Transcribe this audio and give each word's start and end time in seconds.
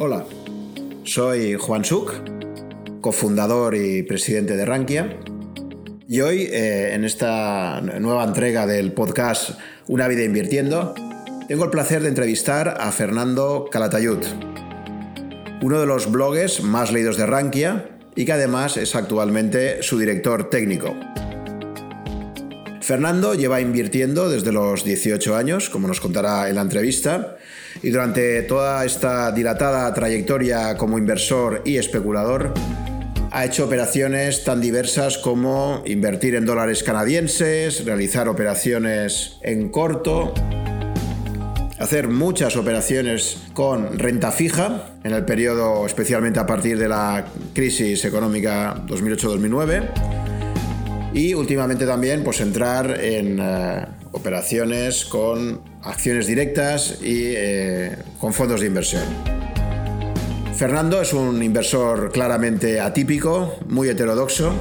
Hola, 0.00 0.24
soy 1.02 1.54
Juan 1.54 1.84
Suk, 1.84 2.12
cofundador 3.00 3.74
y 3.74 4.04
presidente 4.04 4.56
de 4.56 4.64
Rankia. 4.64 5.18
Y 6.08 6.20
hoy, 6.20 6.42
eh, 6.42 6.94
en 6.94 7.04
esta 7.04 7.80
nueva 7.80 8.22
entrega 8.22 8.64
del 8.64 8.92
podcast 8.92 9.58
Una 9.88 10.06
vida 10.06 10.22
invirtiendo, 10.22 10.94
tengo 11.48 11.64
el 11.64 11.70
placer 11.70 12.00
de 12.02 12.10
entrevistar 12.10 12.76
a 12.78 12.92
Fernando 12.92 13.68
Calatayud, 13.72 14.24
uno 15.62 15.80
de 15.80 15.86
los 15.86 16.12
blogs 16.12 16.62
más 16.62 16.92
leídos 16.92 17.16
de 17.16 17.26
Rankia 17.26 17.88
y 18.14 18.24
que 18.24 18.34
además 18.34 18.76
es 18.76 18.94
actualmente 18.94 19.82
su 19.82 19.98
director 19.98 20.48
técnico. 20.48 20.94
Fernando 22.82 23.34
lleva 23.34 23.60
invirtiendo 23.60 24.30
desde 24.30 24.52
los 24.52 24.84
18 24.84 25.34
años, 25.34 25.68
como 25.68 25.88
nos 25.88 26.00
contará 26.00 26.48
en 26.48 26.54
la 26.54 26.62
entrevista, 26.62 27.36
y 27.82 27.90
durante 27.90 28.42
toda 28.42 28.84
esta 28.84 29.32
dilatada 29.32 29.92
trayectoria 29.94 30.76
como 30.76 30.98
inversor 30.98 31.62
y 31.64 31.76
especulador, 31.76 32.52
ha 33.30 33.44
hecho 33.44 33.64
operaciones 33.64 34.44
tan 34.44 34.60
diversas 34.60 35.18
como 35.18 35.82
invertir 35.86 36.34
en 36.34 36.46
dólares 36.46 36.82
canadienses, 36.82 37.84
realizar 37.84 38.28
operaciones 38.28 39.38
en 39.42 39.68
corto, 39.68 40.32
hacer 41.78 42.08
muchas 42.08 42.56
operaciones 42.56 43.42
con 43.52 43.98
renta 43.98 44.32
fija 44.32 44.90
en 45.04 45.12
el 45.12 45.24
periodo 45.24 45.86
especialmente 45.86 46.40
a 46.40 46.46
partir 46.46 46.78
de 46.78 46.88
la 46.88 47.26
crisis 47.54 48.04
económica 48.04 48.84
2008-2009 48.86 49.88
y 51.14 51.34
últimamente 51.34 51.86
también 51.86 52.24
pues 52.24 52.40
entrar 52.40 53.00
en 53.00 53.38
eh, 53.40 53.86
operaciones 54.12 55.04
con 55.04 55.60
acciones 55.88 56.26
directas 56.26 56.98
y 57.02 57.32
eh, 57.34 57.96
con 58.20 58.32
fondos 58.32 58.60
de 58.60 58.66
inversión. 58.66 59.02
Fernando 60.54 61.00
es 61.00 61.12
un 61.12 61.42
inversor 61.42 62.10
claramente 62.12 62.80
atípico, 62.80 63.58
muy 63.68 63.88
heterodoxo, 63.88 64.52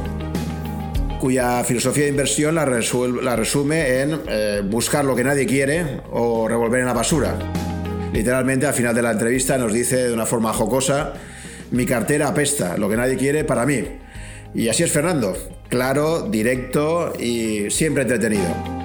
cuya 1.20 1.64
filosofía 1.64 2.04
de 2.04 2.12
inversión 2.12 2.56
la, 2.56 2.66
resume 2.66 4.02
en 4.02 4.22
eh, 4.28 4.62
buscar 4.64 5.04
lo 5.04 5.16
que 5.16 5.24
nadie 5.24 5.46
quiere 5.46 6.02
o 6.12 6.48
revolver 6.48 6.82
en 6.82 6.86
la 6.86 6.94
basura. 6.94 7.36
Literalmente 8.14 8.68
al 8.68 8.74
final 8.74 8.96
de 8.96 9.02
la 9.02 9.12
entrevista 9.12 9.58
nos 9.58 9.74
dice 9.74 10.08
de 10.08 10.14
una 10.14 10.26
forma 10.26 10.54
jocosa, 10.54 11.14
mi 11.72 11.86
cartera 11.86 12.28
apesta, 12.28 12.78
lo 12.78 12.90
que 12.90 12.96
nadie 12.96 13.18
quiere 13.18 13.44
para 13.44 13.66
mí. 13.66 13.84
Y 14.54 14.70
así 14.70 14.84
es 14.84 14.92
Fernando, 14.92 15.36
claro, 15.68 16.30
directo 16.30 17.14
y 17.20 17.70
siempre 17.70 18.04
entretenido. 18.04 18.77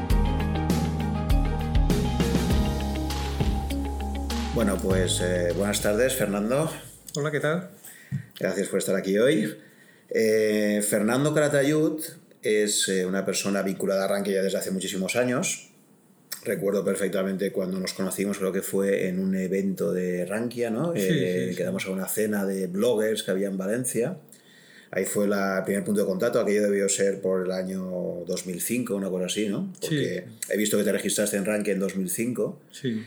Bueno, 4.65 4.79
pues 4.81 5.21
eh, 5.21 5.53
buenas 5.57 5.83
tardes, 5.83 6.15
Fernando. 6.15 6.71
Hola, 7.17 7.33
¿qué 7.33 7.41
tal? 7.41 7.71
Gracias 8.39 8.69
por 8.69 8.79
estar 8.79 8.95
aquí 8.95 9.19
hoy. 9.19 9.53
Eh, 10.09 10.81
Fernando 10.89 11.35
Caratayud 11.35 12.01
es 12.41 12.89
eh, 12.89 13.05
una 13.05 13.27
persona 13.27 13.63
vinculada 13.63 14.05
a 14.05 14.07
Rankia 14.07 14.35
ya 14.35 14.43
desde 14.43 14.59
hace 14.59 14.71
muchísimos 14.71 15.17
años. 15.17 15.73
Recuerdo 16.45 16.85
perfectamente 16.85 17.51
cuando 17.51 17.81
nos 17.81 17.93
conocimos, 17.93 18.39
creo 18.39 18.53
que 18.53 18.63
fue 18.63 19.09
en 19.09 19.19
un 19.19 19.35
evento 19.35 19.93
de 19.93 20.27
Rankia, 20.27 20.71
¿no? 20.71 20.95
Sí, 20.95 21.57
Quedamos 21.57 21.85
a 21.87 21.91
una 21.91 22.07
cena 22.07 22.47
de 22.47 22.69
bloggers 22.69 23.25
que 23.25 23.33
había 23.33 23.49
en 23.49 23.59
Valencia. 23.59 24.17
Ahí 24.93 25.07
fue 25.07 25.25
el 25.25 25.33
primer 25.65 25.83
punto 25.83 26.03
de 26.03 26.07
contacto, 26.07 26.39
aquello 26.39 26.63
debió 26.63 26.89
ser 26.89 27.21
por 27.21 27.47
el 27.47 27.51
año 27.51 27.83
2005, 28.29 28.95
una 28.95 29.11
cosa 29.11 29.27
así, 29.27 29.49
¿no? 29.49 29.73
Porque 29.81 30.27
he 30.49 30.57
visto 30.57 30.79
que 30.79 30.85
te 30.85 30.93
registraste 30.93 31.37
en 31.37 31.47
Rankia 31.47 31.73
en 31.73 31.81
2005. 31.81 32.61
Sí. 32.71 33.03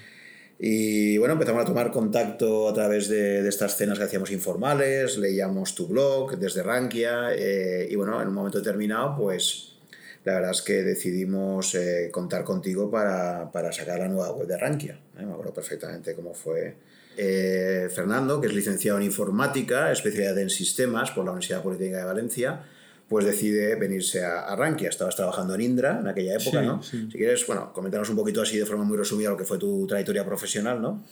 Y 0.57 1.17
bueno, 1.17 1.33
empezamos 1.33 1.63
a 1.63 1.65
tomar 1.65 1.91
contacto 1.91 2.69
a 2.69 2.73
través 2.73 3.09
de, 3.09 3.43
de 3.43 3.49
estas 3.49 3.75
cenas 3.75 3.97
que 3.97 4.05
hacíamos 4.05 4.31
informales, 4.31 5.17
leíamos 5.17 5.75
tu 5.75 5.87
blog 5.87 6.37
desde 6.37 6.63
Rankia 6.63 7.33
eh, 7.35 7.87
y 7.89 7.95
bueno, 7.95 8.21
en 8.21 8.29
un 8.29 8.33
momento 8.33 8.59
determinado, 8.59 9.17
pues 9.17 9.75
la 10.25 10.33
verdad 10.33 10.51
es 10.51 10.61
que 10.63 10.81
decidimos 10.81 11.75
eh, 11.75 12.09
contar 12.11 12.43
contigo 12.43 12.89
para, 12.89 13.51
para, 13.51 13.71
sacar 13.71 13.99
la 13.99 14.07
nueva 14.07 14.31
web 14.31 14.47
de 14.47 14.57
Rankia. 14.57 14.99
¿eh? 15.19 15.23
Me 15.23 15.31
acuerdo 15.31 15.53
perfectamente 15.53 16.15
cómo 16.15 16.33
fue 16.33 16.75
eh, 17.15 17.87
Fernando, 17.93 18.41
que 18.41 18.47
es 18.47 18.53
licenciado 18.53 18.97
en 18.97 19.05
informática, 19.05 19.91
especialidad 19.91 20.39
en 20.39 20.49
sistemas 20.49 21.11
por 21.11 21.25
la 21.25 21.31
Universidad 21.31 21.61
Politécnica 21.61 21.99
de 21.99 22.05
Valencia, 22.05 22.63
pues 23.07 23.25
decide 23.25 23.75
venirse 23.75 24.23
a, 24.25 24.41
a 24.41 24.55
Rankia. 24.55 24.89
Estabas 24.89 25.15
trabajando 25.15 25.53
en 25.55 25.61
Indra 25.61 25.99
en 25.99 26.07
aquella 26.07 26.33
época, 26.35 26.59
sí, 26.61 26.65
¿no? 26.65 26.81
Sí. 26.83 27.07
Si 27.11 27.17
quieres, 27.17 27.45
bueno, 27.47 27.71
comentarnos 27.73 28.09
un 28.09 28.15
poquito 28.15 28.41
así 28.41 28.57
de 28.57 28.65
forma 28.65 28.83
muy 28.83 28.97
resumida 28.97 29.29
lo 29.29 29.37
que 29.37 29.43
fue 29.45 29.57
tu 29.59 29.85
trayectoria 29.87 30.25
profesional, 30.25 30.81
¿no? 30.81 31.03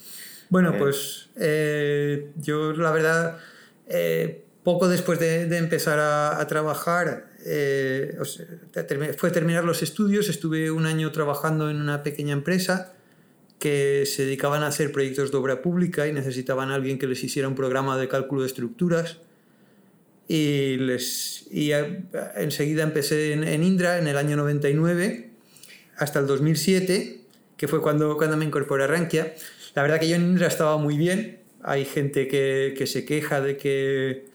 Bueno, 0.50 0.74
Eh. 0.74 0.78
pues 0.80 1.30
eh, 1.38 2.32
yo 2.38 2.74
la 2.74 2.92
verdad, 2.92 3.38
eh, 3.88 4.44
poco 4.64 4.88
después 4.88 5.20
de, 5.20 5.46
de 5.48 5.58
empezar 5.58 6.00
a, 6.00 6.40
a 6.40 6.48
trabajar, 6.48 7.28
o 8.20 8.26
sea, 8.26 8.46
termi- 8.88 9.14
fue 9.18 9.30
terminar 9.32 9.64
los 9.66 9.84
estudios, 9.84 10.30
estuve 10.30 10.72
un 10.72 10.86
año 10.86 11.12
trabajando 11.12 11.70
en 11.70 11.82
una 11.82 12.02
pequeña 12.02 12.34
empresa 12.34 12.94
que 13.60 14.06
se 14.06 14.24
dedicaban 14.26 14.64
a 14.64 14.68
hacer 14.68 14.92
proyectos 14.92 15.32
de 15.32 15.38
obra 15.38 15.62
pública 15.62 16.08
y 16.08 16.14
necesitaban 16.14 16.72
a 16.72 16.76
alguien 16.76 16.98
que 17.00 17.08
les 17.08 17.24
hiciera 17.24 17.48
un 17.48 17.56
programa 17.56 17.98
de 17.98 18.08
cálculo 18.08 18.42
de 18.42 18.48
estructuras. 18.48 19.18
Y, 20.28 20.78
les, 20.78 21.46
y 21.52 21.72
enseguida 22.36 22.84
empecé 22.84 23.34
en, 23.34 23.44
en 23.44 23.64
Indra 23.64 24.00
en 24.00 24.08
el 24.08 24.18
año 24.18 24.38
99 24.38 25.30
hasta 25.98 26.20
el 26.20 26.28
2007, 26.28 27.22
que 27.58 27.68
fue 27.68 27.82
cuando, 27.82 28.18
cuando 28.18 28.38
me 28.38 28.46
incorporé 28.46 28.86
a 28.86 28.88
Rankia. 28.88 29.34
La 29.76 29.82
verdad 29.82 30.00
que 30.00 30.08
yo 30.08 30.16
en 30.16 30.24
Indra 30.24 30.48
estaba 30.48 30.78
muy 30.78 30.98
bien. 30.98 31.40
Hay 31.62 31.86
gente 31.86 32.28
que, 32.28 32.74
que 32.78 32.88
se 32.88 33.06
queja 33.06 33.42
de 33.42 33.58
que, 33.58 34.26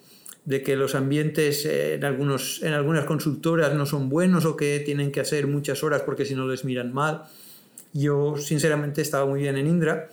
de 0.45 0.63
que 0.63 0.77
los 0.77 0.95
ambientes 0.95 1.67
en, 1.67 2.05
algunos, 2.05 2.63
en 2.63 2.73
algunas 2.73 3.05
consultoras 3.05 3.75
no 3.75 3.87
son 3.87 4.09
buenos 4.09 4.45
o 4.45 4.57
que 4.57 4.81
tienen 4.81 5.13
que 5.13 5.21
hacer 5.21 5.47
muchas 5.47 5.83
horas 5.83 6.03
porque 6.03 6.25
si 6.25 6.35
no 6.35 6.47
les 6.47 6.65
miran 6.65 6.93
mal. 6.93 7.25
Yo 7.93 8.37
sinceramente 8.37 9.03
estaba 9.03 9.27
muy 9.27 9.41
bien 9.41 9.57
en 9.57 9.67
Indra. 9.67 10.09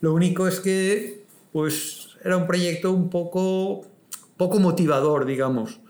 Lo 0.00 0.12
único 0.12 0.48
es 0.48 0.60
que 0.60 1.22
pues 1.52 2.08
era 2.24 2.36
un 2.36 2.46
proyecto 2.46 2.92
un 2.92 3.08
poco, 3.08 3.86
poco 4.36 4.58
motivador, 4.58 5.24
digamos. 5.24 5.80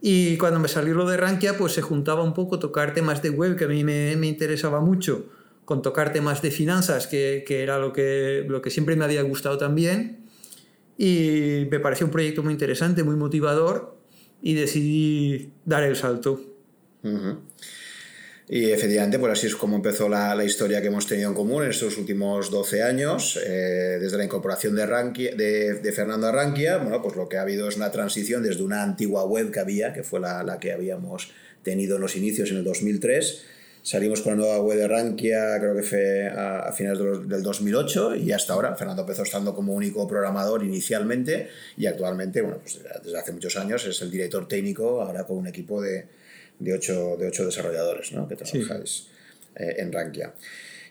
Y 0.00 0.36
cuando 0.36 0.60
me 0.60 0.68
salió 0.68 0.94
lo 0.94 1.06
de 1.08 1.16
Rankia, 1.16 1.56
pues 1.56 1.72
se 1.72 1.82
juntaba 1.82 2.22
un 2.22 2.34
poco 2.34 2.58
tocar 2.58 2.94
temas 2.94 3.22
de 3.22 3.30
web, 3.30 3.56
que 3.56 3.64
a 3.64 3.68
mí 3.68 3.82
me, 3.82 4.16
me 4.16 4.26
interesaba 4.26 4.80
mucho, 4.80 5.26
con 5.64 5.82
tocar 5.82 6.12
temas 6.12 6.42
de 6.42 6.50
finanzas, 6.50 7.06
que, 7.06 7.44
que 7.46 7.62
era 7.62 7.78
lo 7.78 7.92
que, 7.92 8.44
lo 8.46 8.62
que 8.62 8.70
siempre 8.70 8.94
me 8.96 9.04
había 9.04 9.22
gustado 9.22 9.58
también. 9.58 10.24
Y 10.98 11.66
me 11.70 11.80
pareció 11.80 12.06
un 12.06 12.12
proyecto 12.12 12.42
muy 12.42 12.52
interesante, 12.52 13.02
muy 13.02 13.16
motivador, 13.16 13.96
y 14.42 14.54
decidí 14.54 15.52
dar 15.64 15.82
el 15.82 15.96
salto. 15.96 16.40
Y 18.48 18.70
efectivamente, 18.70 19.18
pues 19.18 19.32
así 19.32 19.48
es 19.48 19.56
como 19.56 19.74
empezó 19.74 20.08
la, 20.08 20.32
la, 20.36 20.44
historia 20.44 20.80
que 20.80 20.86
hemos 20.86 21.06
tenido 21.06 21.28
en 21.28 21.34
común 21.34 21.64
en 21.64 21.70
estos 21.70 21.98
últimos 21.98 22.48
12 22.48 22.80
años, 22.80 23.40
eh, 23.44 23.98
desde 24.00 24.16
la 24.16 24.24
incorporación 24.24 24.76
de, 24.76 24.86
Rankia, 24.86 25.34
de, 25.34 25.74
de, 25.80 25.92
Fernando 25.92 26.28
a 26.28 26.32
Rankia, 26.32 26.76
bueno, 26.76 27.02
pues 27.02 27.16
lo 27.16 27.28
que 27.28 27.38
ha 27.38 27.42
habido 27.42 27.68
es 27.68 27.76
una 27.76 27.90
transición 27.90 28.44
desde 28.44 28.62
una 28.62 28.84
antigua 28.84 29.24
web 29.24 29.50
que 29.50 29.58
había, 29.58 29.92
que 29.92 30.04
fue 30.04 30.20
la, 30.20 30.44
la 30.44 30.60
que 30.60 30.70
habíamos 30.70 31.32
tenido 31.64 31.96
en 31.96 32.02
los 32.02 32.14
inicios 32.14 32.52
en 32.52 32.58
el 32.58 32.64
2003, 32.64 33.42
salimos 33.82 34.22
con 34.22 34.34
la 34.34 34.46
nueva 34.46 34.60
web 34.60 34.78
de 34.78 34.86
Rankia, 34.86 35.58
creo 35.58 35.74
que 35.74 35.82
fue 35.82 36.28
a, 36.28 36.68
a 36.68 36.72
finales 36.72 37.00
de 37.00 37.04
los, 37.04 37.28
del 37.28 37.42
2008 37.42 38.14
y 38.14 38.30
hasta 38.30 38.52
ahora. 38.52 38.76
Fernando 38.76 39.02
empezó 39.02 39.24
estando 39.24 39.56
como 39.56 39.74
único 39.74 40.06
programador 40.06 40.62
inicialmente 40.62 41.48
y 41.76 41.86
actualmente, 41.86 42.42
bueno, 42.42 42.58
pues 42.62 42.78
desde 43.02 43.18
hace 43.18 43.32
muchos 43.32 43.56
años 43.56 43.84
es 43.86 44.00
el 44.02 44.10
director 44.12 44.46
técnico, 44.46 45.02
ahora 45.02 45.24
con 45.24 45.36
un 45.36 45.48
equipo 45.48 45.82
de 45.82 46.06
de 46.58 46.74
ocho, 46.74 47.16
de 47.18 47.28
ocho 47.28 47.44
desarrolladores 47.44 48.12
¿no? 48.12 48.28
que 48.28 48.36
trabajáis 48.36 48.90
sí. 48.90 49.08
eh, 49.56 49.76
en 49.78 49.92
Rankia. 49.92 50.32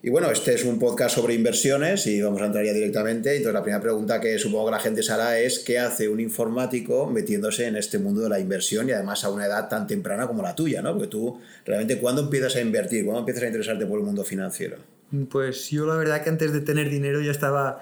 Y 0.06 0.12
bueno, 0.12 0.30
este 0.30 0.54
es 0.54 0.64
un 0.64 0.78
podcast 0.78 1.16
sobre 1.16 1.34
inversiones 1.34 2.06
y 2.06 2.22
vamos 2.22 2.40
a 2.40 2.46
entrar 2.46 2.64
ya 2.64 2.74
directamente. 2.74 3.32
Entonces, 3.32 3.56
la 3.56 3.64
primera 3.64 3.82
pregunta 3.82 4.22
que 4.22 4.38
supongo 4.38 4.66
que 4.66 4.72
la 4.74 4.80
gente 4.80 5.02
se 5.02 5.12
hará 5.12 5.40
es: 5.40 5.58
¿qué 5.58 5.80
hace 5.80 6.08
un 6.08 6.20
informático 6.20 7.08
metiéndose 7.10 7.66
en 7.66 7.76
este 7.76 7.98
mundo 7.98 8.22
de 8.22 8.30
la 8.30 8.40
inversión 8.40 8.88
y 8.88 8.92
además 8.92 9.24
a 9.24 9.32
una 9.32 9.48
edad 9.48 9.68
tan 9.68 9.88
temprana 9.88 10.28
como 10.28 10.44
la 10.44 10.54
tuya? 10.54 10.84
¿no? 10.84 10.94
Porque 10.94 11.08
tú, 11.08 11.42
realmente, 11.66 11.98
¿cuándo 11.98 12.22
empiezas 12.22 12.56
a 12.56 12.62
invertir? 12.62 13.04
¿Cuándo 13.04 13.22
empiezas 13.22 13.46
a 13.46 13.48
interesarte 13.48 13.88
por 13.88 13.98
el 13.98 14.06
mundo 14.06 14.24
financiero? 14.24 14.78
Pues 15.32 15.72
yo, 15.72 15.88
la 15.88 15.96
verdad, 15.96 16.24
que 16.24 16.30
antes 16.30 16.54
de 16.54 16.62
tener 16.62 16.92
dinero 16.92 17.20
ya 17.22 17.32
estaba 17.32 17.80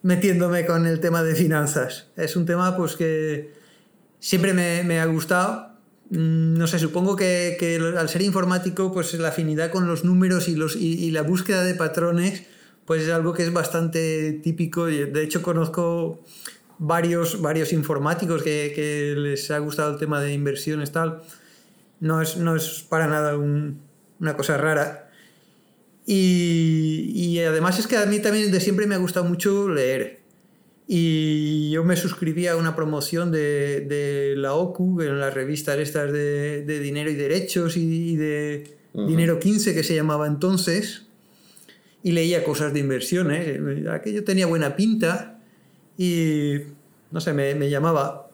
metiéndome 0.00 0.64
con 0.64 0.86
el 0.86 1.00
tema 1.00 1.22
de 1.22 1.34
finanzas. 1.34 2.06
Es 2.16 2.36
un 2.36 2.46
tema 2.46 2.74
pues 2.74 2.96
que 2.96 3.52
siempre 4.18 4.54
me, 4.54 4.82
me 4.82 4.98
ha 4.98 5.04
gustado 5.04 5.75
no 6.10 6.66
sé, 6.66 6.78
supongo 6.78 7.16
que, 7.16 7.56
al 7.96 8.08
ser 8.08 8.22
informático, 8.22 8.92
pues 8.92 9.14
la 9.14 9.28
afinidad 9.28 9.70
con 9.70 9.86
los 9.86 10.04
números 10.04 10.48
y, 10.48 10.54
los, 10.54 10.76
y, 10.76 11.10
la 11.10 11.22
búsqueda 11.22 11.64
de 11.64 11.74
patrones, 11.74 12.44
pues 12.84 13.02
es 13.02 13.10
algo 13.10 13.32
que 13.32 13.42
es 13.42 13.52
bastante 13.52 14.32
típico. 14.42 14.86
De 14.86 15.22
hecho, 15.22 15.42
conozco 15.42 16.22
varios, 16.78 17.40
varios 17.40 17.72
informáticos 17.72 18.42
que, 18.42 18.72
que 18.74 19.14
les 19.16 19.50
ha 19.50 19.58
gustado 19.58 19.92
el 19.92 19.98
tema 19.98 20.20
de 20.20 20.32
inversiones, 20.32 20.92
tal. 20.92 21.22
No 21.98 22.20
es, 22.20 22.36
no 22.36 22.54
es 22.54 22.84
para 22.88 23.08
nada 23.08 23.36
un, 23.36 23.80
una 24.20 24.36
cosa 24.36 24.56
rara. 24.56 25.10
Y, 26.06 27.10
y, 27.14 27.40
además 27.40 27.80
es 27.80 27.88
que 27.88 27.96
a 27.96 28.06
mí 28.06 28.20
también 28.20 28.52
de 28.52 28.60
siempre 28.60 28.86
me 28.86 28.94
ha 28.94 28.98
gustado 28.98 29.26
mucho 29.26 29.68
leer. 29.68 30.20
Y 30.88 31.70
yo 31.70 31.82
me 31.82 31.96
suscribí 31.96 32.46
a 32.46 32.56
una 32.56 32.76
promoción 32.76 33.32
de, 33.32 33.80
de 33.80 34.34
la 34.36 34.54
OCU, 34.54 35.02
en 35.02 35.18
las 35.18 35.34
revistas 35.34 35.78
estas 35.78 36.12
de, 36.12 36.62
de 36.62 36.78
dinero 36.78 37.10
y 37.10 37.14
derechos 37.14 37.76
y, 37.76 38.16
de 38.16 38.76
dinero 38.94 39.38
15 39.38 39.74
que 39.74 39.82
se 39.82 39.94
llamaba 39.94 40.26
entonces, 40.26 41.06
y 42.02 42.12
leía 42.12 42.44
cosas 42.44 42.72
de 42.72 42.80
inversiones. 42.80 43.60
Aquello 43.90 44.22
tenía 44.22 44.46
buena 44.46 44.76
pinta 44.76 45.40
y, 45.98 46.58
no 47.10 47.20
sé, 47.20 47.32
me, 47.32 47.54
me 47.56 47.68
llamaba. 47.68 48.25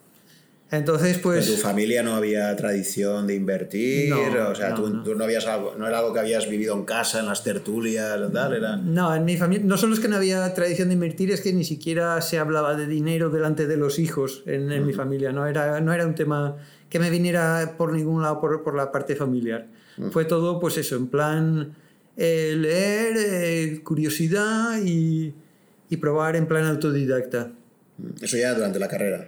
Entonces, 0.73 1.19
pues... 1.19 1.47
¿En 1.47 1.55
tu 1.55 1.61
familia 1.61 2.03
no 2.03 2.15
había 2.15 2.57
tradición 2.57 3.27
de 3.27 3.35
invertir? 3.35 4.11
o 4.15 4.55
sea, 4.55 4.75
tú, 4.75 4.89
no. 4.89 5.23
habías 5.23 5.47
algo, 5.47 5.75
no 5.77 5.87
era 5.87 5.99
algo 5.99 6.15
que 6.15 6.21
habías 6.21 6.49
vivido 6.49 6.75
en 6.75 6.87
casa, 6.87 7.21
en 7.21 7.27
las 7.27 7.45
tertulias, 7.45 8.19
tal, 8.33 8.55
era... 8.55 8.77
No, 8.79 9.15
en 9.15 9.27
mi 9.27 9.37
familia, 9.37 9.67
no 9.67 9.77
solo 9.77 9.93
es 9.93 10.01
que 10.01 10.09
no 10.09 10.17
había 10.17 10.53
tradición 10.55 10.89
de 10.89 10.95
invertir, 10.95 11.31
es 11.31 11.43
que 11.43 11.53
ni 11.53 11.65
siquiera 11.65 12.19
se 12.23 12.39
hablaba 12.39 12.75
de 12.75 12.87
dinero 12.87 13.29
delante 13.29 13.67
de 13.67 13.77
los 13.77 13.99
hijos 13.99 14.45
en, 14.47 14.87
mi 14.87 14.95
familia, 14.95 15.31
no 15.31 15.47
era, 15.47 15.79
no 15.83 15.93
era 15.93 16.07
un 16.07 16.15
tema 16.15 16.57
que 16.89 16.99
me 16.99 17.11
viniera 17.11 17.75
por 17.77 17.93
ningún 17.93 18.23
lado 18.23 18.41
por, 18.41 18.63
por 18.63 18.75
la 18.75 18.91
parte 18.91 19.15
familiar. 19.15 19.67
Fue 20.11 20.25
todo, 20.25 20.59
pues 20.59 20.79
eso, 20.79 20.97
en 20.97 21.09
plan 21.09 21.75
eh, 22.17 22.55
leer, 22.57 23.15
eh, 23.19 23.81
curiosidad 23.85 24.81
y, 24.83 25.35
y 25.91 25.97
probar 25.99 26.35
en 26.35 26.47
plan 26.47 26.65
autodidacta. 26.65 27.53
Eso 28.21 28.37
ya 28.37 28.55
durante 28.55 28.79
la 28.79 28.89
carrera. 28.89 29.27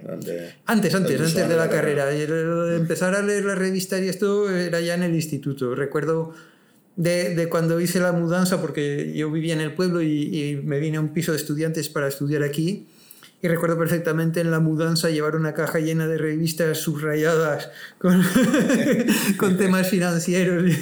antes, 0.66 0.94
antes, 0.94 0.94
antes 0.94 1.48
de 1.48 1.56
la, 1.56 1.68
carrera. 1.68 2.12
empezar 2.12 3.14
a 3.14 3.22
leer 3.22 3.44
la 3.44 3.54
revista 3.54 3.98
y 3.98 4.08
esto 4.08 4.50
era 4.50 4.80
ya 4.80 4.94
en 4.94 5.02
el 5.02 5.14
instituto. 5.14 5.74
Recuerdo 5.74 6.34
de, 6.96 7.34
de 7.34 7.48
cuando 7.48 7.80
hice 7.80 8.00
la 8.00 8.12
mudanza, 8.12 8.60
porque 8.60 9.12
yo 9.14 9.30
vivía 9.30 9.54
en 9.54 9.60
el 9.60 9.74
pueblo 9.74 10.02
y, 10.02 10.60
me 10.64 10.78
vine 10.78 10.98
a 10.98 11.00
un 11.00 11.12
piso 11.12 11.32
de 11.32 11.38
estudiantes 11.38 11.88
para 11.88 12.08
estudiar 12.08 12.42
aquí. 12.42 12.86
Y 13.42 13.48
recuerdo 13.48 13.78
perfectamente 13.78 14.40
en 14.40 14.50
la 14.50 14.58
mudanza 14.58 15.10
llevar 15.10 15.36
una 15.36 15.52
caja 15.52 15.78
llena 15.78 16.06
de 16.06 16.16
revistas 16.16 16.78
subrayadas 16.78 17.68
con, 17.98 18.24
con 19.36 19.58
temas 19.58 19.88
financieros. 19.88 20.64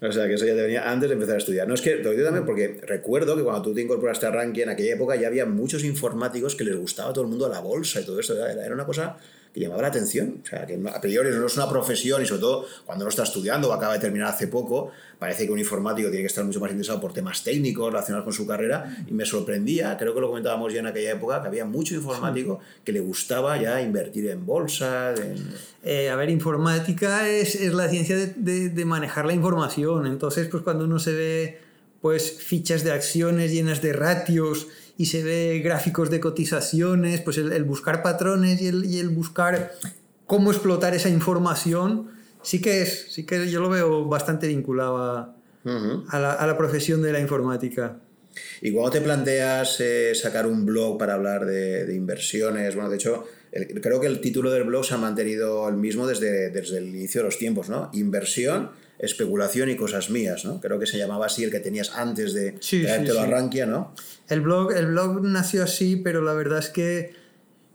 O 0.00 0.12
sea, 0.12 0.28
que 0.28 0.34
eso 0.34 0.46
ya 0.46 0.54
te 0.54 0.62
venía 0.62 0.88
antes 0.88 1.08
de 1.08 1.14
empezar 1.14 1.34
a 1.34 1.38
estudiar. 1.38 1.66
No 1.66 1.74
es 1.74 1.80
que, 1.80 1.96
te 1.96 2.04
lo 2.04 2.12
digo 2.12 2.24
también 2.24 2.46
porque 2.46 2.80
recuerdo 2.86 3.36
que 3.36 3.42
cuando 3.42 3.62
tú 3.62 3.74
te 3.74 3.82
incorporaste 3.82 4.26
a 4.26 4.30
Rankia 4.30 4.62
en 4.62 4.70
aquella 4.70 4.94
época 4.94 5.16
ya 5.16 5.26
había 5.26 5.44
muchos 5.44 5.82
informáticos 5.82 6.54
que 6.54 6.64
les 6.64 6.76
gustaba 6.76 7.10
a 7.10 7.12
todo 7.12 7.24
el 7.24 7.30
mundo 7.30 7.48
la 7.48 7.60
bolsa 7.60 8.00
y 8.00 8.04
todo 8.04 8.20
esto. 8.20 8.34
Era 8.46 8.74
una 8.74 8.86
cosa 8.86 9.16
que 9.58 9.64
llamaba 9.64 9.82
la 9.82 9.88
atención. 9.88 10.40
O 10.42 10.46
sea, 10.46 10.66
que 10.66 10.74
a 10.74 11.00
priori 11.00 11.30
no 11.30 11.46
es 11.46 11.56
una 11.56 11.68
profesión 11.68 12.22
y 12.22 12.26
sobre 12.26 12.40
todo 12.40 12.66
cuando 12.86 13.04
no 13.04 13.08
está 13.08 13.22
estudiando 13.24 13.68
o 13.68 13.72
acaba 13.72 13.94
de 13.94 13.98
terminar 13.98 14.28
hace 14.28 14.46
poco, 14.48 14.90
parece 15.18 15.46
que 15.46 15.52
un 15.52 15.58
informático 15.58 16.08
tiene 16.08 16.22
que 16.22 16.28
estar 16.28 16.44
mucho 16.44 16.60
más 16.60 16.70
interesado 16.70 17.00
por 17.00 17.12
temas 17.12 17.42
técnicos 17.42 17.92
relacionados 17.92 18.24
con 18.24 18.32
su 18.32 18.46
carrera 18.46 18.96
y 19.06 19.12
me 19.12 19.24
sorprendía, 19.24 19.96
creo 19.96 20.14
que 20.14 20.20
lo 20.20 20.28
comentábamos 20.28 20.72
ya 20.72 20.80
en 20.80 20.86
aquella 20.86 21.12
época, 21.12 21.42
que 21.42 21.48
había 21.48 21.64
mucho 21.64 21.94
informático 21.94 22.60
que 22.84 22.92
le 22.92 23.00
gustaba 23.00 23.60
ya 23.60 23.80
invertir 23.82 24.28
en 24.28 24.46
bolsa. 24.46 25.14
Eh, 25.82 26.10
a 26.10 26.16
ver, 26.16 26.30
informática 26.30 27.28
es, 27.28 27.54
es 27.54 27.72
la 27.72 27.88
ciencia 27.88 28.16
de, 28.16 28.68
de, 28.68 28.84
manejar 28.84 29.26
la 29.26 29.32
información. 29.32 30.06
Entonces, 30.06 30.48
pues 30.48 30.62
cuando 30.62 30.84
uno 30.84 30.98
se 30.98 31.12
ve 31.12 31.68
pues 32.00 32.38
fichas 32.38 32.84
de 32.84 32.92
acciones 32.92 33.52
llenas 33.52 33.82
de 33.82 33.92
ratios 33.92 34.68
y 34.98 35.06
se 35.06 35.22
ve 35.22 35.60
gráficos 35.64 36.10
de 36.10 36.18
cotizaciones, 36.18 37.20
pues 37.20 37.38
el, 37.38 37.62
buscar 37.62 38.02
patrones 38.02 38.60
y 38.60 38.66
el, 38.66 38.84
y 38.84 38.98
el, 38.98 39.08
buscar 39.10 39.72
cómo 40.26 40.50
explotar 40.50 40.92
esa 40.92 41.08
información, 41.08 42.10
sí 42.42 42.60
que 42.60 42.82
es, 42.82 43.06
sí 43.12 43.24
que 43.24 43.48
yo 43.48 43.60
lo 43.60 43.70
veo 43.70 44.06
bastante 44.06 44.48
vinculado 44.48 44.96
a, 44.98 45.36
a, 46.10 46.18
la, 46.18 46.32
a 46.32 46.46
la, 46.48 46.58
profesión 46.58 47.00
de 47.00 47.12
la 47.12 47.20
informática. 47.20 48.00
¿Y 48.60 48.72
cuando 48.72 48.90
te 48.90 49.00
planteas 49.00 49.80
eh, 49.80 50.16
sacar 50.16 50.48
un 50.48 50.66
blog 50.66 50.98
para 50.98 51.14
hablar 51.14 51.46
de, 51.46 51.86
de 51.86 51.94
inversiones? 51.94 52.74
Bueno, 52.74 52.90
de 52.90 52.96
hecho, 52.96 53.24
creo 53.80 54.00
que 54.00 54.08
el 54.08 54.20
título 54.20 54.50
del 54.50 54.64
blog 54.64 54.84
se 54.84 54.94
ha 54.94 54.98
mantenido 54.98 55.68
el 55.68 55.76
mismo 55.76 56.08
desde, 56.08 56.50
desde 56.50 56.78
el 56.78 56.88
inicio 56.88 57.20
de 57.20 57.26
los 57.26 57.38
tiempos, 57.38 57.68
¿no? 57.68 57.88
Inversión 57.92 58.70
especulación 58.98 59.70
y 59.70 59.76
cosas 59.76 60.10
mías, 60.10 60.44
¿no? 60.44 60.60
Creo 60.60 60.78
que 60.78 60.86
se 60.86 60.98
llamaba 60.98 61.26
así 61.26 61.44
el 61.44 61.50
que 61.50 61.60
tenías 61.60 61.94
antes 61.94 62.34
de 62.34 62.56
sí, 62.60 62.82
traerte 62.82 63.12
sí, 63.12 63.60
¿no? 63.66 63.94
El 64.28 64.42
blog, 64.42 64.72
el 64.72 64.86
blog 64.86 65.22
nació 65.24 65.64
así, 65.64 65.96
pero 65.96 66.22
la 66.22 66.34
verdad 66.34 66.58
es 66.58 66.68
que 66.68 67.14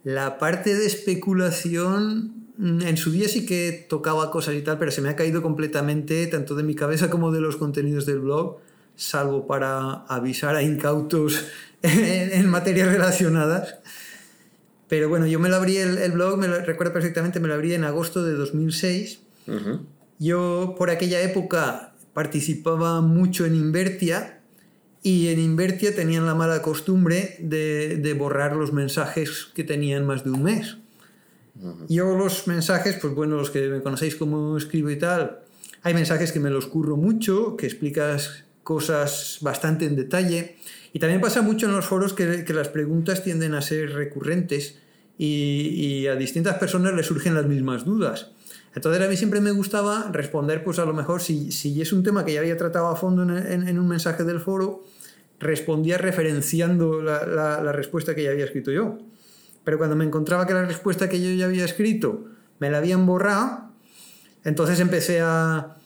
la 0.04 0.38
parte 0.38 0.76
de 0.76 0.86
especulación 0.86 2.48
mm, 2.58 2.82
en 2.82 2.98
su 2.98 3.12
día 3.12 3.28
sí 3.28 3.46
que 3.46 3.86
tocaba 3.90 4.30
cosas 4.32 4.56
y 4.56 4.62
tal, 4.62 4.78
pero 4.78 4.92
se 4.92 5.02
me 5.02 5.10
ha 5.10 5.16
caído 5.16 5.42
completamente 5.42 6.28
tanto 6.28 6.56
de 6.56 6.64
mi 6.64 6.76
cabeza 6.76 7.10
como 7.10 7.32
de 7.32 7.42
los 7.42 7.56
contenidos 7.56 8.06
del 8.06 8.20
blog, 8.20 8.60
salvo 8.96 9.48
para 9.48 10.06
avisar 10.06 10.56
a 10.56 10.62
incautos 10.62 11.44
en, 11.82 12.48
materias 12.50 12.90
relacionadas. 12.90 13.80
Pero 14.88 15.10
bueno, 15.10 15.26
yo 15.26 15.40
me 15.40 15.50
lo 15.50 15.56
abrí 15.56 15.78
el, 15.78 16.12
blog, 16.12 16.38
me 16.38 16.48
lo 16.48 16.60
recuerdo 16.60 16.94
perfectamente, 16.94 17.40
me 17.40 17.48
lo 17.48 17.56
abrí 17.56 17.74
en 17.74 17.84
agosto 17.84 18.24
de 18.24 18.34
2006. 18.34 19.22
Yo 20.20 20.76
por 20.78 20.92
aquella 20.92 21.22
época 21.22 21.96
participaba 22.14 23.02
mucho 23.02 23.46
en 23.46 23.56
Invertia 23.56 24.43
y 25.04 25.28
en 25.28 25.40
Invertia 25.40 25.94
tenían 25.94 26.26
la 26.26 26.34
mala 26.34 26.62
costumbre 26.62 27.36
de, 27.40 28.16
borrar 28.18 28.56
los 28.56 28.72
mensajes 28.72 29.50
que 29.54 29.66
tenían 29.66 30.06
más 30.06 30.24
de 30.24 30.32
un 30.32 30.44
mes. 30.44 30.78
Yo 31.90 32.16
los 32.18 32.48
mensajes, 32.48 32.98
pues 33.00 33.14
bueno, 33.14 33.36
los 33.36 33.52
que 33.52 33.68
me 33.68 33.82
conocéis 33.82 34.16
como 34.16 34.58
escribo 34.58 34.90
y 34.90 34.98
tal, 34.98 35.42
hay 35.84 35.94
mensajes 35.94 36.32
que 36.32 36.40
me 36.40 36.50
los 36.50 36.68
curro 36.68 36.96
mucho, 36.96 37.58
que 37.58 37.66
explicas 37.66 38.46
cosas 38.64 39.40
bastante 39.42 39.86
en 39.86 39.98
detalle. 39.98 40.56
Y 40.94 41.00
también 41.00 41.20
pasa 41.20 41.42
mucho 41.42 41.66
en 41.66 41.74
los 41.74 41.86
foros 41.86 42.14
que, 42.14 42.46
las 42.48 42.70
preguntas 42.70 43.24
tienden 43.24 43.54
a 43.56 43.62
ser 43.62 43.92
recurrentes 43.94 44.80
y, 45.18 45.26
y, 45.26 46.08
a 46.08 46.16
distintas 46.16 46.58
personas 46.58 46.94
les 46.94 47.06
surgen 47.06 47.36
las 47.36 47.46
mismas 47.46 47.84
dudas. 47.84 48.32
Entonces 48.76 49.06
a 49.06 49.10
mí 49.10 49.18
siempre 49.18 49.40
me 49.42 49.52
gustaba 49.52 50.10
responder, 50.12 50.64
pues 50.64 50.80
a 50.80 50.86
lo 50.86 50.94
mejor 50.94 51.22
si, 51.22 51.52
si 51.52 51.80
es 51.82 51.94
un 51.94 52.04
tema 52.04 52.26
que 52.26 52.34
ya 52.34 52.40
había 52.40 52.58
tratado 52.58 52.88
a 52.88 52.96
fondo 52.96 53.22
en, 53.24 53.68
en, 53.68 53.80
un 53.80 53.88
mensaje 53.88 54.24
del 54.24 54.40
foro, 54.40 54.84
respondía 55.44 55.98
referenciando 55.98 57.02
la, 57.02 57.72
respuesta 57.72 58.16
que 58.16 58.24
ya 58.24 58.32
había 58.32 58.46
escrito 58.46 58.72
yo. 58.72 58.98
Pero 59.64 59.78
cuando 59.78 59.96
me 59.96 60.06
encontraba 60.06 60.48
que 60.48 60.54
la 60.54 60.66
respuesta 60.66 61.10
que 61.10 61.22
yo 61.22 61.30
ya 61.32 61.46
había 61.46 61.66
escrito 61.66 62.26
me 62.60 62.70
la 62.70 62.80
habían 62.80 63.06
borrado, 63.06 63.72
entonces 64.44 64.80
empecé 64.80 65.22
a, 65.22 65.78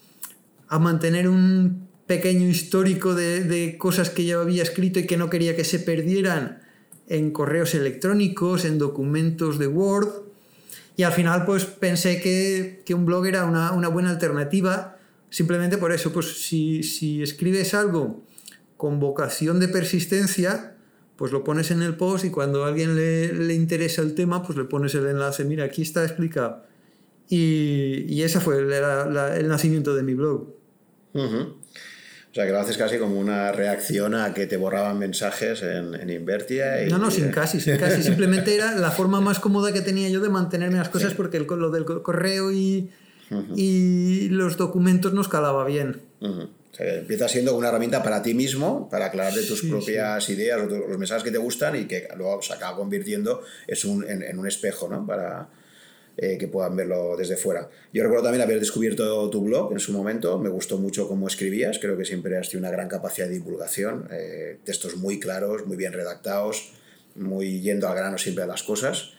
mantener 0.70 1.28
un 1.28 1.88
pequeño 2.06 2.46
histórico 2.48 3.14
de, 3.14 3.44
de, 3.44 3.78
cosas 3.78 4.10
que 4.10 4.24
yo 4.24 4.40
había 4.40 4.62
escrito 4.62 4.98
y 4.98 5.06
que 5.06 5.16
no 5.16 5.30
quería 5.30 5.56
que 5.56 5.64
se 5.64 5.78
perdieran 5.78 6.60
en 7.08 7.30
correos 7.30 7.74
electrónicos, 7.74 8.64
en 8.64 8.78
documentos 8.78 9.58
de 9.58 9.66
Word, 9.66 10.28
y 10.98 11.04
al 11.04 11.12
final 11.12 11.44
pues 11.44 11.64
pensé 11.64 12.20
que, 12.20 12.82
que 12.84 12.92
un 12.92 13.06
blog 13.06 13.26
era 13.26 13.44
una, 13.44 13.72
una, 13.72 13.86
buena 13.86 14.10
alternativa, 14.10 14.98
simplemente 15.30 15.78
por 15.78 15.92
eso, 15.92 16.12
pues 16.12 16.42
si, 16.42 16.82
si 16.82 17.22
escribes 17.22 17.72
algo 17.72 18.24
con 18.78 19.00
vocación 19.00 19.60
de 19.60 19.68
persistencia, 19.68 20.76
pues 21.16 21.32
lo 21.32 21.42
pones 21.42 21.72
en 21.72 21.82
el 21.82 21.96
post 21.96 22.24
y 22.24 22.30
cuando 22.30 22.64
a 22.64 22.68
alguien 22.68 22.94
le, 22.94 23.32
le 23.32 23.52
interesa 23.52 24.02
el 24.02 24.14
tema, 24.14 24.44
pues 24.44 24.56
le 24.56 24.64
pones 24.64 24.94
el 24.94 25.04
enlace, 25.06 25.44
mira, 25.44 25.64
aquí 25.64 25.82
está 25.82 26.04
explicado. 26.04 26.64
Y, 27.28 28.06
y 28.08 28.22
ese 28.22 28.40
fue 28.40 28.58
el, 28.58 28.72
el, 28.72 29.48
nacimiento 29.48 29.96
de 29.96 30.02
mi 30.04 30.14
blog. 30.14 30.54
O 31.12 32.34
sea, 32.34 32.46
que 32.46 32.52
lo 32.52 32.60
haces 32.60 32.78
casi 32.78 32.98
como 32.98 33.18
una 33.18 33.50
reacción 33.50 34.14
a 34.14 34.32
que 34.32 34.46
te 34.46 34.56
borraban 34.56 34.96
mensajes 34.96 35.60
en, 35.62 35.96
en 35.96 36.08
Invertia. 36.08 36.84
Y, 36.84 36.88
no, 36.88 36.98
no, 36.98 37.10
sin 37.10 37.30
casi, 37.32 37.60
sin 37.60 37.76
casi. 37.78 38.00
Simplemente 38.04 38.54
era 38.54 38.76
la 38.76 38.92
forma 38.92 39.20
más 39.20 39.40
cómoda 39.40 39.72
que 39.72 39.80
tenía 39.80 40.08
yo 40.08 40.20
de 40.20 40.28
mantenerme 40.28 40.78
las 40.78 40.88
cosas 40.88 41.14
porque 41.14 41.36
el, 41.36 41.46
lo 41.46 41.70
del 41.70 41.84
correo 41.84 42.52
y, 42.52 42.90
y 43.56 44.28
los 44.28 44.56
documentos 44.56 45.12
nos 45.12 45.26
calaba 45.26 45.66
bien. 45.66 46.00
O 46.20 46.57
sea, 46.78 46.94
empieza 46.94 47.28
siendo 47.28 47.56
una 47.56 47.68
herramienta 47.68 48.02
para 48.02 48.22
ti 48.22 48.34
mismo, 48.34 48.88
para 48.88 49.06
aclarar 49.06 49.34
de 49.34 49.42
tus 49.42 49.62
propias 49.62 50.28
ideas 50.30 50.60
o 50.60 50.66
los 50.66 50.98
mensajes 50.98 51.24
que 51.24 51.30
te 51.30 51.38
gustan 51.38 51.76
y 51.76 51.86
que 51.86 52.08
luego 52.16 52.40
se 52.40 52.52
acaba 52.52 52.76
convirtiendo 52.76 53.42
es 53.66 53.84
un, 53.84 54.08
en, 54.08 54.22
en 54.22 54.38
un 54.38 54.46
espejo, 54.46 54.88
¿no? 54.88 55.06
Para, 55.06 55.48
eh, 56.20 56.36
que 56.36 56.48
puedan 56.48 56.74
verlo 56.74 57.16
desde 57.16 57.36
fuera. 57.36 57.70
Yo 57.92 58.02
recuerdo 58.02 58.24
también 58.24 58.42
haber 58.42 58.58
descubierto 58.58 59.30
tu 59.30 59.40
blog 59.40 59.70
en 59.72 59.78
su 59.78 59.92
momento, 59.92 60.36
me 60.40 60.48
gustó 60.48 60.76
mucho 60.76 61.06
cómo 61.06 61.28
escribías, 61.28 61.78
creo 61.78 61.96
que 61.96 62.04
siempre 62.04 62.36
has 62.36 62.48
tenido 62.48 62.66
una 62.66 62.76
gran 62.76 62.88
capacidad 62.88 63.28
de 63.28 63.34
divulgación, 63.34 64.08
eh, 64.10 64.58
textos 64.64 64.96
muy 64.96 65.20
claros, 65.20 65.64
muy 65.66 65.76
bien 65.76 65.92
redactados, 65.92 66.72
muy 67.14 67.60
yendo 67.60 67.86
al 67.86 67.94
grano 67.94 68.18
siempre 68.18 68.42
a 68.42 68.48
las 68.48 68.64
cosas. 68.64 69.12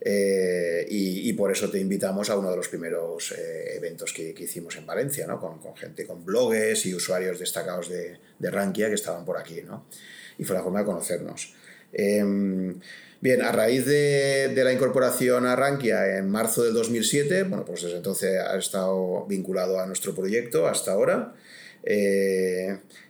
Eh, 0.00 0.86
y, 0.88 1.28
y, 1.28 1.32
por 1.32 1.50
eso 1.50 1.70
te 1.70 1.78
invitamos 1.78 2.30
a 2.30 2.36
uno 2.36 2.50
de 2.50 2.56
los 2.56 2.68
primeros 2.68 3.34
eventos 3.74 4.12
que, 4.12 4.34
que, 4.34 4.44
hicimos 4.44 4.76
en 4.76 4.86
Valencia, 4.86 5.26
¿no? 5.26 5.40
con, 5.40 5.58
con, 5.58 5.74
gente, 5.74 6.06
con 6.06 6.24
blogs 6.24 6.86
y 6.86 6.94
usuarios 6.94 7.38
destacados 7.38 7.88
de, 7.88 8.18
de 8.38 8.50
Rankia 8.50 8.88
que 8.88 8.94
estaban 8.94 9.24
por 9.24 9.38
aquí. 9.38 9.62
¿no? 9.62 9.86
Y 10.38 10.44
fue 10.44 10.54
la 10.54 10.62
forma 10.62 10.80
de 10.80 10.84
conocernos. 10.84 11.54
Em, 11.92 12.78
Bien, 13.18 13.40
a 13.40 13.50
raíz 13.50 13.86
de, 13.86 14.52
de, 14.54 14.62
la 14.62 14.74
incorporación 14.74 15.46
a 15.46 15.56
Rankia 15.56 16.18
en 16.18 16.28
marzo 16.28 16.62
del 16.62 16.74
2007, 16.74 17.44
bueno, 17.44 17.64
pues 17.64 17.82
desde 17.82 17.96
entonces 17.96 18.38
ha 18.38 18.56
estado 18.58 19.24
vinculado 19.26 19.80
a 19.80 19.86
nuestro 19.86 20.14
proyecto 20.14 20.66
hasta 20.68 20.92
ahora. 20.92 21.34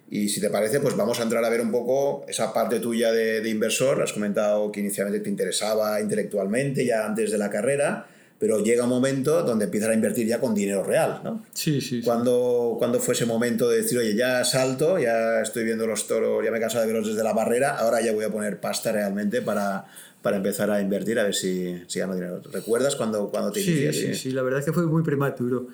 Y 0.08 0.28
si 0.28 0.40
te 0.40 0.50
parece, 0.50 0.80
pues 0.80 0.96
vamos 0.96 1.18
a 1.18 1.24
entrar 1.24 1.44
a 1.44 1.48
ver 1.48 1.60
un 1.60 1.70
poco 1.70 2.24
esa 2.28 2.52
parte 2.52 2.78
tuya 2.78 3.12
de, 3.12 3.40
de 3.40 3.48
inversor. 3.50 4.02
Has 4.02 4.12
comentado 4.12 4.70
que 4.70 4.80
inicialmente 4.80 5.20
te 5.20 5.30
interesaba 5.30 6.00
intelectualmente, 6.00 6.86
ya 6.86 7.04
antes 7.04 7.30
de 7.30 7.38
la 7.38 7.50
carrera 7.50 8.06
pero 8.38 8.62
llega 8.62 8.84
un 8.84 8.90
momento 8.90 9.42
donde 9.42 9.64
empiezas 9.64 9.90
a 9.90 9.94
invertir 9.94 10.26
ya 10.26 10.40
con 10.40 10.54
dinero 10.54 10.82
real, 10.82 11.20
¿no? 11.24 11.42
Sí, 11.52 11.80
sí. 11.80 12.02
¿Cuándo, 12.02 12.78
fue 13.00 13.14
ese 13.14 13.24
momento 13.24 13.68
de 13.68 13.78
decir, 13.78 13.98
oye, 13.98 14.14
ya 14.14 14.44
salto, 14.44 14.98
ya 14.98 15.40
estoy 15.40 15.64
viendo 15.64 15.86
los 15.86 16.06
toros, 16.06 16.44
ya 16.44 16.50
me 16.50 16.58
he 16.58 16.60
cansado 16.60 16.82
de 16.82 16.92
verlos 16.92 17.08
desde 17.08 17.24
la 17.24 17.32
barrera, 17.32 17.78
ahora 17.78 18.02
ya 18.02 18.12
voy 18.12 18.24
a 18.24 18.30
poner 18.30 18.60
pasta 18.60 18.92
realmente 18.92 19.40
para, 19.40 19.86
para 20.20 20.36
empezar 20.36 20.70
a 20.70 20.82
invertir, 20.82 21.18
a 21.18 21.24
ver 21.24 21.34
si, 21.34 21.82
si 21.86 21.98
gano 21.98 22.14
dinero? 22.14 22.42
¿Recuerdas 22.52 22.94
cuando, 22.94 23.30
cuando 23.30 23.52
te 23.52 23.62
sí, 23.62 23.92
Sí, 23.92 24.14
sí, 24.14 24.30
la 24.32 24.42
verdad 24.42 24.60
es 24.60 24.66
que 24.66 24.72
fue 24.72 24.84
muy 24.84 25.02
prematuro. 25.02 25.68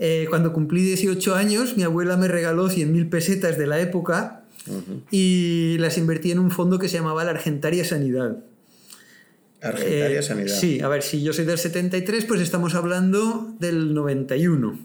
Eh, 0.00 0.26
cuando 0.28 0.52
cumplí 0.52 0.82
18 0.82 1.34
años, 1.34 1.76
mi 1.76 1.82
abuela 1.82 2.16
me 2.16 2.28
regaló 2.28 2.68
100.000 2.68 3.08
pesetas 3.08 3.58
de 3.58 3.66
la 3.66 3.80
época 3.80 4.44
y 5.10 5.76
las 5.78 5.96
invertí 5.96 6.30
en 6.30 6.38
un 6.38 6.50
fondo 6.50 6.78
que 6.78 6.88
se 6.88 6.98
llamaba 6.98 7.24
la 7.24 7.30
Argentaria 7.30 7.84
Sanidad. 7.84 8.36
Argentaria 9.62 10.20
eh, 10.20 10.22
Sanidad. 10.22 10.54
Sí, 10.54 10.80
a 10.80 10.88
ver, 10.88 11.02
si 11.02 11.22
yo 11.22 11.32
soy 11.32 11.46
del 11.46 11.58
73, 11.58 12.24
pues 12.26 12.40
estamos 12.40 12.74
hablando 12.74 13.54
del 13.58 13.94
91. 13.94 14.78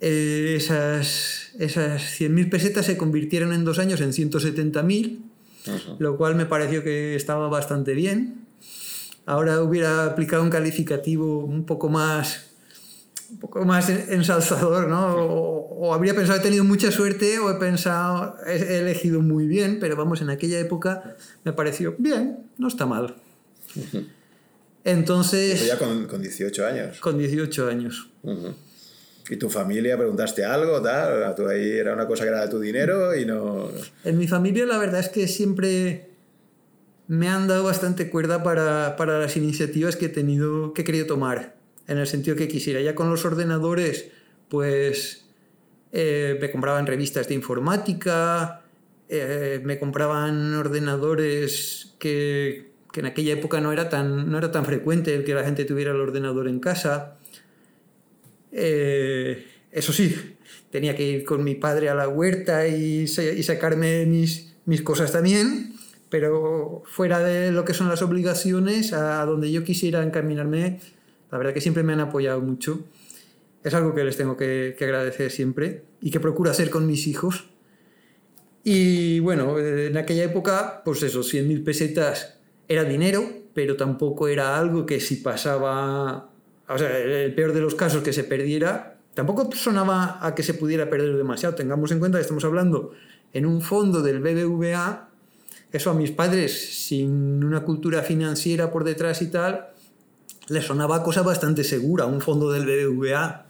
Eh, 0.00 0.54
esas 0.56 1.48
esas 1.58 2.02
100.000 2.20 2.50
pesetas 2.50 2.86
se 2.86 2.96
convirtieron 2.96 3.52
en 3.52 3.64
dos 3.64 3.78
años 3.78 4.00
en 4.00 4.12
170.000, 4.12 5.18
lo 5.98 6.16
cual 6.16 6.36
me 6.36 6.46
pareció 6.46 6.82
que 6.82 7.16
estaba 7.16 7.48
bastante 7.48 7.94
bien. 7.94 8.46
Ahora 9.26 9.60
hubiera 9.60 10.06
aplicado 10.06 10.42
un 10.42 10.50
calificativo 10.50 11.44
un 11.44 11.64
poco 11.64 11.88
más 11.88 12.47
un 13.30 13.38
poco 13.38 13.64
más 13.64 13.88
ensalzador, 13.88 14.88
¿no? 14.88 15.16
O, 15.16 15.94
habría 15.94 16.14
pensado, 16.14 16.38
he 16.38 16.42
tenido 16.42 16.64
mucha 16.64 16.90
suerte, 16.90 17.38
o 17.38 17.50
he 17.50 17.54
pensado, 17.54 18.36
he 18.46 18.78
elegido 18.78 19.20
muy 19.20 19.46
bien, 19.46 19.78
pero 19.80 19.96
vamos, 19.96 20.20
en 20.22 20.30
aquella 20.30 20.58
época 20.58 21.16
me 21.44 21.52
pareció 21.52 21.94
bien, 21.98 22.50
no 22.58 22.68
está 22.68 22.86
mal. 22.86 23.16
Entonces... 24.84 25.66
ya 25.66 25.78
con, 25.78 26.06
con, 26.06 26.22
18 26.22 26.66
años. 26.66 27.00
Con 27.00 27.18
18 27.18 27.68
años. 27.68 28.08
¿Y 29.28 29.36
tu 29.36 29.50
familia 29.50 29.98
preguntaste 29.98 30.44
algo? 30.44 30.80
Tal? 30.80 31.34
¿Tú 31.34 31.46
ahí 31.46 31.70
era 31.70 31.92
una 31.92 32.06
cosa 32.06 32.24
que 32.24 32.30
era 32.30 32.40
de 32.42 32.48
tu 32.48 32.58
dinero 32.58 33.14
y 33.14 33.26
no...? 33.26 33.70
En 34.04 34.16
mi 34.16 34.26
familia 34.26 34.64
la 34.64 34.78
verdad 34.78 35.00
es 35.00 35.10
que 35.10 35.28
siempre 35.28 36.08
me 37.08 37.28
han 37.28 37.48
dado 37.48 37.64
bastante 37.64 38.08
cuerda 38.08 38.42
para, 38.42 38.96
para 38.96 39.18
las 39.18 39.36
iniciativas 39.36 39.96
que 39.96 40.06
he 40.06 40.10
tenido, 40.10 40.72
que 40.72 40.82
he 40.82 40.84
querido 40.84 41.06
tomar, 41.06 41.57
en 41.88 41.98
el 41.98 42.06
sentido 42.06 42.36
que 42.36 42.46
quisiera. 42.46 42.80
Ya 42.80 42.94
con 42.94 43.10
los 43.10 43.24
ordenadores, 43.24 44.10
pues 44.48 45.26
eh, 45.90 46.38
me 46.40 46.50
compraban 46.50 46.86
revistas 46.86 47.26
de 47.28 47.34
informática, 47.34 48.62
eh, 49.08 49.60
me 49.64 49.78
compraban 49.78 50.54
ordenadores 50.54 51.94
que, 51.98 52.70
que 52.92 53.00
en 53.00 53.06
aquella 53.06 53.32
época 53.32 53.60
no 53.60 53.72
era 53.72 53.88
tan, 53.88 54.30
no 54.30 54.38
era 54.38 54.52
tan 54.52 54.66
frecuente 54.66 55.14
el 55.14 55.24
que 55.24 55.34
la 55.34 55.44
gente 55.44 55.64
tuviera 55.64 55.92
el 55.92 56.00
ordenador 56.00 56.46
en 56.46 56.60
casa. 56.60 57.16
Eh, 58.52 59.46
eso 59.72 59.92
sí, 59.92 60.14
tenía 60.70 60.94
que 60.94 61.06
ir 61.06 61.24
con 61.24 61.42
mi 61.42 61.54
padre 61.54 61.88
a 61.88 61.94
la 61.94 62.08
huerta 62.08 62.68
y, 62.68 63.04
y, 63.04 63.42
sacarme 63.42 64.04
mis, 64.06 64.54
mis 64.66 64.82
cosas 64.82 65.12
también, 65.12 65.74
pero 66.10 66.82
fuera 66.86 67.20
de 67.20 67.50
lo 67.52 67.64
que 67.64 67.74
son 67.74 67.88
las 67.88 68.02
obligaciones, 68.02 68.92
a 68.92 69.24
donde 69.24 69.52
yo 69.52 69.64
quisiera 69.64 70.02
encaminarme, 70.02 70.80
la 71.30 71.38
verdad 71.38 71.54
que 71.54 71.60
siempre 71.60 71.82
me 71.82 71.92
han 71.92 72.00
apoyado 72.00 72.40
mucho. 72.40 72.80
Es 73.62 73.74
algo 73.74 73.94
que 73.94 74.04
les 74.04 74.16
tengo 74.16 74.36
que, 74.36 74.74
que 74.78 74.84
agradecer 74.84 75.30
siempre 75.30 75.84
y 76.00 76.10
que 76.10 76.20
procuro 76.20 76.50
hacer 76.50 76.70
con 76.70 76.86
mis 76.86 77.06
hijos. 77.06 77.50
Y 78.64 79.20
bueno, 79.20 79.58
en 79.58 79.96
aquella 79.96 80.24
época, 80.24 80.82
pues 80.84 81.02
eso, 81.02 81.20
100.000 81.20 81.64
pesetas 81.64 82.38
era 82.68 82.84
dinero, 82.84 83.24
pero 83.54 83.76
tampoco 83.76 84.28
era 84.28 84.58
algo 84.58 84.84
que 84.84 85.00
si 85.00 85.16
pasaba, 85.16 86.30
o 86.68 86.78
sea, 86.78 86.98
el 86.98 87.34
peor 87.34 87.52
de 87.52 87.60
los 87.60 87.74
casos 87.74 88.02
que 88.02 88.12
se 88.12 88.24
perdiera, 88.24 88.98
tampoco 89.14 89.50
sonaba 89.52 90.18
a 90.24 90.34
que 90.34 90.42
se 90.42 90.54
pudiera 90.54 90.88
perder 90.90 91.16
demasiado. 91.16 91.54
Tengamos 91.54 91.90
en 91.92 91.98
cuenta 91.98 92.18
que 92.18 92.22
estamos 92.22 92.44
hablando 92.44 92.92
en 93.32 93.46
un 93.46 93.62
fondo 93.62 94.02
del 94.02 94.20
BBVA, 94.20 95.08
eso 95.72 95.90
a 95.90 95.94
mis 95.94 96.10
padres, 96.10 96.84
sin 96.86 97.42
una 97.42 97.64
cultura 97.64 98.02
financiera 98.02 98.70
por 98.70 98.84
detrás 98.84 99.22
y 99.22 99.30
tal, 99.30 99.68
les 100.48 100.64
sonaba 100.64 101.02
cosa 101.02 101.22
bastante 101.22 101.64
segura, 101.64 102.06
un 102.06 102.20
fondo 102.20 102.50
del 102.50 102.64
BBVA. 102.64 103.46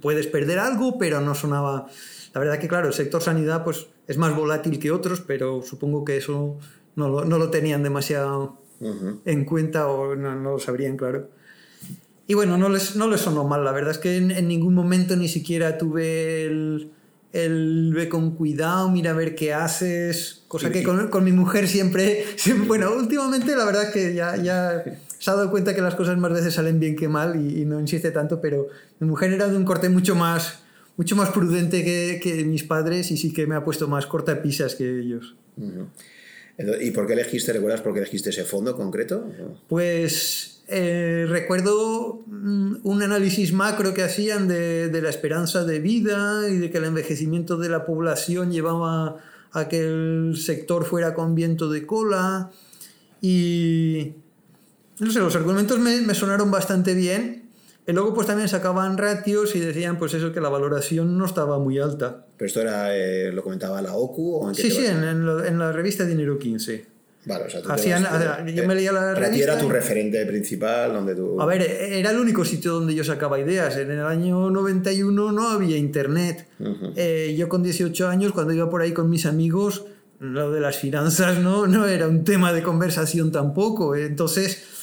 Puedes 0.00 0.26
perder 0.26 0.58
algo, 0.58 0.98
pero 0.98 1.20
no 1.20 1.34
sonaba... 1.34 1.86
La 2.34 2.40
verdad 2.40 2.58
que 2.58 2.68
claro, 2.68 2.88
el 2.88 2.94
sector 2.94 3.22
sanidad 3.22 3.64
pues, 3.64 3.86
es 4.06 4.18
más 4.18 4.36
volátil 4.36 4.78
que 4.78 4.90
otros, 4.90 5.20
pero 5.20 5.62
supongo 5.62 6.04
que 6.04 6.18
eso 6.18 6.58
no 6.94 7.08
lo, 7.08 7.24
no 7.24 7.38
lo 7.38 7.50
tenían 7.50 7.82
demasiado 7.82 8.60
en 9.24 9.44
cuenta 9.44 9.88
o 9.88 10.14
no, 10.14 10.34
no, 10.34 10.52
lo 10.52 10.58
sabrían, 10.58 10.96
claro. 10.96 11.30
Y 12.26 12.34
bueno, 12.34 12.58
no 12.58 12.68
les, 12.68 12.96
no 12.96 13.08
les 13.08 13.20
sonó 13.20 13.44
mal, 13.44 13.64
la 13.64 13.72
verdad 13.72 13.92
es 13.92 13.98
que 13.98 14.16
en, 14.16 14.30
en 14.30 14.48
ningún 14.48 14.74
momento 14.74 15.16
ni 15.16 15.28
siquiera 15.28 15.78
tuve 15.78 16.44
el, 16.44 16.90
el, 17.32 17.92
ve 17.94 18.08
con 18.08 18.32
cuidado, 18.32 18.90
mira 18.90 19.12
a 19.12 19.14
ver 19.14 19.34
qué 19.34 19.54
haces, 19.54 20.44
cosa 20.48 20.70
que 20.70 20.82
con, 20.82 21.08
con 21.08 21.24
mi 21.24 21.32
mujer 21.32 21.68
siempre, 21.68 22.24
siempre, 22.36 22.66
bueno, 22.66 22.92
últimamente 22.94 23.54
la 23.56 23.64
verdad 23.64 23.84
es 23.84 23.90
que 23.90 24.14
ya, 24.14 24.36
ya 24.36 24.84
se 25.26 25.32
ha 25.32 25.34
dado 25.34 25.50
cuenta 25.50 25.74
que 25.74 25.80
las 25.80 25.96
cosas 25.96 26.16
más 26.18 26.32
veces 26.32 26.54
salen 26.54 26.78
bien 26.78 26.94
que 26.94 27.08
mal 27.08 27.34
y, 27.34 27.62
y, 27.62 27.64
no 27.64 27.80
insiste 27.80 28.12
tanto, 28.12 28.40
pero 28.40 28.68
mi 29.00 29.08
mujer 29.08 29.32
era 29.32 29.48
de 29.48 29.56
un 29.56 29.64
corte 29.64 29.88
mucho 29.88 30.14
más, 30.14 30.60
mucho 30.96 31.16
más 31.16 31.30
prudente 31.30 31.82
que, 31.82 32.20
que 32.22 32.44
mis 32.44 32.62
padres 32.62 33.10
y 33.10 33.16
sí 33.16 33.32
que 33.32 33.44
me 33.44 33.56
ha 33.56 33.64
puesto 33.64 33.88
más 33.88 34.06
cortapisas 34.06 34.76
que 34.76 35.00
ellos. 35.00 35.34
¿Y 36.80 36.92
por 36.92 37.08
qué 37.08 37.14
elegiste, 37.14 37.52
recuerdas 37.52 37.80
por 37.80 37.92
qué 37.92 37.98
elegiste 37.98 38.30
ese 38.30 38.44
fondo 38.44 38.76
concreto? 38.76 39.26
Pues 39.66 40.62
eh, 40.68 41.26
recuerdo 41.28 42.22
mm, 42.28 42.76
un 42.84 43.02
análisis 43.02 43.52
macro 43.52 43.94
que 43.94 44.04
hacían 44.04 44.46
de, 44.46 44.90
de, 44.90 45.02
la 45.02 45.10
esperanza 45.10 45.64
de 45.64 45.80
vida 45.80 46.48
y 46.48 46.58
de 46.58 46.70
que 46.70 46.78
el 46.78 46.84
envejecimiento 46.84 47.56
de 47.56 47.68
la 47.68 47.84
población 47.84 48.52
llevaba 48.52 49.16
a 49.50 49.66
que 49.66 49.80
el 49.80 50.36
sector 50.36 50.84
fuera 50.84 51.14
con 51.14 51.34
viento 51.34 51.68
de 51.68 51.84
cola. 51.84 52.52
Y 53.20 54.12
no 54.98 55.10
sé, 55.10 55.18
los 55.20 55.36
argumentos 55.36 55.78
me, 55.78 56.00
me 56.00 56.14
sonaron 56.14 56.50
bastante 56.50 56.94
bien 56.94 57.46
y 57.86 57.92
luego 57.92 58.14
pues 58.14 58.26
también 58.26 58.48
sacaban 58.48 58.98
ratios 58.98 59.54
y 59.54 59.60
decían 59.60 59.96
pues 59.98 60.12
eso 60.14 60.32
que 60.32 60.40
la 60.40 60.48
valoración 60.48 61.16
no 61.16 61.24
estaba 61.24 61.58
muy 61.58 61.78
alta. 61.78 62.26
¿Pero 62.36 62.46
esto 62.46 62.60
era, 62.60 62.96
eh, 62.96 63.30
lo 63.32 63.42
comentaba 63.44 63.80
la 63.80 63.94
OCU? 63.94 64.36
¿o 64.36 64.48
en 64.48 64.54
sí, 64.56 64.70
sí, 64.70 64.84
en, 64.84 65.04
en, 65.04 65.28
en, 65.46 65.58
la 65.58 65.70
revista 65.70 66.04
Dinero 66.04 66.36
15. 66.36 66.96
Vale, 67.26 67.44
o 67.44 67.50
sea, 67.50 67.62
tú 67.62 67.70
Hacían, 67.70 68.02
vas, 68.04 68.44
yo 68.54 68.66
me 68.66 68.74
leía 68.74 68.92
la 68.92 69.14
revista. 69.14 69.52
era 69.52 69.58
tu 69.58 69.68
referente 69.68 70.24
principal 70.26 70.92
donde 70.94 71.14
tú... 71.14 71.40
A 71.40 71.46
ver, 71.46 71.62
era 71.62 72.10
el 72.10 72.18
único 72.18 72.44
sitio 72.44 72.72
donde 72.72 72.94
yo 72.94 73.02
sacaba 73.02 73.38
ideas. 73.38 73.76
En 73.76 73.90
el 73.90 74.04
año 74.04 74.48
91 74.50 75.32
no 75.32 75.48
había 75.50 75.76
internet. 75.76 76.46
Uh 76.60 76.64
-huh. 76.64 76.92
eh, 76.96 77.34
yo 77.36 77.48
con 77.48 77.62
18 77.64 78.08
años, 78.08 78.32
cuando 78.32 78.52
iba 78.52 78.70
por 78.70 78.82
ahí 78.82 78.92
con 78.92 79.10
mis 79.10 79.26
amigos, 79.26 79.86
lo 80.20 80.52
de 80.52 80.60
las 80.60 80.76
finanzas 80.76 81.38
no, 81.38 81.66
no 81.66 81.86
era 81.86 82.06
un 82.08 82.24
tema 82.24 82.52
de 82.52 82.62
conversación 82.62 83.32
tampoco. 83.32 83.96
Entonces 83.96 84.75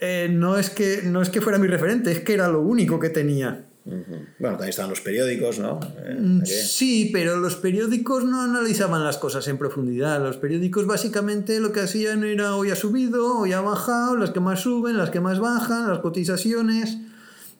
eh, 0.00 0.28
no, 0.30 0.58
es 0.58 0.70
que, 0.70 1.02
no 1.04 1.22
es 1.22 1.28
que 1.28 1.40
fuera 1.40 1.58
mi 1.58 1.66
referente, 1.66 2.12
es 2.12 2.20
que 2.20 2.34
era 2.34 2.48
lo 2.48 2.60
único 2.60 3.00
que 3.00 3.08
tenía. 3.08 3.64
Uh 3.84 3.90
-huh. 3.90 4.26
Bueno, 4.38 4.56
también 4.56 4.68
estaban 4.68 4.90
los 4.90 5.00
periódicos, 5.00 5.58
¿no? 5.58 5.80
Eh, 6.04 6.44
sí, 6.46 7.10
pero 7.12 7.38
los 7.38 7.56
periódicos 7.56 8.22
no 8.24 8.42
analizaban 8.42 9.02
las 9.02 9.16
cosas 9.16 9.48
en 9.48 9.56
profundidad. 9.56 10.22
Los 10.22 10.36
periódicos 10.36 10.86
básicamente 10.86 11.58
lo 11.58 11.72
que 11.72 11.80
hacían 11.80 12.22
era 12.22 12.54
hoy 12.54 12.70
ha 12.70 12.76
subido, 12.76 13.38
hoy 13.38 13.52
ha 13.52 13.62
bajado, 13.62 14.16
las 14.16 14.30
que 14.30 14.40
más 14.40 14.60
suben, 14.60 14.98
las 14.98 15.10
que 15.10 15.20
más 15.20 15.40
bajan, 15.40 15.88
las 15.88 16.00
cotizaciones. 16.00 16.98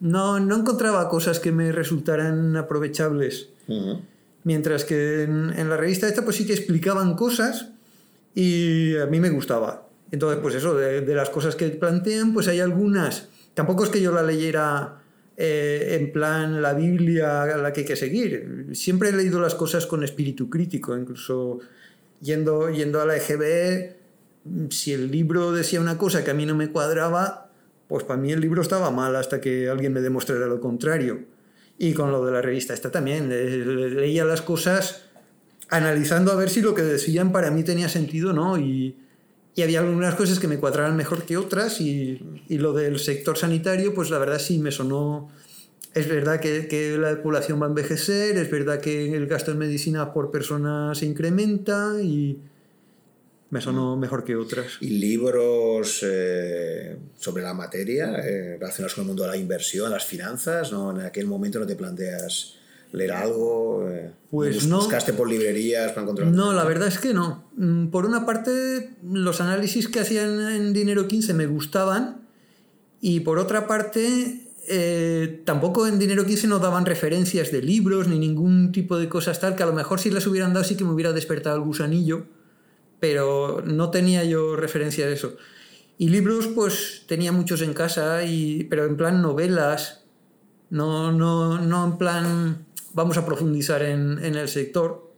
No, 0.01 0.39
no 0.39 0.57
encontraba 0.57 1.09
cosas 1.09 1.41
que 1.41 1.51
me 1.51 1.73
resultaran 1.73 2.57
aprovechables. 2.57 3.49
Uh 3.67 3.75
-huh. 3.75 4.01
Mientras 4.45 4.85
que 4.85 5.25
en, 5.25 5.53
en, 5.57 5.69
la 5.69 5.77
revista 5.77 6.07
esta 6.07 6.23
pues 6.25 6.37
sí 6.37 6.47
que 6.47 6.53
explicaban 6.53 7.17
cosas 7.17 7.71
y 8.35 8.97
a 8.97 9.07
mí 9.07 9.19
me 9.19 9.31
gustaba. 9.31 9.88
Entonces, 10.11 10.41
pues 10.41 10.55
eso, 10.55 10.75
de, 10.75 11.03
de, 11.03 11.15
las 11.15 11.31
cosas 11.31 11.55
que 11.55 11.69
plantean, 11.69 12.33
pues 12.33 12.49
hay 12.49 12.61
algunas. 12.61 13.29
Tampoco 13.55 13.85
es 13.85 13.91
que 13.91 14.01
yo 14.01 14.13
la 14.13 14.23
leyera 14.23 15.03
eh, 15.41 15.97
en 16.01 16.11
plan 16.11 16.61
la 16.61 16.75
Biblia 16.75 17.45
a 17.45 17.57
la 17.57 17.73
que 17.73 17.83
hay 17.83 17.87
que 17.87 17.95
seguir. 17.95 18.67
Siempre 18.73 19.11
he 19.11 19.13
leído 19.13 19.41
las 19.41 19.55
cosas 19.55 19.87
con 19.87 20.03
espíritu 20.03 20.51
crítico, 20.51 20.99
incluso 20.99 21.61
yendo, 22.21 22.71
yendo 22.71 23.01
a 23.01 23.07
la 23.07 23.17
EGB, 23.17 23.95
si 24.71 24.93
el 24.93 25.13
libro 25.13 25.53
decía 25.53 25.81
una 25.81 25.97
cosa 25.97 26.25
que 26.25 26.33
a 26.33 26.35
mí 26.35 26.45
no 26.45 26.57
me 26.57 26.73
cuadraba, 26.73 27.53
pues 27.87 28.03
para 28.03 28.21
mí 28.21 28.33
el 28.33 28.41
libro 28.41 28.63
estaba 28.63 28.91
mal 28.91 29.15
hasta 29.15 29.41
que 29.41 29.69
alguien 29.69 29.93
me 29.93 30.01
demostrara 30.01 30.47
lo 30.47 30.61
contrario. 30.61 31.21
Y 31.79 31.93
con 31.93 32.11
lo 32.11 32.27
de 32.27 32.33
la 32.33 32.43
revista 32.43 32.75
esta 32.75 32.91
también, 32.91 33.29
le, 33.29 33.65
le, 33.65 33.91
leía 33.91 34.25
las 34.25 34.43
cosas 34.43 35.05
analizando 35.69 36.33
a 36.33 36.35
ver 36.35 36.51
si 36.51 36.63
lo 36.63 36.75
que 36.75 36.83
decían 36.83 37.31
para 37.31 37.53
mí 37.53 37.63
tenía 37.63 37.89
sentido 37.89 38.31
o 38.31 38.33
no. 38.33 38.59
Y, 38.59 38.97
y 39.59 39.63
había 39.63 39.81
algunas 39.81 40.15
cosas 40.15 40.39
que 40.39 40.47
me 40.47 40.59
cuadraban 40.59 40.97
mejor 40.97 41.25
que 41.25 41.37
otras 41.37 41.81
y, 41.81 42.23
y, 42.49 42.59
lo 42.59 42.73
del 42.73 43.01
sector 43.01 43.37
sanitario, 43.37 43.93
pues 43.93 44.09
la 44.09 44.19
verdad 44.19 44.39
sí 44.39 44.61
me 44.61 44.71
sonó, 44.71 45.33
es 45.95 46.09
verdad 46.09 46.39
que, 46.39 46.69
que, 46.69 46.97
la 46.97 47.21
población 47.21 47.61
va 47.61 47.67
a 47.67 47.69
envejecer, 47.69 48.37
es 48.37 48.49
verdad 48.53 48.81
que 48.81 49.17
el 49.17 49.27
gasto 49.27 49.51
en 49.51 49.59
medicina 49.59 50.13
por 50.13 50.31
persona 50.31 50.95
se 50.95 51.07
incrementa 51.07 52.01
y 52.01 52.39
me 53.51 53.61
sonó 53.61 53.97
mejor 53.97 54.23
que 54.23 54.37
otras. 54.37 54.79
¿Y 54.81 54.91
libros 54.91 56.05
eh, 56.07 56.97
sobre 57.17 57.43
la 57.43 57.53
materia 57.53 58.15
eh, 58.25 58.59
relacionados 58.61 58.95
con 58.95 59.03
el 59.03 59.09
mundo 59.09 59.25
de 59.25 59.31
la 59.31 59.37
inversión, 59.37 59.91
las 59.91 60.05
finanzas? 60.05 60.71
¿no? 60.71 60.93
¿En 60.93 61.01
aquel 61.05 61.27
momento 61.27 61.59
no 61.59 61.67
te 61.67 61.75
planteas 61.75 62.58
leer 62.93 63.13
algo? 63.13 63.89
Eh, 63.91 64.13
pues 64.31 64.67
no. 64.67 64.79
¿Buscaste 64.79 65.13
por 65.13 65.29
librerías 65.29 65.93
para 65.93 66.03
encontrar? 66.03 66.29
No, 66.29 66.53
la 66.53 66.65
verdad 66.65 66.89
es 66.89 66.99
que 66.99 67.15
no. 67.15 67.45
Mm, 67.57 67.89
por 67.89 68.07
una 68.07 68.27
parte, 68.27 68.91
los 69.03 69.41
análisis 69.41 69.89
que 69.89 70.01
hacían 70.01 70.41
en 70.51 70.73
Dinero 70.73 71.09
15 71.09 71.35
me 71.35 71.47
gustaban 71.47 72.29
y 73.01 73.21
por 73.21 73.39
otra 73.39 73.67
parte, 73.67 74.49
eh, 74.69 75.43
tampoco 75.45 75.87
en 75.87 75.99
Dinero 75.99 76.27
15 76.27 76.47
nos 76.49 76.61
daban 76.61 76.85
referencias 76.85 77.53
de 77.53 77.63
libros 77.63 78.09
ni 78.09 78.19
ningún 78.19 78.73
tipo 78.73 78.99
de 78.99 79.09
cosas 79.09 79.41
tal, 79.41 79.57
que 79.57 79.63
a 79.63 79.67
lo 79.67 79.73
mejor 79.73 80.01
si 80.01 80.11
las 80.11 80.27
hubieran 80.27 80.53
dado 80.53 80.65
sí 80.65 80.77
que 80.77 80.85
me 80.85 80.91
hubiera 80.91 81.13
despertado 81.13 81.57
el 81.57 81.63
gusanillo, 81.63 82.27
pero 83.01 83.63
no 83.65 83.91
tenía 83.91 84.25
yo 84.25 84.57
referencia 84.57 85.07
de 85.07 85.15
eso. 85.15 85.37
Y 85.97 86.09
libros, 86.11 86.49
pues 86.49 87.05
tenía 87.07 87.33
muchos 87.33 87.61
en 87.63 87.75
casa, 87.75 88.25
y, 88.25 88.65
pero 88.65 88.85
en 88.85 88.97
plan 88.97 89.23
novelas, 89.23 90.05
no, 90.71 91.13
no, 91.13 91.59
no 91.61 91.85
en 91.85 91.99
plan 91.99 92.67
vamos 92.93 93.17
a 93.17 93.27
profundizar 93.27 93.83
en, 93.83 94.23
en 94.23 94.35
el 94.35 94.49
sector. 94.49 95.13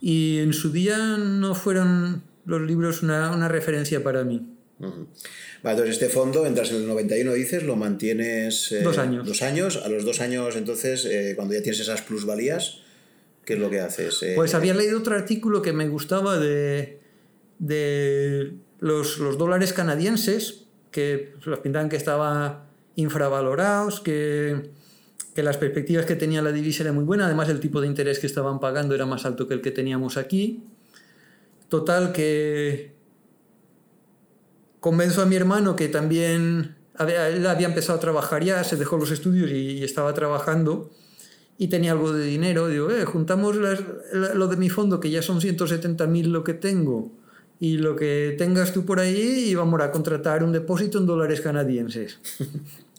Y 0.00 0.38
en 0.38 0.52
su 0.52 0.72
día 0.72 0.98
no 1.16 1.54
fueron 1.54 2.24
los 2.44 2.60
libros 2.60 3.02
una, 3.02 3.30
una 3.30 3.48
referencia 3.48 4.02
para 4.02 4.24
mí. 4.24 4.48
Vale, 4.78 4.98
entonces 5.62 5.90
este 5.90 6.08
fondo, 6.08 6.44
entras 6.44 6.70
en 6.70 6.76
el 6.76 6.88
91, 6.88 7.32
dices, 7.34 7.62
lo 7.62 7.76
mantienes... 7.76 8.72
Eh, 8.72 8.82
dos 8.82 8.98
años. 8.98 9.26
Dos 9.26 9.42
años. 9.42 9.76
A 9.76 9.88
los 9.88 10.04
dos 10.04 10.20
años, 10.20 10.56
entonces, 10.56 11.04
eh, 11.04 11.34
cuando 11.36 11.54
ya 11.54 11.62
tienes 11.62 11.80
esas 11.80 12.02
plusvalías, 12.02 12.80
¿qué 13.44 13.54
es 13.54 13.60
lo 13.60 13.70
que 13.70 13.80
haces? 13.80 14.22
Eh, 14.22 14.32
pues 14.34 14.54
había 14.54 14.74
leído 14.74 14.98
otro 14.98 15.14
artículo 15.14 15.62
que 15.62 15.72
me 15.72 15.88
gustaba 15.88 16.38
de, 16.38 16.98
de 17.60 18.54
los, 18.80 19.18
los 19.18 19.38
dólares 19.38 19.72
canadienses, 19.72 20.64
que 20.90 21.34
los 21.44 21.60
pintaban 21.60 21.88
que 21.88 21.96
estaban 21.96 22.64
infravalorados, 22.96 24.00
que, 24.00 24.70
que 25.34 25.42
las 25.42 25.56
perspectivas 25.56 26.04
que 26.04 26.16
tenía 26.16 26.42
la 26.42 26.52
divisa 26.52 26.82
era 26.82 26.92
muy 26.92 27.04
buena, 27.04 27.26
además 27.26 27.48
el 27.48 27.60
tipo 27.60 27.80
de 27.80 27.86
interés 27.86 28.18
que 28.18 28.26
estaban 28.26 28.60
pagando 28.60 28.94
era 28.94 29.06
más 29.06 29.24
alto 29.24 29.48
que 29.48 29.54
el 29.54 29.62
que 29.62 29.70
teníamos 29.70 30.16
aquí. 30.16 30.64
Total 31.68 32.12
que 32.12 32.92
convenzo 34.80 35.22
a 35.22 35.26
mi 35.26 35.36
hermano 35.36 35.74
que 35.74 35.88
también 35.88 36.76
había, 36.96 37.28
él 37.28 37.46
había 37.46 37.68
empezado 37.68 37.98
a 37.98 38.00
trabajar 38.00 38.44
ya, 38.44 38.62
se 38.64 38.76
dejó 38.76 38.98
los 38.98 39.10
estudios 39.10 39.50
y, 39.50 39.82
estaba 39.82 40.12
trabajando 40.12 40.90
y 41.56 41.68
tenía 41.68 41.92
algo 41.92 42.12
de 42.12 42.26
dinero. 42.26 42.68
Digo, 42.68 42.90
eh, 42.90 43.04
juntamos 43.04 43.56
lo 43.56 44.48
de 44.48 44.56
mi 44.56 44.68
fondo, 44.68 45.00
que 45.00 45.10
ya 45.10 45.22
son 45.22 45.40
170.000 45.40 46.24
lo 46.26 46.44
que 46.44 46.54
tengo, 46.54 47.12
y 47.60 47.78
lo 47.78 47.94
que 47.94 48.34
tengas 48.36 48.72
tú 48.72 48.84
por 48.84 48.98
ahí, 48.98 49.50
y 49.50 49.54
vamos 49.54 49.80
a 49.80 49.92
contratar 49.92 50.42
un 50.42 50.52
depósito 50.52 50.98
en 50.98 51.06
dólares 51.06 51.40
canadienses. 51.40 52.18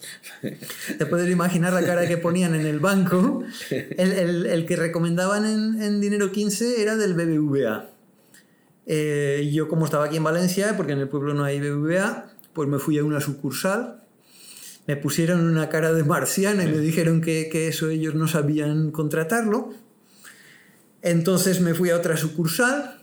Te 0.97 1.05
puedes 1.05 1.29
imaginar 1.29 1.73
la 1.73 1.83
cara 1.83 2.07
que 2.07 2.17
ponían 2.17 2.55
en 2.55 2.65
el 2.65 2.79
banco. 2.79 3.43
El, 3.69 4.11
el, 4.11 4.45
el 4.45 4.65
que 4.65 4.75
recomendaban 4.75 5.45
en, 5.45 5.81
en 5.81 6.01
Dinero 6.01 6.31
15 6.31 6.81
era 6.81 6.95
del 6.95 7.13
BBVA. 7.13 7.89
Eh, 8.85 9.49
yo 9.53 9.67
como 9.67 9.85
estaba 9.85 10.05
aquí 10.05 10.17
en 10.17 10.23
Valencia, 10.23 10.75
porque 10.75 10.93
en 10.93 10.99
el 10.99 11.07
pueblo 11.07 11.33
no 11.33 11.43
hay 11.43 11.59
BBVA, 11.59 12.31
pues 12.53 12.67
me 12.67 12.79
fui 12.79 12.97
a 12.97 13.03
una 13.03 13.21
sucursal, 13.21 14.03
me 14.85 14.97
pusieron 14.97 15.39
una 15.41 15.69
cara 15.69 15.93
de 15.93 16.03
marciana 16.03 16.65
y 16.65 16.67
me 16.67 16.79
dijeron 16.79 17.21
que, 17.21 17.49
que 17.49 17.69
eso 17.69 17.89
ellos 17.89 18.15
no 18.15 18.27
sabían 18.27 18.91
contratarlo. 18.91 19.73
Entonces 21.01 21.61
me 21.61 21.73
fui 21.73 21.89
a 21.89 21.97
otra 21.97 22.17
sucursal. 22.17 22.99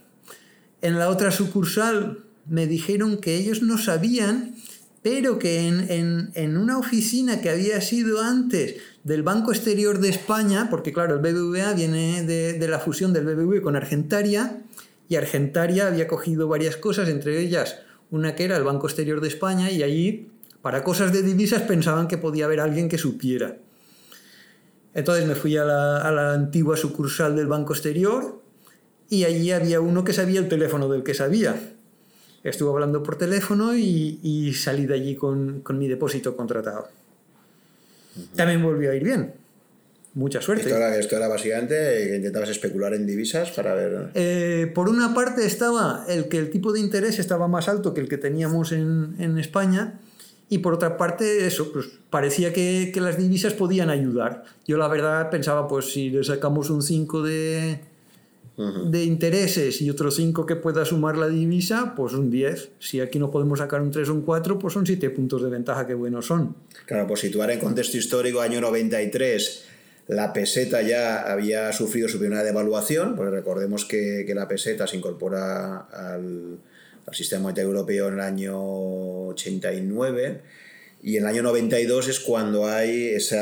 En 0.83 0.99
la 0.99 1.09
otra 1.09 1.31
sucursal 1.31 2.25
me 2.47 2.67
dijeron 2.67 3.19
que 3.19 3.37
ellos 3.37 3.63
no 3.63 3.79
sabían, 3.79 4.57
pero 5.03 5.39
que 5.39 5.67
en, 5.67 5.91
en, 5.91 6.31
en, 6.35 6.57
una 6.57 6.79
oficina 6.79 7.41
que 7.41 7.49
había 7.49 7.81
sido 7.81 8.21
antes 8.21 8.77
del 9.03 9.23
Banco 9.23 9.53
Exterior 9.53 9.99
de 9.99 10.11
España, 10.11 10.69
porque 10.69 10.93
claro, 10.93 11.15
el 11.15 11.21
BBVA 11.21 11.73
viene 11.73 12.23
de, 12.23 12.55
de 12.55 12.69
la 12.69 12.79
fusión 12.79 13.13
del 13.13 13.25
BBV 13.25 13.63
con 13.63 13.77
Argentaria, 13.77 14.63
y 15.09 15.17
Argentaria 15.17 15.87
había 15.87 16.07
cogido 16.07 16.49
varias 16.49 16.77
cosas, 16.77 17.09
entre 17.09 17.41
ellas 17.41 17.79
una 18.11 18.35
que 18.35 18.45
era 18.45 18.57
el 18.57 18.65
Banco 18.65 18.87
Exterior 18.89 19.21
de 19.21 19.29
España, 19.29 19.71
y 19.71 19.83
allí, 19.83 20.29
para 20.61 20.85
cosas 20.85 21.13
de 21.13 21.23
divisas, 21.23 21.63
pensaban 21.63 22.09
que 22.09 22.19
podía 22.19 22.45
haber 22.45 22.61
alguien 22.61 22.89
que 22.89 22.99
supiera. 22.99 23.57
Entonces 24.93 25.25
me 25.27 25.35
fui 25.35 25.57
a 25.57 25.65
la, 25.65 25.99
a 25.99 26.11
la 26.11 26.35
antigua 26.35 26.77
sucursal 26.77 27.37
del 27.37 27.47
Banco 27.47 27.73
Exterior 27.73 28.43
y 29.09 29.25
allí 29.25 29.53
había 29.53 29.81
uno 29.81 30.05
que 30.05 30.13
sabía 30.13 30.41
el 30.41 30.49
teléfono 30.49 30.89
del 30.89 31.05
que 31.05 31.15
sabía. 31.15 31.75
Estuve 32.43 32.71
hablando 32.71 33.03
por 33.03 33.17
teléfono 33.17 33.77
y, 33.77 34.19
y 34.23 34.55
salí 34.55 34.87
de 34.87 34.95
allí 34.95 35.17
con, 35.17 35.61
con 35.61 35.79
mi 35.79 35.89
depósito 35.89 36.37
contratado. 36.37 36.89
También 38.35 38.63
volvió 38.63 38.91
a 38.91 38.95
ir 38.95 39.05
bien 39.05 39.33
mucha 40.15 40.41
suerte. 40.41 40.65
Esto 40.65 40.77
era, 40.77 40.97
esto 40.97 41.17
era, 41.17 41.29
básicamente 41.29 41.75
que 41.75 42.17
intentabas 42.17 42.49
especular 42.51 42.95
en 42.95 43.07
divisas 43.07 43.51
para 43.51 43.75
ver. 43.75 44.11
Eh, 44.15 44.71
por 44.75 44.89
una 44.89 45.15
parte 45.15 45.47
estaba 45.47 46.05
el 46.09 46.29
que 46.29 46.39
el 46.39 46.51
tipo 46.51 46.73
de 46.73 46.81
interés 46.81 47.19
estaba 47.19 47.49
más 47.49 47.69
alto 47.69 47.95
que 47.95 48.01
el 48.01 48.09
que 48.09 48.19
teníamos 48.19 48.73
en, 48.73 49.15
en 49.19 49.39
España. 49.39 50.01
Y 50.49 50.59
por 50.59 50.75
otra 50.75 50.97
parte, 50.97 51.47
eso, 51.47 51.73
pues 51.73 51.87
parecía 52.11 52.53
que, 52.53 52.91
que, 52.93 53.01
las 53.01 53.17
divisas 53.17 53.55
podían 53.55 53.89
ayudar. 53.89 54.43
Yo 54.67 54.79
la 54.79 54.89
verdad 54.89 55.31
pensaba, 55.31 55.69
pues 55.69 55.93
si 55.93 56.11
le 56.11 56.25
sacamos 56.25 56.71
un 56.71 56.83
5 56.83 57.23
de, 57.23 57.79
uh 58.61 58.63
-huh. 58.63 58.91
de 58.91 59.05
intereses 59.05 59.81
y 59.81 59.91
otro 59.91 60.11
5 60.11 60.47
que 60.47 60.57
pueda 60.57 60.85
sumar 60.85 61.17
la 61.17 61.29
divisa, 61.29 61.95
pues 61.97 62.13
un 62.13 62.31
10. 62.31 62.71
Si 62.79 63.01
aquí 63.01 63.19
no 63.19 63.31
podemos 63.31 63.59
sacar 63.59 63.81
un 63.81 63.91
3 63.91 64.09
o 64.09 64.15
un 64.15 64.23
4, 64.23 64.59
pues 64.59 64.75
son 64.75 64.87
7 64.87 65.11
puntos 65.11 65.43
de 65.43 65.49
ventaja 65.49 65.87
que 65.87 65.95
buenos 65.95 66.27
son. 66.27 66.55
Claro, 66.87 67.07
pues 67.07 67.21
situar 67.21 67.51
en 67.51 67.59
contexto 67.59 67.97
histórico, 67.97 68.41
año 68.41 68.61
93 68.61 69.65
la 70.11 70.33
peseta 70.33 70.83
ya 70.83 71.21
había 71.21 71.73
sufrido 71.73 72.09
su 72.09 72.19
primera 72.19 72.43
devaluación, 72.43 73.15
porque 73.15 73.31
recordemos 73.31 73.85
que, 73.85 74.25
que 74.27 74.35
la 74.35 74.49
peseta 74.49 74.89
se 74.89 74.97
incorpora 74.97 75.87
al, 75.93 76.59
al, 77.07 77.15
sistema 77.15 77.43
monetario 77.43 77.69
europeo 77.69 78.09
en 78.09 78.15
el 78.15 78.21
año 78.21 78.59
89 79.29 80.41
y 81.03 81.17
en 81.17 81.23
el 81.23 81.29
año 81.31 81.43
92 81.43 82.09
es 82.09 82.21
cuando 82.21 82.67
hay 82.67 83.09
ese 83.15 83.39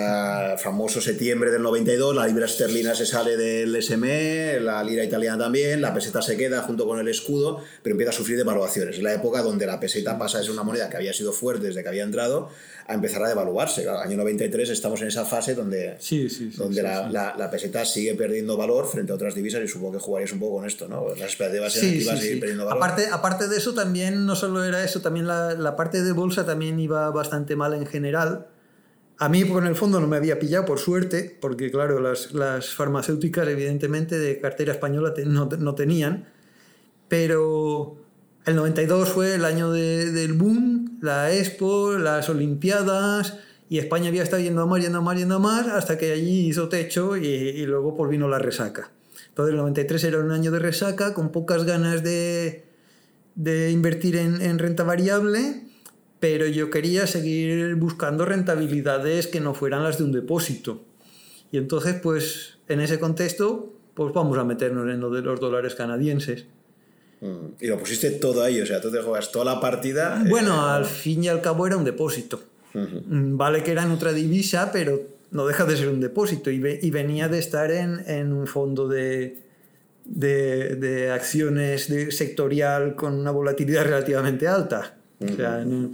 famoso 0.58 1.00
septiembre 1.00 1.50
del 1.50 1.62
92, 1.62 2.14
la 2.14 2.24
libra 2.24 2.46
esterlina 2.46 2.94
se 2.94 3.04
sale 3.04 3.36
del 3.36 3.82
SME, 3.82 4.60
la 4.60 4.82
lira 4.84 5.02
italiana 5.02 5.44
también, 5.44 5.80
la 5.80 5.92
peseta 5.92 6.22
se 6.22 6.36
queda 6.36 6.62
junto 6.62 6.86
con 6.86 7.00
el 7.00 7.08
escudo, 7.08 7.60
pero 7.82 7.94
empieza 7.94 8.10
a 8.10 8.14
sufrir 8.14 8.36
devaluaciones. 8.36 8.96
Es 8.96 9.02
la 9.02 9.12
época 9.12 9.42
donde 9.42 9.66
la 9.66 9.80
peseta 9.80 10.16
pasa 10.16 10.38
de 10.38 10.44
ser 10.44 10.52
una 10.52 10.62
moneda 10.62 10.88
que 10.88 10.98
había 10.98 11.12
sido 11.12 11.32
fuerte 11.32 11.66
desde 11.66 11.82
que 11.82 11.88
había 11.88 12.04
entrado 12.04 12.48
a 12.88 12.94
empezar 12.94 13.22
a 13.22 13.28
devaluarse. 13.28 13.82
Claro, 13.82 14.00
año 14.00 14.16
93 14.16 14.70
estamos 14.70 15.00
en 15.02 15.08
esa 15.08 15.24
fase 15.24 15.54
donde, 15.54 15.96
sí, 16.00 16.28
sí, 16.30 16.50
sí, 16.50 16.56
donde 16.56 16.82
la, 16.82 17.08
la, 17.08 17.34
la, 17.36 17.50
peseta 17.50 17.84
sigue 17.84 18.14
perdiendo 18.14 18.56
valor 18.56 18.88
frente 18.88 19.12
a 19.12 19.14
otras 19.14 19.34
divisas 19.34 19.62
y 19.62 19.68
supongo 19.68 19.92
que 19.92 19.98
jugaréis 19.98 20.32
un 20.32 20.40
poco 20.40 20.56
con 20.56 20.66
esto, 20.66 20.88
¿no? 20.88 21.06
Las 21.10 21.20
expectativas 21.20 21.76
iban 21.82 22.16
a 22.16 22.20
seguir 22.20 22.40
perdiendo 22.40 22.64
valor. 22.64 22.82
Aparte, 22.82 23.06
aparte 23.12 23.46
de 23.46 23.58
eso, 23.58 23.74
también 23.74 24.24
no 24.24 24.34
solo 24.34 24.64
era 24.64 24.82
eso, 24.82 25.02
también 25.02 25.26
la, 25.26 25.52
la 25.52 25.76
parte 25.76 26.02
de 26.02 26.12
bolsa 26.12 26.46
también 26.46 26.80
iba 26.80 27.10
bastante 27.10 27.56
mal 27.56 27.74
en 27.74 27.86
general. 27.86 28.48
A 29.20 29.28
mí, 29.28 29.40
en 29.40 29.66
el 29.66 29.74
fondo, 29.74 30.00
no 30.00 30.06
me 30.06 30.16
había 30.16 30.38
pillado, 30.38 30.64
por 30.64 30.78
suerte, 30.78 31.36
porque, 31.40 31.72
claro, 31.72 31.98
las, 32.00 32.32
las 32.32 32.70
farmacéuticas, 32.70 33.48
evidentemente, 33.48 34.16
de 34.16 34.40
cartera 34.40 34.72
española 34.72 35.12
te, 35.12 35.26
no, 35.26 35.46
no, 35.46 35.74
tenían. 35.74 36.28
Pero 37.08 37.98
el 38.48 38.56
92 38.56 39.08
fue 39.10 39.34
el 39.34 39.44
año 39.44 39.70
de, 39.70 40.10
del 40.10 40.32
boom, 40.32 40.98
la 41.02 41.34
Expo, 41.34 41.92
las 41.92 42.28
Olimpiadas, 42.28 43.38
y 43.68 43.78
España 43.78 44.08
había 44.08 44.22
estado 44.22 44.42
yendo 44.42 44.62
a 44.62 44.66
más, 44.66 44.80
yendo 44.80 44.98
a 44.98 45.00
más, 45.02 45.18
yendo 45.18 45.36
a 45.36 45.38
más, 45.38 45.68
hasta 45.68 45.98
que 45.98 46.12
allí 46.12 46.48
hizo 46.48 46.68
techo 46.68 47.16
y, 47.16 47.66
luego 47.66 47.94
por 47.94 48.08
vino 48.08 48.26
la 48.26 48.38
resaca. 48.38 48.90
Entonces, 49.28 49.52
el 49.52 49.58
93 49.58 50.04
era 50.04 50.18
un 50.20 50.30
año 50.30 50.50
de 50.50 50.58
resaca, 50.58 51.12
con 51.12 51.30
pocas 51.30 51.64
ganas 51.64 52.02
de, 52.02 52.64
invertir 53.70 54.16
en, 54.16 54.40
en 54.40 54.58
renta 54.58 54.82
variable 54.82 55.64
pero 56.20 56.46
yo 56.46 56.70
quería 56.70 57.06
seguir 57.06 57.76
buscando 57.76 58.24
rentabilidades 58.24 59.28
que 59.28 59.40
no 59.40 59.54
fueran 59.54 59.84
las 59.84 59.98
de 59.98 60.04
un 60.04 60.12
depósito. 60.12 60.84
Y 61.52 61.58
entonces, 61.58 61.94
pues, 62.02 62.58
en 62.66 62.80
ese 62.80 62.98
contexto, 62.98 63.72
pues 63.94 64.12
vamos 64.12 64.36
a 64.38 64.44
meternos 64.44 64.88
en 64.92 65.00
lo 65.00 65.10
de 65.10 65.22
los 65.22 65.38
dólares 65.38 65.74
canadienses. 65.74 66.46
Mm. 67.20 67.54
Y 67.60 67.66
lo 67.66 67.78
pusiste 67.78 68.10
todo 68.12 68.42
ahí, 68.42 68.60
o 68.60 68.66
sea, 68.66 68.80
tú 68.80 68.90
te 68.90 68.98
juegas 68.98 69.30
toda 69.32 69.44
la 69.44 69.60
partida. 69.60 70.22
Bueno, 70.28 70.54
eh... 70.54 70.70
al 70.70 70.84
fin 70.84 71.24
y 71.24 71.28
al 71.28 71.40
cabo 71.40 71.66
era 71.66 71.76
un 71.76 71.84
depósito. 71.84 72.40
Uh 72.74 72.78
-huh. 72.78 73.36
Vale 73.36 73.62
que 73.62 73.72
era 73.72 73.82
en 73.82 73.90
otra 73.90 74.12
divisa, 74.12 74.70
pero 74.72 75.00
no 75.30 75.46
deja 75.46 75.64
de 75.64 75.76
ser 75.76 75.88
un 75.88 76.00
depósito. 76.00 76.50
Y, 76.50 76.58
ve, 76.58 76.78
y 76.82 76.90
venía 76.90 77.28
de 77.28 77.38
estar 77.38 77.70
en, 77.70 78.02
en 78.06 78.32
un 78.32 78.46
fondo 78.46 78.88
de, 78.88 79.42
de, 80.04 80.76
de 80.76 81.10
acciones 81.10 81.88
de 81.88 82.10
sectorial 82.10 82.94
con 82.94 83.14
una 83.14 83.30
volatilidad 83.30 83.84
relativamente 83.84 84.46
alta. 84.46 84.96
O 85.20 85.28
sea, 85.28 85.64
no, 85.64 85.90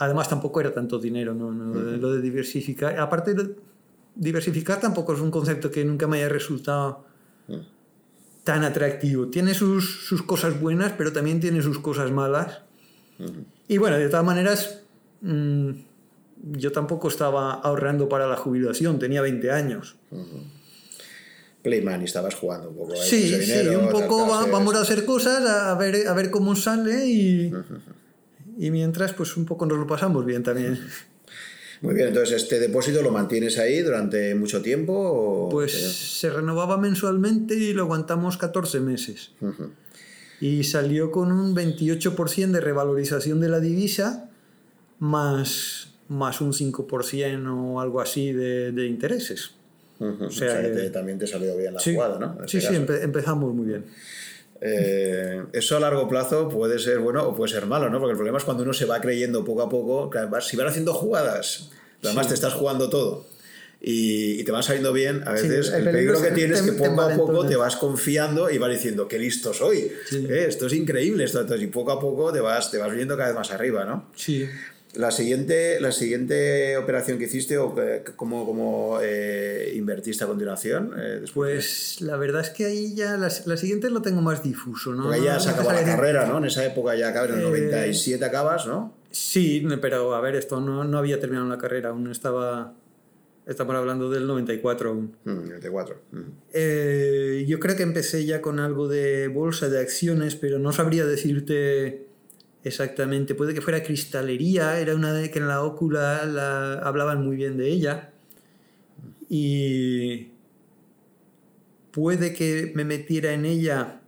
Además, 0.00 0.30
tampoco 0.30 0.60
era 0.60 0.72
tanto 0.72 0.98
dinero, 0.98 1.34
¿no? 1.34 1.52
no 1.52 1.74
Lo 1.74 2.12
de 2.14 2.22
diversificar. 2.22 2.98
Aparte, 2.98 3.34
diversificar 4.14 4.80
tampoco 4.80 5.12
es 5.12 5.20
un 5.20 5.30
concepto 5.30 5.70
que 5.70 5.84
nunca 5.84 6.06
me 6.06 6.16
haya 6.16 6.28
resultado 6.30 7.04
tan 8.50 8.64
atractivo. 8.64 9.28
Tiene 9.28 9.54
sus, 9.54 10.04
sus, 10.08 10.24
cosas 10.24 10.60
buenas, 10.60 10.92
pero 10.98 11.12
también 11.12 11.38
tiene 11.38 11.62
sus 11.62 11.78
cosas 11.78 12.10
malas. 12.10 12.62
Y 13.68 13.78
bueno, 13.78 13.96
de 13.96 14.08
todas 14.08 14.24
maneras, 14.24 14.80
mm, 15.20 15.70
yo 16.58 16.72
tampoco 16.72 17.06
estaba 17.06 17.52
ahorrando 17.52 18.08
para 18.08 18.26
la 18.26 18.36
jubilación, 18.36 18.98
tenía 18.98 19.22
20 19.22 19.52
años. 19.52 19.94
Playman 21.62 22.02
y 22.02 22.06
estabas 22.06 22.34
jugando 22.34 22.70
un 22.70 22.76
poco. 22.76 22.96
Sí, 22.96 23.40
sí, 23.40 23.68
un 23.68 23.88
poco 23.90 24.26
vamos 24.26 24.74
a 24.74 24.80
hacer 24.80 25.04
cosas, 25.04 25.48
a 25.48 25.76
ver, 25.76 26.08
a 26.08 26.12
ver 26.14 26.32
cómo 26.32 26.56
sale 26.56 27.06
y, 27.06 27.52
y 28.58 28.70
mientras 28.72 29.12
pues 29.12 29.36
un 29.36 29.44
poco 29.44 29.64
nos 29.64 29.78
lo 29.78 29.86
pasamos 29.86 30.26
bien 30.26 30.42
también. 30.42 30.76
Muy 31.82 31.94
bien, 31.94 32.08
entonces 32.08 32.42
este 32.42 32.58
depósito 32.58 33.02
lo 33.02 33.10
mantienes 33.10 33.58
ahí 33.58 33.80
durante 33.80 34.34
mucho 34.34 34.60
tiempo. 34.60 35.48
Pues 35.50 35.72
se 35.72 36.28
renovaba 36.28 36.76
mensualmente 36.76 37.54
y 37.54 37.72
lo 37.72 37.84
aguantamos 37.84 38.36
14 38.36 38.80
meses. 38.80 39.30
Y 40.40 40.64
salió 40.64 41.10
con 41.10 41.32
un 41.32 41.54
28% 41.54 42.50
de 42.50 42.60
revalorización 42.60 43.40
de 43.40 43.48
la 43.48 43.60
divisa 43.60 44.30
más, 44.98 45.88
más 46.08 46.40
un 46.40 46.52
5% 46.52 47.74
o 47.74 47.80
algo 47.80 48.00
así 48.00 48.32
de, 48.32 48.72
de 48.72 48.86
intereses. 48.86 49.52
O 50.00 50.30
sea, 50.30 50.62
también 50.92 51.18
te 51.18 51.26
salió 51.26 51.56
bien 51.56 51.74
la 51.74 51.80
jugada, 51.80 52.18
¿no? 52.18 52.48
sí, 52.48 52.60
sí, 52.60 52.74
empezamos 52.74 53.54
muy 53.54 53.66
bien. 53.66 53.84
Eh, 54.60 55.42
eso 55.52 55.76
a 55.76 55.80
largo 55.80 56.08
plazo 56.08 56.48
puede 56.48 56.78
ser 56.78 56.98
bueno 56.98 57.26
o 57.26 57.34
puede 57.34 57.52
ser 57.52 57.66
malo, 57.66 57.88
¿no? 57.88 57.98
Porque 57.98 58.12
el 58.12 58.16
problema 58.16 58.38
es 58.38 58.44
cuando 58.44 58.62
uno 58.62 58.72
se 58.72 58.84
va 58.84 59.00
creyendo 59.00 59.44
poco 59.44 59.62
a 59.62 59.68
poco, 59.68 60.10
si 60.40 60.56
van 60.56 60.66
haciendo 60.66 60.92
jugadas, 60.92 61.70
además 62.02 62.28
te 62.28 62.34
estás 62.34 62.52
jugando 62.52 62.90
todo 62.90 63.24
y, 63.80 64.44
te 64.44 64.52
van 64.52 64.62
saliendo 64.62 64.92
bien, 64.92 65.22
a 65.26 65.32
veces 65.32 65.70
el, 65.70 65.84
peligro 65.84 66.20
que 66.20 66.30
tienes 66.32 66.60
es 66.60 66.66
que 66.66 66.72
poco 66.72 67.00
a 67.00 67.14
poco 67.14 67.46
te 67.46 67.56
vas 67.56 67.76
confiando 67.76 68.50
y 68.50 68.58
vas 68.58 68.70
diciendo, 68.70 69.08
qué 69.08 69.18
listo 69.18 69.54
soy, 69.54 69.90
eh, 70.12 70.44
esto 70.48 70.66
es 70.66 70.74
increíble, 70.74 71.24
esto, 71.24 71.44
y 71.56 71.66
poco 71.68 71.92
a 71.92 72.00
poco 72.00 72.32
te 72.32 72.40
vas, 72.40 72.70
te 72.70 72.78
vas 72.78 72.94
viendo 72.94 73.16
cada 73.16 73.30
vez 73.30 73.38
más 73.38 73.50
arriba, 73.50 73.84
¿no? 73.84 74.10
Sí. 74.14 74.46
La 74.94 75.12
siguiente, 75.12 75.80
la 75.80 75.92
siguiente 75.92 76.76
operación 76.76 77.18
que 77.18 77.24
hiciste 77.24 77.58
o 77.58 77.74
cómo, 78.16 78.44
cómo 78.44 78.98
eh, 79.00 79.72
invertiste 79.76 80.24
a 80.24 80.26
continuación? 80.26 80.92
Eh, 80.98 81.24
pues 81.32 81.98
la 82.00 82.16
verdad 82.16 82.40
es 82.40 82.50
que 82.50 82.64
ahí 82.64 82.94
ya 82.94 83.16
la, 83.16 83.30
la, 83.46 83.56
siguiente 83.56 83.88
lo 83.88 84.02
tengo 84.02 84.20
más 84.20 84.42
difuso, 84.42 84.92
¿no? 84.92 85.04
Porque 85.04 85.22
ya 85.22 85.38
se 85.38 85.50
acaba 85.50 85.72
la 85.74 85.84
carrera, 85.84 86.26
¿no? 86.26 86.38
En 86.38 86.46
esa 86.46 86.64
época 86.64 86.96
ya 86.96 87.10
acabas, 87.10 87.30
en 87.30 87.36
el 87.36 87.42
97 87.44 88.22
eh, 88.22 88.26
acabas, 88.26 88.66
¿no? 88.66 88.92
Sí, 89.12 89.64
pero 89.80 90.14
a 90.14 90.20
ver, 90.20 90.34
esto 90.34 90.60
no, 90.60 90.82
no 90.82 90.98
había 90.98 91.20
terminado 91.20 91.48
la 91.48 91.58
carrera, 91.58 91.90
aún 91.90 92.10
estaba... 92.10 92.74
Estamos 93.46 93.74
hablando 93.74 94.10
del 94.10 94.26
94 94.26 94.90
aún. 94.90 95.16
94. 95.24 96.00
Mm, 96.12 96.18
mm. 96.18 97.46
yo 97.46 97.58
creo 97.58 97.74
que 97.74 97.82
empecé 97.82 98.24
ya 98.24 98.40
con 98.42 98.60
algo 98.60 98.86
de 98.86 99.28
bolsa 99.28 99.68
de 99.68 99.80
acciones, 99.80 100.36
pero 100.36 100.58
no 100.58 100.72
sabría 100.72 101.04
decirte 101.04 102.09
Exactamente, 102.62 103.34
puede 103.34 103.54
que 103.54 103.62
fuera 103.62 103.82
cristalería, 103.82 104.78
era 104.78 104.94
una 104.94 105.14
de 105.14 105.30
que 105.30 105.38
en 105.38 105.48
la 105.48 105.62
ócula 105.62 106.26
la, 106.26 106.74
hablaban 106.74 107.24
muy 107.24 107.36
bien 107.36 107.56
de 107.56 107.68
ella. 107.68 108.12
Y 109.30 110.28
puede 111.90 112.34
que 112.34 112.72
me 112.74 112.84
metiera 112.84 113.32
en 113.32 113.46
ella, 113.46 114.02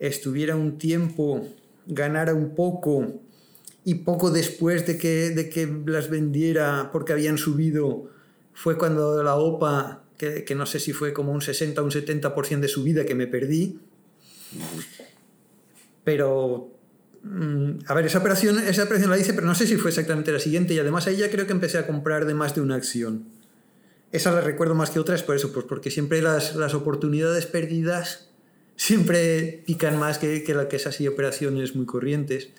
estuviera 0.00 0.56
un 0.56 0.78
tiempo, 0.78 1.46
ganara 1.86 2.34
un 2.34 2.54
poco 2.54 3.20
y 3.84 3.96
poco 3.96 4.30
después 4.30 4.86
de 4.86 4.98
que, 4.98 5.30
de 5.30 5.48
que 5.48 5.66
las 5.86 6.10
vendiera 6.10 6.90
porque 6.92 7.12
habían 7.12 7.38
subido, 7.38 8.10
fue 8.54 8.76
cuando 8.76 9.22
la 9.22 9.36
OPA, 9.36 10.04
que, 10.18 10.44
que 10.44 10.54
no 10.54 10.66
sé 10.66 10.80
si 10.80 10.92
fue 10.92 11.12
como 11.12 11.32
un 11.32 11.42
60 11.42 11.80
o 11.80 11.84
un 11.84 11.90
70% 11.90 12.60
de 12.60 12.68
subida 12.68 13.04
que 13.04 13.14
me 13.14 13.28
perdí. 13.28 13.78
Pero 16.04 16.72
a 17.86 17.94
ver, 17.94 18.06
esa 18.06 18.18
operación, 18.18 18.58
esa 18.58 18.82
operación 18.82 19.10
la 19.10 19.18
hice, 19.18 19.32
pero 19.32 19.46
no 19.46 19.54
sé 19.54 19.66
si 19.66 19.76
fue 19.76 19.90
exactamente 19.90 20.32
la 20.32 20.40
siguiente. 20.40 20.74
Y 20.74 20.78
además 20.78 21.06
ahí 21.06 21.18
ya 21.18 21.30
creo 21.30 21.46
que 21.46 21.52
empecé 21.52 21.78
a 21.78 21.86
comprar 21.86 22.26
de 22.26 22.34
más 22.34 22.54
de 22.54 22.60
una 22.60 22.74
acción. 22.74 23.28
Esa 24.10 24.32
la 24.32 24.40
recuerdo 24.40 24.74
más 24.74 24.90
que 24.90 24.98
otras 24.98 25.22
por 25.22 25.36
eso, 25.36 25.52
pues 25.52 25.64
porque 25.66 25.90
siempre 25.90 26.20
las, 26.20 26.54
las 26.56 26.74
oportunidades 26.74 27.46
perdidas 27.46 28.28
siempre 28.76 29.62
pican 29.66 29.98
más 29.98 30.18
que, 30.18 30.42
que, 30.42 30.68
que 30.68 30.76
esas 30.76 31.00
operaciones 31.00 31.76
muy 31.76 31.86
corrientes. 31.86 32.50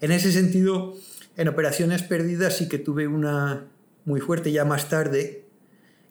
En 0.00 0.12
ese 0.12 0.32
sentido, 0.32 0.96
en 1.36 1.48
operaciones 1.48 2.02
perdidas 2.02 2.56
sí 2.56 2.68
que 2.68 2.78
tuve 2.78 3.08
una 3.08 3.64
muy 4.04 4.20
fuerte 4.20 4.52
ya 4.52 4.64
más 4.64 4.88
tarde, 4.88 5.44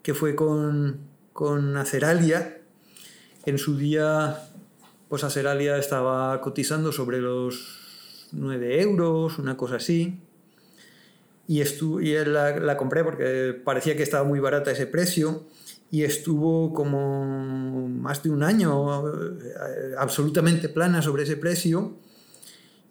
que 0.03 0.13
fue 0.13 0.35
con, 0.35 0.99
con 1.33 1.77
Aceralia. 1.77 2.59
En 3.45 3.57
su 3.57 3.77
día, 3.77 4.49
pues 5.09 5.23
Aceralia 5.23 5.77
estaba 5.77 6.39
cotizando 6.41 6.91
sobre 6.91 7.19
los 7.19 7.80
9 8.31 8.81
euros, 8.81 9.39
una 9.39 9.57
cosa 9.57 9.77
así. 9.77 10.19
Y, 11.47 11.61
y 11.61 12.25
la, 12.25 12.57
la, 12.59 12.77
compré 12.77 13.03
porque 13.03 13.59
parecía 13.63 13.97
que 13.97 14.03
estaba 14.03 14.23
muy 14.23 14.39
barata 14.39 14.71
ese 14.71 14.87
precio 14.87 15.43
y 15.91 16.03
estuvo 16.03 16.73
como 16.73 17.89
más 17.89 18.23
de 18.23 18.29
un 18.29 18.43
año 18.43 19.07
eh, 19.09 19.91
absolutamente 19.97 20.69
plana 20.69 21.01
sobre 21.01 21.23
ese 21.23 21.35
precio 21.35 21.97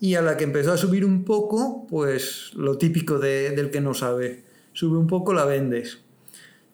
y 0.01 0.15
a 0.15 0.23
la 0.23 0.37
que 0.37 0.45
empezó 0.45 0.73
a 0.73 0.77
subir 0.77 1.05
un 1.05 1.25
poco, 1.25 1.87
pues 1.89 2.53
lo 2.55 2.79
típico 2.79 3.19
de, 3.19 3.51
del 3.51 3.71
que 3.71 3.81
no 3.81 3.95
sabe, 3.95 4.45
sube 4.73 4.99
un 4.99 5.07
poco, 5.07 5.35
la 5.35 5.45
vendes. 5.45 5.99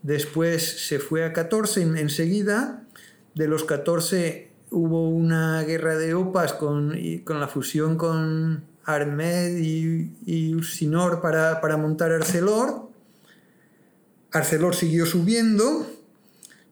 Después 0.02 0.87
se 0.87 1.00
fue 1.00 1.24
a 1.24 1.33
14 1.33 1.83
enseguida, 1.83 2.85
de 3.35 3.48
los 3.48 3.64
14 3.64 4.46
hubo 4.77 5.09
una 5.09 5.62
guerra 5.62 5.97
de 5.97 6.12
OPAs 6.12 6.53
con, 6.53 6.95
con 7.25 7.41
la 7.41 7.49
fusión 7.49 7.97
con 7.97 8.62
Armed 8.85 9.57
y, 9.57 10.12
y 10.27 10.55
Ursinor 10.55 11.23
para, 11.23 11.62
para 11.62 11.79
montar 11.79 12.12
Arcelor. 12.12 12.91
Arcelor 14.33 14.75
siguió 14.75 15.07
subiendo. 15.07 15.87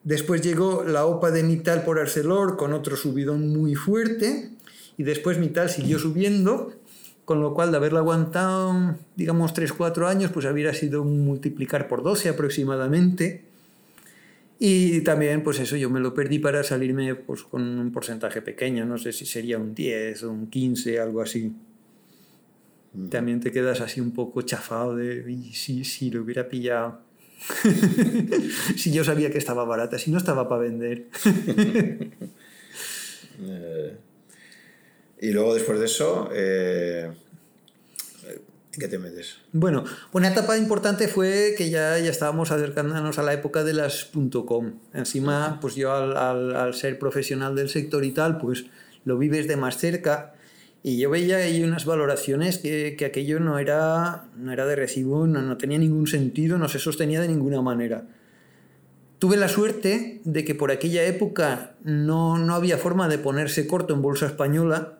Después 0.03 0.43
llegó 0.43 0.85
la 0.85 1.07
OPA 1.07 1.31
de 1.31 1.45
Mital 1.45 1.83
por 1.83 1.99
Arcelor 1.99 2.59
con 2.59 2.75
otro 2.75 2.95
subidón 2.95 3.49
muy 3.49 3.75
fuerte. 3.75 4.51
Y 4.99 5.03
después 5.05 5.39
Mital 5.39 5.71
siguió 5.71 5.99
subiendo. 5.99 6.75
Con 7.25 7.41
lo 7.41 7.55
cual, 7.55 7.71
de 7.71 7.79
haberla 7.79 8.01
aguantado, 8.01 8.97
digamos, 9.17 9.55
3-4 9.55 10.07
años, 10.07 10.31
pues 10.31 10.45
habría 10.45 10.75
sido 10.75 11.05
multiplicar 11.05 11.89
por 11.89 12.03
12 12.03 12.29
aproximadamente. 12.29 13.54
Y 14.59 15.01
también, 15.01 15.43
pues 15.43 15.59
eso, 15.59 15.77
yo 15.77 15.91
me 15.91 16.01
lo 16.01 16.15
perdí 16.15 16.39
para 16.39 16.63
salirme 16.63 17.15
pues, 17.15 17.43
con 17.43 17.63
un 17.63 17.93
porcentaje 17.93 18.41
pequeño, 18.41 18.85
no 18.87 18.99
sé 18.99 19.13
si 19.13 19.27
sería 19.27 19.59
un 19.59 19.75
10 19.75 20.23
o 20.23 20.31
un 20.31 20.49
15, 20.49 21.01
algo 21.01 21.21
así. 21.23 21.53
Mm. 22.93 23.09
También 23.09 23.41
te 23.41 23.51
quedas 23.51 23.81
así 23.81 24.01
un 24.01 24.13
poco 24.13 24.43
chafado 24.43 24.97
de, 24.97 25.25
si, 25.53 25.85
si 25.85 26.11
lo 26.11 26.23
hubiera 26.23 26.49
pillado. 26.49 27.01
si 28.77 28.93
yo 28.93 29.05
sabía 29.05 29.31
que 29.31 29.39
estaba 29.39 29.65
barata, 29.65 29.99
si 29.99 30.11
no 30.11 30.19
estaba 30.19 30.49
para 30.49 30.63
vender. 30.63 31.07
Eh, 33.37 33.97
y 35.21 35.33
luego 35.33 35.55
después 35.55 35.81
de 35.81 35.87
eso, 35.87 36.31
eh, 36.33 37.11
qué 38.79 38.89
te 38.89 38.99
metes? 38.99 39.39
Bueno, 39.53 39.85
una 40.13 40.29
etapa 40.29 40.57
importante 40.57 41.09
fue 41.09 41.55
que 41.57 41.71
ya, 41.71 41.99
ya 41.99 42.11
estábamos 42.11 42.51
acercándonos 42.51 43.19
a 43.19 43.23
la 43.23 43.33
época 43.33 43.65
de 43.65 43.73
las 43.73 44.11
.com. 44.47 44.73
Encima, 44.93 45.59
pues 45.61 45.75
yo 45.75 45.93
al, 45.93 46.17
al, 46.17 46.57
al, 46.57 46.75
ser 46.75 46.99
profesional 46.99 47.55
del 47.55 47.69
sector 47.69 48.05
y 48.05 48.13
tal, 48.13 48.39
pues 48.39 48.67
lo 49.05 49.19
vives 49.19 49.49
de 49.49 49.57
más 49.57 49.79
cerca. 49.79 50.35
Y 50.83 50.99
yo 50.99 51.11
veía 51.11 51.37
ahí 51.37 51.63
unas 51.63 51.87
valoraciones 51.87 52.59
que, 52.59 52.95
que 52.99 53.07
aquello 53.07 53.41
no 53.41 53.59
era, 53.59 54.27
no 54.37 54.53
era 54.53 54.67
de 54.67 54.77
recibo, 54.77 55.27
no, 55.27 55.41
no 55.41 55.57
tenía 55.57 55.79
ningún 55.79 56.07
sentido, 56.07 56.59
no 56.59 56.69
se 56.69 56.79
sostenía 56.79 57.21
de 57.21 57.29
ninguna 57.29 57.63
manera. 57.63 58.05
Tuve 59.19 59.37
la 59.39 59.49
suerte 59.49 60.21
de 60.25 60.45
que 60.45 60.55
por 60.55 60.71
aquella 60.71 61.05
época 61.05 61.77
no, 61.83 62.37
no 62.37 62.55
había 62.55 62.77
forma 62.77 63.09
de 63.09 63.17
ponerse 63.19 63.67
corto 63.67 63.95
en 63.95 64.03
bolsa 64.03 64.27
española, 64.27 64.99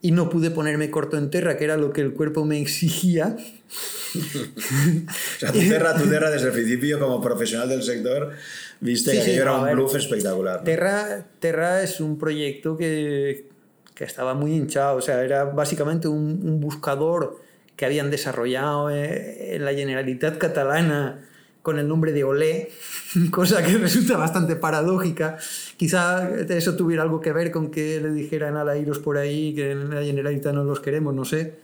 y 0.00 0.12
no 0.12 0.30
pude 0.30 0.50
ponerme 0.50 0.90
corto 0.90 1.16
en 1.16 1.30
terra, 1.30 1.56
que 1.56 1.64
era 1.64 1.76
lo 1.76 1.92
que 1.92 2.00
el 2.00 2.12
cuerpo 2.12 2.44
me 2.44 2.60
exigía. 2.60 3.36
o 4.14 5.38
sea, 5.38 5.52
tu 5.52 5.58
terra, 5.58 5.96
tu 5.96 6.08
terra 6.08 6.30
desde 6.30 6.46
el 6.48 6.52
principio 6.52 6.98
como 6.98 7.20
profesional 7.20 7.68
del 7.68 7.82
sector, 7.82 8.32
viste 8.80 9.12
que 9.12 9.20
aquello 9.20 9.42
era 9.42 9.60
un 9.60 9.70
bluff 9.72 9.96
espectacular. 9.96 10.62
Terra, 10.64 11.24
terra 11.40 11.82
es 11.82 12.00
un 12.00 12.18
proyecto 12.18 12.76
que, 12.76 13.46
que, 13.94 14.04
estaba 14.04 14.34
muy 14.34 14.52
hinchado, 14.54 14.96
o 14.96 15.02
sea, 15.02 15.22
era 15.22 15.44
básicamente 15.44 16.08
un, 16.08 16.40
un 16.44 16.60
buscador 16.60 17.40
que 17.76 17.84
habían 17.84 18.10
desarrollado 18.10 18.90
eh, 18.90 19.56
en 19.56 19.64
la 19.64 19.72
Generalitat 19.72 20.38
Catalana 20.38 21.24
con 21.68 21.78
el 21.78 21.86
nombre 21.86 22.12
de 22.12 22.24
Olé, 22.24 22.70
cosa 23.30 23.62
que 23.62 23.76
resulta 23.76 24.16
bastante 24.16 24.56
paradójica. 24.56 25.36
Quizá 25.76 26.30
eso 26.48 26.76
tuviera 26.76 27.02
algo 27.02 27.20
que 27.20 27.30
ver 27.30 27.50
con 27.50 27.70
que 27.70 28.00
le 28.00 28.10
dijeran 28.10 28.56
a 28.56 28.64
la 28.64 28.78
Iros 28.78 28.98
por 29.00 29.18
ahí 29.18 29.54
que 29.54 29.72
en 29.72 29.94
la 29.94 30.02
Generalitat 30.02 30.54
no 30.54 30.64
los 30.64 30.80
queremos, 30.80 31.14
no 31.14 31.26
sé. 31.26 31.58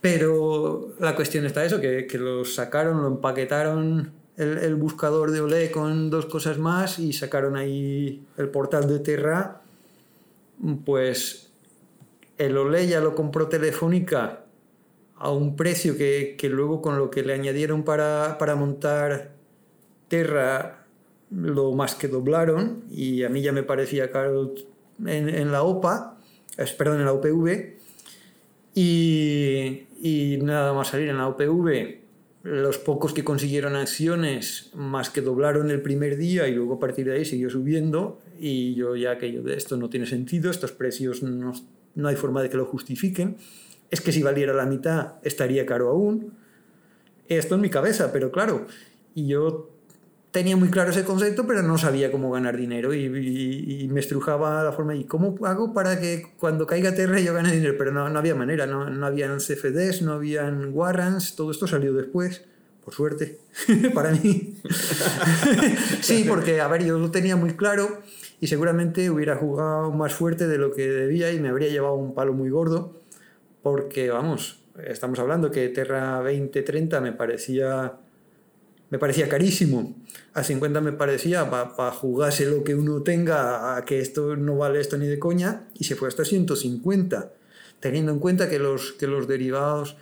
Pero 0.00 0.94
la 1.00 1.16
cuestión 1.16 1.44
está 1.44 1.64
eso, 1.64 1.80
que, 1.80 2.06
que 2.06 2.18
lo 2.18 2.44
sacaron, 2.44 3.02
lo 3.02 3.08
empaquetaron 3.08 4.12
el, 4.36 4.58
el, 4.58 4.76
buscador 4.76 5.32
de 5.32 5.40
Olé 5.40 5.72
con 5.72 6.08
dos 6.08 6.26
cosas 6.26 6.58
más 6.58 7.00
y 7.00 7.12
sacaron 7.12 7.56
ahí 7.56 8.24
el 8.36 8.48
portal 8.48 8.86
de 8.86 9.00
Terra. 9.00 9.60
Pues 10.84 11.50
el 12.38 12.56
Olé 12.56 12.86
ya 12.86 13.00
lo 13.00 13.16
compró 13.16 13.48
Telefónica 13.48 14.43
a 15.24 15.30
un 15.30 15.56
precio 15.56 15.96
que, 15.96 16.34
que 16.36 16.50
luego 16.50 16.82
con 16.82 16.98
lo 16.98 17.10
que 17.10 17.22
le 17.22 17.32
añadieron 17.32 17.82
para, 17.82 18.36
para 18.36 18.56
montar 18.56 19.32
Terra 20.08 20.84
lo 21.30 21.72
más 21.72 21.94
que 21.94 22.08
doblaron 22.08 22.84
y 22.90 23.22
a 23.22 23.30
mí 23.30 23.40
ya 23.40 23.50
me 23.50 23.62
parecía 23.62 24.10
caro 24.10 24.54
en, 25.06 25.30
en 25.30 25.50
la 25.50 25.62
OPA, 25.62 26.18
perdón, 26.76 27.00
en 27.00 27.06
la 27.06 27.14
UPV 27.14 27.72
y, 28.74 29.86
y 30.02 30.38
nada 30.42 30.74
más 30.74 30.88
salir 30.88 31.08
en 31.08 31.16
la 31.16 31.26
UPV 31.28 32.02
los 32.42 32.76
pocos 32.76 33.14
que 33.14 33.24
consiguieron 33.24 33.76
acciones 33.76 34.72
más 34.74 35.08
que 35.08 35.22
doblaron 35.22 35.70
el 35.70 35.80
primer 35.80 36.18
día 36.18 36.48
y 36.48 36.54
luego 36.54 36.74
a 36.74 36.78
partir 36.78 37.06
de 37.06 37.14
ahí 37.14 37.24
siguió 37.24 37.48
subiendo 37.48 38.20
y 38.38 38.74
yo 38.74 38.94
ya 38.94 39.12
aquello 39.12 39.42
de 39.42 39.56
esto 39.56 39.78
no 39.78 39.88
tiene 39.88 40.04
sentido, 40.04 40.50
estos 40.50 40.72
precios 40.72 41.22
no, 41.22 41.54
no 41.94 42.08
hay 42.08 42.16
forma 42.16 42.42
de 42.42 42.50
que 42.50 42.58
lo 42.58 42.66
justifiquen, 42.66 43.38
es 43.94 44.00
que 44.00 44.12
si 44.12 44.22
valiera 44.22 44.52
la 44.52 44.66
mitad 44.66 45.14
estaría 45.22 45.64
caro 45.64 45.88
aún, 45.88 46.34
esto 47.28 47.54
en 47.54 47.60
mi 47.60 47.70
cabeza, 47.70 48.12
pero 48.12 48.30
claro, 48.30 48.66
y 49.14 49.28
yo 49.28 49.70
tenía 50.32 50.56
muy 50.56 50.68
claro 50.68 50.90
ese 50.90 51.04
concepto, 51.04 51.46
pero 51.46 51.62
no 51.62 51.78
sabía 51.78 52.10
cómo 52.10 52.32
ganar 52.32 52.56
dinero 52.56 52.92
y, 52.92 53.04
y, 53.04 53.84
y, 53.84 53.88
me 53.88 54.00
estrujaba 54.00 54.64
la 54.64 54.72
forma. 54.72 54.96
¿Y 54.96 55.04
cómo 55.04 55.36
hago 55.46 55.72
para 55.72 56.00
que 56.00 56.32
cuando 56.40 56.66
caiga 56.66 56.92
Terra 56.92 57.20
yo 57.20 57.32
gane 57.32 57.52
dinero? 57.52 57.76
Pero 57.78 57.92
no, 57.92 58.08
no 58.08 58.18
había 58.18 58.34
manera, 58.34 58.66
no, 58.66 58.90
no 58.90 59.06
habían 59.06 59.38
CFDs, 59.38 60.02
no 60.02 60.14
habían 60.14 60.74
warrants, 60.74 61.36
todo 61.36 61.52
esto 61.52 61.68
salió 61.68 61.94
después, 61.94 62.42
por 62.84 62.94
suerte, 62.94 63.38
para 63.94 64.10
mí. 64.10 64.56
sí, 66.00 66.26
porque, 66.28 66.60
a 66.60 66.66
ver, 66.66 66.84
yo 66.84 66.98
lo 66.98 67.12
tenía 67.12 67.36
muy 67.36 67.52
claro 67.52 68.02
y 68.40 68.48
seguramente 68.48 69.08
hubiera 69.10 69.36
jugado 69.36 69.92
más 69.92 70.14
fuerte 70.14 70.48
de 70.48 70.58
lo 70.58 70.72
que 70.72 70.88
debía 70.88 71.32
y 71.32 71.38
me 71.38 71.48
habría 71.48 71.68
llevado 71.68 71.94
un 71.94 72.12
palo 72.12 72.32
muy 72.32 72.50
gordo, 72.50 73.03
porque, 73.64 74.10
vamos, 74.10 74.60
estamos 74.86 75.18
hablando 75.18 75.50
que 75.50 75.70
Terra 75.70 76.18
2030 76.18 77.00
me 77.00 77.12
parecía 77.12 77.94
me 78.90 78.98
parecía 78.98 79.28
carísimo. 79.28 79.96
A 80.34 80.44
50 80.44 80.80
me 80.80 80.92
parecía 80.92 81.50
para 81.50 81.74
pa 81.74 81.90
jugarse 81.90 82.44
lo 82.44 82.62
que 82.62 82.74
uno 82.76 83.02
tenga, 83.02 83.74
a 83.74 83.84
que 83.84 83.98
esto 83.98 84.36
no 84.36 84.58
vale 84.58 84.80
esto 84.80 84.98
ni 84.98 85.06
de 85.06 85.18
coña, 85.18 85.66
y 85.74 85.84
se 85.84 85.96
fue 85.96 86.08
hasta 86.08 86.24
150, 86.24 87.32
teniendo 87.80 88.12
en 88.12 88.18
cuenta 88.18 88.48
que 88.48 88.58
los, 88.58 88.92
que 88.92 89.06
los 89.06 89.26
derivados 89.26 89.96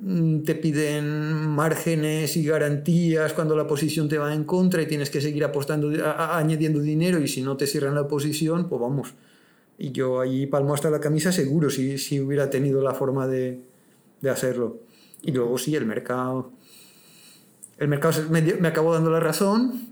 mm, 0.00 0.42
te 0.42 0.56
piden 0.56 1.46
márgenes 1.46 2.36
y 2.36 2.44
garantías 2.44 3.32
cuando 3.34 3.56
la 3.56 3.68
posición 3.68 4.08
te 4.08 4.18
va 4.18 4.34
en 4.34 4.44
contra 4.44 4.82
y 4.82 4.86
tienes 4.86 5.10
que 5.10 5.20
seguir 5.20 5.44
apostando, 5.44 5.88
añadiendo 6.18 6.80
dinero 6.80 7.20
y 7.20 7.28
si 7.28 7.40
no 7.40 7.56
te 7.56 7.68
cierran 7.68 7.94
la 7.94 8.08
posición, 8.08 8.68
pues 8.68 8.80
vamos. 8.80 9.14
Y 9.78 9.92
yo 9.92 10.20
allí 10.20 10.46
palmo 10.46 10.74
hasta 10.74 10.90
la 10.90 11.00
camisa 11.00 11.32
seguro 11.32 11.70
si, 11.70 11.98
si 11.98 12.20
hubiera 12.20 12.50
tenido 12.50 12.82
la 12.82 12.94
forma 12.94 13.26
de, 13.26 13.60
de 14.20 14.30
hacerlo. 14.30 14.78
Y 15.22 15.32
luego 15.32 15.58
sí, 15.58 15.74
el 15.74 15.86
mercado 15.86 16.52
el 17.78 17.88
mercado 17.88 18.28
me, 18.30 18.40
me, 18.40 18.68
acabó 18.68 18.92
dando 18.94 19.10
la 19.10 19.20
razón, 19.20 19.88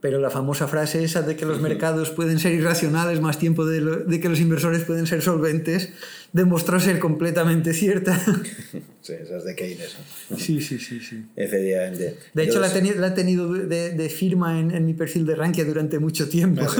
pero 0.00 0.18
la 0.18 0.28
famosa 0.28 0.68
frase 0.68 1.02
esa 1.02 1.22
de 1.22 1.36
que 1.36 1.46
los 1.46 1.60
mercados 1.60 2.10
pueden 2.10 2.38
ser 2.38 2.52
irracionales 2.52 3.20
más 3.20 3.38
tiempo 3.38 3.64
de, 3.64 3.80
lo, 3.80 3.96
de 3.96 4.20
que 4.20 4.28
los 4.28 4.40
inversores 4.40 4.84
pueden 4.84 5.06
ser 5.06 5.22
solventes, 5.22 5.90
demostró 6.32 6.78
ser 6.80 6.98
completamente 6.98 7.72
cierta. 7.72 8.20
Sí, 9.04 9.12
esa 9.12 9.36
es 9.36 9.44
de 9.44 9.54
Keynes. 9.54 9.96
Sí, 10.38 10.62
sí, 10.62 10.78
sí. 10.78 10.98
sí. 10.98 11.26
Efectivamente. 11.36 12.16
De 12.32 12.42
hecho, 12.42 12.58
la, 12.58 12.72
teni 12.72 12.94
la, 12.94 13.08
he 13.08 13.10
tenido 13.10 13.52
de, 13.52 13.90
de 13.90 14.08
firma 14.08 14.58
en, 14.58 14.70
en, 14.70 14.86
mi 14.86 14.94
perfil 14.94 15.26
de 15.26 15.34
Rankia 15.34 15.66
durante 15.66 15.98
mucho 15.98 16.26
tiempo. 16.26 16.62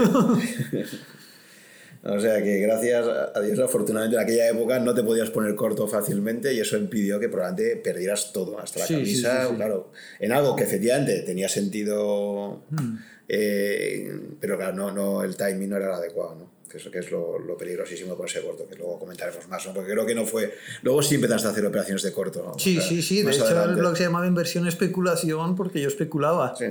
O 2.07 2.21
sea 2.21 2.43
que 2.43 2.59
gracias 2.59 3.07
a 3.35 3.41
Dios, 3.41 3.59
afortunadamente 3.61 4.17
en 4.17 4.23
aquella 4.23 4.51
época 4.51 4.79
no 4.79 4.95
te 4.95 5.03
podías 5.03 5.31
poner 5.31 5.55
corto 5.55 5.89
fácilmente 5.89 6.53
y 6.53 6.61
eso 6.61 6.77
impidió 6.77 7.19
que 7.19 7.31
probablemente 7.31 7.77
perdieras 7.77 8.31
todo, 8.31 8.59
hasta 8.59 8.81
la 8.81 8.87
sí, 8.87 8.95
camisa, 8.95 9.43
sí, 9.45 9.49
sí, 9.49 9.57
claro, 9.57 9.91
en 10.21 10.33
algo 10.33 10.55
que 10.55 10.65
efectivamente 10.65 11.23
tenía 11.23 11.49
sentido, 11.49 12.63
mm. 12.69 12.97
eh, 13.29 14.21
pero 14.39 14.59
claro, 14.59 14.77
no, 14.77 14.91
no, 14.91 15.25
el 15.25 15.35
timing 15.35 15.71
no 15.71 15.77
era 15.79 15.87
el 15.87 15.95
adecuado, 15.95 16.35
¿no? 16.35 16.55
Que 16.69 16.77
eso 16.77 16.91
que 16.91 16.99
es 16.99 17.11
lo, 17.11 17.39
lo, 17.39 17.57
peligrosísimo 17.57 18.17
con 18.17 18.27
ese 18.27 18.43
corto, 18.43 18.69
que 18.69 18.77
luego 18.77 18.99
comentaremos 18.99 19.49
más, 19.49 19.65
¿no? 19.65 19.73
Porque 19.73 19.93
creo 19.93 20.05
que 20.05 20.15
no 20.15 20.27
fue... 20.27 20.53
Luego 20.83 21.03
sí 21.03 21.15
empezaste 21.15 21.47
a 21.47 21.51
hacer 21.53 21.65
operaciones 21.65 22.03
de 22.03 22.13
corto, 22.13 22.43
¿no? 22.43 22.59
Sí, 22.59 22.77
o 22.77 22.81
sea, 22.81 22.91
sí, 22.91 23.01
sí, 23.01 23.23
de 23.23 23.31
hecho 23.31 23.65
el 23.65 23.77
blog 23.77 23.97
se 23.97 24.03
llamaba 24.03 24.27
Inversión 24.27 24.67
Especulación 24.67 25.55
porque 25.55 25.81
yo 25.81 25.89
especulaba. 25.89 26.55
Sí. 26.57 26.67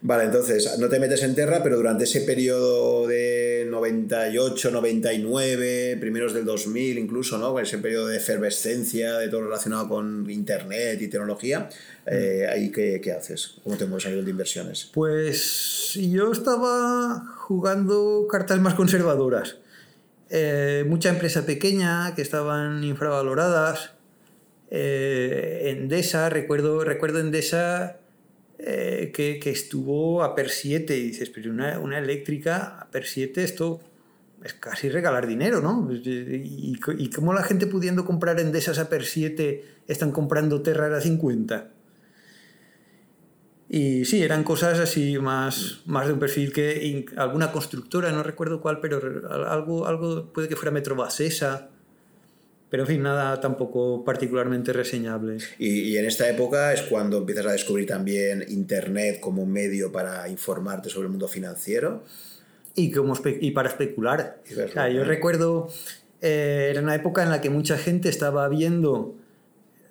Vale, 0.07 0.25
entonces 0.25 0.77
no 0.77 0.87
te 0.87 0.99
metes 0.99 1.23
en 1.23 1.33
Terra, 1.33 1.63
pero 1.63 1.77
durante 1.77 2.03
ese 2.03 2.21
periodo 2.21 3.07
de 3.07 3.65
98, 3.67 4.69
99, 4.69 5.97
primeros 5.99 6.31
del 6.35 6.45
2000 6.45 6.99
incluso, 6.99 7.39
¿no? 7.39 7.59
Ese 7.59 7.79
periodo 7.79 8.05
de 8.05 8.17
efervescencia, 8.17 9.17
de 9.17 9.29
todo 9.29 9.41
relacionado 9.41 9.89
con 9.89 10.29
Internet 10.29 11.01
y 11.01 11.07
tecnología, 11.07 11.69
eh, 12.05 12.45
¿ahí 12.47 12.71
qué, 12.71 13.01
qué, 13.03 13.13
haces? 13.13 13.55
¿Cómo 13.63 13.77
te 13.77 13.87
mueves 13.87 14.05
a 14.05 14.09
nivel 14.09 14.25
de 14.25 14.29
inversiones? 14.31 14.91
Pues 14.93 15.95
yo 15.95 16.31
estaba 16.31 17.25
jugando 17.37 18.27
cartas 18.29 18.59
más 18.59 18.75
conservadoras. 18.75 19.57
Eh, 20.29 20.85
mucha 20.87 21.09
empresa 21.09 21.47
pequeña 21.47 22.13
que 22.13 22.21
estaban 22.21 22.83
infravaloradas. 22.83 23.93
Eh, 24.69 25.75
Endesa, 25.75 26.29
recuerdo, 26.29 26.83
recuerdo 26.83 27.19
Endesa 27.19 28.01
eh, 28.57 29.11
que, 29.13 29.39
que, 29.39 29.49
estuvo 29.49 30.23
a 30.23 30.35
per 30.35 30.49
7 30.49 30.97
y 30.97 31.03
dices, 31.03 31.29
pero 31.29 31.51
una, 31.51 31.79
una, 31.79 31.99
eléctrica 31.99 32.79
a 32.79 32.89
per 32.89 33.05
7 33.05 33.43
esto 33.43 33.81
es 34.43 34.53
casi 34.53 34.89
regalar 34.89 35.27
dinero, 35.27 35.61
¿no? 35.61 35.89
Y, 35.91 36.79
y 36.97 37.09
cómo 37.09 37.33
la 37.33 37.43
gente 37.43 37.67
pudiendo 37.67 38.05
comprar 38.05 38.39
Endesas 38.39 38.79
a 38.79 38.89
per 38.89 39.05
7 39.05 39.65
están 39.87 40.11
comprando 40.11 40.61
Terra 40.61 40.95
a 40.95 41.01
50. 41.01 41.71
Y 43.67 44.05
sí, 44.05 44.21
eran 44.21 44.43
cosas 44.43 44.79
así 44.79 45.17
más, 45.17 45.81
más 45.85 46.07
de 46.07 46.13
un 46.13 46.19
perfil 46.19 46.53
que 46.53 47.05
alguna 47.17 47.51
constructora, 47.51 48.11
no 48.11 48.21
recuerdo 48.21 48.61
cuál, 48.61 48.79
pero 48.79 49.01
algo, 49.49 49.87
algo 49.87 50.31
puede 50.31 50.47
que 50.47 50.55
fuera 50.55 50.71
Metrobasesa 50.71 51.71
pero 52.75 52.83
en 52.83 52.87
fin, 52.89 53.03
nada 53.03 53.39
tampoco 53.39 54.03
particularmente 54.03 54.73
reseñable. 54.73 55.37
Y, 55.57 55.79
y, 55.79 55.97
en 55.97 56.03
esta 56.03 56.29
época 56.29 56.73
es 56.73 56.81
cuando 56.81 57.19
empiezas 57.19 57.45
a 57.45 57.53
descubrir 57.53 57.87
también 57.87 58.43
Internet 58.49 59.21
como 59.21 59.45
medio 59.45 59.93
para 59.93 60.27
informarte 60.27 60.89
sobre 60.89 61.05
el 61.05 61.11
mundo 61.11 61.29
financiero. 61.29 62.03
Y, 62.75 62.91
como 62.91 63.17
y 63.39 63.51
para 63.51 63.69
especular. 63.69 64.41
Y 64.49 64.59
o 64.59 64.67
sea, 64.67 64.89
yo 64.89 65.05
recuerdo, 65.05 65.69
eh, 66.21 66.67
era 66.69 66.81
una 66.81 66.95
época 66.95 67.23
en 67.23 67.29
la 67.29 67.39
que 67.39 67.49
mucha 67.49 67.77
gente 67.77 68.09
estaba 68.09 68.45
viendo 68.49 69.15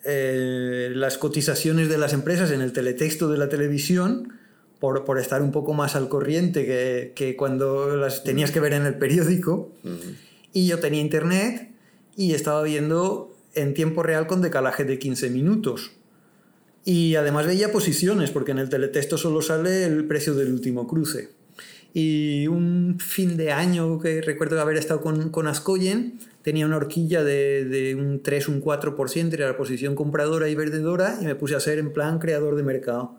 eh, 0.04 0.92
las 0.94 1.16
cotizaciones 1.16 1.88
de 1.88 1.96
las 1.96 2.12
empresas 2.12 2.50
en 2.50 2.60
el 2.60 2.74
teletexto 2.74 3.30
de 3.30 3.38
la 3.38 3.48
televisión. 3.48 4.34
Por, 4.78 5.06
por 5.06 5.18
estar 5.18 5.40
un 5.40 5.52
poco 5.52 5.72
más 5.72 5.96
al 5.96 6.10
corriente 6.10 6.66
que, 6.66 7.12
que 7.14 7.34
cuando 7.34 7.96
las 7.96 8.24
tenías 8.24 8.50
que 8.50 8.60
ver 8.60 8.74
en 8.74 8.84
el 8.84 8.96
periódico. 8.96 9.72
Uh 9.82 9.88
-huh. 9.88 10.16
Y 10.52 10.66
yo 10.66 10.80
tenía 10.80 11.00
internet 11.00 11.70
y 12.16 12.34
estaba 12.34 12.62
viendo 12.62 13.34
en 13.54 13.74
tiempo 13.74 14.02
real 14.02 14.26
con 14.26 14.42
decalaje 14.42 14.84
de 14.84 14.98
15 14.98 15.30
minutos. 15.30 15.92
Y 16.84 17.14
además 17.14 17.46
veía 17.46 17.72
posiciones, 17.72 18.30
porque 18.30 18.52
en 18.52 18.58
el 18.58 18.68
teletexto 18.68 19.16
solo 19.16 19.40
sale 19.40 19.84
el 19.84 20.04
precio 20.06 20.34
del 20.34 20.52
último 20.52 20.86
cruce. 20.86 21.30
Y 21.94 22.46
un 22.48 22.98
fin 22.98 23.36
de 23.36 23.52
año 23.52 24.00
que 24.00 24.20
recuerdo 24.20 24.60
haber 24.60 24.76
estado 24.76 25.00
con, 25.00 25.30
con 25.30 25.46
Ascoyen, 25.46 26.18
tenía 26.42 26.66
una 26.66 26.76
horquilla 26.76 27.22
de, 27.22 27.64
de 27.64 27.94
un 27.94 28.22
3, 28.22 28.48
un 28.48 28.62
4%, 28.62 29.32
era 29.32 29.46
la 29.46 29.56
posición 29.56 29.94
compradora 29.94 30.48
y 30.48 30.54
vendedora, 30.54 31.18
y 31.22 31.24
me 31.24 31.36
puse 31.36 31.54
a 31.54 31.60
ser 31.60 31.78
en 31.78 31.92
plan 31.92 32.18
creador 32.18 32.56
de 32.56 32.64
mercado. 32.64 33.16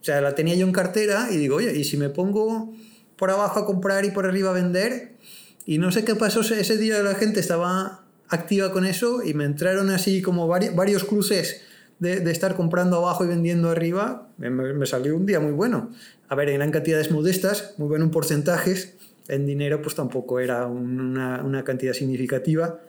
O 0.00 0.04
sea, 0.04 0.20
la 0.20 0.34
tenía 0.34 0.54
yo 0.54 0.66
en 0.66 0.72
cartera 0.72 1.28
y 1.30 1.36
digo, 1.36 1.56
oye, 1.56 1.76
¿y 1.76 1.84
si 1.84 1.96
me 1.96 2.08
pongo 2.08 2.72
por 3.16 3.30
abajo 3.30 3.60
a 3.60 3.66
comprar 3.66 4.04
y 4.04 4.10
por 4.10 4.26
arriba 4.26 4.50
a 4.50 4.54
vender? 4.54 5.16
Y 5.64 5.78
no 5.78 5.92
sé 5.92 6.04
qué 6.04 6.14
pasó 6.14 6.40
ese 6.40 6.78
día, 6.78 7.02
la 7.02 7.16
gente 7.16 7.40
estaba 7.40 8.05
activa 8.28 8.72
con 8.72 8.84
eso 8.84 9.22
y 9.22 9.34
me 9.34 9.44
entraron 9.44 9.90
así 9.90 10.22
como 10.22 10.48
vari 10.48 10.68
varios 10.70 11.04
cruces 11.04 11.62
de, 11.98 12.30
estar 12.30 12.56
comprando 12.56 12.96
abajo 12.96 13.24
y 13.24 13.28
vendiendo 13.28 13.70
arriba. 13.70 14.28
Me, 14.38 14.50
me, 14.50 14.86
salió 14.86 15.16
un 15.16 15.26
día 15.26 15.40
muy 15.40 15.52
bueno. 15.52 15.90
A 16.28 16.34
ver, 16.34 16.48
en 16.48 16.70
cantidades 16.70 17.10
modestas, 17.10 17.74
muy 17.78 17.88
bueno 17.88 18.04
en 18.04 18.10
porcentajes. 18.10 18.94
En 19.28 19.46
dinero, 19.46 19.82
pues 19.82 19.94
tampoco 19.94 20.38
era 20.38 20.66
una, 20.66 21.42
una 21.42 21.64
cantidad 21.64 21.92
significativa. 21.92 22.80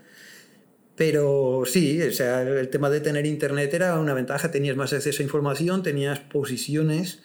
Pero 0.96 1.64
sí, 1.66 2.02
o 2.02 2.12
sea, 2.12 2.42
el 2.42 2.70
tema 2.70 2.90
de 2.90 3.02
tener 3.02 3.26
internet 3.26 3.74
era 3.74 4.00
una 4.00 4.14
ventaja. 4.14 4.52
Tenías 4.52 4.76
más 4.76 4.94
acceso 4.94 5.22
a 5.22 5.24
información, 5.24 5.84
tenías 5.84 6.20
posiciones 6.20 7.20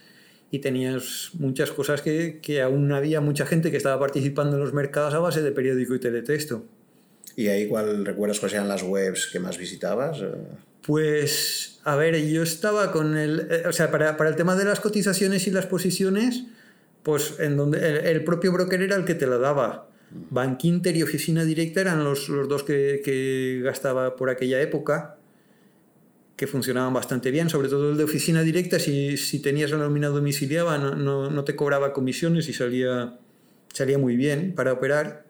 y 0.50 0.58
tenías 0.58 1.30
muchas 1.38 1.70
cosas 1.70 2.02
que, 2.02 2.40
que 2.42 2.60
aún 2.60 2.92
había 2.92 3.22
mucha 3.22 3.46
gente 3.46 3.70
que 3.70 3.78
estaba 3.78 3.98
participando 3.98 4.56
en 4.56 4.62
los 4.62 4.74
mercados 4.74 5.14
a 5.14 5.18
base 5.18 5.42
de 5.42 5.52
periódico 5.52 5.94
y 5.94 5.98
teletexto. 5.98 6.64
¿Y 7.36 7.48
ahí 7.48 7.66
cuál 7.66 8.04
recuerdas 8.04 8.40
cuáles 8.40 8.54
eran 8.54 8.68
las 8.68 8.82
webs 8.82 9.28
que 9.32 9.40
más 9.40 9.58
visitabas? 9.58 10.18
Pues, 10.82 11.80
a 11.84 11.96
ver, 11.96 12.20
yo 12.28 12.42
estaba 12.42 12.92
con 12.92 13.16
el... 13.16 13.46
Eh, 13.50 13.62
o 13.66 13.72
sea, 13.72 13.90
para, 13.90 14.16
para 14.16 14.30
el 14.30 14.36
tema 14.36 14.56
de 14.56 14.64
las 14.64 14.80
cotizaciones 14.80 15.46
y 15.46 15.50
las 15.50 15.66
posiciones, 15.66 16.44
pues 17.02 17.36
en 17.38 17.56
donde 17.56 18.10
el, 18.10 18.24
propio 18.24 18.52
broker 18.52 18.82
era 18.82 18.96
el 18.96 19.04
que 19.04 19.14
te 19.14 19.26
la 19.26 19.38
daba. 19.38 19.88
Bank 20.30 20.64
Inter 20.64 20.96
y 20.96 21.02
Oficina 21.02 21.44
Directa 21.44 21.80
eran 21.80 22.04
los, 22.04 22.28
los 22.28 22.48
dos 22.48 22.64
que, 22.64 23.00
que, 23.04 23.60
gastaba 23.62 24.14
por 24.16 24.28
aquella 24.28 24.60
época, 24.60 25.16
que 26.36 26.46
funcionaban 26.46 26.92
bastante 26.92 27.30
bien, 27.30 27.48
sobre 27.48 27.68
todo 27.68 27.92
el 27.92 27.96
de 27.96 28.04
Oficina 28.04 28.42
Directa, 28.42 28.78
si, 28.78 29.16
si 29.16 29.40
tenías 29.40 29.70
la 29.70 29.78
nómina 29.78 30.08
domiciliada 30.08 30.76
no, 30.76 30.94
no, 30.94 31.30
no, 31.30 31.44
te 31.44 31.56
cobraba 31.56 31.92
comisiones 31.92 32.48
y 32.48 32.52
salía, 32.52 33.18
salía 33.72 33.98
muy 33.98 34.16
bien 34.16 34.54
para 34.54 34.72
operar. 34.72 35.24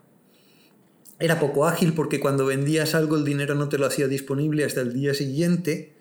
Era 1.22 1.38
poco 1.38 1.66
ágil 1.66 1.92
porque 1.92 2.18
cuando 2.18 2.46
vendías 2.46 2.96
algo 2.96 3.16
el 3.16 3.24
dinero 3.24 3.54
no 3.54 3.68
te 3.68 3.78
lo 3.78 3.86
hacía 3.86 4.08
disponible 4.08 4.64
hasta 4.64 4.80
el 4.80 4.92
día 4.92 5.14
siguiente, 5.14 5.92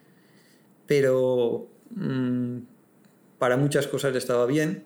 pero 0.87 1.67
mmm, 1.91 2.57
para 3.37 3.55
muchas 3.55 3.85
cosas 3.85 4.15
estaba 4.15 4.47
bien. 4.47 4.83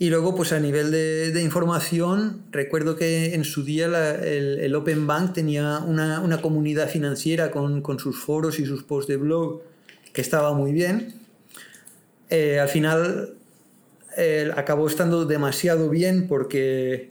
Y 0.00 0.10
luego, 0.10 0.34
pues 0.34 0.52
a 0.52 0.58
nivel 0.58 0.90
de, 0.90 1.40
información, 1.44 2.42
recuerdo 2.50 2.96
que 2.96 3.34
en 3.34 3.44
su 3.44 3.62
día 3.62 4.16
el, 4.16 4.74
Open 4.74 5.06
Bank 5.06 5.34
tenía 5.34 5.78
una, 5.78 6.20
una 6.20 6.42
comunidad 6.42 6.88
financiera 6.88 7.52
con, 7.52 7.82
con, 7.82 8.00
sus 8.00 8.18
foros 8.18 8.58
y 8.58 8.66
sus 8.66 8.82
posts 8.82 9.08
de 9.08 9.16
blog 9.16 9.62
que 10.12 10.22
estaba 10.22 10.54
muy 10.54 10.72
bien. 10.72 11.14
Eh, 12.30 12.58
al 12.58 12.68
final 12.68 13.34
eh, 14.16 14.50
acabó 14.56 14.88
estando 14.88 15.24
demasiado 15.24 15.88
bien 15.88 16.26
porque, 16.26 17.09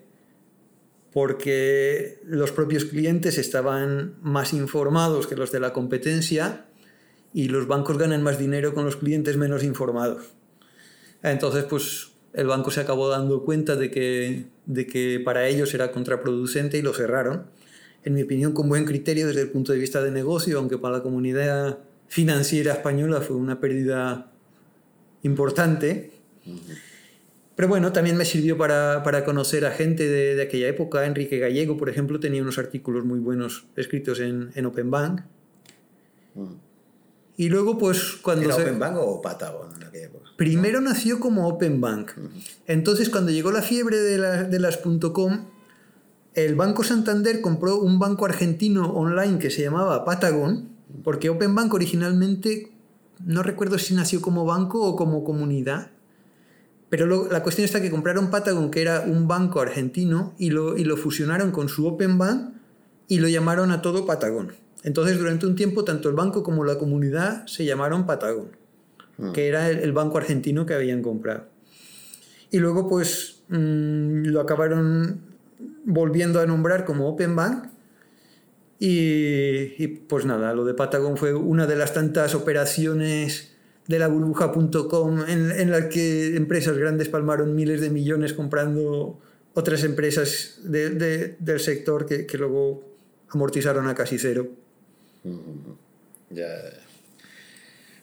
porque 1.13 2.19
los 2.25 2.51
propios 2.51 2.85
clientes 2.85 3.37
estaban 3.37 4.15
más 4.21 4.53
informados 4.53 5.27
que 5.27 5.35
los 5.35 5.51
de 5.51 5.59
la 5.59 5.73
competencia 5.73 6.65
y 7.33 7.47
los 7.47 7.67
bancos 7.67 7.97
ganan 7.97 8.23
más 8.23 8.37
dinero 8.37 8.73
con 8.73 8.85
los 8.85 8.95
clientes 8.95 9.37
menos 9.37 9.63
informados. 9.63 10.23
Entonces, 11.23 11.63
pues 11.65 12.11
el 12.33 12.47
banco 12.47 12.71
se 12.71 12.81
acabó 12.81 13.09
dando 13.09 13.43
cuenta 13.43 13.75
de 13.75 13.89
que, 13.91 14.45
de 14.65 14.87
que 14.87 15.19
para 15.23 15.47
ellos 15.47 15.73
era 15.73 15.91
contraproducente 15.91 16.77
y 16.77 16.81
lo 16.81 16.93
cerraron. 16.93 17.47
En 18.03 18.13
mi 18.13 18.23
opinión, 18.23 18.53
con 18.53 18.69
buen 18.69 18.85
criterio 18.85 19.27
desde 19.27 19.41
el 19.41 19.49
punto 19.49 19.73
de 19.73 19.79
vista 19.79 20.01
de 20.01 20.11
negocio, 20.11 20.59
aunque 20.59 20.77
para 20.77 20.97
la 20.97 21.03
comunidad 21.03 21.79
financiera 22.07 22.73
española 22.73 23.21
fue 23.21 23.35
una 23.35 23.59
pérdida 23.59 24.31
importante. 25.23 26.11
Pero 27.59 27.67
bueno, 27.67 27.91
también 27.91 28.15
me 28.15 28.23
sirvió 28.23 28.57
para, 28.57 29.03
para 29.03 29.25
conocer 29.25 29.65
a 29.65 29.71
gente 29.71 30.07
de, 30.07 30.33
de, 30.33 30.43
aquella 30.43 30.69
época. 30.69 31.05
Enrique 31.05 31.39
Gallego, 31.39 31.75
por 31.75 31.89
ejemplo, 31.89 32.17
tenía 32.17 32.41
unos 32.41 32.57
artículos 32.57 33.03
muy 33.03 33.19
buenos 33.19 33.65
escritos 33.75 34.21
en, 34.21 34.51
en 34.55 34.65
Open 34.65 34.89
Bank. 34.89 35.23
Y 37.35 37.49
luego, 37.49 37.77
pues, 37.77 38.13
cuando... 38.21 38.45
¿Era 38.45 38.55
se... 38.55 38.61
Open 38.61 38.79
Bank 38.79 38.95
o 38.97 39.21
Patagon 39.21 39.75
en 39.75 39.83
aquella 39.83 40.05
época? 40.05 40.29
Primero 40.37 40.79
nació 40.79 41.19
como 41.19 41.49
Open 41.49 41.81
Bank. 41.81 42.11
Entonces, 42.65 43.09
cuando 43.09 43.29
llegó 43.29 43.51
la 43.51 43.61
fiebre 43.61 43.97
de, 43.97 44.17
la, 44.17 44.43
de 44.45 44.59
las 44.61 44.77
.com, 45.11 45.47
el 46.35 46.55
Banco 46.55 46.85
Santander 46.85 47.41
compró 47.41 47.81
un 47.81 47.99
banco 47.99 48.23
argentino 48.23 48.93
online 48.93 49.37
que 49.37 49.49
se 49.49 49.63
llamaba 49.63 50.05
Patagon, 50.05 50.69
porque 51.03 51.29
Open 51.29 51.55
Bank 51.55 51.73
originalmente, 51.73 52.71
no 53.19 53.43
recuerdo 53.43 53.77
si 53.79 53.95
nació 53.95 54.21
como 54.21 54.45
banco 54.45 54.81
o 54.81 54.95
como 54.95 55.25
comunidad, 55.25 55.91
pero 56.89 57.05
lo, 57.05 57.29
la 57.31 57.43
cuestión 57.43 57.65
está 57.65 57.81
que 57.81 57.91
compraron 57.91 58.29
Patagon, 58.29 58.71
que 58.71 58.81
era 58.81 59.01
un 59.01 59.27
banco 59.27 59.61
argentino, 59.61 60.33
y 60.37 60.49
lo, 60.49 60.75
y 60.75 60.83
lo 60.83 60.97
fusionaron 60.97 61.51
con 61.51 61.69
su 61.69 61.87
Open 61.87 62.17
Bank 62.17 62.53
y 63.07 63.19
lo 63.19 63.27
llamaron 63.27 63.71
a 63.71 63.81
todo 63.81 64.05
Patagon. 64.05 64.53
Entonces, 64.83 65.19
durante 65.19 65.45
un 65.45 65.55
tiempo, 65.55 65.83
tanto 65.83 66.09
el 66.09 66.15
banco 66.15 66.41
como 66.41 66.63
la 66.63 66.77
comunidad 66.77 67.45
se 67.45 67.65
llamaron 67.65 68.05
Patagon, 68.05 68.49
mm. 69.17 69.31
que 69.33 69.47
era 69.47 69.69
el, 69.69 69.79
el, 69.79 69.91
banco 69.91 70.17
argentino 70.17 70.65
que 70.65 70.73
habían 70.73 71.01
comprado. 71.01 71.45
Y 72.49 72.57
luego, 72.57 72.87
pues, 72.87 73.43
mmm, 73.49 74.23
lo 74.23 74.41
acabaron 74.41 75.21
volviendo 75.85 76.39
a 76.39 76.45
nombrar 76.45 76.85
como 76.85 77.07
Open 77.07 77.35
Bank. 77.35 77.67
Y, 78.79 79.83
y, 79.83 79.87
pues 80.07 80.25
nada, 80.25 80.53
lo 80.53 80.63
de 80.63 80.73
Patagon 80.73 81.17
fue 81.17 81.33
una 81.33 81.67
de 81.67 81.75
las 81.75 81.93
tantas 81.93 82.33
operaciones 82.33 83.53
de 83.89 83.97
la 83.97 84.07
burbuja.com 84.07 85.23
en, 85.27 85.49
en 85.49 85.71
la 85.71 85.89
que 85.89 86.35
empresas 86.35 86.77
grandes 86.77 87.09
palmaron 87.09 87.55
miles 87.55 87.81
de 87.81 87.89
millones 87.89 88.33
comprando 88.33 89.19
otras 89.55 89.83
empresas 89.83 90.59
de, 90.63 90.91
de, 90.91 91.35
del 91.39 91.59
sector 91.59 92.05
que, 92.05 92.27
que 92.27 92.37
luego 92.37 92.83
amortizaron 93.29 93.87
a 93.87 93.95
casi 93.95 94.19
cero. 94.19 94.47
Ya. 96.29 96.45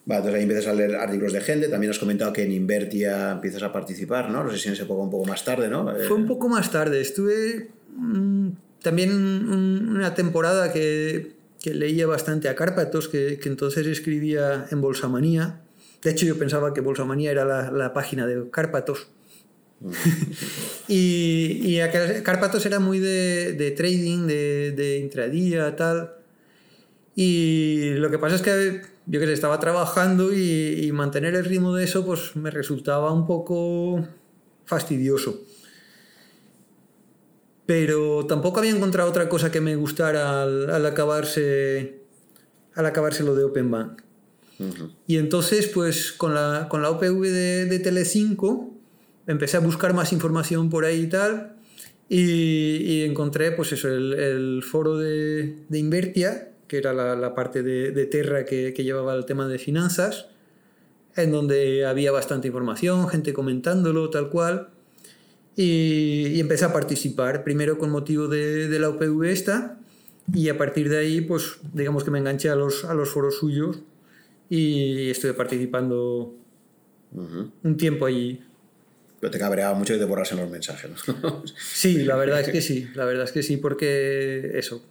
Vale, 0.07 0.19
entonces 0.19 0.35
ahí 0.35 0.43
empiezas 0.43 0.67
a 0.67 0.75
leer 0.75 0.97
artículos 0.97 1.33
de 1.33 1.41
gente. 1.41 1.69
También 1.69 1.93
has 1.93 2.01
comentado 2.01 2.33
que 2.33 2.43
en 2.43 2.51
Invertia 2.51 3.31
empiezas 3.31 3.63
a 3.63 3.73
participar, 3.73 4.29
¿no? 4.29 4.43
No 4.43 4.51
sé 4.51 4.59
si 4.59 4.67
en 4.67 4.75
esa 4.75 4.83
época 4.83 5.03
un 5.05 5.11
poco 5.11 5.25
más 5.27 5.45
tarde, 5.45 5.69
¿no? 5.69 5.95
Fue 6.09 6.17
un 6.17 6.27
poco 6.27 6.49
más 6.49 6.73
tarde. 6.73 7.01
Estuve 7.01 7.71
mmm, 7.95 8.49
también 8.83 9.13
una 9.13 10.17
temporada 10.17 10.73
que, 10.73 11.37
que, 11.61 11.75
leía 11.75 12.09
bastante 12.09 12.49
a 12.49 12.57
Cárpatos, 12.57 13.07
que, 13.09 13.39
que, 13.39 13.49
entonces 13.49 13.87
escribía 13.87 14.67
en 14.73 14.81
Bolsamanía. 14.81 15.61
De 16.07 16.13
hecho, 16.13 16.25
yo 16.25 16.39
pensaba 16.39 16.73
que 16.73 16.81
Bolsamanía 16.81 17.33
era 17.33 17.45
la, 17.45 17.73
la 17.73 17.93
página 17.93 18.29
de 18.29 18.49
Cárpatos. 18.49 19.09
y, 20.87 21.59
y 21.65 21.81
Cárpatos 22.23 22.65
era 22.65 22.79
muy 22.79 23.01
de, 23.01 23.55
de 23.55 23.73
trading, 23.73 24.29
de, 24.29 24.71
de 24.71 24.99
intradía, 24.99 25.75
tal. 25.75 26.15
Y 27.17 27.95
lo 27.95 28.09
que 28.09 28.21
pasa 28.21 28.37
es 28.37 28.43
que 28.43 28.83
yo 29.07 29.19
que 29.19 29.27
sé, 29.27 29.33
estaba 29.33 29.59
trabajando 29.59 30.33
y, 30.33 30.85
y, 30.87 30.93
mantener 30.93 31.35
el 31.35 31.45
ritmo 31.45 31.75
de 31.75 31.83
eso 31.83 32.07
pues 32.07 32.37
me 32.37 32.53
resultaba 32.53 33.13
un 33.13 33.27
poco 33.27 34.07
fastidioso. 34.65 35.41
Pero 37.67 38.27
tampoco 38.27 38.61
había 38.61 38.71
encontrado 38.71 39.11
otra 39.11 39.29
cosa 39.29 39.51
que 39.51 39.61
me 39.61 39.75
gustara 39.75 40.45
al, 40.45 40.71
al 40.71 40.87
acabarse 40.87 42.03
al 42.77 42.87
acabarse 42.87 43.25
lo 43.25 43.35
de 43.35 43.43
Open 43.43 43.73
Bank. 43.73 44.06
Y 45.07 45.19
entonces, 45.19 45.67
pues 45.69 46.13
con 46.13 46.35
la, 46.35 46.69
con 46.69 46.83
la 46.83 46.91
OPV 46.91 47.23
de, 47.23 47.67
de 47.67 47.79
Telecinco, 47.79 48.73
empecé 49.27 49.57
a 49.57 49.61
buscar 49.61 49.93
más 49.95 50.13
información 50.13 50.71
por 50.71 50.85
ahí 50.85 51.03
y 51.03 51.07
tal. 51.09 51.57
Y, 52.09 52.77
y 52.83 53.05
encontré, 53.05 53.53
pues 53.53 53.73
eso, 53.73 53.89
el, 53.89 54.15
el 54.15 54.63
foro 54.63 54.97
de, 54.97 55.57
de 55.69 55.79
Invertia, 55.79 56.53
que 56.69 56.79
era 56.79 56.93
la, 56.93 57.17
la 57.17 57.35
parte 57.35 57.63
de, 57.63 57.91
de 57.91 58.07
Terra 58.07 58.45
que, 58.45 58.73
que, 58.73 58.85
llevaba 58.85 59.15
el 59.15 59.27
tema 59.27 59.49
de 59.49 59.59
finanzas, 59.59 60.27
en 61.17 61.33
donde 61.33 61.85
había 61.85 62.13
bastante 62.13 62.49
información, 62.49 63.09
gente 63.09 63.33
comentándolo, 63.33 64.11
tal 64.11 64.31
cual. 64.31 64.69
Y, 65.57 66.29
y 66.29 66.41
empecé 66.41 66.65
a 66.65 66.73
participar, 66.73 67.43
primero 67.43 67.79
con 67.79 67.91
motivo 67.91 68.29
de, 68.29 68.69
de, 68.69 68.79
la 68.79 68.91
UPV 68.91 69.25
esta, 69.25 69.81
y 70.33 70.49
a 70.49 70.59
partir 70.59 70.89
de 70.89 70.99
ahí, 70.99 71.21
pues 71.23 71.59
digamos 71.73 72.05
que 72.05 72.11
me 72.11 72.19
enganché 72.19 72.51
a 72.51 72.57
los, 72.57 72.85
a 72.85 72.95
los 72.95 73.11
foros 73.11 73.37
suyos 73.39 73.79
y 74.49 75.11
estuve 75.11 75.35
participando 75.35 76.35
uh 77.13 77.21
-huh. 77.21 77.51
un 77.63 77.77
tiempo 77.77 78.07
allí. 78.07 78.41
Pero 79.21 79.31
te 79.31 79.39
cabreaba 79.39 79.75
mucho 79.75 79.95
que 79.95 79.99
te 79.99 80.05
borrasen 80.05 80.39
los 80.39 80.51
mensajes, 80.51 80.91
¿no? 81.23 81.43
sí, 81.59 82.05
la 82.05 82.17
verdad 82.17 82.41
es 82.41 82.49
que 82.49 82.61
sí, 82.61 82.89
la 82.95 83.05
verdad 83.05 83.25
es 83.25 83.33
que 83.33 83.43
sí, 83.43 83.57
porque 83.57 84.53
eso 84.55 84.83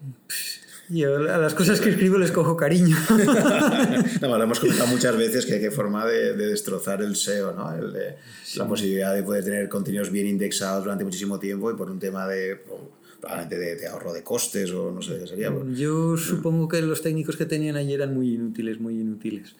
yo 0.90 1.16
a 1.16 1.38
las 1.40 1.56
cosas 1.56 1.82
que 1.82 1.90
escribo 1.90 2.18
les 2.18 2.32
cojo 2.32 2.56
cariño. 2.56 2.96
no, 4.22 4.38
lo 4.38 4.44
hemos 4.44 4.60
comentado 4.60 4.88
muchas 4.88 5.18
veces 5.18 5.46
que 5.46 5.60
qué 5.60 5.72
forma 5.72 6.06
de, 6.06 6.34
de, 6.34 6.48
destrozar 6.48 7.02
el 7.02 7.16
SEO, 7.16 7.54
¿no? 7.54 7.74
El 7.76 7.92
de, 7.92 8.16
sí. 8.44 8.60
La 8.60 8.68
posibilidad 8.68 9.16
de 9.16 9.24
poder 9.24 9.44
tener 9.44 9.68
contenidos 9.68 10.12
bien 10.12 10.28
indexados 10.28 10.84
durante 10.84 11.04
muchísimo 11.04 11.40
tiempo 11.40 11.72
y 11.72 11.76
por 11.76 11.90
un 11.90 12.00
tema 12.00 12.28
de 12.28 12.64
probablemente 13.26 13.58
de, 13.58 13.76
de 13.76 13.88
ahorro 13.88 14.14
de 14.14 14.24
costes 14.24 14.72
o 14.72 14.92
no 14.92 15.02
sé 15.02 15.18
qué 15.20 15.28
sería. 15.28 15.52
Yo 15.74 16.16
supongo 16.16 16.68
que 16.68 16.82
los 16.82 17.02
técnicos 17.02 17.36
que 17.36 17.46
tenían 17.46 17.76
allí 17.76 17.94
eran 17.94 18.14
muy 18.14 18.36
inútiles, 18.36 18.80
muy 18.80 19.00
inútiles. 19.00 19.56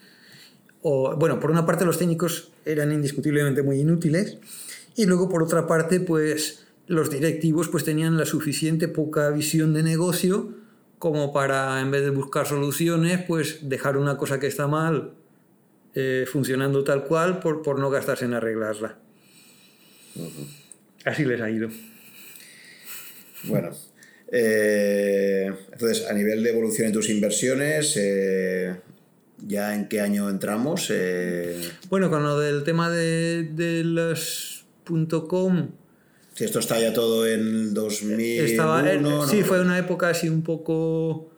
O, 0.82 1.16
bueno, 1.16 1.40
por 1.40 1.50
una 1.50 1.66
parte 1.66 1.84
los 1.84 1.98
técnicos 1.98 2.52
eran 2.64 2.92
indiscutiblemente 2.92 3.64
muy 3.64 3.80
inútiles 3.80 4.38
y 4.96 5.06
luego 5.06 5.28
por 5.30 5.42
otra 5.42 5.66
parte 5.66 6.00
pues 6.00 6.66
los 6.88 7.10
directivos 7.10 7.70
pues 7.70 7.84
tenían 7.84 8.18
la 8.18 8.26
suficiente 8.26 8.88
poca 8.88 9.32
visión 9.32 9.74
de 9.74 9.82
negocio 9.82 10.54
como 11.00 11.34
para, 11.34 11.82
en 11.82 11.90
vez 11.90 12.04
de 12.04 12.12
buscar 12.12 12.46
soluciones, 12.46 13.24
pues 13.28 13.68
dejar 13.68 13.98
una 13.98 14.18
cosa 14.18 14.40
que 14.40 14.48
está 14.48 14.68
mal 14.68 15.14
eh, 15.96 16.26
funcionando 16.32 16.84
tal 16.84 17.06
cual 17.06 17.40
por, 17.40 17.64
por, 17.64 17.80
no 17.80 17.90
gastarse 17.90 18.26
en 18.26 18.34
arreglarla. 18.34 18.98
Uh 20.16 20.22
-huh. 20.22 20.48
Así 21.06 21.26
les 21.26 21.42
ha 21.42 21.50
ido. 21.50 21.70
Bueno, 23.48 23.72
eh, 24.32 25.52
entonces, 25.72 26.08
a 26.08 26.14
nivel 26.14 26.44
de 26.44 26.50
evolución 26.50 26.88
en 26.88 26.94
tus 26.94 27.10
inversiones, 27.10 27.96
eh, 27.98 28.76
¿ya 29.46 29.76
en 29.76 29.88
qué 29.88 30.02
año 30.02 30.30
entramos? 30.30 30.92
Bueno, 31.90 32.10
con 32.10 32.24
lo 32.24 32.40
del 32.40 32.64
tema 32.64 32.90
de, 32.90 33.44
de 33.44 33.84
las 33.84 34.66
.com 35.28 35.70
Si 36.34 36.44
esto 36.44 36.60
está 36.60 36.80
ya 36.80 36.94
todo 36.94 37.28
en 37.28 37.74
2001, 37.74 38.44
Estaba, 38.44 38.82
¿no? 38.94 39.28
Sí, 39.28 39.44
fue 39.44 39.62
una 39.62 39.78
época 39.78 40.10
así 40.10 40.30
un 40.30 40.44
poco 40.44 41.32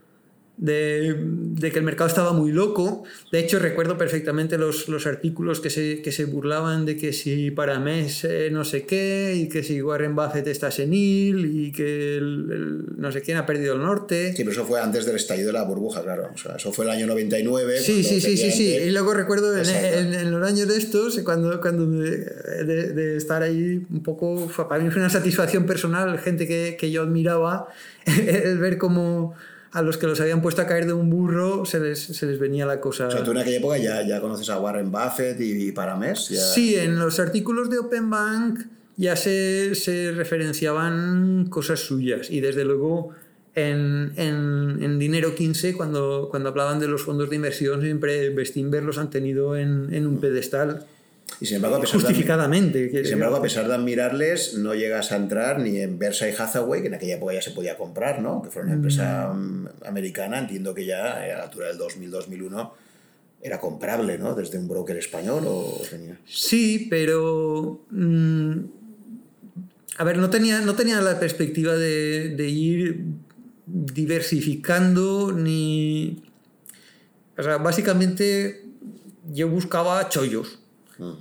de, 0.57 1.15
de, 1.19 1.71
que 1.71 1.79
el 1.79 1.85
mercado 1.85 2.07
estaba 2.07 2.33
muy 2.33 2.51
loco. 2.51 3.03
De 3.31 3.39
hecho, 3.39 3.59
recuerdo 3.59 3.97
perfectamente 3.97 4.57
los, 4.57 4.89
los 4.89 5.05
artículos 5.05 5.59
que 5.59 5.69
se, 5.69 6.01
que 6.01 6.11
se 6.11 6.25
burlaban 6.25 6.85
de 6.85 6.97
que 6.97 7.13
si 7.13 7.51
para 7.51 7.79
mes 7.79 8.23
eh, 8.23 8.49
no 8.51 8.63
sé 8.63 8.85
qué, 8.85 9.35
y 9.35 9.49
que 9.49 9.63
si 9.63 9.81
Warren 9.81 10.15
Buffett 10.15 10.47
está 10.47 10.71
senil, 10.71 11.45
y 11.45 11.71
que 11.71 12.17
el, 12.17 12.47
el, 12.51 12.85
no 12.97 13.11
sé 13.11 13.21
quién 13.21 13.37
ha 13.37 13.45
perdido 13.45 13.75
el 13.75 13.81
norte. 13.81 14.31
Sí, 14.31 14.37
pero 14.37 14.51
eso 14.51 14.65
fue 14.65 14.81
antes 14.81 15.05
del 15.05 15.15
estallido 15.15 15.47
de 15.47 15.53
la 15.53 15.63
burbuja, 15.63 16.01
claro. 16.03 16.31
O 16.33 16.37
sea, 16.37 16.55
eso 16.55 16.73
fue 16.73 16.85
el 16.85 16.91
año 16.91 17.05
99. 17.05 17.79
Sí, 17.79 18.03
sí, 18.03 18.19
sí, 18.19 18.35
sí, 18.35 18.51
sí. 18.51 18.75
Y 18.75 18.89
luego 18.89 19.13
recuerdo 19.13 19.55
en, 19.55 19.69
en, 19.69 20.13
en, 20.13 20.31
los 20.31 20.47
años 20.47 20.67
de 20.67 20.77
estos, 20.77 21.19
cuando, 21.19 21.61
cuando 21.61 21.85
de, 21.85 22.17
de, 22.65 22.93
de, 22.93 23.17
estar 23.17 23.43
ahí 23.43 23.85
un 23.91 24.01
poco, 24.01 24.51
para 24.67 24.83
mí 24.83 24.89
fue 24.89 25.01
una 25.01 25.11
satisfacción 25.11 25.65
personal, 25.67 26.17
gente 26.17 26.47
que, 26.47 26.77
que 26.79 26.89
yo 26.89 27.03
admiraba, 27.03 27.67
el 28.05 28.57
ver 28.57 28.79
cómo 28.79 29.35
a 29.71 29.81
los 29.81 29.97
que 29.97 30.07
los 30.07 30.19
habían 30.19 30.41
puesto 30.41 30.61
a 30.61 30.67
caer 30.67 30.85
de 30.85 30.93
un 30.93 31.09
burro 31.09 31.65
se 31.65 31.79
les, 31.79 31.99
se 31.99 32.25
les 32.25 32.39
venía 32.39 32.65
la 32.65 32.79
cosa. 32.79 33.07
O 33.07 33.11
sea, 33.11 33.23
tú 33.23 33.31
en 33.31 33.37
aquella 33.37 33.57
época 33.57 33.77
ya, 33.77 34.01
ya 34.01 34.21
conoces 34.21 34.49
a 34.49 34.59
Warren 34.59 34.91
Buffett 34.91 35.39
y, 35.39 35.67
y 35.67 35.71
Paramés. 35.71 36.29
Ya... 36.29 36.39
Sí, 36.39 36.75
en 36.75 36.97
los 36.97 37.19
artículos 37.19 37.69
de 37.69 37.79
Open 37.79 38.09
Bank 38.09 38.59
ya 38.95 39.15
se, 39.15 39.75
se 39.75 40.11
referenciaban 40.11 41.47
cosas 41.49 41.79
suyas 41.79 42.31
y 42.31 42.41
desde 42.41 42.65
luego 42.65 43.13
en, 43.53 44.13
en, 44.17 44.83
en, 44.83 44.99
Dinero 44.99 45.33
15, 45.33 45.73
cuando, 45.73 46.27
cuando 46.29 46.49
hablaban 46.49 46.79
de 46.79 46.87
los 46.87 47.03
fondos 47.03 47.29
de 47.29 47.37
inversión, 47.37 47.81
siempre 47.81 48.29
Bestinver 48.29 48.83
los 48.83 48.97
han 48.97 49.09
tenido 49.09 49.57
en, 49.57 49.93
en 49.93 50.05
un 50.05 50.19
pedestal. 50.19 50.85
Y 51.39 51.45
sin 51.45 51.57
embargo, 51.57 51.77
a 51.77 51.81
pesar 51.81 51.99
justificadamente. 51.99 52.87
De, 52.87 53.01
y 53.01 53.03
sin 53.03 53.13
embargo, 53.13 53.35
a 53.35 53.41
pesar 53.41 53.67
de 53.67 53.75
admirarles, 53.75 54.55
no 54.55 54.73
llegas 54.73 55.11
a 55.11 55.17
entrar 55.17 55.59
ni 55.59 55.77
en 55.77 55.99
Versailles 55.99 56.39
Hathaway, 56.39 56.81
que 56.81 56.87
en 56.87 56.95
aquella 56.95 57.15
época 57.15 57.33
ya 57.33 57.41
se 57.41 57.51
podía 57.51 57.77
comprar, 57.77 58.21
¿no? 58.21 58.41
Que 58.41 58.49
fue 58.49 58.63
una 58.63 58.73
empresa 58.73 59.33
mm. 59.33 59.67
americana, 59.85 60.39
entiendo 60.39 60.73
que 60.73 60.85
ya 60.85 61.21
a 61.21 61.27
la 61.27 61.43
altura 61.43 61.67
del 61.67 61.77
2000-2001 61.77 62.71
era 63.41 63.59
comprable, 63.59 64.17
¿no? 64.17 64.33
Desde 64.33 64.57
un 64.57 64.67
broker 64.67 64.97
español 64.97 65.43
o 65.45 65.81
tenía... 65.89 66.17
Sí, 66.25 66.87
pero... 66.89 67.81
Mmm, 67.91 68.59
a 69.99 70.03
ver, 70.03 70.17
no 70.17 70.29
tenía, 70.29 70.61
no 70.61 70.75
tenía 70.75 71.01
la 71.01 71.19
perspectiva 71.19 71.75
de, 71.75 72.35
de 72.35 72.47
ir 72.47 73.05
diversificando 73.65 75.31
ni... 75.31 76.23
O 77.37 77.43
sea, 77.43 77.57
básicamente 77.57 78.63
yo 79.31 79.49
buscaba 79.49 80.07
chollos 80.09 80.59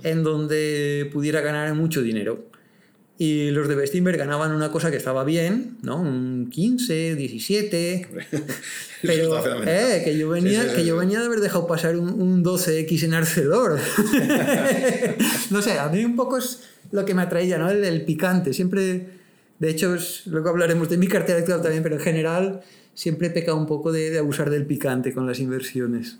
en 0.03 0.23
donde 0.23 1.09
pudiera 1.11 1.41
ganar 1.41 1.73
mucho 1.75 2.01
dinero. 2.01 2.45
Y 3.19 3.49
los 3.49 3.67
de 3.67 3.75
Bestinver 3.75 4.15
ganaban 4.15 4.51
una 4.51 4.71
cosa 4.71 4.91
que 4.91 4.97
estaba 4.97 5.23
bien, 5.23 5.77
¿no? 5.81 5.99
Un 5.99 6.51
15, 6.51 7.15
17. 7.15 8.07
pero 9.01 9.63
eh, 9.65 10.01
que, 10.05 10.15
yo 10.15 10.29
venía, 10.29 10.61
sí, 10.61 10.67
sí, 10.67 10.69
sí, 10.69 10.75
que 10.75 10.85
yo 10.85 10.97
venía 10.97 11.19
de 11.19 11.25
haber 11.25 11.39
dejado 11.39 11.65
pasar 11.65 11.97
un, 11.97 12.09
un 12.09 12.43
12X 12.43 13.03
en 13.05 13.15
Arcelor. 13.15 13.79
no 15.49 15.61
sé, 15.63 15.79
a 15.79 15.89
mí 15.89 16.05
un 16.05 16.15
poco 16.15 16.37
es 16.37 16.61
lo 16.91 17.05
que 17.05 17.15
me 17.15 17.23
atraía, 17.23 17.57
¿no? 17.57 17.71
El, 17.71 17.83
el 17.83 18.05
picante. 18.05 18.53
Siempre, 18.53 19.07
de 19.57 19.69
hecho, 19.69 19.95
es, 19.95 20.27
luego 20.27 20.49
hablaremos 20.49 20.87
de 20.87 20.97
mi 20.97 21.07
cartera 21.07 21.39
actual 21.39 21.63
también, 21.63 21.81
pero 21.81 21.95
en 21.95 22.01
general 22.01 22.61
siempre 22.93 23.27
he 23.27 23.31
pecado 23.31 23.57
un 23.57 23.65
poco 23.65 23.91
de, 23.91 24.11
de 24.11 24.19
abusar 24.19 24.51
del 24.51 24.67
picante 24.67 25.11
con 25.11 25.25
las 25.25 25.39
inversiones. 25.39 26.17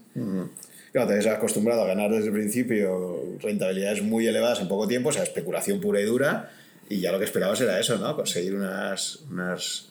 Claro, 0.98 1.22
te 1.22 1.30
has 1.30 1.38
acostumbrado 1.38 1.84
a 1.84 1.88
ganar 1.88 2.10
desde 2.10 2.28
el 2.28 2.34
principio 2.34 3.38
rentabilidades 3.40 4.02
muy 4.02 4.26
elevadas 4.26 4.62
en 4.62 4.68
poco 4.68 4.88
tiempo, 4.88 5.10
o 5.10 5.12
sea, 5.12 5.22
especulación 5.22 5.80
pura 5.80 6.02
y 6.02 6.06
dura, 6.06 6.52
y 6.90 7.00
ya 7.00 7.12
lo 7.12 7.20
que 7.20 7.26
esperabas 7.26 7.62
era 7.62 7.80
eso, 7.80 7.98
¿no? 7.98 8.16
Conseguir 8.16 8.56
unas, 8.56 9.20
unas 9.30 9.90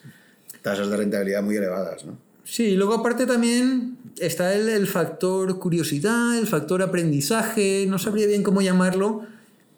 tasas 0.63 0.91
de 0.91 0.97
rentabilidad 0.97 1.45
muy 1.45 1.57
elevadas, 1.57 2.05
¿no? 2.05 2.19
Sí, 2.43 2.65
y 2.65 2.77
luego 2.77 2.95
aparte 2.95 3.27
también 3.27 3.99
está 4.19 4.53
el, 4.55 4.69
el, 4.69 4.87
factor 4.89 5.59
curiosidad, 5.59 6.39
el 6.39 6.47
factor 6.47 6.83
aprendizaje, 6.83 7.87
no 7.89 7.99
sabría 7.99 8.27
bien 8.27 8.43
cómo 8.43 8.63
llamarlo, 8.63 9.27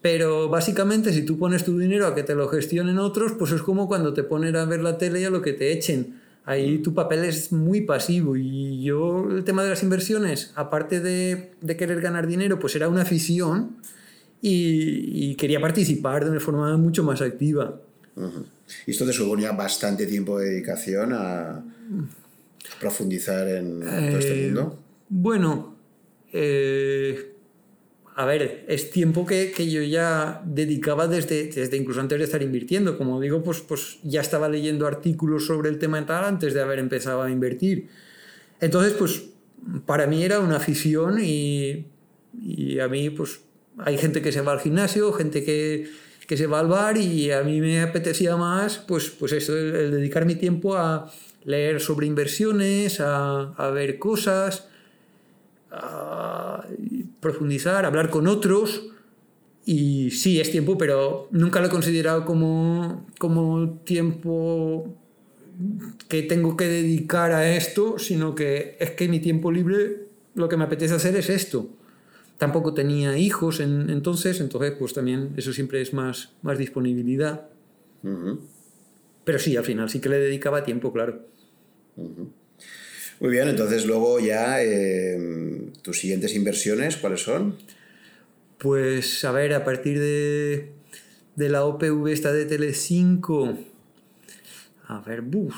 pero 0.01 0.49
básicamente 0.49 1.13
si 1.13 1.23
tú 1.23 1.39
pones 1.39 1.65
tu 1.65 1.79
dinero 1.79 2.07
a 2.07 2.15
que 2.15 2.23
te 2.23 2.35
lo 2.35 2.49
gestionen 2.49 2.99
otros, 2.99 3.33
pues 3.39 3.53
es 3.53 3.61
como 3.61 3.87
cuando 3.87 4.15
te 4.15 4.23
ponen 4.23 4.57
a 4.57 4.65
ver 4.65 4.81
la 4.81 4.97
tele 4.97 5.21
y 5.21 5.25
a 5.25 5.31
lo 5.31 5.43
que 5.43 5.53
te 5.53 5.73
echen 5.73 6.21
ahí 6.49 6.79
tu 6.79 6.95
papel 6.95 7.25
es 7.25 7.53
muy 7.53 7.83
pasivo 7.83 8.35
y 8.35 8.83
yo 8.83 9.29
el 9.31 9.45
tema 9.45 9.63
de 9.63 9.69
las 9.69 9.83
inversiones, 9.83 10.51
aparte 10.55 11.01
de, 11.01 11.53
de 11.61 11.77
querer 11.77 12.01
ganar 12.01 12.27
dinero, 12.27 12.59
pues 12.59 12.75
era 12.75 12.89
una 12.89 13.03
afición 13.03 13.77
y, 14.41 15.31
y, 15.31 15.35
quería 15.35 15.61
participar 15.61 16.25
de 16.25 16.31
una 16.31 16.41
forma 16.41 16.75
mucho 16.79 17.05
más 17.05 17.21
activa. 17.21 17.81
Uh 18.17 18.23
-huh. 18.23 18.45
¿Y 18.87 18.93
esto 18.93 19.05
te 19.05 19.13
suponía 19.13 19.53
bastante 19.53 20.07
tiempo 20.07 20.39
de 20.39 20.51
dedicación 20.51 21.13
a 21.13 21.63
profundizar 22.81 23.47
en 23.49 23.83
eh, 23.83 24.09
todo 24.09 24.19
este 24.19 24.45
mundo? 24.47 24.79
Bueno, 25.09 25.77
eh, 26.33 27.35
a 28.19 28.25
ver, 28.25 28.65
es 28.67 28.91
tiempo 28.91 29.25
que, 29.25 29.53
que, 29.53 29.71
yo 29.71 29.81
ya 29.81 30.43
dedicaba 30.45 31.07
desde, 31.07 31.45
desde 31.45 31.77
incluso 31.77 32.01
antes 32.01 32.19
de 32.19 32.25
estar 32.25 32.43
invirtiendo. 32.43 32.99
Como 32.99 33.21
digo, 33.21 33.45
pues, 33.45 33.61
pues 33.61 33.99
ya 34.03 34.21
estaba 34.23 34.49
leyendo 34.49 34.89
artículos 34.89 35.47
sobre 35.47 35.69
el 35.69 35.79
tema 35.79 36.05
tal 36.05 36.25
antes 36.25 36.53
de 36.53 36.61
haber 36.61 36.81
empezado 36.81 37.23
a 37.23 37.31
invertir. 37.31 37.87
Entonces, 38.61 38.95
pues 38.95 39.23
para 39.87 40.09
mí 40.09 40.25
era 40.25 40.41
una 40.41 40.57
afición 40.57 41.21
y, 41.23 41.87
y 42.43 42.81
a 42.81 42.89
mí, 42.89 43.09
pues 43.11 43.39
hay 43.79 43.97
gente 43.97 44.21
que 44.21 44.33
se 44.33 44.41
va 44.41 44.51
al 44.51 44.61
gimnasio, 44.61 45.13
gente 45.13 45.45
que, 45.45 45.89
que 46.27 46.37
se 46.37 46.49
va 46.49 46.59
al 46.59 46.67
bar 46.67 46.97
y 46.97 47.31
a 47.31 47.45
mí 47.45 47.61
me 47.61 47.81
apetecía 47.83 48.37
más, 48.37 48.79
pues, 48.79 49.11
pues 49.11 49.31
eso, 49.31 49.57
el, 49.57 49.77
el 49.77 49.91
dedicar 49.93 50.27
mi 50.27 50.35
tiempo 50.35 50.75
a 50.75 51.09
leer 51.45 51.79
sobre 51.79 52.09
inversiones, 52.09 52.99
a, 52.99 53.53
a 53.53 53.71
ver 53.71 54.01
cosas 54.01 54.67
a 55.71 56.67
profundizar, 57.21 57.85
hablar 57.85 58.11
con 58.11 58.27
otros. 58.27 58.91
Y 59.65 60.11
sí, 60.13 60.41
es 60.41 60.51
tiempo, 60.51 60.79
pero 60.79 61.29
nunca 61.31 61.61
lo 61.61 61.67
he 61.67 61.71
considerado 61.71 62.25
como, 62.25 63.07
como 63.19 63.81
tiempo 63.85 64.97
que 66.09 66.23
tengo 66.23 66.57
que 66.57 66.67
dedicar 66.67 67.33
a 67.33 67.55
esto, 67.55 67.99
sino 67.99 68.35
que 68.35 68.77
es 68.81 68.93
que 68.93 69.09
mi 69.09 69.21
tiempo 69.21 69.51
libre 69.51 70.07
lo 70.35 70.49
que 70.49 70.57
me 70.57 70.65
apetece 70.65 70.95
hacer 70.95 71.17
es 71.17 71.29
esto. 71.29 71.69
Tampoco 72.39 72.73
tenía 72.73 73.19
hijos 73.19 73.61
en, 73.61 73.91
entonces, 73.91 74.41
entonces 74.41 74.73
pues 74.79 74.95
también 74.95 75.35
eso 75.37 75.53
siempre 75.53 75.81
es 75.83 75.93
más, 75.93 76.33
más 76.43 76.57
disponibilidad. 76.57 77.49
Uh 78.05 78.09
-huh. 78.09 78.39
Pero 79.25 79.39
sí, 79.39 79.57
al 79.57 79.65
final 79.65 79.91
sí 79.91 80.01
que 80.01 80.09
le 80.09 80.19
dedicaba 80.19 80.63
tiempo, 80.65 80.93
claro. 80.93 81.27
Uh 81.97 82.05
-huh. 82.05 82.29
Muy 83.21 83.31
bien, 83.31 83.49
entonces 83.49 83.85
luego 83.85 84.21
ya 84.21 84.63
eh, 84.63 85.71
tus 85.83 85.99
siguientes 85.99 86.35
inversiones, 86.35 86.97
¿cuáles 86.97 87.23
son? 87.23 87.57
Pues 88.59 89.25
a 89.25 89.33
ver, 89.33 89.55
a 89.55 89.65
partir 89.65 89.99
de, 89.99 90.71
de 91.35 91.49
la 91.49 91.65
OPV 91.65 92.09
esta 92.09 92.33
de 92.33 92.49
Tele5, 92.49 93.57
a 94.87 95.01
ver, 95.01 95.23
buf, 95.23 95.55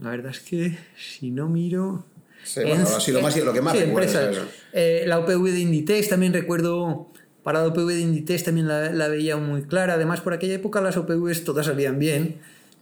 la 0.00 0.10
verdad 0.10 0.30
es 0.30 0.40
que 0.40 0.76
si 0.96 1.30
no 1.30 1.48
miro... 1.48 2.04
Sí, 2.44 2.60
bueno, 2.62 2.84
ha 2.84 3.00
sido 3.00 3.22
más 3.22 3.36
lo 3.36 3.52
que 3.52 3.60
más 3.62 3.76
sí, 3.76 3.84
recuerdas. 3.84 4.36
Eh, 4.72 5.04
la 5.06 5.18
OPV 5.18 5.50
de 5.50 5.60
Inditex 5.60 6.08
también 6.08 6.32
recuerdo... 6.32 7.08
Para 7.42 7.60
la 7.60 7.68
OPV 7.68 7.88
de 7.88 8.00
Inditex 8.00 8.44
también 8.44 8.68
la, 8.68 8.90
la, 8.90 9.08
veía 9.08 9.36
muy 9.36 9.62
clara. 9.64 9.94
Además, 9.94 10.22
por 10.22 10.32
aquella 10.32 10.54
época 10.54 10.80
las 10.80 10.96
OPVs 10.96 11.44
todas 11.44 11.66
salían 11.66 11.98
bien. 11.98 12.36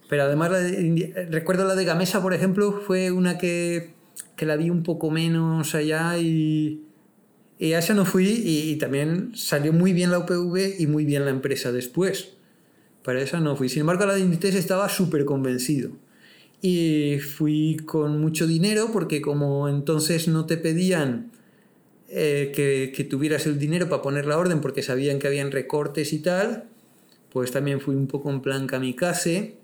Pero 0.09 0.23
además, 0.23 0.51
la 0.51 0.59
de, 0.59 1.27
recuerdo 1.29 1.65
la 1.65 1.75
de 1.75 1.83
Gamesa, 1.83 2.21
por 2.21 2.33
ejemplo, 2.33 2.81
fue 2.85 3.11
una 3.11 3.37
que 3.37 3.91
que 4.35 4.45
la 4.45 4.55
vi 4.55 4.69
un 4.69 4.83
poco 4.83 5.11
menos 5.11 5.75
allá 5.75 6.17
y, 6.17 6.81
y 7.59 7.73
a 7.73 7.79
esa 7.79 7.93
no 7.93 8.05
fui 8.05 8.27
y, 8.27 8.75
también 8.77 9.31
salió 9.35 9.73
muy 9.73 9.93
bien 9.93 10.11
la 10.11 10.19
UPV 10.19 10.79
y 10.79 10.87
muy 10.87 11.05
bien 11.05 11.25
la 11.25 11.31
empresa 11.31 11.71
después. 11.71 12.33
Para 13.03 13.21
esa 13.21 13.39
no 13.39 13.55
fui. 13.55 13.69
Sin 13.69 13.81
embargo, 13.81 14.05
la 14.05 14.15
de 14.15 14.21
Inditex 14.21 14.55
estaba 14.55 14.87
súper 14.89 15.25
convencido. 15.25 15.91
Y 16.61 17.19
fui 17.19 17.77
con 17.85 18.21
mucho 18.21 18.47
dinero 18.47 18.89
porque 18.93 19.21
como 19.21 19.67
entonces 19.67 20.29
no 20.29 20.45
te 20.45 20.55
pedían 20.55 21.31
eh, 22.07 22.51
que, 22.55 22.93
que, 22.95 23.03
tuvieras 23.03 23.45
el 23.45 23.59
dinero 23.59 23.89
para 23.89 24.01
poner 24.01 24.25
la 24.25 24.37
orden 24.37 24.61
porque 24.61 24.81
sabían 24.81 25.19
que 25.19 25.27
habían 25.27 25.51
recortes 25.51 26.13
y 26.13 26.19
tal, 26.19 26.65
pues 27.31 27.51
también 27.51 27.81
fui 27.81 27.95
un 27.95 28.07
poco 28.07 28.29
en 28.29 28.41
plan 28.41 28.67
kamikaze 28.67 29.57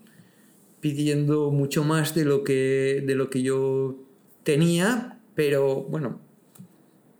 pidiendo 0.80 1.50
mucho 1.50 1.84
más 1.84 2.14
de 2.14 2.24
lo 2.24 2.44
que, 2.44 3.02
de 3.06 3.14
lo 3.14 3.30
que 3.30 3.42
yo 3.42 3.98
tenía, 4.50 5.20
pero 5.36 5.84
bueno, 5.84 6.20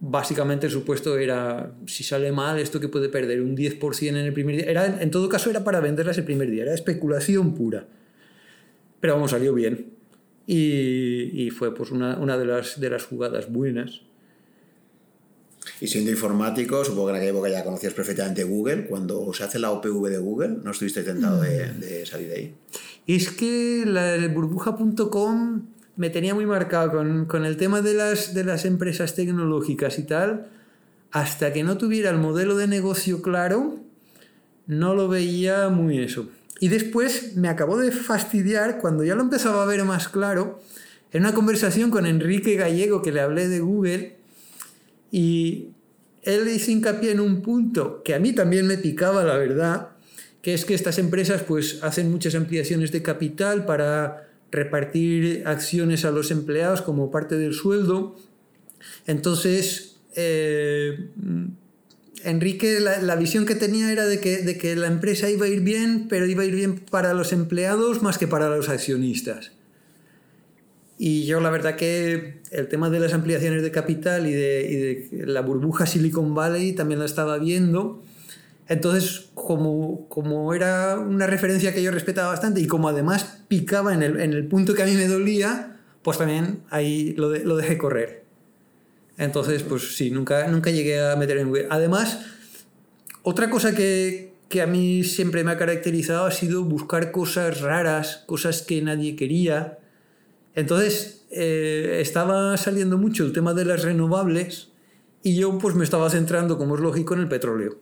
básicamente 0.00 0.66
el 0.66 0.72
supuesto 0.72 1.16
era, 1.16 1.72
si 1.86 2.02
sale 2.02 2.32
mal, 2.32 2.58
esto 2.58 2.80
que 2.80 2.88
puede 2.88 3.08
perder 3.08 3.40
un 3.40 3.56
10% 3.56 4.08
en 4.08 4.16
el 4.16 4.32
primer 4.32 4.56
día. 4.56 4.64
Era, 4.64 5.00
en 5.00 5.10
todo 5.12 5.28
caso 5.28 5.48
era 5.48 5.62
para 5.62 5.78
venderlas 5.78 6.18
el 6.18 6.24
primer 6.24 6.50
día, 6.50 6.64
era 6.64 6.74
especulación 6.74 7.54
pura. 7.54 7.86
Pero 9.00 9.14
vamos, 9.14 9.30
salió 9.30 9.54
bien. 9.54 9.92
Y, 10.46 11.30
y 11.44 11.50
fue 11.50 11.72
pues 11.72 11.92
una, 11.92 12.18
una 12.18 12.36
de, 12.36 12.46
las, 12.46 12.80
de 12.80 12.90
las 12.90 13.04
jugadas 13.04 13.50
buenas. 13.52 14.00
Y 15.80 15.86
siendo 15.86 16.10
informático, 16.10 16.84
supongo 16.84 17.06
que 17.06 17.10
en 17.10 17.16
aquella 17.16 17.30
época 17.30 17.48
ya 17.48 17.62
conocías 17.62 17.94
perfectamente 17.94 18.42
Google. 18.42 18.86
Cuando 18.86 19.32
se 19.32 19.44
hace 19.44 19.60
la 19.60 19.70
OPV 19.70 20.08
de 20.08 20.18
Google, 20.18 20.56
¿no 20.64 20.72
estuviste 20.72 21.04
tentado 21.04 21.40
de, 21.42 21.66
mm. 21.66 21.80
de 21.80 22.06
salir 22.06 22.28
de 22.28 22.34
ahí? 22.34 22.54
Es 23.06 23.30
que 23.30 23.84
la 23.86 24.16
burbuja.com 24.28 25.62
me 26.00 26.08
tenía 26.08 26.34
muy 26.34 26.46
marcado 26.46 26.92
con, 26.92 27.26
con, 27.26 27.44
el 27.44 27.58
tema 27.58 27.82
de 27.82 27.92
las, 27.92 28.32
de 28.32 28.42
las 28.42 28.64
empresas 28.64 29.14
tecnológicas 29.14 29.98
y 29.98 30.04
tal. 30.04 30.46
Hasta 31.10 31.52
que 31.52 31.62
no 31.62 31.76
tuviera 31.76 32.08
el 32.08 32.16
modelo 32.16 32.56
de 32.56 32.66
negocio 32.66 33.20
claro, 33.20 33.76
no 34.66 34.94
lo 34.94 35.08
veía 35.08 35.68
muy 35.68 35.98
eso. 35.98 36.30
Y 36.58 36.68
después 36.68 37.36
me 37.36 37.50
acabó 37.50 37.76
de 37.76 37.92
fastidiar 37.92 38.78
cuando 38.80 39.04
ya 39.04 39.14
lo 39.14 39.20
empezaba 39.20 39.62
a 39.62 39.66
ver 39.66 39.84
más 39.84 40.08
claro 40.08 40.62
en 41.12 41.20
una 41.20 41.34
conversación 41.34 41.90
con 41.90 42.06
Enrique 42.06 42.54
Gallego 42.54 43.02
que 43.02 43.12
le 43.12 43.20
hablé 43.20 43.48
de 43.48 43.60
Google 43.60 44.16
y 45.12 45.68
él 46.22 46.48
hizo 46.48 46.70
hincapié 46.70 47.10
en 47.10 47.20
un 47.20 47.42
punto 47.42 48.02
que 48.02 48.14
a 48.14 48.18
mí 48.18 48.32
también 48.32 48.66
me 48.66 48.78
picaba, 48.78 49.22
la 49.22 49.36
verdad, 49.36 49.88
que 50.40 50.54
es 50.54 50.64
que 50.64 50.72
estas 50.72 50.98
empresas 50.98 51.42
pues 51.42 51.80
hacen 51.82 52.10
muchas 52.10 52.34
ampliaciones 52.34 52.90
de 52.90 53.02
capital 53.02 53.66
para 53.66 54.29
repartir 54.50 55.42
acciones 55.46 56.04
a 56.04 56.10
los 56.10 56.30
empleados 56.30 56.82
como 56.82 57.10
parte 57.10 57.36
del 57.36 57.54
sueldo. 57.54 58.16
Entonces, 59.06 59.96
eh, 60.16 61.08
Enrique, 62.24 62.80
la, 62.80 63.16
visión 63.16 63.46
que 63.46 63.54
tenía 63.54 63.90
era 63.92 64.06
de 64.06 64.20
que, 64.20 64.38
de 64.38 64.58
que 64.58 64.76
la 64.76 64.88
empresa 64.88 65.30
iba 65.30 65.46
a 65.46 65.48
ir 65.48 65.60
bien, 65.60 66.06
pero 66.08 66.26
iba 66.26 66.42
a 66.42 66.46
ir 66.46 66.54
bien 66.54 66.78
para 66.78 67.14
los 67.14 67.32
empleados 67.32 68.02
más 68.02 68.18
que 68.18 68.26
para 68.26 68.48
los 68.48 68.68
accionistas. 68.68 69.52
Y 71.02 71.24
yo 71.24 71.40
la 71.40 71.48
verdad 71.48 71.76
que 71.76 72.40
el 72.50 72.68
tema 72.68 72.90
de 72.90 73.00
las 73.00 73.14
ampliaciones 73.14 73.62
de 73.62 73.70
capital 73.70 74.26
y 74.26 74.32
de, 74.32 75.08
la 75.24 75.40
burbuja 75.40 75.86
Silicon 75.86 76.34
Valley 76.34 76.74
también 76.74 77.00
la 77.00 77.06
estaba 77.06 77.38
viendo. 77.38 78.02
Entonces, 78.70 79.30
como, 79.34 80.54
era 80.54 80.98
una 80.98 81.26
referencia 81.26 81.74
que 81.74 81.82
yo 81.82 81.90
respetaba 81.90 82.28
bastante 82.28 82.62
y 82.62 82.66
como 82.66 82.88
además 82.88 83.42
picaba 83.48 83.92
en 83.92 84.02
el, 84.02 84.46
punto 84.46 84.72
que 84.72 84.82
a 84.82 84.86
mí 84.86 84.94
me 84.94 85.06
dolía, 85.06 85.76
pues 86.00 86.16
también 86.16 86.62
ahí 86.70 87.12
lo, 87.18 87.28
dejé 87.28 87.76
correr. 87.76 88.24
Entonces, 89.18 89.62
pues 89.62 89.94
sí, 89.96 90.10
nunca, 90.10 90.48
nunca 90.48 90.70
llegué 90.70 91.06
a 91.06 91.16
meter 91.16 91.36
en. 91.36 91.52
Además, 91.68 92.24
otra 93.22 93.50
cosa 93.50 93.74
que, 93.74 94.32
que 94.48 94.62
a 94.62 94.66
mí 94.66 95.04
siempre 95.04 95.44
me 95.44 95.50
ha 95.50 95.58
caracterizado 95.58 96.24
ha 96.24 96.30
sido 96.30 96.64
buscar 96.64 97.10
cosas 97.10 97.60
raras, 97.60 98.24
cosas 98.26 98.62
que 98.62 98.80
nadie 98.80 99.16
quería 99.16 99.80
entonces, 100.54 101.26
eh, 101.30 101.98
estaba 102.00 102.56
saliendo 102.56 102.98
mucho 102.98 103.24
el 103.24 103.32
tema 103.32 103.54
de 103.54 103.64
las 103.64 103.82
renovables 103.82 104.68
y 105.22 105.36
yo 105.36 105.56
pues 105.58 105.74
me 105.74 105.84
estaba 105.84 106.10
centrando, 106.10 106.58
como 106.58 106.74
es 106.74 106.80
lógico, 106.80 107.14
en 107.14 107.20
el 107.20 107.28
petróleo, 107.28 107.78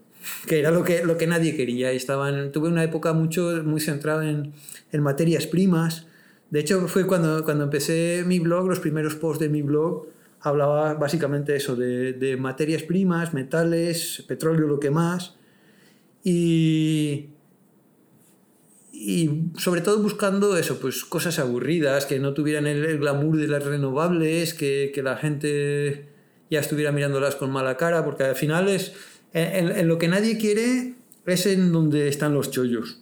que 0.46 0.60
era 0.60 0.70
lo 0.70 0.84
que, 0.84 1.04
lo 1.04 1.16
que 1.16 1.26
nadie 1.26 1.56
quería. 1.56 1.92
Estaban, 1.92 2.52
tuve 2.52 2.68
una 2.68 2.84
época 2.84 3.12
mucho, 3.12 3.62
muy 3.64 3.80
centrada 3.80 4.28
en, 4.28 4.52
en 4.92 5.02
materias 5.02 5.46
primas. 5.46 6.06
De 6.50 6.60
hecho, 6.60 6.88
fue 6.88 7.06
cuando, 7.06 7.44
cuando 7.44 7.64
empecé 7.64 8.24
mi 8.26 8.38
blog, 8.38 8.66
los 8.68 8.80
primeros 8.80 9.14
posts 9.14 9.40
de 9.40 9.48
mi 9.48 9.62
blog, 9.62 10.06
hablaba 10.40 10.94
básicamente 10.94 11.56
eso, 11.56 11.76
de, 11.76 12.12
de 12.12 12.36
materias 12.36 12.82
primas, 12.82 13.34
metales, 13.34 14.24
petróleo, 14.26 14.66
lo 14.66 14.80
que 14.80 14.90
más. 14.90 15.34
Y, 16.24 17.30
y 18.92 19.50
sobre 19.58 19.80
todo 19.80 20.02
buscando 20.02 20.56
eso, 20.56 20.78
pues 20.80 21.04
cosas 21.04 21.38
aburridas, 21.38 22.06
que 22.06 22.18
no 22.18 22.34
tuvieran 22.34 22.66
el, 22.66 22.98
glamour 22.98 23.36
de 23.36 23.48
las 23.48 23.64
renovables, 23.64 24.54
que, 24.54 24.90
que, 24.94 25.02
la 25.02 25.16
gente 25.16 26.08
ya 26.50 26.60
estuviera 26.60 26.92
mirándolas 26.92 27.36
con 27.36 27.50
mala 27.50 27.76
cara, 27.76 28.04
porque 28.04 28.24
al 28.24 28.36
final 28.36 28.68
es 28.68 28.94
en, 29.32 29.88
lo 29.88 29.98
que 29.98 30.08
nadie 30.08 30.38
quiere 30.38 30.94
es 31.26 31.46
en 31.46 31.72
donde 31.72 32.08
están 32.08 32.34
los 32.34 32.50
chollos. 32.50 33.00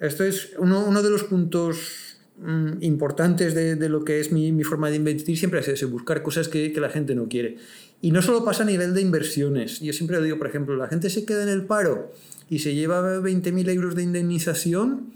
Esto 0.00 0.24
es 0.24 0.50
uno, 0.58 1.02
de 1.02 1.10
los 1.10 1.24
puntos 1.24 2.18
mm, 2.38 2.82
importantes 2.82 3.54
de, 3.54 3.88
lo 3.88 4.04
que 4.04 4.20
es 4.20 4.30
mi, 4.32 4.62
forma 4.62 4.90
de 4.90 4.96
invertir, 4.96 5.38
siempre 5.38 5.60
es 5.60 5.90
buscar 5.90 6.22
cosas 6.22 6.48
que, 6.48 6.72
que 6.72 6.80
la 6.80 6.90
gente 6.90 7.14
no 7.14 7.28
quiere. 7.28 7.56
Y 8.02 8.10
no 8.10 8.22
solo 8.22 8.44
pasa 8.44 8.62
a 8.62 8.66
nivel 8.66 8.94
de 8.94 9.00
inversiones. 9.00 9.80
Yo 9.80 9.92
siempre 9.92 10.18
lo 10.18 10.22
digo, 10.22 10.38
por 10.38 10.46
ejemplo, 10.46 10.76
la 10.76 10.88
gente 10.88 11.08
se 11.10 11.24
queda 11.24 11.42
en 11.42 11.48
el 11.48 11.64
paro 11.64 12.12
y 12.48 12.58
se 12.58 12.74
lleva 12.74 13.20
20.000 13.20 13.70
euros 13.70 13.94
de 13.94 14.02
indemnización 14.02 15.12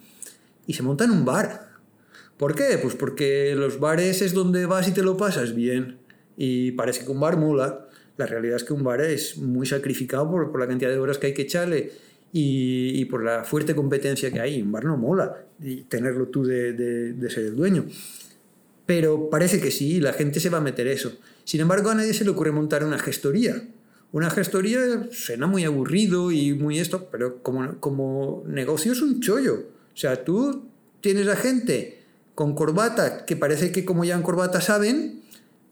y 0.66 0.72
se 0.72 0.82
monta 0.82 1.04
en 1.04 1.10
un 1.10 1.24
bar. 1.24 1.68
¿Por 2.36 2.54
qué? 2.54 2.78
Pues 2.80 2.94
porque 2.94 3.54
los 3.54 3.80
bares 3.80 4.22
es 4.22 4.32
donde 4.32 4.64
vas 4.64 4.88
y 4.88 4.92
te 4.92 5.02
lo 5.02 5.16
pasas 5.16 5.54
bien. 5.54 5.98
Y 6.36 6.72
parece 6.72 7.04
que 7.04 7.10
un 7.10 7.20
bar 7.20 7.36
mola. 7.36 7.86
La 8.20 8.26
realidad 8.26 8.56
es 8.56 8.64
que 8.64 8.72
un 8.72 8.84
bar 8.84 9.00
es 9.00 9.38
muy 9.38 9.66
sacrificado 9.66 10.30
por, 10.30 10.50
por 10.50 10.60
la 10.60 10.68
cantidad 10.68 10.90
de 10.90 10.98
horas 10.98 11.18
que 11.18 11.28
hay 11.28 11.34
que 11.34 11.42
echarle 11.42 11.90
y, 12.32 13.00
y, 13.00 13.04
por 13.06 13.24
la 13.24 13.44
fuerte 13.44 13.74
competencia 13.74 14.30
que 14.30 14.40
hay. 14.40 14.60
Un 14.60 14.70
bar 14.70 14.84
no 14.84 14.96
mola 14.96 15.44
y 15.62 15.82
tenerlo 15.82 16.28
tú 16.28 16.44
de, 16.44 16.74
de, 16.74 17.12
de 17.14 17.30
ser 17.30 17.46
el 17.46 17.56
dueño. 17.56 17.86
Pero 18.84 19.30
parece 19.30 19.60
que 19.60 19.70
sí, 19.70 20.00
la 20.00 20.12
gente 20.12 20.38
se 20.38 20.50
va 20.50 20.58
a 20.58 20.60
meter 20.60 20.86
eso. 20.86 21.12
Sin 21.44 21.60
embargo, 21.60 21.90
a 21.90 21.94
nadie 21.94 22.12
se 22.12 22.24
le 22.24 22.30
ocurre 22.30 22.52
montar 22.52 22.84
una 22.84 22.98
gestoría. 22.98 23.62
Una 24.12 24.28
gestoría 24.28 25.08
suena 25.12 25.46
muy 25.46 25.64
aburrido 25.64 26.30
y 26.30 26.52
muy 26.52 26.78
esto, 26.78 27.08
pero 27.10 27.42
como, 27.42 27.78
como 27.80 28.44
negocio 28.46 28.92
es 28.92 29.00
un 29.00 29.20
chollo. 29.20 29.54
O 29.94 29.96
sea, 29.96 30.24
tú 30.24 30.64
tienes 31.00 31.26
a 31.28 31.36
gente 31.36 32.02
con 32.34 32.54
corbata 32.54 33.24
que 33.24 33.36
parece 33.36 33.72
que 33.72 33.84
como 33.84 34.04
llevan 34.04 34.22
corbata 34.22 34.60
saben, 34.60 35.22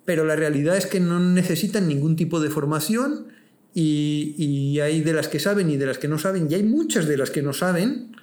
pero 0.09 0.24
la 0.24 0.36
realidad 0.36 0.74
es 0.74 0.86
que 0.86 1.00
no 1.00 1.20
necesitan 1.20 1.86
ningún 1.86 2.16
tipo 2.16 2.40
de 2.40 2.48
formación 2.48 3.26
y, 3.74 4.34
y, 4.38 4.80
hay 4.80 5.02
de 5.02 5.12
las 5.12 5.28
que 5.28 5.38
saben 5.38 5.68
y 5.68 5.76
de 5.76 5.84
las 5.84 5.98
que 5.98 6.09
no 6.09 6.16
saben, 6.16 6.48
y 6.50 6.54
hay 6.54 6.62
muchas 6.62 7.06
de 7.06 7.18
las 7.18 7.30
que 7.30 7.42
no 7.42 7.52
saben. 7.52 8.16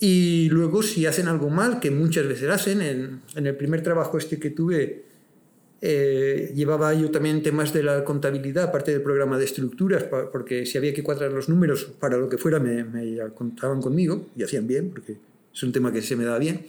Y 0.00 0.48
luego 0.48 0.82
si 0.82 1.04
hacen 1.04 1.28
algo 1.28 1.50
mal, 1.50 1.80
que 1.80 1.90
muchas 1.90 2.26
veces 2.26 2.48
hacen, 2.48 2.80
en, 2.80 3.20
en 3.36 3.46
el 3.46 3.54
primer 3.56 3.82
trabajo 3.82 4.16
este 4.16 4.38
que 4.38 4.48
tuve, 4.48 5.04
eh, 5.82 6.50
llevaba 6.54 6.94
yo 6.94 7.10
también 7.10 7.42
temas 7.42 7.74
de 7.74 7.82
la 7.82 8.02
contabilidad, 8.02 8.64
aparte 8.64 8.90
del 8.90 9.02
programa 9.02 9.36
de 9.36 9.44
estructuras, 9.44 10.04
porque 10.32 10.64
si 10.64 10.78
había 10.78 10.94
que 10.94 11.02
cuadrar 11.02 11.30
los 11.30 11.50
números 11.50 11.92
para 12.00 12.16
lo 12.16 12.26
que 12.30 12.38
fuera, 12.38 12.58
me, 12.58 12.84
me 12.84 13.18
contaban 13.34 13.82
conmigo 13.82 14.28
y 14.34 14.44
hacían 14.44 14.66
bien, 14.66 14.88
porque 14.88 15.18
es 15.52 15.62
un 15.62 15.72
tema 15.72 15.92
que 15.92 16.00
se 16.00 16.16
me 16.16 16.24
daba 16.24 16.38
bien. 16.38 16.64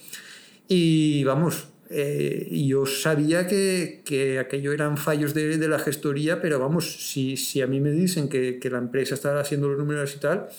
Y 0.67 1.23
vamos, 1.23 1.69
eh, 1.97 2.49
yo 2.51 2.85
sabía 2.85 3.47
que, 3.47 4.01
que, 4.03 4.37
aquello 4.37 4.73
eran 4.73 4.97
fallos 4.97 5.33
de, 5.33 5.57
de, 5.57 5.67
la 5.69 5.79
gestoría, 5.79 6.41
pero 6.41 6.59
vamos, 6.59 7.09
si, 7.09 7.37
si 7.37 7.61
a 7.61 7.67
mí 7.67 7.79
me 7.79 7.91
dicen 7.91 8.27
que, 8.27 8.59
que, 8.59 8.69
la 8.69 8.79
empresa 8.79 9.15
está 9.15 9.39
haciendo 9.39 9.69
los 9.69 9.77
números 9.77 10.13
y 10.13 10.19
tal, 10.19 10.49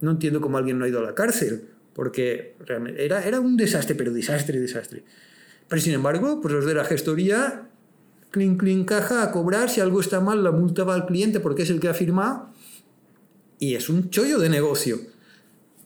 no 0.00 0.12
entiendo 0.12 0.40
cómo 0.40 0.58
alguien 0.58 0.78
no 0.78 0.84
ha 0.84 0.88
ido 0.88 1.00
a 1.00 1.02
la 1.02 1.12
cárcel, 1.16 1.70
porque 1.92 2.54
realmente 2.64 3.04
era, 3.04 3.26
era 3.26 3.40
un 3.40 3.56
desastre, 3.56 3.96
pero 3.96 4.12
desastre, 4.12 4.60
desastre. 4.60 5.02
Pero 5.66 5.82
sin 5.82 5.92
embargo, 5.92 6.40
pues 6.40 6.54
los 6.54 6.64
de 6.64 6.74
la 6.74 6.84
gestoría 6.84 7.68
clean, 8.30 8.56
clean, 8.56 8.84
caja, 8.84 9.24
a 9.24 9.32
cobrar, 9.32 9.68
si 9.68 9.80
algo 9.80 10.00
está 10.00 10.20
mal, 10.20 10.44
la 10.44 10.52
multa 10.52 10.84
va 10.84 10.94
al 10.94 11.06
cliente 11.06 11.40
porque 11.40 11.64
es 11.64 11.70
el 11.70 11.80
que 11.80 11.88
ha 11.88 11.94
firmado, 11.94 12.52
y 13.58 13.74
es 13.74 13.88
un 13.88 14.08
chollo 14.10 14.38
de 14.38 14.50
negocio, 14.50 15.00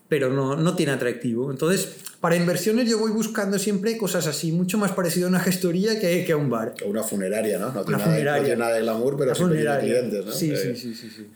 pero 0.09 0.29
no, 0.29 0.57
no 0.57 0.77
tiene 0.77 0.93
atractivo. 0.93 1.51
Entonces, 1.51 1.97
para 2.21 2.37
inversiones 2.37 2.89
yo 2.89 2.99
voy 2.99 3.13
buscando 3.13 3.59
siempre 3.59 3.97
cosas 3.97 4.27
así, 4.27 4.53
mucho 4.53 4.77
más 4.77 4.93
parecido 4.93 5.27
a 5.27 5.31
una 5.31 5.41
gestoría 5.41 5.99
que, 5.99 6.25
que 6.25 6.33
a 6.33 6.37
un 6.37 6.51
bar. 6.51 6.75
O 6.85 6.89
una 6.89 7.03
funeraria, 7.03 7.59
¿no? 7.59 7.73
No 7.73 7.85
tiene, 7.85 7.99
nada, 7.99 8.37
no 8.39 8.45
tiene 8.45 8.57
nada, 8.57 8.75
de 8.75 8.83
glamour, 8.83 9.17
pero 9.17 9.35
sí 9.35 9.45
tiene 9.51 9.79
clientes, 9.79 10.27
¿no? 10.27 10.33
Sí, 10.33 10.55
sí, 10.57 10.77
sí, 10.77 10.95
sí. 10.95 11.11
sí. 11.11 11.27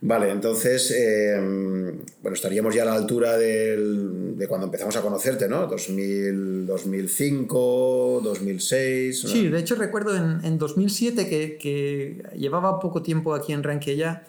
Vale, 0.00 0.30
entonces, 0.30 0.90
eh, 0.90 1.34
bueno, 1.40 2.34
estaríamos 2.34 2.74
ya 2.74 2.82
a 2.82 2.86
la 2.86 2.94
altura 2.94 3.36
del, 3.38 4.36
de 4.36 4.46
cuando 4.46 4.66
empezamos 4.66 4.94
a 4.96 5.00
conocerte, 5.00 5.48
¿no? 5.48 5.66
2000, 5.66 6.66
2005, 6.66 8.20
2006. 8.22 9.24
¿no? 9.24 9.30
Sí, 9.30 9.48
de 9.48 9.58
hecho 9.58 9.74
recuerdo 9.74 10.14
en, 10.14 10.44
en 10.44 10.58
2007 10.58 11.28
que, 11.28 11.56
que, 11.56 12.22
llevaba 12.36 12.78
poco 12.78 13.02
tiempo 13.02 13.34
aquí 13.34 13.52
en 13.52 13.62
Ranquilla 13.62 14.24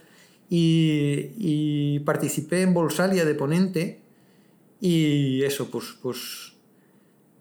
y, 0.50 1.32
y, 1.38 2.00
participé 2.00 2.62
en 2.62 2.74
Bolsalia 2.74 3.26
de 3.26 3.36
ponente 3.36 4.07
y 4.80 5.44
eso, 5.44 5.70
pues, 5.70 5.96
pues 6.02 6.54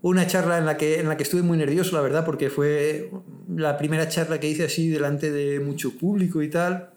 una 0.02 0.26
charla 0.26 0.58
en 0.58 0.66
la, 0.66 0.76
que, 0.76 1.00
en 1.00 1.08
la 1.08 1.16
que 1.16 1.22
estuve 1.22 1.42
muy 1.42 1.58
nervioso, 1.58 1.96
la 1.96 2.02
verdad, 2.02 2.24
porque 2.24 2.50
fue 2.50 3.10
la 3.54 3.76
primera 3.78 4.08
charla 4.08 4.40
que 4.40 4.48
hice 4.48 4.64
así 4.64 4.88
delante 4.88 5.30
de 5.30 5.60
mucho 5.60 5.96
público 5.98 6.42
y 6.42 6.50
tal 6.50 6.90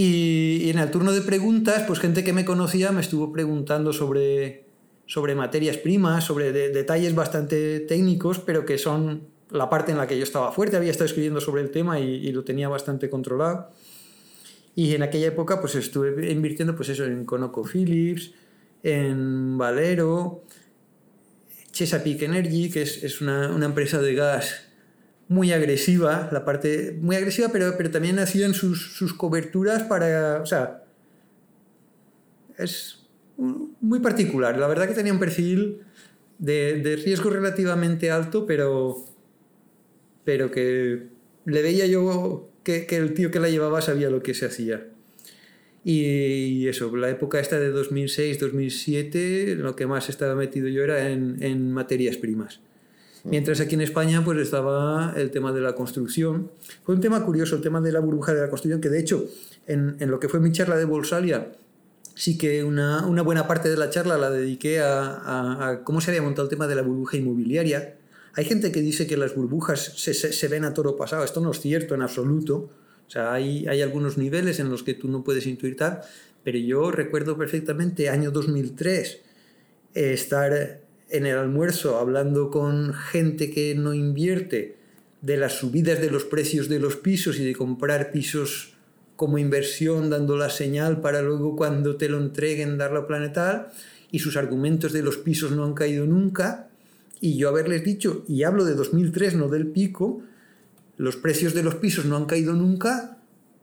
y, 0.00 0.70
en 0.70 0.78
el 0.78 0.92
turno 0.92 1.10
de 1.10 1.22
preguntas, 1.22 1.82
pues 1.84 1.98
gente 1.98 2.22
que 2.22 2.32
me 2.32 2.44
conocía 2.44 2.92
me 2.92 3.00
estuvo 3.00 3.32
preguntando 3.32 3.92
sobre, 3.92 4.62
sobre 5.06 5.34
materias 5.34 5.76
primas, 5.76 6.22
sobre 6.22 6.52
de, 6.52 6.68
detalles 6.68 7.16
bastante 7.16 7.80
técnicos, 7.80 8.38
pero 8.38 8.64
que 8.64 8.78
son 8.78 9.22
la 9.50 9.68
parte 9.68 9.90
en 9.90 9.98
la 9.98 10.06
que 10.06 10.16
yo 10.16 10.22
estaba 10.22 10.52
fuerte, 10.52 10.76
había 10.76 10.92
estado 10.92 11.06
escribiendo 11.06 11.40
sobre 11.40 11.62
el 11.62 11.72
tema 11.72 11.98
y, 11.98 12.30
lo 12.30 12.44
tenía 12.44 12.68
bastante 12.68 13.10
controlado. 13.10 13.70
Y 14.76 14.94
en 14.94 15.02
aquella 15.02 15.26
época 15.26 15.60
pues 15.60 15.74
estuve 15.74 16.30
invirtiendo 16.30 16.76
pues 16.76 16.90
eso 16.90 17.04
en 17.04 17.24
ConocoPhillips, 17.24 18.34
en 18.82 19.58
Valero, 19.58 20.44
Chesapeake 21.72 22.22
Energy, 22.22 22.70
que 22.70 22.82
es, 22.82 23.02
es 23.04 23.20
una, 23.20 23.50
una 23.50 23.66
empresa 23.66 24.00
de 24.00 24.14
gas 24.14 24.68
muy 25.28 25.52
agresiva, 25.52 26.28
la 26.32 26.44
parte 26.44 26.96
muy 27.00 27.14
agresiva, 27.16 27.48
pero, 27.52 27.76
pero 27.76 27.90
también 27.90 28.18
hacían 28.18 28.54
sus, 28.54 28.96
sus 28.96 29.12
coberturas 29.12 29.82
para, 29.82 30.40
o 30.42 30.46
sea, 30.46 30.84
es 32.56 33.06
muy 33.36 34.00
particular. 34.00 34.58
La 34.58 34.66
verdad 34.66 34.88
que 34.88 34.94
tenía 34.94 35.12
un 35.12 35.18
perfil 35.18 35.82
de, 36.38 36.80
de 36.82 36.96
riesgo 36.96 37.30
relativamente 37.30 38.10
alto, 38.10 38.46
pero, 38.46 39.04
pero 40.24 40.50
que 40.50 41.08
le 41.44 41.62
veía 41.62 41.86
yo 41.86 42.50
que, 42.64 42.86
que, 42.86 42.96
el 42.96 43.14
tío 43.14 43.30
que 43.30 43.38
la 43.38 43.48
llevaba 43.48 43.82
sabía 43.82 44.10
lo 44.10 44.22
que 44.22 44.34
se 44.34 44.46
hacía. 44.46 44.86
Y, 45.90 46.68
eso, 46.68 46.94
la 46.94 47.08
época 47.08 47.40
esta 47.40 47.58
de 47.58 47.72
2006-2007, 47.72 49.56
lo 49.56 49.74
que 49.74 49.86
más 49.86 50.10
estaba 50.10 50.34
metido 50.34 50.68
yo 50.68 50.84
era 50.84 51.08
en, 51.08 51.38
en 51.40 51.72
materias 51.72 52.18
primas. 52.18 52.60
Mientras 53.24 53.58
aquí 53.60 53.74
en 53.74 53.80
España 53.80 54.22
pues 54.22 54.36
estaba 54.38 55.14
el 55.16 55.30
tema 55.30 55.50
de 55.50 55.62
la 55.62 55.74
construcción. 55.74 56.50
Fue 56.84 56.94
un 56.94 57.00
tema 57.00 57.24
curioso, 57.24 57.56
el 57.56 57.62
tema 57.62 57.80
de 57.80 57.92
la 57.92 58.00
burbuja 58.00 58.34
de 58.34 58.42
la 58.42 58.50
construcción, 58.50 58.82
que 58.82 58.90
de 58.90 59.00
hecho 59.00 59.30
en, 59.66 59.96
en 59.98 60.10
lo 60.10 60.20
que 60.20 60.28
fue 60.28 60.40
mi 60.40 60.52
charla 60.52 60.76
de 60.76 60.84
Bolsalia, 60.84 61.52
sí 62.14 62.36
que 62.36 62.64
una, 62.64 63.06
una, 63.06 63.22
buena 63.22 63.48
parte 63.48 63.70
de 63.70 63.78
la 63.78 63.88
charla 63.88 64.18
la 64.18 64.28
dediqué 64.28 64.80
a, 64.80 65.08
a, 65.08 65.68
a, 65.68 65.84
cómo 65.84 66.02
se 66.02 66.10
había 66.10 66.20
montado 66.20 66.44
el 66.44 66.50
tema 66.50 66.66
de 66.66 66.74
la 66.74 66.82
burbuja 66.82 67.16
inmobiliaria. 67.16 67.96
Hay 68.34 68.44
gente 68.44 68.72
que 68.72 68.82
dice 68.82 69.06
que 69.06 69.16
las 69.16 69.34
burbujas 69.34 69.94
se, 69.96 70.12
se, 70.12 70.34
se, 70.34 70.48
ven 70.48 70.66
a 70.66 70.74
toro 70.74 70.98
pasado. 70.98 71.24
Esto 71.24 71.40
no 71.40 71.50
es 71.52 71.60
cierto 71.60 71.94
en 71.94 72.02
absoluto. 72.02 72.68
O 73.08 73.10
sea, 73.10 73.32
hay, 73.32 73.66
hay 73.66 73.80
algunos 73.80 74.18
niveles 74.18 74.60
en 74.60 74.68
los 74.68 74.82
que 74.82 74.94
tú 74.94 75.08
no 75.08 75.24
puedes 75.24 75.46
intuir 75.46 75.76
tal, 75.76 76.02
pero 76.44 76.58
yo 76.58 76.90
recuerdo 76.90 77.38
perfectamente 77.38 78.10
año 78.10 78.30
2003 78.30 79.20
eh, 79.94 80.12
estar 80.12 80.80
en 81.08 81.26
el 81.26 81.38
almuerzo 81.38 81.98
hablando 81.98 82.50
con 82.50 82.92
gente 82.92 83.50
que 83.50 83.74
no 83.74 83.94
invierte 83.94 84.76
de 85.22 85.36
las 85.38 85.54
subidas 85.54 86.00
de 86.00 86.10
los 86.10 86.24
precios 86.24 86.68
de 86.68 86.78
los 86.78 86.96
pisos 86.96 87.38
y 87.38 87.44
de 87.44 87.54
comprar 87.54 88.12
pisos 88.12 88.74
como 89.16 89.38
inversión 89.38 90.10
dando 90.10 90.36
la 90.36 90.50
señal 90.50 91.00
para 91.00 91.22
luego 91.22 91.56
cuando 91.56 91.96
te 91.96 92.08
lo 92.08 92.18
entreguen 92.18 92.78
dar 92.78 92.92
la 92.92 93.06
planetal 93.06 93.68
y 94.12 94.20
sus 94.20 94.36
argumentos 94.36 94.92
de 94.92 95.02
los 95.02 95.16
pisos 95.16 95.50
no 95.50 95.64
han 95.64 95.74
caído 95.74 96.06
nunca. 96.06 96.68
Y 97.20 97.36
yo 97.36 97.48
haberles 97.48 97.82
dicho, 97.82 98.24
y 98.28 98.44
hablo 98.44 98.64
de 98.64 98.74
2003, 98.74 99.34
no 99.34 99.48
del 99.48 99.66
pico, 99.66 100.22
los 100.98 101.16
precios 101.16 101.54
de 101.54 101.62
los 101.62 101.76
pisos 101.76 102.04
no 102.04 102.16
han 102.16 102.26
caído 102.26 102.52
nunca 102.52 103.18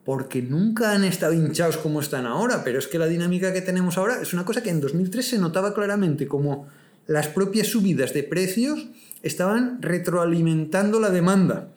porque 0.05 0.41
nunca 0.41 0.91
han 0.91 1.03
estado 1.03 1.33
hinchados 1.33 1.77
como 1.77 1.99
están 1.99 2.25
ahora, 2.25 2.63
pero 2.63 2.79
es 2.79 2.87
que 2.87 2.99
la 2.99 3.07
dinámica 3.07 3.53
que 3.53 3.61
tenemos 3.61 3.97
ahora 3.97 4.21
es 4.21 4.33
una 4.33 4.45
cosa 4.45 4.63
que 4.63 4.69
en 4.69 4.79
2003 4.79 5.27
se 5.27 5.37
notaba 5.39 5.73
claramente 5.73 6.27
como 6.27 6.67
las 7.07 7.27
propias 7.27 7.67
subidas 7.67 8.13
de 8.13 8.23
precios 8.23 8.87
estaban 9.23 9.81
retroalimentando 9.81 10.99
la 10.99 11.09
demanda. 11.09 11.69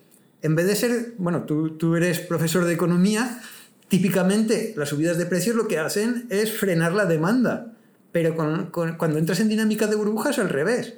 En 0.42 0.54
vez 0.54 0.66
de 0.66 0.76
ser, 0.76 1.14
bueno, 1.18 1.42
tú, 1.44 1.76
tú 1.76 1.96
eres 1.96 2.20
profesor 2.20 2.64
de 2.66 2.74
economía, 2.74 3.40
típicamente 3.88 4.74
las 4.76 4.90
subidas 4.90 5.18
de 5.18 5.26
precios 5.26 5.56
lo 5.56 5.66
que 5.66 5.78
hacen 5.78 6.26
es 6.28 6.52
frenar 6.52 6.92
la 6.92 7.06
demanda. 7.06 7.72
Pero 8.12 8.36
cuando 8.36 9.18
entras 9.18 9.40
en 9.40 9.48
dinámica 9.48 9.86
de 9.86 9.96
burbujas 9.96 10.38
al 10.38 10.50
revés. 10.50 10.94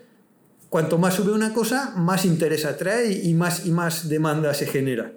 Cuanto 0.70 0.98
más 0.98 1.14
sube 1.14 1.32
una 1.32 1.52
cosa, 1.52 1.94
más 1.96 2.24
interés 2.24 2.64
atrae 2.64 3.12
y 3.24 3.34
más, 3.34 3.66
y 3.66 3.72
más 3.72 4.08
demanda 4.08 4.54
se 4.54 4.66
genera. 4.66 5.12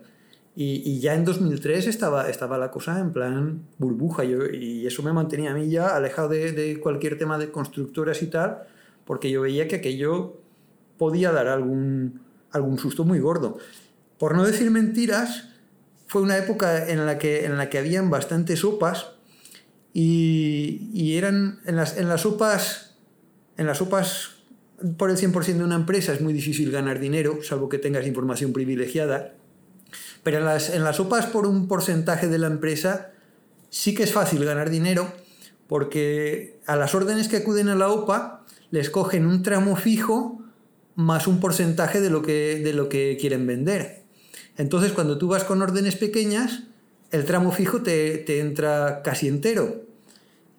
Y, 0.55 0.81
y, 0.83 0.99
ya 0.99 1.13
en 1.13 1.25
2003 1.25 1.87
estaba, 1.87 2.27
estaba 2.27 2.57
la 2.57 2.71
cosa 2.71 2.99
en 2.99 3.13
plan 3.13 3.63
burbuja 3.77 4.23
yo, 4.23 4.45
y 4.47 4.85
eso 4.85 5.03
me 5.03 5.13
mantenía 5.13 5.51
a 5.51 5.53
mí 5.53 5.69
ya 5.69 5.95
alejado 5.95 6.29
de, 6.29 6.51
de 6.51 6.79
cualquier 6.79 7.17
tema 7.19 7.37
de 7.37 7.51
constructoras 7.51 8.21
y 8.23 8.27
tal, 8.27 8.63
porque 9.05 9.29
yo 9.29 9.41
veía 9.41 9.67
que 9.67 9.75
aquello 9.75 10.41
podía 10.97 11.31
dar 11.31 11.47
algún, 11.47 12.21
algún 12.51 12.79
susto 12.79 13.03
muy 13.03 13.19
gordo. 13.19 13.57
Por 14.17 14.35
no 14.35 14.43
decir 14.45 14.71
mentiras, 14.71 15.49
fue 16.07 16.23
una 16.23 16.37
época 16.37 16.89
en 16.89 17.05
la 17.05 17.19
que, 17.19 17.45
en 17.45 17.57
la 17.57 17.69
que 17.69 17.77
habían 17.77 18.09
bastantes 18.09 18.59
sopas 18.59 19.07
y, 19.93 20.89
y 20.93 21.17
eran 21.17 21.59
en 21.65 21.75
las, 21.75 21.97
en 21.97 22.09
las 22.09 22.21
sopas, 22.21 22.95
en 23.57 23.67
las 23.67 23.77
sopas 23.77 24.32
por 24.97 25.09
el 25.09 25.17
100% 25.17 25.43
de 25.43 25.63
una 25.63 25.75
empresa 25.75 26.13
es 26.13 26.21
muy 26.21 26.33
difícil 26.33 26.71
ganar 26.71 26.99
dinero, 26.99 27.39
salvo 27.43 27.69
que 27.69 27.79
tengas 27.79 28.05
información 28.07 28.53
privilegiada. 28.53 29.33
Pero 30.23 30.39
en 30.39 30.45
las, 30.45 30.69
en 30.69 30.83
las 30.83 30.97
sopas 30.97 31.27
por 31.27 31.45
un 31.45 31.67
porcentaje 31.67 32.27
de 32.27 32.37
la 32.37 32.47
empresa 32.47 33.11
sí 33.69 33.93
que 33.93 34.03
es 34.03 34.11
fácil 34.11 34.43
ganar 34.45 34.69
dinero 34.69 35.11
porque 35.67 36.59
a 36.65 36.75
las 36.75 36.93
órdenes 36.93 37.27
que 37.27 37.37
acuden 37.37 37.69
a 37.69 37.75
la 37.75 37.89
OPA 37.89 38.45
les 38.71 38.89
cogen 38.89 39.25
un 39.25 39.43
tramo 39.43 39.75
fijo 39.75 40.39
más 40.95 41.27
un 41.27 41.39
porcentaje 41.39 42.01
de 42.01 42.09
lo 42.09 42.21
que, 42.21 42.61
de 42.63 42.73
lo 42.73 42.89
que 42.89 43.17
quieren 43.19 43.47
vender. 43.47 44.03
Entonces, 44.57 44.91
cuando 44.91 45.17
tú 45.17 45.27
vas 45.27 45.43
con 45.43 45.61
órdenes 45.61 45.95
pequeñas, 45.95 46.63
el 47.11 47.25
tramo 47.25 47.51
fijo 47.51 47.81
te, 47.81 48.19
te, 48.19 48.39
entra 48.39 49.01
casi 49.03 49.27
entero. 49.27 49.83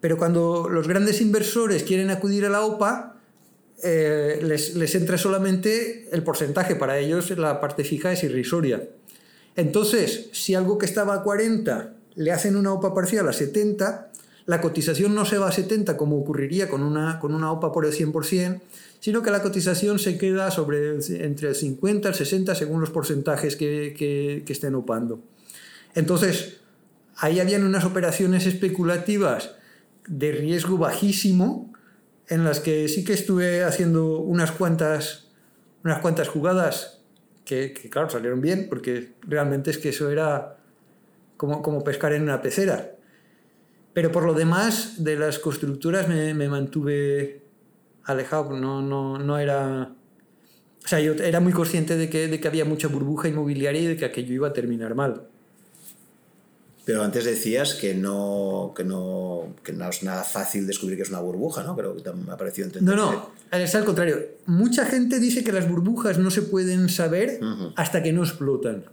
Pero 0.01 0.17
cuando 0.17 0.67
los 0.69 0.87
grandes 0.87 1.21
inversores 1.21 1.83
quieren 1.83 2.09
acudir 2.09 2.45
a 2.45 2.49
la 2.49 2.63
OPA, 2.63 3.14
eh, 3.83 4.39
les, 4.41 4.75
les, 4.75 4.95
entra 4.95 5.17
solamente 5.17 6.07
el 6.11 6.23
porcentaje. 6.23 6.75
Para 6.75 6.97
ellos 6.97 7.29
la 7.37 7.59
parte 7.59 7.83
fija 7.83 8.11
es 8.11 8.23
irrisoria. 8.23 8.83
Entonces, 9.55 10.29
si 10.31 10.55
algo 10.55 10.77
que 10.77 10.85
estaba 10.85 11.15
a 11.15 11.23
40 11.23 11.93
le 12.15 12.31
hacen 12.31 12.55
una 12.55 12.73
OPA 12.73 12.93
parcial 12.93 13.27
a 13.27 13.33
70, 13.33 14.11
la 14.45 14.61
cotización 14.61 15.15
no 15.15 15.25
se 15.25 15.37
va 15.37 15.49
a 15.49 15.51
70 15.51 15.97
como 15.97 16.17
ocurriría 16.17 16.69
con 16.69 16.83
una, 16.83 17.19
con 17.19 17.33
una 17.33 17.51
OPA 17.51 17.71
por 17.71 17.85
el 17.85 17.93
100%, 17.93 18.61
sino 18.99 19.21
que 19.21 19.31
la 19.31 19.41
cotización 19.41 19.99
se 19.99 20.17
queda 20.17 20.51
sobre 20.51 20.97
entre 21.23 21.49
el 21.49 21.55
50 21.55 22.07
y 22.07 22.11
el 22.11 22.15
60 22.15 22.55
según 22.55 22.81
los 22.81 22.89
porcentajes 22.89 23.55
que, 23.55 23.93
que, 23.97 24.43
que 24.45 24.53
estén 24.53 24.75
opando. 24.75 25.21
Entonces, 25.95 26.57
ahí 27.17 27.39
habían 27.39 27.63
unas 27.63 27.85
operaciones 27.85 28.45
especulativas 28.45 29.51
de 30.07 30.31
riesgo 30.31 30.77
bajísimo 30.77 31.73
en 32.27 32.43
las 32.43 32.59
que 32.59 32.87
sí 32.87 33.03
que 33.03 33.13
estuve 33.13 33.63
haciendo 33.63 34.19
unas 34.19 34.51
cuantas, 34.51 35.31
unas 35.83 35.99
cuantas 35.99 36.27
jugadas 36.27 37.03
que, 37.43 37.73
que, 37.73 37.89
claro, 37.89 38.09
salieron 38.09 38.41
bien, 38.41 38.67
porque 38.69 39.13
realmente 39.21 39.69
es 39.69 39.77
que 39.77 39.89
eso 39.89 40.09
era 40.09 40.57
como, 41.37 41.61
como 41.61 41.83
pescar 41.83 42.13
en 42.13 42.23
una 42.23 42.41
pecera. 42.41 42.95
Pero 43.93 44.11
por 44.11 44.25
lo 44.25 44.33
demás, 44.33 45.03
de 45.03 45.15
las 45.15 45.39
constructoras 45.39 46.07
me, 46.07 46.33
me 46.33 46.49
mantuve 46.49 47.43
alejado, 48.03 48.57
no, 48.57 48.81
no, 48.81 49.17
no 49.17 49.37
era... 49.37 49.95
O 50.83 50.87
sea, 50.87 50.99
yo 50.99 51.13
era 51.13 51.39
muy 51.39 51.53
consciente 51.53 51.97
de 51.97 52.09
que, 52.09 52.27
de 52.27 52.39
que 52.39 52.47
había 52.47 52.65
mucha 52.65 52.87
burbuja 52.87 53.27
inmobiliaria 53.27 53.81
y 53.81 53.87
de 53.87 53.97
que 53.97 54.05
aquello 54.05 54.33
iba 54.33 54.47
a 54.49 54.53
terminar 54.53 54.93
mal. 54.93 55.29
Pero 56.85 57.03
antes 57.03 57.25
decías 57.25 57.73
que 57.73 57.95
no, 57.95 58.73
que 58.77 58.83
no, 58.83 59.55
que 59.63 59.73
no 59.73 59.89
es 59.89 60.03
nada 60.03 60.23
fácil 60.23 60.67
descubrir 60.67 60.97
que 60.97 61.03
es 61.03 61.09
una 61.09 61.19
burbuja, 61.19 61.63
¿no? 61.63 61.75
Pero 61.75 61.95
me 61.95 62.31
ha 62.31 62.37
parecido 62.37 62.67
entender. 62.67 62.95
No, 62.95 63.11
no, 63.11 63.31
es 63.51 63.73
al 63.73 63.85
contrario. 63.85 64.19
Mucha 64.45 64.85
gente 64.85 65.19
dice 65.19 65.43
que 65.43 65.51
las 65.51 65.67
burbujas 65.67 66.19
no 66.19 66.29
se 66.29 66.43
pueden 66.43 66.87
saber 66.89 67.39
uh 67.41 67.45
-huh. 67.45 67.73
hasta 67.75 68.03
que 68.03 68.13
no 68.13 68.23
explotan. 68.23 68.85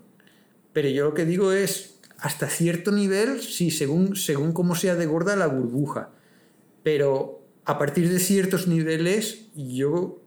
Pero 0.72 0.88
yo 0.88 1.04
lo 1.04 1.14
que 1.14 1.26
digo 1.26 1.52
es, 1.52 1.96
hasta 2.16 2.48
cierto 2.48 2.92
nivel, 2.92 3.42
sí, 3.42 3.70
según, 3.70 4.16
según 4.16 4.52
cómo 4.52 4.74
sea 4.74 4.94
de 4.94 5.04
gorda 5.04 5.36
la 5.36 5.48
burbuja. 5.48 6.08
Pero 6.82 7.42
a 7.66 7.78
partir 7.78 8.08
de 8.08 8.20
ciertos 8.20 8.68
niveles, 8.68 9.48
yo 9.54 10.22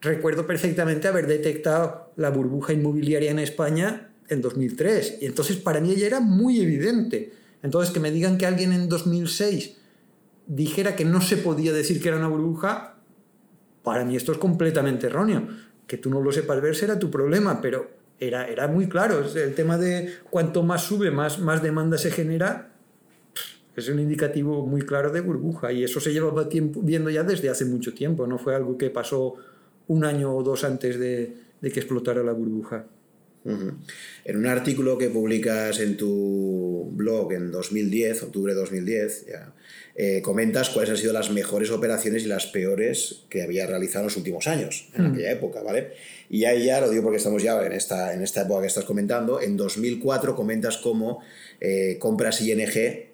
recuerdo 0.00 0.46
perfectamente 0.46 1.06
haber 1.06 1.26
detectado 1.26 2.12
la 2.16 2.30
burbuja 2.30 2.72
inmobiliaria 2.72 3.30
en 3.30 3.38
España 3.40 4.09
en 4.30 4.40
2003. 4.40 5.18
Y 5.20 5.26
entonces 5.26 5.56
para 5.56 5.80
mí 5.80 5.94
ya 5.94 6.06
era 6.06 6.20
muy 6.20 6.60
evidente. 6.60 7.32
Entonces 7.62 7.92
que 7.92 8.00
me 8.00 8.10
digan 8.10 8.38
que 8.38 8.46
alguien 8.46 8.72
en 8.72 8.88
2006 8.88 9.76
dijera 10.46 10.96
que 10.96 11.04
no 11.04 11.20
se 11.20 11.36
podía 11.36 11.72
decir 11.72 12.00
que 12.00 12.08
era 12.08 12.16
una 12.16 12.28
burbuja, 12.28 12.96
para 13.82 14.04
mí 14.04 14.16
esto 14.16 14.32
es 14.32 14.38
completamente 14.38 15.08
erróneo. 15.08 15.46
Que 15.86 15.98
tú 15.98 16.08
no 16.08 16.22
lo 16.22 16.32
sepas 16.32 16.60
ver 16.62 16.74
será 16.74 16.98
tu 16.98 17.10
problema, 17.10 17.60
pero 17.60 17.90
era, 18.18 18.46
era 18.46 18.68
muy 18.68 18.88
claro. 18.88 19.22
El 19.34 19.54
tema 19.54 19.76
de 19.76 20.14
cuanto 20.30 20.62
más 20.62 20.82
sube, 20.82 21.10
más, 21.10 21.40
más 21.40 21.62
demanda 21.62 21.98
se 21.98 22.10
genera, 22.10 22.72
es 23.76 23.88
un 23.88 23.98
indicativo 23.98 24.66
muy 24.66 24.82
claro 24.82 25.10
de 25.10 25.20
burbuja. 25.20 25.72
Y 25.72 25.84
eso 25.84 26.00
se 26.00 26.12
llevaba 26.12 26.48
tiempo, 26.48 26.80
viendo 26.82 27.10
ya 27.10 27.24
desde 27.24 27.50
hace 27.50 27.64
mucho 27.64 27.94
tiempo. 27.94 28.26
No 28.26 28.38
fue 28.38 28.54
algo 28.54 28.78
que 28.78 28.90
pasó 28.90 29.34
un 29.88 30.04
año 30.04 30.34
o 30.34 30.42
dos 30.42 30.64
antes 30.64 30.98
de, 30.98 31.36
de 31.60 31.70
que 31.70 31.80
explotara 31.80 32.22
la 32.22 32.32
burbuja. 32.32 32.86
Uh 33.42 33.52
-huh. 33.52 33.74
En 34.24 34.36
un 34.36 34.46
artículo 34.46 34.98
que 34.98 35.08
publicas 35.08 35.80
en 35.80 35.96
tu 35.96 36.90
blog 36.92 37.32
en 37.32 37.50
2010, 37.50 38.24
octubre 38.24 38.52
de 38.52 38.60
2010, 38.60 39.26
ya, 39.28 39.54
eh, 39.96 40.22
comentas 40.22 40.70
cuáles 40.70 40.90
han 40.90 40.96
sido 40.96 41.12
las 41.12 41.30
mejores 41.30 41.70
operaciones 41.70 42.22
y 42.24 42.26
las 42.26 42.46
peores 42.46 43.24
que 43.28 43.42
había 43.42 43.66
realizado 43.66 44.00
en 44.00 44.06
los 44.06 44.16
últimos 44.16 44.46
años, 44.46 44.88
en 44.94 45.06
aquella 45.06 45.32
época, 45.32 45.62
¿vale? 45.62 45.92
Y 46.28 46.44
ahí 46.44 46.66
ya, 46.66 46.80
lo 46.80 46.90
digo 46.90 47.02
porque 47.02 47.18
estamos 47.18 47.42
ya 47.42 47.60
en 47.64 47.72
esta, 47.72 48.14
en 48.14 48.22
esta 48.22 48.42
época 48.42 48.62
que 48.62 48.68
estás 48.68 48.84
comentando, 48.84 49.40
en 49.40 49.56
2004 49.56 50.36
comentas 50.36 50.76
cómo 50.76 51.20
eh, 51.60 51.96
compras 51.98 52.40
ING 52.40 52.70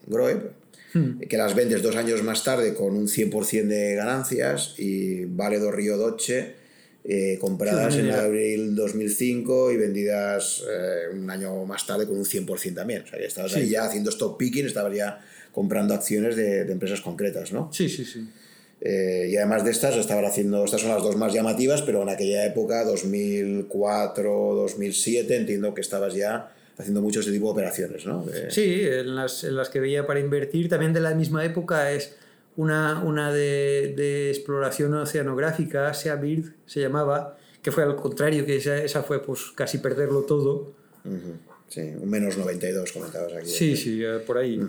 Groep, 0.07 0.53
mm. 0.95 1.21
que 1.21 1.37
las 1.37 1.55
vendes 1.55 1.83
dos 1.83 1.97
años 1.97 2.23
más 2.23 2.45
tarde 2.45 2.75
con 2.75 2.97
un 2.97 3.09
100% 3.09 3.67
de 3.67 3.95
ganancias 3.95 4.75
y 4.77 5.25
Vale 5.25 5.59
do 5.59 5.71
Río 5.71 5.97
Doce 5.97 6.66
eh, 7.09 7.39
compradas 7.41 7.97
en 7.97 8.11
abril 8.11 8.75
2005 8.75 9.71
y 9.71 9.77
vendidas 9.77 10.65
eh, 10.69 11.15
un 11.15 11.31
año 11.31 11.65
más 11.65 11.87
tarde 11.87 12.07
con 12.07 12.17
un 12.17 12.25
100% 12.25 12.75
también. 12.75 13.03
O 13.03 13.07
sea, 13.07 13.19
que 13.19 13.27
estabas 13.27 13.55
ahí 13.55 13.69
ya 13.69 13.85
haciendo 13.85 14.11
stock 14.11 14.37
picking, 14.37 14.67
estabas 14.67 14.97
ya 14.97 15.25
comprando 15.53 15.95
acciones 15.95 16.35
de, 16.35 16.65
de 16.65 16.73
empresas 16.73 17.01
concretas, 17.01 17.53
¿no? 17.53 17.71
Sí, 17.73 17.89
sí, 17.89 18.05
sí. 18.05 18.29
Eh, 18.81 19.29
y 19.31 19.37
además 19.37 19.65
de 19.65 19.71
estas, 19.71 19.97
estaba 19.97 20.27
haciendo, 20.27 20.65
estas 20.65 20.81
son 20.81 20.91
las 20.91 21.03
dos 21.03 21.17
más 21.17 21.33
llamativas, 21.33 21.83
pero 21.83 22.03
en 22.03 22.09
aquella 22.09 22.45
época, 22.45 22.85
2004, 22.85 24.55
2007, 24.55 25.37
entiendo 25.37 25.73
que 25.75 25.81
estabas 25.81 26.15
ya 26.15 26.53
haciendo 26.77 27.01
mucho 27.01 27.21
ese 27.21 27.33
tipo 27.33 27.47
de 27.47 27.53
operaciones, 27.53 28.05
¿no? 28.05 28.27
Sí, 28.51 28.81
en 28.83 29.15
las, 29.15 29.45
en 29.45 29.57
las, 29.57 29.71
que 29.71 29.81
veía 29.81 30.07
para 30.07 30.21
invertir, 30.21 30.69
también 30.69 30.93
de 30.93 31.01
la 31.01 31.15
misma 31.15 31.45
época 31.45 31.93
es 31.93 32.15
una, 32.57 33.03
una 33.03 33.33
de, 33.33 33.95
de 33.97 34.31
exploración 34.31 34.95
oceanográfica, 34.95 35.93
Sea 35.95 36.17
Bird 36.17 36.53
se 36.67 36.81
llamaba, 36.81 37.37
que 37.63 37.71
fue 37.71 37.83
al 37.83 37.97
contrario, 37.97 38.47
que 38.47 38.57
esa, 38.57 38.79
esa 38.79 39.03
fue 39.03 39.23
pues 39.23 39.53
casi 39.55 39.79
perderlo 39.79 40.23
todo. 40.23 40.73
Sí, 41.69 41.81
un 41.81 42.09
menos 42.09 42.37
92 42.39 42.93
comentabas 42.93 43.33
aquí. 43.35 43.49
Sí, 43.49 43.77
sí, 43.77 44.05
eh, 44.05 44.21
por 44.27 44.39
ahí. 44.39 44.61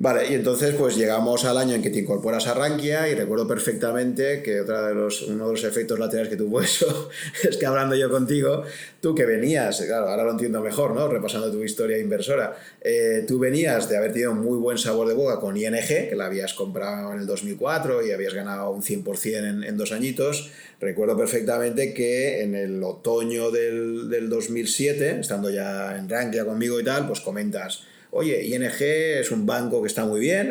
Vale, 0.00 0.30
y 0.30 0.34
entonces 0.34 0.76
pues 0.76 0.96
llegamos 0.96 1.44
al 1.44 1.58
año 1.58 1.74
en 1.74 1.82
que 1.82 1.90
te 1.90 1.98
incorporas 1.98 2.46
a 2.46 2.54
Rankia 2.54 3.08
y 3.08 3.16
recuerdo 3.16 3.48
perfectamente 3.48 4.44
que 4.44 4.60
otra 4.60 4.86
de 4.86 4.94
los, 4.94 5.22
uno 5.22 5.46
de 5.46 5.52
los 5.54 5.64
efectos 5.64 5.98
laterales 5.98 6.30
que 6.30 6.36
tuvo 6.36 6.60
eso 6.62 7.10
es 7.42 7.56
que 7.56 7.66
hablando 7.66 7.96
yo 7.96 8.08
contigo, 8.08 8.62
tú 9.00 9.12
que 9.12 9.26
venías, 9.26 9.80
claro, 9.80 10.08
ahora 10.08 10.22
lo 10.22 10.30
entiendo 10.30 10.60
mejor, 10.60 10.94
¿no? 10.94 11.08
Repasando 11.08 11.50
tu 11.50 11.64
historia 11.64 11.98
inversora, 11.98 12.56
eh, 12.80 13.24
tú 13.26 13.40
venías 13.40 13.88
de 13.88 13.96
haber 13.96 14.12
tenido 14.12 14.34
muy 14.34 14.56
buen 14.58 14.78
sabor 14.78 15.08
de 15.08 15.14
boca 15.14 15.40
con 15.40 15.56
ING, 15.56 15.88
que 15.88 16.14
la 16.14 16.26
habías 16.26 16.54
comprado 16.54 17.12
en 17.12 17.18
el 17.18 17.26
2004 17.26 18.06
y 18.06 18.12
habías 18.12 18.34
ganado 18.34 18.70
un 18.70 18.82
100% 18.82 19.48
en, 19.48 19.64
en 19.64 19.76
dos 19.76 19.90
añitos. 19.90 20.52
Recuerdo 20.80 21.16
perfectamente 21.16 21.92
que 21.92 22.42
en 22.44 22.54
el 22.54 22.80
otoño 22.84 23.50
del, 23.50 24.08
del 24.08 24.28
2007, 24.28 25.18
estando 25.18 25.50
ya 25.50 25.98
en 25.98 26.08
Rankia 26.08 26.44
conmigo 26.44 26.78
y 26.78 26.84
tal, 26.84 27.08
pues 27.08 27.18
comentas 27.18 27.82
oye, 28.10 28.44
ING 28.46 28.80
es 28.80 29.30
un 29.30 29.46
banco 29.46 29.82
que 29.82 29.88
está 29.88 30.04
muy 30.04 30.20
bien, 30.20 30.48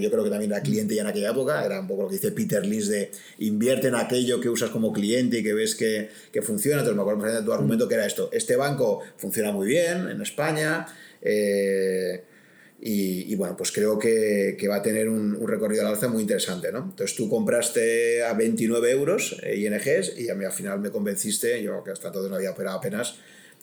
yo 0.00 0.10
creo 0.10 0.24
que 0.24 0.30
también 0.30 0.52
era 0.52 0.62
cliente 0.62 0.94
ya 0.94 1.02
en 1.02 1.08
aquella 1.08 1.30
época, 1.30 1.64
era 1.64 1.80
un 1.80 1.86
poco 1.86 2.02
lo 2.02 2.08
que 2.08 2.14
dice 2.14 2.32
Peter 2.32 2.64
Lynch 2.64 2.86
de 2.86 3.10
invierte 3.38 3.88
en 3.88 3.94
aquello 3.94 4.40
que 4.40 4.48
usas 4.48 4.70
como 4.70 4.92
cliente 4.92 5.38
y 5.38 5.42
que 5.42 5.54
ves 5.54 5.74
que, 5.74 6.08
que 6.32 6.42
funciona, 6.42 6.80
entonces 6.80 6.96
me 6.96 7.02
acuerdo 7.02 7.40
de 7.40 7.44
tu 7.44 7.52
argumento 7.52 7.88
que 7.88 7.94
era 7.94 8.06
esto, 8.06 8.30
este 8.32 8.56
banco 8.56 9.00
funciona 9.16 9.52
muy 9.52 9.66
bien 9.66 10.08
en 10.08 10.22
España, 10.22 10.86
eh, 11.22 12.24
y, 12.82 13.34
bueno, 13.34 13.56
pues 13.56 13.72
creo 13.72 13.98
que, 13.98 14.56
que 14.58 14.66
va 14.66 14.76
a 14.76 14.82
tener 14.82 15.08
un, 15.08 15.46
recorrido 15.46 15.82
al 15.82 15.88
alza 15.88 16.08
muy 16.08 16.22
interesante, 16.22 16.72
¿no? 16.72 16.78
Entonces 16.78 17.14
tú 17.14 17.28
compraste 17.28 18.22
a 18.22 18.32
29 18.32 18.90
euros 18.90 19.36
eh, 19.42 19.56
INGs 19.56 20.18
y 20.18 20.30
a 20.30 20.34
mí 20.34 20.46
al 20.46 20.52
final 20.52 20.80
me 20.80 20.90
convenciste, 20.90 21.62
yo 21.62 21.84
que 21.84 21.90
hasta 21.90 22.08
entonces 22.08 22.30
no 22.30 22.36
había 22.36 22.52
operado 22.52 22.78
apenas, 22.78 23.16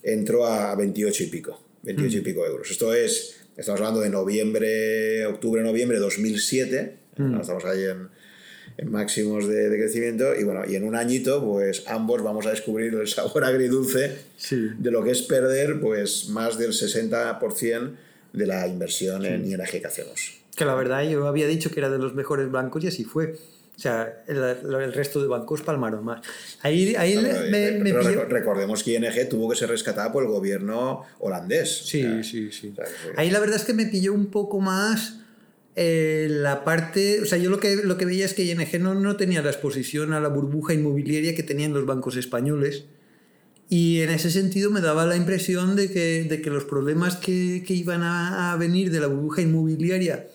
entró 0.03 0.45
a 0.45 0.75
28 0.75 1.23
y 1.23 1.27
pico, 1.27 1.66
28 1.83 2.17
y 2.17 2.21
pico 2.21 2.45
euros. 2.45 2.69
Esto 2.71 2.93
es 2.93 3.37
Estamos 3.57 3.81
hablando 3.81 4.01
de 4.01 4.11
noviembre, 4.11 5.25
octubre, 5.25 5.63
noviembre 5.63 5.97
de 5.97 6.03
2007. 6.03 6.95
Mm. 7.17 7.41
Estamos 7.41 7.65
ahí 7.65 7.85
en, 7.85 8.09
en 8.77 8.91
máximos 8.91 9.47
de, 9.47 9.69
de, 9.69 9.77
crecimiento. 9.79 10.35
Y 10.35 10.43
bueno, 10.43 10.61
y 10.67 10.75
en 10.75 10.83
un 10.83 10.95
añito, 10.95 11.43
pues 11.43 11.83
ambos 11.87 12.21
vamos 12.21 12.45
a 12.45 12.51
descubrir 12.51 12.93
el 12.93 13.07
sabor 13.07 13.43
agridulce 13.45 14.15
sí. 14.37 14.69
de 14.77 14.91
lo 14.91 15.03
que 15.03 15.09
es 15.09 15.23
perder 15.23 15.79
pues 15.81 16.29
más 16.29 16.59
del 16.59 16.71
60% 16.71 17.91
de 18.33 18.45
la 18.45 18.67
inversión 18.67 19.23
sí. 19.23 19.27
en 19.27 19.49
ING 19.49 19.65
que 19.65 19.87
hacemos. 19.87 20.39
Que 20.55 20.63
la 20.63 20.75
verdad 20.75 21.09
yo 21.09 21.25
había 21.25 21.47
dicho 21.47 21.71
que 21.71 21.79
era 21.79 21.89
de 21.89 21.97
los 21.97 22.13
mejores 22.13 22.51
bancos 22.51 22.83
y 22.83 22.87
así 22.87 23.05
fue. 23.05 23.37
O 23.77 23.79
sea, 23.79 24.23
el, 24.27 24.37
el, 24.37 24.93
resto 24.93 25.21
de 25.21 25.27
bancos 25.27 25.61
palmaron 25.61 26.03
más. 26.03 26.21
Ahí, 26.63 26.95
ahí 26.95 27.13
no, 27.13 27.21
me, 27.21 27.29
pero, 27.29 27.83
me 27.83 27.93
pilló... 27.93 28.25
recordemos 28.25 28.83
que 28.83 28.95
ING 28.95 29.29
tuvo 29.29 29.51
que 29.51 29.55
ser 29.55 29.69
rescatada 29.69 30.11
por 30.11 30.23
el 30.23 30.29
gobierno 30.29 31.03
holandés. 31.19 31.85
Sí, 31.85 32.03
o 32.03 32.09
sea, 32.09 32.23
sí, 32.23 32.51
sí. 32.51 32.73
o 32.73 32.75
sea, 32.75 32.85
Ahí 33.17 33.29
la 33.29 33.39
verdad 33.39 33.57
es 33.57 33.65
que 33.65 33.75
me 33.75 33.85
pilló 33.85 34.15
un 34.15 34.31
poco 34.31 34.59
más 34.61 35.19
eh, 35.75 36.25
la 36.27 36.63
parte... 36.63 37.21
O 37.21 37.27
sea, 37.27 37.37
yo 37.37 37.51
lo 37.51 37.59
que, 37.59 37.75
lo 37.75 37.99
que 37.99 38.05
veía 38.05 38.25
es 38.25 38.33
que 38.33 38.45
ING 38.45 38.81
no, 38.81 38.95
no 38.95 39.15
tenía 39.15 39.43
la 39.43 39.51
exposición 39.51 40.11
a 40.13 40.19
la 40.19 40.29
burbuja 40.29 40.73
inmobiliaria 40.73 41.35
que 41.35 41.43
tenían 41.43 41.71
los 41.73 41.85
bancos 41.85 42.17
españoles. 42.17 42.85
Y 43.69 43.99
en 43.99 44.09
ese 44.09 44.31
sentido 44.31 44.71
me 44.71 44.81
daba 44.81 45.05
la 45.05 45.17
impresión 45.17 45.75
de 45.75 45.91
que, 45.91 46.23
de 46.23 46.41
que 46.41 46.49
los 46.49 46.63
problemas 46.63 47.17
que, 47.17 47.63
que 47.63 47.75
iban 47.75 48.01
a, 48.01 48.53
a 48.53 48.57
venir 48.57 48.89
de 48.89 49.01
la 49.01 49.07
burbuja 49.07 49.43
inmobiliaria 49.43 50.25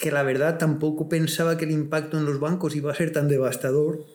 que 0.00 0.10
la 0.10 0.22
verdad 0.22 0.56
tampoco 0.56 1.08
pensaba 1.08 1.58
que 1.58 1.66
el 1.66 1.72
impacto 1.72 2.18
en 2.18 2.24
los 2.24 2.40
bancos 2.40 2.74
iba 2.74 2.90
a 2.90 2.94
ser 2.94 3.12
tan 3.12 3.28
devastador, 3.28 4.06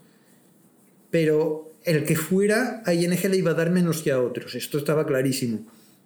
pero 1.11 1.71
el 1.83 2.03
que 2.05 2.15
fuera 2.15 2.81
a 2.86 2.93
ING 2.93 3.29
le 3.29 3.38
iba 3.38 3.51
a 3.51 3.53
dar 3.53 3.69
menos 3.69 4.01
que 4.01 4.11
a 4.11 4.19
otros, 4.19 4.55
esto 4.55 4.79
estaba 4.79 5.05
clarísimo. 5.05 5.59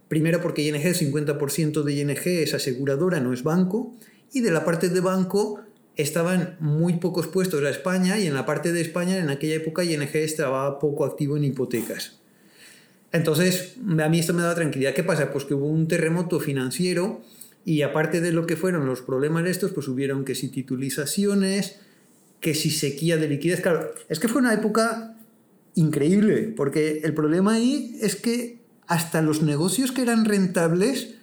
Primero 0.10 0.42
porque 0.42 0.68
ING, 0.68 0.76
el 0.76 0.96
50% 0.96 1.84
de 1.84 1.94
ING 1.94 2.20
es 2.26 2.54
aseguradora, 2.54 3.22
no 3.22 3.32
es 3.32 3.44
banco, 3.44 3.96
y 4.34 4.42
de 4.42 4.52
la 4.52 4.66
parte 4.66 4.90
de 4.90 5.00
banco 5.00 5.62
estaban 5.96 6.58
muy 6.60 6.98
pocos 6.98 7.28
puestos 7.28 7.64
a 7.64 7.70
España 7.70 8.20
y 8.20 8.28
en 8.28 8.34
la 8.34 8.46
parte 8.46 8.74
de 8.74 8.82
España 8.82 9.18
en 9.18 9.30
aquella 9.30 9.56
época 9.56 9.86
ING 9.86 10.10
estaba 10.14 10.78
poco 10.80 11.06
activo 11.06 11.38
en 11.38 11.46
hipotecas. 11.46 12.20
Entonces, 13.14 13.76
a 13.78 14.10
mí 14.10 14.20
esto 14.20 14.34
me 14.34 14.42
daba 14.42 14.56
tranquilidad. 14.56 14.94
¿Qué 14.94 15.04
pasa? 15.04 15.32
Pues 15.32 15.46
que 15.46 15.54
hubo 15.54 15.68
un 15.68 15.88
terremoto 15.88 16.40
financiero 16.40 17.22
y 17.66 17.82
aparte 17.82 18.22
de 18.22 18.32
lo 18.32 18.48
que 18.48 18.56
fueron 18.56 18.86
los 18.86 19.02
problemas 19.02 19.46
estos, 19.48 19.72
pues 19.72 19.88
hubieron 19.88 20.26
que 20.26 20.36
si 20.36 20.50
titulizaciones, 20.50 21.76
que 22.40 22.56
si 22.56 22.72
sequía 22.72 23.18
de 23.18 23.28
liquidez. 23.28 23.62
Claro, 23.62 23.92
es 24.08 24.20
que 24.20 24.28
fue 24.28 24.42
una 24.42 24.54
época 24.54 25.18
increíble, 25.76 26.54
porque 26.56 27.02
el 27.04 27.14
problema 27.14 27.54
ahí 27.54 27.98
es 28.02 28.16
que 28.16 28.60
hasta 28.88 29.22
los 29.22 29.42
negocios 29.44 29.92
que 29.92 30.02
eran 30.02 30.26
rentables 30.26 31.16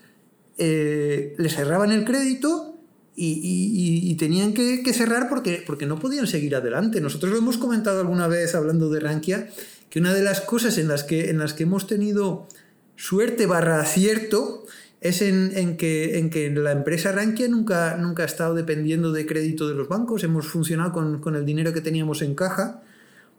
eh, 0.59 1.35
les 1.39 1.55
cerraban 1.55 1.91
el 1.91 2.05
crédito 2.05 2.79
y, 3.19 4.11
y, 4.11 4.15
tenían 4.17 4.53
que, 4.53 4.83
que, 4.83 4.93
cerrar 4.93 5.31
porque, 5.31 5.65
porque 5.67 5.87
no 5.87 5.99
podían 5.99 6.27
seguir 6.27 6.55
adelante. 6.55 7.01
Nosotros 7.01 7.33
lo 7.33 7.39
hemos 7.39 7.57
comentado 7.57 8.01
alguna 8.01 8.29
vez 8.29 8.55
hablando 8.55 8.91
de 8.91 9.01
Rankia, 9.01 9.49
que 9.89 10.01
una 10.01 10.13
de 10.13 10.23
las 10.23 10.43
cosas 10.43 10.77
en 10.77 10.89
las 10.89 11.03
que, 11.03 11.31
en 11.31 11.39
las 11.39 11.55
que 11.55 11.63
hemos 11.63 11.87
tenido 11.87 12.47
suerte 12.95 13.47
barra 13.47 13.81
acierto 13.81 14.67
es 15.01 15.23
en, 15.23 15.53
en, 15.55 15.77
que, 15.77 16.19
en 16.19 16.31
que 16.31 16.51
la 16.51 16.73
empresa 16.73 17.13
Rankia 17.13 17.49
nunca, 17.49 17.97
nunca 17.97 18.23
ha 18.23 18.27
estado 18.27 18.55
dependiendo 18.55 19.13
de 19.13 19.27
crédito 19.27 19.69
de 19.69 19.75
los 19.75 19.89
bancos, 19.89 20.25
hemos 20.25 20.47
funcionado 20.47 20.93
con, 20.93 21.21
con 21.21 21.37
el 21.37 21.45
dinero 21.45 21.73
que 21.73 21.81
teníamos 21.81 22.23
en 22.23 22.35
caja, 22.35 22.83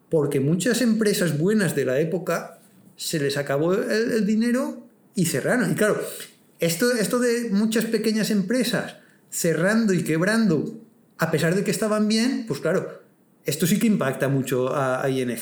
porque 0.10 0.40
muchas 0.40 0.82
empresas 0.82 1.38
buenas 1.38 1.76
de 1.76 1.86
la 1.86 2.00
época 2.00 2.60
se 2.96 3.20
les 3.20 3.38
acabó 3.38 3.74
el, 3.74 4.26
dinero 4.26 4.88
y 5.16 5.26
cerraron. 5.26 5.72
Y 5.72 5.76
claro, 5.76 6.02
esto, 6.60 6.92
esto 6.92 7.20
de 7.20 7.50
muchas 7.52 7.86
pequeñas 7.86 8.32
empresas 8.32 8.98
cerrando 9.30 9.94
y 9.94 10.04
quebrando, 10.04 10.80
a 11.18 11.32
pesar 11.32 11.56
de 11.56 11.64
que 11.64 11.72
estaban 11.72 12.08
bien, 12.08 12.46
pues 12.48 12.60
claro, 12.60 13.02
esto 13.46 13.68
sí 13.68 13.80
que 13.80 13.88
impacta 13.88 14.30
mucho 14.30 14.74
a, 14.74 15.04
a 15.04 15.10
ING. 15.10 15.38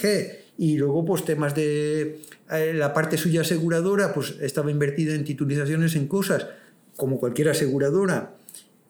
Y 0.58 0.78
luego, 0.78 1.03
pues 1.03 1.26
temas 1.26 1.53
de 1.53 2.22
eh, 2.51 2.74
la 2.74 2.93
parte 2.93 3.18
suya 3.18 3.41
aseguradora, 3.41 4.14
pues 4.14 4.36
estaba 4.41 4.72
invertida 4.72 5.14
en 5.14 5.26
titulizaciones, 5.26 5.95
en 5.95 6.08
cosas, 6.08 6.47
como 6.95 7.20
cualquier 7.20 7.49
aseguradora. 7.49 8.36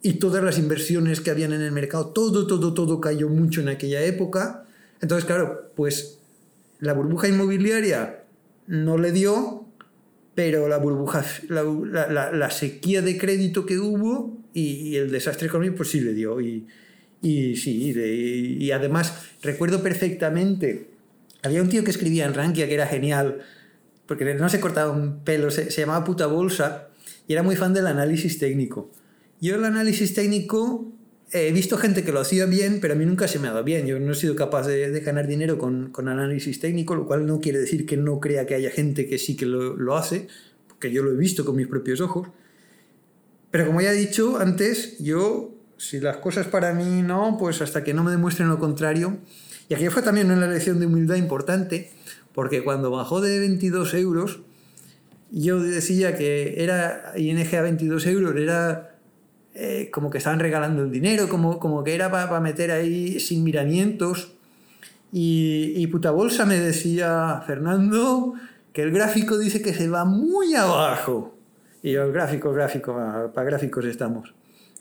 Y 0.02 0.14
todas 0.14 0.44
las 0.44 0.60
inversiones 0.60 1.22
que 1.22 1.32
habían 1.32 1.54
en 1.54 1.62
el 1.62 1.72
mercado, 1.72 2.08
todo, 2.08 2.46
todo, 2.46 2.74
todo 2.74 3.02
cayó 3.02 3.30
mucho 3.30 3.62
en 3.62 3.70
aquella 3.70 4.04
época. 4.04 4.66
Entonces, 5.02 5.26
claro, 5.26 5.72
pues 5.76 6.20
la 6.80 6.94
burbuja 6.94 7.28
inmobiliaria 7.28 8.24
no 8.68 9.00
le 9.00 9.12
dio, 9.12 9.66
pero 10.36 10.68
la 10.68 10.78
burbuja, 10.78 11.26
la, 11.50 11.64
la, 11.64 12.32
la 12.32 12.52
sequía 12.52 13.02
de 13.02 13.18
crédito 13.18 13.66
que 13.66 13.80
hubo 13.80 14.38
y, 14.54 14.90
y, 14.90 14.96
el 14.98 15.10
desastre 15.10 15.48
económico, 15.48 15.78
pues 15.78 15.90
sí 15.90 16.02
le 16.02 16.14
dio. 16.14 16.40
Y, 16.40 16.68
y 17.22 17.56
sí, 17.56 17.92
y, 17.96 18.64
y 18.64 18.72
además 18.72 19.14
recuerdo 19.42 19.82
perfectamente 19.82 20.95
había 21.46 21.62
un 21.62 21.70
tío 21.70 21.84
que 21.84 21.92
escribía 21.92 22.26
en 22.26 22.34
Rankia 22.34 22.68
que 22.68 22.74
era 22.74 22.88
genial, 22.88 23.42
porque 24.06 24.34
no 24.36 24.50
se 24.50 24.60
cortaba 24.60 24.92
un 24.92 25.24
pelo, 25.24 25.52
se, 25.52 25.72
se, 25.72 25.82
llamaba 25.82 26.04
puta 26.04 26.28
bolsa 26.28 26.90
y 27.28 27.34
era 27.34 27.44
muy 27.44 27.56
fan 27.56 27.74
del 27.74 27.88
análisis 27.88 28.38
técnico. 28.40 28.92
Yo 29.42 29.56
el 29.56 29.66
análisis 29.66 30.14
técnico 30.14 30.92
he 31.32 31.52
visto 31.52 31.78
gente 31.78 32.04
que 32.04 32.12
lo 32.12 32.20
hacía 32.20 32.46
bien, 32.46 32.80
pero 32.80 32.94
a 32.94 32.98
mí 32.98 33.06
nunca 33.06 33.28
se 33.28 33.40
me 33.40 33.48
ha 33.48 33.52
dado 33.52 33.64
bien. 33.64 33.86
Yo 33.86 34.00
no 34.00 34.12
he 34.12 34.16
sido 34.16 34.36
capaz 34.36 34.68
de, 34.68 34.92
de 34.92 35.00
ganar 35.02 35.28
dinero 35.28 35.58
con, 35.58 35.92
con, 35.92 36.08
análisis 36.08 36.60
técnico, 36.60 36.96
lo 36.96 37.06
cual 37.06 37.26
no 37.26 37.40
quiere 37.42 37.60
decir 37.60 37.86
que 37.86 37.98
no 37.98 38.20
crea 38.20 38.46
que 38.46 38.56
haya 38.56 38.70
gente 38.70 39.08
que 39.08 39.18
sí 39.18 39.36
que 39.36 39.46
lo, 39.46 39.76
lo 39.76 39.98
hace, 39.98 40.28
porque 40.68 40.92
yo 40.92 41.04
lo 41.04 41.12
he 41.12 41.16
visto 41.16 41.44
con 41.46 41.56
mis 41.56 41.68
propios 41.68 42.00
ojos. 42.02 42.30
Pero 43.52 43.68
como 43.68 43.82
ya 43.82 43.92
he 43.92 43.96
dicho 43.96 44.38
antes, 44.38 45.00
yo, 45.00 45.56
si 45.78 46.00
las 46.00 46.18
cosas 46.18 46.48
para 46.48 46.74
mí 46.74 47.02
no, 47.02 47.38
pues 47.40 47.62
hasta 47.62 47.84
que 47.84 47.94
no 47.94 48.04
me 48.04 48.12
demuestren 48.12 48.50
lo 48.50 48.60
contrario, 48.60 49.18
y 49.68 49.74
aquí 49.74 49.88
fue 49.90 50.02
también 50.02 50.32
una 50.32 50.48
lección 50.48 50.80
de 50.80 50.86
humildad 50.86 51.16
importante, 51.16 51.92
porque 52.34 52.64
cuando 52.64 52.92
bajó 52.92 53.22
de 53.22 53.40
22 53.40 53.94
euros, 53.96 54.40
yo 55.32 55.60
decía 55.60 56.16
que 56.16 56.64
era 56.64 57.14
ING 57.16 57.56
a 57.56 57.62
22 57.62 58.06
euros, 58.08 58.36
era 58.36 58.96
eh, 59.56 59.90
como 59.92 60.10
que 60.10 60.20
estaban 60.20 60.40
regalando 60.40 60.84
el 60.84 60.92
dinero, 60.92 61.28
como, 61.28 61.60
como 61.60 61.84
que 61.84 61.96
era 61.96 62.12
para 62.12 62.30
pa 62.30 62.40
meter 62.40 62.72
ahí 62.72 63.20
sin 63.20 63.44
miramientos. 63.44 64.34
Y, 65.12 65.74
y 65.76 65.88
puta 65.88 66.12
bolsa 66.12 66.46
me 66.46 66.60
decía, 66.60 67.42
Fernando, 67.48 68.34
que 68.74 68.84
el 68.84 68.92
gráfico 68.92 69.38
dice 69.38 69.62
que 69.62 69.74
se 69.74 69.88
va 69.88 70.06
muy 70.06 70.56
abajo. 70.56 71.36
Y 71.82 71.94
yo, 71.94 72.04
el 72.04 72.12
gráfico, 72.12 72.52
gráfico, 72.52 72.94
para 73.34 73.50
gráficos 73.50 73.86
estamos 73.86 74.34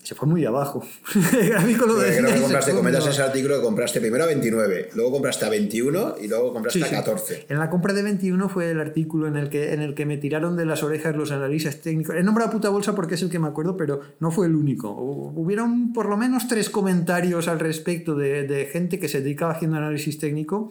se 0.05 0.15
fue 0.15 0.29
muy 0.29 0.45
abajo. 0.45 0.85
a 1.57 1.61
mí 1.63 1.75
con 1.75 1.89
lo 1.89 1.95
de 1.95 2.15
que 2.15 2.41
compraste, 2.41 2.73
comentas 2.73 3.07
ese 3.07 3.23
artículo 3.23 3.57
que 3.57 3.63
compraste 3.63 4.01
primero 4.01 4.25
a 4.25 4.27
29, 4.27 4.91
luego 4.95 5.13
compraste 5.13 5.47
a 5.47 5.49
21 5.49 6.17
y 6.23 6.29
luego 6.29 6.53
compraste 6.53 6.85
a 6.85 6.91
14. 6.91 7.47
En 7.49 7.59
la 7.59 7.71
compra 7.71 7.95
de 7.95 8.03
21 8.03 8.49
fue 8.51 8.71
el 8.71 8.81
artículo 8.81 9.27
en 9.27 9.37
el, 9.37 9.49
que, 9.49 9.73
en 9.73 9.81
el 9.81 9.95
que 9.95 10.05
me 10.05 10.19
tiraron 10.19 10.57
de 10.57 10.67
las 10.67 10.83
orejas 10.83 11.17
los 11.17 11.33
analistas 11.33 11.81
técnicos. 11.81 12.17
He 12.17 12.23
nombrado 12.23 12.53
puta 12.53 12.69
bolsa 12.69 12.95
porque 12.95 13.15
es 13.15 13.23
el 13.23 13.31
que 13.31 13.39
me 13.39 13.49
acuerdo, 13.49 13.79
pero 13.79 14.01
no 14.21 14.31
fue 14.31 14.47
el 14.47 14.55
único. 14.55 14.91
Hubieron 14.91 15.95
por 15.95 16.09
lo 16.11 16.19
menos 16.19 16.49
tres 16.49 16.69
comentarios 16.69 17.49
al 17.49 17.59
respecto 17.59 18.15
de, 18.15 18.47
de 18.47 18.67
gente 18.67 19.01
que 19.01 19.09
se 19.09 19.23
dedicaba 19.23 19.53
haciendo 19.53 19.79
análisis 19.79 20.19
técnico 20.19 20.71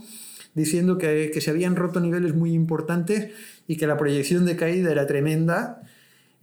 diciendo 0.53 0.99
que, 0.99 1.31
que 1.33 1.41
se 1.41 1.49
habían 1.49 1.75
roto 1.75 1.99
niveles 1.99 2.35
muy 2.35 2.53
importantes 2.53 3.31
y 3.67 3.77
que 3.77 3.87
la 3.87 3.97
proyección 3.97 4.45
de 4.45 4.55
caída 4.55 4.91
era 4.91 5.07
tremenda 5.07 5.81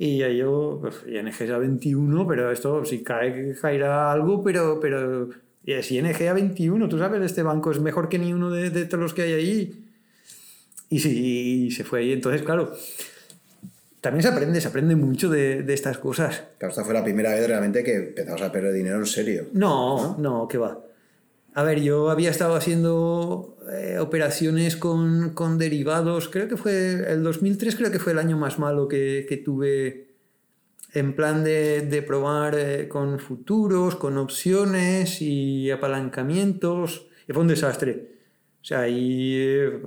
y 0.02 0.16
yo, 0.34 0.78
pues, 0.80 1.04
ING 1.06 1.28
es 1.28 1.50
a 1.50 1.58
21, 1.58 2.26
pero 2.26 2.50
esto 2.50 2.86
si 2.86 3.02
cae, 3.02 3.54
caerá 3.60 4.10
algo, 4.10 4.42
pero, 4.42 4.80
pero 4.80 5.28
es 5.66 5.92
ING 5.92 6.06
a 6.06 6.32
21, 6.32 6.88
tú 6.88 6.98
sabes, 6.98 7.20
este 7.20 7.42
banco 7.42 7.70
es 7.70 7.80
mejor 7.80 8.08
que 8.08 8.18
ni 8.18 8.32
uno 8.32 8.50
de, 8.50 8.70
de 8.70 8.86
todos 8.86 9.02
los 9.02 9.12
que 9.12 9.20
hay 9.20 9.32
ahí. 9.34 9.84
Y 10.88 11.00
sí, 11.00 11.66
y 11.66 11.70
se 11.70 11.84
fue 11.84 12.00
ahí. 12.00 12.12
Entonces, 12.12 12.40
claro, 12.40 12.72
también 14.00 14.22
se 14.22 14.28
aprende, 14.28 14.58
se 14.58 14.68
aprende 14.68 14.96
mucho 14.96 15.28
de, 15.28 15.64
de, 15.64 15.74
estas 15.74 15.98
cosas. 15.98 16.44
Claro, 16.56 16.70
esta 16.70 16.82
fue 16.82 16.94
la 16.94 17.04
primera 17.04 17.34
vez 17.34 17.46
realmente 17.46 17.84
que 17.84 17.96
empezamos 17.96 18.40
a 18.40 18.50
perder 18.50 18.72
dinero 18.72 18.96
en 18.96 19.04
serio. 19.06 19.48
No, 19.52 20.16
no, 20.16 20.40
no 20.40 20.48
que 20.48 20.56
va. 20.56 20.78
A 21.52 21.64
ver, 21.64 21.80
yo 21.80 22.10
había 22.10 22.30
estado 22.30 22.54
haciendo 22.54 23.58
eh, 23.72 23.98
operaciones 23.98 24.76
con, 24.76 25.30
con, 25.34 25.58
derivados, 25.58 26.28
creo 26.28 26.48
que 26.48 26.56
fue 26.56 27.12
el 27.12 27.24
2003, 27.24 27.74
creo 27.74 27.90
que 27.90 27.98
fue 27.98 28.12
el 28.12 28.20
año 28.20 28.36
más 28.36 28.58
malo 28.58 28.86
que, 28.86 29.26
que 29.28 29.36
tuve 29.36 30.10
en 30.92 31.14
plan 31.16 31.42
de, 31.42 31.82
de 31.82 32.02
probar 32.02 32.56
eh, 32.56 32.88
con 32.88 33.18
futuros, 33.18 33.96
con 33.96 34.16
opciones 34.18 35.20
y 35.22 35.70
apalancamientos, 35.70 37.08
y 37.28 37.32
fue 37.32 37.42
un 37.42 37.48
desastre. 37.48 38.20
O 38.62 38.64
sea, 38.64 38.88
y 38.88 39.34
eh, 39.36 39.82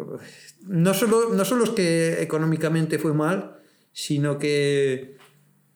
no, 0.68 0.94
solo, 0.94 1.30
no 1.34 1.46
solo 1.46 1.64
es 1.64 1.70
que 1.70 2.22
económicamente 2.22 3.00
fue 3.00 3.14
mal, 3.14 3.58
sino 3.94 4.38
que 4.38 5.18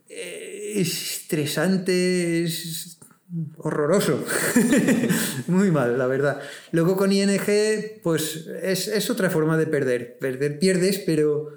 es 0.10 1.22
estresante, 1.22 2.44
es 2.44 2.97
horroroso. 3.58 4.24
Muy 5.48 5.72
mal, 5.72 5.98
la 5.98 6.08
verdad. 6.08 6.42
Luego 6.72 6.96
con 6.96 7.12
ING, 7.12 7.40
pues 8.04 8.48
es, 8.62 8.88
es, 8.88 9.10
otra 9.10 9.30
forma 9.30 9.58
de 9.58 9.68
perder. 9.68 10.18
Perder 10.20 10.60
pierdes, 10.60 11.00
pero, 11.00 11.50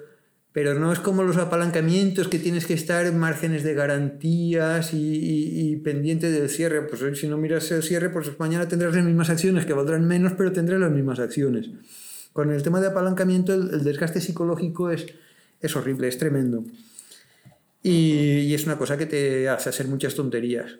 pero 0.51 0.77
no 0.77 0.91
es 0.91 0.99
como 0.99 1.23
los 1.23 1.37
apalancamientos 1.37 2.27
que 2.27 2.39
tienes 2.39 2.65
que 2.65 2.73
estar 2.73 3.05
en 3.05 3.17
márgenes 3.17 3.63
de 3.63 3.73
garantías 3.73 4.91
y, 4.93 5.77
pendiente 5.83 6.29
del 6.29 6.49
cierre. 6.49 6.81
Pues 6.81 7.17
si 7.17 7.27
no 7.27 7.37
miras 7.37 7.71
el 7.71 7.83
cierre, 7.83 8.09
pues 8.09 8.37
mañana 8.39 8.67
tendrás 8.67 8.93
las 8.93 9.05
mismas 9.05 9.29
acciones 9.29 9.65
que 9.65 9.73
valdrán 9.73 10.05
menos, 10.07 10.33
pero 10.37 10.51
tendrás 10.51 10.79
las 10.79 10.91
mismas 10.91 11.19
acciones. 11.19 11.69
Con 12.33 12.51
el 12.51 12.63
tema 12.63 12.79
de 12.81 12.87
apalancamiento, 12.87 13.53
el, 13.53 13.73
el 13.73 13.83
desgaste 13.83 14.21
psicológico 14.21 14.91
es, 14.91 15.05
es 15.59 15.75
horrible, 15.75 16.07
es 16.07 16.17
tremendo. 16.17 16.63
Y, 17.83 18.41
y 18.41 18.53
es 18.53 18.65
una 18.65 18.77
cosa 18.77 18.97
que 18.97 19.05
te 19.05 19.49
hace 19.49 19.69
hacer 19.69 19.87
muchas 19.87 20.15
tonterías. 20.15 20.77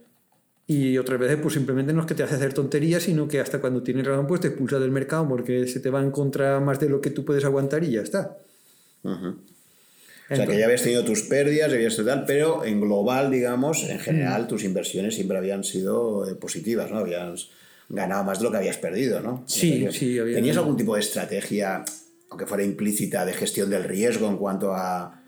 Y 0.74 0.98
otras 0.98 1.20
veces, 1.20 1.38
pues 1.42 1.54
simplemente 1.54 1.92
no 1.92 2.00
es 2.00 2.08
que 2.08 2.16
te 2.16 2.24
hace 2.24 2.36
hacer 2.36 2.54
tonterías, 2.54 3.04
sino 3.04 3.28
que 3.28 3.42
hasta 3.42 3.60
cuando 3.60 3.84
tienes 3.84 4.06
razón, 4.08 4.26
pues 4.26 4.40
te 4.40 4.48
expulsa 4.48 4.80
del 4.80 4.90
mercado 4.90 5.28
porque 5.28 5.68
se 5.68 5.82
te 5.82 5.90
va 5.90 6.02
en 6.02 6.12
contra 6.12 6.62
más 6.62 6.80
de 6.80 6.88
lo 6.88 7.02
que 7.02 7.10
tú 7.10 7.26
puedes 7.26 7.44
aguantar 7.44 7.84
y 7.84 7.92
ya 7.92 8.02
está. 8.02 8.38
Uh 9.04 9.10
-huh. 9.10 9.36
o 10.30 10.36
sea, 10.36 10.48
que 10.48 10.58
ya 10.58 10.64
habías 10.64 10.82
tenido 10.82 11.04
tus 11.04 11.24
pérdidas, 11.24 11.74
habías 11.74 11.98
tal, 11.98 12.24
pero 12.26 12.64
en 12.64 12.80
global, 12.80 13.30
digamos, 13.32 13.84
en 13.84 14.00
general, 14.00 14.48
tus 14.48 14.64
inversiones 14.64 15.14
siempre 15.16 15.38
habían 15.38 15.66
sido 15.66 16.26
eh, 16.30 16.36
positivas, 16.36 16.90
¿no? 16.90 17.00
Habías 17.00 17.50
ganado 17.90 18.24
más 18.24 18.40
de 18.40 18.46
lo 18.46 18.52
que 18.52 18.58
habías 18.58 18.78
perdido, 18.78 19.20
¿no? 19.20 19.44
Sí, 19.48 19.90
sí. 19.92 20.18
Había 20.20 20.36
¿Tenías 20.36 20.56
algún 20.56 20.78
tipo 20.78 20.96
de 20.96 21.02
estrategia, 21.02 21.84
aunque 22.30 22.46
fuera 22.46 22.64
implícita, 22.64 23.26
de 23.26 23.34
gestión 23.34 23.70
del 23.70 23.84
riesgo 23.84 24.30
en 24.30 24.38
cuanto 24.38 24.74
a 24.74 25.21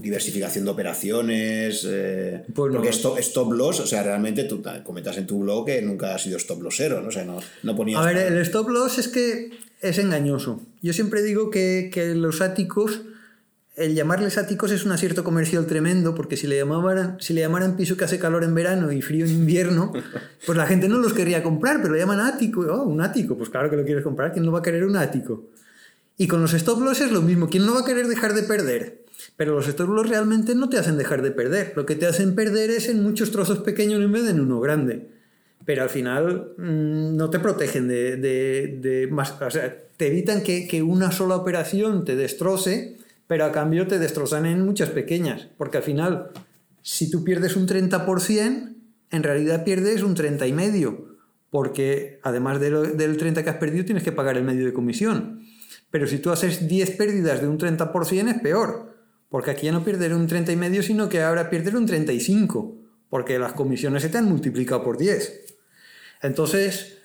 diversificación 0.00 0.64
de 0.64 0.70
operaciones, 0.70 1.86
eh, 1.88 2.42
pues 2.54 2.72
porque 2.72 2.88
stop, 2.88 3.18
stop, 3.18 3.52
loss, 3.52 3.80
o 3.80 3.86
sea, 3.86 4.02
realmente 4.02 4.44
tú 4.44 4.62
comentas 4.84 5.16
en 5.18 5.26
tu 5.26 5.40
blog 5.40 5.66
que 5.66 5.82
nunca 5.82 6.14
has 6.14 6.22
sido 6.22 6.36
stop 6.38 6.62
lossero, 6.62 7.00
¿no? 7.00 7.08
O 7.08 7.12
sea, 7.12 7.24
no, 7.24 7.38
no 7.62 7.76
ponías... 7.76 8.00
A 8.00 8.06
ver, 8.06 8.32
el 8.32 8.38
stop 8.38 8.68
loss 8.68 8.98
es 8.98 9.08
que 9.08 9.50
es 9.80 9.98
engañoso. 9.98 10.60
Yo 10.82 10.92
siempre 10.92 11.22
digo 11.22 11.50
que, 11.50 11.90
que 11.92 12.14
los 12.14 12.40
áticos, 12.40 13.02
el 13.76 13.94
llamarles 13.94 14.38
áticos 14.38 14.72
es 14.72 14.84
un 14.84 14.92
acierto 14.92 15.22
comercial 15.22 15.66
tremendo, 15.66 16.14
porque 16.14 16.36
si 16.36 16.46
le, 16.46 16.56
llamaran, 16.56 17.16
si 17.20 17.34
le 17.34 17.42
llamaran 17.42 17.76
piso 17.76 17.96
que 17.96 18.04
hace 18.04 18.18
calor 18.18 18.44
en 18.44 18.54
verano 18.54 18.92
y 18.92 19.02
frío 19.02 19.26
en 19.26 19.32
invierno, 19.32 19.92
pues 20.46 20.56
la 20.56 20.66
gente 20.66 20.88
no 20.88 20.98
los 20.98 21.12
querría 21.12 21.42
comprar, 21.42 21.80
pero 21.82 21.94
lo 21.94 22.00
llaman 22.00 22.20
ático. 22.20 22.62
Oh, 22.62 22.84
un 22.84 23.00
ático, 23.00 23.36
pues 23.36 23.50
claro 23.50 23.70
que 23.70 23.76
lo 23.76 23.84
quieres 23.84 24.04
comprar, 24.04 24.32
¿quién 24.32 24.44
no 24.44 24.52
va 24.52 24.60
a 24.60 24.62
querer 24.62 24.84
un 24.84 24.96
ático? 24.96 25.44
Y 26.16 26.26
con 26.26 26.42
los 26.42 26.52
stop 26.52 26.82
loss 26.82 27.00
es 27.00 27.12
lo 27.12 27.22
mismo, 27.22 27.48
¿quién 27.48 27.64
no 27.64 27.74
va 27.74 27.80
a 27.80 27.84
querer 27.84 28.06
dejar 28.06 28.34
de 28.34 28.42
perder? 28.42 28.99
Pero 29.40 29.54
los 29.54 29.78
loss 29.78 30.06
realmente 30.06 30.54
no 30.54 30.68
te 30.68 30.76
hacen 30.76 30.98
dejar 30.98 31.22
de 31.22 31.30
perder. 31.30 31.72
Lo 31.74 31.86
que 31.86 31.96
te 31.96 32.06
hacen 32.06 32.34
perder 32.34 32.68
es 32.68 32.90
en 32.90 33.02
muchos 33.02 33.30
trozos 33.30 33.60
pequeños 33.60 33.98
en 34.02 34.12
vez 34.12 34.24
de 34.24 34.32
en 34.32 34.40
uno 34.40 34.60
grande. 34.60 35.08
Pero 35.64 35.82
al 35.82 35.88
final 35.88 36.52
mmm, 36.58 37.16
no 37.16 37.30
te 37.30 37.38
protegen 37.38 37.88
de, 37.88 38.18
de, 38.18 38.78
de, 38.82 39.06
más. 39.06 39.40
O 39.40 39.50
sea, 39.50 39.74
te 39.96 40.08
evitan 40.08 40.42
que, 40.42 40.82
una 40.82 41.10
sola 41.10 41.36
operación 41.36 42.04
te 42.04 42.16
destroce, 42.16 42.98
pero 43.26 43.46
a 43.46 43.50
cambio 43.50 43.86
te 43.86 43.98
destrozan 43.98 44.44
en 44.44 44.60
muchas 44.60 44.90
pequeñas. 44.90 45.48
Porque 45.56 45.78
al 45.78 45.84
final, 45.84 46.32
si 46.82 47.10
tú 47.10 47.24
pierdes 47.24 47.56
un 47.56 47.66
30%, 47.66 48.74
en 49.10 49.22
realidad 49.22 49.64
pierdes 49.64 50.02
un 50.02 50.14
30 50.14 50.48
y 50.48 50.52
medio. 50.52 51.16
Porque 51.48 52.20
además 52.22 52.60
del 52.60 53.16
30 53.16 53.42
que 53.42 53.48
has 53.48 53.56
perdido, 53.56 53.86
tienes 53.86 54.04
que 54.04 54.12
pagar 54.12 54.36
el 54.36 54.44
medio 54.44 54.66
de 54.66 54.74
comisión. 54.74 55.46
Pero 55.90 56.06
si 56.06 56.18
tú 56.18 56.30
haces 56.30 56.68
10 56.68 56.90
pérdidas 56.90 57.40
de 57.40 57.48
un 57.48 57.58
30%, 57.58 58.28
es 58.28 58.40
peor 58.42 58.89
porque 59.30 59.52
aquí 59.52 59.66
ya 59.66 59.72
no 59.72 59.84
pierdes 59.84 60.12
un 60.12 60.26
30 60.26 60.52
y 60.52 60.56
medio, 60.56 60.82
sino 60.82 61.08
que 61.08 61.22
ahora 61.22 61.48
pierdes 61.48 61.72
un 61.74 61.86
35, 61.86 62.76
porque 63.08 63.38
las 63.38 63.52
comisiones 63.52 64.02
se 64.02 64.08
te 64.08 64.18
han 64.18 64.26
multiplicado 64.26 64.82
por 64.82 64.98
10. 64.98 65.40
Entonces... 66.22 66.96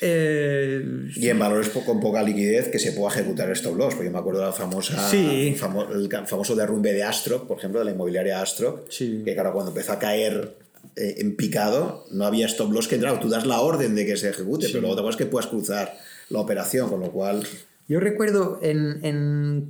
Eh, 0.00 1.08
y 1.16 1.28
en 1.28 1.38
valores 1.40 1.70
con 1.70 1.98
poca 1.98 2.22
liquidez 2.22 2.68
que 2.68 2.78
se 2.78 2.92
pueda 2.92 3.12
ejecutar 3.12 3.50
stop 3.50 3.76
loss, 3.76 3.94
porque 3.94 4.06
yo 4.06 4.12
me 4.12 4.18
acuerdo 4.18 4.40
de 4.40 4.46
la 4.46 4.52
famosa, 4.52 5.08
sí. 5.08 5.56
famo, 5.58 5.88
el 5.90 6.08
famoso 6.24 6.54
derrumbe 6.54 6.92
de 6.92 7.02
Astroc, 7.02 7.48
por 7.48 7.58
ejemplo, 7.58 7.80
de 7.80 7.86
la 7.86 7.90
inmobiliaria 7.90 8.40
Astroc, 8.40 8.88
sí. 8.90 9.22
que 9.24 9.34
claro, 9.34 9.52
cuando 9.52 9.72
empezó 9.72 9.92
a 9.92 9.98
caer 9.98 10.56
eh, 10.94 11.16
en 11.18 11.34
picado, 11.34 12.06
no 12.12 12.26
había 12.26 12.46
stop 12.46 12.72
loss 12.72 12.86
que 12.86 12.94
entraba. 12.94 13.18
Tú 13.18 13.28
das 13.28 13.44
la 13.44 13.60
orden 13.60 13.96
de 13.96 14.06
que 14.06 14.16
se 14.16 14.28
ejecute, 14.30 14.66
sí. 14.66 14.72
pero 14.72 14.82
luego 14.82 14.94
te 14.94 15.00
acuerdas 15.00 15.18
que 15.18 15.26
puedas 15.26 15.48
cruzar 15.48 15.96
la 16.28 16.40
operación, 16.40 16.88
con 16.90 17.00
lo 17.00 17.10
cual... 17.10 17.44
Yo 17.88 18.00
recuerdo 18.00 18.60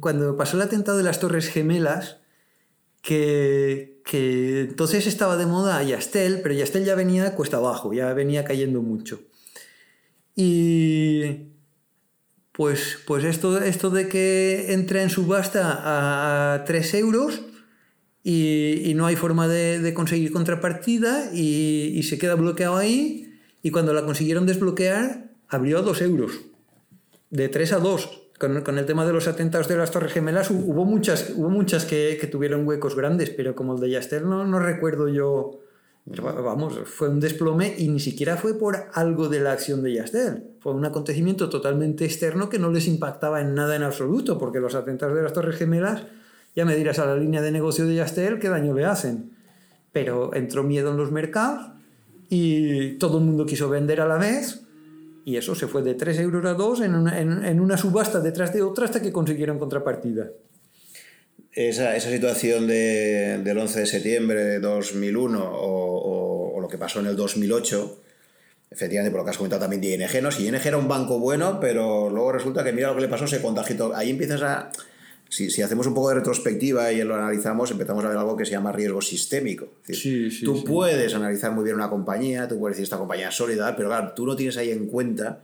cuando 0.01 0.37
pasó 0.37 0.57
el 0.57 0.63
atentado 0.65 0.99
de 0.99 1.05
las 1.05 1.21
Torres 1.21 1.49
Gemelas, 1.49 2.19
que, 3.01 4.03
entonces 4.13 5.07
estaba 5.07 5.37
de 5.37 5.47
moda 5.47 5.81
Yastel, 5.85 6.41
pero 6.43 6.53
Yastel 6.53 6.85
ya 6.85 6.97
venía 6.97 7.37
cuesta 7.37 7.59
abajo, 7.59 7.93
ya 7.93 8.13
venía 8.15 8.45
cayendo 8.45 8.83
mucho. 8.83 9.21
Y 10.35 11.53
pues, 12.51 12.99
pues 13.07 13.23
esto, 13.23 13.91
de 13.91 14.09
que 14.09 14.73
entra 14.73 15.05
en 15.05 15.11
subasta 15.11 16.55
a 16.55 16.65
3 16.65 16.95
euros 16.95 17.41
y, 18.25 18.95
no 18.97 19.07
hay 19.07 19.15
forma 19.15 19.47
de, 19.47 19.79
de 19.79 19.95
conseguir 19.95 20.33
contrapartida 20.33 21.31
y, 21.33 21.93
y, 21.95 22.03
se 22.03 22.19
queda 22.19 22.35
bloqueado 22.35 22.77
ahí 22.77 23.41
y 23.63 23.71
cuando 23.71 23.93
la 23.93 24.05
consiguieron 24.05 24.45
desbloquear 24.45 25.31
abrió 25.49 25.79
a 25.79 25.83
2 25.83 26.03
euros 26.03 26.33
de 27.31 27.49
3 27.49 27.73
a 27.73 27.79
2. 27.79 28.23
Con, 28.39 28.79
el 28.79 28.87
tema 28.87 29.05
de 29.05 29.13
los 29.13 29.27
atentados 29.27 29.67
de 29.67 29.77
las 29.77 29.91
Torres 29.91 30.13
Gemelas 30.13 30.51
hubo 30.51 30.85
muchas, 30.85 31.33
hubo 31.35 31.51
muchas 31.51 31.85
que, 31.85 32.17
que 32.21 32.29
tuvieron 32.29 32.67
huecos 32.67 32.95
grandes, 32.95 33.31
pero 33.31 33.57
como 33.57 33.75
el 33.75 33.81
de 33.81 33.91
Yastel 33.91 34.29
no, 34.29 34.47
no 34.47 34.61
recuerdo 34.61 35.09
yo. 35.09 35.61
Vamos, 36.07 36.79
fue 36.87 37.11
un 37.11 37.21
desplome 37.21 37.75
y 37.77 37.89
ni 37.89 38.01
siquiera 38.01 38.39
fue 38.39 38.59
por 38.59 38.87
algo 38.95 39.29
de 39.29 39.41
la 39.41 39.53
acción 39.53 39.83
de 39.83 39.93
Yastel. 39.93 40.45
Fue 40.61 40.73
un 40.73 40.85
acontecimiento 40.87 41.51
totalmente 41.51 42.07
externo 42.07 42.49
que 42.49 42.59
no 42.59 42.71
les 42.71 42.87
impactaba 42.87 43.43
en 43.43 43.55
nada 43.55 43.77
en 43.77 43.83
absoluto, 43.83 44.39
porque 44.39 44.61
los 44.61 44.75
atentados 44.75 45.15
de 45.15 45.23
las 45.23 45.35
Torres 45.35 45.57
Gemelas, 45.57 46.05
ya 46.57 46.65
me 46.65 46.77
dirás 46.77 46.99
a 46.99 47.07
la 47.07 47.17
línea 47.17 47.43
de 47.43 47.53
negocio 47.53 47.87
de 47.87 47.97
Yastel 47.97 48.39
qué 48.39 48.49
daño 48.49 48.73
le 48.73 48.87
hacen. 48.87 49.33
Pero 49.93 50.35
entró 50.35 50.63
miedo 50.63 50.93
en 50.93 50.97
los 50.97 51.13
mercados 51.13 51.73
y 52.31 52.93
todo 52.99 53.19
el 53.19 53.25
mundo 53.25 53.45
quiso 53.45 53.69
vender 53.69 54.01
a 54.01 54.07
la 54.07 54.17
vez 54.17 54.68
y 55.29 55.37
eso 55.37 55.55
se 55.55 55.67
fue 55.67 55.83
de 55.83 55.95
3 55.95 56.21
euros 56.21 56.43
a 56.47 56.55
2 56.55 56.81
en 56.81 56.95
una, 56.95 57.21
en, 57.21 57.45
en 57.45 57.61
una 57.61 57.77
subasta 57.77 58.19
detrás 58.21 58.51
de 58.55 58.63
otra 58.63 58.87
hasta 58.87 59.03
que 59.03 59.13
consiguieron 59.13 59.59
contrapartida. 59.59 60.31
Esa, 61.53 61.95
esa 61.97 62.11
situación 62.11 62.67
de, 62.67 63.39
del 63.45 63.59
11 63.59 63.81
de 63.81 63.87
septiembre 63.87 64.43
de 64.43 64.59
2001 64.59 65.39
o, 65.39 65.51
o, 65.51 66.57
o, 66.57 66.61
lo 66.63 66.67
que 66.67 66.79
pasó 66.79 67.01
en 67.01 67.07
el 67.09 67.17
2008 67.17 68.01
Efectivamente, 68.71 69.11
por 69.11 69.21
lo 69.21 69.25
que 69.25 69.31
has 69.31 69.37
comentado 69.37 69.61
también 69.61 69.81
de 69.83 69.95
ING, 69.95 70.23
¿no? 70.23 70.31
Si 70.31 70.47
ING 70.47 70.67
era 70.67 70.77
un 70.77 70.89
banco 70.89 71.19
bueno, 71.19 71.59
pero 71.61 72.11
luego 72.11 72.33
resulta 72.33 72.65
que 72.65 72.73
mira 72.73 72.89
lo 72.89 72.95
que 72.95 73.01
le 73.03 73.09
pasó, 73.09 73.27
se 73.27 73.41
contagió. 73.41 73.95
Ahí 73.95 74.11
empiezas 74.11 74.43
a... 74.43 74.71
Si, 75.29 75.51
si, 75.51 75.63
hacemos 75.63 75.87
un 75.87 75.95
poco 75.95 76.09
de 76.09 76.17
retrospectiva 76.17 76.91
y 76.93 77.03
lo 77.03 77.15
analizamos, 77.15 77.71
empezamos 77.71 78.05
a 78.05 78.09
ver 78.09 78.17
algo 78.17 78.37
que 78.37 78.47
se 78.47 78.53
llama 78.53 78.73
riesgo 78.73 79.03
sistémico. 79.03 79.69
sí, 79.85 80.31
sí, 80.31 80.45
tú 80.45 80.65
puedes 80.65 81.15
analizar 81.15 81.53
muy 81.53 81.65
bien 81.65 81.77
una 81.77 81.91
compañía, 81.91 82.49
tú 82.49 82.59
puedes 82.59 82.77
decir 82.77 82.85
esta 82.85 82.99
compañía 82.99 83.29
es 83.29 83.35
sólida, 83.35 83.77
pero 83.77 83.89
claro, 83.89 84.13
tú 84.15 84.25
no 84.27 84.37
tienes 84.37 84.57
ahí 84.57 84.71
en 84.71 84.87
cuenta 84.87 85.43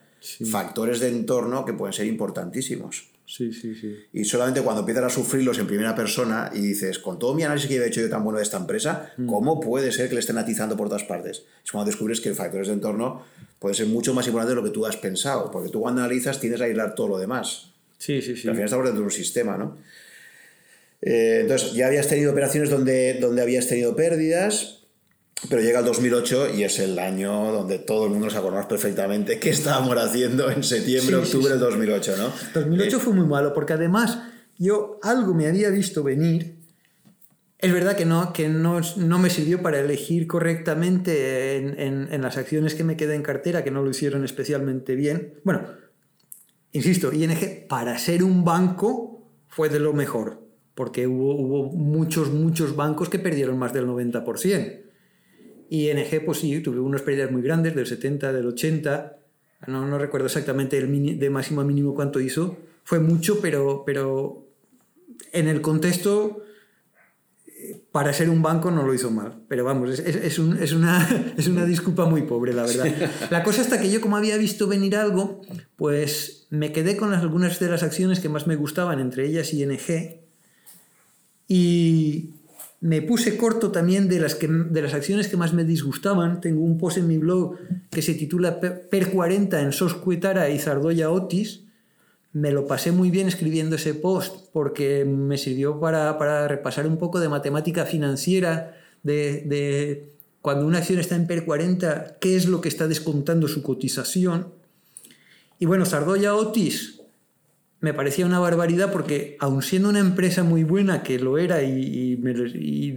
factores 0.50 1.00
de 1.00 1.08
entorno 1.08 1.64
que 1.64 1.74
pueden 1.74 1.92
ser 1.92 2.06
importantísimos. 2.06 3.08
Sí, 3.26 3.52
sí, 3.52 3.74
sí. 3.74 3.96
Y 4.12 4.24
solamente 4.24 4.60
cuando 4.60 4.80
empiezas 4.80 5.04
a 5.04 5.10
sufrirlos 5.10 5.58
en 5.58 5.66
primera 5.66 5.94
persona 5.94 6.50
y 6.52 6.60
dices, 6.60 6.98
con 6.98 7.18
todo 7.18 7.34
mi 7.34 7.42
análisis 7.42 7.68
que 7.68 7.76
he 7.76 7.86
hecho 7.86 8.02
yo 8.02 8.10
tan 8.10 8.22
bueno 8.22 8.38
de 8.38 8.42
esta 8.42 8.58
empresa, 8.58 9.12
mm. 9.16 9.26
¿cómo 9.26 9.60
puede 9.60 9.92
ser 9.92 10.08
que 10.08 10.14
le 10.14 10.20
estén 10.20 10.38
atizando 10.38 10.76
por 10.76 10.88
todas 10.88 11.04
partes? 11.04 11.44
Es 11.64 11.72
cuando 11.72 11.90
descubres 11.90 12.20
que 12.20 12.34
factores 12.34 12.68
de 12.68 12.74
entorno 12.74 13.22
pueden 13.58 13.74
ser 13.74 13.86
mucho 13.86 14.12
más 14.12 14.26
importantes 14.26 14.56
de 14.56 14.60
lo 14.60 14.64
que 14.64 14.74
tú 14.74 14.84
has 14.84 14.96
pensado, 14.96 15.50
porque 15.50 15.70
tú 15.70 15.80
cuando 15.80 16.02
analizas 16.02 16.38
tienes 16.38 16.60
a 16.60 16.64
aislar 16.64 16.94
todo 16.94 17.08
lo 17.08 17.18
demás. 17.18 17.73
Sí, 18.04 18.20
sí, 18.20 18.36
sí. 18.36 18.48
al 18.48 18.54
final 18.54 18.66
estamos 18.66 18.84
dentro 18.84 19.00
de 19.00 19.06
un 19.06 19.10
sistema, 19.10 19.56
¿no? 19.56 19.78
Eh, 21.00 21.38
entonces, 21.40 21.72
ya 21.72 21.86
habías 21.86 22.06
tenido 22.06 22.32
operaciones 22.32 22.68
donde, 22.68 23.14
donde 23.14 23.40
habías 23.40 23.66
tenido 23.66 23.96
pérdidas, 23.96 24.84
pero 25.48 25.62
llega 25.62 25.78
el 25.78 25.86
2008 25.86 26.54
y 26.54 26.64
es 26.64 26.80
el 26.80 26.98
año 26.98 27.50
donde 27.50 27.78
todo 27.78 28.04
el 28.04 28.10
mundo 28.10 28.28
se 28.28 28.36
acordará 28.36 28.68
perfectamente 28.68 29.38
qué 29.38 29.48
estábamos 29.48 29.96
haciendo 29.96 30.50
en 30.50 30.62
septiembre, 30.62 31.16
octubre 31.16 31.48
del 31.48 31.60
2008, 31.60 32.14
¿no? 32.18 32.30
2008 32.52 33.00
fue 33.00 33.14
muy 33.14 33.26
malo 33.26 33.54
porque 33.54 33.72
además 33.72 34.18
yo 34.58 35.00
algo 35.02 35.32
me 35.32 35.46
había 35.46 35.70
visto 35.70 36.02
venir. 36.02 36.56
Es 37.58 37.72
verdad 37.72 37.96
que 37.96 38.04
no, 38.04 38.34
que 38.34 38.50
no, 38.50 38.82
no 38.98 39.18
me 39.18 39.30
sirvió 39.30 39.62
para 39.62 39.80
elegir 39.80 40.26
correctamente 40.26 41.56
en, 41.56 41.80
en, 41.80 42.12
en, 42.12 42.20
las 42.20 42.36
acciones 42.36 42.74
que 42.74 42.84
me 42.84 42.98
quedé 42.98 43.14
en 43.14 43.22
cartera, 43.22 43.64
que 43.64 43.70
no 43.70 43.82
lo 43.82 43.88
hicieron 43.88 44.24
especialmente 44.24 44.94
bien. 44.94 45.40
Bueno, 45.44 45.62
insisto, 46.74 47.12
ING 47.12 47.66
para 47.68 47.98
ser 47.98 48.22
un 48.22 48.44
banco 48.44 49.26
fue 49.48 49.70
de 49.70 49.80
lo 49.80 49.94
mejor, 49.94 50.46
porque 50.74 51.06
hubo, 51.06 51.34
hubo 51.34 51.72
muchos, 51.72 52.30
muchos 52.30 52.76
bancos 52.76 53.08
que 53.08 53.18
perdieron 53.18 53.58
más 53.58 53.72
del 53.72 53.86
90%. 53.86 54.82
Y 55.70 55.92
NG, 55.92 56.24
pues 56.24 56.38
sí, 56.38 56.60
tuve 56.60 56.80
unas 56.80 57.02
pérdidas 57.02 57.30
muy 57.30 57.40
grandes, 57.40 57.74
del 57.74 57.86
70, 57.86 58.32
del 58.32 58.46
80, 58.46 59.16
no, 59.66 59.86
no 59.86 59.98
recuerdo 59.98 60.26
exactamente 60.26 60.76
el 60.76 61.18
de 61.18 61.30
máximo 61.30 61.60
a 61.60 61.64
mínimo 61.64 61.94
cuánto 61.94 62.20
hizo, 62.20 62.58
fue 62.84 63.00
mucho, 63.00 63.40
pero, 63.40 63.82
pero 63.86 64.46
en 65.32 65.48
el 65.48 65.62
contexto, 65.62 66.42
para 67.92 68.12
ser 68.12 68.30
un 68.30 68.42
banco 68.42 68.70
no 68.70 68.84
lo 68.84 68.94
hizo 68.94 69.10
mal. 69.10 69.42
Pero 69.48 69.64
vamos, 69.64 69.98
es, 69.98 70.00
es, 70.00 70.38
un, 70.38 70.56
es, 70.62 70.72
una, 70.72 71.34
es 71.36 71.46
una 71.48 71.64
disculpa 71.64 72.06
muy 72.06 72.22
pobre, 72.22 72.52
la 72.52 72.62
verdad. 72.62 72.86
La 73.30 73.42
cosa 73.42 73.62
hasta 73.62 73.80
que 73.80 73.90
yo, 73.90 74.00
como 74.00 74.16
había 74.16 74.36
visto 74.36 74.66
venir 74.66 74.96
algo, 74.96 75.40
pues 75.76 76.46
me 76.50 76.72
quedé 76.72 76.96
con 76.96 77.12
algunas 77.12 77.58
de 77.60 77.68
las 77.68 77.82
acciones 77.82 78.20
que 78.20 78.28
más 78.28 78.46
me 78.46 78.56
gustaban, 78.56 79.00
entre 79.00 79.26
ellas 79.26 79.52
ING. 79.52 79.78
Y, 81.48 82.34
me 82.84 83.00
puse 83.00 83.38
corto 83.38 83.72
también 83.72 84.10
de 84.10 84.20
las, 84.20 84.34
que, 84.34 84.46
de 84.46 84.82
las 84.82 84.92
acciones 84.92 85.28
que 85.28 85.38
más 85.38 85.54
me 85.54 85.64
disgustaban. 85.64 86.42
Tengo 86.42 86.62
un 86.62 86.76
post 86.76 86.98
en 86.98 87.08
mi 87.08 87.16
blog 87.16 87.56
que 87.88 88.02
se 88.02 88.12
titula 88.12 88.60
Per 88.60 89.10
40 89.10 89.58
en 89.62 89.72
Soscuetara 89.72 90.50
y 90.50 90.58
Zardoya 90.58 91.10
Otis. 91.10 91.63
Me 92.34 92.50
lo 92.50 92.66
pasé 92.66 92.92
muy 92.92 93.10
bien 93.10 93.28
escribiendo 93.28 93.76
ese 93.76 93.94
post 93.94 94.50
porque 94.52 95.06
me 95.06 95.38
sirvió 95.38 95.80
para, 95.80 96.18
para 96.18 96.46
repasar 96.46 96.86
un 96.86 96.98
poco 96.98 97.18
de 97.18 97.30
matemática 97.30 97.86
financiera, 97.86 98.76
de, 99.02 99.40
de, 99.46 100.12
cuando 100.42 100.66
una 100.66 100.78
acción 100.78 100.98
está 100.98 101.16
en 101.16 101.26
PER 101.26 101.46
40, 101.46 102.18
qué 102.20 102.36
es 102.36 102.46
lo 102.46 102.60
que 102.60 102.68
está 102.68 102.86
descontando 102.86 103.48
su 103.48 103.62
cotización. 103.62 104.52
Y 105.58 105.64
bueno, 105.64 105.86
Zardoya 105.86 106.34
Otis 106.34 107.00
me 107.84 107.92
parecía 107.92 108.24
una 108.24 108.38
barbaridad 108.38 108.90
porque, 108.90 109.36
aun 109.40 109.60
siendo 109.60 109.90
una 109.90 109.98
empresa 109.98 110.42
muy 110.42 110.64
buena, 110.64 111.02
que 111.02 111.18
lo 111.18 111.36
era 111.36 111.62
y, 111.62 112.16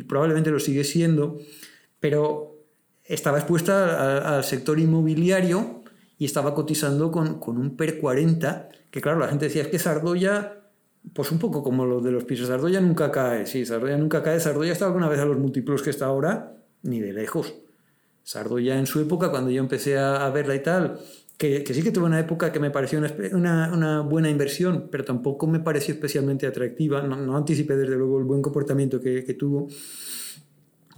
probablemente 0.07 0.49
lo 0.49 0.61
sigue 0.61 0.85
siendo, 0.85 1.39
pero 1.99 2.55
estaba 3.03 3.37
expuesta 3.39 4.37
al, 4.37 4.45
sector 4.45 4.79
inmobiliario 4.79 5.76
y 6.17 6.25
estaba 6.25 6.53
cotizando 6.53 7.11
con, 7.11 7.39
un 7.45 7.77
PER 7.77 7.99
40, 7.99 8.69
que 8.89 9.01
claro, 9.01 9.19
la 9.19 9.27
gente 9.27 9.45
decía, 9.45 9.61
es 9.63 9.67
que 9.67 9.79
Sardoya, 9.79 10.61
pues 11.13 11.31
un 11.31 11.39
poco 11.39 11.63
como 11.63 11.85
lo 11.85 12.01
de 12.01 12.11
los 12.11 12.23
pisos, 12.23 12.47
Sardoya 12.47 12.81
nunca 12.81 13.11
cae, 13.11 13.45
sí, 13.45 13.65
Sardoya 13.65 13.97
nunca 13.97 14.23
cae, 14.23 14.39
Sardoya 14.39 14.71
está 14.71 14.85
alguna 14.85 15.09
vez 15.09 15.19
a 15.19 15.25
los 15.25 15.37
múltiplos 15.37 15.81
que 15.81 15.89
está 15.89 16.05
ahora, 16.05 16.57
ni 16.83 16.99
de 16.99 17.13
lejos. 17.13 17.53
Sardoya 18.23 18.77
en 18.77 18.87
su 18.87 18.99
época, 18.99 19.29
cuando 19.29 19.51
yo 19.51 19.61
empecé 19.61 19.97
a 19.97 20.29
verla 20.29 20.55
y 20.55 20.63
tal, 20.63 20.99
que, 21.37 21.63
sí 21.71 21.83
que 21.83 21.91
tuve 21.91 22.05
una 22.05 22.19
época 22.19 22.51
que 22.51 22.59
me 22.59 22.71
pareció 22.71 22.99
una, 23.33 23.71
una, 23.71 24.01
buena 24.01 24.29
inversión, 24.29 24.87
pero 24.91 25.05
tampoco 25.05 25.45
me 25.45 25.59
pareció 25.59 25.93
especialmente 25.93 26.47
atractiva. 26.47 27.01
No, 27.03 27.15
no 27.15 27.37
anticipé 27.37 27.77
desde 27.77 27.95
luego 27.95 28.17
el 28.17 28.25
buen 28.25 28.41
comportamiento 28.41 28.99
que, 28.99 29.23
que 29.23 29.35
tuvo, 29.35 29.67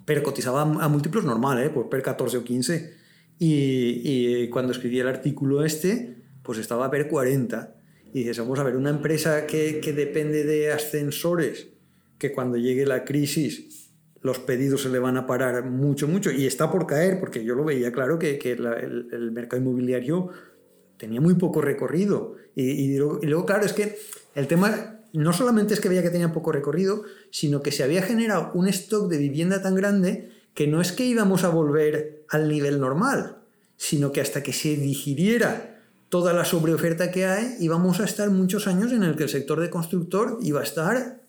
pero 0.06 0.24
cotizaba 0.24 0.62
a, 0.62 0.88
múltiplos 0.88 1.26
normales, 1.26 1.68
¿eh? 1.68 1.70
por 1.70 1.90
per 1.90 2.02
14 2.02 2.38
o 2.38 2.44
15. 2.44 2.99
Y, 3.40 4.48
cuando 4.50 4.74
escribí 4.74 5.00
el 5.00 5.08
artículo 5.08 5.64
este, 5.64 6.18
pues 6.44 6.60
estaba 6.60 6.86
a 6.86 6.92
per 6.92 7.08
40. 7.08 7.76
Y 8.14 8.20
dices, 8.20 8.40
vamos 8.40 8.60
a 8.60 8.64
ver, 8.64 8.76
una 8.76 8.90
empresa 8.90 9.48
que, 9.48 9.80
que 9.80 9.94
depende 9.94 10.44
de 10.44 10.72
ascensores, 10.72 11.70
que 12.18 12.34
cuando 12.34 12.58
llegue 12.58 12.86
la 12.86 13.06
crisis 13.06 13.90
los 14.22 14.40
pedidos 14.40 14.84
se 14.84 14.90
le 14.90 15.00
van 15.00 15.18
a 15.18 15.26
parar 15.26 15.66
mucho, 15.66 16.08
mucho, 16.08 16.32
y 16.32 16.46
está 16.46 16.72
por 16.72 16.86
caer, 16.86 17.20
porque 17.20 17.44
yo 17.44 17.56
lo 17.56 17.64
veía 17.64 17.92
claro 17.92 18.20
que, 18.20 18.38
que 18.38 18.52
el, 18.52 19.32
mercado 19.32 19.62
inmobiliario 19.62 20.30
tenía 20.98 21.22
muy 21.22 21.36
poco 21.36 21.62
recorrido. 21.62 22.36
Y, 22.56 22.64
y, 22.64 22.98
luego, 22.98 23.46
claro, 23.46 23.66
es 23.66 23.74
que 23.74 23.98
el 24.36 24.48
tema 24.48 25.00
no 25.14 25.34
solamente 25.34 25.74
es 25.74 25.80
que 25.80 25.90
veía 25.90 26.04
que 26.04 26.10
tenía 26.10 26.34
poco 26.34 26.52
recorrido, 26.52 27.04
sino 27.32 27.62
que 27.62 27.72
se 27.72 27.84
había 27.84 28.02
generado 28.02 28.52
un 28.54 28.68
stock 28.68 29.10
de 29.10 29.18
vivienda 29.18 29.62
tan 29.62 29.76
grande 29.76 30.32
que 30.60 30.68
no 30.68 30.82
es 30.82 30.92
que 30.92 31.06
íbamos 31.06 31.46
a 31.46 31.50
volver 31.50 32.26
al 32.28 32.50
nivel 32.50 32.82
normal, 32.82 33.38
sino 33.78 34.12
que 34.12 34.20
hasta 34.20 34.44
que 34.44 34.52
se 34.52 34.76
digiriera 34.76 35.80
toda 36.10 36.34
la 36.34 36.44
sobreoferta 36.44 37.12
que 37.12 37.26
hay, 37.28 37.56
íbamos 37.62 38.02
a 38.02 38.04
estar 38.04 38.30
muchos 38.30 38.68
años 38.68 38.92
en 38.92 39.04
el 39.04 39.16
que 39.16 39.24
el 39.24 39.30
sector 39.30 39.62
de 39.62 39.70
constructor 39.70 40.38
iba 40.42 40.60
a 40.60 40.64
estar 40.64 41.22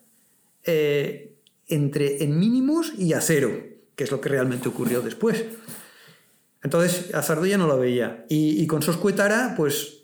eh, 0.64 1.37
entre 1.68 2.24
en 2.24 2.41
mínimos 2.41 2.93
y 2.99 3.12
a 3.12 3.20
cero, 3.20 3.53
que 3.95 4.03
es 4.03 4.11
lo 4.11 4.20
que 4.20 4.31
realmente 4.31 4.68
ocurrió 4.68 5.01
después. 5.01 5.45
Entonces, 6.64 7.14
a 7.14 7.22
Zardoya 7.22 7.57
no 7.57 7.68
la 7.68 7.76
veía. 7.76 8.26
Y, 8.28 8.66
con 8.66 8.83
Soscuetara, 8.83 9.55
pues 9.57 9.99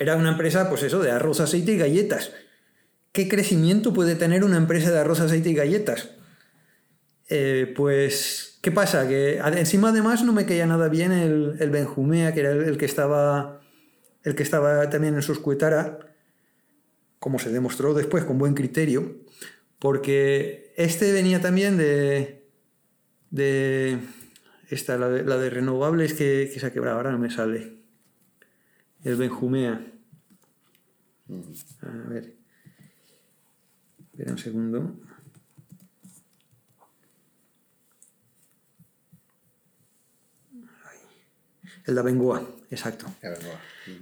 era 0.00 0.16
una 0.16 0.32
empresa, 0.32 0.68
pues 0.68 0.82
eso, 0.82 0.98
de 0.98 1.12
arroz, 1.12 1.38
aceite 1.38 1.74
y 1.74 1.78
galletas. 1.78 2.32
¿Qué 3.12 3.28
crecimiento 3.28 3.92
puede 3.92 4.16
tener 4.16 4.42
una 4.42 4.56
empresa 4.56 4.90
de 4.90 4.98
arroz, 4.98 5.20
aceite 5.20 5.50
y 5.50 5.54
galletas? 5.54 6.15
Eh, 7.28 7.72
pues, 7.76 8.58
¿qué 8.62 8.70
pasa? 8.70 9.08
Que 9.08 9.38
encima 9.38 9.88
además 9.88 10.22
no 10.22 10.32
me 10.32 10.46
caía 10.46 10.66
nada 10.66 10.88
bien 10.88 11.12
el, 11.12 11.56
el 11.58 11.70
Benjumea, 11.70 12.32
que 12.32 12.40
era 12.40 12.52
el, 12.52 12.78
que 12.78 12.84
estaba, 12.84 13.60
el 14.22 14.34
que 14.34 14.42
estaba 14.42 14.88
también 14.90 15.14
en 15.14 15.22
Soscuetara, 15.22 15.98
como 17.18 17.38
se 17.38 17.50
demostró 17.50 17.94
después 17.94 18.24
con 18.24 18.38
buen 18.38 18.54
criterio, 18.54 19.16
porque 19.78 20.72
este 20.76 21.12
venía 21.12 21.40
también 21.40 21.76
de. 21.76 22.44
de 23.30 23.98
esta, 24.70 24.98
la 24.98 25.08
de, 25.08 25.50
renovables 25.50 26.14
que, 26.14 26.48
se 26.48 26.66
ha 26.66 26.72
quebrado, 26.72 26.96
ahora 26.96 27.12
no 27.12 27.18
me 27.18 27.30
sale. 27.30 27.82
El 29.04 29.16
Benjumea. 29.16 29.80
A 31.82 32.08
ver. 32.08 32.34
Espera 34.12 34.32
un 34.32 34.38
segundo. 34.38 34.96
El 41.86 41.94
de 41.94 42.00
Abengoa, 42.00 42.42
exacto. 42.70 43.06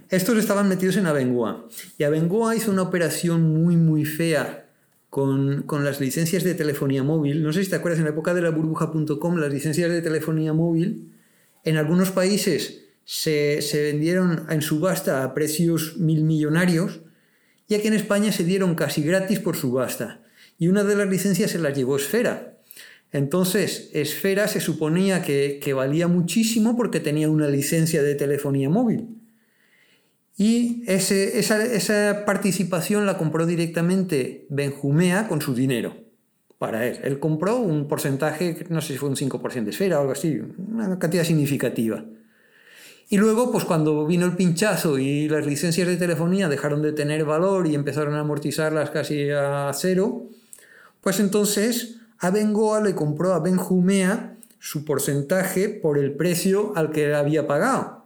Estos 0.09 0.37
estaban 0.37 0.67
metidos 0.67 0.97
en 0.97 1.05
Abengoa. 1.05 1.67
Y 1.97 2.03
Abengoa 2.03 2.55
hizo 2.55 2.71
una 2.71 2.81
operación 2.81 3.43
muy, 3.53 3.77
muy 3.77 4.05
fea 4.05 4.65
con, 5.11 5.63
con, 5.63 5.85
las 5.85 6.01
licencias 6.01 6.43
de 6.43 6.55
telefonía 6.55 7.03
móvil. 7.03 7.43
No 7.43 7.53
sé 7.53 7.63
si 7.63 7.69
te 7.69 7.75
acuerdas, 7.75 7.99
en 7.99 8.05
la 8.05 8.11
época 8.11 8.33
de 8.33 8.41
la 8.41 8.49
burbuja.com, 8.49 9.37
las 9.37 9.53
licencias 9.53 9.91
de 9.91 10.01
telefonía 10.01 10.51
móvil 10.51 11.13
en 11.63 11.77
algunos 11.77 12.11
países 12.11 12.81
se, 13.05 13.61
se, 13.61 13.83
vendieron 13.83 14.47
en 14.49 14.61
subasta 14.61 15.23
a 15.23 15.33
precios 15.35 15.97
mil 15.97 16.23
millonarios 16.23 17.01
y 17.67 17.75
aquí 17.75 17.87
en 17.87 17.93
España 17.93 18.31
se 18.31 18.43
dieron 18.43 18.75
casi 18.75 19.03
gratis 19.03 19.39
por 19.39 19.55
subasta. 19.55 20.21
Y 20.57 20.67
una 20.69 20.83
de 20.83 20.95
las 20.95 21.07
licencias 21.07 21.51
se 21.51 21.59
las 21.59 21.75
llevó 21.77 21.97
Esfera. 21.97 22.54
Entonces, 23.11 23.89
Esfera 23.93 24.47
se 24.47 24.59
suponía 24.59 25.21
que, 25.21 25.59
que 25.63 25.73
valía 25.73 26.07
muchísimo 26.07 26.75
porque 26.75 26.99
tenía 26.99 27.29
una 27.29 27.47
licencia 27.47 28.03
de 28.03 28.15
telefonía 28.15 28.69
móvil. 28.69 29.07
Y 30.37 30.83
ese, 30.87 31.39
esa, 31.39 31.63
esa, 31.63 32.25
participación 32.25 33.05
la 33.05 33.17
compró 33.17 33.45
directamente 33.45 34.45
Benjumea 34.49 35.29
con 35.29 35.41
su 35.41 35.55
dinero 35.55 35.95
para 36.57 36.85
él. 36.87 36.99
Él 37.03 37.19
compró 37.19 37.57
un 37.57 37.87
porcentaje, 37.87 38.65
no 38.69 38.81
sé 38.81 38.93
si 38.93 38.99
fue 38.99 39.09
un 39.09 39.15
5% 39.15 39.63
de 39.63 39.69
esfera 39.69 39.97
o 39.97 40.01
algo 40.01 40.11
así, 40.11 40.41
una 40.57 40.99
cantidad 40.99 41.23
significativa. 41.23 42.03
Y 43.07 43.17
luego, 43.17 43.51
pues 43.51 43.63
cuando 43.65 44.05
vino 44.05 44.25
el 44.25 44.35
pinchazo 44.35 44.97
y 44.97 45.29
las 45.29 45.45
licencias 45.45 45.87
de 45.87 45.95
telefonía 45.95 46.49
dejaron 46.49 46.81
de 46.81 46.91
tener 46.91 47.23
valor 47.23 47.67
y 47.67 47.75
empezaron 47.75 48.15
a 48.15 48.21
amortizarlas 48.21 48.89
casi 48.89 49.29
a 49.29 49.71
cero, 49.73 50.27
pues 51.01 51.19
entonces 51.19 51.97
Abengoa 52.19 52.81
le 52.81 52.95
compró 52.95 53.33
a 53.33 53.39
Benjumea 53.39 54.35
su 54.59 54.83
porcentaje 54.83 55.69
por 55.69 55.97
el 55.97 56.13
precio 56.13 56.73
al 56.75 56.91
que 56.91 57.13
había 57.13 57.45
pagado, 57.45 58.05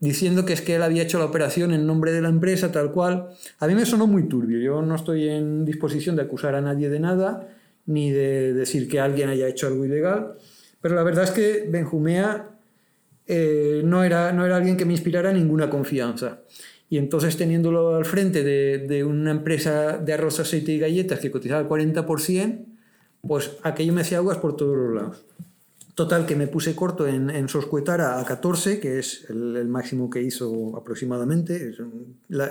diciendo 0.00 0.44
que 0.44 0.52
es 0.52 0.60
que 0.60 0.74
él 0.74 0.82
había 0.82 1.02
hecho 1.02 1.18
la 1.18 1.24
operación 1.24 1.72
en 1.72 1.86
nombre 1.86 2.12
de 2.12 2.20
la 2.20 2.28
empresa, 2.28 2.70
tal 2.70 2.92
cual. 2.92 3.28
A 3.58 3.66
mí 3.66 3.74
me 3.74 3.86
sonó 3.86 4.06
muy 4.06 4.28
turbio, 4.28 4.58
yo 4.58 4.82
no 4.82 4.94
estoy 4.96 5.28
en 5.28 5.64
disposición 5.64 6.16
de 6.16 6.22
acusar 6.22 6.54
a 6.54 6.60
nadie 6.60 6.90
de 6.90 7.00
nada, 7.00 7.48
ni 7.86 8.10
de 8.10 8.52
decir 8.52 8.88
que 8.88 9.00
alguien 9.00 9.28
haya 9.28 9.48
hecho 9.48 9.66
algo 9.66 9.84
ilegal, 9.84 10.34
pero 10.80 10.94
la 10.94 11.02
verdad 11.02 11.24
es 11.24 11.30
que 11.30 11.66
Benjumea 11.70 12.50
eh, 13.26 13.82
no, 13.84 14.04
era, 14.04 14.32
no 14.32 14.44
era 14.44 14.56
alguien 14.56 14.76
que 14.76 14.84
me 14.84 14.92
inspirara 14.92 15.32
ninguna 15.32 15.70
confianza. 15.70 16.42
Y 16.90 16.98
entonces 16.98 17.36
teniéndolo 17.36 17.96
al 17.96 18.04
frente 18.04 18.44
de, 18.44 18.86
de, 18.86 19.04
una 19.04 19.30
empresa 19.30 19.96
de 19.96 20.12
arroz, 20.12 20.38
aceite 20.40 20.72
y 20.72 20.78
galletas 20.78 21.18
que 21.18 21.30
cotizaba 21.30 21.62
el 21.62 21.68
40%, 21.68 22.66
pues 23.26 23.52
aquello 23.62 23.92
me 23.92 24.02
hacía 24.02 24.18
aguas 24.18 24.38
por 24.38 24.56
todos 24.56 24.76
los 24.76 24.94
lados. 24.94 25.24
Total, 25.94 26.26
que 26.26 26.34
me 26.34 26.48
puse 26.48 26.74
corto 26.74 27.06
en, 27.06 27.30
en 27.30 27.48
Soscuetara 27.48 28.18
a 28.18 28.24
14, 28.24 28.80
que 28.80 28.98
es 28.98 29.26
el, 29.30 29.68
máximo 29.68 30.10
que 30.10 30.20
hizo 30.20 30.76
aproximadamente. 30.76 31.72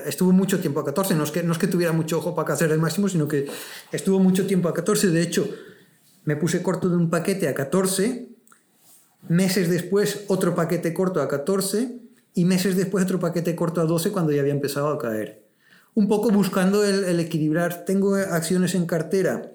Estuvo 0.05 0.31
mucho 0.31 0.61
tiempo 0.61 0.79
a 0.79 0.85
14, 0.85 1.13
no 1.15 1.25
es, 1.25 1.31
que, 1.31 1.43
no 1.43 1.51
es 1.51 1.57
que 1.57 1.67
tuviera 1.67 1.91
mucho 1.91 2.19
ojo 2.19 2.33
para 2.35 2.53
hacer 2.53 2.71
el 2.71 2.79
máximo, 2.79 3.09
sino 3.09 3.27
que 3.27 3.47
estuvo 3.91 4.17
mucho 4.19 4.47
tiempo 4.47 4.69
a 4.69 4.73
14. 4.73 5.09
De 5.09 5.21
hecho, 5.21 5.49
me 6.23 6.37
puse 6.37 6.63
corto 6.63 6.87
de 6.87 6.95
un 6.95 7.09
paquete 7.09 7.49
a 7.49 7.53
14, 7.53 8.29
meses 9.27 9.69
después 9.69 10.23
otro 10.27 10.55
paquete 10.55 10.93
corto 10.93 11.21
a 11.21 11.27
14 11.27 11.99
y 12.35 12.45
meses 12.45 12.77
después 12.77 13.03
otro 13.03 13.19
paquete 13.19 13.57
corto 13.57 13.81
a 13.81 13.85
12 13.85 14.13
cuando 14.13 14.31
ya 14.31 14.39
había 14.39 14.53
empezado 14.53 14.87
a 14.87 14.97
caer. 14.97 15.43
Un 15.95 16.07
poco 16.07 16.31
buscando 16.31 16.85
el 16.85 17.19
equilibrar. 17.19 17.83
Tengo 17.83 18.15
acciones 18.15 18.73
en 18.73 18.85
cartera 18.85 19.52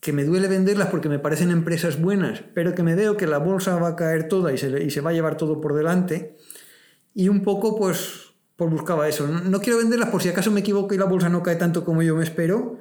que 0.00 0.14
me 0.14 0.24
duele 0.24 0.48
venderlas 0.48 0.88
porque 0.88 1.10
me 1.10 1.18
parecen 1.18 1.50
empresas 1.50 2.00
buenas, 2.00 2.42
pero 2.54 2.74
que 2.74 2.82
me 2.82 2.94
veo 2.94 3.18
que 3.18 3.26
la 3.26 3.38
bolsa 3.38 3.76
va 3.76 3.88
a 3.88 3.96
caer 3.96 4.28
toda 4.28 4.52
y 4.52 4.58
se, 4.58 4.82
y 4.82 4.90
se 4.90 5.02
va 5.02 5.10
a 5.10 5.12
llevar 5.12 5.36
todo 5.36 5.60
por 5.60 5.74
delante. 5.74 6.36
Y 7.14 7.28
un 7.28 7.42
poco, 7.42 7.76
pues, 7.76 8.32
pues 8.56 8.70
buscaba 8.70 9.08
eso. 9.08 9.26
No, 9.26 9.60
quiero 9.60 9.78
venderlas 9.78 10.08
por 10.08 10.22
si 10.22 10.30
acaso 10.30 10.50
me 10.50 10.60
equivoco 10.60 10.94
y 10.94 10.98
la 10.98 11.04
bolsa 11.04 11.28
no 11.28 11.42
cae 11.42 11.56
tanto 11.56 11.84
como 11.84 12.02
yo 12.02 12.16
me 12.16 12.24
espero, 12.24 12.78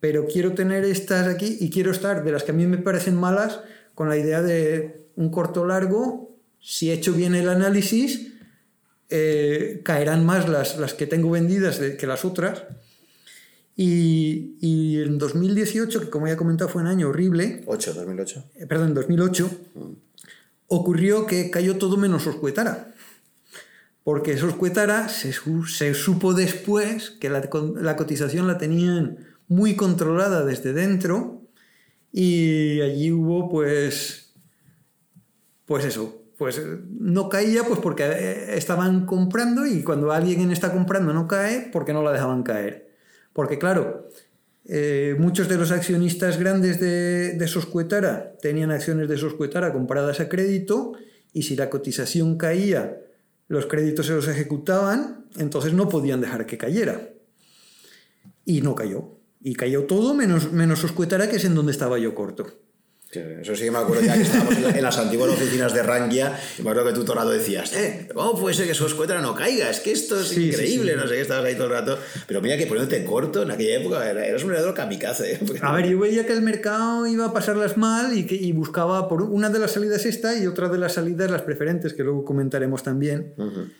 pero 0.00 0.26
quiero 0.26 0.54
tener 0.54 0.84
estas 0.84 1.28
aquí 1.28 1.58
y 1.60 1.68
quiero 1.68 1.90
estar 1.90 2.24
de 2.24 2.32
las 2.32 2.42
que 2.42 2.52
a 2.52 2.54
mí 2.54 2.66
me 2.66 2.78
parecen 2.78 3.16
malas 3.16 3.60
con 3.94 4.08
la 4.08 4.16
idea 4.16 4.40
de 4.40 5.10
un 5.16 5.30
corto 5.30 5.66
largo. 5.66 6.38
Si 6.58 6.90
he 6.90 6.94
hecho 6.94 7.12
bien 7.12 7.34
el 7.34 7.50
análisis, 7.50 8.32
eh, 9.10 9.82
caerán 9.84 10.24
más 10.24 10.48
las, 10.48 10.78
las 10.78 10.94
que 10.94 11.06
tengo 11.06 11.30
vendidas 11.30 11.78
que 11.78 12.06
las 12.06 12.24
otras 12.24 12.64
y, 13.74 14.56
y, 14.60 15.02
en 15.02 15.18
2018, 15.18 16.00
que 16.00 16.10
como 16.10 16.26
ya 16.26 16.34
he 16.34 16.36
comentado 16.36 16.68
fue 16.68 16.82
un 16.82 16.88
año 16.88 17.08
horrible. 17.08 17.62
8, 17.66 17.94
2008. 17.94 18.44
Eh, 18.56 18.66
perdón, 18.66 18.92
2008, 18.94 19.50
mm. 19.74 19.80
ocurrió 20.68 21.26
que 21.26 21.50
cayó 21.50 21.78
todo 21.78 21.96
menos 21.96 22.26
Oscuetara. 22.26 22.92
Porque 24.04 24.36
Soscuetara 24.36 25.08
se, 25.08 25.32
se 25.68 25.94
supo 25.94 26.34
después 26.34 27.10
que 27.10 27.30
la, 27.30 27.48
la, 27.80 27.96
cotización 27.96 28.48
la 28.48 28.58
tenían 28.58 29.18
muy 29.46 29.76
controlada 29.76 30.44
desde 30.44 30.72
dentro 30.72 31.42
y 32.10 32.80
allí 32.80 33.12
hubo 33.12 33.48
pues 33.48 34.34
pues 35.66 35.84
eso 35.84 36.22
pues 36.36 36.60
no 36.90 37.28
caía 37.28 37.64
pues 37.64 37.78
porque 37.80 38.04
eh, 38.04 38.56
estaban 38.56 39.06
comprando 39.06 39.66
y 39.66 39.82
cuando 39.82 40.10
alguien 40.10 40.50
está 40.50 40.72
comprando 40.72 41.12
no 41.12 41.28
cae 41.28 41.70
porque 41.72 41.92
no 41.92 42.02
la 42.02 42.12
dejaban 42.12 42.42
caer 42.42 42.91
porque 43.32 43.58
claro, 43.58 44.08
eh, 44.64 45.16
muchos 45.18 45.48
de 45.48 45.56
los 45.56 45.70
accionistas 45.70 46.38
grandes 46.38 46.80
de, 46.80 47.32
de, 47.32 47.48
Soscuetara 47.48 48.36
tenían 48.40 48.70
acciones 48.70 49.08
de 49.08 49.18
Soscuetara 49.18 49.72
compradas 49.72 50.20
a 50.20 50.28
crédito 50.28 50.92
y 51.32 51.42
si 51.42 51.56
la 51.56 51.68
cotización 51.68 52.36
caía, 52.36 53.00
los 53.48 53.66
créditos 53.66 54.06
se 54.06 54.14
los 54.14 54.28
ejecutaban, 54.28 55.26
entonces 55.36 55.72
no 55.72 55.88
podían 55.88 56.20
dejar 56.20 56.46
que 56.46 56.58
cayera. 56.58 57.10
Y 58.44 58.60
no 58.60 58.74
cayó. 58.74 59.18
Y 59.40 59.54
cayó 59.54 59.84
todo 59.84 60.14
menos, 60.14 60.52
menos 60.52 60.80
Soscuetara, 60.80 61.28
que 61.28 61.36
es 61.36 61.44
en 61.44 61.54
donde 61.54 61.72
estaba 61.72 61.98
yo 61.98 62.14
corto. 62.14 62.46
Eso 63.12 63.54
sí 63.54 63.64
que 63.64 63.70
me 63.70 63.78
acuerdo 63.78 64.02
ya 64.04 64.14
que 64.14 64.22
estábamos 64.22 64.56
en 64.56 64.82
las 64.82 64.96
antiguas 64.96 65.30
oficinas 65.30 65.74
de 65.74 65.82
Rangia, 65.82 66.38
y 66.58 66.62
me 66.62 66.70
acuerdo 66.70 66.88
que 66.88 66.94
tú 66.94 67.04
todo 67.04 67.12
el 67.12 67.18
rato 67.18 67.30
decías, 67.30 67.70
eh, 67.74 68.08
¿cómo 68.14 68.40
puede 68.40 68.54
ser 68.54 68.66
que 68.66 68.72
su 68.72 68.86
escuetra 68.86 69.20
no 69.20 69.34
caiga? 69.34 69.68
Es 69.68 69.80
que 69.80 69.92
esto 69.92 70.18
es 70.18 70.28
sí, 70.28 70.48
increíble, 70.48 70.92
sí, 70.92 70.98
sí. 70.98 71.02
no 71.02 71.08
sé 71.08 71.14
qué, 71.16 71.20
estabas 71.20 71.44
ahí 71.44 71.54
todo 71.54 71.66
el 71.66 71.72
rato. 71.72 71.98
Pero 72.26 72.40
mira 72.40 72.56
que 72.56 72.66
poniéndote 72.66 73.04
corto 73.04 73.42
en 73.42 73.50
aquella 73.50 73.80
época 73.80 74.10
eras 74.10 74.42
un 74.42 74.48
verdadero 74.48 74.72
kamikaze. 74.72 75.34
¿eh? 75.34 75.40
A 75.60 75.72
ver, 75.74 75.88
yo 75.88 75.98
veía 75.98 76.24
que 76.24 76.32
el 76.32 76.40
mercado 76.40 77.06
iba 77.06 77.26
a 77.26 77.32
pasarlas 77.34 77.76
mal 77.76 78.16
y, 78.16 78.24
que, 78.24 78.34
y 78.34 78.52
buscaba 78.52 79.08
por 79.10 79.22
una 79.22 79.50
de 79.50 79.58
las 79.58 79.72
salidas 79.72 80.06
esta 80.06 80.34
y 80.38 80.46
otra 80.46 80.70
de 80.70 80.78
las 80.78 80.94
salidas 80.94 81.30
las 81.30 81.42
preferentes, 81.42 81.92
que 81.92 82.04
luego 82.04 82.24
comentaremos 82.24 82.82
también. 82.82 83.34
Uh 83.36 83.42
-huh. 83.42 83.70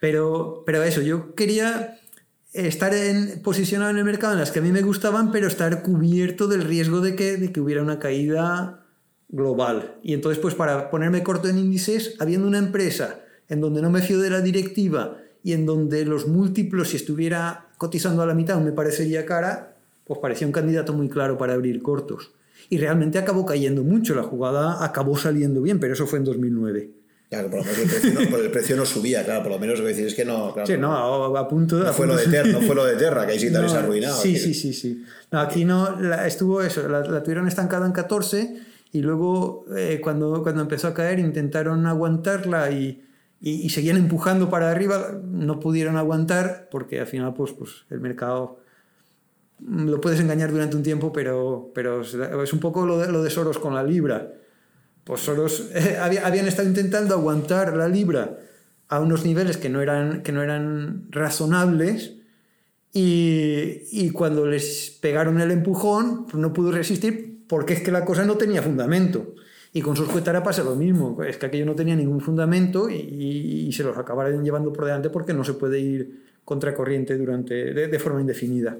pero, 0.00 0.64
pero 0.66 0.82
eso, 0.82 1.00
yo 1.00 1.34
quería 1.34 1.98
estar 2.52 2.92
en, 2.92 3.40
posicionado 3.42 3.90
en 3.90 3.96
el 3.96 4.04
mercado 4.04 4.34
en 4.34 4.40
las 4.40 4.50
que 4.50 4.58
a 4.58 4.62
mí 4.62 4.70
me 4.70 4.82
gustaban, 4.82 5.32
pero 5.32 5.46
estar 5.46 5.82
cubierto 5.82 6.46
del 6.46 6.62
riesgo 6.62 7.00
de 7.00 7.16
que, 7.16 7.38
de 7.38 7.52
que 7.52 7.60
hubiera 7.60 7.80
una 7.80 7.98
caída 7.98 8.81
global. 9.32 9.96
Y 10.02 10.12
entonces, 10.12 10.40
pues 10.40 10.54
para 10.54 10.90
ponerme 10.90 11.24
corto 11.24 11.48
en 11.48 11.58
índices, 11.58 12.14
habiendo 12.20 12.46
una 12.46 12.58
empresa 12.58 13.20
en 13.48 13.60
donde 13.60 13.82
no 13.82 13.90
me 13.90 14.02
fío 14.02 14.20
de 14.20 14.30
la 14.30 14.40
directiva 14.40 15.18
y 15.42 15.54
en 15.54 15.66
donde 15.66 16.04
los 16.04 16.28
múltiplos, 16.28 16.90
si 16.90 16.96
estuviera 16.96 17.66
cotizando 17.78 18.22
a 18.22 18.26
la 18.26 18.34
mitad, 18.34 18.60
me 18.60 18.72
parecería 18.72 19.26
cara, 19.26 19.74
pues 20.04 20.20
parecía 20.20 20.46
un 20.46 20.52
candidato 20.52 20.92
muy 20.92 21.08
claro 21.08 21.36
para 21.36 21.54
abrir 21.54 21.82
cortos. 21.82 22.30
Y 22.70 22.78
realmente 22.78 23.18
acabó 23.18 23.44
cayendo 23.44 23.82
mucho, 23.82 24.14
la 24.14 24.22
jugada 24.22 24.84
acabó 24.84 25.16
saliendo 25.16 25.60
bien, 25.62 25.80
pero 25.80 25.94
eso 25.94 26.06
fue 26.06 26.20
en 26.20 26.24
2009. 26.26 26.90
Claro, 27.28 27.48
por 27.48 27.60
lo 27.60 27.64
menos 27.64 27.78
el 27.78 27.88
precio 27.88 28.12
no, 28.12 28.36
el 28.36 28.50
precio 28.50 28.76
no 28.76 28.86
subía, 28.86 29.24
claro, 29.24 29.42
por 29.42 29.52
lo 29.52 29.58
menos 29.58 29.78
lo 29.78 29.86
que 29.86 29.92
decir 29.92 30.06
es 30.06 30.14
que 30.14 30.24
no. 30.24 30.52
Claro, 30.52 30.66
sí, 30.66 30.76
no, 30.76 30.94
a 30.94 31.48
punto 31.48 31.78
no, 31.78 31.88
a 31.88 31.92
fue 31.92 32.06
punto... 32.06 32.22
Lo 32.22 32.30
de 32.30 32.36
Terra, 32.36 32.52
no 32.52 32.60
fue 32.60 32.74
lo 32.74 32.84
de 32.84 32.96
Terra, 32.96 33.26
que 33.26 33.32
ahí 33.32 33.38
sí 33.38 33.46
te 33.46 33.52
no, 33.52 33.58
habéis 33.60 33.72
arruinado. 33.72 34.20
Sí, 34.20 34.36
sí, 34.36 34.52
sí, 34.52 34.74
sí. 34.74 35.04
No, 35.30 35.40
aquí 35.40 35.64
no, 35.64 35.98
la, 35.98 36.26
estuvo 36.26 36.60
eso, 36.60 36.86
la, 36.88 37.00
la 37.00 37.22
tuvieron 37.22 37.48
estancada 37.48 37.86
en 37.86 37.92
14 37.92 38.71
y 38.92 39.00
luego 39.00 39.64
eh, 39.74 40.00
cuando, 40.02 40.42
cuando 40.42 40.60
empezó 40.60 40.88
a 40.88 40.94
caer 40.94 41.18
intentaron 41.18 41.86
aguantarla 41.86 42.70
y, 42.70 43.02
y, 43.40 43.50
y, 43.50 43.70
seguían 43.70 43.96
empujando 43.96 44.50
para 44.50 44.70
arriba, 44.70 45.18
no 45.24 45.58
pudieron 45.58 45.96
aguantar 45.96 46.68
porque 46.70 47.00
al 47.00 47.06
final 47.06 47.32
pues, 47.34 47.52
pues 47.52 47.86
el 47.90 48.00
mercado 48.00 48.60
lo 49.66 50.00
puedes 50.00 50.20
engañar 50.20 50.50
durante 50.50 50.76
un 50.76 50.82
tiempo, 50.82 51.12
pero, 51.12 51.70
pero 51.74 52.02
es 52.02 52.52
un 52.52 52.60
poco 52.60 52.84
lo 52.84 52.98
de, 52.98 53.10
lo 53.10 53.22
de 53.22 53.30
Soros 53.30 53.58
con 53.58 53.74
la 53.74 53.82
libra. 53.82 54.32
Pues 55.04 55.20
Soros 55.20 55.70
eh, 55.74 55.98
había, 56.00 56.26
habían 56.26 56.46
estado 56.46 56.68
intentando 56.68 57.14
aguantar 57.14 57.76
la 57.76 57.88
libra 57.88 58.38
a 58.88 59.00
unos 59.00 59.24
niveles 59.24 59.56
que 59.56 59.70
no 59.70 59.80
eran, 59.80 60.22
que 60.22 60.32
no 60.32 60.42
eran 60.42 61.06
razonables 61.10 62.16
y, 62.92 63.84
y 63.90 64.10
cuando 64.10 64.46
les 64.46 64.98
pegaron 65.00 65.40
el 65.40 65.50
empujón 65.50 66.26
pues 66.26 66.36
no 66.36 66.52
pudo 66.52 66.72
resistir 66.72 67.31
porque 67.48 67.74
es 67.74 67.82
que 67.82 67.90
la 67.90 68.04
cosa 68.04 68.24
no 68.24 68.36
tenía 68.36 68.62
fundamento. 68.62 69.34
Y 69.74 69.80
con 69.80 69.96
Soscuetara 69.96 70.42
pasa 70.42 70.62
lo 70.62 70.76
mismo, 70.76 71.22
es 71.22 71.38
que 71.38 71.46
aquello 71.46 71.64
no 71.64 71.74
tenía 71.74 71.96
ningún 71.96 72.20
fundamento 72.20 72.90
y, 72.90 73.70
se 73.72 73.82
los 73.82 73.96
acabaron 73.96 74.44
llevando 74.44 74.70
por 74.70 74.84
delante 74.84 75.08
porque 75.08 75.32
no 75.32 75.44
se 75.44 75.54
puede 75.54 75.80
ir 75.80 76.24
contracorriente 76.44 77.16
durante, 77.16 77.72
de, 77.72 77.98
forma 77.98 78.20
indefinida. 78.20 78.76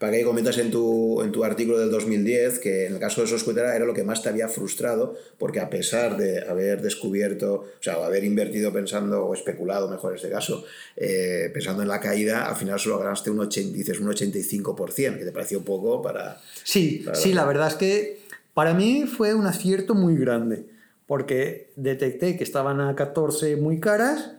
Para 0.00 0.16
que 0.16 0.24
comentas 0.24 0.56
en 0.56 0.70
tu, 0.70 1.20
en 1.20 1.30
tu 1.30 1.44
artículo 1.44 1.78
del 1.78 1.90
2010 1.90 2.58
que 2.58 2.86
en 2.86 2.94
el 2.94 2.98
caso 2.98 3.20
de 3.20 3.26
Soscuetara 3.26 3.76
era 3.76 3.84
lo 3.84 3.92
que 3.92 4.02
más 4.02 4.22
te 4.22 4.30
había 4.30 4.48
frustrado 4.48 5.14
porque 5.36 5.60
a 5.60 5.68
pesar 5.68 6.16
de 6.16 6.40
haber 6.48 6.80
descubierto, 6.80 7.52
o 7.56 7.82
sea, 7.82 8.02
haber 8.02 8.24
invertido 8.24 8.72
pensando 8.72 9.22
o 9.26 9.34
especulado, 9.34 9.90
mejor 9.90 10.12
en 10.12 10.16
este 10.16 10.30
caso, 10.30 10.64
eh, 10.96 11.50
pensando 11.52 11.82
en 11.82 11.88
la 11.88 12.00
caída, 12.00 12.48
al 12.48 12.56
final 12.56 12.80
solo 12.80 12.98
ganaste 12.98 13.30
un, 13.30 13.40
80, 13.40 13.76
dices, 13.76 14.00
un 14.00 14.08
85%, 14.08 15.18
que 15.18 15.24
te 15.26 15.32
pareció 15.32 15.62
poco 15.62 16.00
para... 16.00 16.40
Sí, 16.64 17.02
para 17.04 17.18
sí, 17.18 17.34
la 17.34 17.44
verdad 17.44 17.68
es 17.68 17.74
que 17.74 18.22
para 18.54 18.72
mí 18.72 19.04
fue 19.04 19.34
un 19.34 19.46
acierto 19.46 19.94
muy 19.94 20.16
grande 20.16 20.64
porque 21.06 21.72
detecté 21.76 22.38
que 22.38 22.44
estaban 22.44 22.80
a 22.80 22.96
14 22.96 23.56
muy 23.56 23.80
caras 23.80 24.32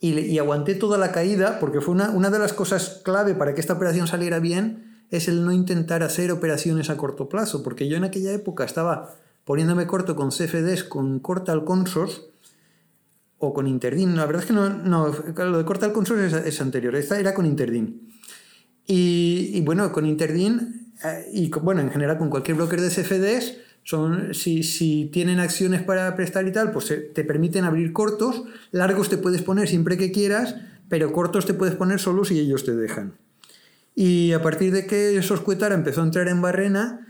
y, 0.00 0.18
y 0.18 0.38
aguanté 0.38 0.74
toda 0.74 0.96
la 0.96 1.12
caída 1.12 1.60
porque 1.60 1.82
fue 1.82 1.92
una, 1.92 2.08
una 2.08 2.30
de 2.30 2.38
las 2.38 2.54
cosas 2.54 3.02
clave 3.04 3.34
para 3.34 3.54
que 3.54 3.60
esta 3.60 3.74
operación 3.74 4.06
saliera 4.06 4.38
bien 4.38 4.93
es 5.10 5.28
el 5.28 5.44
no 5.44 5.52
intentar 5.52 6.02
hacer 6.02 6.32
operaciones 6.32 6.90
a 6.90 6.96
corto 6.96 7.28
plazo, 7.28 7.62
porque 7.62 7.88
yo 7.88 7.96
en 7.96 8.04
aquella 8.04 8.32
época 8.32 8.64
estaba 8.64 9.14
poniéndome 9.44 9.86
corto 9.86 10.16
con 10.16 10.30
CFDs, 10.30 10.84
con 10.84 11.20
Cortal 11.20 11.64
Consors 11.64 12.22
o 13.38 13.52
con 13.52 13.66
Interdin. 13.66 14.16
La 14.16 14.26
verdad 14.26 14.42
es 14.42 14.48
que 14.48 14.54
no, 14.54 14.68
no 14.70 15.14
lo 15.36 15.58
de 15.58 15.64
Cortal 15.64 15.92
Consors 15.92 16.32
es, 16.32 16.46
es, 16.46 16.60
anterior, 16.60 16.94
esta 16.96 17.18
era 17.18 17.34
con 17.34 17.46
Interdin. 17.46 18.08
Y, 18.86 19.60
bueno, 19.62 19.90
con 19.92 20.06
Interdin 20.06 20.92
eh, 21.04 21.26
y 21.32 21.50
bueno, 21.50 21.80
en 21.80 21.90
general 21.90 22.18
con 22.18 22.28
cualquier 22.28 22.56
broker 22.56 22.80
de 22.80 22.90
CFDs, 22.90 23.58
Son, 23.82 24.32
si, 24.32 24.62
si 24.62 25.10
tienen 25.12 25.40
acciones 25.40 25.82
para 25.82 26.14
prestar 26.16 26.46
y 26.48 26.52
tal, 26.52 26.72
pues 26.72 26.86
te 26.86 27.24
permiten 27.24 27.64
abrir 27.64 27.92
cortos, 27.92 28.44
largos 28.70 29.10
te 29.10 29.18
puedes 29.18 29.42
poner 29.42 29.68
siempre 29.68 29.98
que 29.98 30.10
quieras, 30.10 30.56
pero 30.88 31.12
cortos 31.12 31.44
te 31.44 31.52
puedes 31.52 31.74
poner 31.74 32.00
solo 32.00 32.24
si 32.24 32.38
ellos 32.38 32.64
te 32.64 32.74
dejan. 32.74 33.18
Y 33.94 34.32
a 34.32 34.42
partir 34.42 34.72
de 34.72 34.86
que 34.86 35.22
Soscuetara 35.22 35.74
empezó 35.74 36.00
a 36.00 36.04
entrar 36.04 36.28
en 36.28 36.42
Barrena, 36.42 37.04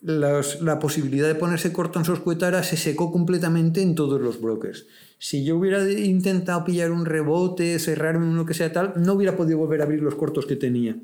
la 0.00 0.78
posibilidad 0.78 1.26
de 1.26 1.34
ponerse 1.34 1.72
corto 1.72 1.98
en 1.98 2.04
Soscuetara 2.04 2.62
se 2.62 2.76
secó 2.76 3.10
completamente 3.10 3.80
en 3.80 3.94
todos 3.94 4.20
los 4.20 4.40
brokers. 4.40 4.86
Si 5.18 5.44
yo 5.44 5.56
hubiera 5.56 5.88
intentado 5.90 6.64
pillar 6.64 6.92
un 6.92 7.06
rebote, 7.06 7.78
cerrarme 7.78 8.26
uno 8.26 8.44
que 8.44 8.52
sea 8.52 8.72
tal, 8.72 8.92
no 8.96 9.14
hubiera 9.14 9.36
podido 9.36 9.56
volver 9.56 9.80
a 9.80 9.84
abrir 9.84 10.02
los 10.02 10.14
cortos 10.14 10.44
que 10.44 10.56
tenía. 10.56 10.96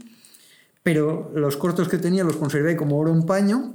Pero 0.82 1.32
los 1.34 1.56
cortos 1.56 1.88
que 1.88 1.96
tenía 1.96 2.24
los 2.24 2.36
conservé 2.36 2.76
como 2.76 2.98
oro 2.98 3.12
en 3.12 3.24
paño 3.24 3.74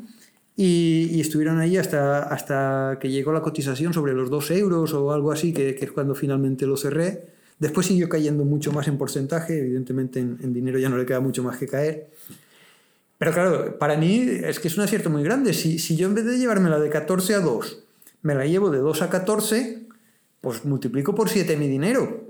y, 0.56 1.20
estuvieron 1.20 1.60
ahí 1.60 1.78
hasta, 1.78 2.24
hasta 2.24 2.98
que 3.00 3.10
llegó 3.10 3.34
la 3.34 3.42
cotización 3.42 3.94
sobre 3.94 4.14
los 4.14 4.30
2 4.30 4.52
euros 4.52 4.94
o 4.94 5.12
algo 5.12 5.32
así, 5.32 5.54
que, 5.54 5.76
que 5.76 5.86
es 5.86 5.92
cuando 5.92 6.16
finalmente 6.16 6.68
lo 6.68 6.78
cerré. 6.78 7.35
Después 7.60 7.88
siguió 7.88 8.10
cayendo 8.10 8.44
mucho 8.44 8.72
más 8.72 8.88
en 8.88 8.98
porcentaje, 8.98 9.60
evidentemente 9.60 10.20
en, 10.20 10.54
dinero 10.54 10.78
ya 10.78 10.90
no 10.90 10.98
le 10.98 11.06
queda 11.06 11.22
mucho 11.22 11.42
más 11.42 11.58
que 11.58 11.68
caer. 11.68 12.10
Pero 13.18 13.32
claro, 13.32 13.80
para 13.80 13.96
mí 13.96 14.28
es 14.44 14.60
que 14.60 14.68
es 14.68 14.78
un 14.78 14.84
acierto 14.84 15.10
muy 15.10 15.24
grande. 15.24 15.54
Si, 15.54 15.80
si 15.80 15.96
yo 15.96 16.08
en 16.08 16.16
vez 16.16 16.26
de 16.26 16.38
llevármela 16.38 16.80
de 16.80 16.90
14 16.90 17.36
a 17.36 17.40
2, 17.40 17.84
me 18.24 18.36
la 18.36 18.46
llevo 18.46 18.70
de 18.70 18.80
2 18.80 19.02
a 19.02 19.10
14, 19.10 19.88
pues 20.42 20.66
multiplico 20.66 21.16
por 21.16 21.30
7 21.30 21.56
mi 21.56 21.70
dinero. 21.70 22.26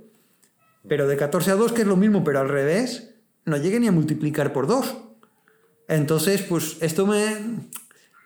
Pero 0.88 1.08
de 1.08 1.18
14 1.18 1.52
a 1.52 1.56
2, 1.56 1.72
que 1.74 1.82
es 1.82 1.88
lo 1.88 1.96
mismo, 1.96 2.24
pero 2.24 2.40
al 2.40 2.50
revés, 2.50 3.16
no 3.46 3.58
llegue 3.58 3.80
ni 3.80 3.88
a 3.88 3.92
multiplicar 3.92 4.54
por 4.54 4.68
2. 4.68 4.96
Entonces, 5.88 6.44
pues 6.44 6.78
esto 6.82 7.08
me, 7.08 7.68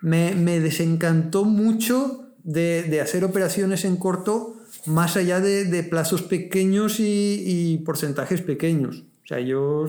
me, 0.01 0.35
me 0.35 0.59
desencantó 0.59 1.45
mucho 1.45 2.33
de, 2.43 2.83
de 2.83 2.99
hacer 2.99 3.23
operaciones 3.23 3.85
en 3.85 3.95
corto 3.95 4.58
más 4.85 5.17
allá 5.17 5.39
de, 5.39 5.83
plazos 5.83 6.21
pequeños 6.21 6.97
y, 6.99 7.81
porcentajes 7.85 8.41
pequeños. 8.41 9.03
O 9.23 9.27
sea, 9.29 9.39
yo, 9.39 9.85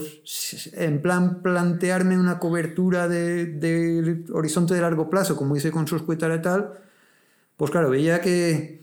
en 0.75 1.01
plan, 1.01 1.43
plantearme 1.43 2.19
una 2.19 2.39
cobertura 2.39 3.09
de, 3.09 4.25
horizonte 4.33 4.75
de 4.75 4.81
largo 4.81 5.09
plazo, 5.09 5.37
como 5.37 5.57
hice 5.57 5.71
con 5.71 5.87
Soscuetara 5.87 6.37
y 6.37 6.43
tal, 6.43 6.73
pues 7.57 7.71
claro, 7.71 7.91
veía 7.91 8.21
que, 8.21 8.81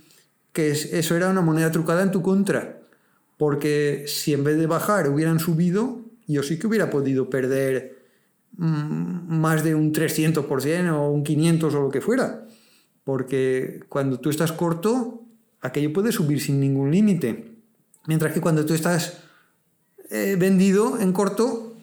que 0.52 0.72
eso 0.72 1.16
era 1.16 1.30
una 1.30 1.42
moneda 1.42 1.72
trucada 1.72 2.04
en 2.04 2.12
tu 2.12 2.22
contra. 2.22 2.82
Porque 3.38 4.06
si 4.08 4.34
en 4.34 4.44
vez 4.44 4.58
de 4.58 4.66
bajar 4.66 5.10
hubieran 5.10 5.40
subido, 5.40 6.02
yo 6.28 6.44
sí 6.44 6.58
que 6.58 6.68
hubiera 6.68 6.90
podido 6.90 7.30
perder 7.30 8.00
mm, 8.58 9.38
más 9.40 9.64
de 9.64 9.76
un 9.76 9.94
300% 9.94 10.92
o 10.94 11.12
un 11.12 11.24
500% 11.24 11.64
o 11.64 11.82
lo 11.84 11.90
que 11.90 12.02
fuera. 12.02 12.46
Porque 13.04 13.82
cuando 13.88 14.20
tú 14.20 14.30
estás 14.30 14.52
corto, 14.52 15.27
aquello 15.62 15.94
puede 15.94 16.12
subir 16.12 16.42
sin 16.42 16.60
ningún 16.60 16.92
límite. 16.92 17.56
Mientras 18.08 18.34
que 18.34 18.42
cuando 18.42 18.66
tú 18.66 18.74
estás 18.74 19.20
eh, 20.10 20.36
vendido 20.40 21.00
en 21.00 21.12
corto, 21.12 21.76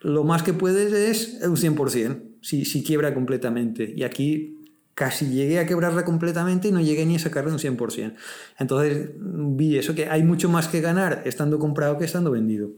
lo 0.00 0.24
más 0.24 0.42
que 0.42 0.52
puedes 0.52 0.92
es 0.92 1.46
un 1.46 1.56
100%, 1.56 2.22
si, 2.42 2.64
si 2.64 2.82
quiebra 2.82 3.14
completamente. 3.14 3.92
Y 3.94 4.02
aquí 4.02 4.58
casi 4.94 5.30
llegué 5.30 5.58
a 5.58 5.66
quebrarla 5.66 6.04
completamente 6.04 6.68
y 6.68 6.72
no 6.72 6.80
llegué 6.80 7.06
ni 7.06 7.16
a 7.16 7.18
sacarle 7.18 7.52
un 7.52 7.58
100%. 7.58 8.14
Entonces 8.58 9.10
vi 9.16 9.78
eso, 9.78 9.94
que 9.94 10.06
hay 10.08 10.22
mucho 10.22 10.48
más 10.48 10.68
que 10.68 10.80
ganar 10.80 11.22
estando 11.24 11.58
comprado 11.58 11.96
que 11.96 12.04
estando 12.04 12.30
vendido, 12.30 12.70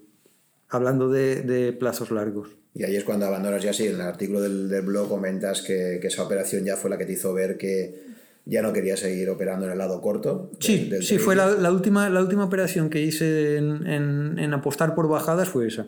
hablando 0.69 1.09
de, 1.09 1.77
plazos 1.79 2.11
largos. 2.11 2.51
Y 2.75 2.85
ahí 2.85 2.97
es 2.97 3.05
cuando 3.05 3.27
abandonas 3.27 3.63
ya, 3.63 3.73
sí, 3.73 3.87
en 3.87 3.97
el 3.97 4.01
artículo 4.01 4.41
del, 4.41 4.69
del 4.69 4.83
blog 4.83 5.09
comentas 5.09 5.63
que, 5.63 5.99
que, 6.01 6.07
esa 6.07 6.23
operación 6.23 6.65
ya 6.65 6.77
fue 6.77 6.89
la 6.89 6.97
que 6.97 7.05
te 7.05 7.13
hizo 7.13 7.35
ver 7.35 7.59
que, 7.59 8.13
ya 8.45 8.63
no 8.63 8.73
quería 8.73 8.97
seguir 8.97 9.31
operando 9.31 9.67
en 9.67 9.73
el 9.73 9.79
lado 9.79 10.01
corto. 10.01 10.51
Sí, 10.59 10.91
sí 11.03 11.19
fue 11.19 11.37
la, 11.37 11.71
última, 11.71 12.09
la 12.11 12.21
última 12.21 12.45
operación 12.45 12.91
que 12.91 13.01
hice 13.01 13.57
en, 13.57 14.55
apostar 14.55 14.95
por 14.95 15.09
bajadas 15.09 15.49
fue 15.49 15.69
esa. 15.69 15.87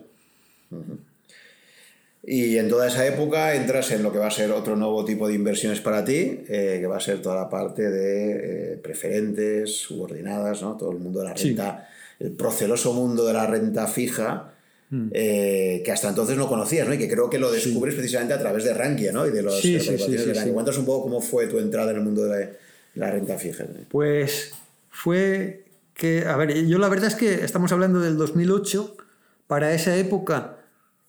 Y 2.27 2.57
en 2.57 2.69
toda 2.69 2.87
esa 2.87 3.05
época 3.05 3.53
entras 3.53 3.91
en 3.91 4.01
lo 4.01 4.11
que 4.11 4.17
va 4.17 4.27
a 4.27 4.31
ser 4.31 4.51
otro 4.51 4.75
nuevo 4.75 5.05
tipo 5.05 5.27
de 5.27 5.35
inversiones 5.35 5.79
para 5.79 6.03
ti, 6.03 6.43
eh, 6.47 6.77
que 6.79 6.87
va 6.87 6.97
a 6.97 7.01
ser 7.01 7.21
toda 7.21 7.35
la 7.35 7.49
parte 7.49 7.89
de 7.89 8.73
eh, 8.73 8.77
preferentes, 8.77 9.75
subordinadas, 9.75 10.63
¿no? 10.63 10.75
todo 10.75 10.91
el 10.91 10.97
mundo 10.97 11.19
de 11.19 11.25
la 11.25 11.33
renta, 11.35 11.87
el 12.19 12.31
proceloso 12.31 12.93
mundo 12.93 13.25
de 13.25 13.33
la 13.33 13.45
renta 13.45 13.85
fija, 13.85 14.54
Mm. 14.89 15.07
Eh, 15.13 15.81
que 15.83 15.91
hasta 15.91 16.09
entonces 16.09 16.37
no 16.37 16.47
conocías, 16.47 16.87
¿no? 16.87 16.93
Y 16.93 16.97
que 16.97 17.09
creo 17.09 17.29
que 17.29 17.39
lo 17.39 17.51
descubres 17.51 17.95
precisamente 17.95 18.35
a 18.35 18.39
través 18.39 18.63
de 18.63 18.73
Rankia, 18.73 19.11
¿no? 19.11 19.25
Y 19.25 19.31
de 19.31 19.41
los 19.41 19.59
sí, 19.59 19.79
sí, 19.79 19.95
de 19.95 20.53
Cuéntanos 20.53 20.77
un 20.77 20.85
poco 20.85 21.03
cómo 21.03 21.21
fue 21.21 21.47
tu 21.47 21.57
entrada 21.57 21.91
en 21.91 21.97
el 21.97 22.03
mundo 22.03 22.25
de 22.25 22.53
la, 22.93 23.09
renta 23.09 23.37
fija. 23.37 23.65
Pues 23.89 24.53
fue 24.89 25.63
que, 25.95 26.25
a 26.25 26.37
ver, 26.37 26.67
yo 26.67 26.77
la 26.77 26.87
verdad 26.87 27.07
es 27.07 27.15
que 27.15 27.33
estamos 27.43 27.71
hablando 27.71 27.99
del 27.99 28.15
2008, 28.17 28.95
para 29.47 29.73
esa 29.73 29.95
época, 29.95 30.57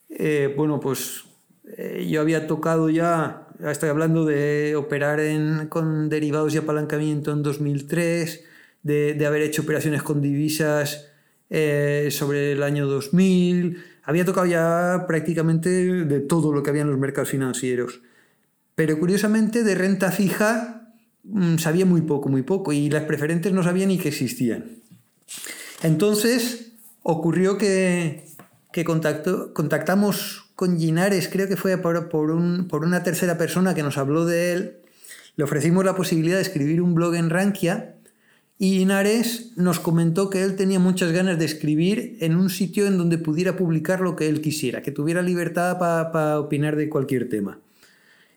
eh, 0.08 0.52
bueno, 0.56 0.80
pues 0.80 1.24
eh, 1.76 2.06
yo 2.08 2.22
había 2.22 2.46
tocado 2.46 2.88
ya, 2.88 3.46
estoy 3.62 3.90
hablando 3.90 4.24
de 4.24 4.74
operar 4.76 5.20
en, 5.20 5.68
con 5.68 6.08
derivados 6.08 6.54
y 6.54 6.58
apalancamiento 6.58 7.30
en 7.30 7.42
2003, 7.42 8.44
de, 8.82 9.14
de 9.14 9.26
haber 9.26 9.42
hecho 9.42 9.62
operaciones 9.62 10.02
con 10.02 10.22
divisas 10.22 11.10
eh, 11.50 12.08
sobre 12.10 12.52
el 12.52 12.62
año 12.62 12.86
2000. 12.86 13.82
Había 14.04 14.24
tocado 14.24 14.46
ya 14.46 15.04
prácticamente 15.06 15.68
de 15.68 16.20
todo 16.20 16.52
lo 16.52 16.62
que 16.62 16.70
había 16.70 16.82
en 16.82 16.90
los 16.90 16.98
mercados 16.98 17.30
financieros. 17.30 18.00
Pero 18.74 18.98
curiosamente 18.98 19.64
de 19.64 19.74
renta 19.74 20.12
fija 20.12 20.92
mm, 21.24 21.58
sabía 21.58 21.86
muy 21.86 22.02
poco, 22.02 22.28
muy 22.28 22.42
poco, 22.42 22.72
y 22.72 22.90
las 22.90 23.04
preferentes 23.04 23.52
no 23.52 23.62
sabía 23.62 23.86
ni 23.86 23.98
que 23.98 24.08
existían. 24.08 24.76
Entonces 25.82 26.72
ocurrió 27.02 27.58
que, 27.58 28.28
que 28.72 28.84
contactamos 28.84 30.46
con 30.56 30.78
Ginares, 30.78 31.28
creo 31.28 31.48
que 31.48 31.56
fue 31.56 31.76
por, 31.78 32.30
un, 32.30 32.66
por 32.66 32.84
una 32.84 33.02
tercera 33.02 33.38
persona 33.38 33.74
que 33.74 33.82
nos 33.82 33.98
habló 33.98 34.24
de 34.24 34.52
él. 34.52 34.76
Le 35.36 35.44
ofrecimos 35.44 35.84
la 35.84 35.94
posibilidad 35.94 36.36
de 36.36 36.42
escribir 36.42 36.80
un 36.80 36.94
blog 36.94 37.14
en 37.14 37.28
Rankia 37.28 37.95
y 38.58 38.80
Inares 38.80 39.52
nos 39.56 39.78
comentó 39.80 40.30
que 40.30 40.42
él 40.42 40.56
tenía 40.56 40.78
muchas 40.78 41.12
ganas 41.12 41.38
de 41.38 41.44
escribir 41.44 42.16
en 42.20 42.36
un 42.36 42.48
sitio 42.48 42.86
en 42.86 42.96
donde 42.96 43.18
pudiera 43.18 43.56
publicar 43.56 44.00
lo 44.00 44.16
que 44.16 44.28
él 44.28 44.40
quisiera, 44.40 44.80
que 44.82 44.92
tuviera 44.92 45.20
libertad 45.20 45.78
para 45.78 46.40
opinar 46.40 46.76
de 46.76 46.88
cualquier 46.88 47.28
tema. 47.28 47.58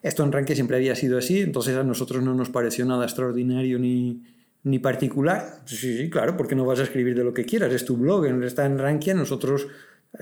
Esto 0.03 0.23
en 0.23 0.31
Rankia 0.31 0.55
siempre 0.55 0.77
había 0.77 0.95
sido 0.95 1.17
así, 1.17 1.39
entonces 1.39 1.75
a 1.77 1.83
nosotros 1.83 2.23
no 2.23 2.33
nos 2.33 2.49
pareció 2.49 2.85
nada 2.85 3.05
extraordinario 3.05 3.79
ni, 3.79 4.23
ni 4.63 4.79
particular. 4.79 5.61
Sí, 5.65 5.97
sí, 5.97 6.09
claro, 6.09 6.35
porque 6.35 6.55
no 6.55 6.65
vas 6.65 6.79
a 6.79 6.83
escribir 6.83 7.15
de 7.15 7.23
lo 7.23 7.33
que 7.33 7.45
quieras, 7.45 7.73
es 7.73 7.85
tu 7.85 7.95
blog, 7.95 8.25
está 8.43 8.65
en 8.65 8.77
Rankia, 8.77 9.13
nosotros 9.13 9.67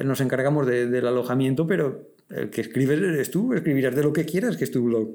nos 0.03 0.21
encargamos 0.21 0.67
del 0.67 1.07
alojamiento, 1.07 1.65
pero 1.65 2.11
el 2.29 2.49
que 2.49 2.61
escribes 2.61 2.99
eres 2.99 3.31
tú, 3.31 3.53
escribirás 3.53 3.95
de 3.95 4.03
lo 4.03 4.13
que 4.13 4.25
quieras, 4.25 4.57
que 4.57 4.65
es 4.65 4.71
tu 4.71 4.83
blog 4.83 5.09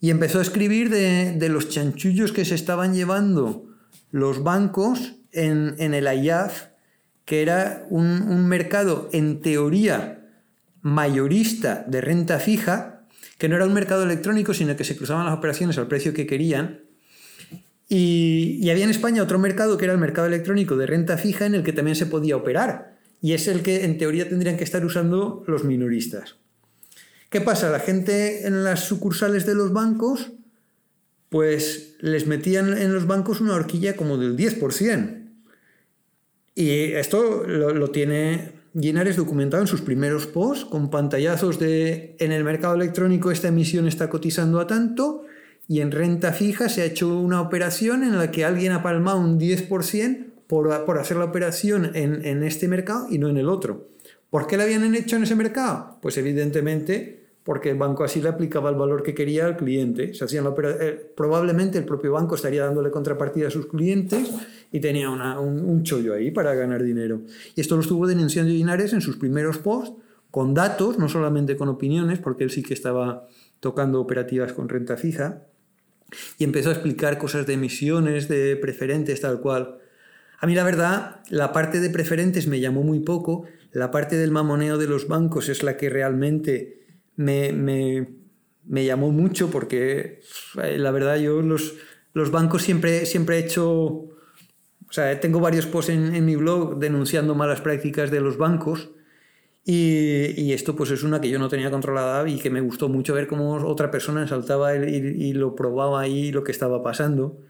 y 0.00 0.10
empezó 0.10 0.38
a 0.38 0.42
escribir 0.42 0.90
de, 0.90 1.48
los 1.48 1.68
chanchullos 1.68 2.32
que 2.32 2.44
se 2.44 2.54
estaban 2.54 2.94
llevando 2.94 3.66
los 4.10 4.42
bancos 4.42 5.14
en, 5.32 5.94
el 5.94 6.04
IAF, 6.04 6.66
que 7.24 7.42
era 7.42 7.86
un, 7.90 8.46
mercado 8.46 9.08
en 9.12 9.40
teoría 9.40 10.22
mayorista 10.82 11.84
de 11.88 12.00
renta 12.00 12.38
fija, 12.38 13.06
que 13.38 13.48
no 13.48 13.56
era 13.56 13.66
un 13.66 13.74
mercado 13.74 14.02
electrónico, 14.02 14.54
sino 14.54 14.76
que 14.76 14.84
se 14.84 14.96
cruzaban 14.96 15.26
las 15.26 15.36
operaciones 15.36 15.78
al 15.78 15.88
precio 15.88 16.14
que 16.14 16.26
querían. 16.26 16.80
Y, 17.88 18.58
y, 18.60 18.70
había 18.70 18.84
en 18.84 18.90
España 18.90 19.22
otro 19.22 19.38
mercado 19.38 19.78
que 19.78 19.84
era 19.84 19.94
el 19.94 20.00
mercado 20.00 20.26
electrónico 20.26 20.76
de 20.76 20.86
renta 20.86 21.16
fija 21.18 21.46
en 21.46 21.54
el 21.54 21.62
que 21.62 21.72
también 21.72 21.96
se 21.96 22.06
podía 22.06 22.36
operar. 22.36 22.96
Y 23.20 23.32
es 23.32 23.48
el 23.48 23.62
que 23.62 23.84
en 23.84 23.98
teoría 23.98 24.28
tendrían 24.28 24.56
que 24.56 24.64
estar 24.64 24.84
usando 24.84 25.44
los 25.46 25.64
minoristas. 25.64 26.36
¿Qué 27.36 27.42
pasa? 27.42 27.68
La 27.68 27.80
gente 27.80 28.46
en 28.46 28.64
las 28.64 28.80
sucursales 28.84 29.44
de 29.44 29.54
los 29.54 29.70
bancos, 29.70 30.32
pues 31.28 31.96
les 32.00 32.26
metían 32.26 32.78
en 32.78 32.94
los 32.94 33.06
bancos 33.06 33.42
una 33.42 33.52
horquilla 33.52 33.94
como 33.94 34.16
del 34.16 34.38
10%. 34.38 35.28
Y 36.54 36.70
esto 36.94 37.44
lo, 37.46 37.90
tiene 37.90 38.52
Ginares 38.72 39.16
documentado 39.16 39.62
en 39.62 39.66
sus 39.66 39.82
primeros 39.82 40.26
posts, 40.26 40.64
con 40.64 40.88
pantallazos 40.88 41.58
de 41.58 42.16
en 42.20 42.32
el 42.32 42.42
mercado 42.42 42.74
electrónico 42.74 43.30
esta 43.30 43.48
emisión 43.48 43.86
está 43.86 44.08
cotizando 44.08 44.58
a 44.58 44.66
tanto, 44.66 45.26
y 45.68 45.82
en 45.82 45.92
renta 45.92 46.32
fija 46.32 46.70
se 46.70 46.80
ha 46.80 46.86
hecho 46.86 47.18
una 47.20 47.42
operación 47.42 48.02
en 48.02 48.16
la 48.16 48.30
que 48.30 48.46
alguien 48.46 48.72
ha 48.72 48.82
palmado 48.82 49.20
un 49.20 49.38
10% 49.38 50.24
por, 50.46 50.86
por 50.86 50.98
hacer 50.98 51.18
la 51.18 51.26
operación 51.26 51.90
en, 51.96 52.24
en 52.24 52.42
este 52.42 52.66
mercado 52.66 53.08
y 53.10 53.18
no 53.18 53.28
en 53.28 53.36
el 53.36 53.50
otro. 53.50 53.90
¿Por 54.30 54.46
qué 54.46 54.56
la 54.56 54.64
habían 54.64 54.94
hecho 54.94 55.16
en 55.16 55.24
ese 55.24 55.34
mercado? 55.34 55.98
Pues 56.00 56.16
evidentemente 56.16 57.25
porque 57.46 57.70
el 57.70 57.78
banco 57.78 58.02
así 58.02 58.20
le 58.20 58.28
aplicaba 58.28 58.70
el 58.70 58.74
valor 58.74 59.04
que 59.04 59.14
quería 59.14 59.46
al 59.46 59.56
cliente. 59.56 60.12
Se 60.14 60.24
hacían 60.24 60.52
eh, 60.64 61.12
probablemente 61.16 61.78
el 61.78 61.84
propio 61.84 62.10
banco 62.10 62.34
estaría 62.34 62.64
dándole 62.64 62.90
contrapartida 62.90 63.46
a 63.46 63.50
sus 63.52 63.66
clientes 63.66 64.28
y 64.72 64.80
tenía 64.80 65.08
un, 65.10 65.20
un, 65.20 65.84
chollo 65.84 66.14
ahí 66.14 66.32
para 66.32 66.54
ganar 66.54 66.82
dinero. 66.82 67.20
Y 67.54 67.60
esto 67.60 67.76
lo 67.76 67.82
estuvo 67.82 68.08
denunciando 68.08 68.50
Linares 68.50 68.92
en 68.94 69.00
sus 69.00 69.16
primeros 69.16 69.58
posts 69.58 69.96
con 70.32 70.54
datos, 70.54 70.98
no 70.98 71.08
solamente 71.08 71.56
con 71.56 71.68
opiniones, 71.68 72.18
porque 72.18 72.42
él 72.42 72.50
sí 72.50 72.64
que 72.64 72.74
estaba 72.74 73.28
tocando 73.60 74.00
operativas 74.00 74.52
con 74.52 74.68
renta 74.68 74.96
fija, 74.96 75.44
y 76.38 76.44
empezó 76.44 76.70
a 76.70 76.72
explicar 76.72 77.16
cosas 77.16 77.46
de 77.46 77.52
emisiones, 77.52 78.26
de 78.26 78.56
preferentes, 78.56 79.20
tal 79.20 79.40
cual. 79.40 79.78
A 80.40 80.48
mí 80.48 80.56
la 80.56 80.64
verdad, 80.64 81.20
la 81.30 81.52
parte 81.52 81.78
de 81.78 81.90
preferentes 81.90 82.48
me 82.48 82.58
llamó 82.58 82.82
muy 82.82 82.98
poco, 82.98 83.44
la 83.70 83.92
parte 83.92 84.16
del 84.16 84.32
mamoneo 84.32 84.78
de 84.78 84.88
los 84.88 85.06
bancos 85.06 85.48
es 85.48 85.62
la 85.62 85.76
que 85.76 85.90
realmente 85.90 86.85
me, 87.16 87.52
me, 87.52 88.84
llamó 88.84 89.10
mucho 89.10 89.50
porque 89.50 90.20
eh, 90.62 90.78
la 90.78 90.90
verdad 90.90 91.16
yo 91.16 91.42
los, 91.42 91.74
los 92.12 92.30
bancos 92.30 92.62
siempre, 92.62 93.06
siempre 93.06 93.36
he 93.36 93.40
hecho, 93.40 93.66
o 93.66 94.12
sea, 94.90 95.18
tengo 95.20 95.40
varios 95.40 95.66
posts 95.66 95.90
en, 95.90 96.14
en 96.14 96.24
mi 96.24 96.36
blog 96.36 96.78
denunciando 96.78 97.34
malas 97.34 97.60
prácticas 97.60 98.10
de 98.10 98.20
los 98.20 98.38
bancos 98.38 98.90
y, 99.68 100.52
esto 100.52 100.76
pues 100.76 100.92
es 100.92 101.02
una 101.02 101.20
que 101.20 101.28
yo 101.28 101.40
no 101.40 101.48
tenía 101.48 101.72
controlada 101.72 102.28
y 102.28 102.38
que 102.38 102.50
me 102.50 102.60
gustó 102.60 102.88
mucho 102.88 103.14
ver 103.14 103.26
cómo 103.26 103.54
otra 103.54 103.90
persona 103.90 104.26
saltaba 104.28 104.76
y, 104.76 104.94
y, 104.94 105.32
lo 105.32 105.56
probaba 105.56 106.00
ahí 106.00 106.30
lo 106.30 106.44
que 106.44 106.52
estaba 106.52 106.84
pasando. 106.84 107.42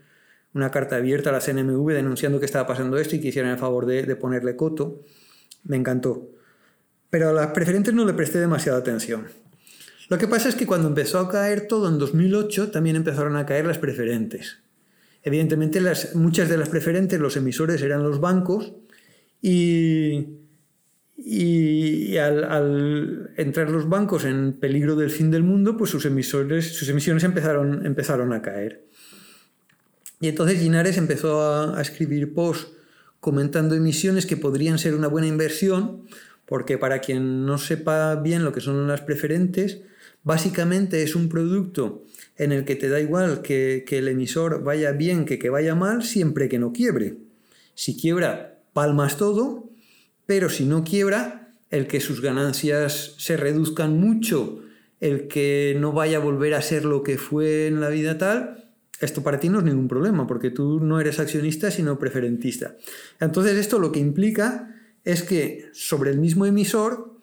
Una 0.55 0.71
carta 0.71 0.97
abierta 0.97 1.29
a 1.29 1.35
la 1.35 1.41
CNMV 1.41 1.93
denunciando 1.93 2.41
que 2.41 2.47
estaba 2.47 2.67
pasando 2.67 2.97
esto 2.97 3.17
y 3.17 3.21
que 3.21 3.29
hicieran 3.29 3.53
el 3.53 3.59
favor 3.59 3.85
de, 3.85 4.05
de 4.05 4.17
ponerle 4.17 4.57
coto. 4.57 5.03
Me 5.65 5.77
encantó. 5.77 6.31
Pero 7.11 7.29
a 7.29 7.33
las 7.35 7.49
preferentes 7.49 7.93
no 7.93 8.07
le 8.07 8.15
presté 8.15 8.39
demasiada 8.39 8.79
atención. 8.79 9.27
Lo 10.09 10.19
que 10.19 10.29
pasa 10.29 10.49
es 10.49 10.55
que 10.55 10.67
cuando 10.67 10.89
empezó 10.89 11.19
a 11.19 11.29
caer 11.29 11.67
todo 11.67 11.89
en 11.89 11.99
2008 11.99 12.71
también 12.71 12.97
empezaron 12.97 13.37
a 13.37 13.47
caer 13.47 13.67
las 13.67 13.79
preferentes. 13.79 14.59
Evidentemente 15.23 15.81
las, 15.81 16.15
muchas 16.15 16.49
de 16.49 16.57
las 16.57 16.69
preferentes, 16.69 17.19
los 17.19 17.37
emisores 17.37 17.83
eran 17.83 18.03
los 18.03 18.21
bancos 18.21 18.73
y 19.43 20.29
y 21.19 22.19
al, 22.19 23.31
entrar 23.37 23.71
los 23.71 23.89
bancos 23.89 24.25
en 24.25 24.53
peligro 24.53 24.97
del 24.97 25.11
fin 25.11 25.31
del 25.31 25.43
mundo, 25.43 25.77
pues 25.77 25.91
sus, 25.91 26.05
emisores, 26.05 26.77
sus 26.77 26.89
emisiones 26.89 27.25
empezaron, 27.25 27.87
empezaron 27.87 28.33
a 28.33 28.43
caer. 28.43 28.85
Y 30.21 30.29
entonces 30.29 30.61
Ginares 30.61 30.99
empezó 30.99 31.43
a, 31.43 31.79
a 31.79 31.83
escribir 31.83 32.35
posts 32.35 32.69
comentando 33.21 33.75
emisiones 33.75 34.27
que 34.27 34.37
podrían 34.37 34.79
ser 34.79 34.95
una 34.95 35.09
buena 35.09 35.27
inversión, 35.27 36.03
porque 36.45 36.79
para 36.79 37.01
quien 37.01 37.47
no 37.47 37.59
sepa 37.59 38.15
bien 38.17 38.45
lo 38.45 38.53
que 38.53 38.61
son 38.61 38.87
las 38.87 39.01
preferentes, 39.01 39.81
básicamente 40.27 41.05
es 41.05 41.15
un 41.15 41.29
producto 41.29 42.03
en 42.37 42.51
el 42.51 42.65
que 42.65 42.75
te 42.75 42.89
da 42.89 42.99
igual 43.01 43.43
que, 43.43 43.85
el 43.89 44.09
emisor 44.09 44.65
vaya 44.65 44.91
bien 44.91 45.25
que 45.25 45.39
que 45.39 45.51
vaya 45.51 45.77
mal, 45.77 46.03
siempre 46.03 46.49
que 46.49 46.59
no 46.59 46.73
quiebre. 46.73 47.19
Si 47.75 47.97
quiebra, 47.97 48.59
palmas 48.73 49.19
todo, 49.19 49.71
pero 50.27 50.51
si 50.51 50.65
no 50.65 50.83
quiebra, 50.83 51.55
el 51.71 51.87
que 51.87 52.01
sus 52.01 52.21
ganancias 52.21 53.15
se 53.19 53.37
reduzcan 53.37 54.01
mucho, 54.01 54.65
el 54.99 55.29
que 55.29 55.77
no 55.79 55.93
vaya 55.93 56.17
a 56.17 56.21
volver 56.21 56.55
a 56.55 56.63
ser 56.63 56.85
lo 56.85 57.05
que 57.05 57.19
fue 57.19 57.69
en 57.69 57.81
la 57.81 57.89
vida 57.89 58.19
tal, 58.19 58.73
esto 59.01 59.23
para 59.23 59.39
ti 59.39 59.49
no 59.49 59.59
es 59.59 59.65
ningún 59.65 59.87
problema, 59.87 60.27
porque 60.27 60.51
tú 60.51 60.81
no 60.81 61.01
eres 61.01 61.21
accionista, 61.21 61.71
sino 61.71 62.01
preferentista. 62.01 62.75
Entonces 63.21 63.57
esto 63.59 63.79
lo 63.79 63.93
que 63.93 64.01
implica 64.01 64.75
es 65.05 65.23
que 65.23 65.71
sobre 65.73 66.11
el 66.11 66.19
mismo 66.19 66.47
emisor, 66.47 67.16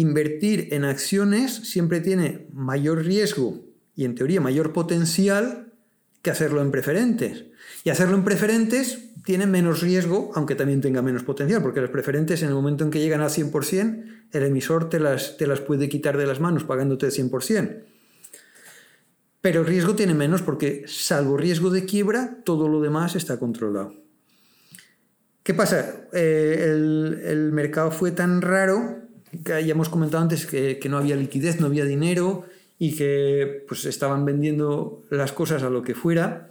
invertir 0.00 0.68
en 0.72 0.84
acciones 0.84 1.54
siempre 1.54 2.00
tiene 2.00 2.46
mayor 2.52 3.04
riesgo 3.04 3.64
y 3.96 4.04
en 4.04 4.14
teoría 4.14 4.40
mayor 4.40 4.72
potencial 4.72 5.72
que 6.22 6.30
hacerlo 6.30 6.62
en 6.62 6.70
preferentes. 6.70 7.46
Y 7.84 7.90
hacerlo 7.90 8.16
en 8.16 8.24
preferentes 8.24 9.10
tiene 9.24 9.46
menos 9.46 9.80
riesgo, 9.80 10.30
aunque 10.34 10.54
también 10.54 10.80
tenga 10.80 11.02
menos 11.02 11.24
potencial, 11.24 11.62
porque 11.62 11.80
las 11.80 11.90
preferentes 11.90 12.42
en 12.42 12.48
el 12.48 12.54
momento 12.54 12.84
en 12.84 12.90
que 12.90 13.00
llegan 13.00 13.20
al 13.20 13.30
100%, 13.30 14.04
el 14.32 14.42
emisor 14.42 14.88
te 14.88 15.00
las, 15.00 15.36
te 15.36 15.46
las 15.46 15.60
puede 15.60 15.88
quitar 15.88 16.16
de 16.16 16.26
las 16.26 16.40
manos 16.40 16.64
pagándote 16.64 17.06
el 17.06 17.12
100%. 17.12 17.82
Pero 19.40 19.60
el 19.60 19.66
riesgo 19.66 19.96
tiene 19.96 20.14
menos 20.14 20.42
porque, 20.42 20.84
salvo 20.86 21.36
riesgo 21.36 21.70
de 21.70 21.84
quiebra, 21.84 22.38
todo 22.44 22.68
lo 22.68 22.80
demás 22.80 23.16
está 23.16 23.38
controlado. 23.38 23.94
¿Qué 25.48 25.54
pasa? 25.54 26.08
Eh, 26.12 26.62
el, 26.66 27.52
mercado 27.52 27.90
fue 27.90 28.10
tan 28.10 28.42
raro, 28.42 29.07
que 29.44 29.64
ya 29.64 29.72
hemos 29.72 29.88
comentado 29.88 30.22
antes 30.22 30.46
que, 30.46 30.78
que, 30.78 30.88
no 30.88 30.98
había 30.98 31.16
liquidez, 31.16 31.60
no 31.60 31.66
había 31.66 31.84
dinero 31.84 32.46
y 32.78 32.94
que 32.96 33.64
pues, 33.66 33.84
estaban 33.86 34.24
vendiendo 34.24 35.04
las 35.10 35.32
cosas 35.32 35.62
a 35.62 35.70
lo 35.70 35.82
que 35.82 35.94
fuera 35.94 36.48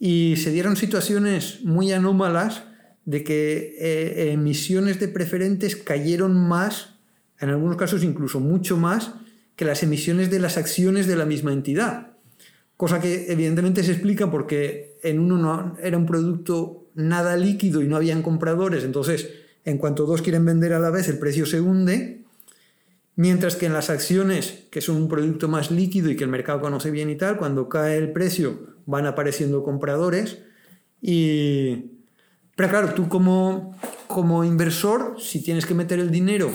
y 0.00 0.36
se 0.38 0.50
dieron 0.50 0.76
situaciones 0.76 1.62
muy 1.62 1.92
anómalas 1.92 2.64
de 3.04 3.22
que 3.22 3.76
eh, 3.78 4.32
emisiones 4.32 4.98
de 4.98 5.08
preferentes 5.08 5.76
cayeron 5.76 6.34
más, 6.34 6.94
en 7.38 7.50
algunos 7.50 7.76
casos 7.76 8.02
incluso 8.02 8.40
mucho 8.40 8.78
más, 8.78 9.12
que 9.56 9.66
las 9.66 9.82
emisiones 9.82 10.30
de 10.30 10.38
las 10.38 10.56
acciones 10.56 11.06
de 11.06 11.16
la 11.16 11.26
misma 11.26 11.52
entidad. 11.52 12.12
Cosa 12.78 12.98
que 12.98 13.30
evidentemente 13.30 13.82
se 13.82 13.92
explica 13.92 14.30
porque 14.30 14.96
en 15.02 15.20
uno 15.20 15.36
no, 15.36 15.76
era 15.82 15.98
un 15.98 16.06
producto 16.06 16.88
nada 16.94 17.36
líquido 17.36 17.82
y 17.82 17.86
no 17.86 17.96
habían 17.96 18.22
compradores, 18.22 18.84
entonces 18.84 19.28
en 19.64 19.78
cuanto 19.78 20.06
dos 20.06 20.22
quieren 20.22 20.44
vender 20.44 20.72
a 20.72 20.78
la 20.78 20.90
vez 20.90 21.08
el 21.08 21.18
precio 21.18 21.46
se 21.46 21.60
hunde, 21.60 22.24
mientras 23.16 23.56
que 23.56 23.66
en 23.66 23.72
las 23.72 23.90
acciones, 23.90 24.64
que 24.70 24.80
son 24.80 24.96
un 24.96 25.08
producto 25.08 25.48
más 25.48 25.70
líquido 25.70 26.10
y 26.10 26.16
que 26.16 26.24
el 26.24 26.30
mercado 26.30 26.60
conoce 26.60 26.90
bien 26.90 27.10
y 27.10 27.16
tal, 27.16 27.36
cuando 27.36 27.68
cae 27.68 27.98
el 27.98 28.12
precio 28.12 28.76
van 28.86 29.06
apareciendo 29.06 29.62
compradores 29.62 30.38
y... 31.00 31.96
Pero 32.56 32.68
claro, 32.68 32.92
tú 32.92 33.08
como, 33.08 33.74
como 34.06 34.44
inversor, 34.44 35.16
si 35.18 35.42
tienes 35.42 35.64
que 35.64 35.72
meter 35.72 35.98
el 35.98 36.10
dinero 36.10 36.50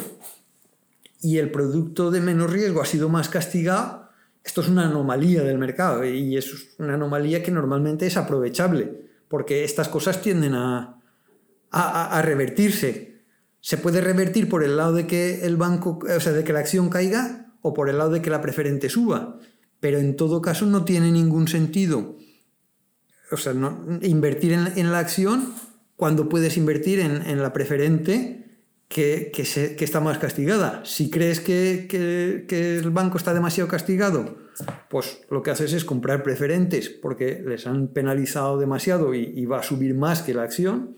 y 1.20 1.40
el 1.40 1.50
producto 1.50 2.12
de 2.12 2.22
menos 2.22 2.52
riesgo 2.52 2.82
ha 2.82 2.86
sido 2.86 3.10
más 3.10 3.28
castigado, 3.28 4.10
esto 4.44 4.62
es 4.62 4.70
una 4.70 4.86
anomalía 4.86 5.42
del 5.42 5.58
mercado 5.58 6.06
y 6.06 6.38
es 6.38 6.76
una 6.78 6.94
anomalía 6.94 7.42
que 7.42 7.50
normalmente 7.50 8.06
es 8.06 8.18
aprovechable, 8.18 9.08
porque 9.28 9.64
estas 9.64 9.88
cosas 9.88 10.22
tienden 10.22 10.54
a, 10.54 10.96
a, 11.78 12.22
revertirse. 12.22 13.24
Se 13.60 13.78
puede 13.78 14.02
revertir 14.02 14.48
por 14.48 14.64
el 14.64 14.78
lado 14.78 14.94
de 14.94 15.08
que 15.08 15.46
el 15.46 15.58
banco, 15.58 16.00
o 16.04 16.20
sea, 16.20 16.34
de 16.34 16.44
que 16.44 16.54
la 16.54 16.60
acción 16.60 16.90
caiga 16.90 17.54
o 17.62 17.74
por 17.74 17.90
el 17.90 17.98
lado 17.98 18.12
de 18.12 18.22
que 18.22 18.30
la 18.30 18.42
preferente 18.42 18.90
suba, 18.90 19.40
pero 19.80 20.00
en 20.00 20.16
todo 20.16 20.42
caso 20.42 20.66
no 20.66 20.86
tiene 20.86 21.12
ningún 21.12 21.48
sentido 21.48 22.18
o 23.32 23.38
sea, 23.38 23.54
invertir 24.02 24.54
en, 24.54 24.92
la 24.92 25.00
acción 25.00 25.54
cuando 25.96 26.30
puedes 26.30 26.58
invertir 26.58 27.00
en, 27.00 27.42
la 27.42 27.54
preferente 27.54 28.46
que, 28.88 29.32
está 29.80 30.00
más 30.00 30.18
castigada. 30.18 30.82
Si 30.86 31.10
crees 31.10 31.40
que, 31.40 32.46
el 32.50 32.92
banco 32.92 33.18
está 33.18 33.34
demasiado 33.34 33.68
castigado, 33.68 34.38
pues 34.90 35.22
lo 35.30 35.42
que 35.42 35.52
haces 35.52 35.74
es 35.74 35.86
comprar 35.86 36.24
preferentes 36.24 36.90
porque 36.90 37.44
les 37.46 37.68
han 37.68 37.90
penalizado 37.90 38.58
demasiado 38.58 39.14
y, 39.14 39.46
va 39.46 39.60
a 39.60 39.64
subir 39.64 39.96
más 39.96 40.22
que 40.22 40.34
la 40.34 40.44
acción. 40.44 40.98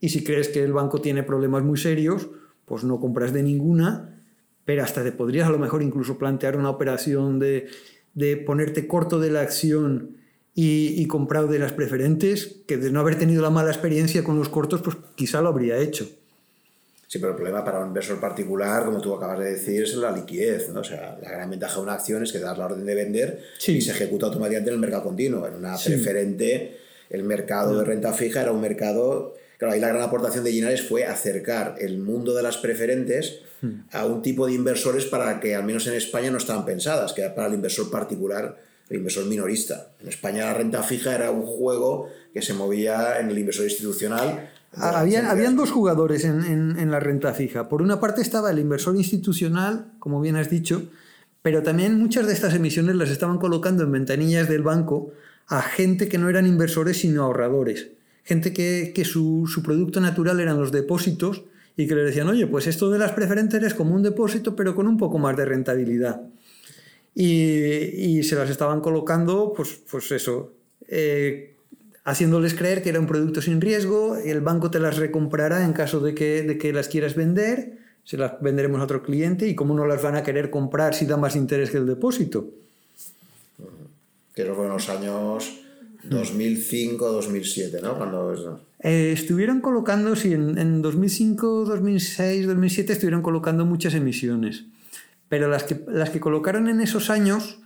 Y 0.00 0.08
si 0.08 0.24
crees 0.24 0.48
que 0.48 0.62
el 0.62 0.72
banco 0.72 1.00
tiene 1.00 1.22
problemas 1.22 1.62
muy 1.62 1.78
serios, 1.78 2.28
pues 2.64 2.84
no 2.84 3.00
compras 3.00 3.32
de 3.32 3.42
ninguna, 3.42 4.20
pero 4.64 4.82
hasta 4.82 5.02
te 5.02 5.12
podrías 5.12 5.48
a 5.48 5.52
lo 5.52 5.58
mejor 5.58 5.82
incluso 5.82 6.18
plantear 6.18 6.56
una 6.56 6.70
operación 6.70 7.38
de, 7.38 7.68
de 8.14 8.36
ponerte 8.36 8.86
corto 8.86 9.20
de 9.20 9.30
la 9.30 9.40
acción 9.40 10.16
y, 10.54 11.06
comprado 11.06 11.46
de 11.46 11.58
las 11.58 11.72
preferentes, 11.72 12.56
que 12.66 12.76
de 12.76 12.90
no 12.90 13.00
haber 13.00 13.18
tenido 13.18 13.40
la 13.40 13.50
mala 13.50 13.70
experiencia 13.70 14.22
con 14.22 14.38
los 14.38 14.48
cortos, 14.48 14.82
pues 14.82 14.96
quizá 15.14 15.40
lo 15.40 15.48
habría 15.48 15.78
hecho. 15.78 16.06
Sí, 17.06 17.18
pero 17.18 17.30
el 17.30 17.36
problema 17.36 17.64
para 17.64 17.80
un 17.80 17.88
inversor 17.88 18.20
particular, 18.20 18.84
como 18.84 19.00
tú 19.00 19.14
acabas 19.14 19.38
de 19.38 19.52
decir, 19.52 19.82
es 19.82 19.94
la 19.96 20.12
liquidez. 20.12 20.68
¿no? 20.68 20.80
O 20.80 20.84
sea, 20.84 21.18
la 21.20 21.30
gran 21.30 21.50
ventaja 21.50 21.76
de 21.76 21.82
una 21.82 21.94
acción 21.94 22.22
es 22.22 22.30
que 22.30 22.38
das 22.38 22.56
la 22.56 22.66
orden 22.66 22.84
de 22.84 22.94
vender 22.94 23.40
y 23.66 23.80
se 23.80 23.90
ejecuta 23.90 24.26
automáticamente 24.26 24.70
en 24.70 24.74
el 24.74 24.80
mercado 24.80 25.04
continuo. 25.04 25.46
En 25.46 25.54
una 25.54 25.76
preferente, 25.76 26.78
el 27.08 27.24
mercado 27.24 27.78
de 27.78 27.84
renta 27.84 28.12
fija 28.12 28.42
era 28.42 28.52
un 28.52 28.60
mercado. 28.60 29.34
Claro, 29.60 29.74
ahí 29.74 29.80
la 29.80 29.88
gran 29.88 30.00
aportación 30.00 30.42
de 30.42 30.52
Ginares 30.52 30.88
fue 30.88 31.04
acercar 31.04 31.76
el 31.78 31.98
mundo 31.98 32.34
de 32.34 32.42
las 32.42 32.56
preferentes 32.56 33.42
hmm. 33.60 33.68
a 33.92 34.06
un 34.06 34.22
tipo 34.22 34.46
de 34.46 34.54
inversores 34.54 35.04
para 35.04 35.38
que, 35.38 35.54
al 35.54 35.64
menos 35.64 35.86
en 35.86 35.92
España, 35.92 36.30
no 36.30 36.38
estaban 36.38 36.64
pensadas, 36.64 37.12
que 37.12 37.20
era 37.20 37.34
para 37.34 37.48
el 37.48 37.54
inversor 37.54 37.90
particular 37.90 38.56
el 38.88 38.96
inversor 38.96 39.26
minorista. 39.26 39.92
En 40.00 40.08
España 40.08 40.46
la 40.46 40.54
renta 40.54 40.82
fija 40.82 41.14
era 41.14 41.30
un 41.30 41.46
juego 41.46 42.08
que 42.34 42.42
se 42.42 42.54
movía 42.54 43.20
en 43.20 43.30
el 43.30 43.38
inversor 43.38 43.66
institucional. 43.66 44.50
Habían, 44.72 45.26
habían 45.26 45.56
dos 45.56 45.70
jugadores 45.70 46.24
en, 46.24 46.42
en, 46.76 46.90
la 46.90 46.98
renta 46.98 47.32
fija. 47.32 47.68
Por 47.68 47.82
una 47.82 48.00
parte 48.00 48.22
estaba 48.22 48.50
el 48.50 48.58
inversor 48.58 48.96
institucional, 48.96 49.92
como 49.98 50.20
bien 50.20 50.36
has 50.36 50.50
dicho, 50.50 50.88
pero 51.42 51.62
también 51.62 51.98
muchas 51.98 52.26
de 52.26 52.32
estas 52.32 52.54
emisiones 52.54 52.96
las 52.96 53.10
estaban 53.10 53.38
colocando 53.38 53.84
en 53.84 53.92
ventanillas 53.92 54.48
del 54.48 54.62
banco 54.62 55.12
a 55.46 55.62
gente 55.62 56.08
que 56.08 56.18
no 56.18 56.28
eran 56.28 56.46
inversores 56.46 56.98
sino 56.98 57.22
ahorradores. 57.22 57.88
Gente 58.30 58.52
que, 58.52 58.92
que 58.94 59.04
su, 59.04 59.50
su, 59.52 59.60
producto 59.60 60.00
natural 60.00 60.38
eran 60.38 60.56
los 60.56 60.70
depósitos 60.70 61.42
y 61.76 61.88
que 61.88 61.96
le 61.96 62.02
decían, 62.02 62.28
oye, 62.28 62.46
pues 62.46 62.68
esto 62.68 62.88
de 62.88 62.98
las 63.00 63.10
preferentes 63.10 63.60
es 63.60 63.74
como 63.74 63.92
un 63.96 64.04
depósito 64.04 64.54
pero 64.54 64.76
con 64.76 64.86
un 64.86 64.96
poco 64.96 65.18
más 65.18 65.36
de 65.36 65.44
rentabilidad 65.44 66.20
y, 67.14 68.22
se 68.22 68.36
las 68.36 68.50
estaban 68.50 68.80
colocando, 68.80 69.52
pues, 69.56 69.80
pues 69.90 70.10
eso, 70.12 70.52
eh, 70.88 71.54
haciéndoles 72.04 72.54
creer 72.54 72.82
que 72.82 72.90
era 72.90 73.00
un 73.00 73.06
producto 73.06 73.42
sin 73.42 73.60
riesgo, 73.60 74.16
el 74.16 74.40
banco 74.40 74.70
te 74.70 74.80
las 74.80 74.96
recomprará 74.96 75.64
en 75.64 75.72
caso 75.72 76.00
de 76.00 76.14
que, 76.14 76.42
de 76.42 76.58
que 76.58 76.72
las 76.72 76.88
quieras 76.88 77.14
vender, 77.14 77.78
se 78.04 78.16
las 78.16 78.40
venderemos 78.40 78.80
a 78.80 78.84
otro 78.84 79.02
cliente 79.02 79.46
y 79.48 79.54
cómo 79.54 79.74
no 79.74 79.86
las 79.86 80.02
van 80.02 80.16
a 80.16 80.22
querer 80.22 80.50
comprar 80.50 80.94
si 80.94 81.06
da 81.06 81.16
más 81.16 81.36
interés 81.36 81.70
que 81.70 81.78
el 81.78 81.86
depósito. 81.86 82.48
Que 84.34 84.42
esos 84.42 84.56
fueron 84.56 84.74
los 84.74 84.88
años 84.88 85.59
2005, 86.04 87.12
2007, 87.12 87.80
¿no? 87.82 87.96
Cuando... 87.96 88.60
Eh, 88.82 89.12
estuvieron 89.12 89.60
colocando, 89.60 90.16
sí, 90.16 90.32
en, 90.32 90.56
en 90.58 90.82
2005, 90.82 91.64
2006, 91.66 92.46
2007 92.46 92.92
estuvieron 92.92 93.22
colocando 93.22 93.64
muchas 93.66 93.94
emisiones. 93.94 94.64
Pero 95.28 95.48
las 95.48 95.64
que, 95.64 95.84
las 95.88 96.10
que 96.10 96.20
colocaron 96.20 96.68
en 96.68 96.80
esos 96.80 97.10
años 97.10 97.60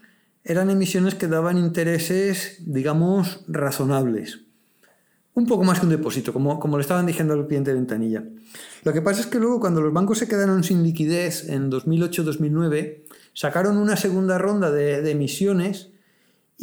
eran 0.45 0.71
emisiones 0.71 1.15
que 1.15 1.29
daban 1.29 1.57
intereses, 1.57 2.59
digamos, 2.67 3.45
razonables. 3.49 4.41
Un 5.33 5.47
poco 5.47 5.65
más 5.65 5.81
que 5.81 5.87
un 5.87 5.91
depósito, 5.91 6.33
como, 6.33 6.61
como 6.61 6.77
le 6.77 6.83
estaban 6.83 7.07
diciendo 7.07 7.35
al 7.35 7.47
cliente 7.47 7.71
de 7.71 7.77
ventanilla. 7.77 8.25
Lo 8.85 8.93
que 8.93 9.03
pasa 9.03 9.21
es 9.21 9.27
que 9.27 9.41
luego, 9.41 9.59
cuando 9.61 9.81
los 9.81 9.93
bancos 9.93 10.19
se 10.19 10.29
quedaron 10.29 10.63
sin 10.63 10.83
liquidez 10.83 11.49
en 11.49 11.71
2008-2009, 11.71 13.03
sacaron 13.33 13.79
una 13.79 13.97
segunda 13.97 14.39
ronda 14.39 14.71
de, 14.71 15.01
de 15.01 15.11
emisiones 15.11 15.91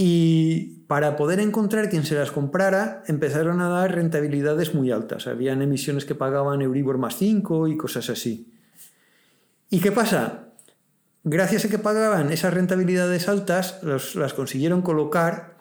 y 0.04 0.84
para 0.88 1.16
poder 1.16 1.40
encontrar 1.40 1.88
quien 1.88 2.04
se 2.06 2.16
las 2.16 2.32
comprara, 2.32 3.04
empezaron 3.06 3.62
a 3.62 3.70
dar 3.70 3.94
rentabilidades 3.94 4.74
muy 4.74 4.90
altas. 4.90 5.28
Habían 5.28 5.62
emisiones 5.62 6.06
que 6.06 6.16
pagaban 6.16 6.64
Euribor 6.64 6.98
más 6.98 7.18
5 7.18 7.68
y 7.68 7.78
cosas 7.78 8.10
así. 8.10 8.52
¿Y 9.70 9.80
qué 9.80 9.92
pasa? 9.92 10.48
Gracias 11.24 11.66
a 11.66 11.70
que 11.70 11.78
pagaban 11.78 12.32
esas 12.32 12.52
rentabilidades 12.52 13.30
altas, 13.30 13.80
las 13.84 14.34
consiguieron 14.34 14.82
colocar, 14.82 15.58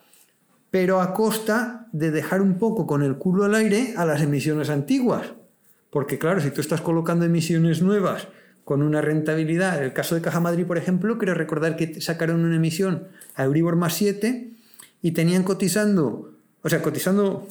pero 0.70 1.02
a 1.02 1.12
costa 1.12 1.88
de 1.92 2.10
dejar 2.10 2.40
un 2.40 2.54
poco 2.54 2.86
con 2.86 3.02
el 3.02 3.18
culo 3.18 3.44
al 3.44 3.54
aire 3.54 3.92
a 3.98 4.06
las 4.06 4.22
emisiones 4.22 4.70
antiguas. 4.70 5.34
Porque 5.90 6.18
claro, 6.18 6.40
si 6.40 6.50
tú 6.50 6.62
estás 6.62 6.80
colocando 6.80 7.26
emisiones 7.26 7.82
nuevas 7.82 8.26
con 8.64 8.82
una 8.82 9.00
rentabilidad. 9.00 9.78
En 9.78 9.84
el 9.84 9.92
caso 9.92 10.14
de 10.14 10.20
Caja 10.20 10.40
Madrid, 10.40 10.66
por 10.66 10.78
ejemplo, 10.78 11.18
quiero 11.18 11.34
recordar 11.34 11.76
que 11.76 12.00
sacaron 12.00 12.44
una 12.44 12.56
emisión 12.56 13.08
a 13.34 13.44
Euribor 13.44 13.76
más 13.76 13.94
7 13.94 14.50
y 15.02 15.12
tenían 15.12 15.42
cotizando, 15.42 16.32
o 16.62 16.68
sea, 16.68 16.82
cotizando, 16.82 17.48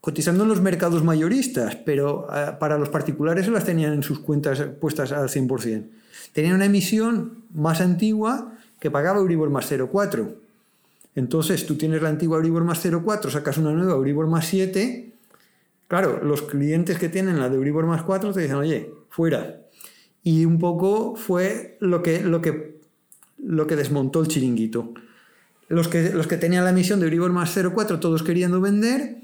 cotizando 0.00 0.42
en 0.42 0.48
los 0.48 0.60
mercados 0.60 1.04
mayoristas, 1.04 1.76
pero 1.76 2.26
ah, 2.30 2.58
para 2.58 2.78
los 2.78 2.88
particulares 2.88 3.48
las 3.48 3.64
tenían 3.64 3.92
en 3.92 4.02
sus 4.02 4.18
cuentas 4.18 4.60
puestas 4.80 5.12
al 5.12 5.28
100%. 5.28 5.84
Tenían 6.32 6.54
una 6.54 6.64
emisión 6.64 7.44
más 7.54 7.80
antigua 7.80 8.52
que 8.78 8.90
pagaba 8.90 9.20
Euribor 9.20 9.50
más 9.50 9.70
0,4. 9.70 10.34
Entonces 11.14 11.66
tú 11.66 11.76
tienes 11.76 12.02
la 12.02 12.08
antigua 12.08 12.38
Euribor 12.38 12.64
más 12.64 12.84
0,4, 12.84 13.30
sacas 13.30 13.58
una 13.58 13.72
nueva 13.72 13.92
Euribor 13.92 14.26
más 14.26 14.46
7. 14.46 15.12
Claro, 15.88 16.24
los 16.24 16.42
clientes 16.42 16.98
que 16.98 17.08
tienen 17.08 17.38
la 17.38 17.48
de 17.48 17.56
Euribor 17.56 17.86
más 17.86 18.02
4 18.02 18.32
te 18.32 18.40
dicen, 18.40 18.56
oye, 18.56 18.90
fuera, 19.10 19.60
y 20.22 20.44
un 20.44 20.58
poco 20.58 21.16
fue 21.16 21.76
lo 21.80 22.02
que, 22.02 22.20
lo 22.20 22.40
que, 22.40 22.80
lo 23.38 23.66
que 23.66 23.76
desmontó 23.76 24.20
el 24.20 24.28
chiringuito. 24.28 24.92
Los 25.68 25.88
que, 25.88 26.10
los 26.10 26.26
que 26.26 26.36
tenían 26.36 26.64
la 26.64 26.70
emisión 26.70 27.00
de 27.00 27.06
Euribor 27.06 27.32
más 27.32 27.56
0,4, 27.56 27.98
todos 27.98 28.22
queriendo 28.22 28.60
vender, 28.60 29.16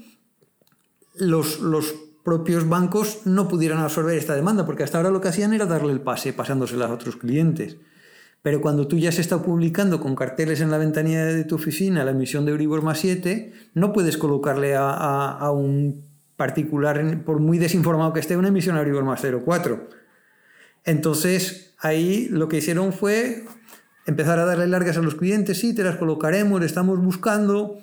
los, 1.15 1.59
los 1.59 1.93
propios 2.23 2.67
bancos 2.67 3.21
no 3.25 3.47
pudieron 3.47 3.79
absorber 3.79 4.17
esta 4.17 4.35
demanda, 4.35 4.65
porque 4.65 4.83
hasta 4.83 4.97
ahora 4.97 5.11
lo 5.11 5.21
que 5.21 5.27
hacían 5.29 5.53
era 5.53 5.65
darle 5.65 5.93
el 5.93 6.01
pase, 6.01 6.33
pasándosela 6.33 6.85
a 6.85 6.93
otros 6.93 7.15
clientes. 7.15 7.77
Pero 8.41 8.61
cuando 8.61 8.87
tú 8.87 8.97
ya 8.97 9.11
se 9.11 9.21
está 9.21 9.41
publicando 9.41 9.99
con 9.99 10.15
carteles 10.15 10.61
en 10.61 10.71
la 10.71 10.77
ventanilla 10.77 11.25
de 11.25 11.43
tu 11.43 11.55
oficina 11.55 12.03
la 12.03 12.11
emisión 12.11 12.45
de 12.45 12.51
Euribor 12.51 12.81
más 12.81 12.99
7, 12.99 13.53
no 13.73 13.93
puedes 13.93 14.17
colocarle 14.17 14.75
a, 14.75 14.89
a, 14.89 15.37
a 15.37 15.51
un 15.51 16.03
particular, 16.35 17.23
por 17.25 17.39
muy 17.39 17.57
desinformado 17.57 18.13
que 18.13 18.21
esté, 18.21 18.37
una 18.37 18.47
emisión 18.47 18.75
a 18.75 18.79
Euribor 18.79 19.03
más 19.03 19.23
0,4 19.23 19.99
entonces, 20.85 21.75
ahí 21.79 22.27
lo 22.29 22.47
que 22.47 22.57
hicieron 22.57 22.93
fue 22.93 23.45
empezar 24.05 24.39
a 24.39 24.45
darle 24.45 24.67
largas 24.67 24.97
a 24.97 25.01
los 25.01 25.15
clientes, 25.15 25.59
sí, 25.59 25.73
te 25.73 25.83
las 25.83 25.97
colocaremos, 25.97 26.63
estamos 26.63 26.99
buscando. 26.99 27.79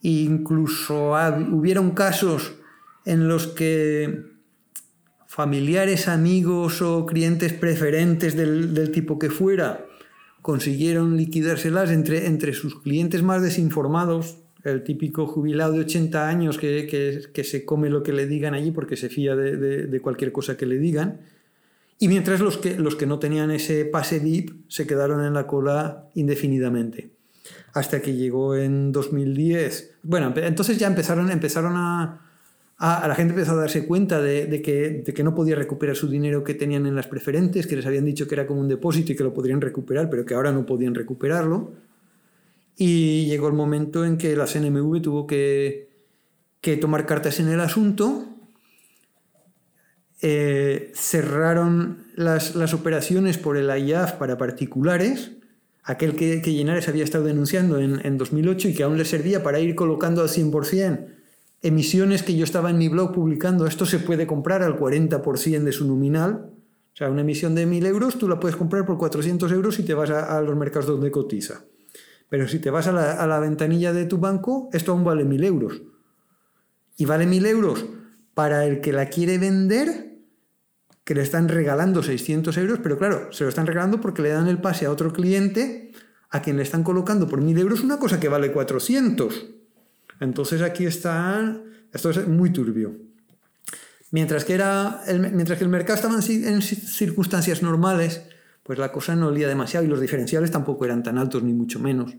incluso 0.00 1.12
hubieron 1.52 1.92
casos 1.92 2.54
en 3.04 3.28
los 3.28 3.46
que 3.46 4.32
familiares, 5.26 6.08
amigos 6.08 6.82
o 6.82 7.06
clientes 7.06 7.52
preferentes 7.52 8.36
del, 8.36 8.90
tipo 8.90 9.18
que 9.18 9.30
fuera 9.30 9.86
consiguieron 10.42 11.16
liquidárselas 11.16 11.90
entre, 11.90 12.26
entre 12.26 12.52
sus 12.52 12.80
clientes 12.80 13.22
más 13.22 13.42
desinformados, 13.42 14.38
el 14.64 14.82
típico 14.82 15.26
jubilado 15.26 15.74
de 15.74 15.80
80 15.80 16.28
años 16.28 16.58
que, 16.58 17.44
se 17.44 17.64
come 17.64 17.90
lo 17.90 18.02
que 18.02 18.12
le 18.12 18.26
digan 18.26 18.54
allí 18.54 18.72
porque 18.72 18.96
se 18.96 19.08
fía 19.08 19.36
de 19.36 20.00
cualquier 20.00 20.32
cosa 20.32 20.56
que 20.56 20.66
le 20.66 20.78
digan 20.78 21.20
y 22.02 22.08
mientras 22.08 22.40
los 22.40 22.58
que, 22.58 22.74
los 22.74 22.96
que 22.96 23.06
no 23.06 23.20
tenían 23.20 23.52
ese 23.52 23.84
pase 23.84 24.18
VIP 24.18 24.64
se 24.66 24.88
quedaron 24.88 25.24
en 25.24 25.34
la 25.34 25.46
cola 25.46 26.08
indefinidamente. 26.14 27.12
Hasta 27.74 28.02
que 28.02 28.16
llegó 28.16 28.56
en 28.56 28.90
2010. 28.90 29.98
Bueno, 30.02 30.34
entonces 30.34 30.78
ya 30.78 30.88
empezaron, 30.88 31.30
empezaron 31.30 31.76
a, 31.76 32.28
a, 32.76 33.06
la 33.06 33.14
gente 33.14 33.34
empezó 33.34 33.52
a 33.52 33.54
darse 33.54 33.86
cuenta 33.86 34.20
de, 34.20 34.60
que, 34.62 35.04
de, 35.06 35.14
que, 35.14 35.22
no 35.22 35.36
podía 35.36 35.54
recuperar 35.54 35.94
su 35.94 36.08
dinero 36.08 36.42
que 36.42 36.54
tenían 36.54 36.86
en 36.86 36.96
las 36.96 37.06
preferentes, 37.06 37.68
que 37.68 37.76
les 37.76 37.86
habían 37.86 38.04
dicho 38.04 38.26
que 38.26 38.34
era 38.34 38.48
como 38.48 38.60
un 38.60 38.68
depósito 38.68 39.12
y 39.12 39.14
que 39.14 39.22
lo 39.22 39.32
podrían 39.32 39.60
recuperar, 39.60 40.10
pero 40.10 40.26
que 40.26 40.34
ahora 40.34 40.50
no 40.50 40.66
podían 40.66 40.96
recuperarlo. 40.96 41.70
Y 42.76 43.26
llegó 43.26 43.46
el 43.46 43.54
momento 43.54 44.04
en 44.04 44.18
que 44.18 44.34
la 44.34 44.46
CNMV 44.46 45.02
tuvo 45.02 45.28
que, 45.28 45.88
que 46.60 46.76
tomar 46.76 47.06
cartas 47.06 47.38
en 47.38 47.46
el 47.46 47.60
asunto 47.60 48.31
eh, 50.24 50.92
cerraron 50.94 52.04
las, 52.14 52.54
operaciones 52.72 53.38
por 53.38 53.56
el 53.56 53.68
IAF 53.68 54.12
para 54.12 54.38
particulares, 54.38 55.32
aquel 55.82 56.14
que, 56.14 56.40
que 56.40 56.54
Llenares 56.54 56.88
había 56.88 57.02
estado 57.02 57.24
denunciando 57.24 57.80
en, 57.80 58.18
2008 58.18 58.68
y 58.68 58.74
que 58.74 58.84
aún 58.84 58.98
le 58.98 59.04
servía 59.04 59.42
para 59.42 59.58
ir 59.58 59.74
colocando 59.74 60.22
al 60.22 60.28
100% 60.28 61.06
emisiones 61.62 62.22
que 62.22 62.36
yo 62.36 62.44
estaba 62.44 62.70
en 62.70 62.78
mi 62.78 62.88
blog 62.88 63.12
publicando, 63.12 63.66
esto 63.66 63.84
se 63.84 63.98
puede 63.98 64.26
comprar 64.26 64.62
al 64.62 64.78
40% 64.78 65.62
de 65.62 65.72
su 65.72 65.86
nominal, 65.86 66.50
o 66.92 66.96
sea, 66.96 67.10
una 67.10 67.22
emisión 67.22 67.54
de 67.56 67.66
1.000 67.66 67.86
euros 67.86 68.18
tú 68.18 68.28
la 68.28 68.38
puedes 68.38 68.56
comprar 68.56 68.84
por 68.84 68.98
400 68.98 69.50
euros 69.50 69.74
si 69.74 69.82
te 69.82 69.94
vas 69.94 70.10
a, 70.10 70.40
los 70.40 70.56
mercados 70.56 70.86
donde 70.86 71.10
cotiza. 71.10 71.64
Pero 72.28 72.46
si 72.46 72.58
te 72.58 72.70
vas 72.70 72.86
a 72.86 72.92
la, 72.92 73.12
a 73.12 73.26
la 73.26 73.40
ventanilla 73.40 73.92
de 73.92 74.06
tu 74.06 74.18
banco, 74.18 74.68
esto 74.72 74.92
aún 74.92 75.04
vale 75.04 75.24
1.000 75.24 75.44
euros. 75.44 75.82
Y 76.96 77.06
vale 77.06 77.26
1.000 77.26 77.46
euros 77.46 77.86
para 78.34 78.66
el 78.66 78.80
que 78.80 78.92
la 78.92 79.06
quiere 79.06 79.38
vender 79.38 80.11
que 81.04 81.14
le 81.14 81.22
están 81.22 81.48
regalando 81.48 82.02
600 82.02 82.56
euros, 82.58 82.78
pero 82.82 82.98
claro, 82.98 83.32
se 83.32 83.44
lo 83.44 83.48
están 83.48 83.66
regalando 83.66 84.00
porque 84.00 84.22
le 84.22 84.30
dan 84.30 84.48
el 84.48 84.58
pase 84.58 84.86
a 84.86 84.90
otro 84.90 85.12
cliente 85.12 85.92
a 86.30 86.40
quien 86.40 86.56
le 86.56 86.62
están 86.62 86.84
colocando 86.84 87.28
por 87.28 87.40
1000 87.40 87.58
euros 87.58 87.82
una 87.82 87.98
cosa 87.98 88.20
que 88.20 88.28
vale 88.28 88.52
400. 88.52 89.46
Entonces 90.20 90.62
aquí 90.62 90.86
está, 90.86 91.60
esto 91.92 92.10
es 92.10 92.26
muy 92.28 92.50
turbio. 92.50 92.96
Mientras 94.12 94.44
que, 94.44 94.54
era 94.54 95.02
el, 95.06 95.32
mientras 95.32 95.58
que 95.58 95.64
el 95.64 95.70
mercado 95.70 95.96
estaba 95.96 96.14
en, 96.14 96.62
circunstancias 96.62 97.62
normales, 97.62 98.22
pues 98.62 98.78
la 98.78 98.92
cosa 98.92 99.16
no 99.16 99.28
olía 99.28 99.48
demasiado 99.48 99.84
y 99.84 99.88
los 99.88 100.00
diferenciales 100.00 100.50
tampoco 100.50 100.84
eran 100.84 101.02
tan 101.02 101.18
altos 101.18 101.42
ni 101.42 101.52
mucho 101.52 101.80
menos. 101.80 102.14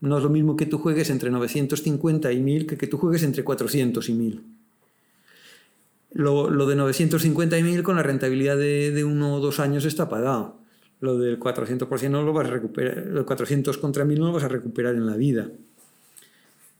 No 0.00 0.18
es 0.18 0.24
lo 0.24 0.30
mismo 0.30 0.56
que 0.56 0.66
tú 0.66 0.78
juegues 0.78 1.08
entre 1.10 1.30
950 1.30 2.32
y 2.32 2.40
1000 2.40 2.66
que 2.66 2.76
que 2.76 2.86
tú 2.86 2.98
juegues 2.98 3.22
entre 3.22 3.44
400 3.44 4.08
y 4.08 4.12
1000 4.14 4.63
lo, 6.14 6.48
lo 6.48 6.66
de 6.66 6.76
950 6.76 7.58
y 7.58 7.62
1000 7.62 7.82
con 7.82 7.96
la 7.96 8.02
rentabilidad 8.02 8.56
de, 8.56 9.04
uno 9.04 9.34
o 9.34 9.40
dos 9.40 9.60
años 9.60 9.84
está 9.84 10.08
pagado. 10.08 10.56
Lo 11.00 11.18
del 11.18 11.38
400% 11.38 12.08
no 12.08 12.22
lo 12.22 12.32
vas 12.32 12.46
a 12.46 12.50
recuperar, 12.50 13.06
los 13.08 13.24
400 13.24 13.76
contra 13.78 14.04
1000 14.04 14.20
no 14.20 14.26
lo 14.28 14.32
vas 14.32 14.44
a 14.44 14.48
recuperar 14.48 14.94
en 14.94 15.06
la 15.06 15.16
vida. 15.16 15.48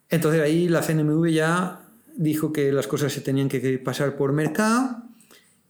Entonces 0.09 0.41
ahí 0.41 0.69
la 0.69 0.83
CNMV 0.83 1.27
ya 1.29 1.81
dijo 2.17 2.53
que 2.53 2.73
las 2.73 2.87
cosas 2.87 3.13
se 3.13 3.21
tenían 3.21 3.49
que 3.49 3.79
pasar 3.79 4.17
por 4.17 4.33
mercado 4.33 5.03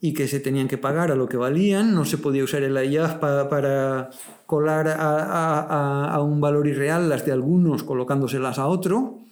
y 0.01 0.13
que 0.13 0.29
se 0.29 0.39
tenían 0.39 0.69
que 0.69 0.77
pagar 0.77 1.11
a 1.11 1.15
lo 1.15 1.27
que 1.27 1.39
valían, 1.39 1.95
no 1.95 2.05
se 2.05 2.19
podía 2.19 2.45
usar 2.45 2.63
el 2.63 2.77
IAF 2.77 3.15
para, 3.15 4.11
colar 4.45 4.89
a, 4.89 4.93
a, 4.93 6.15
a, 6.15 6.23
un 6.23 6.43
valor 6.43 6.67
irreal 6.67 7.09
las 7.09 7.25
de 7.25 7.33
algunos 7.33 7.83
colocándoselas 7.83 8.59
a 8.59 8.67
otro. 8.67 9.24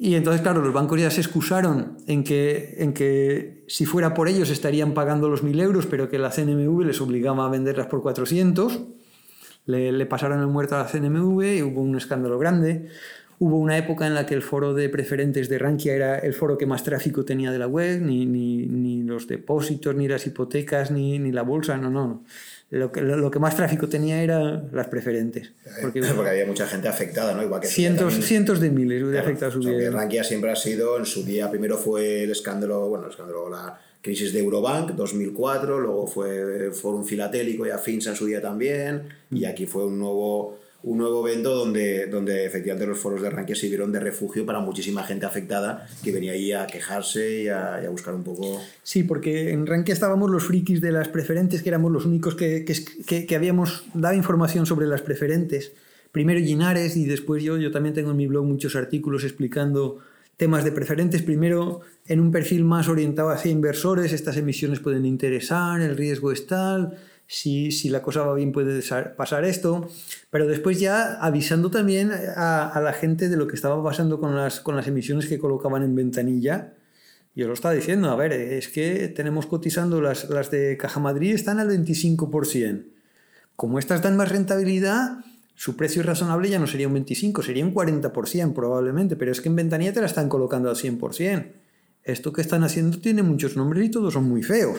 Y 0.00 0.14
entonces, 0.14 0.42
claro, 0.42 0.62
los 0.62 0.72
bancos 0.72 1.00
ya 1.00 1.10
se 1.10 1.20
excusaron 1.20 1.98
en 2.06 2.22
que, 2.22 2.76
en 2.78 2.92
que 2.92 3.64
si 3.66 3.84
fuera 3.84 4.14
por 4.14 4.28
ellos 4.28 4.48
estarían 4.48 4.94
pagando 4.94 5.28
los 5.28 5.42
1.000 5.42 5.60
euros, 5.60 5.86
pero 5.86 6.08
que 6.08 6.18
la 6.20 6.30
CNMV 6.30 6.84
les 6.84 7.00
obligaba 7.00 7.44
a 7.44 7.48
venderlas 7.48 7.88
por 7.88 8.00
400. 8.00 8.80
Le, 9.66 10.06
pasaron 10.06 10.40
el 10.40 10.46
muerto 10.46 10.76
a 10.76 10.78
la 10.78 10.86
CNMV 10.86 11.42
y 11.42 11.62
hubo 11.62 11.82
un 11.82 11.96
escándalo 11.96 12.38
grande. 12.38 12.86
Hubo 13.40 13.58
una 13.58 13.76
época 13.76 14.06
en 14.06 14.14
la 14.14 14.24
que 14.24 14.34
el 14.34 14.42
foro 14.42 14.72
de 14.72 14.88
preferentes 14.88 15.48
de 15.48 15.58
Rankia 15.58 15.94
era 15.94 16.18
el 16.18 16.32
foro 16.32 16.56
que 16.56 16.66
más 16.66 16.84
tráfico 16.84 17.24
tenía 17.24 17.50
de 17.50 17.58
la 17.58 17.66
web, 17.66 18.00
ni, 18.00 18.24
ni, 18.24 18.66
ni 18.66 19.02
los 19.02 19.26
depósitos, 19.26 19.94
ni 19.96 20.06
las 20.06 20.26
hipotecas, 20.26 20.92
ni, 20.92 21.18
ni 21.18 21.32
la 21.32 21.42
bolsa, 21.42 21.76
no, 21.76 21.90
no, 21.90 22.06
no 22.06 22.24
lo 22.70 22.92
que, 22.92 23.00
lo 23.00 23.30
que 23.30 23.38
más 23.38 23.56
tráfico 23.56 23.88
tenía 23.88 24.22
era 24.22 24.62
las 24.72 24.88
preferentes. 24.88 25.52
Porque, 25.80 26.00
porque 26.16 26.30
había 26.30 26.46
mucha 26.46 26.66
gente 26.66 26.88
afectada, 26.88 27.34
¿no? 27.34 27.42
Igual 27.42 27.60
que 27.60 27.68
cientos, 27.68 28.14
cientos 28.24 28.60
de 28.60 28.70
miles 28.70 29.06
de 29.06 29.18
afectados. 29.18 29.64
Rankia 29.92 30.24
siempre 30.24 30.50
ha 30.50 30.56
sido, 30.56 30.98
en 30.98 31.06
su 31.06 31.24
día, 31.24 31.50
primero 31.50 31.78
fue 31.78 32.24
el 32.24 32.30
escándalo, 32.30 32.88
bueno, 32.88 33.06
el 33.06 33.10
escándalo, 33.10 33.48
la, 33.48 33.80
crisis 34.00 34.32
de 34.32 34.40
Eurobank 34.40 34.92
2004, 34.92 35.80
luego 35.80 36.06
fue 36.06 36.70
Forum 36.72 37.04
Filatélico 37.04 37.66
y 37.66 37.70
Afinsa 37.70 38.10
en 38.10 38.16
su 38.16 38.26
día 38.26 38.40
también, 38.40 39.02
y 39.30 39.44
aquí 39.44 39.66
fue 39.66 39.86
un 39.86 39.98
nuevo 39.98 40.58
un 40.82 40.98
nuevo 40.98 41.26
evento 41.26 41.54
donde, 41.54 42.06
donde 42.06 42.46
efectivamente 42.46 42.86
los 42.86 42.98
foros 42.98 43.20
de 43.20 43.30
Rankia 43.30 43.56
sirvieron 43.56 43.90
de 43.90 43.98
refugio 43.98 44.46
para 44.46 44.60
muchísima 44.60 45.02
gente 45.02 45.26
afectada 45.26 45.88
que 46.04 46.12
venía 46.12 46.32
ahí 46.32 46.52
a 46.52 46.68
quejarse 46.68 47.42
y 47.42 47.48
a, 47.48 47.82
buscar 47.90 48.14
un 48.14 48.22
poco... 48.22 48.60
Sí, 48.84 49.02
porque 49.02 49.50
en 49.50 49.66
Rankia 49.66 49.92
estábamos 49.92 50.30
los 50.30 50.44
frikis 50.44 50.80
de 50.80 50.92
las 50.92 51.08
preferentes, 51.08 51.62
que 51.62 51.68
éramos 51.68 51.90
los 51.90 52.06
únicos 52.06 52.36
que, 52.36 52.64
que, 52.64 53.26
que, 53.26 53.36
habíamos 53.36 53.86
dado 53.92 54.14
información 54.14 54.66
sobre 54.66 54.86
las 54.86 55.02
preferentes. 55.02 55.72
Primero 56.12 56.38
Ginares 56.40 56.96
y 56.96 57.06
después 57.06 57.42
yo, 57.42 57.56
yo 57.56 57.72
también 57.72 57.94
tengo 57.94 58.12
en 58.12 58.16
mi 58.16 58.28
blog 58.28 58.44
muchos 58.44 58.76
artículos 58.76 59.24
explicando 59.24 59.98
temas 60.36 60.62
de 60.62 60.70
preferentes. 60.70 61.22
Primero 61.22 61.80
en 62.06 62.20
un 62.20 62.30
perfil 62.30 62.64
más 62.64 62.88
orientado 62.88 63.30
hacia 63.30 63.50
inversores, 63.50 64.12
estas 64.12 64.36
emisiones 64.36 64.78
pueden 64.78 65.06
interesar, 65.06 65.80
el 65.80 65.96
riesgo 65.96 66.30
es 66.30 66.46
tal 66.46 66.96
si, 67.30 67.70
si 67.72 67.90
la 67.90 68.00
cosa 68.00 68.24
va 68.24 68.34
bien 68.34 68.52
puede 68.52 68.82
pasar 69.14 69.44
esto, 69.44 69.86
pero 70.30 70.46
después 70.46 70.80
ya 70.80 71.18
avisando 71.20 71.70
también 71.70 72.10
a, 72.10 72.80
la 72.82 72.92
gente 72.94 73.28
de 73.28 73.36
lo 73.36 73.46
que 73.46 73.54
estaba 73.54 73.80
pasando 73.84 74.18
con 74.18 74.34
las, 74.34 74.60
con 74.60 74.74
las 74.74 74.88
emisiones 74.88 75.26
que 75.26 75.38
colocaban 75.38 75.82
en 75.82 75.94
ventanilla. 75.94 76.72
Yo 77.34 77.46
lo 77.46 77.52
estaba 77.52 77.74
diciendo, 77.74 78.10
a 78.10 78.16
ver, 78.16 78.32
es 78.32 78.68
que 78.68 79.08
tenemos 79.08 79.46
cotizando 79.46 80.00
las, 80.00 80.28
las 80.30 80.50
de 80.50 80.78
Caja 80.78 81.00
Madrid 81.00 81.34
están 81.34 81.60
al 81.60 81.68
25%. 81.68 82.86
Como 83.54 83.78
estas 83.78 84.02
dan 84.02 84.16
más 84.16 84.30
rentabilidad, 84.30 85.18
su 85.54 85.76
precio 85.76 86.02
razonable 86.02 86.48
ya 86.48 86.58
no 86.58 86.66
sería 86.66 86.88
un 86.88 86.94
25, 86.94 87.42
sería 87.42 87.64
un 87.64 87.74
40% 87.74 88.54
probablemente, 88.54 89.16
pero 89.16 89.32
es 89.32 89.42
que 89.42 89.50
en 89.50 89.56
ventanilla 89.56 89.92
te 89.92 90.00
la 90.00 90.06
están 90.06 90.30
colocando 90.30 90.70
al 90.70 90.76
100%. 90.76 91.52
Esto 92.04 92.32
que 92.32 92.40
están 92.40 92.64
haciendo 92.64 92.98
tiene 93.00 93.22
muchos 93.22 93.54
nombres 93.54 93.84
y 93.84 93.90
todos 93.90 94.14
son 94.14 94.24
muy 94.24 94.42
feos 94.42 94.78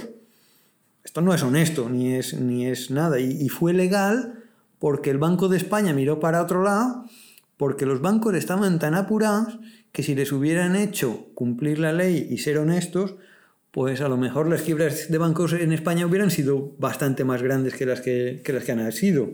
esto 1.09 1.21
no 1.21 1.33
es 1.33 1.41
honesto 1.41 1.89
ni 1.89 2.13
es, 2.13 2.35
ni 2.35 2.67
es 2.67 2.91
nada. 2.91 3.19
Y, 3.19 3.49
fue 3.49 3.73
legal 3.73 4.43
porque 4.77 5.09
el 5.09 5.17
Banco 5.17 5.47
de 5.47 5.57
España 5.57 5.91
miró 5.91 6.19
para 6.19 6.39
otro 6.39 6.61
lado, 6.61 7.05
porque 7.57 7.87
los 7.87 7.99
bancos 7.99 8.35
estaban 8.35 8.77
tan 8.77 8.93
apurados 8.93 9.57
que 9.91 10.03
si 10.03 10.13
les 10.13 10.31
hubieran 10.31 10.75
hecho 10.75 11.29
cumplir 11.33 11.79
la 11.79 11.93
ley 11.93 12.27
y 12.29 12.37
ser 12.37 12.59
honestos, 12.59 13.15
pues 13.71 14.01
a 14.01 14.07
lo 14.07 14.17
mejor 14.17 14.47
las 14.47 14.61
quiebras 14.61 15.09
de 15.09 15.17
bancos 15.17 15.53
en 15.53 15.73
España 15.73 16.05
hubieran 16.05 16.29
sido 16.29 16.75
bastante 16.77 17.23
más 17.23 17.41
grandes 17.41 17.73
que 17.73 17.87
las 17.87 18.01
que, 18.01 18.43
las 18.45 18.63
que 18.63 18.71
han 18.71 18.91
sido. 18.91 19.31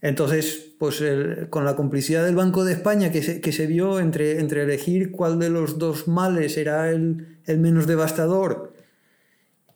Entonces, 0.00 0.70
pues 0.78 1.04
con 1.50 1.66
la 1.66 1.76
complicidad 1.76 2.24
del 2.24 2.34
Banco 2.34 2.64
de 2.64 2.72
España 2.72 3.12
que 3.12 3.22
se, 3.22 3.42
que 3.42 3.52
se 3.52 3.66
vio 3.66 4.00
entre, 4.00 4.40
entre 4.40 4.62
elegir 4.62 5.10
cuál 5.10 5.38
de 5.38 5.50
los 5.50 5.78
dos 5.78 6.08
males 6.08 6.56
era 6.56 6.90
el, 6.90 7.36
el 7.44 7.58
menos 7.58 7.86
devastador 7.86 8.71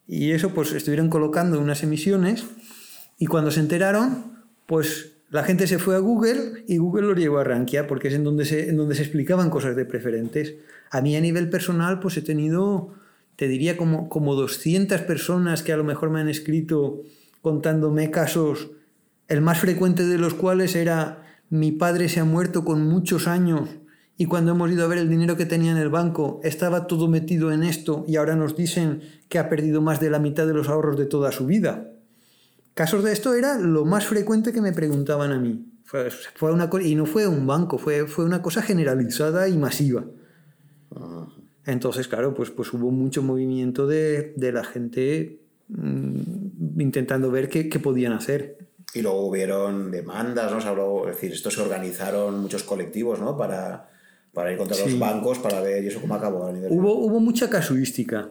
y 0.08 0.32
eso 0.32 0.50
pues 0.50 0.72
estuvieron 0.72 1.08
colocando 1.08 1.60
unas 1.60 1.82
emisiones 1.82 2.44
y 3.18 3.26
cuando 3.26 3.50
se 3.50 3.60
enteraron, 3.60 4.36
pues 4.66 5.12
la 5.30 5.42
gente 5.42 5.66
se 5.66 5.78
fue 5.78 5.96
a 5.96 6.00
Google 6.00 6.64
y 6.68 6.76
Google 6.78 7.08
lo 7.08 7.14
llevó 7.14 7.38
a 7.38 7.44
Rankia 7.44 7.86
porque 7.86 8.08
es 8.08 8.14
en 8.14 8.24
donde 8.24 8.44
se, 8.44 8.68
en 8.68 8.76
donde 8.76 8.94
se 8.94 9.02
explicaban 9.02 9.50
cosas 9.50 9.74
de 9.74 9.84
preferentes. 9.84 10.54
A 10.90 11.00
mí 11.00 11.16
a 11.16 11.20
nivel 11.20 11.50
personal 11.50 11.98
pues 11.98 12.16
he 12.16 12.22
tenido, 12.22 12.94
te 13.34 13.48
diría 13.48 13.76
como, 13.76 14.08
como 14.08 14.34
200 14.34 15.00
personas 15.02 15.62
que 15.62 15.72
a 15.72 15.76
lo 15.76 15.84
mejor 15.84 16.10
me 16.10 16.20
han 16.20 16.28
escrito 16.28 17.02
contándome 17.42 18.10
casos, 18.10 18.70
el 19.28 19.40
más 19.40 19.58
frecuente 19.58 20.04
de 20.04 20.18
los 20.18 20.34
cuales 20.34 20.76
era 20.76 21.22
mi 21.48 21.72
padre 21.72 22.08
se 22.08 22.20
ha 22.20 22.24
muerto 22.24 22.64
con 22.64 22.86
muchos 22.86 23.26
años 23.28 23.68
y 24.18 24.26
cuando 24.26 24.52
hemos 24.52 24.70
ido 24.70 24.84
a 24.84 24.88
ver 24.88 24.98
el 24.98 25.10
dinero 25.10 25.36
que 25.36 25.44
tenía 25.44 25.72
en 25.72 25.76
el 25.76 25.90
banco, 25.90 26.40
estaba 26.42 26.86
todo 26.86 27.06
metido 27.06 27.52
en 27.52 27.62
esto 27.62 28.04
y 28.08 28.16
ahora 28.16 28.34
nos 28.34 28.56
dicen 28.56 29.02
que 29.28 29.38
ha 29.38 29.50
perdido 29.50 29.82
más 29.82 30.00
de 30.00 30.08
la 30.08 30.18
mitad 30.18 30.46
de 30.46 30.54
los 30.54 30.68
ahorros 30.68 30.96
de 30.96 31.04
toda 31.04 31.32
su 31.32 31.44
vida. 31.44 31.92
Casos 32.72 33.04
de 33.04 33.12
esto 33.12 33.34
era 33.34 33.58
lo 33.58 33.84
más 33.84 34.06
frecuente 34.06 34.52
que 34.52 34.62
me 34.62 34.72
preguntaban 34.72 35.32
a 35.32 35.38
mí. 35.38 35.66
Fue, 35.84 36.52
una, 36.52 36.68
y 36.82 36.94
no 36.94 37.06
fue 37.06 37.28
un 37.28 37.46
banco, 37.46 37.78
fue, 37.78 38.06
fue 38.06 38.24
una 38.24 38.42
cosa 38.42 38.62
generalizada 38.62 39.48
y 39.48 39.56
masiva. 39.56 40.04
Entonces, 41.64 42.08
claro, 42.08 42.32
pues, 42.32 42.50
pues 42.50 42.72
hubo 42.72 42.90
mucho 42.90 43.22
movimiento 43.22 43.86
de, 43.86 44.32
de 44.36 44.52
la 44.52 44.64
gente 44.64 45.40
mm, 45.68 46.80
intentando 46.80 47.30
ver 47.30 47.48
qué, 47.48 47.68
qué, 47.68 47.78
podían 47.78 48.12
hacer. 48.12 48.58
Y 48.94 49.02
luego 49.02 49.26
hubieron 49.26 49.90
demandas, 49.90 50.50
¿no? 50.52 51.08
es 51.08 51.14
decir, 51.14 51.32
esto 51.32 51.50
se 51.50 51.60
organizaron 51.60 52.40
muchos 52.40 52.62
colectivos, 52.62 53.20
¿no? 53.20 53.36
Para, 53.36 53.88
para 54.36 54.52
ir 54.52 54.58
contra 54.58 54.76
los 54.76 54.98
bancos, 54.98 55.38
para 55.38 55.62
ver 55.62 55.82
y 55.82 55.86
eso 55.86 55.98
cómo 55.98 56.14
acabó. 56.14 56.52
hubo, 56.68 56.94
hubo 56.98 57.20
mucha 57.20 57.48
casuística. 57.48 58.28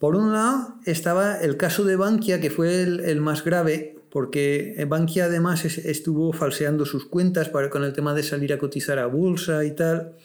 Por 0.00 0.16
un 0.16 0.32
lado 0.32 0.74
estaba 0.84 1.40
el 1.40 1.56
caso 1.56 1.84
de 1.84 1.94
Bankia, 1.94 2.40
que 2.40 2.50
fue 2.50 2.82
el, 2.82 3.20
más 3.20 3.44
grave, 3.44 3.94
porque 4.10 4.84
Bankia 4.88 5.26
además 5.26 5.64
estuvo 5.64 6.32
falseando 6.32 6.84
sus 6.84 7.06
cuentas 7.06 7.50
para, 7.50 7.70
con 7.70 7.84
el 7.84 7.92
tema 7.92 8.14
de 8.14 8.24
salir 8.24 8.52
a 8.52 8.58
cotizar 8.58 8.98
a 8.98 9.06
bolsa 9.06 9.64
y 9.64 9.70
tal. 9.70 10.16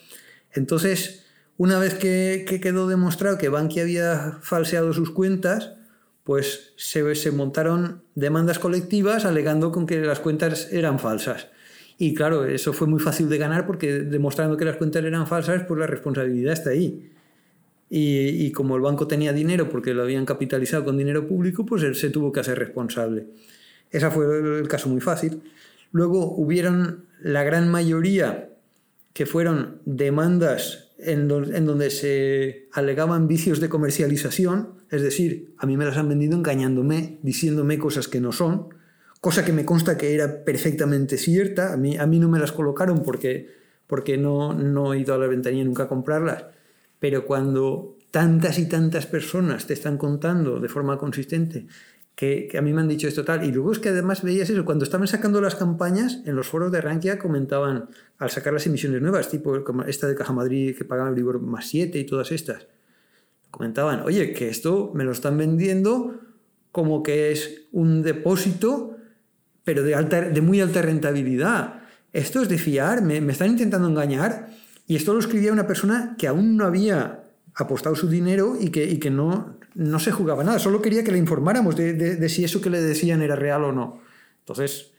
Entonces, 0.52 1.26
una 1.58 1.78
vez 1.78 1.94
que, 1.94 2.44
quedó 2.60 2.88
demostrado 2.88 3.38
que 3.38 3.48
Bankia 3.48 3.84
había 3.84 4.38
falseado 4.42 4.92
sus 4.92 5.12
cuentas, 5.12 5.74
pues 6.24 6.72
se, 6.76 7.14
se 7.14 7.30
montaron 7.30 8.02
demandas 8.16 8.58
colectivas 8.58 9.24
alegando 9.24 9.70
con 9.70 9.86
que 9.86 10.00
las 10.00 10.18
cuentas 10.18 10.72
eran 10.72 10.98
falsas. 10.98 11.46
Y 12.02 12.14
claro, 12.14 12.46
eso 12.46 12.72
fue 12.72 12.86
muy 12.86 12.98
fácil 12.98 13.28
de 13.28 13.36
ganar 13.36 13.66
porque 13.66 13.98
demostrando 14.00 14.56
que 14.56 14.64
las 14.64 14.78
cuentas 14.78 15.04
eran 15.04 15.26
falsas, 15.26 15.64
pues 15.68 15.78
la 15.78 15.86
responsabilidad 15.86 16.54
está 16.54 16.70
ahí. 16.70 17.10
Y, 17.90 18.50
como 18.52 18.74
el 18.76 18.80
banco 18.80 19.06
tenía 19.06 19.34
dinero 19.34 19.68
porque 19.68 19.92
lo 19.92 20.04
habían 20.04 20.24
capitalizado 20.24 20.82
con 20.86 20.96
dinero 20.96 21.28
público, 21.28 21.66
pues 21.66 21.82
él 21.82 21.94
se 21.94 22.08
tuvo 22.08 22.32
que 22.32 22.40
hacer 22.40 22.58
responsable. 22.58 23.26
Ese 23.90 24.10
fue 24.10 24.60
el 24.60 24.66
caso 24.66 24.88
muy 24.88 25.02
fácil. 25.02 25.42
Luego 25.92 26.34
hubieron 26.34 27.04
la 27.20 27.44
gran 27.44 27.68
mayoría 27.68 28.48
que 29.12 29.26
fueron 29.26 29.82
demandas 29.84 30.94
en, 30.96 31.30
en, 31.30 31.66
donde 31.66 31.90
se 31.90 32.68
alegaban 32.72 33.28
vicios 33.28 33.60
de 33.60 33.68
comercialización, 33.68 34.70
es 34.90 35.02
decir, 35.02 35.52
a 35.58 35.66
mí 35.66 35.76
me 35.76 35.84
las 35.84 35.98
han 35.98 36.08
vendido 36.08 36.34
engañándome, 36.34 37.18
diciéndome 37.22 37.78
cosas 37.78 38.08
que 38.08 38.22
no 38.22 38.32
son, 38.32 38.79
cosa 39.20 39.44
que 39.44 39.52
me 39.52 39.64
consta 39.64 39.96
que 39.96 40.14
era 40.14 40.44
perfectamente 40.44 41.18
cierta. 41.18 41.72
A 41.72 41.76
mí, 41.76 41.96
a 41.96 42.06
mí 42.06 42.18
no 42.18 42.28
me 42.28 42.38
las 42.38 42.52
colocaron 42.52 43.02
porque, 43.02 43.48
porque 43.86 44.16
no, 44.16 44.54
no 44.54 44.94
he 44.94 45.00
ido 45.00 45.14
a 45.14 45.18
la 45.18 45.26
ventanilla 45.26 45.64
nunca 45.64 45.84
a 45.84 45.88
comprarlas. 45.88 46.46
Pero 46.98 47.26
cuando 47.26 47.96
tantas 48.10 48.58
y 48.58 48.68
tantas 48.68 49.06
personas 49.06 49.66
te 49.66 49.74
están 49.74 49.96
contando 49.96 50.58
de 50.58 50.68
forma 50.68 50.98
consistente 50.98 51.66
que, 52.20 52.48
que, 52.50 52.58
a 52.58 52.62
mí 52.62 52.72
me 52.74 52.82
han 52.82 52.88
dicho 52.88 53.08
esto 53.08 53.24
tal, 53.24 53.44
y 53.44 53.50
luego 53.50 53.72
es 53.72 53.78
que 53.78 53.88
además 53.88 54.22
veías 54.22 54.50
eso, 54.50 54.64
cuando 54.66 54.84
estaban 54.84 55.06
sacando 55.06 55.40
las 55.40 55.54
campañas, 55.54 56.20
en 56.26 56.36
los 56.36 56.48
foros 56.48 56.70
de 56.70 56.82
Rankia 56.82 57.18
comentaban, 57.18 57.88
al 58.18 58.28
sacar 58.28 58.52
las 58.52 58.66
emisiones 58.66 59.00
nuevas, 59.00 59.30
tipo 59.30 59.64
como 59.64 59.84
esta 59.84 60.06
de 60.06 60.14
Caja 60.14 60.34
Madrid 60.34 60.76
que 60.76 60.84
pagaba 60.84 61.10
Libro 61.10 61.40
más 61.40 61.68
7 61.68 61.98
y 61.98 62.04
todas 62.04 62.30
estas, 62.30 62.66
comentaban, 63.50 64.02
oye, 64.02 64.34
que 64.34 64.50
esto 64.50 64.92
me 64.94 65.04
lo 65.04 65.12
están 65.12 65.38
vendiendo 65.38 66.20
como 66.72 67.02
que 67.02 67.32
es 67.32 67.62
un 67.72 68.02
depósito 68.02 68.89
pero 69.70 69.84
de, 69.84 69.94
alta, 69.94 70.20
de 70.22 70.40
muy 70.40 70.60
alta 70.60 70.82
rentabilidad. 70.82 71.82
Esto 72.12 72.42
es 72.42 72.48
de 72.48 72.58
fiar, 72.58 73.02
me, 73.02 73.20
me 73.20 73.30
están 73.30 73.50
intentando 73.50 73.86
engañar. 73.86 74.48
Y 74.88 74.96
esto 74.96 75.12
lo 75.12 75.20
escribía 75.20 75.52
una 75.52 75.68
persona 75.68 76.16
que 76.18 76.26
aún 76.26 76.56
no 76.56 76.64
había 76.64 77.22
apostado 77.54 77.94
su 77.94 78.08
dinero 78.08 78.56
y 78.60 78.70
que, 78.70 78.84
y 78.84 78.98
que 78.98 79.10
no, 79.10 79.60
no 79.76 80.00
se 80.00 80.10
jugaba 80.10 80.42
nada, 80.42 80.58
solo 80.58 80.82
quería 80.82 81.04
que 81.04 81.12
le 81.12 81.18
informáramos 81.18 81.76
de, 81.76 81.92
de, 81.92 82.28
si 82.28 82.42
eso 82.42 82.60
que 82.60 82.68
le 82.68 82.80
decían 82.80 83.22
era 83.22 83.36
real 83.36 83.62
o 83.62 83.70
no. 83.70 84.00
Entonces, 84.40 84.90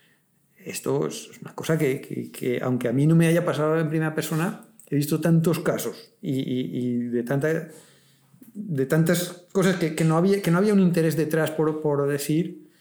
esto 0.63 1.05
es 1.05 1.29
una 1.41 1.53
cosa 1.53 1.77
que, 1.77 1.99
que, 1.99 2.31
que, 2.31 2.61
aunque 2.63 2.87
a 2.87 2.93
mí 2.93 3.05
no 3.07 3.17
me 3.17 3.27
haya 3.27 3.43
pasado 3.43 3.77
en 3.77 3.89
primera 3.89 4.15
persona, 4.15 4.69
he 4.89 4.95
visto 4.95 5.19
tantos 5.19 5.59
casos 5.59 6.13
y, 6.21 6.31
y, 6.31 6.77
y 6.77 6.97
de, 7.09 7.23
tanta, 7.23 7.67
de 8.53 8.85
tantas 8.85 9.47
cosas 9.51 9.75
que, 9.75 10.05
no 10.05 10.15
había, 10.15 10.41
que 10.41 10.49
no 10.49 10.59
había 10.59 10.71
un 10.71 10.79
interés 10.79 11.17
detrás 11.17 11.51
por, 11.51 11.81
por 11.81 12.07
decir 12.07 12.71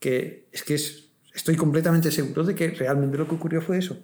que 0.00 0.48
es 0.50 0.64
que 0.64 1.09
estoy 1.40 1.56
completamente 1.56 2.10
seguro 2.10 2.44
de 2.44 2.54
que 2.54 2.68
realmente 2.68 3.16
lo 3.16 3.26
que 3.26 3.34
ocurrió 3.34 3.62
fue 3.62 3.78
eso. 3.78 3.96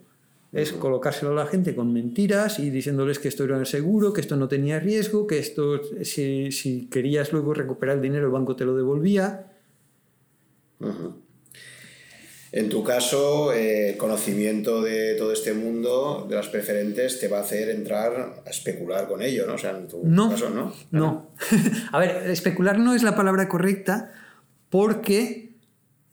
Es 0.52 0.72
colocárselo 0.72 1.32
a 1.32 1.44
la 1.44 1.46
gente 1.46 1.74
con 1.74 1.92
mentiras 1.92 2.58
y 2.58 2.70
diciéndoles 2.70 3.18
que 3.18 3.28
esto 3.28 3.44
era 3.44 3.62
seguro, 3.66 4.14
que 4.14 4.22
esto 4.22 4.36
no 4.36 4.48
tenía 4.48 4.80
riesgo, 4.80 5.26
que 5.26 5.38
esto, 5.38 5.82
si, 6.02 6.50
si 6.50 6.86
querías 6.86 7.32
luego 7.32 7.52
recuperar 7.52 7.96
el 7.96 8.02
dinero, 8.02 8.24
el 8.24 8.32
banco 8.32 8.56
te 8.56 8.64
lo 8.64 8.74
devolvía. 8.74 9.52
En 12.52 12.70
tu 12.70 12.82
caso, 12.82 13.52
el 13.52 13.90
eh, 13.90 13.96
conocimiento 13.98 14.80
de 14.80 15.14
todo 15.16 15.34
este 15.34 15.52
mundo, 15.52 16.24
de 16.26 16.36
las 16.36 16.48
preferentes, 16.48 17.20
te 17.20 17.28
va 17.28 17.38
a 17.38 17.42
hacer 17.42 17.68
entrar 17.68 18.42
a 18.46 18.48
especular 18.48 19.06
con 19.08 19.20
ello, 19.20 19.46
¿no? 19.46 19.54
O 19.54 19.58
sea, 19.58 19.76
en 19.76 19.88
tu 19.88 20.02
caso, 20.30 20.48
¿no? 20.48 20.72
No. 20.90 21.32
a 21.92 21.98
ver, 21.98 22.30
especular 22.30 22.78
no 22.78 22.94
es 22.94 23.02
la 23.02 23.14
palabra 23.14 23.46
correcta 23.46 24.10
porque 24.70 25.50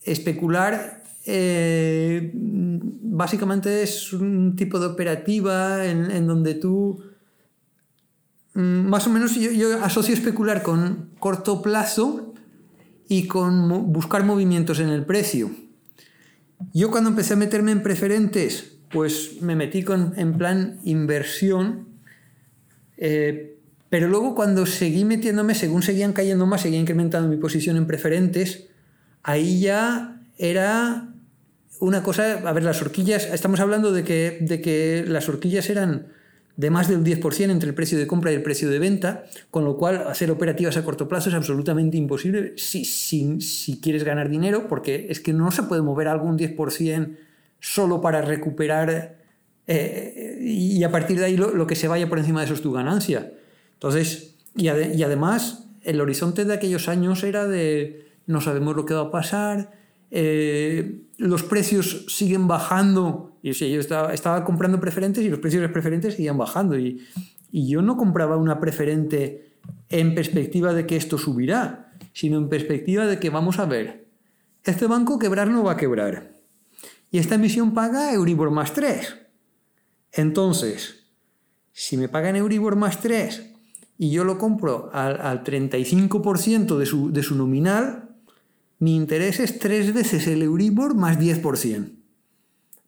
especular 0.02 1.03
eh, 1.26 2.32
básicamente 2.34 3.84
es 3.84 4.12
un 4.14 4.56
tipo 4.56 4.80
de 4.80 4.88
operativa 4.88 5.86
en, 5.86 6.28
donde 6.28 6.56
tú 6.56 7.02
mm, 8.54 8.62
más 8.62 9.08
o 9.08 9.10
menos 9.10 9.36
yo, 9.36 9.52
yo 9.52 9.84
asocio 9.84 10.14
especular 10.14 10.64
con 10.64 11.12
corto 11.20 11.62
plazo 11.62 12.34
y 13.08 13.28
con 13.28 13.94
buscar 13.94 14.24
movimientos 14.26 14.80
en 14.80 14.90
el 14.90 15.06
precio. 15.06 15.52
Yo 16.74 16.92
cuando 16.92 17.10
empecé 17.10 17.34
a 17.34 17.38
meterme 17.38 17.72
en 17.72 17.84
preferentes, 17.84 18.78
pues 18.90 19.42
me 19.42 19.56
metí 19.56 19.84
con, 19.84 20.14
en 20.18 20.38
plan 20.38 20.80
inversión, 20.84 21.88
eh, 22.98 23.58
pero 23.90 24.08
luego 24.08 24.34
cuando 24.34 24.66
seguí 24.66 25.04
metiéndome, 25.04 25.56
según 25.56 25.84
seguían 25.84 26.14
cayendo 26.14 26.46
más, 26.46 26.62
seguía 26.62 26.80
incrementando 26.80 27.30
mi 27.30 27.38
posición 27.38 27.76
en 27.78 27.86
preferentes, 27.86 28.68
ahí 29.24 29.60
ya 29.60 30.22
era 30.38 31.13
una 31.84 32.02
cosa, 32.02 32.40
a 32.48 32.54
ver, 32.54 32.64
las 32.64 32.82
horquillas, 32.82 33.26
estamos 33.26 33.60
hablando 33.60 33.92
de 33.92 34.06
que, 34.06 34.38
de 34.40 34.62
que 34.62 35.04
las 35.06 35.28
horquillas 35.28 35.70
eran 35.70 36.08
de 36.56 36.70
más 36.70 36.88
del 36.88 37.04
10% 37.04 37.50
entre 37.50 37.68
el 37.68 37.76
precio 37.76 37.98
de 37.98 38.08
compra 38.08 38.32
y 38.32 38.36
el 38.36 38.42
precio 38.42 38.70
de 38.70 38.80
venta, 38.80 39.26
con 39.52 39.66
lo 39.66 39.76
cual 39.76 40.08
hacer 40.08 40.32
operativas 40.32 40.78
a 40.78 40.86
corto 40.86 41.10
plazo 41.10 41.28
es 41.28 41.36
absolutamente 41.36 41.98
imposible 41.98 42.54
si, 42.56 42.86
si, 42.86 43.42
si 43.42 43.82
quieres 43.82 44.06
ganar 44.06 44.30
dinero, 44.30 44.70
porque 44.70 45.08
es 45.10 45.20
que 45.20 45.34
no 45.34 45.52
se 45.52 45.64
puede 45.64 45.82
mover 45.82 46.08
algún 46.08 46.38
10% 46.38 47.18
solo 47.60 48.00
para 48.00 48.22
recuperar 48.22 49.18
eh, 49.68 50.38
y 50.42 50.82
a 50.86 50.92
partir 50.92 51.20
de 51.20 51.26
ahí 51.26 51.36
lo, 51.36 51.68
que 51.68 51.76
se 51.76 51.90
vaya 51.90 52.08
por 52.08 52.18
encima 52.18 52.40
de 52.40 52.46
eso 52.46 52.54
es 52.54 52.62
tu 52.62 52.72
ganancia. 52.72 53.34
Entonces, 53.74 54.36
y, 54.56 54.70
y 54.70 55.04
además, 55.04 55.66
el 55.84 56.00
horizonte 56.00 56.46
de 56.46 56.54
aquellos 56.54 56.88
años 56.88 57.24
era 57.24 57.46
de 57.46 58.08
no 58.26 58.40
sabemos 58.40 58.74
lo 58.74 58.86
que 58.86 58.94
va 58.94 59.02
a 59.02 59.12
pasar, 59.12 59.83
eh, 60.16 61.08
los 61.18 61.42
precios 61.42 62.06
siguen 62.08 62.48
bajando. 62.48 63.40
Y, 63.42 63.52
yo 63.52 63.80
estaba, 63.80 64.14
estaba, 64.14 64.46
comprando 64.46 64.80
preferentes 64.80 65.26
y 65.26 65.30
los 65.30 65.40
precios 65.40 65.64
de 65.64 65.70
preferentes 65.70 66.14
seguían 66.14 66.38
bajando. 66.38 66.78
Y, 66.78 67.02
yo 67.52 67.82
no 67.82 67.98
compraba 67.98 68.38
una 68.38 68.60
preferente 68.60 69.54
en 69.90 70.16
perspectiva 70.16 70.74
de 70.74 70.86
que 70.86 70.98
esto 70.98 71.18
subirá, 71.18 71.92
sino 72.14 72.38
en 72.38 72.50
perspectiva 72.50 73.06
de 73.06 73.20
que 73.20 73.30
vamos 73.30 73.60
a 73.60 73.66
ver, 73.66 74.08
este 74.64 74.88
banco 74.88 75.20
quebrar 75.20 75.50
no 75.50 75.64
va 75.64 75.74
a 75.74 75.78
quebrar. 75.78 76.32
Y 77.12 77.20
esta 77.20 77.36
emisión 77.36 77.74
paga 77.74 78.14
Euribor 78.14 78.50
más 78.50 78.74
3. 78.74 79.18
Entonces, 80.14 81.06
si 81.72 81.98
me 81.98 82.10
pagan 82.10 82.36
Euribor 82.36 82.76
más 82.76 83.02
3 83.02 83.52
y 83.98 84.12
yo 84.12 84.24
lo 84.24 84.38
compro 84.40 84.90
al, 84.94 85.22
al 85.22 85.44
35% 85.44 86.78
de 86.78 86.86
su, 86.88 87.12
de 87.12 87.22
su 87.22 87.36
nominal, 87.36 88.13
mi 88.84 88.98
interés 88.98 89.40
es 89.40 89.60
tres 89.60 89.94
veces 89.94 90.28
el 90.28 90.42
Euribor 90.42 90.94
más 90.94 91.18
10%. 91.18 91.90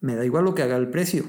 Me 0.01 0.15
da 0.17 0.25
igual 0.25 0.43
lo 0.43 0.53
que 0.53 0.61
haga 0.61 0.75
el 0.75 0.89
precio. 0.89 1.23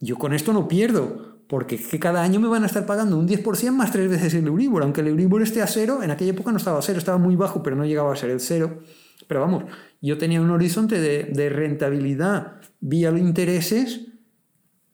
Yo 0.00 0.16
con 0.18 0.32
esto 0.32 0.52
no 0.52 0.66
pierdo, 0.66 1.38
porque 1.46 1.76
que 1.76 2.00
cada 2.00 2.24
año 2.24 2.40
me 2.40 2.48
van 2.48 2.64
a 2.64 2.66
estar 2.66 2.84
pagando 2.84 3.16
un 3.16 3.28
10% 3.28 3.70
más 3.70 3.92
tres 3.92 4.10
veces 4.10 4.34
el 4.34 4.48
Euribor. 4.48 4.82
Aunque 4.82 5.02
el 5.02 5.06
Euribor 5.06 5.42
esté 5.42 5.62
a 5.62 5.68
cero, 5.68 6.02
en 6.02 6.10
aquella 6.10 6.32
época 6.32 6.50
no 6.50 6.56
estaba 6.56 6.80
a 6.80 6.82
cero, 6.82 6.98
estaba 6.98 7.18
muy 7.18 7.36
bajo, 7.36 7.62
pero 7.62 7.76
no 7.76 7.84
llegaba 7.84 8.12
a 8.12 8.16
ser 8.16 8.30
el 8.30 8.40
cero. 8.40 8.80
Pero 9.28 9.40
vamos, 9.40 9.62
yo 10.00 10.18
tenía 10.18 10.40
un 10.40 10.50
horizonte 10.50 11.00
de, 11.00 11.48
rentabilidad 11.48 12.56
vía 12.80 13.12
los 13.12 13.20
intereses 13.20 14.08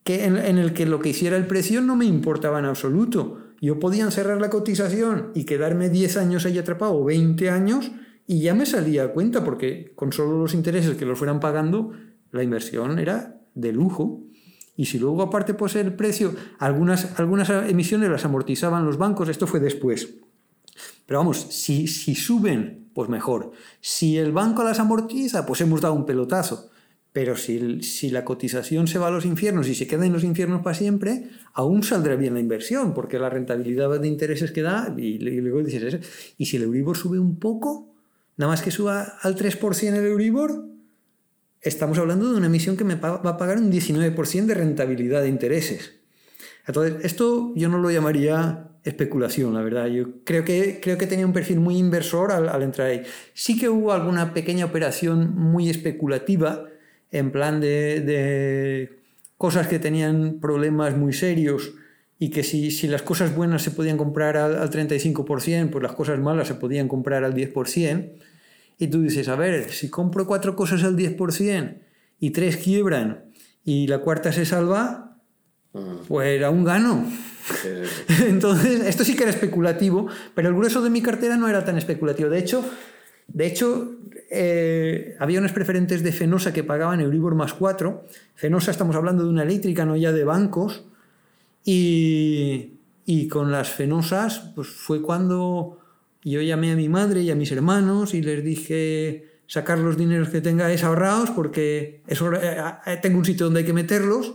que 0.04 0.26
en, 0.26 0.36
en, 0.36 0.58
el 0.58 0.74
que 0.74 0.84
lo 0.84 1.00
que 1.00 1.08
hiciera 1.08 1.38
el 1.38 1.46
precio 1.46 1.80
no 1.80 1.96
me 1.96 2.04
importaba 2.04 2.58
en 2.58 2.66
absoluto. 2.66 3.38
Yo 3.62 3.80
podía 3.80 4.10
cerrar 4.10 4.38
la 4.38 4.50
cotización 4.50 5.30
y 5.34 5.44
quedarme 5.44 5.88
10 5.88 6.18
años 6.18 6.44
ahí 6.44 6.58
atrapado 6.58 6.94
o 6.94 7.06
20 7.06 7.48
años 7.48 7.90
y 8.26 8.40
ya 8.40 8.54
me 8.54 8.66
salía 8.66 9.04
a 9.04 9.12
cuenta 9.12 9.44
porque 9.44 9.92
con 9.94 10.12
solo 10.12 10.38
los 10.38 10.54
intereses 10.54 10.96
que 10.96 11.06
los 11.06 11.18
fueran 11.18 11.40
pagando, 11.40 11.92
la 12.32 12.42
inversión 12.42 12.98
era 12.98 13.40
de 13.54 13.72
lujo. 13.72 14.24
Y 14.76 14.86
si 14.86 14.98
luego 14.98 15.22
aparte 15.22 15.54
pues 15.54 15.76
el 15.76 15.94
precio, 15.94 16.34
algunas, 16.58 17.18
algunas 17.18 17.48
emisiones 17.50 18.10
las 18.10 18.24
amortizaban 18.24 18.84
los 18.84 18.98
bancos, 18.98 19.28
esto 19.28 19.46
fue 19.46 19.60
después. 19.60 20.14
Pero 21.06 21.20
vamos, 21.20 21.46
si, 21.50 21.86
si 21.86 22.14
suben, 22.14 22.90
pues 22.92 23.08
mejor. 23.08 23.52
Si 23.80 24.18
el 24.18 24.32
banco 24.32 24.64
las 24.64 24.80
amortiza, 24.80 25.46
pues 25.46 25.60
hemos 25.60 25.80
dado 25.80 25.94
un 25.94 26.04
pelotazo. 26.04 26.70
Pero 27.12 27.36
si, 27.36 27.80
si, 27.80 28.10
la 28.10 28.26
cotización 28.26 28.88
se 28.88 28.98
va 28.98 29.06
a 29.06 29.10
los 29.10 29.24
infiernos 29.24 29.68
y 29.68 29.74
se 29.74 29.86
queda 29.86 30.04
en 30.04 30.12
los 30.12 30.24
infiernos 30.24 30.60
para 30.62 30.76
siempre, 30.76 31.30
aún 31.54 31.82
saldrá 31.82 32.16
bien 32.16 32.34
la 32.34 32.40
inversión, 32.40 32.92
porque 32.92 33.18
la 33.18 33.30
rentabilidad 33.30 33.98
de 33.98 34.08
intereses 34.08 34.52
que 34.52 34.60
da, 34.60 34.94
y 34.98 35.18
luego 35.18 35.62
dices, 35.62 36.34
y 36.36 36.44
si 36.44 36.58
el 36.58 36.64
Euribor 36.64 36.94
sube 36.94 37.18
un 37.18 37.38
poco, 37.38 37.95
nada 38.36 38.52
más 38.52 38.62
que 38.62 38.70
suba 38.70 39.18
al 39.22 39.36
3% 39.36 39.94
el 39.94 40.06
Euribor, 40.06 40.64
estamos 41.60 41.98
hablando 41.98 42.30
de 42.30 42.36
una 42.36 42.46
emisión 42.46 42.76
que 42.76 42.84
me 42.84 42.94
va 42.94 43.14
a 43.14 43.36
pagar 43.36 43.58
un 43.58 43.70
19% 43.70 44.46
de 44.46 44.54
rentabilidad 44.54 45.22
de 45.22 45.28
intereses. 45.28 45.94
Entonces, 46.66 47.04
esto 47.04 47.52
yo 47.54 47.68
no 47.68 47.78
lo 47.78 47.90
llamaría 47.90 48.68
especulación, 48.84 49.54
la 49.54 49.62
verdad. 49.62 49.86
Yo 49.86 50.24
creo 50.24 50.44
que, 50.44 50.80
creo 50.82 50.98
que 50.98 51.06
tenía 51.06 51.26
un 51.26 51.32
perfil 51.32 51.60
muy 51.60 51.76
inversor 51.76 52.32
al, 52.32 52.62
entrar 52.62 52.88
ahí. 52.88 53.02
Sí 53.34 53.58
que 53.58 53.68
hubo 53.68 53.92
alguna 53.92 54.34
pequeña 54.34 54.64
operación 54.64 55.34
muy 55.36 55.70
especulativa, 55.70 56.66
en 57.10 57.30
plan 57.30 57.60
de, 57.60 58.00
de 58.00 58.98
cosas 59.38 59.68
que 59.68 59.78
tenían 59.78 60.38
problemas 60.40 60.96
muy 60.96 61.12
serios 61.12 61.74
y 62.18 62.30
que 62.30 62.42
si, 62.42 62.70
si, 62.70 62.88
las 62.88 63.02
cosas 63.02 63.34
buenas 63.34 63.62
se 63.62 63.70
podían 63.70 63.98
comprar 63.98 64.36
al, 64.36 64.56
al, 64.56 64.70
35%, 64.70 65.70
pues 65.70 65.82
las 65.82 65.92
cosas 65.92 66.18
malas 66.18 66.48
se 66.48 66.54
podían 66.54 66.88
comprar 66.88 67.24
al 67.24 67.34
10%. 67.34 68.12
Y 68.78 68.88
tú 68.88 69.02
dices, 69.02 69.28
a 69.28 69.36
ver, 69.36 69.70
si 69.70 69.90
compro 69.90 70.26
cuatro 70.26 70.56
cosas 70.56 70.82
al 70.84 70.96
10% 70.96 71.78
y 72.18 72.30
tres 72.30 72.56
quiebran 72.56 73.32
y 73.64 73.86
la 73.86 73.98
cuarta 73.98 74.32
se 74.32 74.46
salva, 74.46 75.18
pues 76.08 76.42
aún 76.42 76.64
gano. 76.64 77.06
Entonces, 78.26 78.80
esto 78.86 79.04
sí 79.04 79.14
que 79.14 79.24
era 79.24 79.32
especulativo, 79.32 80.08
pero 80.34 80.48
el 80.48 80.54
grueso 80.54 80.82
de 80.82 80.90
mi 80.90 81.02
cartera 81.02 81.36
no 81.36 81.48
era 81.48 81.64
tan 81.64 81.76
especulativo. 81.76 82.30
De 82.30 82.38
hecho, 82.38 82.64
de 83.28 83.46
hecho 83.46 83.96
eh, 84.30 85.16
había 85.18 85.38
unas 85.38 85.52
preferentes 85.52 86.02
de 86.02 86.12
Fenosa 86.12 86.52
que 86.52 86.64
pagaban 86.64 87.00
Euribor 87.00 87.34
más 87.34 87.52
4. 87.54 88.06
Fenosa 88.34 88.70
estamos 88.70 88.96
hablando 88.96 89.24
de 89.24 89.30
una 89.30 89.42
eléctrica, 89.42 89.84
no 89.84 89.96
ya 89.96 90.12
de 90.12 90.24
bancos 90.24 90.86
y, 91.66 92.78
y 93.04 93.28
con 93.28 93.50
las 93.50 93.68
fenosas, 93.70 94.52
pues 94.54 94.68
fue 94.68 95.02
cuando 95.02 95.80
yo 96.22 96.40
llamé 96.40 96.72
a 96.72 96.76
mi 96.76 96.88
madre 96.88 97.22
y 97.22 97.30
a 97.30 97.34
mis 97.34 97.50
hermanos 97.50 98.14
y 98.14 98.22
les 98.22 98.42
dije 98.42 99.42
sacar 99.48 99.78
los 99.78 99.96
dineros 99.96 100.28
que 100.28 100.40
tengáis 100.40 100.84
ahorrados 100.84 101.30
porque 101.30 102.02
eh, 102.06 102.74
eh, 102.86 102.98
tengo 103.02 103.18
un 103.18 103.24
sitio 103.24 103.46
donde 103.46 103.60
hay 103.60 103.66
que 103.66 103.72
meterlos. 103.72 104.34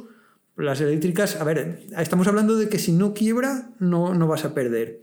Las 0.57 0.81
eléctricas, 0.81 1.37
a 1.37 1.43
ver, 1.45 1.87
estamos 1.97 2.27
hablando 2.27 2.57
de 2.57 2.67
que 2.67 2.77
si 2.77 2.91
no 2.91 3.13
quiebra, 3.13 3.71
no, 3.79 4.13
no 4.13 4.27
vas 4.27 4.43
a 4.43 4.53
perder. 4.53 5.01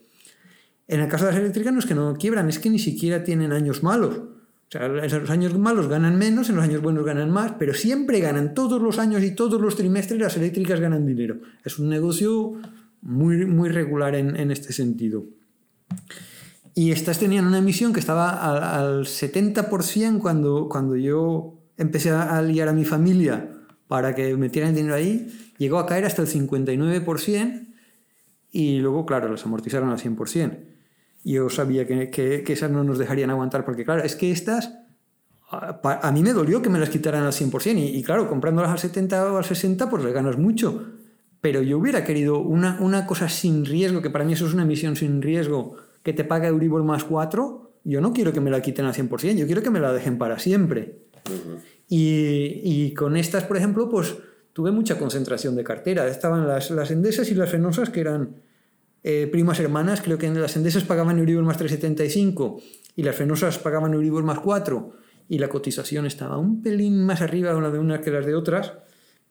En 0.87 1.01
el 1.01 1.09
caso 1.09 1.25
de 1.25 1.33
las 1.33 1.41
eléctricas 1.41 1.73
no 1.73 1.79
es 1.79 1.87
que 1.87 1.95
no 1.95 2.15
quiebran, 2.15 2.49
es 2.49 2.59
que 2.59 2.71
ni 2.71 2.79
siquiera 2.79 3.25
tienen 3.25 3.53
años 3.53 3.83
malos. 3.83 4.21
O 4.69 4.71
sea, 4.71 4.85
en 4.85 5.21
los 5.21 5.31
años 5.31 5.59
malos 5.59 5.89
ganan 5.89 6.19
menos, 6.19 6.51
en 6.51 6.57
los 6.57 6.65
años 6.65 6.83
buenos 6.83 7.03
ganan 7.03 7.31
más, 7.31 7.53
pero 7.59 7.73
siempre 7.73 8.21
ganan 8.21 8.53
todos 8.53 8.83
los 8.83 8.99
años 8.99 9.23
y 9.23 9.31
todos 9.31 9.59
los 9.59 9.77
trimestres 9.77 10.21
las 10.21 10.37
eléctricas 10.37 10.79
ganan 10.79 11.07
dinero. 11.07 11.39
Es 11.65 11.79
un 11.79 11.89
negocio 11.89 12.53
muy, 13.01 13.47
muy 13.47 13.71
regular 13.71 14.15
en, 14.15 14.37
en 14.37 14.51
este 14.51 14.75
sentido. 14.75 15.25
Y 16.75 16.93
estas 16.93 17.19
tenían 17.19 17.47
una 17.47 17.59
emisión 17.59 17.95
que 17.95 18.01
estaba 18.01 18.31
al, 18.31 18.63
al 18.63 19.05
70% 19.07 20.19
cuando, 20.19 20.69
cuando 20.69 20.97
yo 20.97 21.55
empecé 21.79 22.11
a 22.11 22.43
liar 22.43 22.69
a 22.69 22.75
mi 22.75 22.85
familia 22.85 23.51
para 23.87 24.15
que 24.15 24.37
metieran 24.37 24.75
dinero 24.75 24.97
ahí, 24.97 25.35
llegó 25.57 25.79
a 25.79 25.87
caer 25.87 26.05
hasta 26.05 26.21
el 26.21 26.29
59% 26.29 27.69
y 28.53 28.81
luego, 28.81 29.07
claro, 29.07 29.31
las 29.31 29.47
amortizaron 29.47 29.89
al 29.89 29.99
100% 29.99 30.78
yo 31.33 31.51
sabía 31.51 31.87
que, 31.87 32.11
que, 32.11 32.53
esas 32.53 32.71
no 32.71 32.85
nos 32.85 32.99
dejarían 32.99 33.31
aguantar, 33.31 33.65
porque 33.65 33.85
claro, 33.85 34.03
es 34.03 34.17
que 34.17 34.31
estas, 34.31 34.79
a, 35.51 36.11
mí 36.13 36.23
me 36.23 36.33
dolió 36.33 36.63
que 36.63 36.71
me 36.71 36.79
las 36.79 36.91
quitaran 36.91 37.25
al 37.25 37.33
100%, 37.33 37.79
y, 37.79 37.99
y, 37.99 38.03
claro, 38.03 38.29
comprándolas 38.29 38.71
al 38.71 38.79
70 38.79 39.33
o 39.33 39.37
al 39.37 39.45
60, 39.45 39.91
pues 39.91 40.05
le 40.05 40.13
ganas 40.13 40.39
mucho. 40.39 40.85
Pero 41.41 41.63
yo 41.63 41.79
hubiera 41.79 42.05
querido 42.05 42.41
una, 42.41 42.79
una 42.81 43.07
cosa 43.07 43.29
sin 43.29 43.65
riesgo, 43.65 44.03
que 44.03 44.11
para 44.11 44.25
mí 44.25 44.33
eso 44.33 44.47
es 44.47 44.55
una 44.55 44.65
emisión 44.65 44.97
sin 44.97 45.23
riesgo, 45.23 45.77
que 46.03 46.13
te 46.13 46.25
paga 46.25 46.49
Euribor 46.49 46.83
más 46.83 47.05
4, 47.05 47.73
yo 47.85 48.01
no 48.01 48.13
quiero 48.13 48.33
que 48.33 48.41
me 48.41 48.51
la 48.51 48.61
quiten 48.61 48.85
al 48.87 48.95
100%, 48.95 49.37
yo 49.37 49.47
quiero 49.47 49.63
que 49.63 49.71
me 49.71 49.81
la 49.81 49.93
dejen 49.93 50.19
para 50.19 50.39
siempre. 50.39 51.07
y, 51.89 52.61
y, 52.65 52.95
con 52.95 53.17
estas, 53.17 53.45
por 53.45 53.57
ejemplo, 53.57 53.89
pues 53.89 54.17
tuve 54.53 54.73
mucha 54.73 54.99
concentración 54.99 55.55
de 55.55 55.63
cartera. 55.63 56.09
Estaban 56.09 56.49
las, 56.49 56.71
las 56.73 56.91
endesas 56.91 57.31
y 57.31 57.35
las 57.35 57.49
fenosas 57.49 57.91
que 57.91 58.01
eran 58.01 58.43
eh, 59.03 59.29
primas 59.31 59.61
hermanas, 59.61 60.03
creo 60.03 60.19
que 60.19 60.29
las 60.31 60.57
endesas 60.57 60.85
pagaban 60.85 61.19
Euribor 61.19 61.45
más 61.45 61.59
3,75 61.59 62.63
y 62.97 63.03
las 63.03 63.17
fenosas 63.17 63.59
pagaban 63.59 63.95
Euribor 63.95 64.25
más 64.25 64.41
4 64.41 64.93
y 65.29 65.39
la 65.39 65.49
cotización 65.49 66.07
estaba 66.07 66.39
un 66.39 66.63
pelín 66.63 67.05
más 67.05 67.21
arriba 67.21 67.55
una 67.55 67.71
de 67.71 67.79
unas 67.79 68.01
que 68.01 68.11
las 68.11 68.27
de 68.27 68.35
otras, 68.35 68.73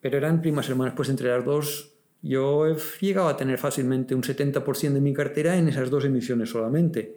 pero 0.00 0.16
eran 0.16 0.40
primas 0.40 0.68
hermanas. 0.68 0.94
Pues 0.96 1.08
entre 1.08 1.28
las 1.28 1.44
dos 1.44 1.92
yo 2.22 2.66
he 2.66 2.76
llegado 3.00 3.28
a 3.28 3.36
tener 3.36 3.58
fácilmente 3.58 4.14
un 4.14 4.22
70% 4.22 4.92
de 4.92 5.00
mi 5.00 5.12
cartera 5.12 5.56
en 5.56 5.68
esas 5.68 5.90
dos 5.90 6.04
emisiones 6.04 6.50
solamente. 6.50 7.16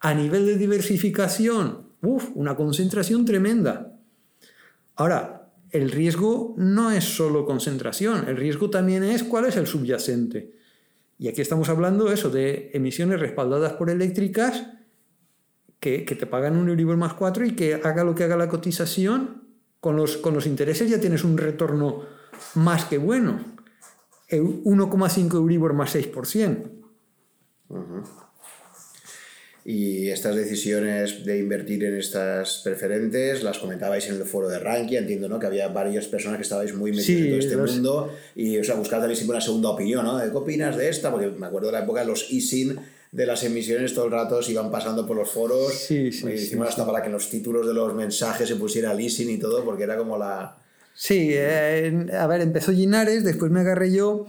A 0.00 0.14
nivel 0.14 0.46
de 0.46 0.56
diversificación, 0.56 1.88
uff, 2.02 2.30
una 2.34 2.54
concentración 2.54 3.24
tremenda. 3.24 3.94
Ahora, 4.94 5.50
el 5.70 5.90
riesgo 5.90 6.54
no 6.56 6.90
es 6.92 7.04
solo 7.04 7.44
concentración, 7.44 8.28
el 8.28 8.36
riesgo 8.36 8.70
también 8.70 9.04
es 9.04 9.22
cuál 9.24 9.46
es 9.46 9.56
el 9.56 9.66
subyacente. 9.66 10.57
Y 11.18 11.28
aquí 11.28 11.40
estamos 11.40 11.68
hablando 11.68 12.12
eso, 12.12 12.30
de 12.30 12.70
emisiones 12.74 13.18
respaldadas 13.18 13.72
por 13.72 13.90
eléctricas 13.90 14.68
que, 15.80 16.00
te 16.00 16.26
pagan 16.26 16.56
un 16.56 16.68
Euribor 16.68 16.96
más 16.96 17.14
4 17.14 17.44
y 17.44 17.56
que 17.56 17.74
haga 17.74 18.04
lo 18.04 18.14
que 18.14 18.24
haga 18.24 18.36
la 18.36 18.48
cotización, 18.48 19.42
con 19.80 19.96
los, 19.96 20.16
con 20.16 20.34
los 20.34 20.46
intereses 20.46 20.90
ya 20.90 21.00
tienes 21.00 21.24
un 21.24 21.38
retorno 21.38 22.02
más 22.54 22.84
que 22.84 22.98
bueno. 22.98 23.40
1,5 24.30 25.34
Euribor 25.34 25.74
más 25.74 25.94
6%. 25.94 26.70
Y 29.70 30.08
estas 30.08 30.34
decisiones 30.34 31.26
de 31.26 31.38
invertir 31.38 31.84
en 31.84 31.98
estas 31.98 32.62
preferentes 32.64 33.42
las 33.42 33.58
comentabais 33.58 34.08
en 34.08 34.14
el 34.14 34.24
foro 34.24 34.48
de 34.48 34.58
Rankia, 34.58 35.00
entiendo, 35.00 35.28
¿no? 35.28 35.38
Que 35.38 35.44
había 35.44 35.68
varias 35.68 36.06
personas 36.06 36.38
que 36.38 36.42
estabais 36.44 36.74
muy 36.74 36.90
metidos 36.90 37.20
en 37.20 37.28
todo 37.28 37.38
este 37.38 37.56
mundo 37.58 38.14
y, 38.34 38.56
o 38.56 38.64
sea, 38.64 38.76
buscar 38.76 39.00
también 39.00 39.18
siempre 39.18 39.36
una 39.36 39.44
segunda 39.44 39.68
opinión, 39.68 40.06
¿no? 40.06 40.18
¿Qué 40.18 40.34
opinas 40.34 40.74
de 40.74 40.88
esta? 40.88 41.10
Porque 41.10 41.26
me 41.26 41.48
acuerdo 41.48 41.66
de 41.66 41.72
la 41.74 41.80
época 41.80 42.00
de 42.00 42.06
los 42.06 42.32
easing 42.32 42.78
de 43.12 43.26
las 43.26 43.44
emisiones 43.44 43.92
todo 43.92 44.06
el 44.06 44.12
rato 44.12 44.42
se 44.42 44.52
iban 44.52 44.70
pasando 44.70 45.06
por 45.06 45.18
los 45.18 45.30
foros. 45.30 45.74
Sí, 45.74 46.12
sí, 46.12 46.26
y 46.26 46.32
hicimos 46.32 46.68
hasta 46.68 46.86
para 46.86 47.02
que 47.02 47.10
los 47.10 47.28
títulos 47.28 47.66
de 47.66 47.74
los 47.74 47.94
mensajes 47.94 48.48
se 48.48 48.56
pusiera 48.56 48.94
leasing 48.94 49.28
y 49.28 49.38
todo, 49.38 49.66
porque 49.66 49.84
era 49.84 49.98
como 49.98 50.16
la... 50.16 50.56
Sí, 50.94 51.28
eh, 51.32 52.06
a 52.18 52.26
ver, 52.26 52.40
empezó 52.40 52.72
Ginares, 52.72 53.22
después 53.22 53.50
me 53.50 53.60
agarré 53.60 53.92
yo 53.92 54.28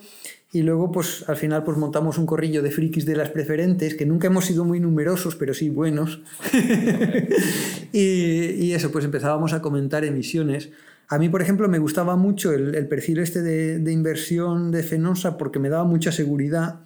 y 0.52 0.64
luego, 0.64 0.92
pues 0.92 1.26
al 1.28 1.38
final, 1.38 1.64
pues 1.64 1.78
montamos 1.78 2.18
un 2.18 2.26
corrillo 2.26 2.64
de 2.64 2.72
frikis 2.72 3.06
de 3.06 3.16
las 3.16 3.30
preferentes, 3.30 3.94
que 3.94 4.08
nunca 4.08 4.28
hemos 4.28 4.46
sido 4.46 4.66
muy 4.66 4.80
numerosos, 4.80 5.36
pero 5.36 5.54
sí 5.54 5.70
buenos. 5.70 6.24
y, 7.94 8.72
eso, 8.72 8.92
pues 8.92 9.06
empezábamos 9.06 9.54
a 9.54 9.62
comentar 9.62 10.04
emisiones. 10.06 10.72
A 11.08 11.20
mí, 11.20 11.30
por 11.30 11.44
ejemplo, 11.44 11.70
me 11.70 11.78
gustaba 11.78 12.16
mucho 12.16 12.52
el, 12.52 12.88
perfil 12.88 13.20
este 13.20 13.44
de, 13.44 13.92
inversión 13.92 14.72
de 14.72 14.82
Fenosa 14.82 15.38
porque 15.38 15.60
me 15.60 15.70
daba 15.70 15.84
mucha 15.84 16.12
seguridad, 16.12 16.82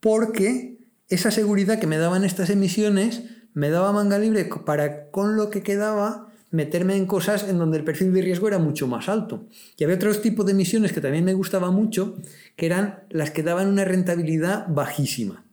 porque 0.00 0.78
esa 1.08 1.30
seguridad 1.30 1.78
que 1.78 1.86
me 1.86 1.98
daban 1.98 2.24
estas 2.24 2.50
emisiones 2.50 3.22
me 3.54 3.70
daba 3.70 3.92
manga 3.92 4.18
libre 4.18 4.48
para 4.64 5.10
con 5.10 5.36
lo 5.36 5.50
que 5.50 5.62
quedaba 5.62 6.29
meterme 6.50 6.96
en 6.96 7.06
cosas 7.06 7.48
en 7.48 7.58
donde 7.58 7.78
el 7.78 7.84
perfil 7.84 8.12
de 8.12 8.22
riesgo 8.22 8.48
era 8.48 8.58
mucho 8.58 8.86
más 8.86 9.08
alto. 9.08 9.46
Y 9.76 9.84
había 9.84 9.96
otros 9.96 10.20
tipos 10.20 10.46
de 10.46 10.52
emisiones 10.52 10.92
que 10.92 11.00
también 11.00 11.24
me 11.24 11.34
gustaba 11.34 11.70
mucho, 11.70 12.16
que 12.56 12.66
eran 12.66 13.04
las 13.10 13.30
que 13.30 13.42
daban 13.42 13.68
una 13.68 13.84
rentabilidad 13.84 14.66
bajísima. 14.68 15.44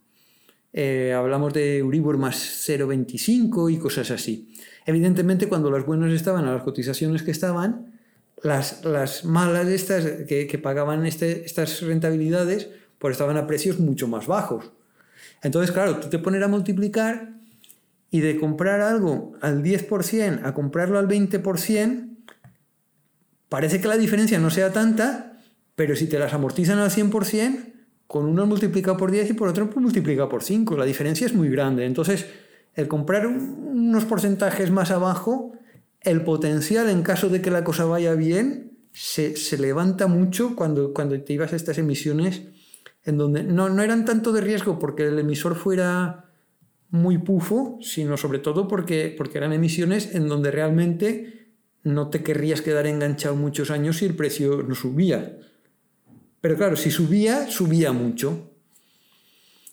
Eh, 0.73 1.13
hablamos 1.13 1.53
de 1.53 1.77
Euribor 1.77 2.17
más 2.17 2.35
0,25 2.67 3.71
y 3.71 3.77
cosas 3.77 4.11
así. 4.11 4.53
Evidentemente, 4.85 5.47
cuando 5.47 5.69
los 5.69 5.85
buenos 5.85 6.13
estaban 6.13 6.45
a 6.45 6.53
las 6.53 6.63
cotizaciones 6.63 7.23
que 7.23 7.31
estaban, 7.31 7.99
las, 8.43 8.83
las 8.85 9.25
malas 9.25 9.67
estas 9.67 10.05
que, 10.27 10.47
que 10.47 10.57
pagaban 10.57 11.05
este, 11.05 11.45
estas 11.45 11.81
rentabilidades, 11.81 12.69
pues 12.99 13.13
estaban 13.13 13.37
a 13.37 13.47
precios 13.47 13.79
mucho 13.79 14.07
más 14.07 14.27
bajos. 14.27 14.71
Entonces, 15.43 15.71
claro, 15.71 15.97
tú 15.97 16.09
te 16.09 16.19
pones 16.19 16.41
a 16.43 16.47
multiplicar 16.47 17.37
y 18.09 18.21
de 18.21 18.39
comprar 18.39 18.81
algo 18.81 19.33
al 19.41 19.63
10% 19.63 20.41
a 20.43 20.53
comprarlo 20.53 20.97
al 20.99 21.07
20%, 21.07 22.17
parece 23.49 23.81
que 23.81 23.87
la 23.87 23.97
diferencia 23.97 24.39
no 24.39 24.49
sea 24.49 24.71
tanta, 24.71 25.39
pero 25.75 25.95
si 25.95 26.07
te 26.07 26.19
las 26.19 26.33
amortizan 26.33 26.79
al 26.79 26.89
100%, 26.89 27.73
con 28.07 28.25
uno 28.25 28.45
multiplicado 28.45 28.95
por 28.95 29.11
10 29.11 29.31
y 29.31 29.33
por 29.33 29.49
otro 29.49 29.69
multiplicado 29.75 30.29
por 30.29 30.41
5, 30.41 30.77
la 30.77 30.85
diferencia 30.85 31.27
es 31.27 31.33
muy 31.33 31.49
grande. 31.49 31.85
Entonces, 31.85 32.25
el 32.73 32.87
comprar 32.87 33.27
unos 33.27 34.05
porcentajes 34.05 34.71
más 34.71 34.91
abajo, 34.91 35.51
el 36.01 36.21
potencial 36.21 36.89
en 36.89 37.03
caso 37.03 37.27
de 37.27 37.41
que 37.41 37.51
la 37.51 37.65
cosa 37.65 37.83
vaya 37.83 38.13
bien, 38.13 38.77
se, 38.93 39.35
levanta 39.57 40.07
mucho 40.07 40.55
cuando, 40.55 40.93
cuando 40.93 41.21
te 41.21 41.33
ibas 41.33 41.53
a 41.53 41.55
estas 41.55 41.77
emisiones 41.77 42.43
en 43.03 43.17
donde 43.17 43.43
no, 43.43 43.69
no 43.69 43.83
eran 43.83 44.05
tanto 44.05 44.31
de 44.31 44.41
riesgo 44.41 44.79
porque 44.79 45.07
el 45.07 45.19
emisor 45.19 45.55
fuera 45.55 46.26
muy 46.89 47.17
pufo, 47.17 47.79
sino 47.81 48.17
sobre 48.17 48.39
todo 48.39 48.67
porque, 48.67 49.13
porque 49.17 49.37
eran 49.37 49.53
emisiones 49.53 50.15
en 50.15 50.27
donde 50.27 50.51
realmente 50.51 51.47
no 51.83 52.09
te 52.09 52.23
querrías 52.23 52.61
quedar 52.61 52.87
enganchado 52.87 53.35
muchos 53.35 53.71
años 53.71 53.97
si 53.97 54.05
el 54.05 54.15
precio 54.15 54.63
no 54.63 54.75
subía. 54.75 55.37
Pero 56.41 56.55
claro, 56.55 56.75
si 56.75 56.91
subía, 56.91 57.49
subía 57.49 57.91
mucho. 57.91 58.51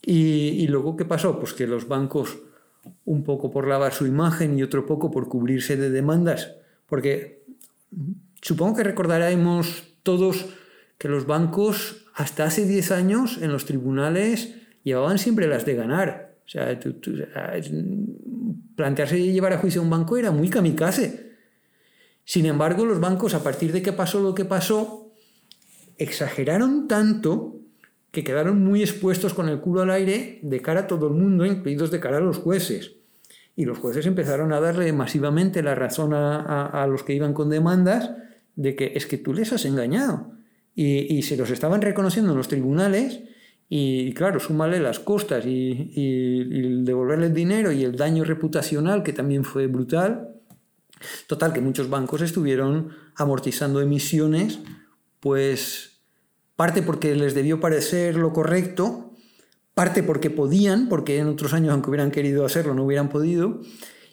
Y, 0.07 0.67
luego, 0.69 0.97
¿qué 0.97 1.05
pasó? 1.05 1.39
Pues 1.39 1.55
que 1.55 1.67
los 1.67 1.89
bancos, 1.89 2.39
un 3.05 3.25
poco 3.25 3.51
por 3.51 3.67
lavar 3.67 3.95
su 3.95 4.07
imagen 4.07 4.59
y 4.59 4.63
otro 4.63 4.85
poco 4.85 5.11
por 5.11 5.29
cubrirse 5.29 5.77
de 5.77 5.89
demandas, 5.89 6.57
porque 6.87 7.45
supongo 8.43 8.77
que 8.77 8.85
recordaremos 8.85 9.95
todos 10.03 10.47
que 10.99 11.09
los 11.09 11.27
bancos 11.27 12.05
hasta 12.15 12.45
hace 12.45 12.67
10 12.67 12.91
años 12.91 13.39
en 13.41 13.51
los 13.51 13.65
tribunales 13.65 14.57
llevaban 14.83 15.19
siempre 15.19 15.47
las 15.47 15.65
de 15.65 15.75
ganar. 15.75 16.24
O 16.47 16.49
sea, 16.49 16.79
plantearse 18.77 19.21
llevar 19.21 19.55
a 19.55 19.59
juicio 19.59 19.81
a 19.81 19.85
un 19.85 19.91
banco 19.91 20.17
era 20.17 20.31
muy 20.31 20.51
kamikaze. 20.51 21.33
Sin 22.25 22.47
embargo, 22.47 22.85
los 22.85 23.01
bancos, 23.01 23.35
a 23.35 23.43
partir 23.43 23.73
de 23.73 23.83
que 23.83 23.93
pasó 23.93 24.21
lo 24.21 24.35
que 24.35 24.45
pasó, 24.45 25.13
exageraron 25.99 26.89
tanto 26.89 27.61
que 28.11 28.25
quedaron 28.25 28.63
muy 28.63 28.83
expuestos 28.83 29.35
con 29.35 29.49
el 29.49 29.61
culo 29.61 29.83
al 29.83 29.91
aire 29.91 30.39
de 30.43 30.63
cara 30.63 30.81
a 30.81 30.87
todo 30.87 31.09
el 31.09 31.15
mundo, 31.15 31.45
incluidos 31.45 31.91
de 31.91 32.01
cara 32.01 32.19
a 32.19 32.21
los 32.21 32.39
jueces. 32.39 32.93
Y 33.57 33.65
los 33.65 33.79
jueces 33.79 34.07
empezaron 34.07 34.53
a 34.53 34.61
darle 34.61 34.93
masivamente 34.93 35.63
la 35.63 35.75
razón 35.75 36.13
a, 36.15 36.87
los 36.89 37.03
que 37.03 37.15
iban 37.15 37.35
con 37.35 37.51
demandas 37.51 38.13
de 38.57 38.77
que 38.77 38.93
es 38.95 39.07
que 39.07 39.19
tú 39.19 39.35
les 39.35 39.53
has 39.53 39.65
engañado. 39.65 40.33
Y, 40.75 41.15
y 41.15 41.23
se 41.23 41.37
los 41.37 41.51
estaban 41.51 41.83
reconociendo 41.83 42.33
en 42.33 42.39
los 42.39 42.49
tribunales 42.49 43.23
y 43.69 44.13
claro, 44.15 44.41
súmale 44.41 44.79
las 44.79 45.01
costas 45.01 45.47
y, 45.47 45.91
y, 45.95 46.85
devolverle 46.85 47.27
el 47.27 47.35
dinero 47.35 47.73
y 47.73 47.85
el 47.85 47.97
daño 47.97 48.25
reputacional, 48.25 49.03
que 49.03 49.13
también 49.13 49.45
fue 49.45 49.67
brutal. 49.67 50.31
Total, 51.27 51.53
que 51.53 51.61
muchos 51.61 51.91
bancos 51.91 52.23
estuvieron 52.23 52.91
amortizando 53.17 53.81
emisiones, 53.81 54.61
pues 55.21 56.01
parte 56.57 56.83
porque 56.83 57.15
les 57.15 57.35
debió 57.35 57.61
parecer 57.61 58.17
lo 58.17 58.33
correcto, 58.33 59.13
parte 59.75 60.03
porque 60.03 60.31
podían, 60.31 60.89
porque 60.89 61.19
en 61.19 61.29
otros 61.29 61.53
años, 61.53 61.73
aunque 61.73 61.91
hubieran 61.91 62.11
querido 62.11 62.45
hacerlo, 62.45 62.75
no 62.75 62.85
hubieran 62.85 63.09
podido, 63.09 63.61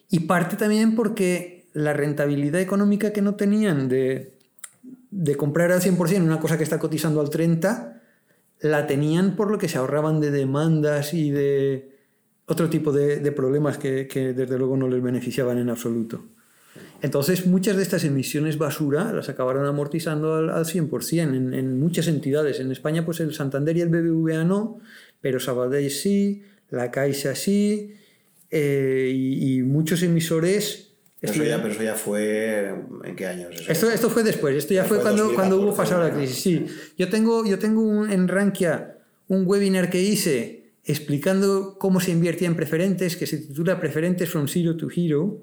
y 0.10 0.22
parte 0.22 0.57
también 0.57 0.95
porque 0.95 1.69
la 1.73 1.94
rentabilidad 1.94 2.60
económica 2.60 3.14
que 3.14 3.22
no 3.22 3.36
tenían 3.36 3.88
de, 3.88 4.38
de 5.11 5.36
comprar 5.36 5.72
al 5.72 5.82
100% 5.82 6.23
una 6.23 6.40
cosa 6.40 6.57
que 6.57 6.64
está 6.64 6.80
cotizando 6.80 7.22
al 7.22 7.30
30%, 7.30 8.01
la 8.62 8.88
tenían 8.88 9.36
por 9.36 9.52
lo 9.52 9.58
que 9.58 9.68
se 9.68 9.78
ahorraban 9.78 10.20
de 10.20 10.32
demandas 10.32 11.14
y 11.14 11.32
de 11.32 11.92
otro 12.46 12.70
tipo 12.70 12.92
de, 12.92 13.32
problemas 13.32 13.78
que, 13.78 14.06
desde 14.36 14.58
luego 14.58 14.78
no 14.78 14.88
les 14.88 15.02
beneficiaban 15.02 15.58
en 15.58 15.70
absoluto. 15.70 16.26
Entonces 17.02 17.48
muchas 17.48 17.78
de 17.78 17.84
estas 17.84 18.04
emisiones 18.04 18.58
basura 18.58 19.12
las 19.12 19.30
acabaron 19.30 19.66
amortizando 19.66 20.36
al, 20.36 20.66
100% 20.66 21.22
en, 21.22 21.54
en, 21.54 21.80
muchas 21.80 22.08
entidades. 22.08 22.60
En 22.60 22.72
España 22.72 23.06
pues 23.06 23.20
el 23.20 23.34
Santander 23.34 23.76
y 23.78 23.82
el 23.82 23.90
BBVA 23.90 24.44
no, 24.44 24.80
pero 25.20 25.40
Sabadell 25.40 25.90
sí, 25.90 26.44
la 26.70 26.92
Caixa 26.92 27.36
sí, 27.36 27.96
eh, 28.52 29.12
y 29.14 29.62
muchos 29.64 30.04
emisores 30.04 30.90
eso 31.22 31.43
ya, 31.43 31.61
pero 31.61 31.73
eso 31.73 31.84
ya 31.84 31.95
fue. 31.95 32.73
¿En 33.03 33.15
qué 33.15 33.27
años? 33.27 33.49
esto, 33.68 33.91
esto 33.91 34.10
fue 34.10 34.23
después, 34.23 34.56
esto 34.56 34.73
ya, 34.73 34.85
fue, 34.85 34.99
cuando, 35.02 35.34
cuando 35.35 35.61
hubo 35.61 35.76
pasado 35.76 36.02
la 36.02 36.14
crisis. 36.14 36.38
Sí, 36.38 36.65
yo 36.98 37.10
tengo, 37.10 37.45
yo 37.45 37.60
tengo 37.60 38.07
en 38.07 38.27
Rankia 38.27 38.98
un 39.27 39.45
webinar 39.45 39.89
que 39.91 40.02
hice 40.02 40.72
explicando 40.84 41.77
cómo 41.77 41.99
se 41.99 42.11
invertía 42.11 42.48
en 42.48 42.56
preferentes, 42.56 43.15
que 43.15 43.27
se 43.27 43.38
titula 43.38 43.80
Preferentes 43.80 44.30
from 44.30 44.48
Zero 44.48 44.76
to 44.76 44.88
Hero. 44.93 45.39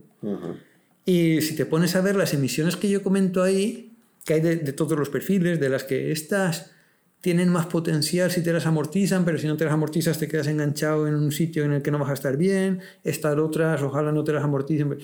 Y 1.04 1.40
si 1.42 1.54
te 1.54 1.64
pones 1.64 1.94
a 1.94 2.00
ver 2.00 2.16
las 2.16 2.34
emisiones 2.34 2.76
que 2.76 2.90
yo 2.90 3.02
comento 3.04 3.42
ahí, 3.42 3.92
que 4.24 4.34
hay 4.34 4.40
de, 4.40 4.56
de, 4.56 4.72
todos 4.72 4.98
los 4.98 5.08
perfiles, 5.08 5.60
de 5.60 5.68
las 5.68 5.84
que 5.84 6.10
estas 6.10 6.72
tienen 7.20 7.48
más 7.48 7.66
potencial 7.66 8.30
si 8.30 8.42
te 8.42 8.52
las 8.52 8.66
amortizan, 8.66 9.24
pero 9.24 9.38
si 9.38 9.46
no 9.46 9.56
te 9.56 9.64
las 9.64 9.72
amortizas 9.72 10.18
te 10.18 10.28
quedas 10.28 10.46
enganchado 10.46 11.08
en 11.08 11.14
un 11.14 11.32
sitio 11.32 11.64
en 11.64 11.72
el 11.72 11.82
que 11.82 11.90
no 11.90 11.98
vas 11.98 12.10
a 12.10 12.14
estar 12.14 12.36
bien, 12.36 12.80
estas 13.04 13.36
otras 13.38 13.82
ojalá 13.82 14.12
no 14.12 14.22
te 14.22 14.32
las 14.32 14.44
amorticen 14.44 14.98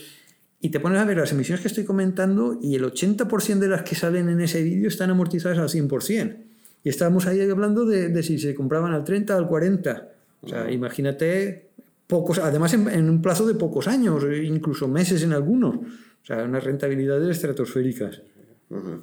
y 0.65 0.71
te 0.71 0.81
pones 0.81 0.99
a 0.99 1.05
ver 1.05 1.19
las 1.19 1.31
emisiones 1.31 1.61
que 1.61 1.69
estoy 1.69 1.85
comentando 1.85 2.59
y 2.63 2.75
el 2.75 2.85
80% 2.85 3.59
de 3.59 3.69
las 3.69 3.83
que 3.83 3.95
salen 3.95 4.31
en 4.31 4.41
ese 4.41 4.63
vídeo 4.63 4.89
están 4.89 5.11
amortizadas 5.11 5.59
al 5.59 5.69
100%. 5.69 6.39
Y 6.83 6.89
estábamos 6.89 7.27
ahí 7.27 7.39
hablando 7.43 7.85
de, 7.85 8.23
si 8.23 8.39
se 8.39 8.55
compraban 8.55 8.95
al 8.95 9.05
30 9.05 9.37
o 9.37 9.39
al 9.39 9.47
40. 9.47 10.09
O 10.41 10.49
sea, 10.49 10.73
imagínate 10.73 11.69
pocos, 12.07 12.39
además 12.39 12.73
en, 12.73 13.11
un 13.11 13.21
plazo 13.21 13.47
de 13.47 13.57
pocos 13.57 13.89
años, 13.89 14.25
incluso 14.43 14.89
meses 14.89 15.23
en 15.23 15.35
algunos. 15.35 15.77
O 15.77 16.27
sea, 16.27 16.45
unas 16.45 16.65
rentabilidades 16.65 17.29
estratosféricas. 17.29 18.23
O 18.71 19.03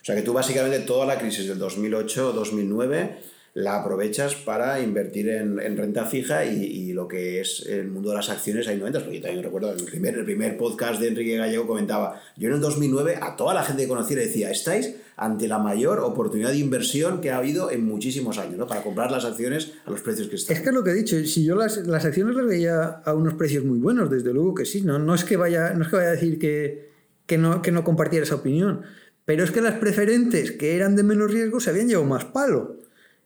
sea, 0.00 0.16
que 0.16 0.22
tú 0.22 0.32
básicamente 0.32 0.78
toda 0.78 1.04
la 1.04 1.18
crisis 1.18 1.46
del 1.46 1.60
2008-2009 1.60 3.16
la 3.54 3.76
aprovechas 3.76 4.34
para 4.34 4.80
invertir 4.80 5.28
en, 5.28 5.76
renta 5.76 6.06
fija 6.06 6.44
y, 6.44 6.92
lo 6.92 7.06
que 7.06 7.40
es 7.40 7.66
el 7.66 7.88
mundo 7.88 8.10
de 8.10 8.16
las 8.16 8.30
acciones 8.30 8.66
hay 8.68 8.78
no. 8.78 8.84
Porque 8.86 9.16
yo 9.16 9.22
también 9.22 9.42
recuerdo 9.42 9.72
el 9.72 9.84
primer, 9.84 10.14
el 10.14 10.24
primer 10.24 10.56
podcast 10.56 11.00
de 11.00 11.08
Enrique 11.08 11.36
Gallego 11.36 11.66
comentaba, 11.66 12.20
yo 12.36 12.48
en 12.48 12.54
el 12.54 12.60
2009 12.60 13.18
a 13.20 13.36
toda 13.36 13.54
la 13.54 13.62
gente 13.62 13.82
que 13.82 13.88
conocía 13.88 14.16
le 14.16 14.26
decía, 14.26 14.50
estáis 14.50 14.94
ante 15.16 15.48
la 15.48 15.58
mayor 15.58 16.00
oportunidad 16.00 16.50
de 16.50 16.58
inversión 16.58 17.20
que 17.20 17.30
ha 17.30 17.38
habido 17.38 17.70
en 17.70 17.84
muchísimos 17.84 18.38
años, 18.38 18.56
¿no? 18.56 18.66
Para 18.66 18.82
comprar 18.82 19.10
las 19.10 19.24
acciones 19.24 19.72
a 19.84 19.90
los 19.90 20.00
precios 20.00 20.28
que 20.28 20.36
están. 20.36 20.56
Es 20.56 20.62
que 20.62 20.70
es 20.70 20.74
lo 20.74 20.82
que 20.82 20.90
he 20.90 20.94
dicho, 20.94 21.16
si 21.24 21.44
yo 21.44 21.54
las, 21.54 21.76
las 21.86 22.04
acciones 22.04 22.34
las 22.34 22.46
veía 22.46 22.84
a 23.04 23.14
unos 23.14 23.34
precios 23.34 23.64
muy 23.64 23.78
buenos, 23.78 24.10
desde 24.10 24.32
luego 24.32 24.54
que 24.54 24.64
sí, 24.64 24.82
no, 24.82 24.98
no, 24.98 25.14
es, 25.14 25.24
que 25.24 25.36
vaya, 25.36 25.74
no 25.74 25.82
es 25.82 25.88
que 25.88 25.96
vaya 25.96 26.08
a 26.08 26.12
decir 26.12 26.38
que, 26.38 26.90
que, 27.26 27.38
no, 27.38 27.62
que 27.62 27.70
no 27.70 27.84
compartiera 27.84 28.24
esa 28.24 28.36
opinión, 28.36 28.82
pero 29.24 29.44
es 29.44 29.50
que 29.50 29.60
las 29.60 29.74
preferentes 29.74 30.52
que 30.52 30.74
eran 30.76 30.96
de 30.96 31.02
menos 31.02 31.30
riesgo 31.30 31.60
se 31.60 31.70
habían 31.70 31.88
llevado 31.88 32.08
más 32.08 32.24
palo. 32.24 32.81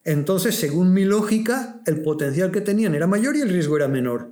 Entonces, 0.06 0.54
según 0.54 0.92
mi 0.92 1.04
lógica, 1.04 1.80
el 1.84 2.00
potencial 2.00 2.52
que 2.52 2.60
tenían 2.60 2.94
era 2.94 3.08
mayor 3.08 3.36
y 3.36 3.40
el 3.40 3.48
riesgo 3.48 3.76
era 3.76 3.88
menor. 3.88 4.30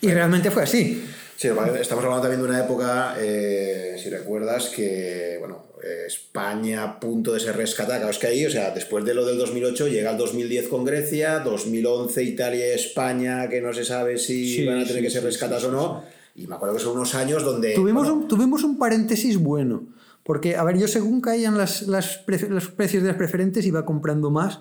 Y 0.00 0.08
realmente 0.08 0.52
fue 0.52 0.62
así. 0.62 1.04
Sí, 1.36 1.48
estamos 1.80 2.04
hablando 2.04 2.22
también 2.22 2.40
de 2.40 2.48
una 2.48 2.60
época, 2.60 3.16
eh, 3.18 3.96
si 4.00 4.10
recuerdas, 4.10 4.68
que 4.68 5.38
bueno, 5.40 5.64
España 6.06 6.84
a 6.84 7.00
punto 7.00 7.32
de 7.32 7.40
ser 7.40 7.56
rescatada. 7.56 8.08
Es 8.08 8.18
que 8.18 8.28
ahí, 8.28 8.46
o 8.46 8.50
sea, 8.50 8.70
después 8.70 9.04
de 9.04 9.12
lo 9.12 9.26
del 9.26 9.38
2008 9.38 9.88
llega 9.88 10.12
el 10.12 10.18
2010 10.18 10.68
con 10.68 10.84
Grecia, 10.84 11.40
2011 11.40 12.22
Italia 12.22 12.68
y 12.68 12.70
España, 12.70 13.48
que 13.48 13.60
no 13.60 13.72
se 13.72 13.84
sabe 13.84 14.18
si 14.18 14.64
van 14.64 14.78
a 14.78 14.86
tener 14.86 15.02
que 15.02 15.10
ser 15.10 15.24
rescatadas 15.24 15.64
o 15.64 15.72
no. 15.72 16.04
Y 16.36 16.46
me 16.46 16.54
acuerdo 16.54 16.76
que 16.76 16.82
son 16.82 16.94
unos 16.94 17.16
años 17.16 17.42
donde... 17.42 17.74
Tuvimos, 17.74 18.08
un, 18.08 18.28
tuvimos 18.28 18.62
un 18.62 18.78
paréntesis 18.78 19.36
bueno, 19.36 19.88
porque, 20.22 20.54
a 20.54 20.62
ver, 20.62 20.78
yo 20.78 20.86
según 20.86 21.20
caían 21.20 21.58
las, 21.58 21.82
las 21.88 22.22
los 22.48 22.68
precios 22.68 23.02
de 23.02 23.08
las 23.08 23.18
preferentes 23.18 23.66
iba 23.66 23.84
comprando 23.84 24.30
más 24.30 24.60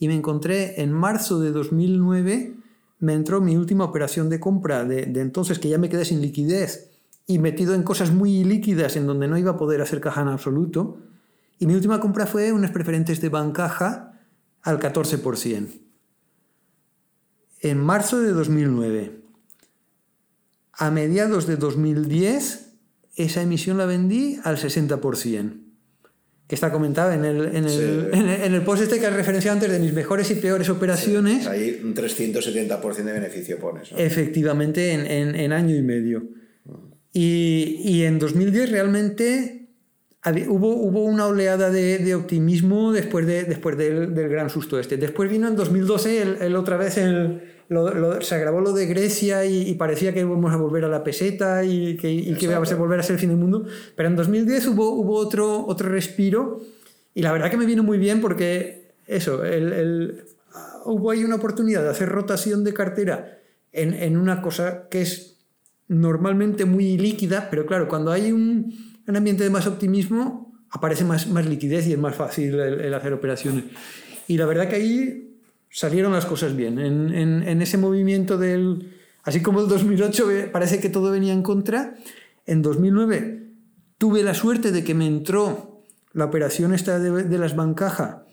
y 0.00 0.08
me 0.08 0.14
encontré 0.14 0.80
en 0.80 0.92
marzo 0.92 1.38
de 1.40 1.52
2009, 1.52 2.56
me 3.00 3.12
entró 3.12 3.42
mi 3.42 3.56
última 3.56 3.84
operación 3.84 4.30
de 4.30 4.40
compra 4.40 4.84
de, 4.84 5.02
entonces 5.20 5.58
que 5.58 5.68
ya 5.68 5.76
me 5.76 5.90
quedé 5.90 6.06
sin 6.06 6.22
liquidez 6.22 6.90
y 7.26 7.38
metido 7.38 7.74
en 7.74 7.82
cosas 7.82 8.10
muy 8.10 8.42
líquidas 8.42 8.96
en 8.96 9.06
donde 9.06 9.28
no 9.28 9.36
iba 9.36 9.52
a 9.52 9.56
poder 9.58 9.82
hacer 9.82 10.00
caja 10.00 10.22
en 10.22 10.28
absoluto. 10.28 10.98
Y 11.58 11.66
mi 11.66 11.74
última 11.74 12.00
compra 12.00 12.26
fue 12.26 12.50
unas 12.50 12.70
preferentes 12.70 13.20
de 13.20 13.28
bancaja 13.28 14.18
al 14.62 14.80
14%. 14.80 15.68
En 17.60 17.78
marzo 17.78 18.20
de 18.20 18.32
2009. 18.32 19.20
A 20.72 20.90
mediados 20.90 21.46
de 21.46 21.56
2010, 21.56 22.72
esa 23.16 23.42
emisión 23.42 23.76
la 23.76 23.84
vendí 23.84 24.40
al 24.44 24.56
60% 24.56 25.69
que 26.50 26.56
está 26.56 26.72
comentado 26.72 27.12
en 27.12 27.24
el, 27.24 27.54
en 27.54 27.64
el, 27.64 28.10
en 28.12 28.54
el, 28.54 28.62
post 28.62 28.82
este 28.82 28.98
que 28.98 29.06
has 29.06 29.14
referenciado 29.14 29.54
antes 29.54 29.70
de 29.70 29.78
mis 29.78 29.92
mejores 29.92 30.28
y 30.32 30.34
peores 30.34 30.68
operaciones. 30.68 31.46
ahí 31.46 31.80
un 31.80 31.94
370% 31.94 33.04
de 33.04 33.12
beneficio 33.12 33.56
pones. 33.60 33.90
Efectivamente, 33.96 34.90
en, 34.90 35.36
en, 35.36 35.52
año 35.52 35.76
y 35.76 35.82
medio. 35.82 36.24
Y, 37.12 37.82
y 37.84 38.02
en 38.02 38.18
2010 38.18 38.72
realmente 38.72 39.68
hubo, 40.48 40.74
hubo 40.74 41.04
una 41.04 41.28
oleada 41.28 41.70
de, 41.70 41.98
de, 41.98 42.16
optimismo 42.16 42.92
después, 42.92 43.28
de, 43.28 43.44
después 43.44 43.78
del, 43.78 44.12
del, 44.12 44.28
gran 44.28 44.50
susto 44.50 44.80
este. 44.80 44.96
Después 44.96 45.30
vino 45.30 45.46
en 45.46 45.54
2012 45.54 46.20
el, 46.20 46.42
el 46.42 46.56
otra 46.56 46.76
vez 46.76 46.98
el, 46.98 47.42
se 48.20 48.34
agravó 48.34 48.60
lo 48.60 48.72
de 48.72 48.86
Grecia 48.86 49.44
y, 49.44 49.74
parecía 49.74 50.12
que 50.12 50.20
íbamos 50.20 50.52
a 50.52 50.56
volver 50.56 50.84
a 50.84 50.88
la 50.88 51.04
peseta 51.04 51.64
y 51.64 51.96
que, 51.96 52.10
y 52.10 52.34
que 52.34 52.46
iba 52.46 52.56
a 52.56 52.74
volver 52.74 52.98
a 52.98 53.02
ser 53.02 53.14
el 53.14 53.20
fin 53.20 53.28
del 53.28 53.38
mundo. 53.38 53.64
Pero 53.94 54.08
en 54.08 54.16
2010 54.16 54.66
hubo, 54.68 54.90
hubo 54.90 55.14
otro, 55.14 55.64
otro 55.66 55.88
respiro 55.88 56.60
y 57.14 57.22
la 57.22 57.32
verdad 57.32 57.48
que 57.48 57.56
me 57.56 57.66
vino 57.66 57.84
muy 57.84 57.98
bien 57.98 58.20
porque 58.20 58.94
eso, 59.06 59.44
el, 59.44 60.24
hubo 60.84 61.12
ahí 61.12 61.22
una 61.22 61.36
oportunidad 61.36 61.82
de 61.82 61.90
hacer 61.90 62.08
rotación 62.08 62.64
de 62.64 62.74
cartera 62.74 63.38
en, 63.72 63.94
en, 63.94 64.16
una 64.16 64.42
cosa 64.42 64.88
que 64.90 65.02
es 65.02 65.38
normalmente 65.86 66.64
muy 66.64 66.98
líquida, 66.98 67.48
pero 67.50 67.66
claro, 67.66 67.86
cuando 67.86 68.10
hay 68.10 68.32
un, 68.32 68.74
un 69.06 69.16
ambiente 69.16 69.44
de 69.44 69.50
más 69.50 69.68
optimismo, 69.68 70.52
aparece 70.70 71.04
más, 71.04 71.28
más 71.28 71.46
liquidez 71.46 71.86
y 71.86 71.92
es 71.92 71.98
más 71.98 72.16
fácil 72.16 72.58
el 72.58 72.94
hacer 72.94 73.12
operaciones. 73.12 73.64
Y 74.26 74.38
la 74.38 74.46
verdad 74.46 74.68
que 74.68 74.76
ahí 74.76 75.29
salieron 75.70 76.12
las 76.12 76.26
cosas 76.26 76.54
bien. 76.56 76.78
En, 76.78 77.14
en, 77.14 77.62
ese 77.62 77.78
movimiento 77.78 78.36
del... 78.36 78.96
Así 79.22 79.40
como 79.42 79.60
el 79.60 79.68
2008 79.68 80.50
parece 80.52 80.80
que 80.80 80.88
todo 80.88 81.10
venía 81.10 81.32
en 81.32 81.42
contra, 81.42 81.94
en 82.46 82.62
2009 82.62 83.48
tuve 83.98 84.22
la 84.22 84.34
suerte 84.34 84.72
de 84.72 84.82
que 84.82 84.94
me 84.94 85.06
entró 85.06 85.84
la 86.12 86.24
operación 86.24 86.72
esta 86.72 86.98
de, 86.98 87.24
de 87.24 87.38
las 87.38 87.54
bancaja, 87.54 88.24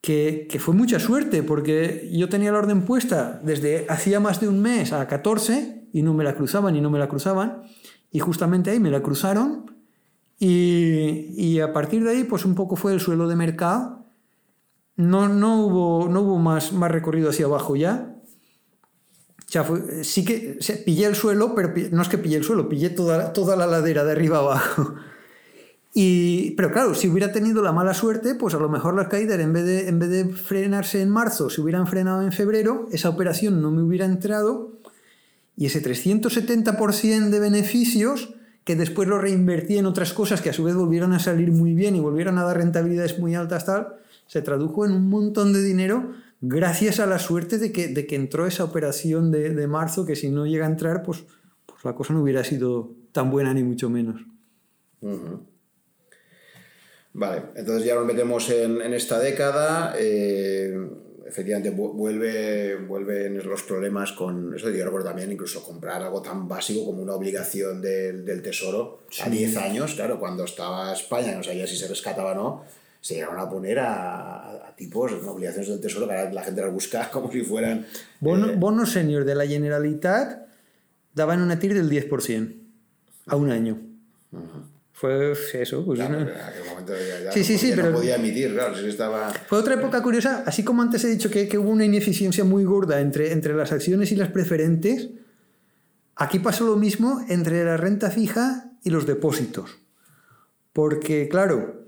que, 0.00 0.48
que, 0.50 0.58
fue 0.58 0.74
mucha 0.74 0.98
suerte, 0.98 1.42
porque 1.42 2.08
yo 2.10 2.30
tenía 2.30 2.50
la 2.50 2.58
orden 2.58 2.86
puesta 2.86 3.38
desde 3.44 3.84
hacía 3.90 4.18
más 4.18 4.40
de 4.40 4.48
un 4.48 4.62
mes 4.62 4.94
a 4.94 5.06
14 5.06 5.88
y 5.92 6.02
no 6.02 6.14
me 6.14 6.24
la 6.24 6.34
cruzaban 6.34 6.74
y 6.74 6.80
no 6.80 6.88
me 6.88 6.98
la 6.98 7.08
cruzaban, 7.08 7.64
y 8.10 8.20
justamente 8.20 8.70
ahí 8.70 8.80
me 8.80 8.90
la 8.90 9.02
cruzaron, 9.02 9.70
y, 10.38 11.34
y 11.36 11.60
a 11.60 11.74
partir 11.74 12.02
de 12.02 12.12
ahí 12.12 12.24
pues 12.24 12.46
un 12.46 12.54
poco 12.54 12.74
fue 12.76 12.94
el 12.94 13.00
suelo 13.00 13.28
de 13.28 13.36
mercado, 13.36 13.99
no, 15.00 15.28
no 15.28 15.64
hubo, 15.64 16.08
no 16.08 16.20
hubo 16.20 16.38
más, 16.38 16.72
más 16.72 16.90
recorrido 16.90 17.30
hacia 17.30 17.46
abajo 17.46 17.74
ya. 17.74 18.16
sí 20.02 20.24
que 20.24 20.58
pillé 20.84 21.06
el 21.06 21.14
suelo, 21.14 21.54
pero 21.54 21.72
no 21.90 22.02
es 22.02 22.08
que 22.08 22.18
pillé 22.18 22.36
el 22.36 22.44
suelo, 22.44 22.68
pillé 22.68 22.90
toda, 22.90 23.32
toda 23.32 23.56
la 23.56 23.66
ladera 23.66 24.04
de 24.04 24.12
arriba 24.12 24.38
abajo. 24.40 24.94
Y, 25.92 26.52
pero 26.52 26.70
claro, 26.70 26.94
si 26.94 27.08
hubiera 27.08 27.32
tenido 27.32 27.62
la 27.62 27.72
mala 27.72 27.94
suerte, 27.94 28.34
pues 28.36 28.54
a 28.54 28.58
lo 28.58 28.68
mejor 28.68 28.94
las 28.94 29.08
caídas, 29.08 29.40
en 29.40 29.52
vez, 29.52 29.64
de, 29.64 29.88
en 29.88 29.98
vez 29.98 30.10
de 30.10 30.24
frenarse 30.26 31.02
en 31.02 31.10
marzo, 31.10 31.50
se 31.50 31.60
hubieran 31.60 31.86
frenado 31.86 32.22
en 32.22 32.30
febrero, 32.30 32.86
esa 32.92 33.08
operación 33.08 33.60
no 33.60 33.70
me 33.70 33.82
hubiera 33.82 34.04
entrado 34.04 34.78
y 35.56 35.66
ese 35.66 35.82
370% 35.82 37.30
de 37.30 37.40
beneficios, 37.40 38.34
que 38.64 38.76
después 38.76 39.08
lo 39.08 39.18
reinvertí 39.18 39.78
en 39.78 39.86
otras 39.86 40.12
cosas 40.12 40.42
que 40.42 40.50
a 40.50 40.52
su 40.52 40.62
vez 40.62 40.74
volvieron 40.74 41.12
a 41.12 41.18
salir 41.18 41.50
muy 41.50 41.74
bien 41.74 41.96
y 41.96 42.00
volvieron 42.00 42.38
a 42.38 42.44
dar 42.44 42.58
rentabilidades 42.58 43.18
muy 43.18 43.34
altas, 43.34 43.64
tal, 43.64 43.99
se 44.30 44.42
tradujo 44.42 44.86
en 44.86 44.92
un 44.92 45.08
montón 45.08 45.52
de 45.52 45.60
dinero 45.60 46.12
gracias 46.40 47.00
a 47.00 47.06
la 47.06 47.18
suerte 47.18 47.58
de 47.58 47.72
que, 47.72 47.88
de 47.88 48.06
que 48.06 48.14
entró 48.14 48.46
esa 48.46 48.62
operación 48.62 49.32
de, 49.32 49.50
de, 49.56 49.66
marzo, 49.66 50.06
que 50.06 50.14
si 50.14 50.30
no 50.30 50.46
llega 50.46 50.66
a 50.66 50.70
entrar, 50.70 51.02
pues, 51.02 51.24
pues 51.66 51.84
la 51.84 51.96
cosa 51.96 52.14
no 52.14 52.22
hubiera 52.22 52.44
sido 52.44 52.92
tan 53.10 53.28
buena 53.32 53.52
ni 53.52 53.64
mucho 53.64 53.90
menos. 53.90 54.20
Vale, 57.12 57.42
entonces 57.56 57.84
ya 57.84 57.96
nos 57.96 58.06
metemos 58.06 58.48
en, 58.50 58.80
en 58.80 58.94
esta 58.94 59.18
década. 59.18 59.96
Eh, 59.98 60.78
efectivamente, 61.26 61.70
vuelve, 61.70 62.76
vuelven 62.76 63.36
los 63.44 63.64
problemas 63.64 64.12
con. 64.12 64.54
Eso 64.54 64.70
yo 64.70 64.84
recuerdo 64.84 65.08
también, 65.08 65.32
incluso 65.32 65.64
comprar 65.64 66.02
algo 66.02 66.22
tan 66.22 66.46
básico 66.46 66.84
como 66.86 67.02
una 67.02 67.14
obligación 67.14 67.82
del, 67.82 68.24
del 68.24 68.42
tesoro 68.42 69.00
a 69.24 69.28
10 69.28 69.56
años, 69.56 69.96
claro, 69.96 70.20
cuando 70.20 70.44
estaba 70.44 70.92
España, 70.92 71.34
no 71.34 71.42
sabía 71.42 71.66
si 71.66 71.76
se 71.76 71.88
rescataba 71.88 72.30
o 72.30 72.34
no 72.36 72.79
se 73.00 73.14
llegaron 73.14 73.38
a 73.38 73.48
poner 73.48 73.78
a, 73.78 74.68
a 74.68 74.76
tipos, 74.76 75.12
obligaciones 75.12 75.68
del 75.68 75.80
tesoro, 75.80 76.06
que 76.08 76.14
la 76.32 76.42
gente 76.42 76.60
las 76.60 76.72
busca 76.72 77.10
como 77.10 77.30
si 77.32 77.42
fueran... 77.42 77.86
Bono, 78.20 78.50
eh, 78.50 78.56
bonos 78.56 78.92
senior 78.92 79.24
de 79.24 79.34
la 79.34 79.46
Generalitat 79.46 80.46
daban 81.14 81.42
una 81.42 81.58
TIR 81.58 81.74
del 81.74 81.90
10% 81.90 82.54
a 83.26 83.36
un 83.36 83.50
año. 83.50 83.78
Fue 84.92 85.32
eso, 85.54 85.82
pues 85.84 85.98
claro, 85.98 86.26
momento 86.68 86.92
ya, 87.24 87.32
sí, 87.32 87.42
sí, 87.42 87.56
sí, 87.56 87.72
pero 87.74 87.90
no 87.90 87.96
podía 87.96 88.16
emitir, 88.16 88.52
claro, 88.52 88.76
si 88.76 88.86
estaba... 88.86 89.32
Fue 89.48 89.58
otra 89.58 89.74
época 89.74 90.02
curiosa, 90.02 90.44
así 90.46 90.62
como 90.62 90.82
antes 90.82 91.02
he 91.04 91.08
dicho 91.08 91.30
que, 91.30 91.48
que, 91.48 91.56
hubo 91.56 91.70
una 91.70 91.86
ineficiencia 91.86 92.44
muy 92.44 92.64
gorda 92.64 93.00
entre, 93.00 93.32
entre 93.32 93.54
las 93.54 93.72
acciones 93.72 94.12
y 94.12 94.16
las 94.16 94.28
preferentes, 94.28 95.08
aquí 96.16 96.38
pasó 96.38 96.66
lo 96.66 96.76
mismo 96.76 97.24
entre 97.30 97.64
la 97.64 97.78
renta 97.78 98.10
fija 98.10 98.72
y 98.84 98.90
los 98.90 99.06
depósitos. 99.06 99.78
Porque, 100.74 101.28
claro, 101.28 101.79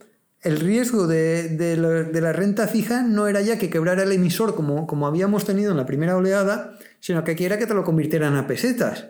el 0.42 0.58
riesgo 0.58 1.06
de, 1.06 1.76
la, 1.76 2.32
renta 2.32 2.66
fija 2.66 3.02
no 3.02 3.28
era 3.28 3.40
ya 3.42 3.58
que 3.58 3.70
quebrara 3.70 4.02
el 4.02 4.12
emisor 4.12 4.56
como, 4.56 4.86
como 4.88 5.06
habíamos 5.06 5.44
tenido 5.44 5.70
en 5.70 5.76
la 5.76 5.86
primera 5.86 6.16
oleada, 6.16 6.76
sino 6.98 7.22
que 7.22 7.36
quiera 7.36 7.58
que 7.58 7.66
te 7.66 7.74
lo 7.74 7.84
convirtieran 7.84 8.34
a 8.34 8.46
pesetas. 8.48 9.06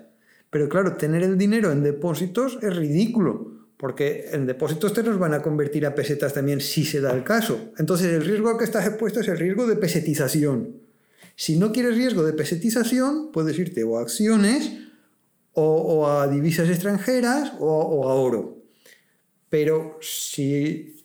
Pero 0.50 0.68
claro, 0.68 0.96
tener 0.96 1.22
el 1.22 1.38
dinero 1.38 1.72
en 1.72 1.82
depósitos 1.82 2.59
es 2.60 2.76
ridículo, 2.76 3.70
porque 3.78 4.28
en 4.32 4.46
depósitos 4.46 4.92
te 4.92 5.02
los 5.02 5.18
van 5.18 5.32
a 5.32 5.40
convertir 5.40 5.86
a 5.86 5.94
pesetas 5.94 6.34
también 6.34 6.60
si 6.60 6.84
se 6.84 7.00
da 7.00 7.12
el 7.12 7.24
caso. 7.24 7.72
Entonces 7.78 8.12
el 8.12 8.24
riesgo 8.24 8.50
al 8.50 8.59
que 8.59 8.64
estás 8.64 8.86
expuesto 8.86 9.20
es 9.20 9.28
el 9.28 9.38
riesgo 9.38 9.66
de 9.66 9.76
pesetización. 9.76 10.82
Si 11.34 11.56
no 11.56 11.72
quieres 11.72 11.96
riesgo 11.96 12.24
de 12.24 12.34
pesetización, 12.34 13.32
puedes 13.32 13.59
irte 13.59 13.82
o 13.84 13.96
a 13.96 14.02
acciones 14.02 14.70
o, 15.54 16.06
a 16.06 16.28
divisas 16.28 16.68
extranjeras 16.68 17.54
o, 17.59 17.66
o 17.66 18.09
a 18.10 18.14
oro. 18.14 18.59
Pero 19.48 19.98
si 20.00 21.02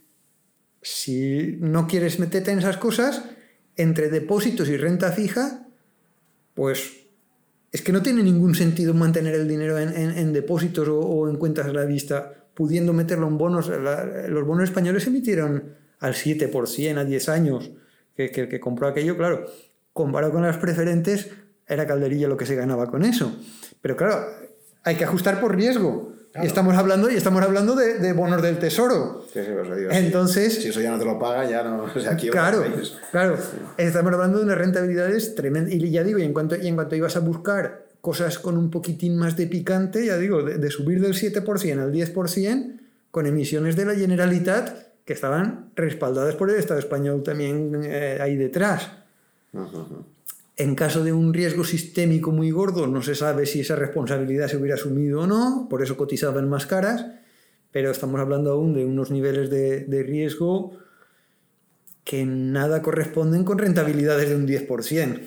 si 0.82 1.58
no 1.60 1.88
quieres 1.88 2.20
meterte 2.20 2.52
en 2.52 2.60
esas 2.60 2.78
cosas, 2.78 3.24
entre 3.76 4.10
depósitos 4.10 4.70
y 4.70 4.78
renta 4.78 5.12
fija, 5.12 5.68
pues 6.54 7.08
es 7.72 7.82
que 7.82 7.92
no 7.92 8.02
tiene 8.02 8.24
ningún 8.24 8.56
sentido 8.56 8.94
mantener 8.94 9.36
el 9.36 9.48
dinero 9.48 9.78
en, 9.78 10.34
depósitos 10.34 10.88
o, 10.90 11.30
en 11.30 11.36
cuentas 11.36 11.68
a 11.68 11.74
la 11.74 11.86
vista, 11.86 12.46
pudiendo 12.54 12.94
meterlo 12.94 13.28
en 13.28 13.38
bonos. 13.38 13.70
los 13.70 14.48
bonos 14.48 14.64
españoles 14.64 15.04
se 15.04 15.10
emitieron 15.10 15.76
al 16.00 16.14
7%, 16.14 16.98
a 16.98 17.06
10 17.06 17.30
años, 17.30 17.72
que, 18.16 18.32
que 18.32 18.48
que 18.48 18.60
compró 18.60 18.88
aquello, 18.88 19.18
claro, 19.18 19.46
comparado 19.94 20.34
con 20.34 20.44
las 20.44 20.58
preferentes, 20.58 21.30
era 21.68 21.86
calderilla 21.86 22.28
lo 22.28 22.38
que 22.38 22.46
se 22.46 22.56
ganaba 22.56 22.88
con 22.88 23.04
eso. 23.04 23.36
Pero 23.82 23.96
claro, 23.96 24.26
hay 24.84 24.96
que 24.96 25.04
ajustar 25.04 25.40
por 25.42 25.56
riesgo. 25.56 26.14
Y 26.42 26.46
estamos 26.46 26.76
hablando, 26.76 27.10
y 27.10 27.16
estamos 27.16 27.42
hablando 27.42 27.76
de, 27.76 28.14
bonos 28.14 28.42
del 28.42 28.60
tesoro. 28.60 29.26
Sí, 29.34 29.40
sí, 29.44 29.52
digo, 29.52 29.92
Entonces. 29.92 30.62
Si 30.62 30.70
eso 30.70 30.82
ya 30.82 30.92
no 30.92 31.00
te 31.00 31.06
lo 31.06 31.18
paga, 31.18 31.50
ya 31.50 31.64
no. 31.64 31.84
O 31.96 32.00
sea, 32.00 32.12
aquí 32.12 32.30
claro, 32.30 32.64
claro. 33.12 33.38
Estamos 33.78 34.14
hablando 34.14 34.40
de 34.40 34.46
unas 34.46 34.58
rentabilidades 34.58 35.36
tremendas. 35.36 35.74
Y 35.74 35.90
ya 35.90 36.04
digo, 36.04 36.20
y 36.20 36.24
en 36.24 36.34
cuanto, 36.34 36.56
y 36.56 36.68
en 36.68 36.76
cuanto 36.76 36.96
ibas 36.96 37.16
a 37.16 37.22
buscar 37.22 37.88
cosas 38.02 38.40
con 38.40 38.58
un 38.58 38.70
poquitín 38.70 39.18
más 39.18 39.36
de 39.36 39.48
picante, 39.48 40.06
ya 40.06 40.18
digo, 40.18 40.44
de, 40.44 40.72
subir 40.72 41.02
del 41.02 41.14
7% 41.14 41.80
al 41.80 41.92
10%, 41.92 42.80
con 43.12 43.26
emisiones 43.26 43.76
de 43.76 43.86
la 43.86 43.96
Generalitat 43.96 44.88
que 45.04 45.14
estaban 45.14 45.72
respaldadas 45.76 46.36
por 46.36 46.50
el 46.50 46.58
Estado 46.58 46.80
español 46.80 47.24
también 47.24 47.82
eh, 47.84 48.18
ahí 48.22 48.36
detrás. 48.36 48.92
En 50.60 50.74
caso 50.74 51.04
de 51.04 51.14
un 51.14 51.36
riesgo 51.36 51.64
sistémico 51.64 52.32
muy 52.32 52.50
gordo, 52.50 52.88
no 52.88 53.04
se 53.04 53.14
sabe 53.14 53.46
si 53.46 53.60
esa 53.60 53.76
responsabilidad 53.76 54.48
se 54.48 54.58
hubiera 54.58 54.74
asumido 54.74 55.22
o 55.22 55.28
no, 55.28 55.68
por 55.70 55.84
eso 55.84 55.96
cotizaban 55.96 56.50
más 56.50 56.66
caras, 56.66 57.06
pero 57.72 57.92
estamos 57.92 58.20
hablando 58.20 58.52
aún 58.52 58.74
de 58.74 58.84
unos 58.84 59.12
niveles 59.12 59.52
de, 59.52 60.04
riesgo 60.04 60.76
que 62.04 62.26
nada 62.26 62.82
corresponden 62.82 63.44
con 63.44 63.60
rentabilidades 63.60 64.30
de 64.30 64.36
un 64.36 64.48
10%. 64.48 65.22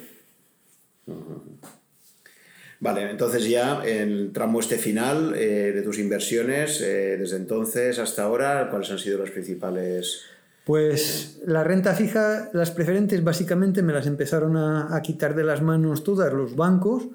Vale, 2.81 3.11
entonces 3.11 3.49
ya 3.49 3.85
el 3.85 4.33
tramo 4.33 4.59
este 4.59 4.79
final 4.79 5.35
eh, 5.37 5.71
de 5.73 5.83
tus 5.83 5.99
inversiones, 6.01 6.81
eh, 6.81 7.17
desde 7.19 7.37
entonces 7.37 8.01
hasta 8.01 8.25
ahora, 8.25 8.69
¿cuáles 8.69 8.91
han 8.91 8.99
sido 8.99 9.19
los 9.19 9.31
principales 9.31 10.23
pues 10.71 11.41
la 11.47 11.65
renta 11.65 11.95
fija, 11.95 12.49
las 12.53 12.71
preferentes 12.71 13.25
básicamente 13.25 13.83
me 13.83 13.93
las 13.93 14.07
empezaron 14.07 14.57
a, 14.57 15.01
quitar 15.03 15.35
de 15.35 15.43
las 15.43 15.63
manos 15.63 16.05
todas 16.05 16.33
los 16.33 16.55
bancos 16.55 17.09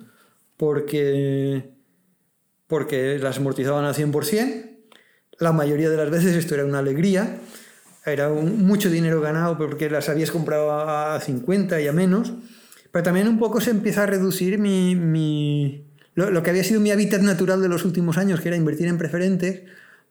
porque, 0.57 1.72
porque 2.68 3.18
las 3.18 3.38
amortizaban 3.38 3.86
al 3.86 3.95
100%. 3.95 4.72
La 5.40 5.53
mayoría 5.53 5.90
de 5.90 5.95
las 5.95 6.10
veces 6.10 6.36
esto 6.36 6.53
era 6.56 6.65
una 6.65 6.80
alegría, 6.80 7.38
era 8.06 8.27
mucho 8.27 8.90
dinero 8.90 9.22
ganado 9.22 9.57
porque 9.57 9.90
las 9.90 10.10
habías 10.10 10.32
comprado 10.32 10.73
a 10.73 11.18
50 11.22 11.80
y 11.80 11.88
a 11.88 11.94
menos, 11.94 12.34
pero 12.91 13.03
también 13.03 13.30
un 13.30 13.40
poco 13.40 13.61
se 13.61 13.72
empieza 13.72 14.03
a 14.03 14.06
reducir 14.06 14.60
mi, 14.60 15.86
lo, 16.14 16.30
lo 16.30 16.44
que 16.44 16.49
había 16.49 16.65
sido 16.65 16.82
mi 16.82 16.91
hábitat 16.91 17.22
natural 17.22 17.61
de 17.61 17.69
los 17.69 17.86
últimos 17.86 18.18
años, 18.18 18.41
que 18.41 18.49
era 18.49 18.57
invertir 18.57 18.88
en 18.88 18.98
preferentes 18.98 19.61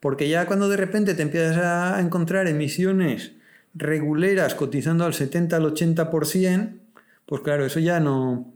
porque 0.01 0.29
ya 0.29 0.47
cuando 0.47 0.69
de 0.69 0.77
repente 0.77 1.15
te 1.15 1.23
empiezas 1.23 1.57
a 1.57 2.01
encontrar 2.01 2.47
emisiones 2.47 3.33
reguleras 3.75 4.55
cotizando 4.55 5.05
al 5.05 5.15
70 5.15 5.57
al 5.57 5.75
80%, 5.75 6.79
pues 7.27 7.43
claro, 7.43 7.65
eso 7.65 7.81
ya 7.81 8.01
no, 8.01 8.53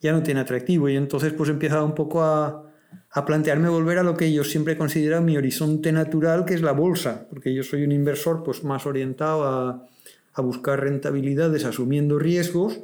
ya 0.00 0.12
no 0.12 0.22
tiene 0.22 0.40
atractivo. 0.40 0.88
Y 0.88 0.96
entonces 0.96 1.32
pues 1.32 1.50
empieza 1.50 1.82
un 1.82 1.94
poco 1.94 2.22
a, 2.22 2.72
a 3.10 3.24
plantearme 3.24 3.68
volver 3.68 3.98
a 3.98 4.02
lo 4.02 4.16
que 4.16 4.32
yo 4.32 4.44
siempre 4.44 4.74
he 4.74 4.76
considerado 4.78 5.22
mi 5.22 5.36
horizonte 5.36 5.92
natural, 5.92 6.44
que 6.44 6.54
es 6.54 6.62
la 6.62 6.72
bolsa, 6.72 7.26
porque 7.28 7.54
yo 7.54 7.62
soy 7.62 7.84
un 7.84 7.92
inversor 7.92 8.42
pues 8.42 8.64
más 8.64 8.86
orientado 8.86 9.44
a, 9.44 9.88
a 10.32 10.42
buscar 10.42 10.80
rentabilidades 10.80 11.64
asumiendo 11.64 12.18
riesgos. 12.18 12.80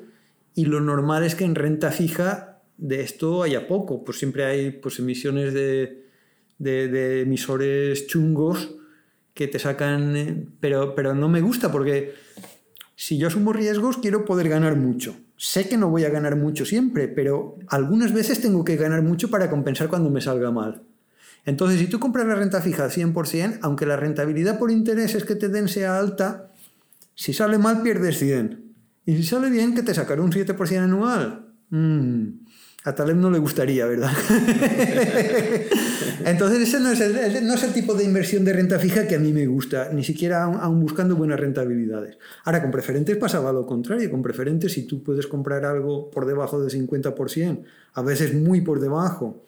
Y 0.55 0.67
lo 0.67 0.81
normal 0.81 1.25
es 1.25 1.35
que 1.35 1.45
en 1.45 1.55
renta 1.55 1.91
fija 1.91 2.61
de 2.77 3.03
esto 3.03 3.43
haya 3.43 3.67
poco, 3.69 4.05
pues 4.05 4.19
siempre 4.19 4.45
hay 4.45 4.71
pues 4.71 4.99
emisiones 4.99 5.55
de 5.55 6.00
de, 6.61 7.23
emisores 7.23 8.07
chungos 8.07 8.77
que 9.35 9.49
te 9.49 9.59
sacan, 9.59 10.17
eh, 10.17 10.47
pero, 10.61 10.95
pero 10.95 11.15
no 11.15 11.29
me 11.29 11.41
gusta 11.41 11.73
porque 11.73 12.15
si 12.95 13.19
yo 13.19 13.29
asumo 13.29 13.53
riesgos 13.53 13.97
quiero 13.97 14.25
poder 14.25 14.49
ganar 14.49 14.77
mucho. 14.77 15.17
Sé 15.37 15.69
que 15.69 15.79
no 15.79 15.89
voy 15.89 16.05
a 16.05 16.11
ganar 16.11 16.37
mucho 16.37 16.67
siempre, 16.67 17.09
pero 17.09 17.57
algunas 17.69 18.13
veces 18.13 18.43
tengo 18.43 18.63
que 18.63 18.77
ganar 18.77 19.03
mucho 19.03 19.31
para 19.31 19.49
compensar 19.49 19.89
cuando 19.89 20.11
me 20.11 20.21
salga 20.21 20.51
mal. 20.51 20.83
Entonces, 21.47 21.81
si 21.81 21.87
tú 21.87 21.99
compras 21.99 22.27
la 22.27 22.35
renta 22.35 22.61
fija 22.61 22.85
al 22.85 22.91
100%, 22.91 23.61
aunque 23.63 23.87
la 23.87 23.97
rentabilidad 23.97 24.59
por 24.59 24.71
intereses 24.71 25.25
que 25.25 25.37
te 25.37 25.49
den 25.49 25.69
sea 25.69 25.99
alta, 25.99 26.53
si 27.15 27.33
sale 27.33 27.57
mal 27.57 27.81
pierdes 27.81 28.19
100. 28.19 28.65
Y 29.07 29.17
si 29.17 29.23
sale 29.23 29.49
bien, 29.49 29.75
que 29.75 29.83
te 29.83 29.95
sacará 29.95 30.21
un 30.21 30.31
7% 30.31 30.79
anual. 30.79 31.47
Mm. 31.71 32.40
A 32.85 32.95
Taleb 32.95 33.17
no 33.17 33.31
le 33.31 33.39
gustaría, 33.39 33.85
¿verdad? 33.85 34.11
Entonces 36.25 36.61
ese 36.61 36.81
no 36.81 36.91
es, 36.91 37.01
el, 37.01 37.47
no 37.47 37.55
es, 37.55 37.63
el, 37.63 37.75
tipo 37.75 37.95
de 37.95 38.05
inversión 38.05 38.43
de 38.45 38.55
renta 38.55 38.79
fija 38.79 39.07
que 39.07 39.17
a 39.17 39.19
mí 39.19 39.33
me 39.33 39.47
gusta, 39.47 39.91
ni 39.93 40.03
siquiera 40.03 40.45
aún, 40.45 40.81
buscando 40.81 41.15
buenas 41.15 41.39
rentabilidades. 41.39 42.17
Ahora, 42.45 42.63
con 42.63 42.71
preferentes 42.71 43.17
pasaba 43.19 43.53
lo 43.53 43.67
contrario. 43.67 44.11
Con 44.11 44.23
preferentes, 44.23 44.73
si 44.73 44.87
tú 44.87 45.03
puedes 45.03 45.27
comprar 45.27 45.67
algo 45.67 46.11
por 46.11 46.25
debajo 46.25 46.63
del 46.63 46.71
50%, 46.71 47.65
a 47.93 48.03
veces 48.03 48.35
muy 48.35 48.63
por 48.63 48.81
debajo, 48.81 49.45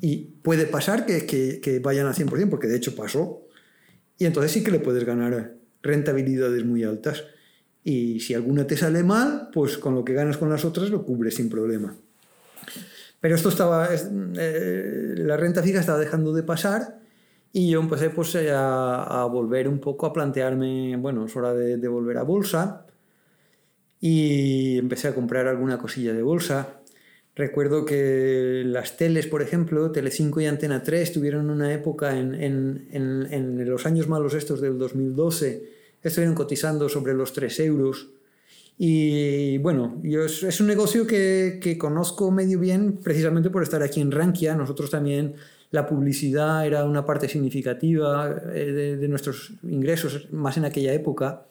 y 0.00 0.16
puede 0.42 0.66
pasar 0.66 1.06
que, 1.06 1.26
que, 1.26 1.60
que 1.60 1.78
vayan 1.78 2.08
al 2.08 2.14
100%, 2.14 2.50
porque 2.50 2.66
de 2.66 2.76
hecho 2.76 2.96
pasó, 2.96 3.46
y 4.18 4.24
entonces 4.24 4.50
sí 4.50 4.64
que 4.64 4.72
le 4.72 4.80
puedes 4.80 5.04
ganar 5.04 5.54
rentabilidades 5.80 6.64
muy 6.64 6.82
altas. 6.82 7.24
Y 7.84 8.18
si 8.20 8.34
alguna 8.34 8.66
te 8.66 8.76
sale 8.76 9.04
mal, 9.04 9.50
pues 9.52 9.78
con 9.78 9.94
lo 9.94 10.04
que 10.04 10.14
ganas 10.14 10.38
con 10.38 10.50
las 10.50 10.64
otras 10.64 10.90
lo 10.90 11.04
cubres 11.04 11.36
sin 11.36 11.48
problema. 11.48 11.94
Pero 13.24 13.36
esto 13.36 13.48
estaba, 13.48 13.88
eh, 13.90 15.14
la 15.16 15.38
renta 15.38 15.62
fija 15.62 15.80
estaba 15.80 15.98
dejando 15.98 16.34
de 16.34 16.42
pasar 16.42 16.98
y 17.54 17.70
yo 17.70 17.80
empecé 17.80 18.10
pues, 18.10 18.34
eh, 18.34 18.50
a, 18.52 19.26
volver 19.32 19.66
un 19.66 19.78
poco 19.78 20.04
a 20.04 20.12
plantearme, 20.12 20.94
bueno, 20.98 21.24
es 21.24 21.34
hora 21.34 21.54
de, 21.54 21.88
volver 21.88 22.18
a 22.18 22.22
bolsa 22.22 22.84
y 23.98 24.76
empecé 24.76 25.08
a 25.08 25.14
comprar 25.14 25.46
alguna 25.46 25.78
cosilla 25.78 26.12
de 26.12 26.22
bolsa. 26.22 26.82
Recuerdo 27.34 27.86
que 27.86 28.62
las 28.66 28.98
teles, 28.98 29.26
por 29.26 29.40
ejemplo, 29.40 29.90
Telecinco 29.90 30.42
y 30.42 30.44
Antena 30.44 30.82
3 30.82 31.14
tuvieron 31.14 31.48
una 31.48 31.72
época 31.72 32.18
en, 32.18 32.34
en, 32.34 32.88
en 32.92 33.70
los 33.70 33.86
años 33.86 34.06
malos 34.06 34.34
estos 34.34 34.60
del 34.60 34.76
2012, 34.76 35.62
estuvieron 36.02 36.34
cotizando 36.34 36.90
sobre 36.90 37.14
los 37.14 37.32
3 37.32 37.60
euros 37.60 38.10
y 38.76 39.58
bueno, 39.58 40.00
yo, 40.02 40.24
es, 40.24 40.60
un 40.60 40.66
negocio 40.66 41.06
que, 41.06 41.60
que, 41.62 41.78
conozco 41.78 42.30
medio 42.30 42.58
bien 42.58 42.98
precisamente 43.02 43.50
por 43.50 43.62
estar 43.62 43.82
aquí 43.82 44.00
en 44.00 44.10
Rankia. 44.10 44.56
Nosotros 44.56 44.90
también 44.90 45.36
la 45.74 45.88
publicidad 45.88 46.64
era 46.64 46.84
una 46.84 47.04
parte 47.04 47.28
significativa 47.28 48.32
eh, 48.54 48.96
de, 48.96 49.08
nuestros 49.08 49.54
ingresos, 49.64 50.32
más 50.32 50.56
en 50.56 50.64
aquella 50.64 50.92
época. 50.92 51.46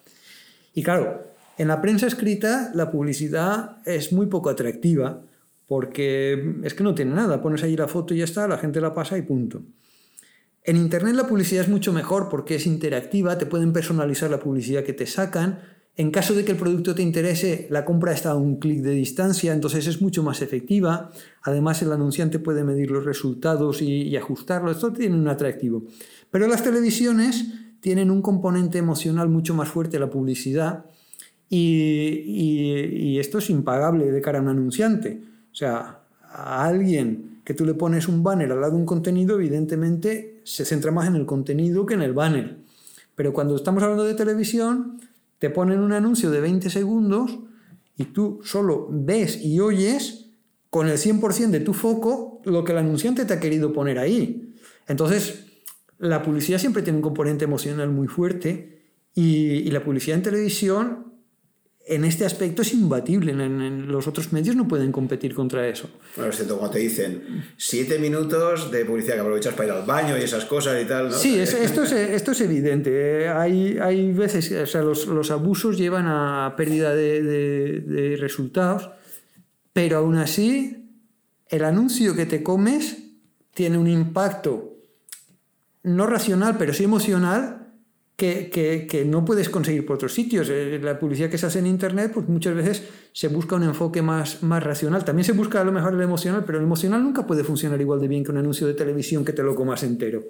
Y 0.73 0.81
claro, 0.81 1.23
en 1.57 1.67
la 1.67 1.81
prensa 1.81 2.07
escrita 2.07 2.71
la 2.73 2.89
publicidad 2.89 3.77
es 3.85 4.13
muy 4.13 4.27
poco 4.27 4.49
atractiva 4.49 5.21
porque 5.67 6.55
es 6.63 6.73
que 6.73 6.83
no 6.83 6.95
tiene 6.95 7.13
nada. 7.13 7.41
Pones 7.41 7.63
ahí 7.63 7.75
la 7.75 7.89
foto 7.89 8.13
y 8.13 8.19
ya 8.19 8.23
está, 8.23 8.47
la 8.47 8.57
gente 8.57 8.79
la 8.79 8.93
pasa 8.93 9.17
y 9.17 9.23
punto. 9.23 9.61
En 10.63 10.77
Internet 10.77 11.15
la 11.15 11.27
publicidad 11.27 11.65
es 11.65 11.69
mucho 11.69 11.91
mejor 11.91 12.29
porque 12.29 12.55
es 12.55 12.65
interactiva, 12.65 13.37
te 13.37 13.45
pueden 13.45 13.73
personalizar 13.73 14.29
la 14.29 14.39
publicidad 14.39 14.85
que 14.85 14.93
te 14.93 15.05
sacan, 15.05 15.59
en 15.95 16.09
caso 16.09 16.33
de 16.33 16.43
que 16.43 16.53
el 16.53 16.57
producto 16.57 16.95
te 16.95 17.03
interese, 17.03 17.67
la 17.69 17.85
compra 17.85 18.13
está 18.13 18.31
a 18.31 18.35
un 18.35 18.57
clic 18.57 18.81
de 18.81 18.91
distancia, 18.91 19.53
entonces 19.53 19.85
es 19.85 20.01
mucho 20.01 20.23
más 20.23 20.41
efectiva. 20.41 21.11
Además, 21.43 21.83
el 21.83 21.91
anunciante 21.91 22.39
puede 22.39 22.63
medir 22.63 22.89
los 22.89 23.05
resultados 23.05 23.81
y, 23.81 24.15
ajustarlo. 24.17 24.71
Esto 24.71 24.91
tiene 24.91 25.15
un 25.15 25.27
atractivo. 25.27 25.83
Pero 26.31 26.47
las 26.47 26.63
televisiones 26.63 27.45
tienen 27.79 28.09
un 28.09 28.23
componente 28.23 28.79
emocional 28.79 29.29
mucho 29.29 29.53
más 29.53 29.69
fuerte, 29.69 29.99
la 29.99 30.09
publicidad, 30.09 30.85
y, 31.47 33.19
esto 33.19 33.37
es 33.37 33.51
impagable 33.51 34.11
de 34.11 34.21
cara 34.21 34.39
a 34.39 34.41
un 34.41 34.47
anunciante. 34.47 35.21
O 35.51 35.55
sea, 35.55 35.99
a 36.27 36.65
alguien 36.65 37.41
que 37.43 37.53
tú 37.53 37.65
le 37.65 37.75
pones 37.75 38.07
un 38.07 38.23
banner 38.23 38.51
al 38.51 38.61
lado 38.61 38.73
de 38.73 38.79
un 38.79 38.85
contenido, 38.87 39.35
evidentemente 39.35 40.41
se 40.43 40.65
centra 40.65 40.91
más 40.91 41.07
en 41.07 41.15
el 41.15 41.27
contenido 41.27 41.85
que 41.85 41.93
en 41.93 42.01
el 42.01 42.13
banner. 42.13 42.57
Pero 43.13 43.31
cuando 43.31 43.55
estamos 43.55 43.83
hablando 43.83 44.05
de 44.05 44.15
televisión, 44.15 44.97
te 45.43 45.49
ponen 45.49 45.81
un 45.81 45.91
anuncio 45.91 46.31
de 46.31 46.39
20 46.39 46.69
segundos 46.69 47.37
y 47.97 48.05
tú 48.05 48.39
solo 48.45 48.87
ves 48.89 49.43
y 49.43 49.59
oyes 49.59 50.29
con 50.69 50.87
el 50.87 50.97
100% 50.97 51.49
de 51.49 51.59
tu 51.59 51.73
foco 51.73 52.41
lo 52.45 52.63
que 52.63 52.71
el 52.71 52.77
anunciante 52.77 53.25
te 53.25 53.33
ha 53.33 53.41
querido 53.41 53.73
poner 53.73 53.99
ahí. 53.99 54.55
Entonces, 54.87 55.47
la 55.97 56.23
publicidad 56.23 56.59
siempre 56.59 56.81
tiene 56.81 56.99
un 56.99 57.03
componente 57.03 57.43
emocional 57.43 57.89
muy 57.89 58.07
fuerte 58.07 58.85
y, 59.13 59.69
la 59.69 59.83
publicidad 59.83 60.15
en 60.15 60.23
televisión 60.23 61.12
en 61.85 62.05
este 62.05 62.25
aspecto 62.25 62.61
es 62.61 62.73
imbatible. 62.73 63.31
En, 63.31 63.87
los 63.87 64.07
otros 64.07 64.31
medios 64.31 64.55
no 64.55 64.67
pueden 64.67 64.91
competir 64.91 65.33
contra 65.33 65.67
eso. 65.67 65.89
Bueno, 66.15 66.31
es 66.31 66.37
cierto, 66.37 66.57
cuando 66.57 66.73
te 66.73 66.79
dicen 66.79 67.43
siete 67.57 67.99
minutos 67.99 68.71
de 68.71 68.85
publicidad 68.85 69.15
que 69.15 69.21
aprovechas 69.21 69.53
para 69.53 69.67
ir 69.67 69.73
al 69.73 69.85
baño 69.85 70.17
y 70.17 70.21
esas 70.21 70.45
cosas 70.45 70.81
y 70.81 70.85
tal. 70.85 71.09
¿no? 71.09 71.17
Sí, 71.17 71.37
esto, 71.39 71.83
es, 71.83 71.91
esto 71.91 72.31
es 72.31 72.41
evidente. 72.41 73.27
Hay, 73.27 73.77
hay 73.79 74.11
veces, 74.13 74.51
o 74.51 74.65
sea, 74.65 74.81
los, 74.81 75.07
los 75.07 75.31
abusos 75.31 75.77
llevan 75.77 76.07
a 76.07 76.53
pérdida 76.55 76.95
de, 76.95 77.21
de, 77.21 77.79
de 77.81 78.17
resultados, 78.17 78.89
pero 79.73 79.97
aún 79.97 80.17
así, 80.17 80.89
el 81.49 81.65
anuncio 81.65 82.15
que 82.15 82.25
te 82.25 82.43
comes 82.43 82.97
tiene 83.53 83.77
un 83.77 83.87
impacto 83.87 84.73
no 85.83 86.07
racional, 86.07 86.57
pero 86.57 86.73
sí 86.73 86.85
emocional, 86.85 87.62
que, 88.23 89.05
no 89.05 89.25
puedes 89.25 89.49
conseguir 89.49 89.85
por 89.85 89.95
otros 89.95 90.13
sitios. 90.13 90.49
Eh, 90.49 90.79
la 90.81 90.99
publicidad 90.99 91.29
que 91.29 91.37
se 91.37 91.45
hace 91.45 91.59
en 91.59 91.67
Internet, 91.67 92.11
pues 92.13 92.27
muchas 92.27 92.55
veces 92.55 92.83
se 93.11 93.27
busca 93.27 93.55
un 93.55 93.63
enfoque 93.63 94.01
más, 94.01 94.43
más 94.43 94.63
racional. 94.63 95.03
También 95.03 95.25
se 95.25 95.33
busca 95.33 95.61
a 95.61 95.63
lo 95.63 95.71
mejor 95.71 95.93
el 95.93 96.01
emocional, 96.01 96.43
pero 96.45 96.57
el 96.57 96.63
emocional 96.63 97.03
nunca 97.03 97.27
puede 97.27 97.43
funcionar 97.43 97.79
igual 97.81 97.99
de 97.99 98.07
bien 98.07 98.23
que 98.23 98.31
un 98.31 98.37
anuncio 98.37 98.67
de 98.67 98.73
televisión 98.73 99.23
que 99.23 99.33
te 99.33 99.43
lo 99.43 99.55
comas 99.55 99.83
entero. 99.83 100.23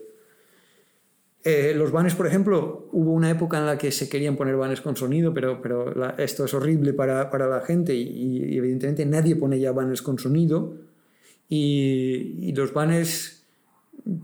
Eh, 1.44 1.74
los 1.76 1.92
banners, 1.92 2.16
por 2.16 2.26
ejemplo, 2.26 2.88
hubo 2.94 3.12
una 3.12 3.30
época 3.30 3.58
en 3.58 3.66
la 3.66 3.78
que 3.78 3.92
se 3.92 4.08
querían 4.08 4.38
poner 4.38 4.56
banners 4.56 4.80
con 4.80 4.96
sonido, 4.96 5.34
pero, 5.34 5.62
pero 5.62 5.94
esto 6.18 6.46
es 6.46 6.54
horrible 6.54 6.94
para, 6.94 7.30
para 7.30 7.48
la 7.48 7.60
gente 7.62 7.94
y, 7.94 8.02
y, 8.02 8.58
evidentemente 8.58 9.06
nadie 9.06 9.36
pone 9.36 9.60
ya 9.60 9.74
banners 9.74 10.02
con 10.02 10.18
sonido. 10.18 10.76
Y, 11.50 12.38
y 12.40 12.54
los 12.54 12.74
banners 12.74 13.44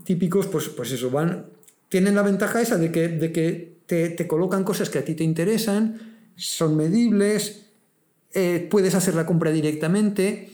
típicos, 0.04 0.46
pues, 0.46 0.68
pues 0.68 0.92
eso, 0.92 1.10
van, 1.10 1.46
tienen 1.90 2.14
la 2.14 2.22
ventaja 2.22 2.62
esa 2.62 2.78
de 2.78 2.90
que, 2.90 3.08
de 3.08 3.32
que 3.32 3.80
te, 3.84 4.08
te 4.08 4.26
colocan 4.26 4.64
cosas 4.64 4.88
que 4.88 4.98
a 4.98 5.04
ti 5.04 5.14
te 5.14 5.24
interesan, 5.24 6.00
son 6.36 6.76
medibles, 6.76 7.66
eh, 8.32 8.66
puedes 8.70 8.94
hacer 8.94 9.14
la 9.16 9.26
compra 9.26 9.50
directamente, 9.50 10.52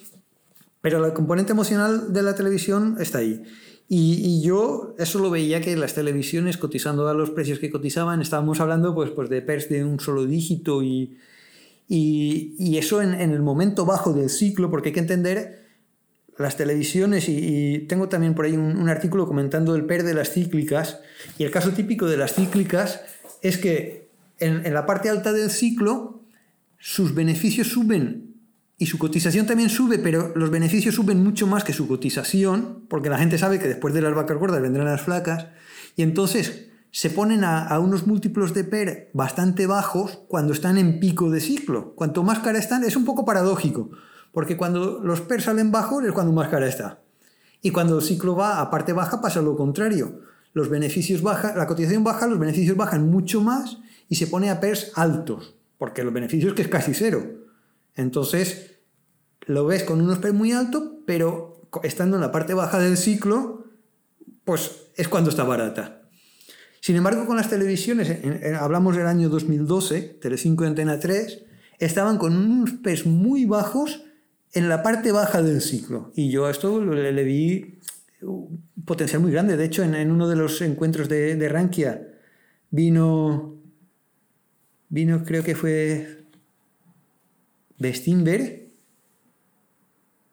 pero 0.80 1.04
el 1.04 1.12
componente 1.12 1.52
emocional 1.52 2.12
de 2.12 2.22
la 2.22 2.34
televisión 2.34 2.96
está 2.98 3.18
ahí. 3.18 3.42
Y, 3.88 4.14
y, 4.24 4.42
yo 4.42 4.96
eso 4.98 5.20
lo 5.20 5.30
veía 5.30 5.60
que 5.60 5.76
las 5.76 5.94
televisiones 5.94 6.56
cotizando 6.56 7.06
a 7.06 7.14
los 7.14 7.30
precios 7.30 7.60
que 7.60 7.70
cotizaban, 7.70 8.20
estábamos 8.20 8.58
hablando 8.58 8.94
pues, 8.94 9.10
pues 9.10 9.28
de 9.28 9.42
PERS 9.42 9.68
de 9.68 9.84
un 9.84 10.00
solo 10.00 10.24
dígito 10.24 10.82
y, 10.82 11.18
y, 11.86 12.56
y 12.58 12.78
eso 12.78 13.00
en, 13.00 13.14
en, 13.14 13.30
el 13.30 13.42
momento 13.42 13.84
bajo 13.84 14.12
del 14.12 14.28
ciclo, 14.28 14.70
porque 14.70 14.88
hay 14.88 14.92
que 14.94 15.00
entender 15.00 15.65
las 16.38 16.56
televisiones 16.56 17.28
y, 17.28 17.86
tengo 17.88 18.08
también 18.08 18.34
por 18.34 18.44
ahí 18.44 18.56
un, 18.56 18.88
artículo 18.88 19.26
comentando 19.26 19.74
el 19.74 19.84
PER 19.84 20.02
de 20.02 20.14
las 20.14 20.30
cíclicas 20.30 21.00
y 21.38 21.44
el 21.44 21.50
caso 21.50 21.70
típico 21.72 22.06
de 22.06 22.16
las 22.16 22.34
cíclicas 22.34 23.00
es 23.42 23.58
que 23.58 24.10
en, 24.38 24.66
en 24.66 24.74
la 24.74 24.86
parte 24.86 25.08
alta 25.08 25.32
del 25.32 25.50
ciclo 25.50 26.22
sus 26.78 27.14
beneficios 27.14 27.68
suben 27.68 28.34
y 28.78 28.86
su 28.86 28.98
cotización 28.98 29.46
también 29.46 29.70
sube, 29.70 29.98
pero 29.98 30.32
los 30.36 30.50
beneficios 30.50 30.94
suben 30.94 31.22
mucho 31.22 31.46
más 31.46 31.64
que 31.64 31.72
su 31.72 31.88
cotización, 31.88 32.84
porque 32.88 33.08
la 33.08 33.18
gente 33.18 33.38
sabe 33.38 33.58
que 33.58 33.68
después 33.68 33.94
de 33.94 34.02
las 34.02 34.14
vacas 34.14 34.38
gordas 34.38 34.60
vendrán 34.60 34.86
las 34.86 35.00
flacas, 35.00 35.46
y 35.96 36.02
entonces 36.02 36.68
se 36.90 37.10
ponen 37.10 37.42
a, 37.42 37.66
a, 37.66 37.80
unos 37.80 38.06
múltiplos 38.06 38.54
de 38.54 38.64
PER 38.64 39.10
bastante 39.14 39.66
bajos 39.66 40.20
cuando 40.28 40.52
están 40.52 40.76
en 40.78 41.00
pico 41.00 41.30
de 41.30 41.40
ciclo. 41.40 41.94
Cuanto 41.94 42.22
más 42.22 42.40
cara 42.40 42.58
están, 42.58 42.84
es 42.84 42.96
un 42.96 43.04
poco 43.04 43.24
paradójico, 43.24 43.90
porque 44.36 44.58
cuando 44.58 45.00
los 45.02 45.22
PER 45.22 45.40
salen 45.40 45.72
bajos 45.72 46.04
es 46.04 46.12
cuando 46.12 46.30
más 46.30 46.48
cara 46.48 46.68
está. 46.68 47.00
Y 47.62 47.70
cuando 47.70 47.96
el 47.96 48.04
ciclo 48.04 48.36
va 48.36 48.60
a 48.60 48.68
parte 48.68 48.92
baja 48.92 49.22
pasa 49.22 49.40
lo 49.40 49.56
contrario. 49.56 50.20
Los 50.52 50.68
beneficios 50.68 51.22
bajan, 51.22 51.56
la 51.56 51.66
cotización 51.66 52.04
baja, 52.04 52.26
los 52.26 52.38
beneficios 52.38 52.76
bajan 52.76 53.10
mucho 53.10 53.40
más 53.40 53.78
y 54.10 54.16
se 54.16 54.26
pone 54.26 54.50
a 54.50 54.60
PERs 54.60 54.92
altos, 54.94 55.54
porque 55.78 56.04
los 56.04 56.12
beneficios 56.12 56.52
que 56.52 56.60
es 56.60 56.68
casi 56.68 56.92
cero. 56.92 57.24
Entonces, 57.94 58.72
lo 59.46 59.64
ves 59.64 59.84
con 59.84 60.02
unos 60.02 60.18
PER 60.18 60.34
muy 60.34 60.52
altos, 60.52 60.82
pero 61.06 61.62
estando 61.82 62.16
en 62.16 62.20
la 62.20 62.30
parte 62.30 62.52
baja 62.52 62.78
del 62.78 62.98
ciclo, 62.98 63.64
pues 64.44 64.90
es 64.96 65.08
cuando 65.08 65.30
está 65.30 65.44
barata. 65.44 66.02
Sin 66.82 66.96
embargo, 66.96 67.24
con 67.24 67.38
las 67.38 67.48
televisiones, 67.48 68.18
hablamos 68.60 68.98
del 68.98 69.06
año 69.06 69.30
2012, 69.30 70.18
Telecinco 70.20 70.64
y 70.64 70.66
Antena 70.66 71.00
3, 71.00 71.42
estaban 71.78 72.18
con 72.18 72.36
unos 72.36 72.72
PERs 72.72 73.06
muy 73.06 73.46
bajos 73.46 74.02
en 74.52 74.68
la 74.68 74.82
parte 74.82 75.12
baja 75.12 75.42
del 75.42 75.60
ciclo. 75.60 76.12
Y 76.14 76.30
yo 76.30 76.46
a 76.46 76.50
esto 76.50 76.82
le, 76.82 77.24
vi 77.24 77.78
un 78.22 78.62
potencial 78.84 79.20
muy 79.20 79.32
grande. 79.32 79.56
De 79.56 79.64
hecho, 79.64 79.82
en, 79.82 79.94
en 79.94 80.10
uno 80.10 80.28
de 80.28 80.36
los 80.36 80.60
encuentros 80.62 81.08
de, 81.08 81.36
de, 81.36 81.48
Rankia 81.48 82.08
vino, 82.70 83.56
vino, 84.88 85.24
creo 85.24 85.42
que 85.42 85.54
fue 85.54 86.24
Bestinberg. 87.78 88.66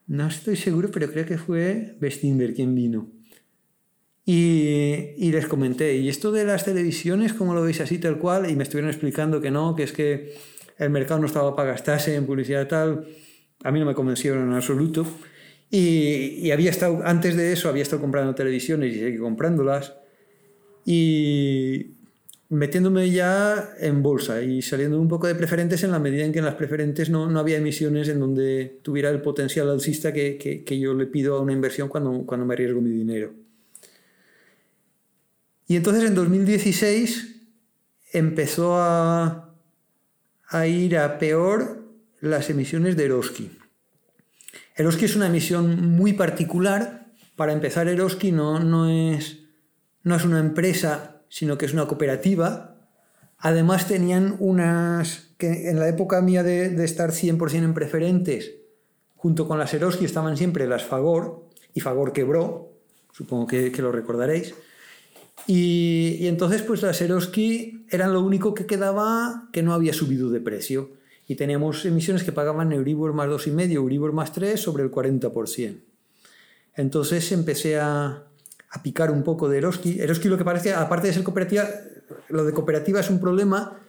No 0.08 0.28
estoy 0.28 0.56
seguro, 0.56 0.90
pero 0.92 1.12
creo 1.12 1.26
que 1.26 1.38
fue 1.38 1.98
Bestinberg 2.00 2.56
quien 2.56 2.76
vino. 2.76 3.10
Y, 4.26 5.16
y, 5.18 5.32
les 5.34 5.48
comenté, 5.48 5.98
¿y 5.98 6.08
esto 6.08 6.32
de 6.32 6.46
las 6.46 6.64
televisiones, 6.64 7.34
cómo 7.34 7.54
lo 7.54 7.62
veis 7.62 7.82
así 7.82 7.98
tal 7.98 8.20
cual? 8.20 8.50
Y 8.50 8.56
me 8.56 8.64
estuvieron 8.64 8.90
explicando 8.90 9.42
que 9.42 9.52
no, 9.52 9.76
que 9.76 9.84
es 9.84 9.92
que 9.92 10.34
el 10.78 10.90
mercado 10.92 11.20
no 11.20 11.28
estaba 11.28 11.58
para 11.58 11.72
gastarse 11.72 12.16
en 12.16 12.26
publicidad 12.26 12.70
tal 12.70 13.06
a 13.64 13.72
mí 13.72 13.80
no 13.80 13.86
me 13.86 13.96
convencieron 13.96 14.50
en 14.50 14.54
absoluto. 14.54 15.06
Y, 15.70 16.52
había 16.52 16.70
estado, 16.70 17.02
antes 17.04 17.36
de 17.36 17.52
eso, 17.52 17.68
había 17.68 17.82
estado 17.82 18.02
comprando 18.02 18.36
televisiones 18.36 18.96
y 18.96 19.00
seguí 19.00 19.18
comprándolas. 19.18 19.96
Y 20.86 21.96
metiéndome 22.50 23.10
ya 23.10 23.74
en 23.80 24.04
bolsa 24.04 24.44
y 24.44 24.62
saliendo 24.62 25.02
un 25.02 25.08
poco 25.08 25.26
de 25.26 25.34
preferentes 25.34 25.84
en 25.84 25.92
la 25.92 25.98
medida 25.98 26.26
en 26.26 26.32
que 26.32 26.40
en 26.40 26.46
las 26.46 26.54
preferentes 26.56 27.10
no, 27.10 27.28
no 27.28 27.40
había 27.40 27.58
emisiones 27.58 28.08
en 28.10 28.20
donde 28.20 28.80
tuviera 28.84 29.10
el 29.10 29.22
potencial 29.22 29.70
alcista 29.70 30.14
que, 30.14 30.38
que, 30.38 30.64
que, 30.64 30.78
yo 30.78 30.94
le 30.94 31.08
pido 31.08 31.36
a 31.36 31.42
una 31.42 31.54
inversión 31.54 31.88
cuando, 31.88 32.24
cuando 32.28 32.46
me 32.46 32.54
arriesgo 32.54 32.80
mi 32.80 32.92
dinero. 32.92 33.34
Y 35.68 35.76
entonces 35.76 36.04
en 36.04 36.14
2016 36.14 37.42
empezó 38.12 38.78
a, 38.78 39.56
a 40.50 40.68
ir 40.68 40.98
a 40.98 41.18
peor 41.18 41.83
las 42.30 42.50
emisiones 42.50 42.96
de 42.96 43.06
Eroski. 43.06 43.52
Eroski 44.78 45.06
es 45.06 45.16
una 45.18 45.28
emisión 45.28 45.92
muy 45.92 46.14
particular. 46.14 47.12
Para 47.36 47.52
empezar, 47.52 47.90
Eroski 47.90 48.32
no, 48.32 48.60
no, 48.60 48.90
es, 48.90 49.40
no 50.04 50.16
es 50.16 50.24
una 50.24 50.40
empresa, 50.40 51.22
sino 51.28 51.58
que 51.58 51.66
es 51.66 51.74
una 51.74 51.86
cooperativa. 51.86 52.78
Además 53.38 53.90
tenían 53.90 54.38
unas, 54.40 55.34
que 55.38 55.70
en 55.70 55.80
la 55.80 55.90
época 55.90 56.22
mía 56.22 56.44
de, 56.44 56.70
de 56.70 56.86
estar 56.86 57.12
100% 57.12 57.56
en 57.56 57.74
preferentes, 57.74 58.54
junto 59.16 59.46
con 59.46 59.60
las 59.60 59.74
Eroski 59.74 60.06
estaban 60.06 60.38
siempre 60.38 60.66
las 60.66 60.86
Fagor, 60.86 61.50
y 61.74 61.82
Fagor 61.82 62.14
quebró, 62.14 62.72
supongo 63.12 63.48
que, 63.48 63.70
lo 63.80 63.92
recordaréis. 63.92 64.56
Y, 65.46 66.16
y, 66.22 66.28
entonces 66.28 66.62
pues 66.62 66.84
las 66.84 67.02
Eroski 67.02 67.86
eran 67.90 68.14
lo 68.14 68.22
único 68.22 68.54
que 68.54 68.66
quedaba 68.66 69.50
que 69.52 69.62
no 69.62 69.74
había 69.74 69.92
subido 69.92 70.30
de 70.30 70.40
precio 70.40 71.03
y 71.34 71.36
teníamos 71.36 71.84
emisiones 71.84 72.24
que 72.24 72.32
pagaban 72.32 72.72
Euribor 72.72 73.14
más 73.14 73.28
2,5, 73.28 73.72
Euribor 73.72 74.14
más 74.14 74.32
3 74.34 74.60
sobre 74.60 74.84
el 74.84 74.92
40%. 74.92 75.82
Entonces 76.76 77.32
empecé 77.32 77.80
a, 77.80 78.24
a 78.70 78.84
picar 78.84 79.10
un 79.10 79.24
poco 79.24 79.50
de 79.50 79.58
Eroski. 79.58 80.00
Eroski 80.00 80.30
lo 80.30 80.38
que 80.38 80.46
parece, 80.46 80.76
aparte 80.76 81.08
de 81.08 81.14
ser 81.14 81.24
cooperativa, 81.24 81.68
lo 82.30 82.46
de 82.46 82.54
cooperativa 82.54 83.00
es 83.00 83.10
un 83.10 83.20
problema, 83.20 83.80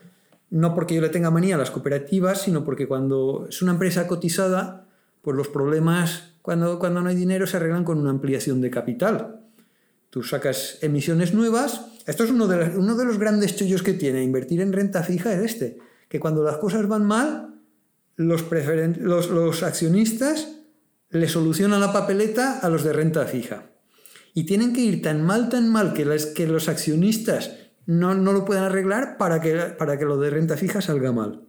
no 0.49 0.75
porque 0.75 0.95
yo 0.95 1.03
le 1.03 1.11
tenga 1.11 1.31
manía 1.31 1.57
a 1.57 1.59
las 1.59 1.71
cooperativas, 1.71 2.41
sino 2.41 2.65
porque 2.65 2.89
cuando 2.89 3.47
es 3.51 3.61
una 3.61 3.73
empresa 3.73 4.07
cotizada, 4.07 4.89
pues 5.21 5.37
los 5.37 5.49
problemas 5.49 6.37
cuando, 6.41 6.79
cuando 6.79 7.03
no 7.03 7.11
hay 7.11 7.17
dinero 7.17 7.47
se 7.47 7.59
arreglan 7.59 7.85
con 7.85 7.99
una 7.99 8.09
ampliación 8.09 8.63
de 8.63 8.71
capital. 8.71 9.41
Tú 10.09 10.23
sacas 10.23 10.79
emisiones 10.81 11.35
nuevas. 11.35 11.89
Esto 12.07 12.25
es 12.25 12.31
uno 12.31 12.47
de, 12.47 12.79
uno 12.79 12.97
de 12.97 13.05
los 13.05 13.19
grandes 13.19 13.55
chollos 13.55 13.83
que 13.83 13.93
tiene 13.93 14.23
invertir 14.23 14.63
en 14.63 14.73
renta 14.73 15.03
fija, 15.03 15.31
es 15.35 15.43
este 15.43 15.79
que 16.15 16.21
cuando 16.21 16.45
las 16.45 16.59
cosas 16.59 16.87
van 16.87 17.05
mal, 17.05 17.57
los, 18.15 18.45
los, 19.01 19.31
los 19.31 19.63
accionistas 19.65 20.61
le 21.11 21.29
solucionan 21.29 21.81
la 21.81 21.93
papeleta 21.93 22.61
a 22.61 22.69
los 22.69 22.85
de 22.85 22.93
renta 22.93 23.27
fija. 23.27 23.73
Y 24.33 24.45
tienen 24.45 24.73
que 24.73 24.81
ir 24.81 25.03
tan 25.03 25.25
mal, 25.27 25.49
tan 25.49 25.69
mal 25.69 25.93
que, 25.93 26.05
las, 26.05 26.27
que 26.27 26.47
los 26.47 26.69
accionistas 26.69 27.57
no, 27.87 28.15
no, 28.15 28.33
lo 28.33 28.45
puedan 28.45 28.63
arreglar 28.63 29.17
para 29.19 29.41
que, 29.41 29.57
para 29.77 29.99
que 29.99 30.05
lo 30.05 30.17
de 30.17 30.31
renta 30.31 30.57
fija 30.57 30.81
salga 30.81 31.11
mal. 31.11 31.49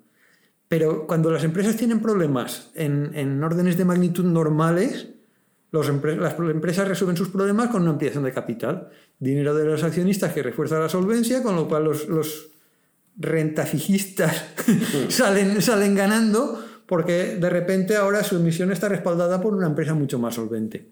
Pero 0.67 1.05
cuando 1.05 1.29
las 1.29 1.43
empresas 1.43 1.77
tienen 1.77 1.99
problemas 1.99 2.71
en, 2.73 3.11
en 3.13 3.43
órdenes 3.43 3.77
de 3.77 3.85
magnitud 3.85 4.25
normales, 4.25 5.09
los, 5.69 5.87
las 6.03 6.39
empresas 6.39 6.87
resuelven 6.87 7.17
sus 7.17 7.29
problemas 7.29 7.69
con 7.69 7.83
una 7.83 7.91
ampliación 7.91 8.23
de 8.23 8.33
capital. 8.33 8.89
Dinero 9.19 9.53
de 9.53 9.65
los 9.65 9.83
accionistas 9.83 10.33
que 10.33 10.41
refuerza 10.41 10.79
la 10.79 10.89
solvencia, 10.89 11.43
con 11.43 11.55
lo 11.55 11.67
cual 11.67 11.83
los, 11.83 12.07
los 12.07 12.54
rentafijistas 13.17 14.45
salen, 15.09 15.61
salen 15.61 15.95
ganando 15.95 16.63
porque 16.85 17.37
de 17.37 17.49
repente 17.49 17.95
ahora 17.95 18.23
su 18.23 18.35
emisión 18.35 18.71
está 18.71 18.89
respaldada 18.89 19.41
por 19.41 19.55
una 19.55 19.67
empresa 19.67 19.93
mucho 19.93 20.19
más 20.19 20.35
solvente. 20.35 20.89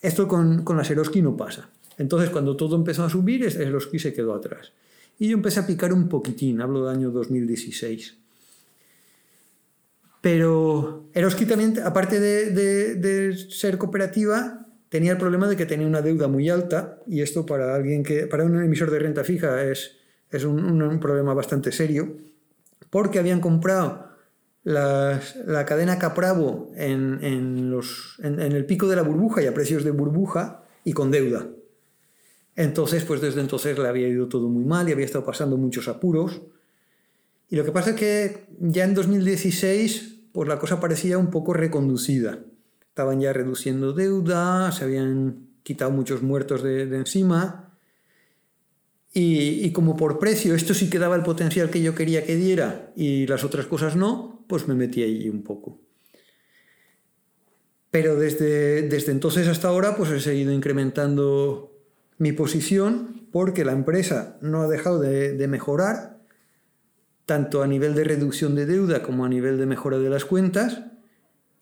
Esto 0.00 0.28
con, 0.28 0.64
con 0.64 0.76
la 0.76 0.84
Seroski 0.84 1.22
no 1.22 1.36
pasa. 1.36 1.70
Entonces, 1.96 2.30
cuando 2.30 2.56
todo 2.56 2.76
empezó 2.76 3.04
a 3.04 3.10
subir, 3.10 3.50
Seroski 3.50 3.98
se 3.98 4.12
quedó 4.12 4.34
atrás. 4.34 4.72
Y 5.18 5.28
yo 5.28 5.36
empecé 5.36 5.60
a 5.60 5.66
picar 5.66 5.92
un 5.92 6.08
poquitín, 6.08 6.60
hablo 6.60 6.86
del 6.86 6.96
año 6.96 7.10
2016. 7.10 8.16
Pero 10.20 11.08
Eroski 11.14 11.46
también, 11.46 11.78
aparte 11.84 12.20
de, 12.20 12.50
de, 12.50 12.94
de, 12.96 13.36
ser 13.36 13.78
cooperativa, 13.78 14.66
tenía 14.88 15.12
el 15.12 15.18
problema 15.18 15.48
de 15.48 15.56
que 15.56 15.66
tenía 15.66 15.86
una 15.86 16.02
deuda 16.02 16.28
muy 16.28 16.48
alta, 16.48 17.00
y 17.06 17.22
esto 17.22 17.46
para 17.46 17.74
alguien 17.74 18.02
que, 18.02 18.26
para 18.26 18.44
un 18.44 18.62
emisor 18.62 18.90
de 18.90 18.98
renta 18.98 19.24
fija 19.24 19.62
es, 19.64 19.96
es 20.32 20.44
un, 20.44 20.82
un, 20.82 21.00
problema 21.00 21.34
bastante 21.34 21.70
serio, 21.70 22.16
porque 22.90 23.18
habían 23.18 23.40
comprado 23.40 24.08
la 24.64 25.64
cadena 25.66 25.98
Capravo 25.98 26.70
en, 26.76 27.18
en, 27.22 27.70
los, 27.70 28.16
en, 28.22 28.40
el 28.40 28.64
pico 28.64 28.88
de 28.88 28.96
la 28.96 29.02
burbuja 29.02 29.42
y 29.42 29.46
a 29.46 29.54
precios 29.54 29.84
de 29.84 29.90
burbuja 29.90 30.64
y 30.84 30.92
con 30.92 31.10
deuda. 31.10 31.46
Entonces, 32.54 33.04
pues 33.04 33.20
desde 33.20 33.40
entonces 33.40 33.78
le 33.78 33.88
había 33.88 34.08
ido 34.08 34.28
todo 34.28 34.48
muy 34.48 34.64
mal 34.64 34.88
y 34.88 34.92
había 34.92 35.06
estado 35.06 35.24
pasando 35.24 35.56
muchos 35.56 35.88
apuros. 35.88 36.42
Y 37.48 37.56
lo 37.56 37.64
que 37.64 37.72
pasa 37.72 37.90
es 37.90 37.96
que 37.96 38.46
ya 38.60 38.84
en 38.84 38.94
2016, 38.94 40.20
pues 40.32 40.48
la 40.48 40.58
cosa 40.58 40.80
parecía 40.80 41.18
un 41.18 41.30
poco 41.30 41.54
reconducida. 41.54 42.38
Estaban 42.88 43.20
ya 43.20 43.32
reduciendo 43.32 43.92
deuda, 43.94 44.70
se 44.70 44.84
habían 44.84 45.48
quitado 45.62 45.90
muchos 45.90 46.22
muertos 46.22 46.62
de, 46.62 46.82
encima. 46.94 47.71
Y, 49.14 49.70
como 49.72 49.94
por 49.94 50.18
precio 50.18 50.54
esto 50.54 50.72
sí 50.72 50.88
que 50.88 50.98
daba 50.98 51.16
el 51.16 51.22
potencial 51.22 51.68
que 51.68 51.82
yo 51.82 51.94
quería 51.94 52.24
que 52.24 52.34
diera 52.34 52.92
y 52.96 53.26
las 53.26 53.44
otras 53.44 53.66
cosas 53.66 53.94
no, 53.94 54.44
pues 54.48 54.66
me 54.68 54.74
metí 54.74 55.02
ahí 55.02 55.28
un 55.28 55.42
poco. 55.42 55.80
Pero 57.90 58.16
desde, 58.16 58.88
desde 58.88 59.12
entonces 59.12 59.48
hasta 59.48 59.68
ahora 59.68 59.96
pues 59.96 60.10
he 60.10 60.20
seguido 60.20 60.50
incrementando 60.50 61.72
mi 62.16 62.32
posición 62.32 63.28
porque 63.32 63.64
la 63.64 63.72
empresa 63.72 64.38
no 64.40 64.62
ha 64.62 64.68
dejado 64.68 65.00
de, 65.00 65.46
mejorar, 65.48 66.20
tanto 67.26 67.62
a 67.62 67.66
nivel 67.66 67.94
de 67.94 68.04
reducción 68.04 68.54
de 68.54 68.66
deuda 68.66 69.02
como 69.02 69.24
a 69.24 69.28
nivel 69.28 69.58
de 69.58 69.66
mejora 69.66 69.98
de 69.98 70.08
las 70.08 70.24
cuentas, 70.24 70.82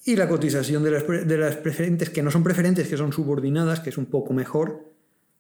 y 0.04 0.16
la 0.16 0.28
cotización 0.28 0.82
de 0.82 0.90
las, 0.90 1.06
de 1.06 1.38
las 1.38 1.56
preferentes, 1.56 2.10
que 2.10 2.22
no 2.22 2.30
son 2.30 2.42
preferentes, 2.42 2.88
que 2.88 2.96
son 2.96 3.12
subordinadas, 3.12 3.80
que 3.80 3.90
es 3.90 3.98
un 3.98 4.06
poco 4.06 4.32
mejor, 4.32 4.90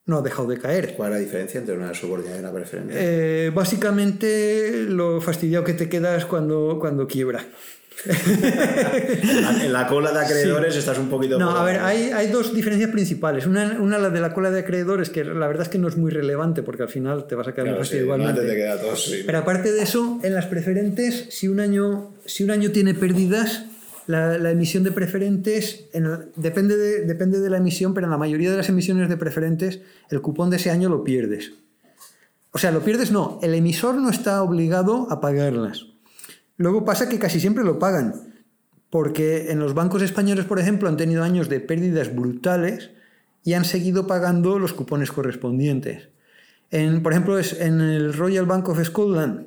no 0.06 0.18
ha 0.18 0.22
dejado 0.22 0.48
de 0.48 0.58
caer. 0.58 0.94
¿Cuál 0.96 1.12
es 1.12 1.18
la 1.18 1.24
diferencia 1.24 1.60
entre 1.60 1.76
una 1.76 1.94
subordinada 1.94 2.36
y 2.36 2.40
una 2.40 2.52
preferente? 2.52 2.94
Eh, 2.96 3.50
básicamente 3.50 4.84
lo 4.88 5.20
fastidiado 5.20 5.64
que 5.64 5.74
te 5.74 5.88
quedas 5.88 6.24
cuando, 6.24 6.78
cuando 6.80 7.06
quiebra 7.06 7.44
en 9.62 9.72
la 9.72 9.86
cola 9.86 10.12
de 10.12 10.20
acreedores 10.20 10.76
estás 10.76 10.98
un 10.98 11.08
poquito... 11.08 11.38
No, 11.38 11.50
a 11.50 11.64
ver, 11.64 11.80
hay, 11.80 12.10
hay, 12.10 12.28
dos 12.28 12.54
diferencias 12.54 12.90
principales. 12.90 13.46
Una, 13.46 13.78
una, 13.80 13.98
la 13.98 14.10
de 14.10 14.20
la 14.20 14.32
cola 14.32 14.50
de 14.50 14.60
acreedores, 14.60 15.10
que 15.10 15.24
la 15.24 15.46
verdad 15.46 15.64
es 15.64 15.68
que 15.68 15.78
no 15.78 15.88
es 15.88 15.96
muy 15.96 16.10
relevante 16.10 16.62
porque 16.62 16.82
al 16.82 16.88
final 16.88 17.26
te 17.26 17.34
vas 17.34 17.48
a 17.48 17.54
quedar 17.54 17.76
claro, 17.76 17.96
igualmente. 17.96 18.42
Te 18.42 18.56
queda 18.56 18.80
todo, 18.80 18.96
sí. 18.96 19.22
Pero 19.26 19.38
aparte 19.38 19.72
de 19.72 19.82
eso, 19.82 20.18
en 20.22 20.34
las 20.34 20.46
preferentes, 20.46 21.26
si 21.30 21.48
un 21.48 21.60
año, 21.60 22.14
si 22.24 22.44
un 22.44 22.50
año 22.50 22.70
tiene 22.70 22.94
pérdidas, 22.94 23.66
la, 24.10 24.50
emisión 24.50 24.82
de 24.82 24.92
preferentes 24.92 25.88
en, 25.92 26.06
depende, 26.36 26.76
de, 26.76 27.50
la 27.50 27.56
emisión, 27.56 27.94
pero 27.94 28.06
en 28.06 28.10
la 28.10 28.18
mayoría 28.18 28.50
de 28.50 28.56
las 28.56 28.68
emisiones 28.68 29.08
de 29.08 29.16
preferentes, 29.16 29.80
el 30.10 30.20
cupón 30.20 30.50
de 30.50 30.56
ese 30.56 30.70
año 30.70 30.88
lo 30.88 31.04
pierdes. 31.04 31.52
O 32.52 32.58
sea, 32.58 32.72
lo 32.72 32.80
pierdes 32.80 33.12
no, 33.12 33.38
el 33.42 33.54
emisor 33.54 33.94
no 33.96 34.10
está 34.10 34.42
obligado 34.42 35.06
a 35.10 35.20
pagarlas. 35.20 35.86
Luego 36.56 36.84
pasa 36.84 37.08
que 37.08 37.18
casi 37.18 37.40
siempre 37.40 37.64
lo 37.64 37.78
pagan, 37.78 38.34
porque 38.90 39.50
en 39.50 39.60
los 39.60 39.74
bancos 39.74 40.02
españoles, 40.02 40.44
por 40.44 40.58
ejemplo, 40.58 40.88
han 40.88 40.96
tenido 40.96 41.22
años 41.22 41.48
de 41.48 41.60
pérdidas 41.60 42.14
brutales 42.14 42.90
y 43.44 43.54
han 43.54 43.64
seguido 43.64 44.06
pagando 44.06 44.58
los 44.58 44.72
cupones 44.72 45.12
correspondientes. 45.12 46.08
En, 46.70 47.02
por 47.02 47.12
ejemplo, 47.12 47.38
es 47.38 47.58
en 47.60 47.80
el 47.80 48.12
Royal 48.12 48.46
Bank 48.46 48.68
of 48.68 48.82
Scotland, 48.84 49.46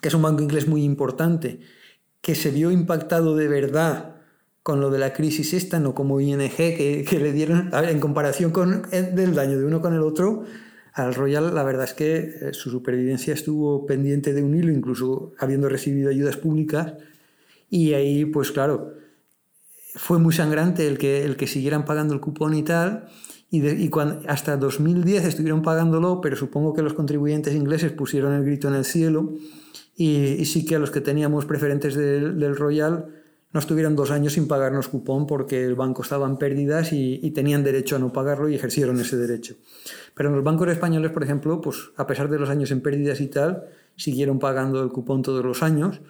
que 0.00 0.08
es 0.08 0.14
un 0.14 0.22
banco 0.22 0.42
inglés 0.42 0.66
muy 0.66 0.84
importante, 0.84 1.60
que 2.20 2.34
se 2.34 2.50
vio 2.50 2.70
impactado 2.70 3.36
de 3.36 3.48
verdad 3.48 4.16
con 4.62 4.80
lo 4.80 4.90
de 4.90 4.98
la 4.98 5.14
crisis 5.14 5.54
esta, 5.54 5.80
no 5.80 5.94
como 5.94 6.20
ING, 6.20 6.38
que, 6.38 7.04
que 7.08 7.18
le 7.18 7.32
dieron, 7.32 7.70
en 7.72 8.00
comparación 8.00 8.50
con 8.50 8.82
el, 8.92 9.14
del 9.14 9.34
daño 9.34 9.58
de 9.58 9.64
uno 9.64 9.80
con 9.80 9.94
el 9.94 10.02
otro, 10.02 10.44
al 10.92 11.14
Royal 11.14 11.54
la 11.54 11.62
verdad 11.62 11.84
es 11.84 11.94
que 11.94 12.16
eh, 12.16 12.52
su 12.52 12.70
supervivencia 12.70 13.32
estuvo 13.32 13.86
pendiente 13.86 14.34
de 14.34 14.42
un 14.42 14.54
hilo, 14.54 14.72
incluso 14.72 15.32
habiendo 15.38 15.68
recibido 15.68 16.10
ayudas 16.10 16.36
públicas, 16.36 16.94
y 17.70 17.94
ahí 17.94 18.24
pues 18.26 18.52
claro, 18.52 18.94
fue 19.94 20.18
muy 20.18 20.34
sangrante 20.34 20.86
el 20.86 20.98
que, 20.98 21.24
el 21.24 21.36
que 21.36 21.46
siguieran 21.46 21.84
pagando 21.84 22.14
el 22.14 22.20
cupón 22.20 22.54
y 22.54 22.62
tal, 22.62 23.08
y, 23.50 23.88
cuando, 23.88 24.20
hasta 24.28 24.58
2010 24.58 25.24
estuvieron 25.24 25.62
pagándolo, 25.62 26.20
pero 26.20 26.36
supongo 26.36 26.74
que 26.74 26.82
los 26.82 26.92
contribuyentes 26.92 27.54
ingleses 27.54 27.92
pusieron 27.92 28.34
el 28.34 28.44
grito 28.44 28.68
en 28.68 28.74
el 28.74 28.84
cielo, 28.84 29.32
y, 30.00 30.44
sí 30.44 30.64
que 30.64 30.76
a 30.76 30.78
los 30.78 30.92
que 30.92 31.00
teníamos 31.00 31.44
preferentes 31.44 31.96
del, 31.96 32.56
Royal 32.56 33.06
no 33.52 33.58
estuvieron 33.58 33.96
dos 33.96 34.12
años 34.12 34.34
sin 34.34 34.46
pagarnos 34.46 34.86
cupón 34.86 35.26
porque 35.26 35.64
el 35.64 35.74
banco 35.74 36.02
estaba 36.02 36.28
en 36.28 36.36
pérdidas 36.36 36.92
y, 36.92 37.28
tenían 37.32 37.64
derecho 37.64 37.96
a 37.96 37.98
no 37.98 38.12
pagarlo 38.12 38.48
y 38.48 38.54
ejercieron 38.54 39.00
ese 39.00 39.16
derecho. 39.16 39.56
Pero 40.14 40.28
en 40.28 40.36
los 40.36 40.44
bancos 40.44 40.68
españoles, 40.68 41.10
por 41.10 41.24
ejemplo, 41.24 41.60
pues 41.60 41.90
a 41.96 42.06
pesar 42.06 42.30
de 42.30 42.38
los 42.38 42.48
años 42.48 42.70
en 42.70 42.80
pérdidas 42.80 43.20
y 43.20 43.26
tal, 43.26 43.64
siguieron 43.96 44.38
pagando 44.38 44.84
el 44.84 44.90
cupón 44.90 45.22
todos 45.22 45.44
los 45.44 45.64
años 45.64 46.00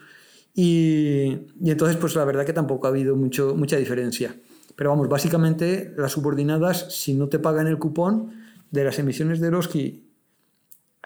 y, 0.54 1.46
y 1.58 1.70
entonces 1.70 1.96
pues 1.96 2.14
la 2.14 2.26
verdad 2.26 2.44
que 2.44 2.52
tampoco 2.52 2.88
ha 2.88 2.90
habido 2.90 3.16
mucho, 3.16 3.54
mucha 3.56 3.78
diferencia. 3.78 4.36
Pero 4.76 4.90
vamos, 4.90 5.08
básicamente 5.08 5.94
las 5.96 6.12
subordinadas, 6.12 6.94
si 6.94 7.14
no 7.14 7.30
te 7.30 7.38
pagan 7.38 7.66
el 7.66 7.78
cupón 7.78 8.32
de 8.70 8.84
las 8.84 8.98
emisiones 8.98 9.40
de 9.40 9.46
Eroski, 9.46 10.04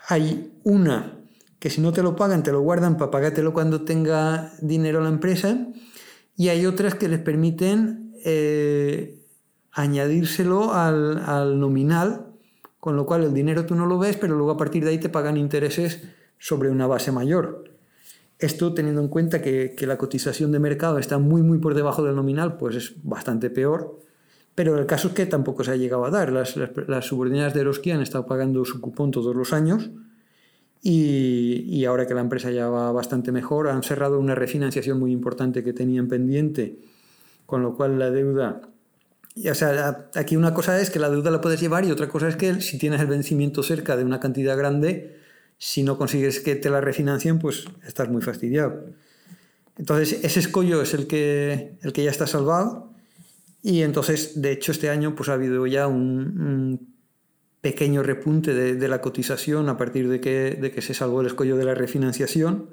hay 0.09 0.53
una 0.65 1.22
que 1.63 1.71
si 1.71 1.81
no 1.81 1.93
te 1.93 2.03
lo 2.03 2.17
pagan, 2.17 2.43
te 2.43 2.51
lo 2.51 2.61
guardan 2.61 2.97
para 2.97 3.13
pagártelo 3.13 3.53
cuando 3.53 3.83
tenga 3.83 4.53
dinero 4.61 5.01
la 5.01 5.11
empresa 5.11 5.69
y 6.37 6.49
hay 6.49 6.67
otras 6.67 6.97
que 6.97 7.09
les 7.09 7.21
permiten 7.21 8.17
eh, 8.25 9.21
añadírselo 9.71 10.75
al, 10.75 11.61
nominal, 11.61 12.27
con 12.81 12.97
lo 12.97 13.07
cual 13.07 13.23
el 13.23 13.33
dinero 13.33 13.65
tú 13.65 13.77
no 13.77 13.87
lo 13.87 13.97
ves, 13.97 14.17
pero 14.17 14.35
luego 14.35 14.51
a 14.51 14.57
partir 14.57 14.83
de 14.83 14.91
ahí 14.91 14.99
te 14.99 15.09
pagan 15.09 15.37
intereses 15.37 16.03
sobre 16.37 16.69
una 16.69 16.89
base 16.89 17.13
mayor. 17.13 17.63
Esto 18.41 18.75
teniendo 18.75 19.01
en 19.01 19.07
cuenta 19.07 19.41
que, 19.41 19.77
la 19.83 19.99
cotización 19.99 20.51
de 20.51 20.59
mercado 20.59 20.99
está 20.99 21.19
muy 21.19 21.43
muy 21.43 21.59
por 21.59 21.75
debajo 21.75 22.03
del 22.03 22.17
nominal, 22.17 22.57
pues 22.57 22.75
es 22.75 22.95
bastante 23.05 23.51
peor. 23.51 24.01
Pero 24.57 24.77
el 24.77 24.87
caso 24.87 25.09
es 25.09 25.15
que 25.15 25.27
tampoco 25.27 25.63
se 25.63 25.71
ha 25.71 25.77
llegado 25.77 26.05
a 26.07 26.11
dar. 26.11 26.33
Las, 26.33 26.57
las, 26.57 27.07
subordinadas 27.07 27.55
de 27.55 27.61
Eroski 27.61 27.93
han 27.93 28.03
estado 28.03 28.27
pagando 28.27 28.65
su 28.65 28.81
cupón 28.81 29.13
todos 29.13 29.37
los 29.37 29.53
años 29.53 29.93
y, 30.85 31.85
ahora 31.85 32.07
que 32.07 32.15
la 32.15 32.23
empresa 32.23 32.51
ya 32.51 32.69
va 32.69 32.91
bastante 32.91 33.31
mejor, 33.31 33.69
han 33.69 33.85
cerrado 33.85 34.19
una 34.19 34.35
refinanciación 34.35 34.99
muy 34.99 35.13
importante 35.13 35.63
que 35.63 35.73
tenían 35.73 36.09
pendiente, 36.09 36.81
con 37.47 37.63
lo 37.63 37.77
cual 37.77 37.99
la 37.99 38.11
deuda... 38.11 38.63
O 39.49 39.55
sea, 39.55 40.09
aquí 40.15 40.37
una 40.37 40.53
cosa 40.53 40.81
es 40.81 40.91
que 40.91 40.99
la 40.99 41.09
deuda 41.09 41.31
la 41.31 41.41
puedes 41.41 41.61
llevar 41.61 41.85
y 41.85 41.91
otra 41.91 42.09
cosa 42.09 42.29
es 42.29 42.37
que 42.37 42.61
si 42.61 42.79
tienes 42.79 43.01
el 43.01 43.07
vencimiento 43.07 43.63
cerca 43.63 43.97
de 43.97 44.05
una 44.05 44.21
cantidad 44.21 44.59
grande, 44.59 45.17
si 45.57 45.85
no 45.85 45.97
consigues 45.97 46.41
que 46.41 46.57
te 46.57 46.69
la 46.69 46.81
refinancien, 46.81 47.39
pues 47.39 47.65
estás 47.87 48.09
muy 48.11 48.21
fastidiado. 48.21 48.85
Entonces, 49.79 50.19
ese 50.25 50.41
escollo 50.41 50.83
es 50.83 50.93
el 50.93 51.07
que, 51.07 51.79
el 51.81 51.93
que 51.93 52.05
ya 52.05 52.11
está 52.11 52.27
salvado. 52.27 52.93
Y 53.63 53.83
entonces, 53.83 54.43
de 54.43 54.53
hecho, 54.53 54.73
este 54.73 54.91
año 54.91 55.15
pues, 55.15 55.29
ha 55.29 55.35
habido 55.35 55.67
ya 55.67 55.87
un 55.87 56.92
pequeño 57.63 58.03
repunte 58.03 58.53
de, 58.53 58.89
la 58.89 59.01
cotización 59.01 59.69
a 59.69 59.77
partir 59.79 60.09
de 60.09 60.21
que, 60.21 60.83
se 60.83 60.95
salvó 60.95 61.21
el 61.21 61.29
escollo 61.29 61.57
de 61.57 61.65
la 61.65 61.75
refinanciación. 61.75 62.71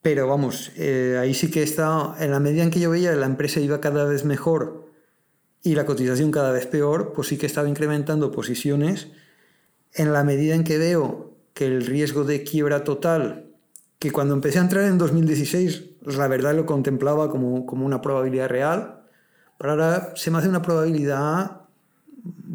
Pero 0.00 0.28
vamos, 0.28 0.70
eh, 0.76 1.18
ahí 1.20 1.34
sí 1.34 1.50
que 1.50 1.62
está, 1.62 2.14
en 2.20 2.30
la 2.30 2.38
medida 2.38 2.62
en 2.62 2.70
que 2.70 2.78
yo 2.78 2.90
veía 2.90 3.12
la 3.12 3.26
empresa 3.26 3.58
iba 3.58 3.80
cada 3.80 4.04
vez 4.04 4.24
mejor 4.24 4.92
y 5.62 5.74
la 5.74 5.86
cotización 5.86 6.30
cada 6.30 6.52
vez 6.52 6.66
peor, 6.66 7.12
pues 7.14 7.28
sí 7.28 7.36
que 7.36 7.46
estaba 7.46 7.68
incrementando 7.68 8.30
posiciones. 8.30 9.08
En 9.92 10.12
la 10.12 10.22
medida 10.22 10.54
en 10.54 10.62
que 10.62 10.78
veo 10.78 11.36
que 11.52 11.66
el 11.66 11.84
riesgo 11.84 12.22
de 12.22 12.44
quiebra 12.44 12.84
total, 12.84 13.46
que 13.98 14.12
cuando 14.12 14.34
empecé 14.34 14.58
a 14.58 14.62
entrar 14.62 14.84
en 14.84 14.98
2016, 14.98 15.84
pues 16.04 16.16
la 16.16 16.28
verdad 16.28 16.54
lo 16.54 16.64
contemplaba 16.64 17.28
como, 17.28 17.66
como 17.66 17.86
una 17.86 18.00
probabilidad 18.00 18.48
real, 18.48 19.04
pero 19.58 19.72
ahora 19.72 20.12
se 20.14 20.30
me 20.30 20.38
hace 20.38 20.48
una 20.48 20.62
probabilidad 20.62 21.63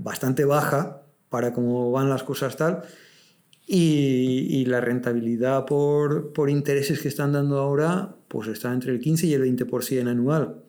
bastante 0.03 0.45
baja 0.45 1.03
para 1.29 1.53
cómo 1.53 1.91
van 1.91 2.09
las 2.09 2.23
cosas 2.23 2.57
tal. 2.57 2.83
Y, 3.71 4.65
la 4.65 4.81
rentabilidad 4.81 5.65
por, 5.65 6.33
por, 6.33 6.49
intereses 6.49 6.99
que 7.01 7.07
están 7.07 7.33
dando 7.33 7.59
ahora, 7.59 8.15
pues 8.27 8.47
está 8.47 8.73
entre 8.73 8.91
el 8.91 8.99
15 8.99 9.27
y 9.27 9.33
el 9.33 9.43
20% 9.43 10.07
anual. 10.07 10.63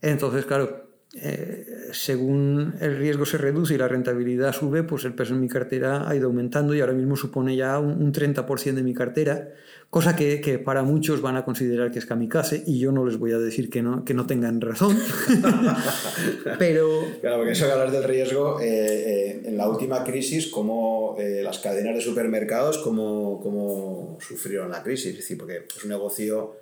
Entonces, 0.00 0.46
claro, 0.46 0.86
eh, 1.18 1.88
según 1.92 2.74
el 2.80 2.98
riesgo 2.98 3.24
se 3.24 3.38
reduce 3.38 3.74
y 3.74 3.78
la 3.78 3.88
rentabilidad 3.88 4.52
sube, 4.52 4.82
pues 4.82 5.04
el 5.04 5.14
peso 5.14 5.34
en 5.34 5.40
mi 5.40 5.48
cartera 5.48 6.06
ha 6.06 6.14
ido 6.14 6.26
aumentando 6.26 6.74
y 6.74 6.80
ahora 6.80 6.92
mismo 6.92 7.16
supone 7.16 7.56
ya 7.56 7.78
un, 7.78 8.12
30% 8.12 8.74
de 8.74 8.82
mi 8.82 8.92
cartera, 8.92 9.48
cosa 9.96 10.14
que, 10.14 10.42
que, 10.42 10.58
para 10.58 10.82
muchos 10.82 11.22
van 11.22 11.36
a 11.36 11.44
considerar 11.46 11.90
que 11.90 11.98
es 11.98 12.04
kamikaze 12.04 12.62
y 12.66 12.78
yo 12.78 12.92
no 12.92 13.06
les 13.06 13.16
voy 13.16 13.32
a 13.32 13.38
decir 13.38 13.70
que 13.70 13.80
no, 13.80 14.04
que 14.04 14.12
no 14.12 14.26
tengan 14.26 14.60
razón. 14.60 14.94
Pero... 16.58 17.02
Claro, 17.22 17.38
porque 17.38 17.52
eso 17.52 17.64
que 17.64 17.72
hablar 17.72 17.90
del 17.90 18.04
riesgo, 18.04 18.60
eh, 18.60 18.66
eh, 18.66 19.42
en 19.46 19.56
la 19.56 19.66
última 19.66 20.04
crisis, 20.04 20.48
como 20.48 21.16
las 21.18 21.60
cadenas 21.60 21.94
de 21.94 22.02
supermercados, 22.02 22.76
cómo, 22.76 23.40
cómo 23.40 24.18
sufrieron 24.20 24.70
la 24.70 24.82
crisis, 24.82 25.12
es 25.12 25.16
decir, 25.16 25.38
porque 25.38 25.64
es 25.74 25.82
un 25.82 25.88
negocio 25.88 26.56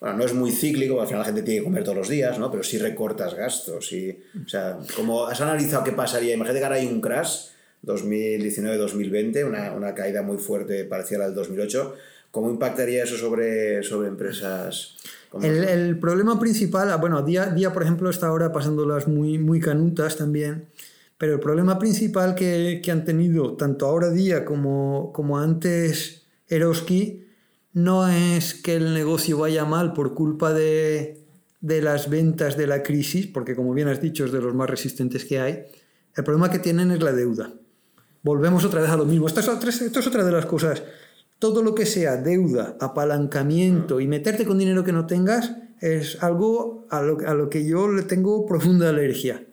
bueno, 0.00 0.16
no 0.16 0.24
es 0.24 0.32
muy 0.32 0.50
cíclico, 0.50 0.98
al 0.98 1.08
final 1.08 1.20
la 1.20 1.26
gente 1.26 1.42
tiene 1.42 1.60
que 1.60 1.64
comer 1.64 1.84
todos 1.84 1.98
los 1.98 2.08
días, 2.08 2.38
¿no? 2.38 2.50
Pero 2.50 2.62
sí 2.62 2.78
recortas 2.78 3.34
gastos. 3.34 3.92
Y, 3.92 4.18
o 4.46 4.48
sea, 4.48 4.78
como 4.96 5.26
has 5.26 5.42
analizado 5.42 5.84
qué 5.84 5.92
pasaría, 5.92 6.32
imagínate 6.32 6.60
que 6.60 6.64
ahora 6.64 6.76
hay 6.76 6.86
un 6.86 7.02
crash, 7.02 7.48
2019-2020, 7.84 9.46
una, 9.46 9.72
una, 9.72 9.94
caída 9.94 10.22
muy 10.22 10.38
fuerte 10.38 10.84
parecida 10.84 11.18
a 11.18 11.20
la 11.20 11.26
del 11.26 11.34
2008, 11.34 11.94
¿cómo 12.30 12.50
impactaría 12.50 13.04
eso 13.04 13.16
sobre, 13.16 13.82
sobre 13.82 14.08
empresas? 14.08 14.96
El, 15.42 15.64
el, 15.64 15.98
problema 15.98 16.38
principal, 16.38 16.90
ah, 16.90 16.96
bueno, 16.96 17.22
día, 17.22 17.46
día 17.46 17.72
por 17.72 17.82
ejemplo 17.82 18.08
está 18.08 18.28
ahora 18.28 18.52
pasándolas 18.52 19.08
muy, 19.08 19.38
muy 19.38 19.60
canutas 19.60 20.16
también, 20.16 20.68
Pero 21.18 21.34
el 21.34 21.40
problema 21.40 21.78
principal 21.78 22.34
que, 22.34 22.80
que 22.82 22.90
han 22.90 23.04
tenido 23.04 23.56
tanto 23.56 23.86
ahora 23.86 24.10
día 24.10 24.44
como, 24.44 25.12
como 25.12 25.38
antes 25.38 26.26
Eroski 26.46 27.26
no 27.72 28.08
es 28.08 28.54
que 28.54 28.76
el 28.76 28.94
negocio 28.94 29.38
vaya 29.38 29.64
mal 29.64 29.92
por 29.92 30.14
culpa 30.14 30.52
de, 30.52 31.18
de 31.60 31.82
las 31.82 32.08
ventas 32.08 32.56
de 32.56 32.66
la 32.66 32.82
crisis, 32.82 33.26
porque 33.26 33.54
como 33.54 33.74
bien 33.74 33.88
has 33.88 34.00
dicho 34.00 34.24
es 34.24 34.32
de 34.32 34.40
los 34.40 34.54
más 34.54 34.70
resistentes 34.70 35.24
que 35.24 35.40
hay, 35.40 35.64
el 36.16 36.24
problema 36.24 36.50
que 36.50 36.58
tienen 36.58 36.90
es 36.90 37.02
la 37.02 37.12
deuda. 37.12 37.52
Volvemos 38.22 38.64
otra 38.64 38.80
vez 38.80 38.90
a 38.90 38.96
lo 38.96 39.04
mismo. 39.04 39.26
Esto 39.26 39.40
es, 39.40 39.80
esto 39.80 40.00
es 40.00 40.06
otra 40.06 40.24
de 40.24 40.32
las 40.32 40.46
cosas. 40.46 40.82
Todo 41.38 41.62
lo 41.62 41.74
que 41.74 41.86
sea 41.86 42.16
deuda, 42.16 42.76
apalancamiento 42.80 44.00
y 44.00 44.08
meterte 44.08 44.44
con 44.44 44.58
dinero 44.58 44.84
que 44.84 44.92
no 44.92 45.06
tengas 45.06 45.52
es 45.80 46.22
algo 46.22 46.86
a 46.90 47.02
lo, 47.02 47.18
a 47.26 47.34
lo 47.34 47.48
que 47.48 47.64
yo 47.64 47.88
le 47.88 48.02
tengo 48.02 48.44
profunda 48.46 48.88
alergia. 48.88 49.44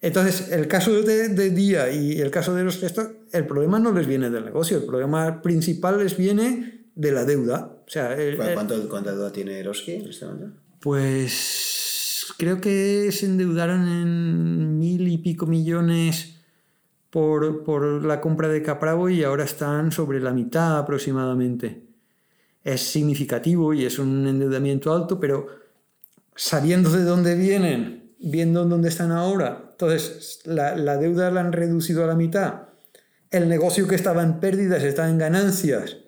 Entonces, 0.00 0.50
el 0.52 0.68
caso 0.68 1.02
de, 1.02 1.28
de, 1.28 1.50
Día 1.50 1.90
y 1.90 2.20
el 2.20 2.30
caso 2.30 2.54
de 2.54 2.64
los 2.64 2.78
gestos, 2.78 3.08
el 3.32 3.46
problema 3.46 3.78
no 3.78 3.92
les 3.92 4.06
viene 4.06 4.30
del 4.30 4.44
negocio, 4.44 4.78
el 4.78 4.84
problema 4.84 5.42
principal 5.42 5.98
les 5.98 6.16
viene 6.16 6.84
de 6.94 7.12
la 7.12 7.24
deuda. 7.24 7.78
O 7.86 7.90
sea, 7.90 8.14
el, 8.14 8.36
¿Cuánto, 8.36 8.88
¿Cuánta 8.88 9.12
deuda 9.12 9.32
tiene 9.32 9.58
Eroski 9.58 9.92
en 9.92 10.08
este 10.08 10.26
momento? 10.26 10.60
Pues 10.80 12.26
creo 12.36 12.60
que 12.60 13.10
se 13.10 13.26
endeudaron 13.26 13.88
en 13.88 14.78
mil 14.78 15.08
y 15.08 15.18
pico 15.18 15.46
millones 15.46 16.37
por, 17.10 17.64
por 17.64 18.04
la 18.04 18.20
compra 18.20 18.48
de 18.48 18.62
Capravo 18.62 19.08
y 19.08 19.24
ahora 19.24 19.44
están 19.44 19.92
sobre 19.92 20.20
la 20.20 20.32
mitad 20.32 20.78
aproximadamente. 20.78 21.82
Es 22.64 22.82
significativo 22.82 23.72
y 23.72 23.84
es 23.84 23.98
un 23.98 24.26
endeudamiento 24.26 24.92
alto, 24.92 25.18
pero 25.18 25.46
sabiendo 26.34 26.90
de 26.90 27.04
dónde 27.04 27.34
vienen, 27.34 28.12
viendo 28.18 28.64
dónde 28.64 28.88
están 28.88 29.12
ahora, 29.12 29.68
entonces 29.70 30.40
la, 30.44 30.76
la 30.76 30.96
deuda 30.96 31.30
la 31.30 31.40
han 31.40 31.52
reducido 31.52 32.04
a 32.04 32.08
la 32.08 32.14
mitad, 32.14 32.68
el 33.30 33.48
negocio 33.48 33.86
que 33.86 33.94
estaba 33.94 34.22
en 34.22 34.40
pérdidas 34.40 34.82
está 34.82 35.08
en 35.08 35.18
ganancias 35.18 35.98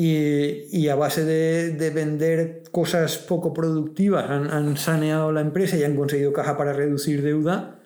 y, 0.00 0.88
a 0.88 0.94
base 0.94 1.24
de, 1.24 1.90
vender 1.90 2.62
cosas 2.70 3.18
poco 3.18 3.52
productivas 3.52 4.30
han, 4.30 4.76
saneado 4.76 5.32
la 5.32 5.40
empresa 5.40 5.76
y 5.76 5.82
han 5.82 5.96
conseguido 5.96 6.32
caja 6.32 6.56
para 6.56 6.72
reducir 6.72 7.20
deuda, 7.20 7.80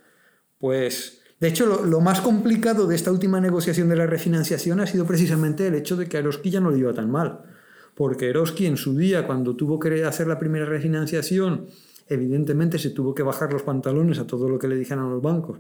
pues 0.59 1.22
de 1.43 1.49
hecho 1.49 1.67
lo, 1.67 2.01
más 2.01 2.21
complicado 2.21 2.87
de 2.87 2.95
esta 2.95 3.11
última 3.11 3.41
negociación 3.41 3.89
de 3.89 3.97
la 3.97 4.07
refinanciación 4.07 4.79
ha 4.79 4.87
sido 4.87 5.05
precisamente 5.07 5.67
el 5.67 5.75
hecho 5.75 5.97
de 5.97 6.07
que 6.07 6.17
a 6.17 6.23
ya 6.45 6.61
no 6.61 6.71
le 6.71 6.79
iba 6.79 6.95
tan 6.95 7.11
mal. 7.11 7.41
Porque 7.97 8.29
Eroski 8.29 8.67
en 8.67 8.77
su 8.77 8.97
día, 8.97 9.27
cuando 9.27 9.57
tuvo 9.57 9.81
que 9.81 10.05
hacer 10.05 10.29
la 10.29 10.39
primera 10.39 10.67
refinanciación, 10.67 11.67
evidentemente 12.07 12.79
se 12.79 12.91
tuvo 12.91 13.13
que 13.13 13.25
bajar 13.25 13.53
los 13.53 13.65
pantalones 13.65 14.21
a 14.21 14.27
todo 14.29 14.49
lo 14.49 14.57
que 14.57 14.69
le 14.69 14.77
dijeron 14.77 15.07
a 15.07 15.11
los 15.11 15.21
bancos, 15.21 15.59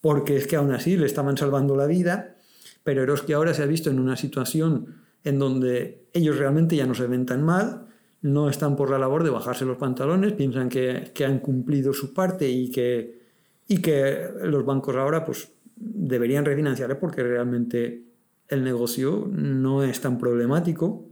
porque 0.00 0.36
es 0.36 0.46
que 0.46 0.54
aún 0.54 0.70
así 0.70 0.96
le 0.96 1.06
estaban 1.06 1.36
salvando 1.36 1.74
la 1.74 1.86
vida, 1.86 2.36
pero 2.84 3.02
Eroski 3.02 3.32
ahora 3.32 3.54
se 3.54 3.64
ha 3.64 3.66
visto 3.66 3.90
en 3.90 3.98
una 3.98 4.16
situación 4.16 4.94
en 5.24 5.40
donde 5.40 6.06
ellos 6.12 6.38
realmente 6.38 6.76
ya 6.76 6.86
no 6.86 6.94
se 6.94 7.08
ven 7.08 7.26
tan 7.26 7.42
mal, 7.42 7.88
no 8.22 8.48
están 8.48 8.76
por 8.76 8.88
la 8.88 9.00
labor 9.00 9.24
de 9.24 9.30
bajarse 9.30 9.64
los 9.64 9.78
pantalones, 9.78 10.34
piensan 10.34 10.68
que, 10.68 11.12
han 11.26 11.40
cumplido 11.40 11.92
su 11.92 12.14
parte 12.14 12.48
y 12.48 12.70
que, 12.70 13.23
y 13.66 13.78
que 13.78 14.28
los 14.42 14.64
bancos 14.64 14.96
ahora 14.96 15.24
pues, 15.24 15.48
deberían 15.76 16.44
refinanciar 16.44 16.98
porque 16.98 17.22
realmente 17.22 18.04
el 18.48 18.62
negocio 18.62 19.28
no 19.30 19.82
es 19.82 20.00
tan 20.00 20.18
problemático. 20.18 21.08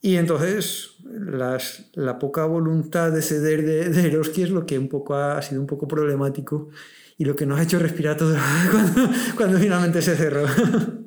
Y 0.00 0.16
entonces 0.16 0.96
la 1.94 2.18
poca 2.18 2.44
voluntad 2.44 3.10
de 3.10 3.22
ceder 3.22 3.64
de, 3.64 3.88
de 3.88 4.06
Eroski 4.06 4.42
es 4.42 4.50
lo 4.50 4.64
que 4.64 4.78
un 4.78 4.88
poco 4.88 5.16
ha, 5.16 5.42
sido 5.42 5.60
un 5.60 5.66
poco 5.66 5.88
problemático 5.88 6.68
y 7.18 7.24
lo 7.24 7.34
que 7.34 7.46
nos 7.46 7.58
ha 7.58 7.62
hecho 7.62 7.78
respirar 7.78 8.16
todo 8.16 8.36
cuando, 8.70 9.10
cuando 9.36 9.58
finalmente 9.58 10.02
se 10.02 10.16
cerró. 10.16 10.46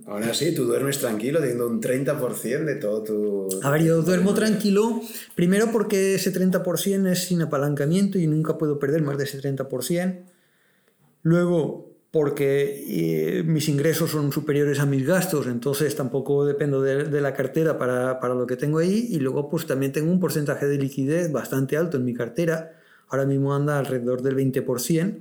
Ahora 0.09 0.33
sí, 0.33 0.55
tú 0.55 0.65
duermes 0.65 0.97
tranquilo 0.97 1.39
teniendo 1.39 1.67
un 1.67 1.79
30% 1.79 2.65
de 2.65 2.75
todo 2.75 3.03
tu... 3.03 3.47
A 3.61 3.69
ver, 3.69 3.83
yo 3.83 4.01
duermo 4.01 4.33
tranquilo, 4.33 5.01
primero 5.35 5.71
porque 5.71 6.15
ese 6.15 6.33
30% 6.33 7.11
es 7.11 7.25
sin 7.25 7.43
apalancamiento 7.43 8.17
y 8.17 8.25
nunca 8.25 8.57
puedo 8.57 8.79
perder 8.79 9.03
más 9.03 9.19
de 9.19 9.25
ese 9.25 9.39
30%. 9.39 10.23
Luego, 11.21 11.93
porque 12.09 12.85
eh, 12.87 13.43
mis 13.43 13.69
ingresos 13.69 14.09
son 14.09 14.31
superiores 14.31 14.79
a 14.79 14.87
mis 14.87 15.05
gastos, 15.05 15.45
entonces 15.45 15.95
tampoco 15.95 16.43
dependo 16.43 16.81
de, 16.81 17.03
de 17.03 17.21
la 17.21 17.33
cartera 17.35 17.77
para, 17.77 18.19
para, 18.19 18.33
lo 18.33 18.47
que 18.47 18.55
tengo 18.55 18.79
ahí. 18.79 19.09
Y 19.11 19.19
luego, 19.19 19.47
pues 19.47 19.67
también 19.67 19.91
tengo 19.91 20.11
un 20.11 20.19
porcentaje 20.19 20.65
de 20.65 20.79
liquidez 20.79 21.31
bastante 21.31 21.77
alto 21.77 21.97
en 21.97 22.05
mi 22.05 22.15
cartera. 22.15 22.71
Ahora 23.09 23.27
mismo 23.27 23.53
anda 23.53 23.77
alrededor 23.77 24.23
del 24.23 24.35
20%. 24.35 25.19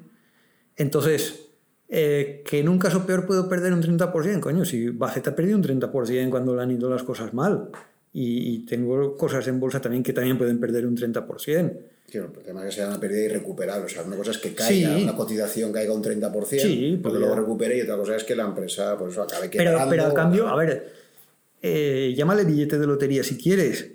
Entonces, 0.77 1.48
eh, 1.91 2.43
que 2.45 2.59
en 2.59 2.69
un 2.69 2.79
caso 2.79 3.07
peor 3.07 3.27
puedo 3.27 3.49
perder 3.49 3.73
un 3.73 3.83
30%, 3.83 4.41
coño, 4.41 4.65
si 4.65 4.91
Buffett 4.91 5.29
ha 5.29 5.35
perdido 5.35 5.57
un 5.57 5.65
30% 5.65 6.29
cuando 6.29 6.55
le 6.55 6.63
han 6.63 6.71
ido 6.71 6.91
las 6.91 7.03
cosas 7.03 7.33
mal. 7.33 7.71
Y, 8.13 8.67
tengo 8.67 9.17
cosas 9.17 9.47
en 9.47 9.61
bolsa 9.61 9.81
también 9.81 10.03
que 10.03 10.13
también 10.13 10.37
pueden 10.39 10.59
perder 10.59 10.87
un 10.87 10.97
30%. 10.97 11.73
Claro, 12.11 12.33
el 12.37 12.43
tema 12.43 12.61
es 12.61 12.67
que 12.67 12.73
sea 12.73 12.89
una 12.89 12.99
pérdida 12.99 13.27
irrecuperable. 13.27 13.85
O 13.85 13.89
sea, 13.89 14.03
una 14.03 14.17
cosa 14.17 14.33
es 14.33 14.39
que 14.39 14.55
caiga, 14.55 14.97
una 14.97 15.15
cotización 15.15 15.73
caiga 15.73 15.93
un 15.93 16.03
30%, 16.03 16.61
sí, 16.61 16.99
porque 17.01 17.19
luego 17.19 17.37
recupere, 17.37 17.79
y 17.79 17.83
otra 17.83 17.97
cosa 17.97 18.17
es 18.17 18.25
que 18.25 18.35
la 18.35 18.45
empresa 18.45 18.97
pues, 18.99 19.17
acabe 19.19 19.51
quebrando. 19.51 19.79
Pero, 19.79 19.91
pero 19.91 20.07
a 20.07 20.15
cambio, 20.15 20.49
a 20.49 20.57
ver, 20.57 20.93
eh, 21.63 22.15
llámale 22.17 22.45
billete 22.45 22.79
de 22.79 22.87
lotería 22.87 23.23
si 23.23 23.37
quieres. 23.37 23.93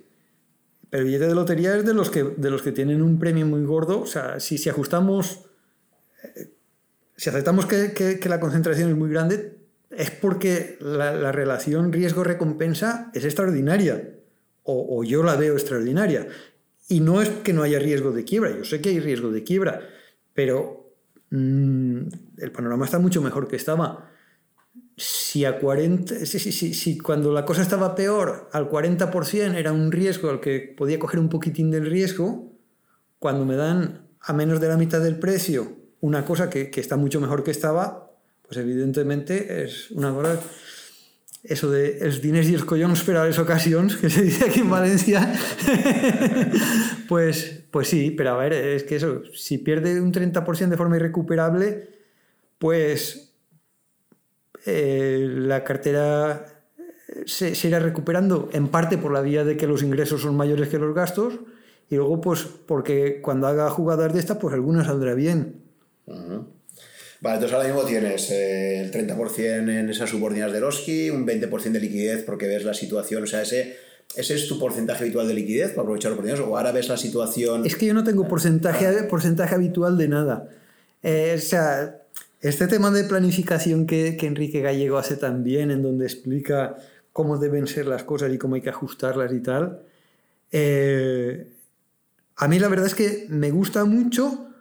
Pero 0.89 1.05
billete 1.05 1.27
de 1.27 1.35
lotería 1.35 1.75
es 1.75 1.85
de 1.85 1.93
los 1.93 2.09
que, 2.09 2.23
de 2.23 2.49
los 2.49 2.61
que 2.61 2.71
tienen 2.71 3.01
un 3.01 3.19
premio 3.19 3.45
muy 3.45 3.63
gordo. 3.65 3.99
O 3.99 4.05
sea, 4.05 4.39
si, 4.39 4.57
si 4.57 4.69
ajustamos 4.69 5.45
si 7.15 7.29
aceptamos 7.29 7.65
que, 7.65 8.19
la 8.25 8.39
concentración 8.39 8.89
es 8.89 8.95
muy 8.95 9.09
grande, 9.09 9.57
es 9.91 10.11
porque 10.11 10.77
la, 10.81 11.31
relación 11.31 11.93
riesgo-recompensa 11.93 13.11
es 13.13 13.23
extraordinaria, 13.25 14.15
o, 14.63 15.03
yo 15.03 15.23
la 15.23 15.35
veo 15.35 15.53
extraordinaria. 15.53 16.27
Y 16.89 16.99
no 16.99 17.21
es 17.21 17.29
que 17.29 17.53
no 17.53 17.63
haya 17.63 17.79
riesgo 17.79 18.11
de 18.11 18.23
quiebra, 18.23 18.55
yo 18.55 18.65
sé 18.65 18.81
que 18.81 18.89
hay 18.89 18.99
riesgo 18.99 19.31
de 19.31 19.43
quiebra, 19.43 19.81
pero 20.33 20.95
mm, 21.29 21.99
el 22.37 22.51
panorama 22.51 22.85
está 22.85 22.99
mucho 22.99 23.21
mejor 23.21 23.47
que 23.47 23.55
estaba. 23.55 24.09
Si, 24.95 25.43
a 25.45 25.59
40, 25.59 26.25
si, 26.25 26.39
si, 26.39 26.73
si, 26.73 26.97
cuando 26.97 27.31
la 27.31 27.45
cosa 27.45 27.61
estaba 27.61 27.95
peor, 27.95 28.49
al 28.53 28.69
40% 28.69 29.55
era 29.55 29.71
un 29.71 29.91
riesgo 29.91 30.29
al 30.29 30.39
que 30.39 30.73
podía 30.77 30.99
coger 30.99 31.19
un 31.19 31.29
poquitín 31.29 31.71
del 31.71 31.89
riesgo, 31.89 32.51
cuando 33.19 33.45
me 33.45 33.55
dan 33.55 34.07
a 34.19 34.33
menos 34.33 34.59
de 34.59 34.67
la 34.67 34.77
mitad 34.77 35.01
del 35.01 35.17
precio 35.17 35.82
una 36.03 36.25
cosa 36.25 36.49
que, 36.49 36.69
está 36.75 36.97
mucho 36.97 37.21
mejor 37.21 37.45
que 37.45 37.51
estaba, 37.51 38.11
pues 38.41 38.57
evidentemente 38.57 39.63
es 39.63 39.89
una 39.91 40.11
cosa... 40.11 40.39
Eso 41.43 41.69
de 41.69 41.99
els 41.99 42.21
diners 42.23 42.47
y 42.47 42.53
els 42.55 42.63
collons 42.63 43.01
per 43.03 43.17
ocasions, 43.19 43.97
que 43.99 44.09
se 44.09 44.21
dice 44.23 44.45
aquí 44.45 44.61
en 44.61 44.69
Valencia, 44.69 45.27
pues, 47.09 47.65
pues 47.69 47.89
sí, 47.89 48.11
pero 48.11 48.31
a 48.31 48.37
ver, 48.37 48.53
es 48.53 48.85
que 48.85 48.95
eso, 48.95 49.23
si 49.33 49.57
pierde 49.57 49.99
un 49.99 50.13
30% 50.13 50.69
de 50.69 50.77
forma 50.77 50.95
irrecuperable, 50.95 51.89
pues 52.59 53.33
eh, 54.65 55.27
la 55.29 55.65
cartera 55.65 56.63
se, 57.25 57.55
se, 57.55 57.67
irá 57.67 57.79
recuperando 57.79 58.47
en 58.53 58.69
parte 58.69 58.97
por 58.97 59.11
la 59.11 59.19
vía 59.19 59.43
de 59.43 59.57
que 59.57 59.67
los 59.67 59.83
ingresos 59.83 60.21
son 60.21 60.37
mayores 60.37 60.69
que 60.69 60.79
los 60.79 60.95
gastos 60.95 61.41
y 61.89 61.95
luego 61.95 62.21
pues 62.21 62.43
porque 62.43 63.19
cuando 63.21 63.47
haga 63.47 63.69
jugadas 63.69 64.13
de 64.13 64.19
estas 64.21 64.37
pues 64.37 64.53
alguna 64.53 64.85
saldrá 64.85 65.13
bien 65.13 65.62
Vale, 66.05 67.35
entonces 67.35 67.53
ahora 67.53 67.67
mismo 67.67 67.83
tienes 67.83 68.29
eh, 68.31 68.81
el 68.81 68.91
30% 68.91 69.69
en 69.69 69.89
esas 69.89 70.09
subordinas 70.09 70.51
de 70.51 70.59
Roski, 70.59 71.09
un 71.09 71.25
20% 71.25 71.71
de 71.71 71.79
liquidez 71.79 72.23
porque 72.23 72.47
ves 72.47 72.65
la 72.65 72.73
situación, 72.73 73.23
o 73.23 73.27
sea, 73.27 73.43
ese, 73.43 73.77
ese 74.15 74.35
es 74.35 74.47
tu 74.47 74.59
porcentaje 74.59 75.03
habitual 75.05 75.27
de 75.27 75.33
liquidez 75.33 75.69
para 75.69 75.83
aprovechar 75.83 76.11
los 76.11 76.19
oportunidades, 76.19 76.45
o 76.45 76.57
ahora 76.57 76.73
ves 76.73 76.89
la 76.89 76.97
situación... 76.97 77.65
Es 77.65 77.77
que 77.77 77.85
yo 77.85 77.93
no 77.93 78.03
tengo 78.03 78.27
porcentaje, 78.27 78.87
ah. 78.87 79.07
porcentaje 79.09 79.55
habitual 79.55 79.97
de 79.97 80.07
nada. 80.09 80.49
Eh, 81.01 81.35
o 81.37 81.41
sea, 81.41 82.01
este 82.41 82.67
tema 82.67 82.91
de 82.91 83.05
planificación 83.05 83.87
que, 83.87 84.17
que 84.17 84.27
Enrique 84.27 84.59
Gallego 84.59 84.97
hace 84.97 85.15
también, 85.15 85.71
en 85.71 85.81
donde 85.81 86.05
explica 86.05 86.75
cómo 87.13 87.37
deben 87.37 87.67
ser 87.67 87.85
las 87.85 88.03
cosas 88.03 88.33
y 88.33 88.37
cómo 88.37 88.55
hay 88.55 88.61
que 88.61 88.69
ajustarlas 88.69 89.31
y 89.31 89.39
tal, 89.39 89.79
eh, 90.51 91.47
a 92.35 92.47
mí 92.47 92.59
la 92.59 92.67
verdad 92.67 92.87
es 92.87 92.95
que 92.95 93.27
me 93.29 93.51
gusta 93.51 93.85
mucho 93.85 94.52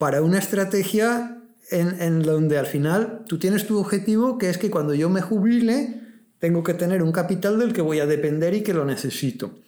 para 0.00 0.22
una 0.22 0.38
estrategia 0.38 1.42
en, 1.70 2.22
donde 2.22 2.56
al 2.56 2.64
final 2.64 3.22
tú 3.28 3.38
tienes 3.38 3.66
tu 3.66 3.78
objetivo, 3.78 4.38
que 4.38 4.48
es 4.48 4.56
que 4.56 4.70
cuando 4.70 4.94
yo 4.94 5.10
me 5.10 5.20
jubile, 5.20 6.00
tengo 6.38 6.62
que 6.62 6.72
tener 6.72 7.02
un 7.02 7.12
capital 7.12 7.58
del 7.58 7.74
que 7.74 7.82
voy 7.82 8.00
a 8.00 8.06
depender 8.06 8.54
y 8.54 8.62
que 8.62 8.72
lo 8.72 8.86
necesito. 8.86 9.58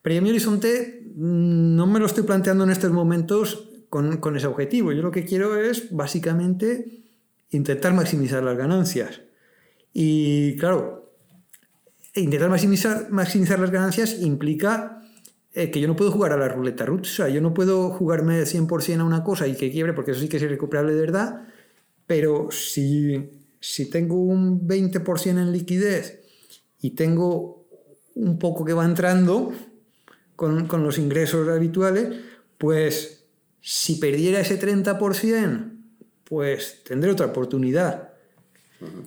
Pero 0.00 0.14
yo 0.14 0.22
mi 0.22 0.30
horizonte 0.30 1.02
mm, 1.16 1.74
no 1.74 1.88
me 1.88 1.98
lo 1.98 2.06
estoy 2.06 2.22
planteando 2.22 2.62
en 2.62 2.70
estos 2.70 2.92
momentos 2.92 3.68
con, 3.88 4.18
con 4.18 4.36
ese 4.36 4.46
objetivo. 4.46 4.92
Yo 4.92 5.02
lo 5.02 5.10
que 5.10 5.24
quiero 5.24 5.58
es 5.58 5.90
básicamente 5.90 7.02
intentar 7.50 7.94
maximizar 7.94 8.44
las 8.44 8.56
ganancias. 8.56 9.22
Y 9.92 10.56
claro, 10.56 11.12
intentar 12.14 12.48
maximizar, 12.48 13.10
maximizar 13.10 13.58
las 13.58 13.72
ganancias 13.72 14.20
implica 14.20 15.02
eh, 15.54 15.70
que 15.70 15.80
yo 15.80 15.86
no 15.86 15.94
puedo 15.94 16.10
jugar 16.10 16.32
a 16.32 16.36
la 16.36 16.48
ruleta 16.48 16.84
rusa, 16.84 17.02
o 17.02 17.14
sea, 17.14 17.28
yo 17.28 17.40
no 17.40 17.54
puedo 17.54 17.90
jugarme 17.90 18.42
100% 18.42 19.00
a 19.00 19.04
una 19.04 19.22
cosa 19.22 19.46
y 19.46 19.54
que 19.54 19.70
quiebre, 19.70 19.92
porque 19.92 20.10
eso 20.10 20.20
sí 20.20 20.28
que 20.28 20.38
es 20.38 20.42
irrecuperable 20.42 20.94
de 20.94 21.00
verdad, 21.00 21.46
pero 22.06 22.50
si, 22.50 23.30
si 23.60 23.88
tengo 23.88 24.20
un 24.20 24.66
20% 24.66 25.28
en 25.28 25.52
liquidez 25.52 26.20
y 26.80 26.90
tengo 26.90 27.66
un 28.16 28.38
poco 28.38 28.64
que 28.64 28.72
va 28.72 28.84
entrando 28.84 29.52
con, 30.36 30.66
con 30.66 30.82
los 30.82 30.98
ingresos 30.98 31.48
habituales, 31.48 32.20
pues 32.58 33.24
si 33.60 33.96
perdiera 33.96 34.40
ese 34.40 34.60
30%, 34.60 35.70
pues 36.24 36.82
tendré 36.84 37.10
otra 37.10 37.26
oportunidad. 37.26 38.10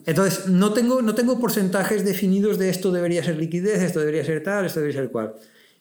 Entonces, 0.06 0.48
no 0.48 0.74
tengo, 0.74 1.02
no 1.02 1.14
tengo 1.14 1.40
porcentajes 1.40 2.06
definidos 2.06 2.58
de 2.58 2.70
esto 2.70 2.92
debería 2.92 3.24
ser 3.24 3.38
liquidez, 3.38 3.82
esto 3.82 4.00
debería 4.00 4.24
ser 4.24 4.42
tal, 4.44 4.66
esto 4.66 4.80
debería 4.80 5.02
ser 5.02 5.12
cual. 5.12 5.36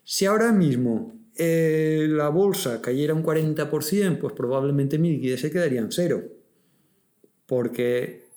Si 0.08 0.24
ahora 0.24 0.52
mismo 0.52 1.18
eh, 1.34 2.06
la 2.08 2.28
bolsa 2.28 2.80
cayera 2.80 3.12
un 3.12 3.24
40%, 3.24 4.18
pues 4.18 4.32
probablemente 4.34 4.98
mi 4.98 5.10
liquidez 5.10 5.40
se 5.40 5.50
quedaría 5.50 5.80
en 5.80 5.90
cero. 5.90 6.22
Porque 7.44 8.28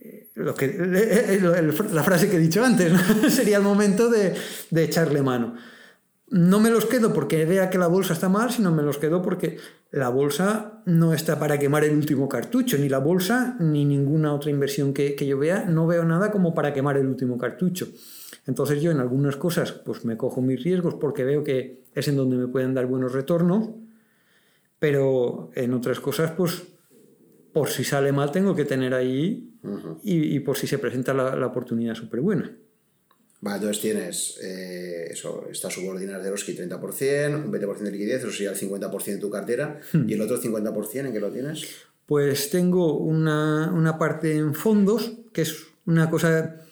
eh, 0.00 0.28
lo 0.34 0.54
que, 0.54 0.68
la 1.92 2.04
frase 2.04 2.28
que 2.28 2.36
he 2.36 2.40
dicho 2.40 2.62
antes, 2.62 2.92
sería 3.30 3.56
el 3.56 3.62
momento 3.62 4.10
de, 4.10 4.34
de 4.70 4.84
echarle 4.84 5.22
mano 5.22 5.56
no 6.28 6.58
me 6.58 6.70
los 6.70 6.86
quedo 6.86 7.12
porque 7.12 7.44
vea 7.44 7.70
que 7.70 7.78
la 7.78 7.86
bolsa 7.86 8.12
está 8.12 8.28
mal, 8.28 8.50
sino 8.50 8.72
me 8.72 8.82
los 8.82 8.98
quedo 8.98 9.22
porque 9.22 9.58
la 9.92 10.08
bolsa 10.08 10.82
no 10.84 11.14
está 11.14 11.38
para 11.38 11.58
quemar 11.58 11.84
el 11.84 11.96
último 11.96 12.28
cartucho, 12.28 12.78
ni 12.78 12.88
la 12.88 12.98
bolsa 12.98 13.56
ni 13.60 13.84
ninguna 13.84 14.34
otra 14.34 14.50
inversión 14.50 14.92
que, 14.92 15.14
yo 15.26 15.38
vea, 15.38 15.64
no 15.64 15.86
veo 15.86 16.04
nada 16.04 16.32
como 16.32 16.52
para 16.54 16.72
quemar 16.72 16.96
el 16.96 17.06
último 17.06 17.38
cartucho. 17.38 17.86
Entonces 18.46 18.80
yo 18.80 18.90
en 18.90 19.00
algunas 19.00 19.36
cosas 19.36 19.72
pues 19.72 20.04
me 20.04 20.16
cojo 20.16 20.40
mis 20.40 20.62
riesgos 20.62 20.94
porque 20.94 21.24
veo 21.24 21.42
que 21.42 21.82
es 21.94 22.08
en 22.08 22.16
donde 22.16 22.36
me 22.36 22.48
pueden 22.48 22.74
dar 22.74 22.86
buenos 22.86 23.12
retornos, 23.12 23.70
pero 24.78 25.50
en 25.54 25.74
otras 25.74 26.00
cosas 26.00 26.32
pues 26.32 26.62
por 27.52 27.68
si 27.68 27.84
sale 27.84 28.12
mal 28.12 28.30
tengo 28.30 28.54
que 28.54 28.64
tener 28.64 28.94
ahí 28.94 29.52
y, 30.04 30.38
por 30.40 30.56
si 30.56 30.66
se 30.66 30.78
presenta 30.78 31.12
la, 31.12 31.34
la 31.34 31.46
oportunidad 31.46 31.94
súper 31.94 32.20
buena. 32.20 32.56
Vale, 33.40 33.56
entonces 33.56 33.82
tienes 33.82 34.38
eh, 34.42 35.08
eso, 35.10 35.46
estas 35.50 35.72
subordinas 35.72 36.22
de 36.22 36.28
Eroski 36.28 36.56
30%, 36.56 37.44
un 37.44 37.52
20% 37.52 37.78
de 37.78 37.90
liquidez, 37.90 38.22
eso 38.22 38.30
sería 38.30 38.50
el 38.50 38.56
50% 38.56 39.04
de 39.04 39.18
tu 39.18 39.30
cartera. 39.30 39.80
Hmm. 39.92 40.08
¿Y 40.08 40.14
el 40.14 40.20
otro 40.22 40.40
50% 40.40 41.06
en 41.06 41.12
qué 41.12 41.20
lo 41.20 41.30
tienes? 41.30 41.66
Pues 42.06 42.50
tengo 42.50 42.98
una, 42.98 43.72
una, 43.72 43.98
parte 43.98 44.36
en 44.36 44.54
fondos, 44.54 45.12
que 45.32 45.42
es 45.42 45.66
una 45.84 46.08
cosa 46.08 46.65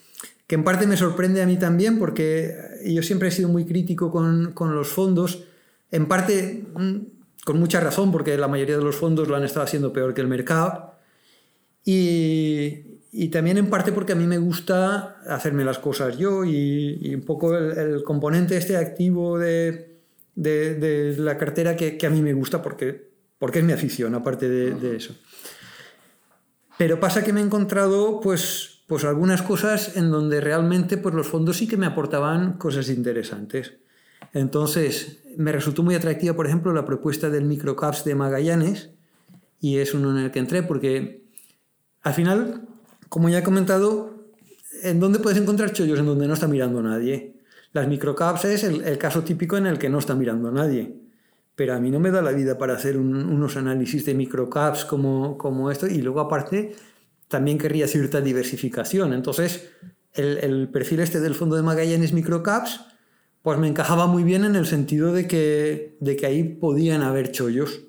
que 0.47 0.55
en 0.55 0.65
parte 0.65 0.87
me 0.87 0.97
sorprende 0.97 1.43
a 1.43 1.47
mí 1.47 1.59
también, 1.59 1.99
porque 1.99 2.55
yo 2.85 3.03
siempre 3.03 3.29
he 3.29 3.31
sido 3.31 3.49
muy 3.49 3.65
crítico 3.65 4.11
con, 4.11 4.53
con 4.53 4.75
los 4.75 4.89
fondos, 4.89 5.45
en 5.91 6.07
parte 6.07 6.65
mm, 6.75 6.97
con 7.45 7.59
mucha 7.59 7.81
razón, 7.81 8.13
porque 8.13 8.37
la 8.37 8.49
mayoría 8.49 8.77
de 8.77 8.85
los 8.85 8.97
fondos 8.97 9.29
lo 9.29 9.37
han 9.37 9.45
estado 9.45 9.65
haciendo 9.65 9.93
peor 9.93 10.15
que 10.15 10.21
el 10.21 10.29
mercado. 10.29 10.95
Y, 11.85 12.95
y 13.17 13.29
también 13.29 13.59
en 13.59 13.71
parte 13.71 13.93
porque 13.93 14.13
a 14.13 14.17
mí 14.17 14.27
me 14.27 14.39
gusta 14.39 15.19
hacerme 15.29 15.65
las 15.65 15.79
cosas 15.79 16.19
yo 16.19 16.45
y, 16.45 17.15
un 17.15 17.23
poco 17.23 17.57
el, 17.57 18.03
componente 18.03 18.57
este 18.57 18.77
activo 18.77 19.39
de, 19.39 20.01
de, 20.35 21.15
la 21.19 21.39
cartera 21.39 21.77
que, 21.77 21.97
que, 21.97 22.07
a 22.09 22.11
mí 22.11 22.23
me 22.23 22.33
gusta 22.33 22.61
porque, 22.61 23.13
porque 23.39 23.61
es 23.61 23.65
mi 23.65 23.73
afición, 23.73 24.17
aparte 24.17 24.49
de, 24.49 24.97
eso. 24.97 25.15
Pero 26.77 26.99
pasa 26.99 27.23
que 27.23 27.33
me 27.33 27.41
he 27.41 27.45
encontrado 27.45 28.21
pues, 28.21 28.74
pues 28.87 29.05
algunas 29.05 29.43
cosas 29.43 29.97
en 29.97 30.11
donde 30.11 30.41
realmente 30.41 30.97
pues 30.97 31.15
los 31.15 31.27
fondos 31.27 31.57
sí 31.57 31.67
que 31.67 31.77
me 31.77 31.87
aportaban 31.87 32.55
cosas 32.55 32.89
interesantes. 32.89 33.75
Entonces 34.33 35.21
me 35.37 35.53
resultó 35.53 35.83
muy 35.83 35.95
atractiva, 35.95 36.35
por 36.35 36.47
ejemplo, 36.47 36.73
la 36.73 36.85
propuesta 36.85 37.31
del 37.31 37.45
microcaps 37.45 38.05
de 38.05 38.15
Magallanes 38.15 38.91
y 39.61 39.79
es 39.79 39.95
uno 39.95 40.11
en 40.11 40.25
el 40.25 40.31
que 40.31 40.39
entré 40.39 40.63
porque 40.63 41.25
al 42.03 42.15
final 42.15 42.69
como 43.15 43.29
ya 43.29 43.39
he 43.39 43.43
comentado, 43.45 44.25
¿en 44.83 44.99
dónde 44.99 45.21
puedes 45.21 45.41
encontrar 45.41 45.73
chollos? 45.73 46.01
En 46.01 46.07
donde 46.07 46.27
no 46.27 46.35
está 46.35 46.49
mirando 46.49 46.83
nadie. 46.83 47.37
Las 47.73 47.87
microcaps 47.87 48.45
es 48.47 48.65
el, 48.65 48.99
caso 48.99 49.23
típico 49.23 49.57
en 49.57 49.67
el 49.67 49.79
que 49.79 49.89
no 49.89 49.99
está 50.01 50.17
mirando 50.17 50.51
nadie. 50.51 50.97
Pero 51.55 51.75
a 51.75 51.79
mí 51.79 51.93
no 51.93 52.01
me 52.01 52.11
da 52.11 52.23
la 52.23 52.33
vida 52.33 52.59
para 52.59 52.75
hacer 52.75 52.97
unos 52.97 53.57
análisis 53.57 54.05
de 54.05 54.15
microcaps 54.15 54.85
como, 54.85 55.39
como 55.39 55.71
esto. 55.71 55.87
Y 55.87 56.03
luego, 56.03 56.19
aparte, 56.19 56.75
también 57.29 57.59
querría 57.59 57.89
cierta 57.89 58.21
diversificación. 58.21 59.13
Entonces, 59.13 59.71
el, 60.13 60.39
el, 60.39 60.69
perfil 60.69 61.01
este 61.01 61.21
del 61.21 61.35
fondo 61.35 61.57
de 61.57 61.63
Magallanes 61.63 62.13
Microcaps, 62.13 62.81
pues 63.43 63.59
me 63.59 63.69
encajaba 63.69 64.07
muy 64.07 64.25
bien 64.25 64.45
en 64.45 64.57
el 64.57 64.67
sentido 64.67 65.13
de 65.13 65.27
que, 65.27 65.97
de 66.01 66.17
que 66.17 66.27
ahí 66.27 66.45
podían 66.45 67.03
haber 67.03 67.31
chollos. 67.31 67.83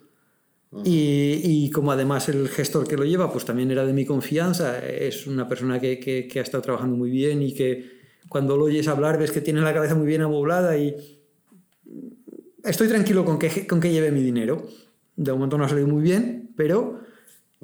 Y, 0.83 1.71
como 1.71 1.93
además 1.93 2.27
el 2.27 2.49
gestor 2.49 2.85
que 2.85 2.97
lo 2.97 3.05
lleva, 3.05 3.31
pues 3.31 3.45
también 3.45 3.71
era 3.71 3.85
de 3.85 3.93
mi 3.93 4.05
confianza, 4.05 4.85
es 4.85 5.25
una 5.25 5.47
persona 5.47 5.79
que, 5.79 5.99
que, 5.99 6.39
ha 6.39 6.41
estado 6.41 6.61
trabajando 6.61 6.97
muy 6.97 7.09
bien 7.09 7.41
y 7.41 7.53
que 7.53 7.95
cuando 8.27 8.57
lo 8.57 8.65
oyes 8.65 8.89
hablar 8.89 9.17
ves 9.17 9.31
que 9.31 9.39
tiene 9.39 9.61
la 9.61 9.73
cabeza 9.73 9.95
muy 9.95 10.05
bien 10.05 10.21
amoblada 10.21 10.77
y 10.77 10.93
estoy 12.61 12.89
tranquilo 12.89 13.23
con 13.23 13.39
que, 13.39 13.65
con 13.65 13.79
que 13.79 13.93
lleve 13.93 14.11
mi 14.11 14.21
dinero. 14.21 14.67
De 15.15 15.31
momento 15.31 15.57
no 15.57 15.63
ha 15.63 15.69
salido 15.69 15.87
muy 15.87 16.03
bien, 16.03 16.51
pero 16.57 16.99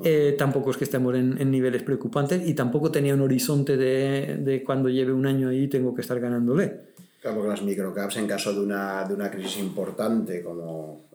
eh, 0.04 0.36
tampoco 0.38 0.72
es 0.72 0.78
que 0.78 0.84
estemos 0.84 1.16
en, 1.16 1.40
en, 1.40 1.52
niveles 1.52 1.84
preocupantes 1.84 2.48
y 2.48 2.54
tampoco 2.54 2.92
tenía 2.92 3.14
un 3.14 3.22
horizonte 3.22 3.78
de, 3.78 4.38
de, 4.38 4.64
cuando 4.64 4.90
lleve 4.90 5.14
un 5.14 5.26
año 5.26 5.50
ahí 5.50 5.68
tengo 5.68 5.94
que 5.94 6.02
estar 6.02 6.20
ganándole. 6.20 6.92
Claro, 7.22 7.38
porque 7.38 7.50
las 7.50 7.62
microcaps 7.62 8.18
en 8.18 8.28
caso 8.28 8.54
de 8.54 8.62
una, 8.62 9.06
de 9.06 9.14
una 9.14 9.30
crisis 9.30 9.60
importante 9.60 10.42
como 10.42 11.06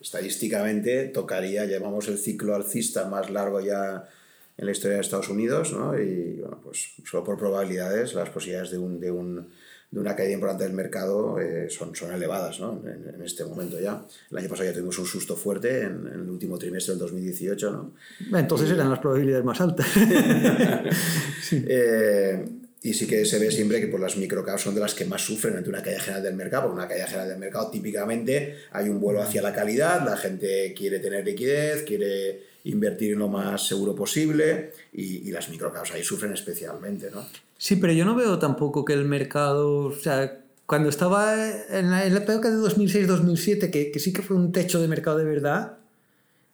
estadísticamente 0.00 1.06
tocaría, 1.08 1.64
llamamos 1.64 2.08
el 2.08 2.18
ciclo 2.18 2.54
alcista 2.54 3.06
más 3.06 3.30
largo 3.30 3.60
ya 3.60 4.08
en 4.56 4.64
la 4.64 4.72
historia 4.72 4.96
de 4.96 5.02
Estados 5.02 5.28
Unidos, 5.28 5.72
¿no? 5.72 5.98
y 5.98 6.40
bueno, 6.40 6.60
pues 6.62 6.94
solo 7.04 7.24
por 7.24 7.38
probabilidades 7.38 8.14
las 8.14 8.30
posibilidades 8.30 8.70
de, 8.70 8.78
un, 8.78 9.00
de, 9.00 9.10
un, 9.10 9.48
de 9.90 10.00
una 10.00 10.16
caída 10.16 10.34
importante 10.34 10.64
del 10.64 10.72
mercado 10.72 11.40
eh, 11.40 11.68
son, 11.70 11.94
son 11.94 12.12
elevadas 12.12 12.60
¿no? 12.60 12.82
en, 12.84 13.14
en, 13.14 13.22
este 13.22 13.44
momento 13.44 13.78
ya. 13.78 14.04
El 14.30 14.38
año 14.38 14.48
pasado 14.48 14.68
ya 14.68 14.74
tuvimos 14.74 14.98
un 14.98 15.06
susto 15.06 15.36
fuerte 15.36 15.82
en, 15.82 16.06
en 16.06 16.20
el 16.20 16.28
último 16.28 16.58
trimestre 16.58 16.92
del 16.92 17.00
2018. 17.00 17.70
¿no? 17.70 18.38
Entonces 18.38 18.70
eran 18.70 18.90
las 18.90 18.98
probabilidades 18.98 19.44
más 19.44 19.60
altas. 19.60 19.86
sí. 21.42 21.64
eh, 21.68 22.44
y 22.86 22.94
sí 22.94 23.06
que 23.06 23.24
se 23.24 23.40
ve 23.40 23.50
siempre 23.50 23.80
que 23.80 23.88
por 23.88 23.98
pues, 24.00 24.14
las 24.14 24.16
microcaps 24.16 24.62
son 24.62 24.74
de 24.74 24.80
las 24.80 24.94
que 24.94 25.04
más 25.06 25.20
sufren 25.20 25.56
ante 25.56 25.68
una 25.68 25.82
caída 25.82 25.98
general 25.98 26.22
del 26.22 26.34
mercado, 26.34 26.64
porque 26.64 26.78
una 26.78 26.88
caída 26.88 27.06
general 27.06 27.28
del 27.30 27.38
mercado 27.38 27.68
típicamente 27.68 28.58
hay 28.70 28.88
un 28.88 29.00
vuelo 29.00 29.22
hacia 29.22 29.42
la 29.42 29.52
calidad, 29.52 30.04
la 30.04 30.16
gente 30.16 30.72
quiere 30.72 31.00
tener 31.00 31.24
liquidez, 31.24 31.82
quiere 31.82 32.44
invertir 32.70 33.12
en 33.12 33.18
lo 33.18 33.28
más 33.28 33.66
seguro 33.66 33.94
posible 33.94 34.72
y, 34.92 35.28
y 35.28 35.30
las 35.30 35.48
microcaps 35.48 35.92
ahí 35.92 36.02
sufren 36.02 36.32
especialmente, 36.32 37.10
¿no? 37.10 37.26
Sí, 37.58 37.76
pero 37.76 37.92
yo 37.92 38.04
no 38.04 38.14
veo 38.14 38.38
tampoco 38.38 38.84
que 38.84 38.92
el 38.92 39.04
mercado, 39.04 39.86
o 39.86 39.92
sea, 39.92 40.40
cuando 40.66 40.88
estaba 40.88 41.34
en 41.70 41.90
la, 41.90 42.06
época 42.06 42.50
de 42.50 42.56
2006-2007, 42.56 43.70
que, 43.70 43.90
que, 43.90 43.98
sí 43.98 44.12
que 44.12 44.22
fue 44.22 44.36
un 44.36 44.52
techo 44.52 44.80
de 44.80 44.88
mercado 44.88 45.18
de 45.18 45.24
verdad, 45.24 45.78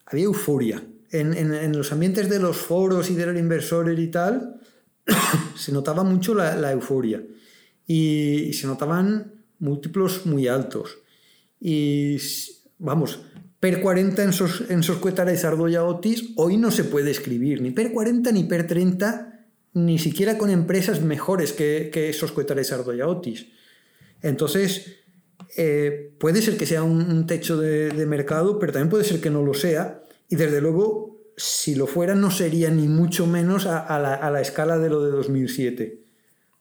había 0.07 0.25
euforia. 0.25 0.83
En, 1.11 1.35
en, 1.37 1.53
en 1.53 1.77
los 1.77 1.93
ambientes 1.93 2.31
de 2.31 2.39
los 2.39 2.57
foros 2.57 3.11
y 3.11 3.15
de 3.15 3.27
los 3.27 3.39
inversores 3.39 3.99
y 3.99 4.09
tal, 4.09 4.61
se 5.57 5.73
notaba 5.73 6.05
mucho 6.05 6.35
la, 6.35 6.73
euforia 6.73 7.23
y, 7.87 8.53
se 8.53 8.67
notaban 8.67 9.33
múltiplos 9.59 10.27
muy 10.27 10.49
altos. 10.49 10.99
Y 11.61 12.17
vamos, 12.79 13.21
PER 13.63 13.81
40 13.81 14.25
en, 14.25 14.33
sos, 14.33 14.65
en 14.71 14.83
Soscuetara 14.83 15.33
y 15.33 15.77
Otis 15.77 16.33
hoy 16.35 16.57
no 16.57 16.73
se 16.73 16.83
puede 16.83 17.13
escribir, 17.13 17.63
ni 17.63 17.71
PER 17.71 17.93
40 17.93 18.33
ni 18.33 18.43
PER 18.43 18.67
30, 18.67 19.47
ni 19.75 20.01
siquiera 20.01 20.37
con 20.37 20.51
empresas 20.51 21.01
mejores 21.01 21.53
que, 21.53 21.89
que 21.93 22.13
Soscuetara 22.13 22.61
y 22.61 23.01
Otis. 23.03 23.47
Entonces, 24.21 24.97
eh, 25.57 26.13
puede 26.19 26.43
ser 26.43 26.57
que 26.57 26.67
sea 26.67 26.83
un, 26.83 27.25
techo 27.29 27.57
de, 27.57 27.91
de 27.91 28.07
mercado, 28.07 28.59
pero 28.59 28.73
también 28.73 28.91
puede 28.91 29.05
ser 29.05 29.21
que 29.21 29.31
no 29.31 29.45
lo 29.45 29.55
sea. 29.55 30.03
Y 30.29 30.35
desde 30.35 30.61
luego 30.61 31.13
si 31.37 31.75
lo 31.75 31.87
fuera 31.87 32.15
no 32.15 32.31
sería 32.31 32.71
ni 32.71 32.89
mucho 32.89 33.27
menos 33.27 33.67
a, 33.67 33.99
la, 33.99 34.41
escala 34.41 34.79
de 34.79 34.91
lo 34.91 35.03
de 35.03 35.11
2007, 35.11 36.03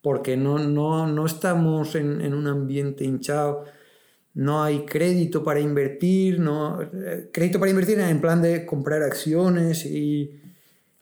porque 0.02 0.38
no, 0.38 0.60
no, 0.60 1.08
no 1.08 1.26
estamos 1.26 1.96
en, 1.96 2.34
un 2.34 2.48
ambiente 2.48 3.04
hinchado, 3.04 3.66
no 4.34 4.64
hay 4.64 4.86
crédito 4.86 5.44
para 5.44 5.60
invertir, 5.60 6.40
no, 6.40 6.80
crédito 7.32 7.60
para 7.60 7.72
invertir 7.72 8.00
en 8.00 8.22
plan 8.22 8.42
de 8.42 8.66
comprar 8.66 9.04
acciones 9.04 9.86
y 9.86 10.40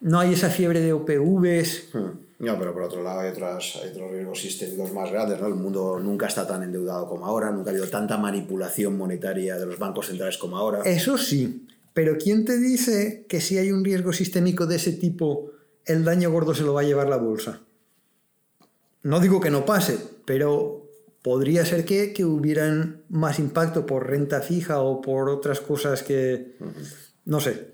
no 0.01 0.19
hay 0.19 0.34
esa 0.34 0.49
fiebre 0.49 0.80
de 0.80 0.93
OPVs. 0.93 1.89
Hmm. 1.93 2.30
No, 2.39 2.57
pero 2.57 2.73
por 2.73 2.84
otro 2.84 3.03
lado 3.03 3.19
hay, 3.19 3.31
otras, 3.31 3.80
hay 3.84 3.89
otros 3.89 4.11
riesgos 4.11 4.39
sistémicos 4.39 4.93
más 4.93 5.11
grandes. 5.11 5.41
¿no? 5.41 5.47
El 5.47 5.56
mundo 5.56 5.99
nunca 5.99 6.27
está 6.27 6.47
tan 6.47 6.64
endeudado 6.64 7.07
como 7.10 7.26
ahora, 7.26 7.51
nunca 7.51 7.69
ha 7.69 7.73
habido 7.73 7.89
tanta 7.89 8.18
manipulación 8.18 8.97
monetaria 8.97 9.57
de 9.57 9.65
los 9.65 9.77
bancos 9.77 10.07
centrales 10.07 10.38
como 10.38 10.56
ahora. 10.57 10.81
Eso 10.85 11.18
sí, 11.18 11.68
pero 11.93 12.18
¿quién 12.18 12.45
te 12.45 12.57
dice 12.57 13.26
que 13.27 13.41
si 13.41 13.57
hay 13.57 13.73
un 13.73 13.84
riesgo 13.84 14.14
sistémico 14.14 14.65
de 14.65 14.77
ese 14.77 14.93
tipo, 14.93 15.51
el 15.85 16.06
daño 16.06 16.31
gordo 16.31 16.56
se 16.56 16.64
lo 16.64 16.73
va 16.73 16.81
a 16.81 16.85
llevar 16.85 17.10
la 17.10 17.18
bolsa? 17.18 17.60
No 19.03 19.19
digo 19.19 19.41
que 19.41 19.49
no 19.49 19.65
pase, 19.65 19.97
pero 20.26 20.89
podría 21.22 21.66
ser 21.66 21.86
que, 21.86 22.14
que 22.14 22.26
hubieran 22.26 23.04
más 23.10 23.40
impacto 23.40 23.86
por 23.86 24.08
renta 24.08 24.41
fija 24.41 24.82
o 24.82 25.02
por 25.02 25.30
otras 25.30 25.60
cosas 25.60 26.04
que... 26.04 26.56
No 27.26 27.40
sé. 27.40 27.72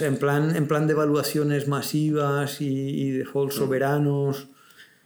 En 0.00 0.16
plan, 0.16 0.56
en 0.56 0.66
plan 0.66 0.86
de 0.86 0.94
evaluaciones 0.94 1.68
masivas 1.68 2.60
y, 2.60 2.66
y 2.66 3.10
defaults 3.10 3.56
soberanos. 3.56 4.48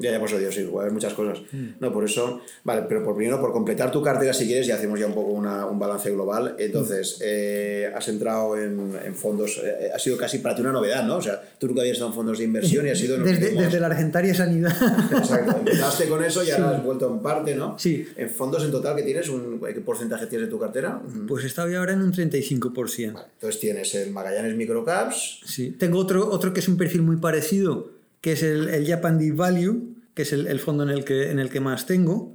Ya, 0.01 0.13
ya, 0.13 0.21
pues 0.21 0.39
Dios, 0.39 0.55
sí, 0.55 0.61
hay 0.61 0.91
muchas 0.91 1.13
cosas. 1.15 1.41
No, 1.81 1.93
por 1.93 2.05
eso, 2.05 2.41
vale, 2.63 2.85
pero 2.89 3.03
por 3.03 3.17
primero, 3.17 3.41
por 3.41 3.53
completar 3.53 3.91
tu 3.91 4.01
cartera, 4.01 4.33
si 4.33 4.47
quieres, 4.47 4.69
y 4.69 4.71
hacemos 4.71 5.01
ya 5.01 5.07
un 5.07 5.15
poco 5.15 5.33
una, 5.33 5.67
un 5.67 5.79
balance 5.79 6.09
global. 6.13 6.55
Entonces, 6.59 7.19
eh, 7.21 7.91
has 7.95 8.07
entrado 8.09 8.57
en, 8.57 8.93
en 9.05 9.15
fondos, 9.15 9.61
eh, 9.63 9.91
ha 9.93 9.99
sido 9.99 10.17
casi 10.17 10.39
para 10.39 10.55
ti 10.55 10.61
una 10.63 10.71
novedad, 10.73 11.05
¿no? 11.05 11.17
O 11.17 11.21
sea, 11.23 11.43
tú 11.59 11.67
nunca 11.67 11.81
habías 11.81 11.95
estado 11.95 12.11
en 12.11 12.15
fondos 12.15 12.39
de 12.39 12.45
inversión 12.45 12.87
y 12.87 12.91
has 12.91 12.99
sido... 12.99 13.19
Desde, 13.19 13.47
últimos- 13.47 13.65
desde 13.65 13.81
la 13.81 13.87
Argentaria 13.87 14.35
Sanidad. 14.35 14.73
Exacto, 15.13 15.57
empezaste 15.59 16.09
con 16.09 16.23
eso 16.23 16.45
y 16.45 16.51
ahora 16.53 16.77
has 16.77 16.85
vuelto 16.85 17.11
en 17.13 17.19
parte, 17.21 17.55
¿no? 17.57 17.77
Sí. 17.79 18.07
En 18.17 18.31
fondos 18.31 18.65
en 18.65 18.71
total, 18.71 18.95
¿qué 18.97 19.03
tienes? 19.03 19.29
Un, 19.29 19.61
¿Qué 19.61 19.81
porcentaje 19.81 20.27
tienes 20.27 20.47
de 20.47 20.51
tu 20.51 20.59
cartera? 20.61 21.03
Pues 21.27 21.45
estaba 21.45 21.69
ahora 21.77 21.93
en 21.95 22.03
un 22.03 22.13
35%. 22.13 23.05
Entonces 23.35 23.61
tienes 23.61 23.95
el 23.97 24.11
Magallanes 24.13 24.55
Microcaps, 24.57 25.41
Sí. 25.45 25.71
Tengo 25.79 25.99
otro, 25.99 26.31
otro 26.31 26.53
que 26.53 26.61
es 26.61 26.69
un 26.69 26.77
perfil 26.77 27.03
muy 27.03 27.17
parecido, 27.17 27.91
que 28.21 28.33
es 28.33 28.43
el, 28.43 28.69
el 28.69 28.87
Japan 28.87 29.19
Deep 29.19 29.37
Value, 29.37 29.95
que 30.15 30.23
es 30.23 30.33
el, 30.33 30.47
el 30.47 30.59
fondo 30.61 30.83
en 30.83 30.91
el 30.91 31.05
que, 31.05 31.31
en 31.31 31.39
el 31.39 31.49
que 31.51 31.61
más 31.61 31.87
tengo. 31.87 32.35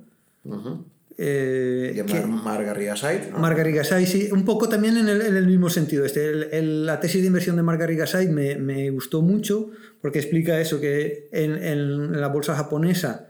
Eh, 1.18 1.94
y 1.96 2.00
el 2.00 2.06
que- 2.08 2.14
Mar, 2.26 2.44
Mar 2.44 2.66
Garrigasait, 2.66 3.32
¿no? 3.32 3.38
Margarrigasait, 3.38 4.08
sí, 4.08 4.30
un 4.32 4.46
poco 4.46 4.68
también 4.68 4.98
en 4.98 5.08
el, 5.08 5.22
en 5.22 5.36
el 5.36 5.46
mismo 5.46 5.70
sentido. 5.70 6.06
Este, 6.06 6.28
el- 6.28 6.44
el- 6.52 6.86
la 6.88 7.00
tesis 7.00 7.22
de 7.22 7.28
inversión 7.28 7.56
de 7.56 7.62
Margarrigasait 7.64 8.30
me, 8.32 8.56
me 8.56 8.90
gustó 8.90 9.22
mucho 9.22 9.70
porque 10.02 10.20
explica 10.20 10.60
eso, 10.60 10.82
que 10.82 11.30
en, 11.32 11.52
en 11.64 12.20
la 12.20 12.28
bolsa 12.30 12.56
japonesa, 12.56 13.28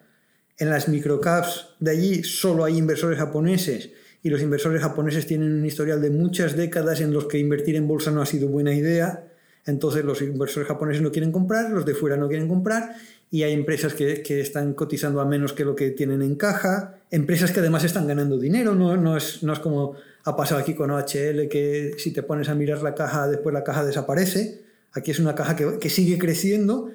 en 0.58 0.70
las 0.70 0.88
microcaps 0.88 1.70
de 1.80 1.92
allí, 1.92 2.24
solo 2.24 2.64
hay 2.64 2.78
inversores 2.78 3.18
japoneses 3.20 3.90
y 4.22 4.30
los 4.30 4.42
inversores 4.42 4.82
japoneses 4.82 5.28
tienen 5.28 5.52
un 5.52 5.66
historial 5.66 6.02
de 6.02 6.10
muchas 6.10 6.56
décadas 6.56 7.02
en 7.02 7.12
los 7.12 7.26
que 7.26 7.38
invertir 7.38 7.76
en 7.76 7.88
bolsa 7.88 8.12
no 8.12 8.22
ha 8.22 8.26
sido 8.26 8.48
buena 8.48 8.74
idea. 8.74 9.28
Entonces 9.66 10.04
los 10.04 10.22
inversores 10.22 10.68
japoneses 10.68 11.02
no 11.02 11.12
quieren 11.12 11.32
comprar, 11.32 11.72
los 11.72 11.86
de 11.86 11.96
fuera 11.96 12.18
no 12.18 12.28
quieren 12.28 12.48
comprar 12.48 12.96
y 13.32 13.44
hay 13.44 13.54
empresas 13.54 13.94
que, 13.94 14.22
que 14.22 14.42
están 14.42 14.74
cotizando 14.74 15.22
a 15.22 15.26
menos 15.26 15.54
que 15.54 15.66
lo 15.66 15.76
que 15.76 15.92
tienen 15.92 16.22
en 16.22 16.36
caja, 16.36 17.00
empresas 17.10 17.52
que 17.52 17.62
además 17.62 17.84
están 17.84 18.08
ganando 18.08 18.38
dinero, 18.38 18.76
no, 18.76 18.96
no, 18.98 19.18
es, 19.18 19.42
no 19.42 19.54
es 19.54 19.60
como 19.60 19.96
ha 20.26 20.36
pasado 20.36 20.62
aquí 20.62 20.74
con 20.74 20.92
OHL, 20.92 21.48
que 21.50 21.96
si 21.98 22.12
te 22.12 22.24
pones 22.24 22.50
a 22.50 22.56
mirar 22.56 22.82
la 22.82 22.96
caja, 22.96 23.28
después 23.28 23.54
la 23.54 23.64
caja 23.64 23.84
desaparece. 23.84 24.62
Aquí 24.94 25.12
es 25.12 25.20
una 25.20 25.36
caja 25.36 25.56
que, 25.56 25.80
que 25.80 25.90
sigue 25.90 26.18
creciendo 26.18 26.92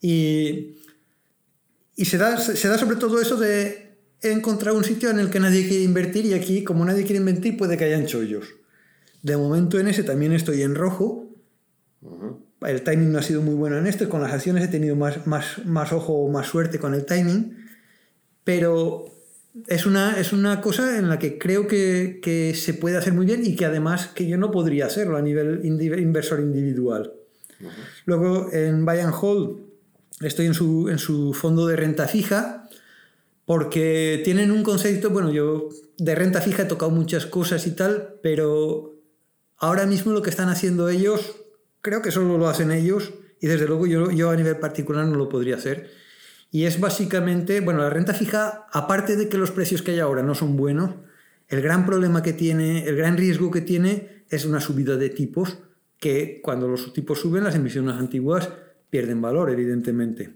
y, 0.00 0.76
y 1.96 2.04
se, 2.04 2.18
da, 2.18 2.36
se 2.36 2.68
da 2.68 2.76
sobre 2.76 2.96
todo 2.96 3.20
eso 3.20 3.36
de 3.36 3.94
encontrar 4.20 4.74
un 4.74 4.84
sitio 4.84 5.10
en 5.10 5.18
el 5.18 5.30
que 5.30 5.40
nadie 5.40 5.66
quiere 5.66 5.82
invertir 5.82 6.26
y 6.26 6.34
aquí, 6.34 6.62
como 6.62 6.84
nadie 6.84 7.04
quiere 7.04 7.18
invertir, 7.18 7.56
puede 7.56 7.76
que 7.76 7.84
hayan 7.84 8.06
chollos. 8.06 8.46
De 9.22 9.36
momento 9.36 9.78
en 9.78 9.88
ese 9.88 10.02
también 10.02 10.32
estoy 10.32 10.62
en 10.62 10.74
rojo. 10.74 11.23
El 12.62 12.82
timing 12.82 13.12
no 13.12 13.18
ha 13.18 13.22
sido 13.22 13.42
muy 13.42 13.54
bueno 13.54 13.78
en 13.78 13.86
este. 13.86 14.08
Con 14.08 14.22
las 14.22 14.32
acciones 14.32 14.64
he 14.64 14.68
tenido 14.68 14.96
más, 14.96 15.26
más, 15.26 15.64
más 15.64 15.92
ojo 15.92 16.14
o 16.14 16.30
más 16.30 16.46
suerte 16.46 16.78
con 16.78 16.94
el 16.94 17.04
timing. 17.04 17.56
Pero 18.44 19.06
es 19.68 19.86
una, 19.86 20.18
es 20.18 20.32
una 20.32 20.60
cosa 20.60 20.98
en 20.98 21.08
la 21.08 21.18
que 21.18 21.38
creo 21.38 21.66
que, 21.66 22.20
que 22.22 22.54
se 22.54 22.74
puede 22.74 22.96
hacer 22.96 23.12
muy 23.12 23.26
bien 23.26 23.44
y 23.44 23.56
que 23.56 23.64
además 23.66 24.08
que 24.08 24.26
yo 24.26 24.36
no 24.36 24.50
podría 24.50 24.86
hacerlo 24.86 25.16
a 25.16 25.22
nivel 25.22 25.62
indi- 25.62 26.00
inversor 26.00 26.40
individual. 26.40 27.12
Luego 28.04 28.52
en 28.52 28.84
Buy 28.84 28.98
and 29.00 29.14
Hold 29.18 29.60
estoy 30.20 30.46
en 30.46 30.54
su, 30.54 30.88
en 30.88 30.98
su 30.98 31.32
fondo 31.32 31.66
de 31.66 31.76
renta 31.76 32.08
fija 32.08 32.68
porque 33.46 34.20
tienen 34.24 34.50
un 34.50 34.62
concepto, 34.62 35.10
bueno, 35.10 35.30
yo 35.30 35.68
de 35.98 36.14
renta 36.14 36.40
fija 36.40 36.62
he 36.62 36.66
tocado 36.66 36.90
muchas 36.90 37.26
cosas 37.26 37.66
y 37.66 37.72
tal, 37.72 38.14
pero 38.22 38.94
ahora 39.58 39.86
mismo 39.86 40.12
lo 40.12 40.22
que 40.22 40.30
están 40.30 40.48
haciendo 40.48 40.88
ellos, 40.88 41.36
creo 41.84 42.00
que 42.00 42.10
solo 42.10 42.38
lo 42.38 42.48
hacen 42.48 42.72
ellos 42.72 43.12
y 43.40 43.46
desde 43.46 43.66
luego 43.66 43.86
yo, 43.86 44.10
yo 44.10 44.30
a 44.30 44.36
nivel 44.36 44.56
particular 44.56 45.06
no 45.06 45.16
lo 45.16 45.28
podría 45.28 45.56
hacer. 45.56 45.90
Y 46.50 46.64
es 46.64 46.80
básicamente, 46.80 47.60
bueno, 47.60 47.80
la 47.80 47.90
renta 47.90 48.14
fija, 48.14 48.66
aparte 48.72 49.16
de 49.16 49.28
que 49.28 49.36
los 49.36 49.50
precios 49.50 49.82
que 49.82 49.90
hay 49.90 49.98
ahora 49.98 50.22
no 50.22 50.34
son 50.34 50.56
buenos, 50.56 50.94
el 51.48 51.60
gran 51.60 51.84
problema 51.84 52.22
que 52.22 52.32
tiene, 52.32 52.86
el 52.86 52.96
gran 52.96 53.18
riesgo 53.18 53.50
que 53.50 53.60
tiene 53.60 54.24
es 54.30 54.46
una 54.46 54.60
subida 54.60 54.96
de 54.96 55.10
tipos, 55.10 55.58
que 56.00 56.40
cuando 56.42 56.68
los 56.68 56.92
tipos 56.94 57.20
suben, 57.20 57.44
las 57.44 57.54
emisiones 57.54 57.96
antiguas 57.96 58.48
pierden 58.88 59.20
valor, 59.20 59.50
evidentemente. 59.50 60.32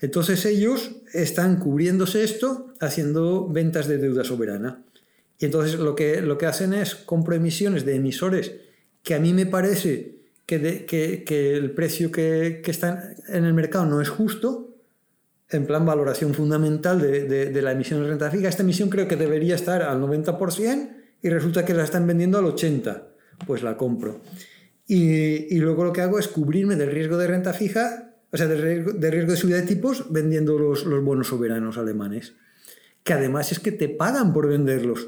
Entonces 0.00 0.44
ellos 0.44 1.02
están 1.12 1.60
cubriéndose 1.60 2.24
esto 2.24 2.74
haciendo 2.80 3.48
ventas 3.48 3.86
de 3.86 3.98
deuda 3.98 4.24
soberana. 4.24 4.82
Y 5.38 5.44
entonces 5.44 5.78
lo 5.78 5.94
que, 5.94 6.20
lo 6.20 6.36
que 6.36 6.46
hacen 6.46 6.74
es 6.74 6.96
compro 6.96 7.36
emisiones 7.36 7.84
de 7.84 7.94
emisores 7.94 8.52
que 9.04 9.14
a 9.14 9.20
mí 9.20 9.32
me 9.32 9.46
parece 9.46 10.19
que, 10.50 10.58
de- 10.58 10.84
que- 10.84 11.22
que 11.22 11.54
el 11.54 11.70
precio 11.70 12.10
que, 12.10 12.60
que 12.64 12.70
está 12.72 13.14
en 13.28 13.44
el 13.44 13.54
mercado 13.54 13.86
no 13.86 14.00
es 14.00 14.08
justo, 14.08 14.74
en 15.48 15.64
plan 15.64 15.86
valoración 15.86 16.34
fundamental 16.34 17.00
de, 17.00 17.22
de- 17.32 17.46
de 17.50 17.62
la 17.62 17.70
emisión 17.70 18.02
de 18.02 18.08
renta 18.08 18.30
fija. 18.32 18.48
Esta 18.48 18.64
emisión 18.64 18.88
creo 18.90 19.06
que 19.06 19.14
debería 19.14 19.54
estar 19.54 19.82
al 19.82 20.00
90% 20.00 20.90
y 21.22 21.28
resulta 21.28 21.64
que 21.64 21.72
la 21.74 21.84
están 21.84 22.04
vendiendo 22.06 22.38
al 22.38 22.46
80%. 22.46 23.02
Pues 23.46 23.62
la 23.62 23.76
compro. 23.76 24.20
Y, 24.88 25.54
y 25.54 25.58
luego 25.60 25.84
lo 25.84 25.92
que 25.92 26.00
hago 26.02 26.18
es 26.18 26.26
cubrirme 26.26 26.74
del 26.74 26.90
riesgo 26.90 27.16
de 27.16 27.28
renta 27.28 27.52
fija, 27.52 28.14
o 28.32 28.36
sea, 28.36 28.48
del 28.48 28.60
riesgo 28.60 28.92
de, 28.92 29.10
riesgo 29.10 29.30
de 29.30 29.36
subida 29.36 29.56
de 29.56 29.66
tipos 29.68 30.12
vendiendo 30.12 30.58
los, 30.58 30.84
los 30.84 31.02
bonos 31.04 31.28
soberanos 31.28 31.78
alemanes. 31.78 32.34
Que 33.04 33.12
además 33.12 33.52
es 33.52 33.60
que 33.60 33.70
te 33.72 33.88
pagan 33.88 34.32
por 34.32 34.48
venderlos. 34.48 35.06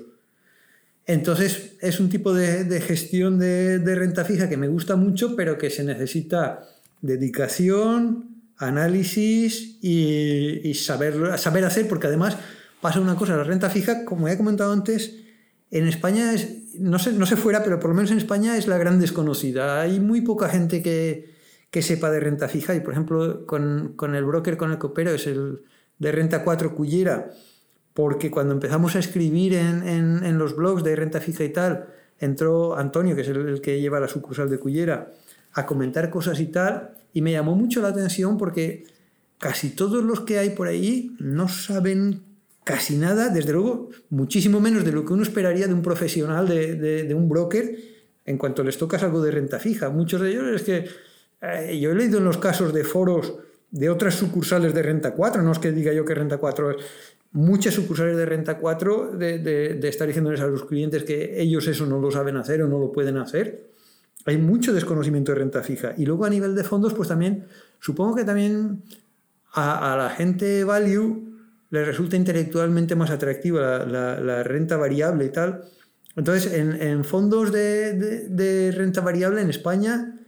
Entonces 1.07 1.77
es 1.81 2.01
un 2.01 2.09
tipo 2.09 2.33
de, 2.33 2.65
de 2.65 2.81
gestión 2.81 3.39
de, 3.39 3.79
de 3.79 3.95
renta 3.95 4.25
fija 4.25 4.49
que 4.49 4.57
me 4.57 4.69
gusta 4.69 4.97
mucho, 4.97 5.35
pero 5.37 5.59
que 5.59 5.71
se 5.71 5.85
necesita 5.85 6.65
dedicación, 7.01 8.33
análisis 8.57 9.79
y, 9.83 10.61
y 10.69 10.75
saber, 10.75 11.39
saber 11.39 11.65
hacer, 11.65 11.89
porque 11.89 12.07
además 12.07 12.37
pasa 12.81 13.01
una 13.01 13.17
cosa, 13.17 13.37
la 13.37 13.45
renta 13.45 13.71
fija, 13.71 14.05
como 14.05 14.29
he 14.29 14.37
comentado 14.37 14.73
antes, 14.73 15.17
en 15.71 15.89
España 15.89 16.33
es, 16.33 16.75
no 16.79 16.99
sé, 16.99 17.13
no 17.13 17.27
sé 17.27 17.37
fuera, 17.37 17.65
pero 17.65 17.81
por 17.81 17.91
lo 17.91 17.97
menos 17.97 18.11
en 18.11 18.19
España 18.19 18.57
es 18.57 18.67
la 18.67 18.79
gran 18.79 19.01
desconocida. 19.01 19.81
Hay 19.81 20.01
muy 20.01 20.21
poca 20.21 20.49
gente 20.49 20.83
que, 20.83 21.33
que 21.71 21.83
sepa 21.83 22.11
de 22.11 22.21
renta 22.21 22.49
fija 22.49 22.75
y, 22.75 22.81
por 22.81 22.93
ejemplo, 22.93 23.47
con, 23.47 23.95
con 23.97 24.15
el 24.15 24.25
broker 24.25 24.57
con 24.57 24.71
el 24.71 24.79
que 24.79 24.87
opero 24.87 25.11
es 25.13 25.27
el 25.27 25.63
de 25.99 26.13
renta 26.13 26.45
4 26.45 26.75
Cullera, 26.75 27.31
porque 27.95 28.31
cuando 28.31 28.55
empezamos 28.55 28.97
a 28.97 28.99
escribir 28.99 29.55
en, 29.55 29.87
en, 29.87 30.39
los 30.39 30.57
blogs 30.57 30.83
de 30.83 30.97
renta 30.97 31.21
fija 31.21 31.45
y 31.45 31.51
tal, 31.51 31.87
entró 32.19 32.77
Antonio, 32.77 33.15
que 33.15 33.23
es 33.23 33.29
el, 33.29 33.61
que 33.61 33.81
lleva 33.81 34.01
la 34.01 34.09
sucursal 34.09 34.49
de 34.49 34.59
Cullera, 34.59 35.11
a 35.53 35.67
comentar 35.67 36.09
cosas 36.09 36.41
y 36.41 36.47
tal, 36.47 36.95
y 37.13 37.21
me 37.21 37.33
llamó 37.33 37.55
mucho 37.55 37.83
la 37.83 37.89
atención 37.89 38.39
porque 38.39 38.85
casi 39.39 39.71
todos 39.71 40.03
los 40.03 40.21
que 40.21 40.39
hay 40.39 40.51
por 40.51 40.69
ahí 40.69 41.15
no 41.19 41.49
saben 41.49 42.23
casi 42.65 42.97
nada, 42.97 43.29
desde 43.29 43.53
luego 43.53 43.91
muchísimo 44.09 44.61
menos 44.61 44.85
de 44.85 44.93
lo 44.93 45.05
que 45.05 45.13
uno 45.13 45.23
esperaría 45.23 45.67
de 45.67 45.75
un 45.75 45.83
profesional, 45.83 46.49
de, 46.49 46.77
de, 46.77 47.03
de 47.05 47.15
un 47.15 47.29
broker, 47.29 47.77
en 48.25 48.39
cuanto 48.39 48.63
les 48.63 48.79
tocas 48.79 49.03
algo 49.03 49.21
de 49.21 49.33
renta 49.33 49.59
fija. 49.59 49.91
Muchos 49.91 50.21
de 50.21 50.31
ellos 50.31 50.47
es 50.55 50.63
que 50.63 50.89
eh, 51.43 51.79
yo 51.81 51.91
he 51.91 51.95
leído 51.95 52.19
en 52.19 52.25
los 52.25 52.39
casos 52.39 52.73
de 52.73 52.85
foros 52.85 53.35
de 53.71 53.91
otras 53.91 54.15
sucursales 54.15 54.75
de 54.75 54.83
Renta 54.83 55.13
4, 55.13 55.43
no 55.43 55.53
es 55.53 55.59
que 55.59 55.73
diga 55.73 55.93
yo 55.93 56.05
que 56.05 56.15
Renta 56.15 56.39
4 56.39 56.71
es 56.71 56.77
muchas 57.33 57.75
sucursales 57.75 58.17
de 58.17 58.27
Renta 58.27 58.59
4 58.59 59.17
de, 59.17 59.81
estar 59.89 60.07
diciéndoles 60.07 60.41
a 60.41 60.47
los 60.47 60.65
clientes 60.65 61.05
que 61.05 61.41
ellos 61.41 61.67
eso 61.67 61.87
no 61.87 61.99
lo 61.99 62.11
saben 62.11 62.37
hacer 62.37 62.63
o 62.63 62.69
no 62.69 62.79
lo 62.79 62.93
pueden 62.93 63.17
hacer. 63.17 63.71
Hay 64.25 64.37
mucho 64.39 64.73
desconocimiento 64.73 65.33
de 65.33 65.39
renta 65.39 65.63
fija. 65.63 65.95
Y 65.97 66.07
luego 66.07 66.25
a 66.25 66.31
nivel 66.31 66.55
de 66.55 66.63
fondos, 66.63 66.95
pues 66.95 67.09
también, 67.09 67.47
supongo 67.81 68.15
que 68.15 68.25
también 68.25 68.83
a, 69.53 69.97
la 69.97 70.11
gente 70.11 70.63
value 70.63 71.33
le 71.71 71.85
resulta 71.85 72.17
intelectualmente 72.17 72.95
más 72.95 73.11
atractiva 73.11 73.85
la, 73.85 74.43
renta 74.45 74.77
variable 74.77 75.25
y 75.25 75.31
tal. 75.31 75.65
Entonces, 76.15 76.53
en, 76.53 77.05
fondos 77.05 77.51
de, 77.51 78.73
renta 78.77 79.01
variable 79.01 79.41
en 79.41 79.51
España, 79.51 80.21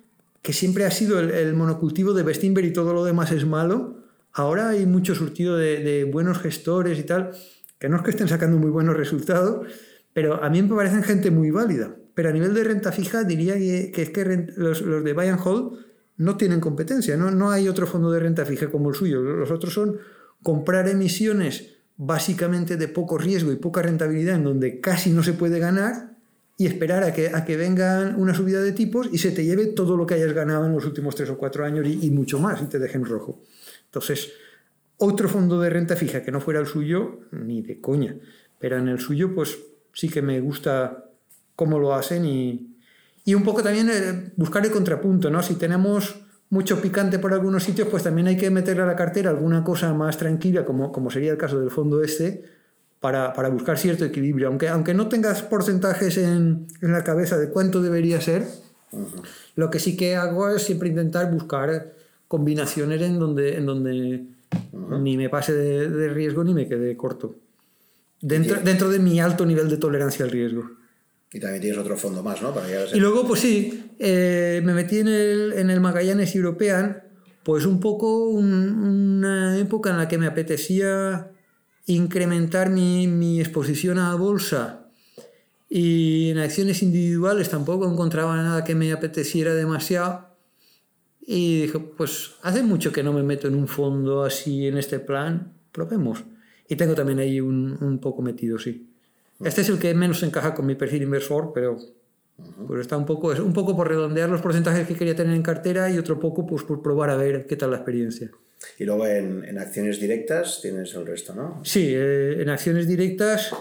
que 0.43 0.53
siempre 0.53 0.87
ha 0.87 0.91
sido 0.91 1.21
el, 1.21 1.31
el 1.31 1.55
monocultivo 1.55 2.15
de 2.15 2.23
Bestinver 2.23 2.65
y 2.65 2.73
todo 2.73 2.95
lo 2.95 3.05
demás 3.05 3.31
es 3.31 3.47
malo, 3.47 4.04
ahora 4.35 4.70
hay 4.70 4.85
mucho 4.85 5.15
surtido 5.15 5.56
de, 5.56 6.05
buenos 6.05 6.39
gestores 6.39 6.98
y 6.98 7.05
tal, 7.05 7.31
que 7.78 7.89
no 7.89 7.97
es 7.97 8.02
que 8.02 8.11
estén 8.11 8.28
sacando 8.28 8.59
muy 8.59 8.70
buenos 8.70 8.97
resultados, 8.97 9.66
pero 10.12 10.43
a 10.43 10.51
mí 10.51 10.62
me 10.62 10.74
parecen 10.74 11.02
gente 11.02 11.31
muy 11.31 11.51
válida. 11.51 11.97
Pero 12.15 12.28
a 12.28 12.32
nivel 12.32 12.55
de 12.55 12.62
renta 12.62 12.93
fija 12.93 13.24
diría 13.24 13.55
que, 13.55 14.02
es 14.02 14.11
que 14.11 14.52
los, 14.56 14.85
de 14.85 15.12
buy 15.12 15.28
and 15.28 15.40
hold 15.43 15.78
no 16.16 16.36
tienen 16.36 16.61
competencia, 16.61 17.16
¿no? 17.16 17.31
no 17.31 17.51
hay 17.51 17.69
otro 17.69 17.86
fondo 17.86 18.11
de 18.12 18.20
renta 18.20 18.44
fija 18.44 18.70
como 18.70 18.90
el 18.90 18.94
suyo. 18.94 19.20
Los 19.23 19.51
otros 19.51 19.73
son 19.73 19.98
comprar 20.43 20.89
emisiones 20.89 21.74
básicamente 21.97 22.77
de 22.77 22.89
poco 22.89 23.19
riesgo 23.19 23.51
y 23.52 23.56
poca 23.56 23.82
rentabilidad 23.82 24.36
en 24.36 24.44
donde 24.44 24.81
casi 24.81 25.11
no 25.11 25.23
se 25.23 25.32
puede 25.32 25.59
ganar 25.59 26.15
y 26.56 26.66
esperar 26.66 27.02
a 27.02 27.12
que, 27.12 27.31
a 27.35 27.44
que 27.44 27.56
vengan 27.56 28.20
una 28.20 28.35
subida 28.35 28.62
de 28.62 28.73
tipos 28.73 29.09
y 29.12 29.19
se 29.19 29.32
te 29.32 29.44
lleve 29.44 29.66
todo 29.66 29.97
lo 29.97 30.06
que 30.06 30.15
hayas 30.15 30.32
ganado 30.32 30.66
en 30.66 30.73
los 30.73 30.85
últimos 30.85 31.16
tres 31.16 31.31
o 31.31 31.36
cuatro 31.36 31.65
años 31.65 31.85
y, 31.86 32.06
y 32.06 32.11
mucho 32.11 32.39
más 32.39 32.62
y 32.62 32.66
te 32.66 32.78
dejen 32.78 33.05
rojo. 33.05 33.40
Entonces, 33.95 34.33
otro 34.99 35.29
fondo 35.29 35.61
de 35.61 35.71
renta 35.71 35.95
fija 35.95 36.25
que 36.25 36.33
no 36.33 36.41
fuera 36.41 36.59
el 36.59 36.66
suyo, 36.66 37.21
ni 37.31 37.62
de 37.62 37.81
coña. 37.81 38.16
Pero 38.59 38.77
en 38.77 38.89
el 38.89 38.99
suyo, 38.99 39.37
pues 39.37 39.57
sí 39.93 40.09
que 40.09 40.21
me 40.21 40.41
gusta 40.41 41.05
cómo 41.55 41.79
lo 41.79 41.95
hacen 41.95 42.25
y, 42.25 42.75
Y 43.25 43.35
un 43.35 43.45
poco 43.45 43.62
también 43.62 43.89
eh, 43.91 44.33
buscar 44.37 44.66
el 44.66 44.73
contrapunto, 44.73 45.31
¿no? 45.31 45.43
Si 45.43 45.55
tenemos 45.55 46.16
mucho 46.51 46.83
picante 46.83 47.21
por 47.21 47.33
algunos 47.33 47.62
sitios, 47.62 47.87
pues 47.89 48.03
también 48.03 48.27
hay 48.27 48.37
que 48.37 48.51
meterle 48.51 48.83
a 48.83 48.87
la 48.87 48.97
cartera 48.97 49.31
alguna 49.31 49.62
cosa 49.62 49.95
más 49.95 50.19
tranquila, 50.19 50.65
como, 50.65 50.91
como 50.91 51.09
sería 51.09 51.31
el 51.31 51.39
caso 51.39 51.61
del 51.61 51.71
fondo 51.71 52.03
este, 52.03 52.43
para, 52.99 53.33
para 53.33 53.49
buscar 53.49 53.79
cierto 53.79 54.05
equilibrio. 54.05 54.49
Aunque, 54.49 54.69
aunque 54.69 54.93
no 54.93 55.09
tengas 55.09 55.43
porcentajes 55.43 56.19
en, 56.19 56.66
en 56.83 56.93
la 56.93 57.05
cabeza 57.05 57.39
de 57.39 57.49
cuánto 57.49 57.81
debería 57.81 58.21
ser, 58.21 58.45
lo 59.55 59.71
que 59.71 59.79
sí 59.79 59.97
que 59.97 60.16
hago 60.16 60.49
es 60.51 60.62
siempre 60.62 60.89
intentar 60.89 61.31
buscar 61.33 61.95
combinaciones 62.29 63.01
en 63.03 63.19
donde, 63.19 63.57
en 63.57 63.67
donde 63.67 64.25
ni 65.01 65.17
me 65.17 65.29
pase 65.29 65.53
de, 65.53 65.89
de, 65.89 66.09
riesgo 66.09 66.45
ni 66.45 66.55
me 66.55 66.69
quede 66.69 66.97
corto. 66.97 67.37
Dentro, 68.21 68.61
dentro 68.61 68.89
de 68.89 68.99
mi 68.99 69.21
alto 69.21 69.45
nivel 69.45 69.69
de 69.69 69.77
tolerancia 69.77 70.25
al 70.25 70.31
riesgo. 70.31 70.71
Y 71.33 71.41
también 71.41 71.61
tienes 71.61 71.79
otro 71.79 71.97
fondo 71.97 72.23
más, 72.23 72.41
¿no? 72.41 72.55
Para 72.55 72.69
y 72.95 73.01
luego, 73.01 73.27
pues 73.27 73.41
sí, 73.41 73.91
eh, 73.99 74.63
me 74.65 74.73
metí 74.73 75.01
en 75.01 75.09
el, 75.09 75.53
en 75.55 75.69
el 75.69 75.81
Magallanes 75.81 76.35
European, 76.35 77.03
pues 77.43 77.67
un 77.67 77.81
poco 77.81 78.29
un, 78.29 78.53
una 78.53 79.59
época 79.59 79.91
en 79.91 79.99
la 79.99 80.09
que 80.09 80.17
me 80.17 80.27
apetecía 80.27 81.31
incrementar 81.87 82.71
mi, 82.71 83.09
mi 83.09 83.41
exposición 83.41 83.99
a 83.99 84.15
bolsa 84.15 84.85
y 85.69 86.31
en 86.31 86.39
acciones 86.39 86.85
individuales 86.85 87.51
tampoco 87.51 87.91
encontraba 87.91 88.37
nada 88.37 88.63
que 88.63 88.77
me 88.77 88.93
apeteciera 88.93 89.55
demasiado. 89.55 90.34
Y 91.27 91.63
dije, 91.63 91.79
pues 91.79 92.33
hace 92.43 92.63
mucho 92.63 92.93
que 92.93 93.03
no 93.03 93.13
me 93.13 93.23
meto 93.23 93.49
en 93.49 93.55
un 93.55 93.67
fondo 93.67 94.25
así 94.25 94.67
en 94.67 94.77
este 94.77 94.99
plan, 94.99 95.53
probemos. 95.73 96.25
Y 96.69 96.77
tengo 96.77 96.95
también 96.95 97.19
ahí 97.19 97.41
un, 97.41 97.79
un 97.81 97.99
poco 97.99 98.23
metido, 98.23 98.59
sí. 98.59 98.91
Este 99.43 99.63
es 99.63 99.69
el 99.69 99.79
que 99.79 99.95
menos 99.95 100.23
encaja 100.23 100.55
con 100.55 100.67
mi 100.67 100.75
perfil 100.75 101.03
inversor, 101.03 101.53
pero 101.55 101.79
pues 102.67 102.81
está 102.81 102.97
un 102.97 103.07
poco, 103.07 103.33
es 103.33 103.41
un 103.41 103.53
poco 103.53 103.77
por 103.77 103.89
redondear 103.89 104.29
los 104.29 104.41
porcentajes 104.41 104.87
que 104.87 104.95
quería 104.95 105.15
tener 105.15 105.35
en 105.35 105.43
cartera 105.43 105.91
y 105.91 105.99
otro 105.99 106.19
poco 106.19 106.47
pues 106.47 106.63
por 106.63 106.83
probar 106.83 107.11
a 107.11 107.17
ver 107.17 107.47
qué 107.47 107.57
tal 107.57 107.71
la 107.71 107.77
experiencia. 107.77 108.31
Y 108.79 108.85
luego 108.85 109.07
en, 109.07 109.45
en 109.45 109.59
acciones 109.59 110.01
directas 110.01 110.61
tienes 110.63 110.95
el 110.95 111.07
resto, 111.07 111.35
¿no? 111.35 111.61
Sí, 111.65 111.93
eh, 111.95 112.43
en 112.43 112.49
acciones 112.49 112.89
directas 112.89 113.53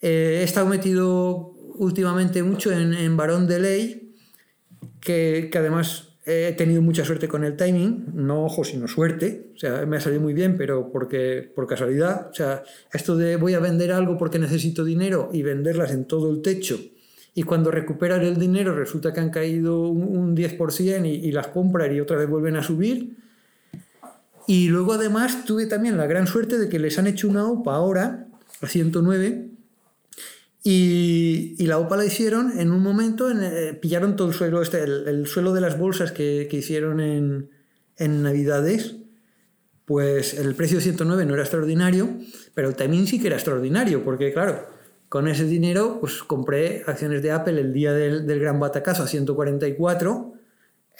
eh, 0.00 0.38
he 0.40 0.42
estado 0.42 0.66
metido 0.66 1.54
últimamente 1.76 2.42
mucho 2.42 2.72
en, 2.72 2.94
en 2.94 3.16
Barón 3.16 3.46
de 3.46 3.58
Ley, 3.58 4.14
que, 5.00 5.48
que 5.52 5.58
además 5.58 6.09
he 6.30 6.52
tenido 6.52 6.82
mucha 6.82 7.04
suerte 7.04 7.28
con 7.28 7.44
el 7.44 7.56
timing, 7.56 8.06
no 8.14 8.44
ojo, 8.44 8.64
sino 8.64 8.86
suerte. 8.88 9.50
O 9.54 9.58
sea, 9.58 9.84
me 9.86 9.96
ha 9.96 10.00
salido 10.00 10.22
muy 10.22 10.34
bien, 10.34 10.56
pero 10.56 10.90
porque, 10.92 11.50
por 11.54 11.66
casualidad. 11.66 12.28
O 12.30 12.34
sea, 12.34 12.62
esto 12.92 13.16
de 13.16 13.36
voy 13.36 13.54
a 13.54 13.60
vender 13.60 13.92
algo 13.92 14.16
porque 14.16 14.38
necesito 14.38 14.84
dinero 14.84 15.30
y 15.32 15.42
venderlas 15.42 15.92
en 15.92 16.06
todo 16.06 16.30
el 16.30 16.42
techo. 16.42 16.78
Y 17.34 17.42
cuando 17.42 17.70
recuperar 17.70 18.22
el 18.24 18.38
dinero 18.38 18.74
resulta 18.74 19.12
que 19.12 19.20
han 19.20 19.30
caído 19.30 19.88
un, 19.88 20.36
10% 20.36 21.06
y, 21.06 21.28
y 21.28 21.32
las 21.32 21.48
comprar 21.48 21.92
y 21.92 22.00
otra 22.00 22.16
vez 22.16 22.28
vuelven 22.28 22.56
a 22.56 22.62
subir. 22.62 23.16
Y 24.46 24.68
luego 24.68 24.94
además 24.94 25.44
tuve 25.44 25.66
también 25.66 25.96
la 25.96 26.06
gran 26.06 26.26
suerte 26.26 26.58
de 26.58 26.68
que 26.68 26.78
les 26.78 26.98
han 26.98 27.06
hecho 27.06 27.28
una 27.28 27.46
OPA 27.46 27.74
ahora, 27.74 28.26
a 28.60 28.66
109, 28.66 29.49
y, 30.62 31.56
la 31.66 31.78
OPA 31.78 31.96
la 31.96 32.04
hicieron 32.04 32.58
en 32.58 32.70
un 32.70 32.82
momento, 32.82 33.30
en, 33.30 33.42
eh, 33.42 33.72
pillaron 33.74 34.16
todo 34.16 34.28
el 34.28 34.34
suelo, 34.34 34.60
este, 34.60 34.82
el, 34.82 35.26
suelo 35.26 35.52
de 35.52 35.60
las 35.60 35.78
bolsas 35.78 36.12
que, 36.12 36.48
que 36.50 36.58
hicieron 36.58 37.00
en, 37.00 37.50
en, 37.96 38.22
Navidades, 38.22 38.96
pues 39.86 40.34
el 40.34 40.54
precio 40.54 40.78
de 40.78 40.84
109 40.84 41.24
no 41.24 41.34
era 41.34 41.42
extraordinario, 41.42 42.08
pero 42.54 42.68
el 42.68 42.76
timing 42.76 43.06
sí 43.06 43.20
que 43.20 43.28
era 43.28 43.36
extraordinario, 43.36 44.04
porque 44.04 44.32
claro, 44.32 44.66
con 45.08 45.28
ese 45.28 45.44
dinero 45.44 45.98
pues 46.00 46.22
compré 46.22 46.82
acciones 46.86 47.22
de 47.22 47.32
Apple 47.32 47.60
el 47.60 47.72
día 47.72 47.92
del, 47.92 48.26
del 48.26 48.40
gran 48.40 48.60
batacazo 48.60 49.04
a 49.04 49.08
144 49.08 50.29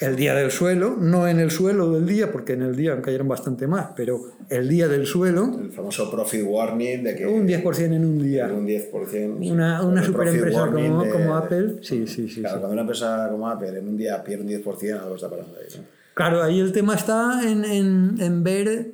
el 0.01 0.15
día 0.15 0.33
del 0.33 0.49
suelo, 0.49 0.97
no 0.99 1.27
en 1.27 1.39
el 1.39 1.51
suelo 1.51 1.91
del 1.91 2.07
día, 2.07 2.31
porque 2.31 2.53
en 2.53 2.63
el 2.63 2.75
día 2.75 2.99
cayeron 3.01 3.27
bastante 3.27 3.67
más, 3.67 3.89
pero 3.95 4.19
el 4.49 4.67
día 4.67 4.87
del 4.87 5.05
suelo. 5.05 5.59
El 5.61 5.71
famoso 5.71 6.09
profit 6.09 6.43
warning 6.43 7.03
de 7.03 7.15
que. 7.15 7.27
Un 7.27 7.47
10% 7.47 7.79
en 7.83 8.03
un 8.03 8.21
día. 8.21 8.47
Un 8.47 8.67
10%. 8.67 9.51
Una, 9.51 9.83
una 9.83 10.03
super 10.03 10.27
empresa 10.27 10.65
como, 10.65 11.03
de, 11.03 11.09
como, 11.11 11.35
Apple. 11.35 11.75
Sí, 11.81 12.07
sí, 12.07 12.27
sí. 12.27 12.41
Claro, 12.41 12.55
sí. 12.55 12.59
cuando 12.61 12.73
una 12.73 12.81
empresa 12.81 13.27
como 13.29 13.47
Apple 13.47 13.77
en 13.77 13.87
un 13.87 13.95
día 13.95 14.23
pierde 14.23 14.43
un 14.43 14.49
10%, 14.49 14.99
algo 14.99 15.15
está 15.15 15.29
pasando 15.29 15.55
ahí. 15.59 15.67
¿no? 15.77 15.83
Claro, 16.15 16.41
ahí 16.41 16.59
el 16.59 16.71
tema 16.71 16.95
está 16.95 17.39
en, 17.43 17.63
en, 17.63 18.15
en 18.19 18.43
ver. 18.43 18.91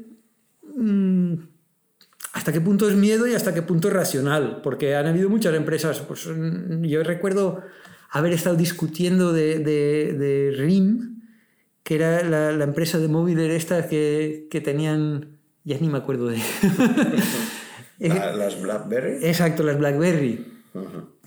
Mmm, 0.76 1.36
hasta 2.34 2.52
qué 2.52 2.62
punto 2.62 2.88
es 2.88 2.96
miedo 2.96 3.26
y 3.28 3.34
hasta 3.34 3.54
qué 3.54 3.62
punto 3.62 3.88
es 3.88 3.94
racional, 3.94 4.60
porque 4.62 4.96
han 4.96 5.08
habido 5.08 5.30
muchas 5.30 5.56
empresas. 5.56 6.00
Pues, 6.02 6.28
yo 6.82 7.04
recuerdo 7.04 7.64
haber 8.10 8.34
estado 8.34 8.56
discutiendo 8.56 9.34
de, 9.34 9.60
de, 9.60 10.14
de 10.14 10.52
RIM, 10.56 11.22
que 11.84 11.96
era 11.96 12.24
la, 12.24 12.52
la, 12.52 12.64
empresa 12.64 12.98
de 13.00 13.08
móviles 13.08 13.52
esta 13.52 13.88
que, 13.88 14.48
que, 14.52 14.62
tenían, 14.62 15.40
ya 15.64 15.78
ni 15.80 15.88
me 15.88 15.98
acuerdo 15.98 16.28
de... 16.28 16.38
la, 18.00 18.36
las 18.36 18.62
BlackBerry. 18.62 19.26
Exacto, 19.26 19.64
las 19.64 19.78
BlackBerry. 19.78 20.46
Uh 20.74 20.80
-huh. 20.80 21.18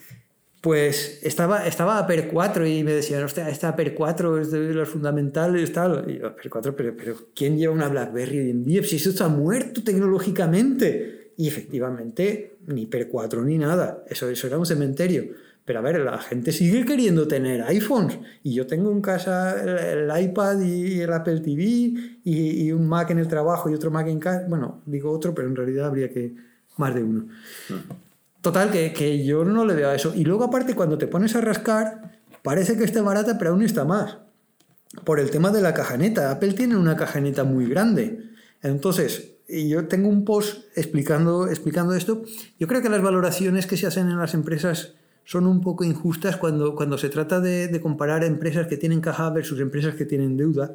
Pues 0.60 1.20
estaba, 1.22 1.66
estaba 1.66 1.98
a 1.98 2.06
PER 2.06 2.28
4 2.28 2.66
y 2.66 2.84
me 2.84 2.92
decían, 2.92 3.24
hostia, 3.24 3.48
esta 3.48 3.74
PER 3.74 3.94
4 3.94 4.38
es 4.38 4.50
de 4.50 4.74
los 4.74 4.90
fundamentales, 4.90 5.72
tal. 5.72 6.04
Y 6.06 6.18
yo, 6.18 6.36
PER 6.36 6.50
4, 6.50 6.76
pero, 6.76 6.94
pero 6.94 7.16
¿quién 7.34 7.56
lleva 7.56 7.72
una 7.72 7.88
BlackBerry 7.88 8.40
hoy 8.40 8.50
en 8.50 8.64
día? 8.64 8.82
Si 8.82 8.96
eso 8.96 9.08
está 9.08 9.28
muerto 9.28 9.82
tecnológicamente. 9.82 11.32
Y 11.38 11.48
efectivamente, 11.48 12.58
ni 12.66 12.84
PER 12.84 13.08
4 13.08 13.42
ni 13.42 13.56
nada. 13.56 14.04
Eso, 14.10 14.28
eso 14.28 14.46
era 14.46 14.58
un 14.58 14.66
cementerio. 14.66 15.30
Pero 15.70 15.78
a 15.78 15.82
ver, 15.82 16.00
la 16.00 16.18
gente 16.18 16.50
sigue 16.50 16.84
queriendo 16.84 17.28
tener 17.28 17.62
iPhones. 17.62 18.18
Y 18.42 18.54
yo 18.54 18.66
tengo 18.66 18.90
en 18.90 19.00
casa 19.00 19.54
el, 19.62 20.10
el 20.10 20.24
iPad 20.24 20.58
y 20.62 20.98
el 20.98 21.12
Apple 21.12 21.38
TV 21.38 21.62
y, 22.24 22.64
y, 22.64 22.72
un 22.72 22.88
Mac 22.88 23.08
en 23.12 23.20
el 23.20 23.28
trabajo 23.28 23.70
y 23.70 23.74
otro 23.74 23.88
Mac 23.92 24.08
en 24.08 24.18
casa. 24.18 24.46
Bueno, 24.48 24.82
digo 24.84 25.12
otro, 25.12 25.32
pero 25.32 25.46
en 25.46 25.54
realidad 25.54 25.86
habría 25.86 26.10
que 26.10 26.34
más 26.76 26.92
de 26.92 27.04
uno. 27.04 27.28
Total, 28.40 28.72
que, 28.72 28.92
que 28.92 29.24
yo 29.24 29.44
no 29.44 29.64
le 29.64 29.74
veo 29.74 29.90
a 29.90 29.94
eso. 29.94 30.12
Y 30.12 30.24
luego 30.24 30.42
aparte, 30.42 30.74
cuando 30.74 30.98
te 30.98 31.06
pones 31.06 31.36
a 31.36 31.40
rascar, 31.40 32.18
parece 32.42 32.76
que 32.76 32.82
esté 32.82 33.00
barata, 33.00 33.38
pero 33.38 33.52
aún 33.52 33.62
está 33.62 33.84
más. 33.84 34.16
Por 35.04 35.20
el 35.20 35.30
tema 35.30 35.52
de 35.52 35.62
la 35.62 35.72
cajaneta. 35.72 36.32
Apple 36.32 36.54
tiene 36.54 36.76
una 36.76 36.96
cajaneta 36.96 37.44
muy 37.44 37.68
grande. 37.68 38.28
Entonces, 38.60 39.36
y 39.48 39.68
yo 39.68 39.86
tengo 39.86 40.08
un 40.08 40.24
post 40.24 40.64
explicando, 40.74 41.46
explicando 41.46 41.94
esto. 41.94 42.24
Yo 42.58 42.66
creo 42.66 42.82
que 42.82 42.88
las 42.88 43.02
valoraciones 43.02 43.68
que 43.68 43.76
se 43.76 43.86
hacen 43.86 44.08
en 44.08 44.18
las 44.18 44.34
empresas 44.34 44.94
son 45.30 45.46
un 45.46 45.60
poco 45.60 45.84
injustas 45.84 46.36
cuando, 46.36 46.74
cuando 46.74 46.98
se 46.98 47.08
trata 47.08 47.38
de, 47.38 47.68
de, 47.68 47.80
comparar 47.80 48.24
empresas 48.24 48.66
que 48.66 48.76
tienen 48.76 49.00
caja 49.00 49.30
versus 49.30 49.60
empresas 49.60 49.94
que 49.94 50.04
tienen 50.04 50.36
deuda, 50.36 50.74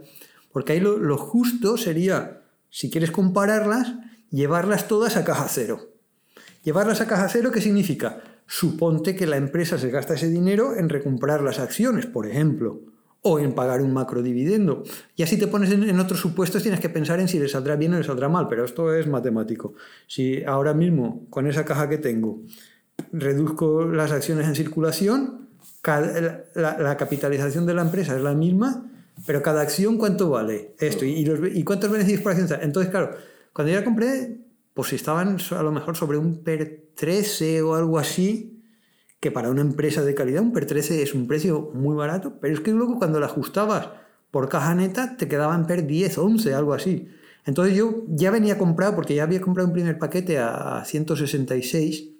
porque 0.54 0.72
ahí 0.72 0.80
lo, 0.80 1.18
justo 1.18 1.76
sería, 1.76 2.42
si 2.70 2.90
quieres 2.90 3.12
compararlas, 3.12 3.96
llevarlas 4.30 4.88
todas 4.88 5.18
a 5.18 5.26
caja 5.26 5.48
cero. 5.50 5.90
Llevarlas 6.64 7.02
a 7.02 7.06
caja 7.06 7.28
cero, 7.28 7.52
¿qué 7.52 7.60
significa? 7.60 8.22
Suponte 8.48 9.14
que 9.14 9.28
la 9.28 9.36
empresa 9.36 9.78
se 9.78 9.90
gasta 9.90 10.14
ese 10.14 10.30
dinero 10.30 10.78
en 10.78 10.88
recomprar 10.88 11.42
las 11.42 11.60
acciones, 11.60 12.06
por 12.06 12.26
ejemplo, 12.26 12.80
o 13.24 13.40
en 13.40 13.56
pagar 13.56 13.82
un 13.82 13.92
macro 13.92 14.24
dividendo. 14.24 14.84
Y 15.18 15.24
así 15.24 15.38
te 15.38 15.48
pones 15.48 15.70
en, 15.74 15.84
en 15.84 16.00
otros 16.00 16.22
supuestos, 16.22 16.62
tienes 16.62 16.80
que 16.80 16.88
pensar 16.88 17.20
en 17.20 17.28
si 17.28 17.40
le 17.40 17.50
saldrá 17.50 17.76
bien 17.76 17.94
o 17.94 17.98
le 17.98 18.06
saldrá 18.06 18.30
mal, 18.30 18.48
pero 18.48 18.64
esto 18.64 18.96
es 18.96 19.06
matemático. 19.06 19.74
Si 20.08 20.46
ahora 20.46 20.74
mismo, 20.74 21.28
con 21.30 21.46
esa 21.46 21.66
caja 21.66 21.90
que 21.90 21.98
tengo, 21.98 22.40
reduzco 23.12 23.86
las 23.86 24.12
acciones 24.12 24.48
en 24.48 24.56
circulación, 24.56 25.50
cada, 25.82 26.46
la, 26.56 26.78
la, 26.80 26.98
capitalización 26.98 27.66
de 27.66 27.74
la 27.74 27.84
empresa 27.84 28.16
es 28.16 28.22
la 28.22 28.34
misma, 28.34 28.92
pero 29.26 29.42
cada 29.42 29.62
acción 29.62 29.98
cuánto 29.98 30.30
vale 30.30 30.76
esto 30.80 31.06
y, 31.06 31.24
los, 31.26 31.40
y 31.54 31.64
cuántos 31.64 31.92
beneficios 31.92 32.22
por 32.22 32.32
acción. 32.32 32.60
Entonces, 32.62 32.92
claro, 32.92 33.12
cuando 33.54 33.72
yo 33.72 33.80
la 33.80 33.86
compré, 33.86 34.40
pues 34.74 34.90
si 34.90 34.96
estaban 34.96 35.38
a 35.52 35.64
lo 35.64 35.72
mejor 35.72 35.96
sobre 35.96 36.18
un 36.18 36.44
PER 36.44 36.90
13 36.96 37.62
o 37.62 37.76
algo 37.76 37.98
así, 37.98 38.64
que 39.20 39.32
para 39.32 39.50
una 39.50 39.62
empresa 39.62 40.04
de 40.04 40.14
calidad 40.14 40.42
un 40.42 40.54
PER 40.54 40.66
13 40.66 41.02
es 41.02 41.14
un 41.14 41.28
precio 41.28 41.72
muy 41.74 41.96
barato, 41.96 42.38
pero 42.42 42.54
es 42.54 42.60
que 42.60 42.72
luego 42.72 42.98
cuando 42.98 43.20
la 43.20 43.28
ajustabas 43.28 43.90
por 44.32 44.50
caja 44.50 44.76
neta 44.76 45.16
te 45.18 45.28
quedaban 45.28 45.66
PER 45.66 45.88
10, 45.88 46.18
11, 46.18 46.54
algo 46.54 46.74
así. 46.74 47.08
Entonces 47.46 47.76
yo 47.76 48.04
ya 48.08 48.32
venía 48.32 48.58
comprado, 48.58 48.96
porque 48.96 49.16
ya 49.16 49.24
había 49.24 49.40
comprado 49.40 49.68
un 49.68 49.74
primer 49.74 49.98
paquete 49.98 50.40
a 50.40 50.84
166, 50.84 52.15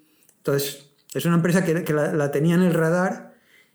entonces, 0.46 0.92
es 1.12 1.24
una 1.24 1.36
empresa 1.36 1.64
que, 1.64 1.82
que 1.82 1.92
la, 1.92 2.12
la, 2.12 2.30
tenía 2.30 2.54
en 2.54 2.62
el 2.62 2.72
radar 2.72 3.34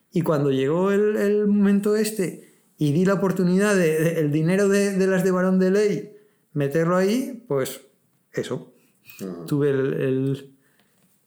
y 0.10 0.22
cuando 0.22 0.52
llegó 0.52 0.92
el, 0.92 1.18
el 1.18 1.48
momento 1.48 1.98
este 1.98 2.62
y 2.78 2.94
di 2.94 3.04
la 3.04 3.16
oportunidad 3.16 3.76
de, 3.76 4.00
de 4.00 4.20
el 4.22 4.32
dinero 4.32 4.70
de, 4.70 4.98
de, 4.98 5.08
las 5.08 5.26
de 5.26 5.32
Barón 5.32 5.60
de 5.60 5.70
Ley, 5.70 6.14
meterlo 6.54 6.96
ahí, 6.96 7.44
pues 7.48 7.82
eso. 8.32 8.74
Uh 9.20 9.26
-huh. 9.26 9.46
Tuve 9.48 9.70
el... 9.70 9.94
el 9.94 10.56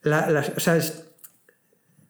la, 0.02 0.30
la, 0.30 0.40
o 0.56 0.60
sea, 0.60 0.76
es, 0.76 1.04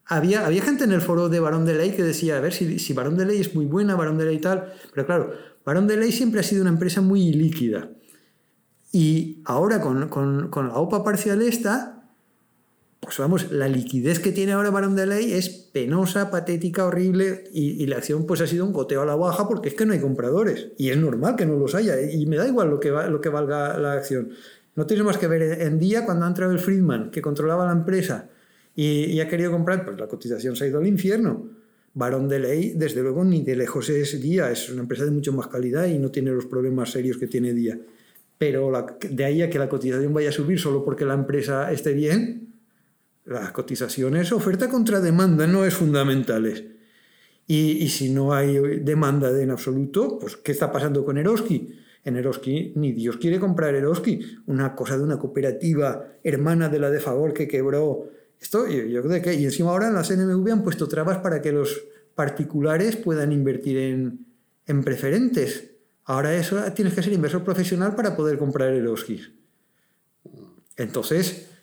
había, 0.06 0.46
había 0.46 0.62
gente 0.62 0.84
en 0.84 0.92
el 0.92 1.00
foro 1.00 1.28
de 1.28 1.40
Barón 1.40 1.64
de 1.64 1.74
Ley 1.74 1.90
que 1.92 2.02
decía, 2.04 2.36
a 2.36 2.40
ver, 2.40 2.52
si, 2.52 2.78
si 2.78 2.92
Barón 2.92 3.16
de 3.16 3.26
Ley 3.26 3.40
es 3.40 3.54
muy 3.54 3.66
buena, 3.66 3.96
Barón 3.96 4.18
de 4.18 4.26
Ley 4.26 4.38
tal, 4.38 4.72
pero 4.92 5.06
claro, 5.06 5.32
Barón 5.64 5.88
de 5.88 5.96
Ley 5.96 6.12
siempre 6.12 6.40
ha 6.40 6.44
sido 6.44 6.62
una 6.62 6.70
empresa 6.70 7.00
muy 7.00 7.32
líquida. 7.32 7.90
Y 8.92 9.42
ahora 9.44 9.80
con, 9.80 10.08
con, 10.08 10.50
con 10.50 10.68
la 10.68 10.74
OPA 10.74 11.02
parcial 11.02 11.42
esta, 11.42 11.93
pues 13.04 13.18
vamos, 13.18 13.52
la 13.52 13.68
liquidez 13.68 14.18
que 14.18 14.32
tiene 14.32 14.52
ahora 14.52 14.70
Barón 14.70 14.96
de 14.96 15.06
Ley 15.06 15.32
es 15.32 15.50
penosa, 15.50 16.30
patética, 16.30 16.86
horrible 16.86 17.44
y, 17.52 17.86
la 17.86 17.96
acción 17.96 18.26
pues 18.26 18.40
ha 18.40 18.46
sido 18.46 18.64
un 18.64 18.72
goteo 18.72 19.02
a 19.02 19.04
la 19.04 19.14
baja 19.14 19.46
porque 19.46 19.68
es 19.68 19.74
que 19.74 19.84
no 19.84 19.92
hay 19.92 20.00
compradores 20.00 20.68
y 20.78 20.88
es 20.88 20.96
normal 20.96 21.36
que 21.36 21.44
no 21.44 21.56
los 21.56 21.74
haya 21.74 22.00
y 22.00 22.24
me 22.26 22.36
da 22.36 22.48
igual 22.48 22.70
lo 22.70 22.80
que, 22.80 22.90
lo 22.90 23.20
que 23.20 23.28
valga 23.28 23.78
la 23.78 23.92
acción. 23.92 24.30
No 24.74 24.86
tiene 24.86 25.02
más 25.02 25.18
que 25.18 25.28
ver 25.28 25.60
en 25.62 25.78
día 25.78 26.04
cuando 26.04 26.24
ha 26.24 26.28
entrado 26.28 26.52
el 26.52 26.58
Friedman 26.58 27.10
que 27.10 27.20
controlaba 27.20 27.66
la 27.66 27.72
empresa 27.72 28.30
y, 28.76 29.20
ha 29.20 29.28
querido 29.28 29.52
comprar, 29.52 29.84
pues 29.84 29.98
la 29.98 30.08
cotización 30.08 30.56
se 30.56 30.64
ha 30.64 30.66
ido 30.68 30.78
al 30.78 30.86
infierno. 30.86 31.48
Barón 31.92 32.28
de 32.28 32.40
Ley, 32.40 32.72
desde 32.74 33.02
luego, 33.02 33.24
ni 33.24 33.44
de 33.44 33.54
lejos 33.54 33.88
es 33.88 34.20
Día, 34.20 34.50
es 34.50 34.68
una 34.68 34.82
empresa 34.82 35.04
de 35.04 35.12
mucho 35.12 35.32
más 35.32 35.46
calidad 35.46 35.86
y 35.86 35.98
no 35.98 36.10
tiene 36.10 36.32
los 36.32 36.46
problemas 36.46 36.90
serios 36.90 37.18
que 37.18 37.28
tiene 37.28 37.52
Día. 37.52 37.78
Pero 38.36 38.72
de 39.08 39.24
ahí 39.24 39.42
a 39.42 39.50
que 39.50 39.60
la 39.60 39.68
cotización 39.68 40.12
vaya 40.12 40.30
a 40.30 40.32
subir 40.32 40.58
solo 40.58 40.84
porque 40.84 41.04
la 41.04 41.14
empresa 41.14 41.70
esté 41.70 41.92
bien, 41.92 42.53
las 43.24 43.52
cotizaciones, 43.52 44.32
oferta 44.32 44.68
contra 44.68 45.00
demanda, 45.00 45.46
no 45.46 45.64
es 45.64 45.74
fundamentales. 45.74 46.64
Y, 47.46 47.88
si 47.88 48.08
no 48.08 48.32
hay 48.32 48.80
demanda 48.80 49.30
en 49.40 49.50
absoluto, 49.50 50.18
pues 50.18 50.36
¿qué 50.36 50.52
está 50.52 50.72
pasando 50.72 51.04
con 51.04 51.18
Eroski? 51.18 51.78
En 52.02 52.16
Eroski 52.16 52.72
ni 52.76 52.92
Dios 52.92 53.18
quiere 53.18 53.38
comprar 53.38 53.74
Eroski, 53.74 54.20
una 54.46 54.74
cosa 54.74 54.96
de 54.96 55.04
una 55.04 55.18
cooperativa 55.18 56.06
hermana 56.22 56.68
de 56.68 56.78
la 56.78 56.90
de 56.90 57.00
Favor 57.00 57.34
que 57.34 57.46
quebró. 57.46 58.10
Esto, 58.40 58.66
yo, 58.66 59.02
creo 59.02 59.22
que, 59.22 59.34
y 59.34 59.44
encima 59.44 59.70
ahora 59.70 59.88
en 59.88 59.94
la 59.94 60.02
CNMV 60.02 60.52
han 60.52 60.62
puesto 60.62 60.88
trabas 60.88 61.18
para 61.18 61.42
que 61.42 61.52
los 61.52 61.82
particulares 62.14 62.96
puedan 62.96 63.32
invertir 63.32 63.76
en, 63.78 64.26
en 64.66 64.84
preferentes. 64.84 65.70
Ahora 66.04 66.34
eso 66.34 66.60
tienes 66.72 66.94
que 66.94 67.02
ser 67.02 67.12
inversor 67.12 67.44
profesional 67.44 67.94
para 67.94 68.16
poder 68.16 68.38
comprar 68.38 68.72
Eroski. 68.72 69.20
Entonces, 70.76 71.53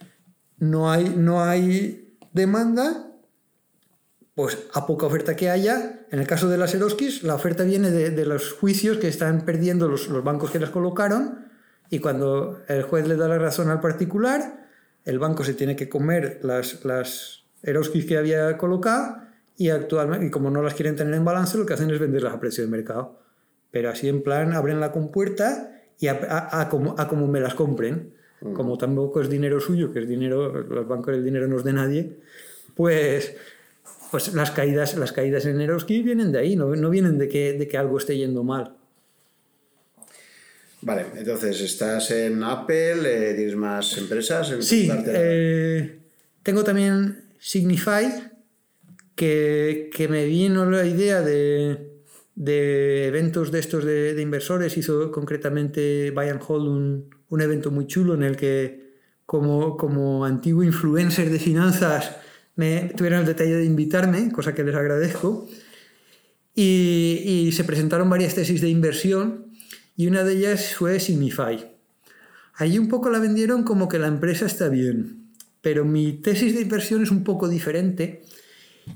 no 0.61 0.91
hay, 0.91 1.15
no 1.17 1.43
hay 1.43 2.15
demanda, 2.33 3.07
pues 4.35 4.59
a 4.73 4.85
poca 4.85 5.07
oferta 5.07 5.35
que 5.35 5.49
haya, 5.49 6.05
en 6.11 6.19
el 6.19 6.27
caso 6.27 6.49
de 6.49 6.57
las 6.57 6.75
Eroskis, 6.75 7.23
la 7.23 7.33
oferta 7.33 7.63
viene 7.63 7.89
de, 7.89 8.25
los 8.25 8.53
juicios 8.53 8.97
que 8.97 9.07
están 9.07 9.43
perdiendo 9.43 9.87
los, 9.87 10.07
bancos 10.23 10.51
que 10.51 10.59
las 10.59 10.69
colocaron 10.69 11.47
y 11.89 11.97
cuando 11.97 12.61
el 12.67 12.83
juez 12.83 13.07
le 13.07 13.15
da 13.15 13.27
la 13.27 13.39
razón 13.39 13.69
al 13.69 13.81
particular, 13.81 14.69
el 15.03 15.17
banco 15.17 15.43
se 15.43 15.55
tiene 15.55 15.75
que 15.75 15.89
comer 15.89 16.39
las, 16.43 16.85
las 16.85 17.43
Eroskis 17.63 18.05
que 18.05 18.17
había 18.17 18.55
colocado 18.59 19.17
y 19.57 19.69
actualmente, 19.69 20.29
como 20.29 20.51
no 20.51 20.61
las 20.61 20.75
quieren 20.75 20.95
tener 20.95 21.15
en 21.15 21.25
balance, 21.25 21.57
lo 21.57 21.65
que 21.65 21.73
hacen 21.73 21.89
es 21.89 21.99
venderlas 21.99 22.35
a 22.35 22.39
precio 22.39 22.63
de 22.63 22.69
mercado. 22.69 23.19
Pero 23.71 23.89
así 23.89 24.07
en 24.07 24.21
plan 24.21 24.53
abren 24.53 24.79
la 24.79 24.91
compuerta 24.91 25.71
y 25.99 26.07
a 26.07 26.67
como, 26.69 26.95
a 26.99 27.07
como 27.07 27.27
me 27.27 27.39
las 27.39 27.55
compren. 27.55 28.13
Mm. 28.41 28.53
como 28.53 28.77
tampoco 28.77 29.21
es 29.21 29.29
dinero 29.29 29.59
suyo, 29.59 29.93
que 29.93 29.99
es 29.99 30.07
dinero, 30.07 30.51
los 30.63 30.87
bancos 30.87 31.13
del 31.13 31.23
dinero 31.23 31.47
no 31.47 31.57
es 31.57 31.63
de 31.63 31.73
nadie, 31.73 32.17
pues, 32.75 33.35
pues 34.09 34.33
las, 34.33 34.49
caídas, 34.51 34.95
las 34.97 35.11
caídas 35.11 35.45
en 35.45 35.61
Eroski 35.61 36.01
vienen 36.01 36.31
de 36.31 36.39
ahí, 36.39 36.55
no, 36.55 36.75
no 36.75 36.89
vienen 36.89 37.19
de 37.19 37.29
que, 37.29 37.53
de 37.53 37.67
que 37.67 37.77
algo 37.77 37.97
esté 37.97 38.17
yendo 38.17 38.43
mal. 38.43 38.75
Vale, 40.81 41.05
entonces 41.15 41.61
estás 41.61 42.09
en 42.09 42.43
Apple, 42.43 43.03
eh, 43.05 43.35
tienes 43.35 43.55
más 43.55 43.95
empresas. 43.99 44.51
sí, 44.65 44.89
eh, 45.05 45.99
tengo 46.41 46.63
también 46.63 47.25
Signify, 47.37 48.31
que, 49.13 49.91
que, 49.93 50.07
me 50.07 50.25
vino 50.25 50.67
la 50.67 50.83
idea 50.83 51.21
de, 51.21 51.91
de 52.33 53.05
eventos 53.05 53.51
de 53.51 53.59
estos 53.59 53.85
de, 53.85 54.15
de, 54.15 54.21
inversores, 54.23 54.75
hizo 54.77 55.11
concretamente 55.11 56.09
Bayern 56.09 56.39
Hall 56.47 56.67
un, 56.67 57.20
un 57.31 57.41
evento 57.41 57.71
muy 57.71 57.87
chulo 57.87 58.13
en 58.13 58.23
el 58.23 58.35
que 58.37 58.91
como, 59.25 59.77
como 59.77 60.25
antiguo 60.25 60.63
influencer 60.63 61.29
de 61.29 61.39
finanzas 61.39 62.17
me 62.55 62.91
tuvieron 62.95 63.21
el 63.21 63.25
detalle 63.25 63.55
de 63.55 63.65
invitarme, 63.65 64.31
cosa 64.31 64.53
que 64.53 64.63
les 64.63 64.75
agradezco. 64.75 65.47
Y, 66.53 67.23
y, 67.25 67.51
se 67.53 67.63
presentaron 67.63 68.09
varias 68.09 68.35
tesis 68.35 68.59
de 68.59 68.67
inversión 68.67 69.53
y 69.95 70.07
una 70.07 70.25
de 70.25 70.33
ellas 70.33 70.75
fue 70.75 70.99
Signify. 70.99 71.71
Allí 72.55 72.77
un 72.77 72.89
poco 72.89 73.09
la 73.09 73.19
vendieron 73.19 73.63
como 73.63 73.87
que 73.87 73.97
la 73.97 74.07
empresa 74.07 74.45
está 74.45 74.67
bien, 74.67 75.31
pero 75.61 75.85
mi 75.85 76.11
tesis 76.11 76.53
de 76.53 76.61
inversión 76.61 77.03
es 77.03 77.09
un 77.09 77.23
poco 77.23 77.47
diferente 77.47 78.23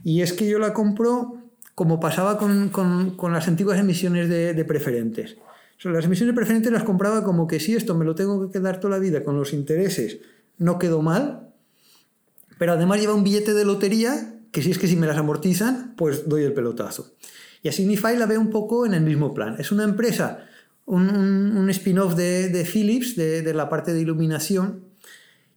y 0.03 0.21
es 0.21 0.33
que 0.33 0.49
yo 0.49 0.59
la 0.59 0.73
compro 0.73 1.37
como 1.75 2.01
pasaba 2.01 2.37
con, 2.37 2.67
con, 2.67 3.11
con 3.11 3.31
las 3.31 3.47
antiguas 3.47 3.79
emisiones 3.79 4.27
de, 4.27 4.53
de 4.53 4.65
preferentes 4.65 5.37
las 5.83 6.05
emisiones 6.05 6.35
preferentes 6.35 6.71
las 6.71 6.83
compraba 6.83 7.23
como 7.23 7.47
que 7.47 7.59
si 7.59 7.75
esto 7.75 7.95
me 7.95 8.05
lo 8.05 8.15
tengo 8.15 8.45
que 8.45 8.59
quedar 8.59 8.79
toda 8.79 8.97
la 8.97 8.99
vida 8.99 9.23
con 9.23 9.37
los 9.37 9.53
intereses, 9.53 10.19
no 10.57 10.79
quedó 10.79 11.01
mal, 11.01 11.49
pero 12.57 12.73
además 12.73 12.99
lleva 12.99 13.13
un 13.13 13.23
billete 13.23 13.53
de 13.53 13.65
lotería 13.65 14.39
que 14.51 14.61
si 14.61 14.71
es 14.71 14.79
que 14.79 14.87
si 14.87 14.95
me 14.95 15.05
las 15.05 15.17
amortizan, 15.17 15.95
pues 15.97 16.29
doy 16.29 16.43
el 16.43 16.53
pelotazo. 16.53 17.13
Y 17.61 17.67
a 17.67 17.71
Signify 17.71 18.17
la 18.17 18.25
veo 18.25 18.39
un 18.39 18.49
poco 18.49 18.85
en 18.85 18.93
el 18.93 19.01
mismo 19.01 19.33
plan. 19.33 19.57
Es 19.59 19.71
una 19.71 19.83
empresa, 19.83 20.47
un, 20.85 21.67
spin-off 21.69 22.15
de, 22.15 22.67
Philips, 22.71 23.15
de, 23.15 23.53
la 23.53 23.67
parte 23.67 23.93
de 23.93 24.01
iluminación, 24.01 24.85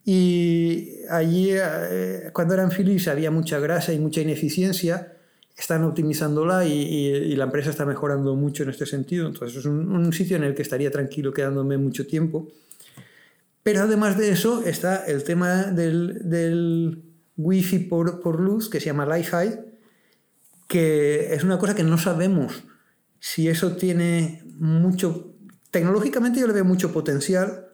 y 0.04 1.04
allí, 1.10 1.50
eh, 1.52 2.30
cuando 2.32 2.54
eran 2.54 2.70
Philips, 2.70 3.08
había 3.08 3.30
mucha 3.30 3.58
grasa 3.58 3.92
y 3.92 3.98
mucha 3.98 4.22
ineficiencia 4.22 5.17
están 5.58 5.82
optimizándola 5.82 6.64
y, 6.64 7.34
la 7.34 7.44
empresa 7.44 7.70
está 7.70 7.84
mejorando 7.84 8.36
mucho 8.36 8.62
en 8.62 8.70
este 8.70 8.86
sentido. 8.86 9.26
Entonces 9.26 9.58
es 9.58 9.64
un, 9.66 10.12
sitio 10.12 10.36
en 10.36 10.44
el 10.44 10.54
que 10.54 10.62
estaría 10.62 10.90
tranquilo 10.90 11.32
quedándome 11.32 11.76
mucho 11.76 12.06
tiempo. 12.06 12.48
Pero 13.64 13.82
además 13.82 14.16
de 14.16 14.30
eso 14.30 14.62
está 14.64 15.04
el 15.04 15.24
tema 15.24 15.64
del, 15.64 16.20
del 16.28 17.02
wifi 17.36 17.80
por, 17.80 18.20
por 18.20 18.40
luz 18.40 18.70
que 18.70 18.78
se 18.78 18.86
llama 18.86 19.04
Li-Fi, 19.04 19.58
que 20.68 21.34
es 21.34 21.42
una 21.42 21.58
cosa 21.58 21.74
que 21.74 21.82
no 21.82 21.98
sabemos 21.98 22.62
si 23.18 23.48
eso 23.48 23.76
tiene 23.76 24.44
mucho... 24.58 25.34
Tecnológicamente 25.72 26.40
yo 26.40 26.46
le 26.46 26.52
veo 26.52 26.64
mucho 26.64 26.92
potencial, 26.92 27.66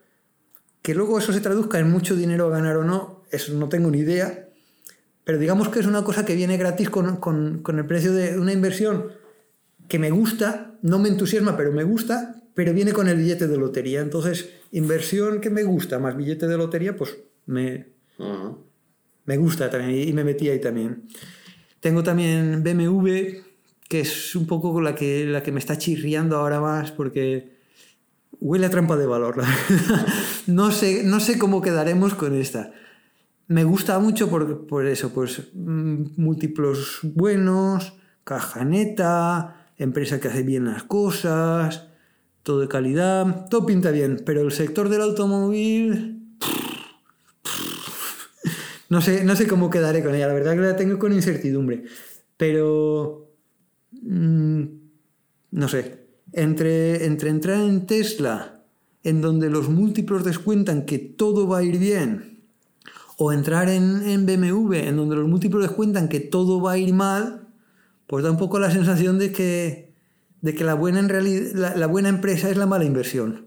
que 0.80 0.94
luego 0.94 1.18
eso 1.18 1.32
se 1.32 1.40
traduzca 1.40 1.78
en 1.78 1.90
mucho 1.90 2.16
dinero 2.16 2.46
a 2.46 2.50
ganar 2.50 2.78
o 2.78 2.84
no, 2.84 3.24
eso 3.30 3.52
no 3.52 3.68
tengo 3.68 3.90
ni 3.90 3.98
idea, 3.98 4.43
pero 5.24 5.38
digamos 5.38 5.70
que 5.70 5.80
es 5.80 5.86
una 5.86 6.04
cosa 6.04 6.24
que 6.24 6.34
viene 6.34 6.56
gratis 6.58 6.90
con, 6.90 7.16
con, 7.16 7.62
con, 7.62 7.78
el 7.78 7.86
precio 7.86 8.12
de 8.12 8.38
una 8.38 8.52
inversión 8.52 9.08
que 9.88 9.98
me 9.98 10.10
gusta, 10.10 10.76
no 10.82 10.98
me 10.98 11.08
entusiasma, 11.08 11.56
pero 11.56 11.72
me 11.72 11.82
gusta, 11.82 12.42
pero 12.54 12.74
viene 12.74 12.92
con 12.92 13.08
el 13.08 13.16
billete 13.16 13.48
de 13.48 13.56
lotería. 13.56 14.00
Entonces, 14.00 14.50
inversión 14.72 15.40
que 15.40 15.50
me 15.50 15.62
gusta 15.62 15.98
más 15.98 16.16
billete 16.16 16.46
de 16.46 16.56
lotería, 16.58 16.94
pues 16.94 17.16
me, 17.46 17.88
me 19.24 19.36
gusta 19.38 19.70
también 19.70 20.08
y 20.08 20.12
me 20.12 20.24
metí 20.24 20.48
ahí 20.48 20.60
también. 20.60 21.04
Tengo 21.80 22.02
también 22.02 22.62
BMW, 22.62 23.42
que 23.88 24.00
es 24.00 24.36
un 24.36 24.46
poco 24.46 24.80
la 24.80 24.94
que, 24.94 25.24
la 25.24 25.42
que 25.42 25.52
me 25.52 25.58
está 25.58 25.78
chirriando 25.78 26.36
ahora 26.36 26.60
más 26.60 26.92
porque 26.92 27.54
huele 28.40 28.66
a 28.66 28.70
trampa 28.70 28.96
de 28.96 29.06
valor, 29.06 29.38
la 29.38 29.44
verdad. 29.44 30.06
No 30.46 30.70
sé, 30.70 31.04
no 31.04 31.20
sé 31.20 31.38
cómo 31.38 31.62
quedaremos 31.62 32.12
con 32.12 32.34
esta 32.34 32.74
me 33.46 33.64
gusta 33.64 33.98
mucho 33.98 34.28
por, 34.30 34.66
por 34.66 34.86
eso, 34.86 35.10
pues 35.12 35.52
múltiplos 35.54 37.00
buenos, 37.02 37.94
caja 38.24 38.64
neta, 38.64 39.70
empresa 39.76 40.20
que 40.20 40.28
hace 40.28 40.42
bien 40.42 40.64
las 40.64 40.84
cosas, 40.84 41.88
todo 42.42 42.60
de 42.60 42.68
calidad, 42.68 43.48
todo 43.48 43.66
pinta 43.66 43.90
bien, 43.90 44.22
pero 44.24 44.42
el 44.42 44.52
sector 44.52 44.88
del 44.88 45.02
automóvil... 45.02 46.20
No 48.90 49.00
sé, 49.00 49.24
no 49.24 49.34
sé 49.34 49.48
cómo 49.48 49.70
quedaré 49.70 50.04
con 50.04 50.14
ella, 50.14 50.28
la 50.28 50.34
verdad 50.34 50.52
que 50.52 50.60
la 50.60 50.76
tengo 50.76 50.98
con 50.98 51.12
incertidumbre, 51.12 51.84
pero... 52.36 53.32
Mm, 54.02 54.62
no 55.50 55.68
sé, 55.68 56.04
entre, 56.32 57.06
entre 57.06 57.30
entrar 57.30 57.60
en 57.60 57.86
Tesla, 57.86 58.62
en 59.02 59.20
donde 59.20 59.50
los 59.50 59.68
múltiplos 59.68 60.22
descuentan 60.22 60.84
que 60.84 60.98
todo 60.98 61.48
va 61.48 61.58
a 61.58 61.62
ir 61.62 61.78
bien, 61.78 62.33
o 63.16 63.32
entrar 63.32 63.68
en, 63.68 64.02
en, 64.08 64.26
BMW, 64.26 64.74
en 64.74 64.96
donde 64.96 65.16
los 65.16 65.28
múltiplos 65.28 65.70
cuentan 65.70 66.08
que 66.08 66.20
todo 66.20 66.60
va 66.60 66.72
a 66.72 66.78
ir 66.78 66.92
mal, 66.92 67.48
pues 68.06 68.24
da 68.24 68.30
un 68.30 68.38
poco 68.38 68.58
la 68.58 68.70
sensación 68.72 69.18
de 69.18 69.32
que, 69.32 69.92
de 70.40 70.54
que 70.54 70.64
la, 70.64 70.74
buena 70.74 70.98
empresa 71.00 72.50
es 72.50 72.56
la 72.56 72.66
mala 72.66 72.84
inversión, 72.84 73.46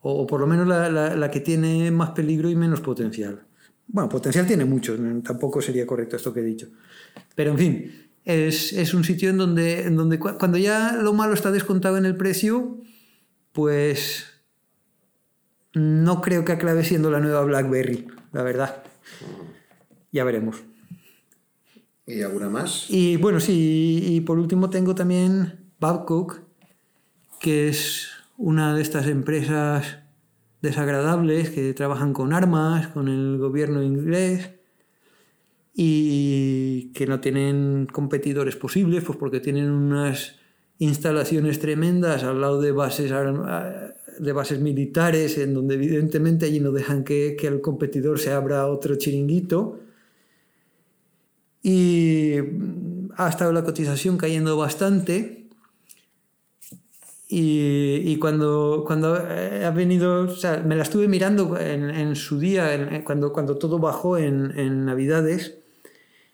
o, 0.00 0.26
por 0.26 0.40
lo 0.40 0.46
menos 0.46 0.66
la, 0.66 1.30
que 1.30 1.40
tiene 1.40 1.90
más 1.90 2.10
peligro 2.10 2.48
y 2.48 2.56
menos 2.56 2.80
potencial. 2.80 3.42
Bueno, 3.88 4.08
potencial 4.08 4.46
tiene 4.46 4.64
mucho, 4.64 4.96
tampoco 5.24 5.60
sería 5.60 5.86
correcto 5.86 6.16
esto 6.16 6.32
que 6.32 6.40
he 6.40 6.44
dicho. 6.44 6.68
Pero 7.34 7.50
en 7.50 7.58
fin, 7.58 7.92
es, 8.24 8.94
un 8.94 9.02
sitio 9.02 9.30
en 9.30 9.38
donde, 9.38 9.82
en 9.82 9.96
donde 9.96 10.18
cuando 10.20 10.58
ya 10.58 10.92
lo 10.92 11.12
malo 11.12 11.34
está 11.34 11.50
descontado 11.50 11.98
en 11.98 12.06
el 12.06 12.16
precio, 12.16 12.78
pues 13.52 14.26
no 15.74 16.20
creo 16.20 16.44
que 16.44 16.52
acabe 16.52 16.84
siendo 16.84 17.10
la 17.10 17.20
nueva 17.20 17.42
BlackBerry, 17.42 18.06
la 18.32 18.42
verdad. 18.44 18.82
Ya 20.12 20.24
veremos. 20.24 20.62
¿Y 22.06 22.22
alguna 22.22 22.48
más? 22.48 22.86
Y 22.90 23.16
bueno, 23.16 23.40
sí, 23.40 24.02
y 24.04 24.20
por 24.22 24.38
último 24.38 24.68
tengo 24.70 24.94
también 24.94 25.70
Babcock, 25.78 26.40
que 27.40 27.68
es 27.68 28.08
una 28.36 28.74
de 28.74 28.82
estas 28.82 29.06
empresas 29.06 29.98
desagradables 30.60 31.50
que 31.50 31.72
trabajan 31.72 32.12
con 32.12 32.32
armas, 32.32 32.88
con 32.88 33.08
el 33.08 33.38
gobierno 33.38 33.82
inglés, 33.82 34.50
y 35.74 36.92
que 36.92 37.06
no 37.06 37.20
tienen 37.20 37.86
competidores 37.86 38.56
posibles, 38.56 39.04
pues 39.04 39.16
porque 39.18 39.40
tienen 39.40 39.70
unas 39.70 40.36
instalaciones 40.78 41.60
tremendas 41.60 42.24
al 42.24 42.40
lado 42.40 42.60
de 42.60 42.72
bases, 42.72 43.12
de 44.20 44.32
bases 44.32 44.60
militares, 44.60 45.38
en 45.38 45.54
donde 45.54 45.74
evidentemente 45.74 46.46
allí 46.46 46.60
no 46.60 46.72
dejan 46.72 47.04
que, 47.04 47.36
que 47.38 47.46
el 47.46 47.60
competidor 47.60 48.18
se 48.18 48.32
abra 48.32 48.66
otro 48.66 48.96
chiringuito. 48.96 49.80
Y 51.62 52.36
ha 53.16 53.28
estado 53.28 53.52
la 53.52 53.64
cotización 53.64 54.16
cayendo 54.16 54.56
bastante. 54.56 55.40
Y, 57.32 58.16
cuando, 58.16 58.82
cuando 58.84 59.14
ha 59.14 59.70
venido, 59.70 60.22
o 60.22 60.34
sea, 60.34 60.64
me 60.66 60.74
la 60.74 60.82
estuve 60.82 61.06
mirando 61.06 61.56
en, 61.60 62.16
su 62.16 62.40
día, 62.40 63.04
cuando, 63.04 63.32
cuando 63.32 63.56
todo 63.56 63.78
bajó 63.78 64.18
en, 64.18 64.58
en, 64.58 64.84
Navidades. 64.84 65.58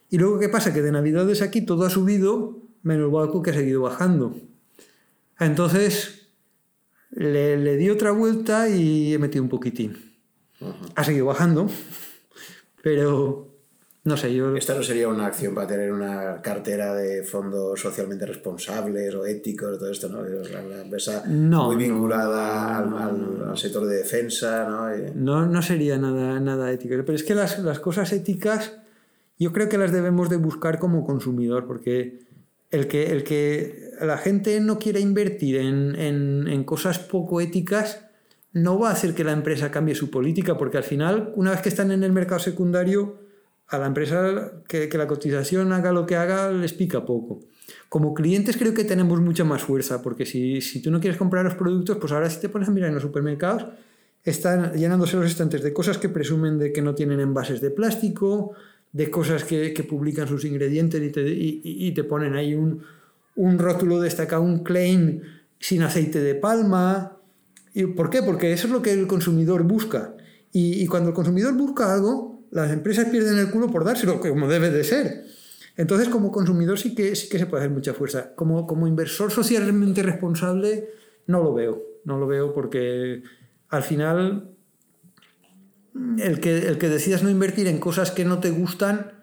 Y 0.09 0.17
luego, 0.17 0.39
¿qué 0.39 0.49
pasa? 0.49 0.73
Que 0.73 0.81
de 0.81 0.91
Navidades 0.91 1.43
aquí 1.43 1.61
todo 1.61 1.85
ha 1.85 1.91
subido, 1.91 2.63
menos 2.81 3.11
Balco 3.11 3.43
que 3.43 3.51
ha 3.51 3.53
seguido 3.53 3.83
bajando. 3.83 4.35
Entonces, 5.39 6.16
le, 7.11 7.57
le 7.57 7.77
di 7.77 7.89
otra 7.89 8.11
vuelta 8.11 8.69
y 8.69 9.13
he 9.13 9.19
metido 9.19 9.43
un 9.43 9.49
poquitín. 9.49 9.97
Ha 10.95 11.03
seguido 11.03 11.27
bajando, 11.27 11.69
pero 12.81 13.47
no 14.07 14.15
sé, 14.15 14.33
yo... 14.33 14.55
Esta 14.55 14.73
no 14.73 14.83
sería 14.83 15.09
una 15.09 15.25
acción 15.25 15.53
para 15.53 15.67
tener 15.67 15.91
una 15.91 16.41
cartera 16.41 16.95
de 16.95 17.23
fondos 17.23 17.81
socialmente 17.81 18.25
responsables 18.25 19.13
o 19.13 19.25
éticos, 19.25 19.77
todo 19.77 19.91
esto, 19.91 20.07
¿no? 20.07 20.23
La 20.23 20.81
empresa 20.81 21.25
muy 21.27 21.75
vinculada 21.75 22.77
al, 22.77 23.57
sector 23.57 23.85
de 23.85 23.97
defensa, 23.97 24.65
¿no? 24.65 24.87
No, 25.13 25.45
no 25.45 25.61
sería 25.61 25.97
nada, 25.97 26.39
nada 26.39 26.71
ético. 26.71 26.95
Pero 27.05 27.15
es 27.17 27.23
que 27.23 27.35
las, 27.35 27.59
las, 27.59 27.81
cosas 27.81 28.13
éticas 28.13 28.77
yo 29.37 29.51
creo 29.51 29.67
que 29.67 29.77
las 29.77 29.91
debemos 29.91 30.29
de 30.29 30.37
buscar 30.37 30.79
como 30.79 31.05
consumidor, 31.05 31.67
porque 31.67 32.19
el 32.71 32.87
que, 32.87 33.11
el 33.11 33.23
que 33.23 33.91
la 34.01 34.17
gente 34.17 34.59
no 34.59 34.77
quiera 34.77 34.99
invertir 34.99 35.57
en, 35.57 35.95
en, 35.97 36.63
cosas 36.63 36.99
poco 36.99 37.39
éticas 37.41 38.05
no 38.53 38.79
va 38.79 38.89
a 38.89 38.93
hacer 38.93 39.13
que 39.13 39.23
la 39.23 39.31
empresa 39.31 39.71
cambie 39.71 39.95
su 39.95 40.09
política, 40.09 40.57
porque 40.57 40.77
al 40.77 40.83
final, 40.83 41.31
una 41.35 41.51
vez 41.51 41.61
que 41.61 41.69
están 41.69 41.91
en 41.91 42.03
el 42.03 42.11
mercado 42.11 42.39
secundario, 42.39 43.19
a 43.67 43.77
la 43.77 43.85
empresa 43.85 44.63
que, 44.67 44.87
que, 44.87 44.97
la 44.97 45.07
cotización 45.07 45.73
haga 45.73 45.91
lo 45.91 46.05
que 46.05 46.15
haga 46.15 46.51
les 46.51 46.73
pica 46.73 47.05
poco. 47.05 47.41
Como 47.89 48.13
clientes 48.13 48.55
creo 48.55 48.73
que 48.73 48.85
tenemos 48.85 49.19
mucha 49.19 49.43
más 49.43 49.61
fuerza, 49.61 50.01
porque 50.01 50.25
si, 50.25 50.61
si 50.61 50.81
tú 50.81 50.89
no 50.89 51.01
quieres 51.01 51.17
comprar 51.17 51.43
los 51.43 51.55
productos, 51.55 51.97
pues 51.97 52.13
ahora 52.13 52.29
si 52.29 52.39
te 52.39 52.49
pones 52.49 52.69
a 52.69 52.71
mirar 52.71 52.89
en 52.89 52.95
los 52.95 53.03
supermercados, 53.03 53.65
están 54.23 54.73
llenándose 54.73 55.17
los 55.17 55.25
estantes 55.25 55.61
de 55.63 55.73
cosas 55.73 55.97
que 55.97 56.09
presumen 56.09 56.57
de 56.57 56.71
que 56.71 56.81
no 56.81 56.95
tienen 56.95 57.19
envases 57.19 57.61
de 57.61 57.69
plástico, 57.71 58.53
de 58.91 59.09
cosas 59.11 59.43
que, 59.43 59.73
que 59.73 59.83
publican 59.83 60.27
sus 60.27 60.45
ingredientes 60.45 61.01
y 61.01 61.11
te, 61.11 61.21
y, 61.21 61.61
y 61.63 61.91
te 61.93 62.03
ponen 62.03 62.35
ahí 62.35 62.55
un, 62.55 62.81
un 63.35 63.59
rótulo 63.59 64.01
destacado, 64.01 64.41
un 64.41 64.63
claim 64.63 65.21
sin 65.59 65.83
aceite 65.83 66.19
de 66.19 66.35
palma. 66.35 67.17
¿Y 67.73 67.85
¿Por 67.85 68.09
qué? 68.09 68.23
Porque 68.23 68.51
eso 68.51 68.67
es 68.67 68.73
lo 68.73 68.81
que 68.81 68.91
el 68.91 69.07
consumidor 69.07 69.63
busca. 69.63 70.15
Y, 70.51 70.81
y 70.81 70.87
cuando 70.87 71.09
el 71.09 71.15
consumidor 71.15 71.53
busca 71.55 71.93
algo, 71.93 72.43
las 72.51 72.71
empresas 72.71 73.05
pierden 73.09 73.37
el 73.37 73.51
culo 73.51 73.69
por 73.69 73.83
dárselo, 73.83 74.19
como 74.19 74.47
debe 74.47 74.71
de 74.71 74.83
ser. 74.83 75.25
Entonces, 75.75 76.09
como 76.09 76.31
consumidor 76.31 76.79
sí 76.79 76.95
que, 76.95 77.15
sí 77.15 77.29
que 77.29 77.37
se 77.37 77.45
puede 77.45 77.63
hacer 77.63 77.73
mucha 77.73 77.93
fuerza. 77.93 78.33
Como, 78.33 78.65
como 78.65 78.87
inversor 78.87 79.31
socialmente 79.31 80.01
responsable, 80.01 80.89
no 81.27 81.43
lo 81.43 81.53
veo. 81.53 81.83
No 82.03 82.17
lo 82.17 82.25
veo 82.25 82.53
porque 82.53 83.21
al 83.69 83.83
final 83.83 84.56
el 86.19 86.39
que, 86.39 86.57
el 86.67 86.77
que 86.77 86.89
decidas 86.89 87.23
no 87.23 87.29
invertir 87.29 87.67
en 87.67 87.79
cosas 87.79 88.11
que 88.11 88.25
no 88.25 88.39
te 88.39 88.49
gustan, 88.49 89.17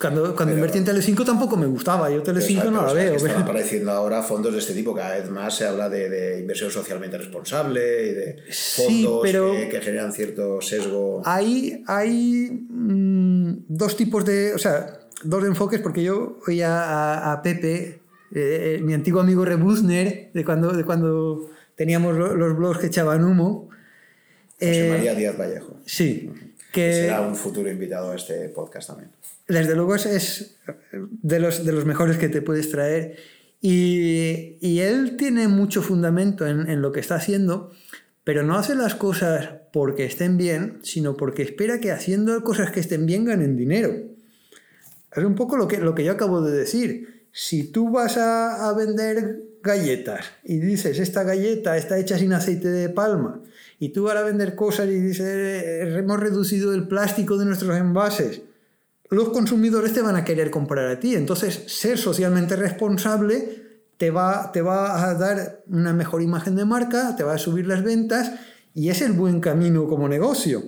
cuando, 0.00 0.34
cuando 0.34 0.54
invertí 0.54 0.78
en 0.78 0.86
Telecinco 0.86 1.24
tampoco 1.24 1.58
me 1.58 1.66
gustaba, 1.66 2.08
yo 2.10 2.22
Telecinco 2.22 2.70
no 2.70 2.86
la 2.86 2.92
veo. 2.94 3.14
están 3.14 3.42
apareciendo 3.42 3.90
ahora 3.90 4.22
fondos 4.22 4.54
de 4.54 4.58
este 4.58 4.72
tipo, 4.72 4.94
cada 4.94 5.16
vez 5.16 5.28
más 5.30 5.54
se 5.54 5.66
habla 5.66 5.90
de, 5.90 6.08
de 6.08 6.40
inversión 6.40 6.70
socialmente 6.70 7.18
responsable 7.18 8.08
y 8.08 8.14
de 8.14 8.36
fondos 8.50 9.22
que, 9.22 9.80
generan 9.82 10.12
cierto 10.12 10.62
sesgo. 10.62 11.20
Hay, 11.26 11.84
hay 11.86 12.66
mm, 12.70 13.66
dos 13.68 13.94
tipos 13.94 14.24
de, 14.24 14.54
o 14.54 14.58
sea, 14.58 15.00
dos 15.22 15.44
enfoques, 15.44 15.80
porque 15.80 16.02
yo 16.02 16.38
oía 16.46 16.82
a, 16.82 17.32
a 17.32 17.42
Pepe, 17.42 18.00
eh, 18.32 18.76
eh, 18.78 18.80
mi 18.82 18.94
antiguo 18.94 19.20
amigo 19.20 19.44
Rebusner, 19.44 20.30
de 20.32 20.44
cuando, 20.46 20.72
de 20.72 20.84
cuando 20.84 21.50
teníamos 21.74 22.16
los 22.16 22.56
blogs 22.56 22.78
que 22.78 22.86
echaban 22.86 23.24
humo. 23.24 23.68
José 24.60 24.86
eh, 24.86 24.90
María 24.90 25.14
Díaz 25.14 25.36
Vallejo. 25.36 25.80
Sí. 25.86 26.30
Que 26.72 26.92
será 26.92 27.22
un 27.22 27.34
futuro 27.34 27.68
invitado 27.68 28.12
a 28.12 28.16
este 28.16 28.48
podcast 28.50 28.88
también 28.88 29.10
desde 29.50 29.74
luego 29.74 29.94
es, 29.96 30.56
de, 31.00 31.40
los, 31.40 31.64
de 31.64 31.72
los 31.72 31.84
mejores 31.84 32.16
que 32.18 32.28
te 32.28 32.40
puedes 32.40 32.70
traer. 32.70 33.16
Y, 33.60 34.56
y 34.60 34.80
él 34.80 35.16
tiene 35.16 35.48
mucho 35.48 35.82
fundamento 35.82 36.46
en, 36.46 36.70
en, 36.70 36.80
lo 36.80 36.92
que 36.92 37.00
está 37.00 37.16
haciendo, 37.16 37.72
pero 38.24 38.42
no 38.42 38.56
hace 38.56 38.74
las 38.74 38.94
cosas 38.94 39.50
porque 39.72 40.06
estén 40.06 40.38
bien, 40.38 40.78
sino 40.82 41.16
porque 41.16 41.42
espera 41.42 41.78
que 41.80 41.92
haciendo 41.92 42.42
cosas 42.42 42.70
que 42.70 42.80
estén 42.80 43.04
bien 43.04 43.24
ganen 43.24 43.56
dinero. 43.56 43.92
Es 45.14 45.24
un 45.24 45.34
poco 45.34 45.56
lo 45.56 45.68
que, 45.68 45.78
lo 45.78 45.94
que 45.94 46.04
yo 46.04 46.12
acabo 46.12 46.40
de 46.40 46.56
decir. 46.56 47.26
Si 47.32 47.64
tú 47.64 47.90
vas 47.90 48.16
a, 48.16 48.68
a 48.68 48.72
vender 48.72 49.42
galletas 49.62 50.26
y 50.42 50.58
dices, 50.58 50.98
esta 50.98 51.22
galleta 51.22 51.76
está 51.76 51.98
hecha 51.98 52.18
sin 52.18 52.32
aceite 52.32 52.68
de 52.68 52.88
palma, 52.88 53.42
y 53.80 53.88
tú 53.88 54.04
vas 54.04 54.16
a 54.16 54.22
vender 54.22 54.54
cosas 54.54 54.88
y 54.88 55.00
dices, 55.00 55.26
eh, 55.26 55.98
hemos 55.98 56.20
reducido 56.20 56.74
el 56.74 56.86
plástico 56.86 57.38
de 57.38 57.46
nuestros 57.46 57.74
envases, 57.76 58.42
los 59.08 59.30
consumidores 59.30 59.94
te 59.94 60.02
van 60.02 60.14
a 60.16 60.24
querer 60.24 60.50
comprar 60.50 60.86
a 60.86 61.00
ti. 61.00 61.16
Entonces, 61.16 61.64
ser 61.66 61.98
socialmente 61.98 62.54
responsable 62.54 63.80
te 63.96 64.10
va, 64.10 64.52
te 64.52 64.62
va 64.62 65.08
a 65.08 65.14
dar 65.14 65.64
una 65.66 65.92
mejor 65.94 66.22
imagen 66.22 66.54
de 66.54 66.64
marca, 66.64 67.16
te 67.16 67.24
va 67.24 67.34
a 67.34 67.38
subir 67.38 67.66
las 67.66 67.82
ventas 67.82 68.32
y 68.74 68.90
es 68.90 69.00
el 69.00 69.12
buen 69.12 69.40
camino 69.40 69.88
como 69.88 70.08
negocio. 70.08 70.62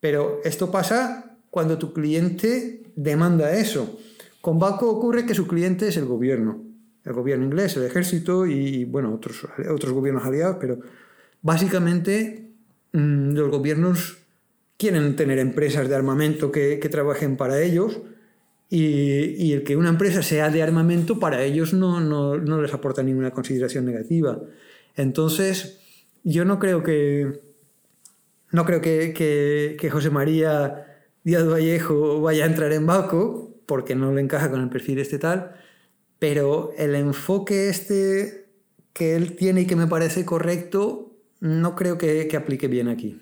Pero 0.00 0.40
esto 0.44 0.70
pasa 0.70 1.36
cuando 1.50 1.78
tu 1.78 1.92
cliente 1.92 2.92
demanda 2.94 3.52
eso. 3.52 3.98
Con 4.40 4.60
Baco 4.60 4.88
ocurre 4.88 5.26
que 5.26 5.34
su 5.34 5.48
cliente 5.48 5.88
es 5.88 5.96
el 5.96 6.06
gobierno, 6.06 6.64
el 7.04 7.12
gobierno 7.12 7.44
inglés, 7.44 7.76
el 7.76 7.84
ejército 7.84 8.46
y, 8.46 8.84
bueno, 8.84 9.12
otros, 9.12 9.46
otros 9.68 9.92
gobiernos 9.92 10.24
aliados, 10.24 10.56
pero 10.60 10.78
básicamente 11.42 12.50
mm, 12.92 13.32
los 13.32 13.50
gobiernos 13.50 14.18
quieren 14.76 15.16
tener 15.16 15.38
empresas 15.38 15.88
de 15.88 15.94
armamento 15.94 16.52
que, 16.52 16.76
trabajen 16.90 17.36
para 17.36 17.60
ellos 17.60 18.00
y, 18.70 19.52
el 19.52 19.64
que 19.64 19.76
una 19.76 19.88
empresa 19.88 20.22
sea 20.22 20.50
de 20.50 20.62
armamento 20.62 21.18
para 21.18 21.42
ellos 21.42 21.74
no, 21.74 22.00
no, 22.00 22.62
les 22.62 22.72
aporta 22.72 23.02
ninguna 23.02 23.32
consideración 23.32 23.84
negativa. 23.84 24.40
Entonces, 24.94 25.80
yo 26.22 26.44
no 26.44 26.58
creo 26.58 26.82
que, 26.82 27.40
no 28.52 28.64
creo 28.64 28.80
que, 28.80 29.76
que, 29.78 29.90
José 29.90 30.10
María 30.10 30.86
Díaz 31.24 31.46
Vallejo 31.46 32.20
vaya 32.20 32.44
a 32.44 32.48
entrar 32.48 32.72
en 32.72 32.86
Baco, 32.86 33.54
porque 33.66 33.94
no 33.94 34.14
le 34.14 34.20
encaja 34.20 34.50
con 34.50 34.60
el 34.60 34.68
perfil 34.68 34.98
este 34.98 35.18
tal, 35.18 35.56
pero 36.18 36.72
el 36.78 36.94
enfoque 36.94 37.68
este 37.68 38.48
que 38.92 39.14
él 39.14 39.36
tiene 39.36 39.62
y 39.62 39.66
que 39.66 39.76
me 39.76 39.86
parece 39.86 40.24
correcto, 40.24 41.07
no 41.40 41.74
creo 41.74 41.98
que, 41.98 42.28
aplique 42.36 42.68
bien 42.68 42.88
aquí. 42.88 43.20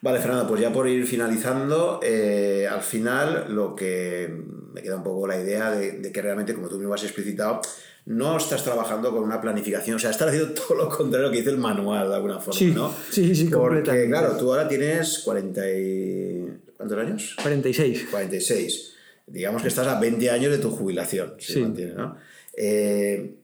Vale, 0.00 0.20
Fernando, 0.20 0.46
pues 0.46 0.60
ya 0.60 0.72
por 0.72 0.86
ir 0.86 1.06
finalizando, 1.06 1.98
eh, 2.02 2.68
al 2.70 2.82
final 2.82 3.46
lo 3.48 3.74
que 3.74 4.30
me 4.72 4.82
queda 4.82 4.96
un 4.96 5.02
poco 5.02 5.26
la 5.26 5.40
idea 5.40 5.70
de, 5.70 6.12
que 6.12 6.22
realmente, 6.22 6.54
como 6.54 6.68
tú 6.68 6.78
mismo 6.78 6.92
has 6.92 7.04
explicitado, 7.04 7.60
no 8.06 8.36
estás 8.36 8.62
trabajando 8.62 9.10
con 9.12 9.22
una 9.22 9.40
planificación, 9.40 9.96
o 9.96 9.98
sea, 9.98 10.10
estás 10.10 10.28
haciendo 10.28 10.52
todo 10.54 10.76
lo 10.76 10.88
contrario 10.88 11.30
que 11.30 11.38
dice 11.38 11.50
el 11.50 11.58
manual 11.58 12.08
de 12.08 12.14
alguna 12.16 12.38
forma, 12.38 12.60
¿no? 12.74 12.94
Sí, 13.10 13.34
sí, 13.34 13.46
Porque, 13.46 14.06
claro, 14.06 14.36
tú 14.36 14.52
ahora 14.52 14.68
tienes 14.68 15.20
40 15.20 15.70
y... 15.70 16.52
¿Cuántos 16.76 16.98
años? 16.98 17.36
46. 17.40 18.08
46. 18.10 18.94
Digamos 19.26 19.62
que 19.62 19.68
estás 19.68 19.86
a 19.86 19.98
20 19.98 20.28
años 20.28 20.52
de 20.52 20.58
tu 20.58 20.70
jubilación, 20.70 21.34
si 21.38 21.54
sí. 21.54 21.60
entiendes, 21.60 21.96
¿no? 21.96 22.16
Eh, 22.56 23.36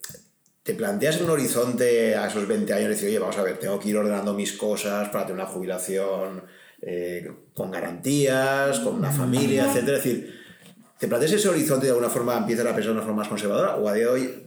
te 0.63 0.75
planteas 0.75 1.21
un 1.21 1.31
horizonte 1.31 2.15
a 2.15 2.27
esos 2.27 2.47
20 2.47 2.73
años 2.73 2.87
y 2.87 2.89
decir, 2.91 3.09
oye, 3.09 3.19
vamos 3.19 3.39
a 3.39 3.43
ver, 3.43 3.59
tengo 3.59 3.79
que 3.79 3.89
ir 3.89 3.97
ordenando 3.97 4.35
mis 4.35 4.53
cosas 4.53 5.09
para 5.09 5.27
tener 5.27 5.41
una 5.43 5.51
jubilación 5.51 6.43
eh, 6.83 7.31
con 7.55 7.71
garantías, 7.71 8.81
con 8.81 8.97
una 8.97 9.11
familia, 9.11 9.65
etc. 9.65 9.77
Es 9.77 9.87
decir, 9.87 10.35
¿te 10.99 11.09
planteas 11.09 11.33
ese 11.33 11.49
horizonte 11.49 11.87
de 11.87 11.93
alguna 11.93 12.11
forma 12.11 12.37
empiezas 12.37 12.67
a 12.67 12.75
pensar 12.75 12.93
de 12.93 12.99
una 12.99 13.03
forma 13.03 13.19
más 13.19 13.29
conservadora? 13.29 13.77
O 13.77 13.89
a 13.89 13.95
día 13.95 14.05
de 14.05 14.11
hoy. 14.11 14.47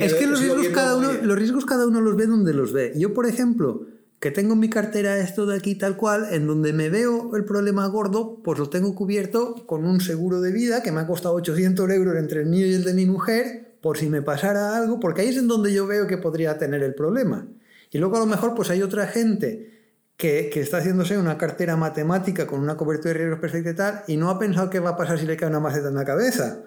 es 0.00 0.14
que 0.14 0.26
los 0.26 0.40
riesgos, 0.40 0.68
cada 0.68 0.96
uno, 0.96 1.12
los 1.12 1.38
riesgos 1.38 1.66
cada 1.66 1.86
uno 1.86 2.00
los 2.00 2.16
ve 2.16 2.26
donde 2.26 2.54
los 2.54 2.72
ve. 2.72 2.94
Yo, 2.96 3.12
por 3.12 3.26
ejemplo, 3.26 3.86
que 4.20 4.30
tengo 4.30 4.54
en 4.54 4.60
mi 4.60 4.70
cartera 4.70 5.18
esto 5.18 5.44
de 5.44 5.56
aquí 5.56 5.74
tal 5.74 5.98
cual, 5.98 6.28
en 6.30 6.46
donde 6.46 6.72
me 6.72 6.88
veo 6.88 7.36
el 7.36 7.44
problema 7.44 7.86
gordo, 7.88 8.40
pues 8.42 8.58
lo 8.58 8.70
tengo 8.70 8.94
cubierto 8.94 9.66
con 9.66 9.84
un 9.84 10.00
seguro 10.00 10.40
de 10.40 10.50
vida 10.50 10.82
que 10.82 10.92
me 10.92 11.00
ha 11.00 11.06
costado 11.06 11.34
800 11.34 11.90
euros 11.90 12.16
entre 12.16 12.40
el 12.40 12.46
mío 12.46 12.66
y 12.66 12.72
el 12.72 12.84
de 12.84 12.94
mi 12.94 13.04
mujer 13.04 13.71
por 13.82 13.98
si 13.98 14.08
me 14.08 14.22
pasara 14.22 14.76
algo, 14.76 15.00
porque 15.00 15.20
ahí 15.22 15.28
es 15.28 15.36
en 15.36 15.48
donde 15.48 15.74
yo 15.74 15.86
veo 15.86 16.06
que 16.06 16.16
podría 16.16 16.56
tener 16.56 16.82
el 16.82 16.94
problema. 16.94 17.48
Y 17.90 17.98
luego 17.98 18.16
a 18.16 18.20
lo 18.20 18.26
mejor 18.26 18.54
pues 18.54 18.70
hay 18.70 18.80
otra 18.80 19.08
gente 19.08 19.70
que, 20.16 20.48
que, 20.50 20.60
está 20.60 20.78
haciéndose 20.78 21.18
una 21.18 21.36
cartera 21.36 21.76
matemática 21.76 22.46
con 22.46 22.60
una 22.60 22.76
cobertura 22.76 23.12
de 23.12 23.18
riesgos 23.18 23.40
perfecta 23.40 23.70
y 23.70 23.74
tal, 23.74 24.04
y 24.06 24.16
no 24.16 24.30
ha 24.30 24.38
pensado 24.38 24.70
qué 24.70 24.78
va 24.78 24.90
a 24.90 24.96
pasar 24.96 25.18
si 25.18 25.26
le 25.26 25.36
cae 25.36 25.48
una 25.48 25.58
maceta 25.58 25.88
en 25.88 25.96
la 25.96 26.04
cabeza. 26.04 26.62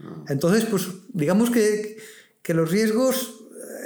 Ah. 0.00 0.24
Entonces, 0.28 0.64
pues 0.66 0.88
digamos 1.12 1.50
que, 1.50 1.96
que 2.42 2.54
los 2.54 2.70
riesgos, 2.70 3.40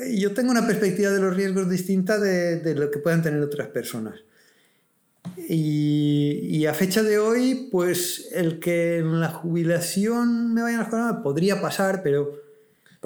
eh, 0.04 0.18
yo 0.18 0.34
tengo 0.34 0.50
una 0.50 0.66
perspectiva 0.66 1.10
de 1.10 1.20
los 1.20 1.34
riesgos 1.34 1.70
distinta 1.70 2.18
de, 2.20 2.60
de 2.60 2.74
lo 2.74 2.90
que 2.90 2.98
puedan 2.98 3.22
tener 3.22 3.40
otras 3.40 3.68
personas. 3.68 4.20
Y, 5.48 6.40
y, 6.42 6.66
a 6.66 6.74
fecha 6.74 7.02
de 7.02 7.18
hoy, 7.18 7.68
pues 7.72 8.28
el 8.32 8.60
que 8.60 8.98
en 8.98 9.18
la 9.18 9.28
jubilación 9.28 10.52
me 10.52 10.62
vayan 10.62 10.80
a 10.80 11.12
las 11.12 11.22
podría 11.22 11.62
pasar, 11.62 12.02
pero... 12.02 12.45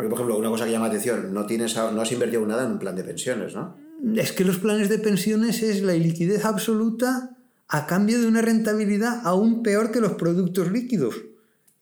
Porque, 0.01 0.09
por 0.09 0.19
ejemplo, 0.19 0.39
una 0.39 0.49
cosa 0.49 0.65
que 0.65 0.73
llama 0.73 0.87
atención, 0.87 1.35
no, 1.35 1.45
tienes, 1.45 1.77
no 1.77 2.01
has 2.01 2.11
invertido 2.11 2.47
nada 2.47 2.65
en 2.65 2.73
un 2.73 2.79
plan 2.79 2.97
de 2.97 3.05
pensiones, 3.05 3.55
¿no? 3.55 3.77
Es 4.17 4.33
que 4.33 4.47
los 4.47 4.57
planes 4.57 4.89
de 4.89 4.99
pensiones 4.99 5.63
es 5.63 5.83
la 5.83 5.95
iliquidez 5.95 6.47
absoluta 6.47 7.37
a 7.69 7.87
cambio 7.87 8.19
de 8.19 8.27
una 8.27 8.41
rentabilidad 8.41 9.21
aún 9.25 9.63
peor 9.63 9.91
que 9.91 10.01
los 10.01 10.13
productos 10.13 10.73
líquidos. 10.73 11.17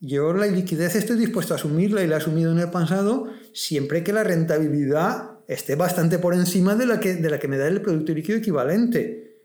Yo 0.01 0.33
la 0.33 0.49
iliquidez 0.49 0.97
estoy 0.97 1.17
dispuesto 1.17 1.55
a 1.55 1.59
asumirla 1.59 2.03
y 2.03 2.09
la 2.09 2.15
he 2.15 2.19
asumido 2.19 2.51
en 2.51 2.59
el 2.59 2.71
pasado 2.71 3.29
siempre 3.53 4.03
que 4.03 4.13
la 4.13 4.25
rentabilidad 4.25 5.39
esté 5.47 5.77
bastante 5.77 6.19
por 6.19 6.35
encima 6.35 6.75
de 6.75 6.87
la 6.87 6.99
que, 6.99 7.15
de 7.15 7.31
la 7.31 7.39
que 7.39 7.47
me 7.47 7.57
da 7.57 7.69
el 7.69 7.83
producto 7.83 8.13
líquido 8.13 8.39
equivalente. 8.39 9.37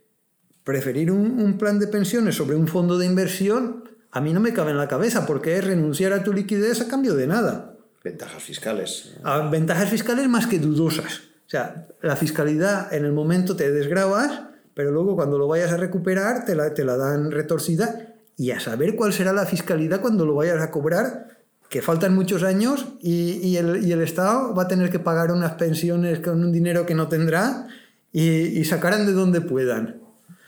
Preferir 0.64 1.11
un 1.11 1.60
plan 1.60 1.77
de 1.77 1.85
pensiones 1.85 2.34
sobre 2.34 2.56
un 2.56 2.68
fondo 2.68 2.98
de 2.98 3.06
inversión 3.06 3.84
a 4.16 4.22
mí 4.22 4.32
no 4.32 4.40
me 4.40 4.53
cabe 4.53 4.69
en 4.69 4.77
la 4.77 4.88
cabeza 4.88 5.26
porque 5.26 5.58
es 5.58 5.66
renunciar 5.66 6.14
a 6.14 6.24
tu 6.24 6.34
liquidez 6.34 6.82
a 6.82 6.88
cambio 6.88 7.16
de 7.16 7.26
nada. 7.26 7.73
Ventajas 8.03 8.43
fiscales. 8.43 9.14
A 9.23 9.49
ventajas 9.49 9.90
fiscales 9.90 10.27
más 10.27 10.48
que 10.48 10.59
dudosas. 10.59 11.22
O 11.45 11.49
sea, 11.49 11.88
la 12.01 12.15
fiscalidad 12.15 12.93
en 12.93 13.06
el 13.06 13.14
momento 13.14 13.56
te 13.56 13.72
desgrabas, 13.72 14.41
pero 14.73 14.91
luego 14.91 15.15
cuando 15.15 15.38
lo 15.38 15.48
vayas 15.48 15.72
a 15.72 15.77
recuperar 15.77 16.45
te 16.45 16.56
la, 16.56 16.73
te 16.73 16.83
la 16.83 16.98
dan 16.98 17.32
retorcida 17.32 18.15
y 18.35 18.51
a 18.51 18.59
saber 18.59 18.95
cuál 18.95 19.14
será 19.14 19.32
la 19.32 19.45
fiscalidad 19.45 20.01
cuando 20.01 20.25
lo 20.25 20.35
vayas 20.35 20.61
a 20.61 20.72
cobrar, 20.72 21.30
que 21.69 21.82
faltan 21.82 22.14
muchos 22.14 22.43
años 22.43 22.88
y, 22.99 23.40
y, 23.41 23.57
el, 23.57 23.85
y 23.85 23.91
el, 23.93 24.01
Estado 24.01 24.53
va 24.53 24.64
a 24.64 24.67
tener 24.67 24.90
que 24.90 24.99
pagar 24.99 25.32
unas 25.32 25.53
pensiones 25.53 26.19
con 26.19 26.43
un 26.43 26.51
dinero 26.51 26.85
que 26.85 26.95
no 26.95 27.07
tendrá 27.07 27.67
y, 28.11 28.59
y 28.59 28.65
sacarán 28.65 29.06
de 29.06 29.14
donde 29.14 29.41
puedan. 29.41 30.01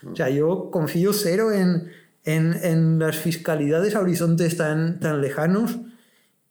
O 0.04 0.14
sea, 0.14 0.28
yo 0.28 0.70
confío 0.70 1.12
cero 1.12 1.52
en, 1.52 1.90
en, 2.24 2.52
en 2.62 2.98
las 2.98 3.16
fiscalidades 3.16 3.94
a 3.94 4.00
horizontes 4.00 4.56
tan, 4.56 5.00
tan 5.00 5.20
lejanos 5.20 5.78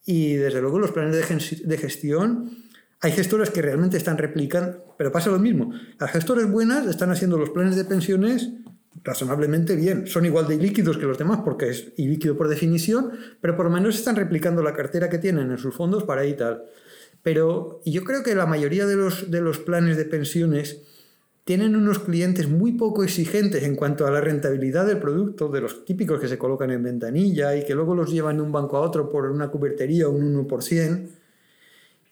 y 0.05 0.35
desde 0.35 0.61
luego 0.61 0.79
los 0.79 0.91
planes 0.91 1.15
de, 1.17 1.77
gestión 1.77 2.51
hay 3.01 3.11
gestoras 3.11 3.49
que 3.49 3.61
realmente 3.61 3.97
están 3.97 4.17
replicando, 4.17 4.95
pero 4.97 5.11
pasa 5.11 5.29
lo 5.29 5.39
mismo. 5.39 5.71
Las 5.99 6.11
gestoras 6.11 6.49
buenas 6.49 6.85
están 6.87 7.11
haciendo 7.11 7.37
los 7.37 7.49
planes 7.49 7.75
de 7.75 7.85
pensiones 7.85 8.51
razonablemente 9.03 9.75
bien. 9.75 10.07
Son 10.07 10.25
igual 10.25 10.47
de 10.47 10.57
líquidos 10.57 10.97
que 10.97 11.05
los 11.05 11.17
demás 11.17 11.41
porque 11.43 11.69
es 11.69 11.91
ilíquido 11.97 12.37
por 12.37 12.47
definición, 12.47 13.11
pero 13.41 13.55
por 13.55 13.65
lo 13.65 13.71
menos 13.71 13.95
están 13.95 14.15
replicando 14.15 14.63
la 14.63 14.73
cartera 14.73 15.09
que 15.09 15.17
tienen 15.17 15.51
en 15.51 15.57
sus 15.57 15.75
fondos 15.75 16.03
para 16.03 16.21
ahí 16.21 16.35
tal. 16.35 16.63
Pero 17.21 17.81
yo 17.85 18.03
creo 18.03 18.23
que 18.23 18.35
la 18.35 18.45
mayoría 18.45 18.85
de 18.85 18.95
los, 18.95 19.31
de 19.31 19.41
los 19.41 19.57
planes 19.57 19.97
de 19.97 20.05
pensiones 20.05 20.81
tienen 21.45 21.75
unos 21.75 21.99
clientes 21.99 22.49
muy 22.49 22.71
poco 22.71 23.03
exigentes 23.03 23.63
en 23.63 23.75
cuanto 23.75 24.07
a 24.07 24.11
la 24.11 24.19
rentabilidad 24.19 24.87
del 24.87 24.97
producto, 24.97 25.47
de 25.47 25.61
los 25.61 25.85
típicos 25.85 26.19
que 26.19 26.27
se 26.27 26.39
colocan 26.39 26.71
en 26.71 26.81
ventanilla 26.81 27.55
y 27.55 27.63
que 27.63 27.75
luego 27.75 27.93
los 27.93 28.11
llevan 28.11 28.37
de 28.37 28.41
un 28.41 28.51
banco 28.51 28.77
a 28.77 28.81
otro 28.81 29.11
por 29.11 29.29
una 29.29 29.49
cubertería 29.49 30.07
o 30.07 30.11
un 30.11 30.47
1%. 30.47 31.07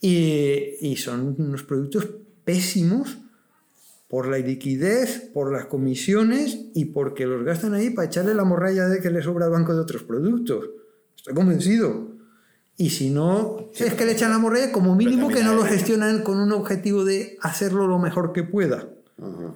Y, 0.01 0.75
y 0.81 0.95
son 0.97 1.35
unos 1.39 1.63
productos 1.63 2.07
pésimos 2.45 3.17
por 4.07 4.27
la 4.27 4.37
liquidez, 4.37 5.31
por 5.33 5.51
las 5.51 5.65
comisiones 5.65 6.67
y 6.75 6.85
porque 6.85 7.25
los 7.25 7.43
gastan 7.43 7.73
ahí 7.73 7.89
para 7.89 8.07
echarle 8.07 8.35
la 8.35 8.43
morralla 8.43 8.87
de 8.87 8.99
que 8.99 9.09
le 9.09 9.23
sobra 9.23 9.45
al 9.45 9.51
banco 9.51 9.73
de 9.73 9.79
otros 9.79 10.03
productos. 10.03 10.69
Estoy 11.17 11.33
convencido. 11.33 12.11
Y 12.77 12.91
si 12.91 13.09
no, 13.09 13.71
es 13.73 13.95
que 13.95 14.05
le 14.05 14.11
echan 14.11 14.29
la 14.29 14.37
morralla, 14.37 14.71
como 14.71 14.95
mínimo 14.95 15.29
que 15.29 15.43
no 15.43 15.55
lo 15.55 15.63
gestionan 15.63 16.21
con 16.21 16.37
un 16.37 16.51
objetivo 16.51 17.03
de 17.03 17.37
hacerlo 17.41 17.87
lo 17.87 17.97
mejor 17.97 18.31
que 18.31 18.43
pueda. 18.43 18.87
Uh 19.17 19.25
-huh. 19.25 19.53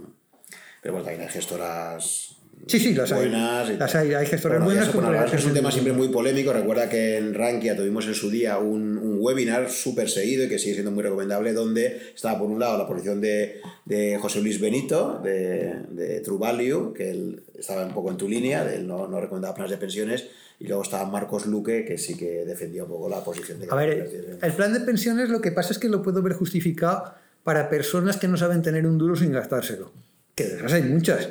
Pero 0.82 0.94
bueno, 0.94 1.06
también 1.06 1.28
hay 1.28 1.34
gestoras 1.34 2.38
Sí, 2.66 2.80
sí, 2.80 2.94
las 2.94 3.12
hay. 3.12 3.30
Las 3.30 3.96
hay, 3.96 4.14
hay 4.14 4.26
gestoras 4.26 4.64
bueno, 4.64 4.90
buenas. 4.90 4.94
Como 4.94 5.14
es 5.14 5.46
un 5.46 5.54
tema 5.54 5.72
siempre 5.72 5.94
muy 5.94 6.10
polémico. 6.10 6.52
Recuerda 6.52 6.90
que 6.90 7.18
en 7.18 7.34
Rankia 7.34 7.78
tuvimos 7.78 8.08
en 8.08 8.16
su 8.16 8.30
día 8.30 8.58
un, 8.58 8.98
un 8.98 9.18
webinar 9.22 9.70
súper 9.70 10.10
seguido 10.10 10.44
y 10.44 10.50
que 10.50 10.58
sigue 10.58 10.74
siendo 10.74 10.92
muy 10.92 11.04
recomendable, 11.04 11.54
donde 11.54 12.12
estaba 12.14 12.40
por 12.40 12.50
un 12.50 12.60
lado 12.60 12.78
la 12.78 12.88
posición 12.88 13.22
de, 13.22 13.62
de 13.86 14.18
José 14.18 14.42
Luis 14.42 14.60
Benito, 14.60 15.22
de, 15.24 15.76
de, 15.92 16.20
True 16.22 16.40
Value, 16.40 16.94
que 16.94 17.12
él 17.12 17.44
estaba 17.58 17.86
un 17.86 17.94
poco 17.94 18.12
en 18.12 18.18
tu 18.18 18.28
línea, 18.28 18.66
de 18.66 18.78
él 18.78 18.88
no, 18.88 19.08
no 19.08 19.22
recomendaba 19.22 19.54
planes 19.54 19.72
de 19.72 19.78
pensiones, 19.78 20.26
y 20.60 20.68
luego 20.68 20.82
estaba 20.82 21.06
Marcos 21.06 21.46
Luque, 21.46 21.86
que 21.86 21.98
sí 21.98 22.18
que 22.18 22.44
defendía 22.44 22.84
un 22.84 22.90
poco 22.90 23.08
la 23.08 23.24
posición 23.24 23.60
de... 23.60 23.68
A 23.70 23.76
ver, 23.76 24.40
el 24.42 24.54
plan 24.54 24.74
de 24.74 24.80
pensiones 24.82 25.30
lo 25.30 25.40
que 25.40 25.52
pasa 25.52 25.72
es 25.72 25.80
que 25.80 25.88
lo 25.88 26.02
puedo 26.02 26.22
ver 26.22 26.34
justificado 26.34 27.14
para 27.48 27.70
personas 27.70 28.18
que 28.18 28.28
no 28.28 28.36
saben 28.36 28.62
tener 28.62 28.86
un 28.86 28.98
duro 28.98 29.16
sin 29.16 29.32
gastárselo, 29.32 29.94
que 30.36 30.44
de 30.44 30.74
hay 30.74 30.84
muchas. 30.84 31.30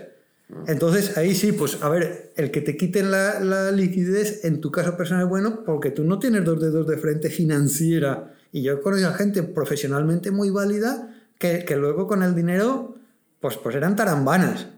Entonces 0.66 1.18
ahí 1.18 1.34
sí, 1.34 1.52
pues 1.52 1.82
a 1.82 1.90
ver, 1.90 2.32
el 2.36 2.50
que 2.50 2.62
te 2.62 2.74
quiten 2.74 3.10
la, 3.10 3.70
liquidez 3.70 4.42
en 4.46 4.62
tu 4.62 4.70
caso 4.70 4.96
personal 4.96 5.24
es 5.24 5.28
bueno 5.28 5.62
porque 5.66 5.90
tú 5.90 6.04
no 6.04 6.18
tienes 6.18 6.42
dos 6.42 6.58
dedos 6.58 6.86
de 6.86 6.96
frente 6.96 7.28
financiera. 7.28 8.32
Y 8.50 8.62
yo 8.62 8.72
he 8.72 8.80
conocido 8.80 9.10
a 9.10 9.12
gente 9.12 9.42
profesionalmente 9.42 10.30
muy 10.30 10.48
válida 10.48 11.14
que, 11.36 11.66
que, 11.66 11.76
luego 11.76 12.06
con 12.06 12.22
el 12.22 12.34
dinero 12.34 12.96
pues, 13.38 13.58
pues 13.58 13.76
eran 13.76 13.94
tarambanas. 13.94 14.68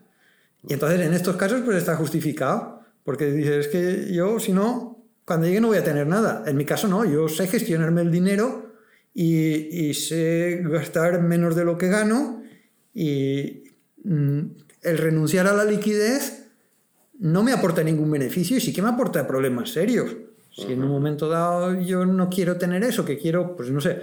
Y 0.66 0.72
entonces 0.72 1.00
en 1.00 1.14
estos 1.14 1.36
casos 1.36 1.60
pues 1.64 1.76
está 1.76 1.94
justificado. 1.94 2.80
Porque 3.04 3.30
dices, 3.30 3.66
es 3.66 3.68
que 3.68 4.12
yo 4.12 4.40
si 4.40 4.52
no, 4.52 5.04
cuando 5.24 5.46
llegue 5.46 5.60
no 5.60 5.68
voy 5.68 5.78
a 5.78 5.84
tener 5.84 6.08
nada. 6.08 6.42
En 6.48 6.56
mi 6.56 6.64
caso 6.64 6.88
no, 6.88 7.04
yo 7.04 7.28
sé 7.28 7.46
gestionarme 7.46 8.00
el 8.00 8.10
dinero 8.10 8.67
y, 9.14 9.88
y 9.88 9.94
sé 9.94 10.62
gastar 10.64 11.22
menos 11.22 11.56
de 11.56 11.64
lo 11.64 11.78
que 11.78 11.88
gano 11.88 12.42
y... 12.94 13.64
Mmm, 14.04 14.40
el 14.82 14.98
renunciar 14.98 15.46
a 15.46 15.52
la 15.52 15.64
liquidez 15.64 16.46
no 17.18 17.42
me 17.42 17.52
aporta 17.52 17.82
ningún 17.82 18.10
beneficio 18.10 18.56
y 18.56 18.60
sí 18.60 18.72
que 18.72 18.82
me 18.82 18.88
aporta 18.88 19.26
problemas 19.26 19.70
serios. 19.70 20.16
Si 20.52 20.72
en 20.72 20.82
un 20.82 20.88
momento 20.88 21.28
dado 21.28 21.80
yo 21.80 22.06
no 22.06 22.28
quiero 22.28 22.56
tener 22.56 22.82
eso, 22.84 23.04
que 23.04 23.18
quiero, 23.18 23.56
pues 23.56 23.70
no 23.70 23.80
sé, 23.80 23.98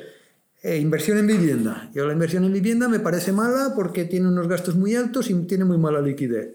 eh, 0.61 0.77
inversión 0.77 1.17
en 1.17 1.27
vivienda. 1.27 1.90
Yo 1.93 2.06
la 2.06 2.14
inversión 2.14 2.43
en 2.45 2.53
vivienda 2.53 2.88
me 2.88 3.00
parece 3.00 3.32
mala 3.32 3.74
porque 3.75 4.06
tiene 4.06 4.27
unos 4.27 4.48
gastos 4.48 4.75
muy 4.75 4.95
altos 4.95 5.30
y 5.30 5.34
tiene 5.45 5.66
muy 5.66 5.77
mala 5.77 6.01
liquidez. 6.01 6.53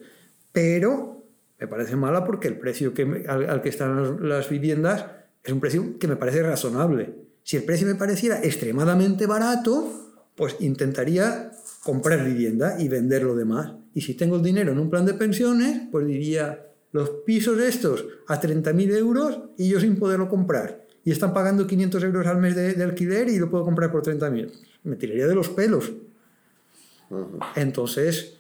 Pero 0.53 1.25
me 1.59 1.67
parece 1.67 1.97
mala 1.97 2.25
porque 2.25 2.49
el 2.49 2.59
precio 2.59 2.93
que 2.93 3.25
al, 3.27 3.49
al, 3.49 3.63
que 3.63 3.69
están 3.69 3.97
las, 3.97 4.21
las 4.21 4.49
viviendas 4.51 5.07
es 5.43 5.53
un 5.53 5.61
precio 5.61 5.99
que 5.99 6.09
me 6.09 6.17
parece 6.17 6.43
razonable. 6.43 7.15
Si 7.43 7.57
el 7.57 7.65
precio 7.65 7.87
me 7.87 7.95
pareciera 7.95 8.41
extremadamente 8.43 9.27
barato, 9.27 10.19
pues 10.37 10.57
intentaría 10.61 11.51
comprar 11.83 12.25
vivienda 12.25 12.77
y 12.79 12.89
vender 12.89 13.23
lo 13.23 13.35
demás. 13.35 13.73
Y 13.95 14.03
si 14.03 14.15
tengo 14.15 14.37
el 14.37 14.43
dinero 14.43 14.73
en 14.73 14.79
un 14.79 14.91
plan 14.91 15.05
de 15.05 15.15
pensiones, 15.15 15.83
pues 15.91 16.07
diría, 16.07 16.67
los 16.93 17.11
pisos 17.27 17.59
estos 17.61 18.05
a 18.29 18.41
30.000 18.41 18.97
euros 18.97 19.41
y 19.57 19.69
yo 19.69 19.81
sin 19.81 19.97
poderlo 19.97 20.29
comprar. 20.29 20.87
Y 21.05 21.11
están 21.11 21.33
pagando 21.33 21.67
500 21.67 22.03
euros 22.05 22.27
al 22.27 22.39
mes 22.39 22.55
de, 22.55 22.75
de 22.75 22.85
alquiler 22.85 23.29
y 23.29 23.39
lo 23.39 23.51
puedo 23.51 23.65
comprar 23.65 23.91
por 23.91 24.03
30.000. 24.03 24.53
Me 24.85 24.97
tiraría 24.97 25.27
de 25.27 25.35
los 25.35 25.49
pelos. 25.49 25.93
Entonces... 27.57 28.40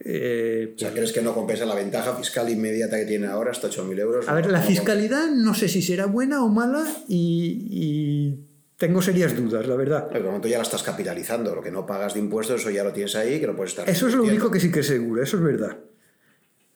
Eh, 0.00 0.74
o 0.76 0.78
sea, 0.78 0.92
¿crees 0.92 1.12
que 1.12 1.20
no 1.20 1.34
compensa 1.34 1.66
la 1.66 1.74
ventaja 1.74 2.14
fiscal 2.14 2.48
inmediata 2.48 2.96
que 2.98 3.04
tiene 3.04 3.26
ahora 3.26 3.50
hasta 3.50 3.68
8.000 3.68 3.98
euros? 3.98 4.28
A 4.28 4.34
ver, 4.34 4.50
la 4.50 4.62
fiscalidad 4.62 5.28
no 5.30 5.54
sé 5.54 5.68
si 5.68 5.82
será 5.82 6.06
buena 6.06 6.44
o 6.44 6.48
mala 6.48 6.84
y, 7.08 7.66
y 7.70 8.38
tengo 8.76 9.02
serias 9.02 9.36
dudas, 9.36 9.66
la 9.66 9.74
verdad. 9.74 10.06
Pero 10.08 10.20
de 10.20 10.26
momento 10.26 10.46
ya 10.46 10.58
la 10.58 10.62
estás 10.62 10.84
capitalizando. 10.84 11.54
Lo 11.54 11.62
que 11.62 11.72
no 11.72 11.84
pagas 11.84 12.14
de 12.14 12.20
impuestos, 12.20 12.60
eso 12.60 12.70
ya 12.70 12.84
lo 12.84 12.92
tienes 12.92 13.16
ahí, 13.16 13.40
que 13.40 13.46
lo 13.48 13.56
puedes 13.56 13.72
estar. 13.72 13.90
Eso 13.90 14.06
es 14.06 14.14
lo 14.14 14.22
único 14.22 14.50
que 14.50 14.60
sí 14.60 14.70
que 14.70 14.80
es 14.80 14.86
seguro, 14.86 15.22
eso 15.22 15.36
es 15.36 15.42
verdad. 15.42 15.78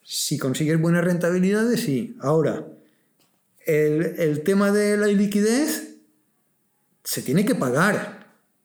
Si 0.03 0.37
consigues 0.37 0.81
buenas 0.81 1.05
rentabilidades, 1.05 1.81
sí. 1.81 2.17
Ahora, 2.21 2.67
el, 3.67 4.17
el 4.19 4.43
tema 4.43 4.73
de 4.73 4.97
la 4.97 5.07
liquidez 5.07 5.97
se 7.05 7.23
tiene 7.23 7.45
que 7.45 7.55
pagar. 7.55 8.21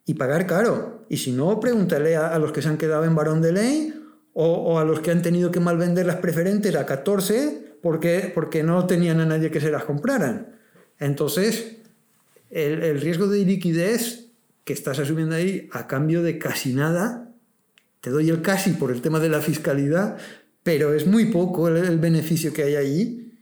Y 0.10 0.16
pagar 0.16 0.48
caro. 0.48 1.06
Y 1.10 1.18
si 1.18 1.32
no, 1.32 1.60
pregúntale 1.60 2.16
a, 2.16 2.34
a 2.34 2.40
los 2.40 2.54
que 2.54 2.62
se 2.62 2.70
han 2.70 2.78
quedado 2.78 3.04
en 3.04 3.14
varón 3.14 3.42
de 3.42 3.52
ley 3.52 3.97
o, 4.40 4.78
a 4.78 4.86
los 4.86 5.00
que 5.00 5.10
han 5.10 5.24
tenido 5.24 5.50
que 5.50 5.60
malvender 5.60 6.06
las 6.06 6.18
preferentes 6.18 6.76
a 6.76 6.86
14 6.86 7.78
porque, 7.82 8.32
porque 8.34 8.62
no 8.62 8.86
tenían 8.86 9.20
a 9.20 9.26
nadie 9.26 9.50
que 9.50 9.60
se 9.60 9.72
las 9.72 9.84
compraran. 9.84 10.60
Entonces, 11.00 11.78
el, 12.52 12.84
el, 12.84 13.02
riesgo 13.02 13.28
de 13.28 13.44
liquidez 13.44 14.28
que 14.64 14.74
estás 14.74 15.00
asumiendo 15.00 15.34
ahí 15.34 15.68
a 15.72 15.88
cambio 15.88 16.22
de 16.22 16.38
casi 16.38 16.74
nada, 16.74 17.32
te 18.00 18.12
doy 18.12 18.30
el 18.30 18.44
casi 18.44 18.74
por 18.74 18.92
el 18.92 19.02
tema 19.02 19.20
de 19.20 19.30
la 19.30 19.42
fiscalidad, 19.42 20.18
pero 20.62 20.94
es 20.94 21.08
muy 21.08 21.26
poco 21.26 21.68
el, 21.68 21.78
el 21.78 21.98
beneficio 21.98 22.54
que 22.54 22.62
hay 22.62 22.76
allí. 22.76 23.34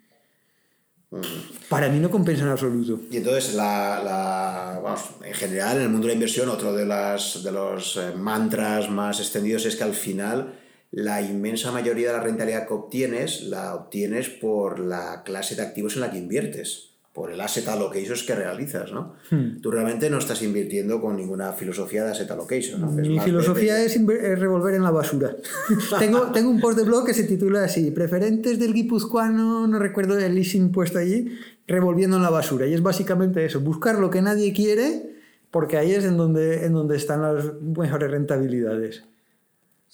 Para 1.67 1.90
mí 1.90 1.99
no 1.99 2.09
compensa 2.09 2.43
en 2.43 2.49
absoluto. 2.49 3.01
Y 3.11 3.17
entonces, 3.17 3.53
la, 3.53 4.01
la, 4.01 4.80
vamos, 4.82 5.09
en 5.25 5.33
general, 5.33 5.75
en 5.75 5.83
el 5.83 5.90
mundo 5.90 6.07
de 6.07 6.14
la 6.14 6.15
inversión, 6.15 6.48
otro 6.48 6.74
de, 6.74 6.85
las, 6.85 7.43
de 7.43 7.51
los 7.51 7.98
eh, 7.98 8.14
mantras 8.15 8.90
más 8.90 9.19
extendidos 9.19 9.65
es 9.65 9.75
que 9.75 9.83
al 9.83 9.93
final 9.93 10.59
la 10.95 11.22
inmensa 11.22 11.74
mayoría 11.74 12.07
de 12.07 12.17
la 12.17 12.24
rentabilidad 12.24 12.65
que 12.69 12.74
obtienes 12.74 13.43
la 13.43 13.75
obtienes 13.75 14.30
por 14.30 14.80
la 14.80 15.24
clase 15.25 15.56
de 15.56 15.61
activos 15.61 15.95
en 15.95 16.01
la 16.01 16.09
que 16.09 16.17
inviertes, 16.17 16.91
por 17.11 17.33
el 17.33 17.41
asset 17.41 17.67
allocation 17.67 18.17
que 18.25 18.33
realizas, 18.33 18.93
¿no? 18.93 19.15
Hmm. 19.30 19.59
Tú 19.61 19.72
realmente 19.72 20.09
no 20.09 20.19
estás 20.19 20.41
invirtiendo 20.41 21.01
con 21.01 21.17
ninguna 21.17 21.51
filosofía 21.51 22.06
de 22.06 22.11
asset 22.11 22.32
allocation, 22.32 22.95
Mi 22.95 23.19
filosofía 23.19 23.75
de- 23.75 23.88
es, 23.88 23.95
es 23.98 24.40
revolver 24.40 24.74
en 24.75 24.83
la 24.83 24.91
basura. 24.91 25.35
tengo, 25.99 26.32
tengo 26.32 26.49
un 26.49 26.61
post 26.61 26.77
de 26.77 26.85
blog 26.85 27.06
que 27.06 27.14
se 27.14 27.25
titula 27.25 27.65
así, 27.65 27.91
preferentes 27.91 28.57
del 28.57 28.74
guipuzcoano, 28.74 29.67
no 29.67 29.80
recuerdo 29.80 30.17
el 30.17 30.33
leasing 30.33 30.72
puesto 30.72 30.98
allí, 30.99 31.38
revolviendo 31.67 32.15
en 32.15 32.24
la 32.24 32.30
basura. 32.30 32.67
Y 32.67 32.74
es 32.74 32.82
básicamente 32.82 33.43
eso, 33.43 33.59
buscar 33.59 33.99
lo 33.99 34.09
que 34.09 34.22
nadie 34.22 34.53
quiere, 34.53 35.14
porque 35.51 35.75
ahí 35.75 35.91
es 35.91 36.06
en 36.06 36.15
donde, 36.15 36.65
en 36.65 36.72
donde 36.72 36.95
están 36.95 37.22
las 37.22 37.43
mejores 37.61 38.11
rentabilidades. 38.11 39.03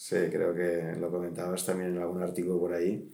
Sí, 0.01 0.15
creo 0.31 0.51
que 0.55 0.95
lo 0.99 1.11
comentabas 1.11 1.63
también 1.63 1.91
en 1.91 2.01
algún 2.01 2.23
artículo 2.23 2.59
por 2.59 2.73
ahí, 2.73 3.07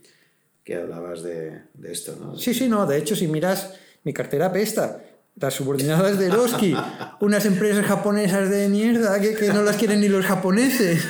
que 0.64 0.76
hablabas 0.76 1.22
de, 1.22 1.64
de 1.74 1.92
esto, 1.92 2.16
¿no? 2.16 2.38
Sí, 2.38 2.54
sí, 2.54 2.70
no, 2.70 2.86
de 2.86 2.98
hecho, 2.98 3.14
si 3.14 3.28
miras 3.28 3.78
mi 4.06 4.14
cartera 4.14 4.54
pesta, 4.54 5.04
las 5.40 5.54
subordinadas 5.54 6.18
de 6.18 6.28
Eroski, 6.28 6.76
unas 7.20 7.46
empresas 7.46 7.86
japonesas 7.86 8.50
de 8.50 8.68
mierda 8.70 9.20
que, 9.22 9.36
que 9.36 9.50
no 9.50 9.62
las 9.62 9.76
quieren 9.76 10.02
ni 10.02 10.08
los 10.10 10.26
japoneses. 10.26 11.04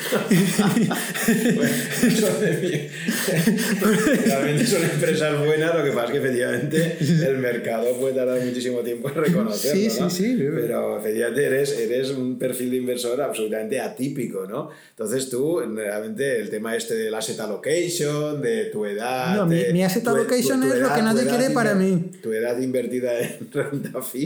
Realmente 4.26 4.66
son 4.66 4.84
empresas 4.84 5.40
buenas, 5.46 5.76
lo 5.76 5.84
que 5.84 5.92
pasa 5.92 6.06
es 6.06 6.12
que 6.12 6.18
efectivamente 6.18 6.98
el 7.30 7.38
mercado 7.38 7.96
puede 8.00 8.16
tardar 8.16 8.44
muchísimo 8.44 8.80
tiempo 8.80 9.10
en 9.10 9.16
reconocerlo, 9.16 9.80
Sí, 9.82 9.90
sí, 9.90 10.00
¿no? 10.02 10.10
sí. 10.10 10.36
Pero 10.56 11.00
efectivamente 11.00 11.46
eres, 11.46 11.78
eres 11.78 12.10
un 12.12 12.38
perfil 12.38 12.72
de 12.72 12.78
inversor 12.78 13.22
absolutamente 13.22 13.80
atípico, 13.80 14.46
¿no? 14.46 14.70
Entonces 14.90 15.30
tú, 15.30 15.60
realmente, 15.60 16.40
el 16.42 16.50
tema 16.50 16.76
este 16.76 16.96
del 16.96 17.14
asset 17.14 17.40
allocation, 17.40 18.42
de 18.42 18.66
tu 18.66 18.86
edad... 18.86 19.36
No, 19.38 19.46
mi- 19.46 19.56
de- 19.56 19.74
mi 19.74 19.84
asset 19.84 20.04
tu- 20.04 20.10
allocation 20.10 20.64
es 20.64 20.76
lo 20.80 20.90
que 20.90 21.00
tu 21.00 21.06
nadie 21.06 21.22
edad 21.24 21.38
quiere 21.38 21.54
para 21.54 21.76
mí. 21.76 22.12
Tu 22.22 22.34
edad 22.34 22.58
invertida 22.60 23.18
en 23.20 23.38
renta 23.54 24.02
fija 24.02 24.17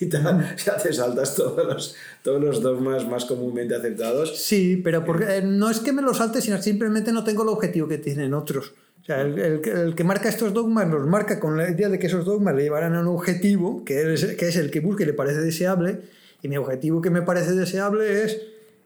y 0.00 0.06
tal, 0.06 0.56
ya 0.64 0.76
te 0.76 0.92
saltas 0.92 1.34
todos 1.34 1.64
los, 1.66 1.94
todos 2.22 2.42
los 2.42 2.62
dogmas 2.62 3.06
más 3.08 3.24
comúnmente 3.24 3.74
aceptados. 3.74 4.38
Sí, 4.40 4.80
pero 4.82 5.04
porque, 5.04 5.38
eh, 5.38 5.42
no 5.42 5.70
es 5.70 5.80
que 5.80 5.92
me 5.92 6.02
lo 6.02 6.14
salte, 6.14 6.40
sino 6.40 6.60
simplemente 6.62 7.12
no 7.12 7.24
tengo 7.24 7.42
el 7.42 7.48
objetivo 7.48 7.88
que 7.88 7.98
tienen 7.98 8.34
otros. 8.34 8.74
O 9.02 9.04
sea, 9.04 9.22
el, 9.22 9.38
el 9.38 9.60
que- 9.62 9.70
el 9.70 9.94
que 9.94 10.04
marca 10.04 10.28
estos 10.28 10.52
dogmas 10.52 10.86
los 10.88 11.06
marca 11.06 11.40
con 11.40 11.56
la 11.56 11.70
idea 11.70 11.88
de 11.88 11.98
que 11.98 12.08
esos 12.08 12.24
dogmas 12.26 12.54
le 12.54 12.62
llevarán 12.64 12.94
a 12.94 13.00
un 13.00 13.08
objetivo, 13.08 13.84
que 13.84 14.12
es, 14.12 14.24
que 14.36 14.48
es 14.48 14.56
el 14.56 14.70
que 14.70 14.80
busca 14.80 15.02
y 15.02 15.06
le 15.06 15.14
parece 15.14 15.40
deseable. 15.40 16.00
Y 16.42 16.48
mi 16.48 16.56
objetivo 16.58 17.00
que 17.00 17.10
me 17.10 17.22
parece 17.22 17.52
deseable 17.52 18.22
es, 18.24 18.40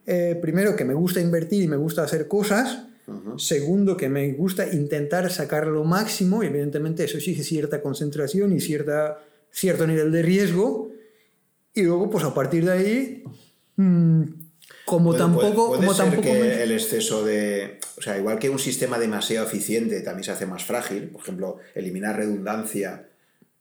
eh, 0.07 0.39
primero, 0.41 0.77
que 0.77 0.85
me 0.85 0.95
gusta 0.95 1.21
invertir 1.21 1.63
y 1.65 1.69
me 1.69 1.77
gusta 1.77 2.03
hacer 2.05 2.29
cosas. 2.29 2.85
Segundo, 3.37 3.97
que 3.97 4.09
me 4.09 4.33
gusta 4.33 4.73
intentar 4.73 5.31
sacar 5.31 5.67
lo 5.67 5.85
máximo. 5.85 6.43
Y 6.43 6.47
evidentemente 6.47 7.05
eso 7.05 7.17
exige 7.19 7.43
cierta 7.43 7.83
concentración 7.83 8.53
y 8.53 8.61
cierta, 8.61 9.19
cierto 9.53 9.87
nivel 9.87 10.11
de 10.11 10.23
riesgo. 10.23 10.91
Y 11.75 11.83
luego, 11.83 12.11
pues 12.11 12.25
a 12.25 12.35
partir 12.35 12.65
de 12.65 12.73
ahí, 12.73 13.25
mm, 13.77 14.23
como 14.85 15.15
tampoco, 15.15 15.69
puede, 15.69 15.81
como 15.83 15.95
ser 15.95 16.05
tampoco 16.07 16.23
que 16.29 16.41
me- 16.41 16.63
el 16.63 16.73
exceso 16.73 17.25
de. 17.25 17.79
O 17.97 18.03
sea, 18.03 18.19
igual 18.19 18.39
que 18.39 18.51
un 18.51 18.59
sistema 18.59 18.99
demasiado 18.99 19.47
eficiente 19.47 20.01
también 20.01 20.25
se 20.25 20.33
hace 20.33 20.47
más 20.47 20.65
frágil. 20.65 21.09
Por 21.09 21.23
ejemplo, 21.23 21.59
eliminar 21.75 22.17
redundancia, 22.17 23.09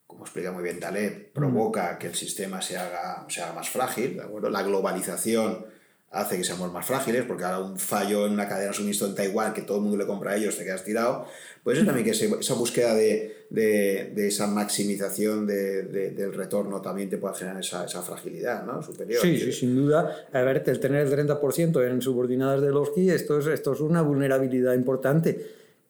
como 0.08 0.24
explica 0.24 0.52
muy 0.52 0.64
bien 0.64 0.80
Taleb, 0.80 1.32
provoca 1.32 1.98
que 1.98 2.08
el 2.08 2.16
sistema 2.16 2.62
se 2.62 2.78
haga, 2.78 3.26
se 3.30 3.42
haga 3.42 3.54
más 3.54 3.70
frágil. 3.70 4.16
¿de 4.18 4.24
acuerdo? 4.24 4.50
La 4.50 4.64
globalización 4.64 5.66
hace 6.12 6.36
que 6.38 6.44
seamos 6.44 6.74
más 6.74 6.86
frágiles, 6.86 7.24
porque 7.26 7.46
ahora 7.46 7.60
un 7.60 7.80
fallo 7.80 8.26
en 8.26 8.34
una 8.34 8.48
cadena 8.50 8.68
de 8.72 8.74
suministro 8.74 9.08
en 9.08 9.16
Taiwán, 9.16 9.54
que 9.54 9.62
todo 9.62 9.78
el 9.78 9.84
mundo 9.84 9.98
le 9.98 10.06
compra 10.06 10.32
a 10.32 10.36
ellos, 10.36 10.58
te 10.58 10.66
quedas 10.66 10.84
tirado. 10.84 11.26
Puede 11.64 11.78
ser 11.78 11.86
también 11.86 12.04
que 12.06 12.12
esa 12.12 12.54
búsqueda 12.56 12.94
de, 12.96 13.41
de- 13.52 14.14
de 14.16 14.28
esa 14.30 14.48
maximización 14.48 15.46
de- 15.46 15.84
de- 15.84 16.12
del 16.12 16.34
retorno 16.34 16.82
también 16.82 17.10
te 17.10 17.18
pueda 17.18 17.34
generar 17.36 17.60
esa, 17.60 17.84
esa 17.86 18.02
fragilidad 18.02 18.66
¿no? 18.66 18.82
superior. 18.82 19.22
Sí, 19.22 19.38
sí, 19.38 19.52
sin 19.52 19.76
duda. 19.76 20.10
A 20.32 20.42
ver, 20.42 20.64
el 20.66 20.80
tener 20.80 21.06
el 21.06 21.12
30% 21.12 21.86
en 21.86 22.02
subordinadas 22.02 22.62
de 22.62 22.72
los 22.72 22.92
KI, 22.92 23.10
esto 23.10 23.38
es, 23.40 23.48
esto 23.48 23.74
es 23.74 23.82
una 23.82 24.02
vulnerabilidad 24.02 24.74
importante. 24.74 25.46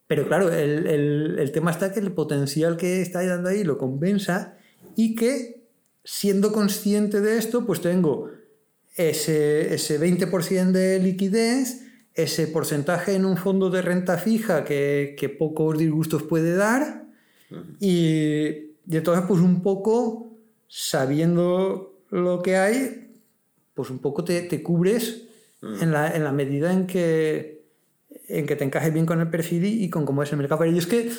Pero 0.08 0.26
claro, 0.26 0.52
el, 0.52 0.86
el- 0.88 1.38
el 1.38 1.52
tema 1.52 1.70
está 1.70 1.92
que 1.92 2.00
el 2.00 2.10
potencial 2.12 2.76
que 2.76 3.00
está 3.00 3.24
dando 3.24 3.48
ahí 3.48 3.62
lo 3.62 3.78
compensa 3.78 4.58
y 4.96 5.14
que, 5.14 5.62
siendo 6.04 6.50
consciente 6.52 7.20
de 7.20 7.38
esto, 7.38 7.64
pues 7.64 7.80
tengo 7.80 8.28
ese, 8.96 9.72
ese 9.72 9.98
20% 10.00 10.72
de 10.72 10.98
liquidez, 10.98 11.82
ese 12.14 12.46
porcentaje 12.48 13.14
en 13.14 13.24
un 13.24 13.36
fondo 13.36 13.70
de 13.70 13.80
renta 13.82 14.18
fija 14.18 14.64
que, 14.64 15.14
que 15.16 15.28
pocos 15.30 15.78
disgustos 15.78 16.24
puede 16.24 16.54
dar 16.56 17.01
y, 17.80 18.46
y 18.86 18.96
entonces 18.96 19.24
pues 19.26 19.40
un 19.40 19.62
poco 19.62 20.36
sabiendo 20.68 22.00
lo 22.10 22.42
que 22.42 22.56
hay, 22.56 23.12
pues 23.74 23.90
un 23.90 23.98
poco 23.98 24.24
te, 24.24 24.42
te 24.42 24.62
cubres 24.62 25.22
en, 25.62 25.92
la, 25.92 26.14
en 26.14 26.24
la 26.24 26.32
medida 26.32 26.72
en 26.72 26.86
que, 26.86 27.64
en 28.28 28.46
que 28.46 28.56
te 28.56 28.64
encajes 28.64 28.92
bien 28.92 29.06
con 29.06 29.20
el 29.20 29.28
perfil 29.28 29.64
y, 29.64 29.84
y 29.84 29.90
con 29.90 30.04
cómo 30.04 30.22
es 30.22 30.32
el 30.32 30.38
mercado. 30.38 30.60
Pero 30.60 30.72
yo 30.72 30.78
es 30.78 30.86
que 30.86 31.10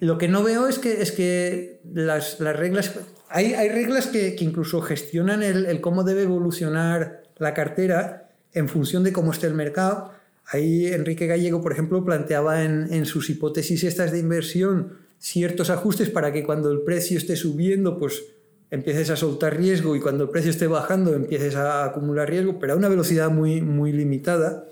lo 0.00 0.18
que 0.18 0.28
no 0.28 0.42
veo 0.42 0.68
es 0.68 0.78
que, 0.78 1.02
es 1.02 1.12
que 1.12 1.80
las, 1.92 2.40
las 2.40 2.56
reglas... 2.56 2.98
Hay, 3.30 3.54
hay 3.54 3.68
reglas 3.68 4.06
que, 4.06 4.34
que 4.36 4.44
incluso 4.44 4.80
gestionan 4.80 5.42
el, 5.42 5.66
el 5.66 5.80
cómo 5.80 6.04
debe 6.04 6.22
evolucionar 6.22 7.24
la 7.36 7.52
cartera 7.52 8.30
en 8.52 8.68
función 8.68 9.04
de 9.04 9.12
cómo 9.12 9.32
esté 9.32 9.46
el 9.46 9.54
mercado. 9.54 10.12
Ahí 10.46 10.86
Enrique 10.86 11.26
Gallego, 11.26 11.60
por 11.60 11.72
ejemplo, 11.72 12.04
planteaba 12.04 12.64
en, 12.64 12.92
en 12.92 13.04
sus 13.04 13.28
hipótesis 13.28 13.84
estas 13.84 14.12
de 14.12 14.18
inversión 14.18 14.96
ciertos 15.18 15.70
ajustes 15.70 16.10
para 16.10 16.32
que 16.32 16.44
cuando 16.44 16.70
el 16.70 16.80
precio 16.82 17.18
esté 17.18 17.36
subiendo, 17.36 17.98
pues 17.98 18.22
empieces 18.70 19.10
a 19.10 19.16
soltar 19.16 19.56
riesgo 19.56 19.96
y 19.96 20.00
cuando 20.00 20.24
el 20.24 20.30
precio 20.30 20.50
esté 20.50 20.66
bajando 20.66 21.14
empieces 21.14 21.56
a 21.56 21.84
acumular 21.84 22.28
riesgo, 22.28 22.58
pero 22.58 22.74
a 22.74 22.76
una 22.76 22.88
velocidad 22.88 23.30
muy, 23.30 23.60
muy 23.62 23.92
limitada. 23.92 24.66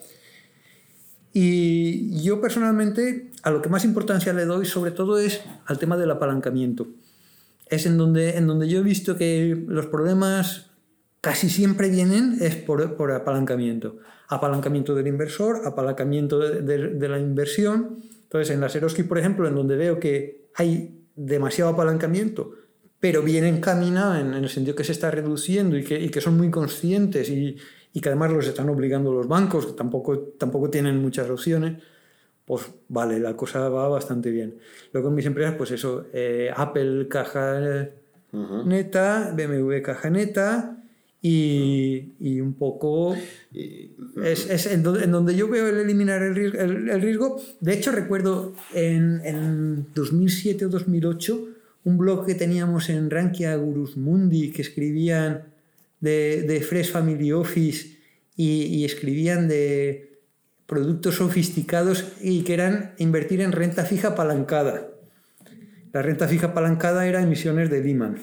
Y 1.32 2.22
yo 2.22 2.40
personalmente 2.40 3.30
a 3.42 3.50
lo 3.50 3.60
que 3.62 3.68
más 3.68 3.84
importancia 3.84 4.32
le 4.32 4.44
doy 4.46 4.66
sobre 4.66 4.90
todo 4.90 5.18
es 5.18 5.42
al 5.66 5.78
tema 5.78 5.96
del 5.96 6.10
apalancamiento. 6.10 6.86
Es 7.68 7.84
en 7.86 7.98
donde, 7.98 8.36
en 8.36 8.46
donde 8.46 8.68
yo 8.68 8.78
he 8.80 8.82
visto 8.82 9.16
que 9.16 9.64
los 9.68 9.86
problemas 9.86 10.70
casi 11.20 11.50
siempre 11.50 11.90
vienen 11.90 12.38
es 12.40 12.56
por, 12.56 12.96
por 12.96 13.10
apalancamiento. 13.12 13.98
Apalancamiento 14.28 14.94
del 14.94 15.08
inversor, 15.08 15.62
apalancamiento 15.66 16.38
de, 16.38 16.62
de- 16.62 16.88
de 16.94 17.08
la 17.08 17.18
inversión. 17.18 17.96
Entonces, 18.36 18.54
en 18.54 18.60
la 18.60 18.68
Seroski, 18.68 19.02
por 19.02 19.18
ejemplo, 19.18 19.48
en 19.48 19.54
donde 19.54 19.76
veo 19.76 19.98
que 19.98 20.48
hay 20.54 21.04
demasiado 21.14 21.70
apalancamiento, 21.70 22.52
pero 23.00 23.22
bien 23.22 23.44
encaminado 23.44 24.16
en, 24.16 24.34
en 24.34 24.44
el 24.44 24.48
sentido 24.48 24.76
que 24.76 24.84
se 24.84 24.92
está 24.92 25.10
reduciendo 25.10 25.76
y 25.76 25.84
que, 25.84 25.98
y 25.98 26.10
que 26.10 26.20
son 26.20 26.36
muy 26.36 26.50
conscientes 26.50 27.30
y, 27.30 27.56
y 27.92 28.00
que 28.00 28.10
además 28.10 28.32
los 28.32 28.46
están 28.46 28.68
obligando 28.68 29.12
los 29.12 29.26
bancos, 29.26 29.66
que 29.66 29.72
tampoco, 29.72 30.18
tampoco 30.38 30.68
tienen 30.68 31.00
muchas 31.00 31.30
opciones, 31.30 31.82
pues 32.44 32.70
vale, 32.88 33.18
la 33.18 33.34
cosa 33.36 33.68
va 33.70 33.88
bastante 33.88 34.30
bien. 34.30 34.58
Luego 34.92 35.08
en 35.08 35.14
mis 35.14 35.26
empresas, 35.26 35.54
pues 35.56 35.70
eso, 35.70 36.06
eh, 36.12 36.50
Apple 36.54 37.08
caja 37.08 37.88
neta, 38.32 39.32
BMW 39.34 39.80
caja 39.82 40.10
neta 40.10 40.76
y, 41.28 42.14
y 42.20 42.40
un 42.40 42.54
poco 42.54 43.16
es, 43.52 44.48
es 44.48 44.66
en, 44.66 44.84
donde, 44.84 45.04
en 45.04 45.10
donde 45.10 45.34
yo 45.34 45.48
veo 45.48 45.66
el 45.68 45.78
eliminar 45.78 46.22
el 46.22 46.36
riesgo. 46.36 46.60
El, 46.60 46.88
el 46.88 47.02
riesgo. 47.02 47.42
De 47.60 47.72
hecho, 47.74 47.90
recuerdo 47.90 48.54
en, 48.72 49.20
en 49.24 49.86
2007 49.92 50.66
o 50.66 50.68
2008 50.68 51.48
un 51.82 51.98
blog 51.98 52.26
que 52.26 52.36
teníamos 52.36 52.88
en 52.90 53.10
Rankia 53.10 53.56
Gurus 53.56 53.96
Mundi 53.96 54.52
que 54.52 54.62
escribían 54.62 55.46
de, 56.00 56.42
de 56.42 56.60
Fresh 56.60 56.92
Family 56.92 57.32
Office 57.32 57.98
y, 58.36 58.62
y 58.66 58.84
escribían 58.84 59.48
de 59.48 60.20
productos 60.66 61.16
sofisticados 61.16 62.04
y 62.20 62.42
que 62.42 62.54
eran 62.54 62.92
invertir 62.98 63.40
en 63.40 63.50
renta 63.50 63.84
fija 63.84 64.08
apalancada. 64.08 64.90
La 65.92 66.02
renta 66.02 66.28
fija 66.28 66.48
apalancada 66.48 67.04
era 67.06 67.20
emisiones 67.20 67.68
de 67.68 67.82
Lehman. 67.82 68.22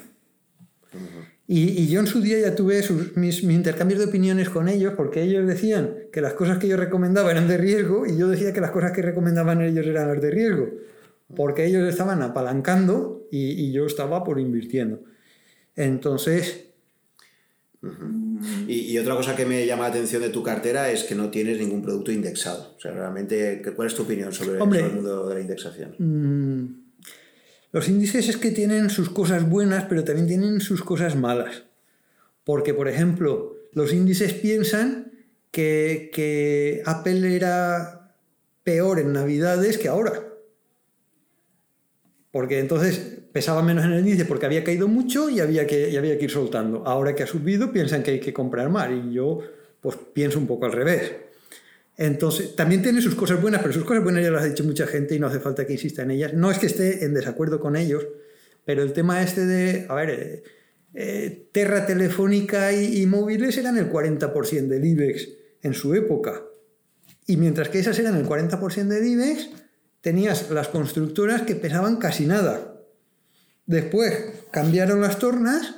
Y, 1.46 1.82
y 1.82 1.88
yo 1.88 2.00
en 2.00 2.06
su 2.06 2.20
día 2.22 2.38
ya 2.38 2.54
tuve 2.54 2.82
sus- 2.82 3.16
mis, 3.16 3.44
mis 3.44 3.56
intercambios 3.56 4.00
de 4.00 4.06
opiniones 4.06 4.48
con 4.48 4.68
ellos, 4.68 4.94
porque 4.96 5.22
ellos 5.22 5.46
decían 5.46 5.94
que 6.10 6.20
las 6.22 6.32
cosas 6.34 6.56
que 6.58 6.68
yo 6.68 6.76
recomendaba 6.78 7.30
eran 7.30 7.48
de 7.48 7.58
riesgo 7.58 8.06
y 8.06 8.16
yo 8.16 8.28
decía 8.28 8.52
que 8.54 8.60
las 8.62 8.70
cosas 8.70 8.92
que 8.92 9.02
recomendaban 9.02 9.60
ellos 9.60 9.86
eran 9.86 10.08
las 10.08 10.22
de 10.22 10.30
riesgo, 10.30 10.70
porque 11.36 11.66
ellos 11.66 11.86
estaban 11.88 12.22
apalancando 12.22 13.26
y, 13.30 13.50
y 13.50 13.72
yo 13.72 13.84
estaba 13.86 14.24
por 14.24 14.40
invirtiendo. 14.40 15.02
Entonces, 15.76 16.60
Y, 18.66 18.92
y 18.92 18.98
otra 18.98 19.14
cosa 19.14 19.36
que 19.36 19.44
me 19.44 19.66
llama 19.66 19.82
la 19.84 19.88
atención 19.90 20.22
de 20.22 20.30
tu 20.30 20.42
cartera 20.42 20.90
es 20.90 21.04
que 21.04 21.14
no 21.14 21.30
tienes 21.30 21.58
ningún 21.58 21.82
producto 21.82 22.10
indexado. 22.10 22.72
O 22.78 22.80
sea, 22.80 22.92
realmente, 22.92 23.60
¿qué- 23.62 23.72
¿cuál 23.72 23.88
es 23.88 23.94
tu 23.94 24.04
opinión 24.04 24.32
sobre, 24.32 24.58
Hombre. 24.58 24.78
sobre 24.80 24.90
el 24.90 24.96
mundo 24.96 25.28
de 25.28 25.34
la 25.34 25.40
indexación? 25.42 25.94
mm, 25.98 26.83
los 27.74 27.88
índices 27.88 28.28
es 28.28 28.36
que 28.36 28.52
tienen 28.52 28.88
sus 28.88 29.10
cosas 29.10 29.50
buenas, 29.50 29.86
pero 29.88 30.04
también 30.04 30.28
tienen 30.28 30.60
sus 30.60 30.84
cosas 30.84 31.16
malas. 31.16 31.64
Porque, 32.44 32.72
por 32.72 32.86
ejemplo, 32.86 33.56
los 33.72 33.92
índices 33.92 34.32
piensan 34.32 35.10
que, 35.50 36.08
que 36.14 36.84
Apple 36.86 37.34
era 37.34 38.14
peor 38.62 39.00
en 39.00 39.12
Navidades 39.12 39.76
que 39.76 39.88
ahora. 39.88 40.22
Porque 42.30 42.60
entonces 42.60 42.96
pesaba 43.32 43.60
menos 43.60 43.84
en 43.84 43.90
el 43.90 44.06
índice 44.06 44.24
porque 44.24 44.46
había 44.46 44.62
caído 44.62 44.86
mucho 44.86 45.28
y 45.28 45.40
había 45.40 45.66
que, 45.66 45.90
y 45.90 45.96
había 45.96 46.16
que 46.16 46.26
ir 46.26 46.30
soltando. 46.30 46.86
Ahora 46.86 47.16
que 47.16 47.24
ha 47.24 47.26
subido 47.26 47.72
piensan 47.72 48.04
que 48.04 48.12
hay 48.12 48.20
que 48.20 48.32
comprar 48.32 48.70
más 48.70 48.88
y 48.92 49.14
yo 49.14 49.40
pues 49.80 49.96
pienso 50.12 50.38
un 50.38 50.46
poco 50.46 50.66
al 50.66 50.72
revés. 50.72 51.12
Entonces, 51.96 52.56
también 52.56 52.82
tiene 52.82 53.00
sus 53.00 53.14
cosas 53.14 53.40
buenas, 53.40 53.62
pero 53.62 53.72
sus 53.72 53.84
cosas 53.84 54.02
buenas 54.02 54.22
ya 54.22 54.30
las 54.30 54.42
ha 54.42 54.46
dicho 54.46 54.64
mucha 54.64 54.86
gente 54.86 55.14
y 55.14 55.18
no 55.18 55.28
hace 55.28 55.40
falta 55.40 55.66
que 55.66 55.74
insista 55.74 56.02
en 56.02 56.10
ellas. 56.10 56.34
No 56.34 56.50
es 56.50 56.58
que 56.58 56.66
esté 56.66 57.04
en 57.04 57.14
desacuerdo 57.14 57.60
con 57.60 57.76
ellos, 57.76 58.06
pero 58.64 58.82
el 58.82 58.92
tema 58.92 59.22
este 59.22 59.46
de, 59.46 59.86
a 59.88 59.94
ver, 59.94 60.10
eh, 60.10 60.42
eh, 60.94 61.48
Terra 61.52 61.86
Telefónica 61.86 62.72
y, 62.72 63.04
móviles 63.06 63.56
eran 63.58 63.76
el 63.78 63.90
40% 63.90 64.68
del 64.68 64.84
IBEX 64.84 65.28
en 65.62 65.74
su 65.74 65.94
época. 65.94 66.42
Y 67.26 67.36
mientras 67.36 67.68
que 67.68 67.78
esas 67.80 67.98
eran 67.98 68.16
el 68.16 68.26
40% 68.26 68.86
del 68.86 69.06
IBEX, 69.06 69.50
tenías 70.00 70.50
las 70.50 70.68
constructoras 70.68 71.42
que 71.42 71.56
pesaban 71.56 71.96
casi 71.96 72.26
nada. 72.26 72.80
Después 73.66 74.14
cambiaron 74.50 75.00
las 75.00 75.18
tornas 75.18 75.76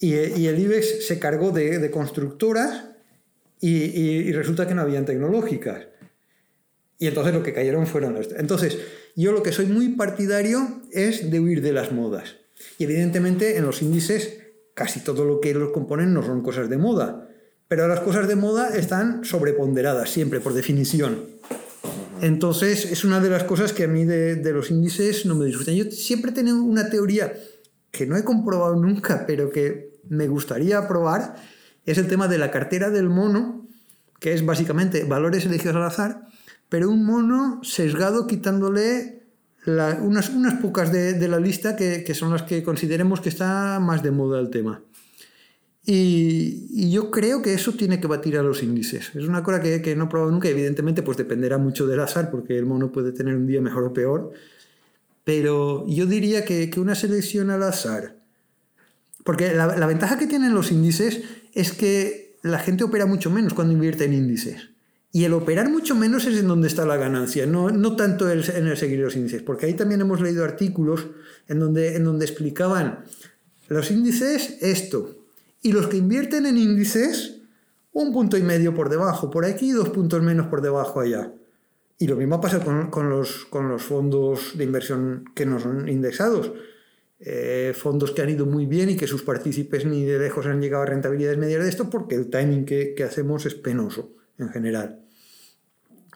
y, 0.00 0.14
el 0.14 0.58
IBEX 0.58 1.06
se 1.06 1.18
cargó 1.18 1.52
de, 1.52 1.90
constructoras 1.90 2.95
y, 3.60 4.32
resulta 4.32 4.66
que 4.66 4.74
no 4.74 4.82
habían 4.82 5.04
tecnológicas. 5.04 5.86
Y 6.98 7.06
entonces 7.06 7.34
lo 7.34 7.42
que 7.42 7.52
cayeron 7.52 7.86
fueron... 7.86 8.18
Entonces, 8.36 8.78
yo 9.14 9.32
lo 9.32 9.42
que 9.42 9.52
soy 9.52 9.66
muy 9.66 9.90
partidario 9.90 10.82
es 10.92 11.30
de 11.30 11.40
huir 11.40 11.62
de 11.62 11.72
las 11.72 11.92
modas. 11.92 12.36
Y 12.78 12.84
evidentemente 12.84 13.56
en 13.56 13.66
los 13.66 13.82
índices 13.82 14.38
casi 14.76 15.00
todo 15.00 15.24
lo 15.24 15.40
que 15.40 15.54
los 15.54 15.72
componen 15.72 16.12
no 16.12 16.22
son 16.22 16.42
cosas 16.42 16.68
de 16.68 16.76
moda. 16.76 17.28
Pero 17.66 17.88
las 17.88 18.00
cosas 18.00 18.28
de 18.28 18.36
moda 18.36 18.76
están 18.76 19.24
sobreponderadas 19.24 20.10
siempre, 20.10 20.38
por 20.38 20.54
definición. 20.54 21.24
Entonces 22.20 22.84
es 22.84 23.02
una 23.02 23.20
de 23.20 23.30
las 23.30 23.44
cosas 23.44 23.72
que 23.72 23.84
a 23.84 23.88
mí 23.88 24.04
de, 24.04 24.52
los 24.52 24.70
índices 24.70 25.26
no 25.26 25.34
me 25.34 25.46
disgustan. 25.46 25.74
Yo 25.74 25.90
siempre 25.90 26.30
he 26.30 26.34
tenido 26.34 26.62
una 26.62 26.88
teoría 26.88 27.32
que 27.90 28.06
no 28.06 28.16
he 28.16 28.24
comprobado 28.24 28.76
nunca, 28.76 29.24
pero 29.26 29.50
que 29.50 29.98
me 30.08 30.28
gustaría 30.28 30.86
probar, 30.86 31.36
es 31.86 31.98
el 31.98 32.08
tema 32.08 32.28
de 32.28 32.38
la 32.38 32.50
cartera 32.50 32.90
del 32.90 33.08
mono, 33.08 33.66
que 34.20 34.32
es 34.32 34.44
básicamente 34.44 35.04
valores 35.04 35.46
elegidos 35.46 35.76
al 35.76 35.84
azar, 35.84 36.26
pero 36.68 36.90
un 36.90 37.06
mono 37.06 37.60
sesgado 37.62 38.26
quitándole 38.26 39.22
unas, 39.66 40.30
unas 40.30 40.54
pocas 40.60 40.92
de, 40.92 41.28
la 41.28 41.40
lista 41.40 41.76
que, 41.76 42.14
son 42.14 42.32
las 42.32 42.42
que 42.42 42.62
consideremos 42.62 43.20
que 43.20 43.28
está 43.28 43.78
más 43.80 44.02
de 44.02 44.10
moda 44.10 44.40
el 44.40 44.50
tema. 44.50 44.82
Y, 45.84 46.90
yo 46.90 47.10
creo 47.10 47.42
que 47.42 47.54
eso 47.54 47.72
tiene 47.72 48.00
que 48.00 48.06
batir 48.06 48.36
a 48.38 48.42
los 48.42 48.62
índices. 48.62 49.10
Es 49.14 49.26
una 49.26 49.42
cosa 49.42 49.60
que, 49.60 49.96
no 49.96 50.04
he 50.04 50.08
probado 50.08 50.30
nunca, 50.30 50.48
evidentemente 50.48 51.02
pues 51.02 51.16
dependerá 51.16 51.58
mucho 51.58 51.86
del 51.86 52.00
azar, 52.00 52.30
porque 52.30 52.58
el 52.58 52.66
mono 52.66 52.92
puede 52.92 53.12
tener 53.12 53.36
un 53.36 53.46
día 53.46 53.60
mejor 53.60 53.84
o 53.84 53.92
peor. 53.92 54.32
Pero 55.24 55.84
yo 55.88 56.06
diría 56.06 56.44
que, 56.44 56.70
una 56.78 56.94
selección 56.94 57.50
al 57.50 57.62
azar. 57.62 58.16
Porque 59.24 59.52
la, 59.52 59.76
la 59.76 59.86
ventaja 59.86 60.18
que 60.18 60.28
tienen 60.28 60.54
los 60.54 60.70
índices 60.70 61.22
es 61.56 61.72
que 61.72 62.36
la 62.42 62.58
gente 62.58 62.84
opera 62.84 63.06
mucho 63.06 63.30
menos 63.30 63.54
cuando 63.54 63.72
invierte 63.72 64.04
en 64.04 64.12
índices. 64.12 64.68
Y 65.10 65.24
el 65.24 65.32
operar 65.32 65.70
mucho 65.70 65.94
menos 65.94 66.26
es 66.26 66.38
en 66.38 66.46
donde 66.46 66.68
está 66.68 66.84
la 66.84 66.98
ganancia, 66.98 67.46
no, 67.46 67.70
no 67.70 67.96
tanto 67.96 68.30
en 68.30 68.66
el 68.66 68.76
seguir 68.76 69.00
los 69.00 69.16
índices, 69.16 69.42
porque 69.42 69.64
ahí 69.64 69.72
también 69.72 70.02
hemos 70.02 70.20
leído 70.20 70.44
artículos 70.44 71.06
en 71.48 71.58
donde, 71.58 71.96
en 71.96 72.04
donde 72.04 72.26
explicaban 72.26 73.04
los 73.68 73.90
índices 73.90 74.58
esto, 74.60 75.16
y 75.62 75.72
los 75.72 75.86
que 75.86 75.96
invierten 75.96 76.44
en 76.44 76.58
índices 76.58 77.38
un 77.92 78.12
punto 78.12 78.36
y 78.36 78.42
medio 78.42 78.74
por 78.74 78.90
debajo, 78.90 79.30
por 79.30 79.46
aquí 79.46 79.72
dos 79.72 79.88
puntos 79.88 80.22
menos 80.22 80.48
por 80.48 80.60
debajo 80.60 81.00
allá. 81.00 81.32
Y 81.98 82.06
lo 82.06 82.16
mismo 82.16 82.38
pasa 82.38 82.62
con, 82.62 82.90
con, 82.90 83.08
los, 83.08 83.46
con 83.46 83.70
los 83.70 83.82
fondos 83.82 84.58
de 84.58 84.64
inversión 84.64 85.24
que 85.34 85.46
no 85.46 85.58
son 85.58 85.88
indexados. 85.88 86.52
Eh, 87.18 87.72
fondos 87.74 88.10
que 88.12 88.20
han 88.20 88.28
ido 88.28 88.44
muy 88.44 88.66
bien 88.66 88.90
y 88.90 88.96
que 88.96 89.06
sus 89.06 89.22
partícipes 89.22 89.86
ni 89.86 90.04
de 90.04 90.18
lejos 90.18 90.44
han 90.46 90.60
llegado 90.60 90.82
a 90.82 90.86
rentabilidades 90.86 91.38
medias 91.38 91.62
de 91.62 91.70
esto 91.70 91.88
porque 91.88 92.14
el 92.14 92.28
timing 92.28 92.66
que, 92.66 92.94
que 92.94 93.04
hacemos 93.04 93.46
es 93.46 93.54
penoso 93.54 94.14
en 94.38 94.50
general. 94.50 95.00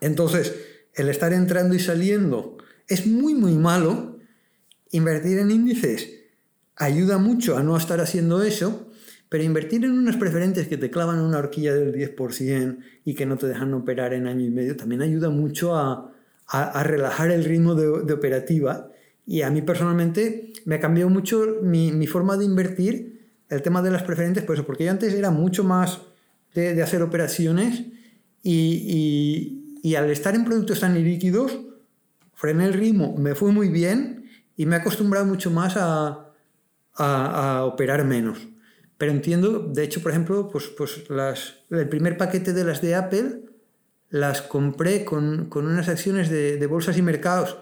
Entonces, 0.00 0.54
el 0.94 1.08
estar 1.08 1.32
entrando 1.32 1.74
y 1.74 1.80
saliendo 1.80 2.58
es 2.86 3.06
muy, 3.06 3.34
muy 3.34 3.54
malo. 3.54 4.18
Invertir 4.90 5.38
en 5.38 5.50
índices 5.50 6.08
ayuda 6.80 7.18
mucho 7.18 7.56
a 7.56 7.62
no 7.62 7.76
estar 7.76 8.00
haciendo 8.00 8.42
eso, 8.42 8.90
pero 9.28 9.44
invertir 9.44 9.84
en 9.84 9.92
unas 9.92 10.16
preferentes 10.16 10.66
que 10.66 10.76
te 10.76 10.90
clavan 10.90 11.20
una 11.20 11.38
horquilla 11.38 11.74
del 11.74 11.94
10% 11.94 12.78
y 13.04 13.14
que 13.14 13.26
no 13.26 13.36
te 13.36 13.46
dejan 13.46 13.72
operar 13.74 14.14
en 14.14 14.26
año 14.26 14.44
y 14.44 14.50
medio 14.50 14.76
también 14.76 15.02
ayuda 15.02 15.30
mucho 15.30 15.76
a, 15.76 16.12
relajar 16.82 17.30
el 17.30 17.44
ritmo 17.44 17.76
de, 17.76 18.12
operativa. 18.12 18.89
Y 19.30 19.42
a 19.42 19.50
mí 19.50 19.62
personalmente 19.62 20.52
me 20.64 20.74
ha 20.74 20.80
cambiado 20.80 21.08
mucho 21.08 21.58
mi, 21.62 22.06
forma 22.06 22.36
de 22.36 22.44
invertir 22.44 23.30
el 23.48 23.62
tema 23.62 23.80
de 23.82 23.90
las 23.90 24.02
preferentes, 24.02 24.44
por 24.44 24.56
eso, 24.56 24.66
porque 24.66 24.84
yo 24.84 24.90
antes 24.90 25.14
era 25.14 25.30
mucho 25.30 25.64
más 25.64 26.00
de, 26.54 26.82
hacer 26.82 27.02
operaciones 27.02 27.84
y 28.42 29.60
y 29.82 29.94
al 29.94 30.10
estar 30.10 30.34
en 30.34 30.44
productos 30.44 30.80
tan 30.80 31.02
líquidos, 31.02 31.58
frené 32.34 32.66
el 32.66 32.74
ritmo, 32.74 33.16
me 33.16 33.34
fue 33.34 33.52
muy 33.52 33.68
bien 33.68 34.30
y 34.56 34.66
me 34.66 34.76
he 34.76 34.78
acostumbrado 34.78 35.26
mucho 35.26 35.50
más 35.50 35.76
a, 35.76 36.32
a, 36.94 37.64
operar 37.64 38.04
menos. 38.04 38.38
Pero 38.98 39.12
entiendo, 39.12 39.60
de 39.60 39.84
hecho, 39.84 40.02
por 40.02 40.10
ejemplo, 40.10 40.48
pues, 40.50 40.68
pues 40.68 41.08
las, 41.08 41.56
el 41.70 41.88
primer 41.88 42.18
paquete 42.18 42.52
de 42.52 42.64
las 42.64 42.82
de 42.82 42.94
Apple 42.94 43.40
las 44.10 44.42
compré 44.42 45.04
con, 45.04 45.46
con 45.48 45.66
unas 45.66 45.88
acciones 45.88 46.28
de, 46.28 46.66
bolsas 46.66 46.98
y 46.98 47.02
mercados 47.02 47.56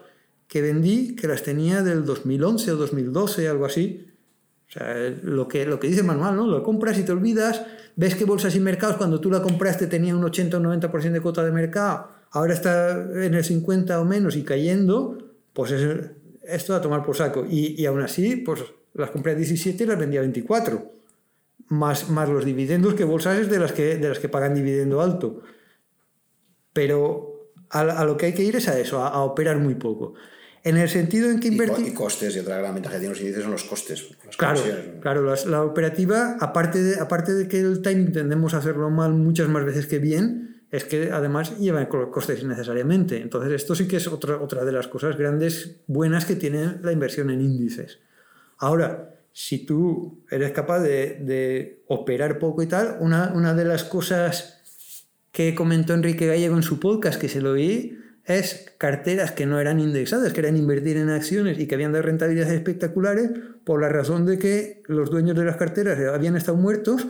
que 0.49 0.63
vendí, 0.63 1.15
que 1.15 1.29
las 1.29 1.43
tenía 1.43 1.83
del 1.83 2.05
2011 2.05 2.73
o 2.73 2.77
2012, 2.77 3.49
algo 3.49 3.67
así. 3.67 4.07
O 4.69 4.71
sea, 4.71 4.95
lo 5.23 5.47
que, 5.47 5.67
lo 5.67 5.79
que 5.79 5.89
dice 5.89 6.01
el 6.01 6.07
manual, 6.07 6.37
¿no? 6.37 6.47
Lo 6.47 6.63
compras 6.63 6.99
y 6.99 7.03
te 7.03 7.13
olvidas, 7.13 7.63
ves 7.97 8.15
que 8.15 8.25
bolsas 8.25 8.57
y 8.57 8.61
mercados 8.61 8.97
cuando 8.97 9.21
tú 9.21 9.31
la 9.31 9.43
compraste 9.43 9.87
tenía 9.87 10.17
un 10.17 10.25
80 10.25 10.57
o 10.57 10.61
90% 10.61 11.13
de 11.13 11.21
cuota 11.21 11.45
de 11.45 11.53
mercado, 11.53 12.09
ahora 12.31 12.55
está 12.55 13.01
en 13.25 13.35
el 13.35 13.45
50 13.45 14.01
o 14.01 14.05
menos 14.05 14.37
y 14.37 14.43
cayendo, 14.43 15.19
pues 15.53 15.73
es 15.73 16.11
esto 16.43 16.75
a 16.75 16.81
tomar 16.81 17.03
por 17.03 17.17
saco. 17.17 17.47
Y, 17.49 17.81
y 17.81 17.87
aún 17.87 18.01
así, 18.01 18.37
pues 18.37 18.63
las 18.95 19.11
compré 19.11 19.33
a 19.33 19.35
17 19.37 19.85
y 19.85 19.87
las 19.87 19.99
vendí 19.99 20.17
a 20.17 20.21
24. 20.21 20.93
Más, 21.69 22.09
más 22.09 22.29
los 22.29 22.45
dividendos 22.45 22.95
que 22.95 23.05
bolsas 23.05 23.39
es 23.39 23.51
de 23.51 23.59
las 23.59 23.73
que, 23.73 23.97
de 23.97 24.09
las 24.09 24.19
que 24.19 24.29
pagan 24.29 24.55
dividendo 24.55 25.01
alto. 25.03 25.43
Pero 26.73 27.53
a, 27.71 28.05
lo 28.05 28.17
que 28.17 28.27
hay 28.27 28.35
que 28.35 28.45
ir 28.45 28.57
es 28.57 28.69
a 28.69 28.79
eso, 28.79 29.03
a 29.03 29.23
operar 29.23 29.59
muy 29.59 29.75
poco. 29.75 30.15
En 30.69 30.77
el 30.77 30.89
sentido 30.91 31.31
en 31.31 31.41
que 31.41 31.49
invertir... 31.49 31.87
Y, 31.87 31.95
costes, 31.95 32.37
y 32.37 32.41
otra 32.41 32.59
gran 32.59 32.75
ventaja 32.75 32.97
que 32.97 33.01
tienen 33.01 33.15
los 33.15 33.21
índices 33.21 33.43
son 33.43 33.53
los 33.53 33.65
costes. 33.65 34.07
claro, 34.37 34.61
claro 35.01 35.35
la, 35.47 35.63
operativa, 35.63 36.37
aparte 36.41 36.83
de, 36.83 37.01
aparte 37.01 37.33
de 37.33 37.49
que 37.49 37.61
el 37.61 37.81
timing 37.81 38.13
tendemos 38.13 38.53
a 38.53 38.59
hacerlo 38.59 38.91
mal 38.91 39.13
muchas 39.13 39.49
más 39.49 39.65
veces 39.65 39.87
que 39.87 39.99
bien, 39.99 40.65
es 40.71 40.85
que 40.85 41.11
además 41.11 41.59
lleva 41.59 41.89
costes 41.89 42.43
innecesariamente. 42.43 43.23
Entonces 43.23 43.53
esto 43.53 43.75
sí 43.75 43.89
que 43.89 43.97
es 43.97 44.09
otra, 44.09 44.37
otra 44.37 44.67
de 44.67 44.73
las 44.73 44.89
cosas 44.89 45.17
grandes, 45.17 45.81
buenas 45.87 46.27
que 46.27 46.37
tiene 46.37 46.77
la 46.83 46.93
inversión 46.93 47.31
en 47.31 47.41
índices. 47.41 48.01
Ahora, 48.59 49.15
si 49.33 49.65
tú 49.65 50.25
eres 50.31 50.53
capaz 50.53 50.81
de, 50.81 51.19
de 51.23 51.83
operar 51.87 52.39
poco 52.39 52.63
y 52.63 52.67
tal, 52.67 52.99
una, 53.01 53.33
una 53.35 53.55
de 53.55 53.65
las 53.65 53.85
cosas 53.85 54.59
que 55.33 55.55
comentó 55.55 55.95
Enrique 55.95 56.27
Gallego 56.27 56.57
en 56.57 56.63
su 56.63 56.79
podcast, 56.79 57.19
que 57.19 57.31
se 57.31 57.41
lo 57.41 57.53
oí, 57.53 57.97
es 58.29 58.67
carteras 58.77 59.33
que 59.33 59.47
no 59.47 59.59
eran 59.59 59.81
indexadas, 59.81 60.33
que 60.33 60.41
eran 60.41 60.57
invertir 60.57 60.99
en 60.99 61.09
acciones 61.09 61.59
y 61.59 61.67
que 61.67 61.75
habían 61.75 61.93
dado 61.93 62.05
rentabilidades 62.05 62.53
espectaculares 62.53 63.31
por 63.65 63.81
la 63.81 63.89
razón 63.89 64.27
de 64.27 64.39
que 64.39 64.83
los 64.87 65.11
dueños 65.11 65.37
de 65.37 65.45
las 65.45 65.57
carteras 65.57 65.99
habían 66.13 66.37
estado 66.37 66.59
muertos 66.59 67.07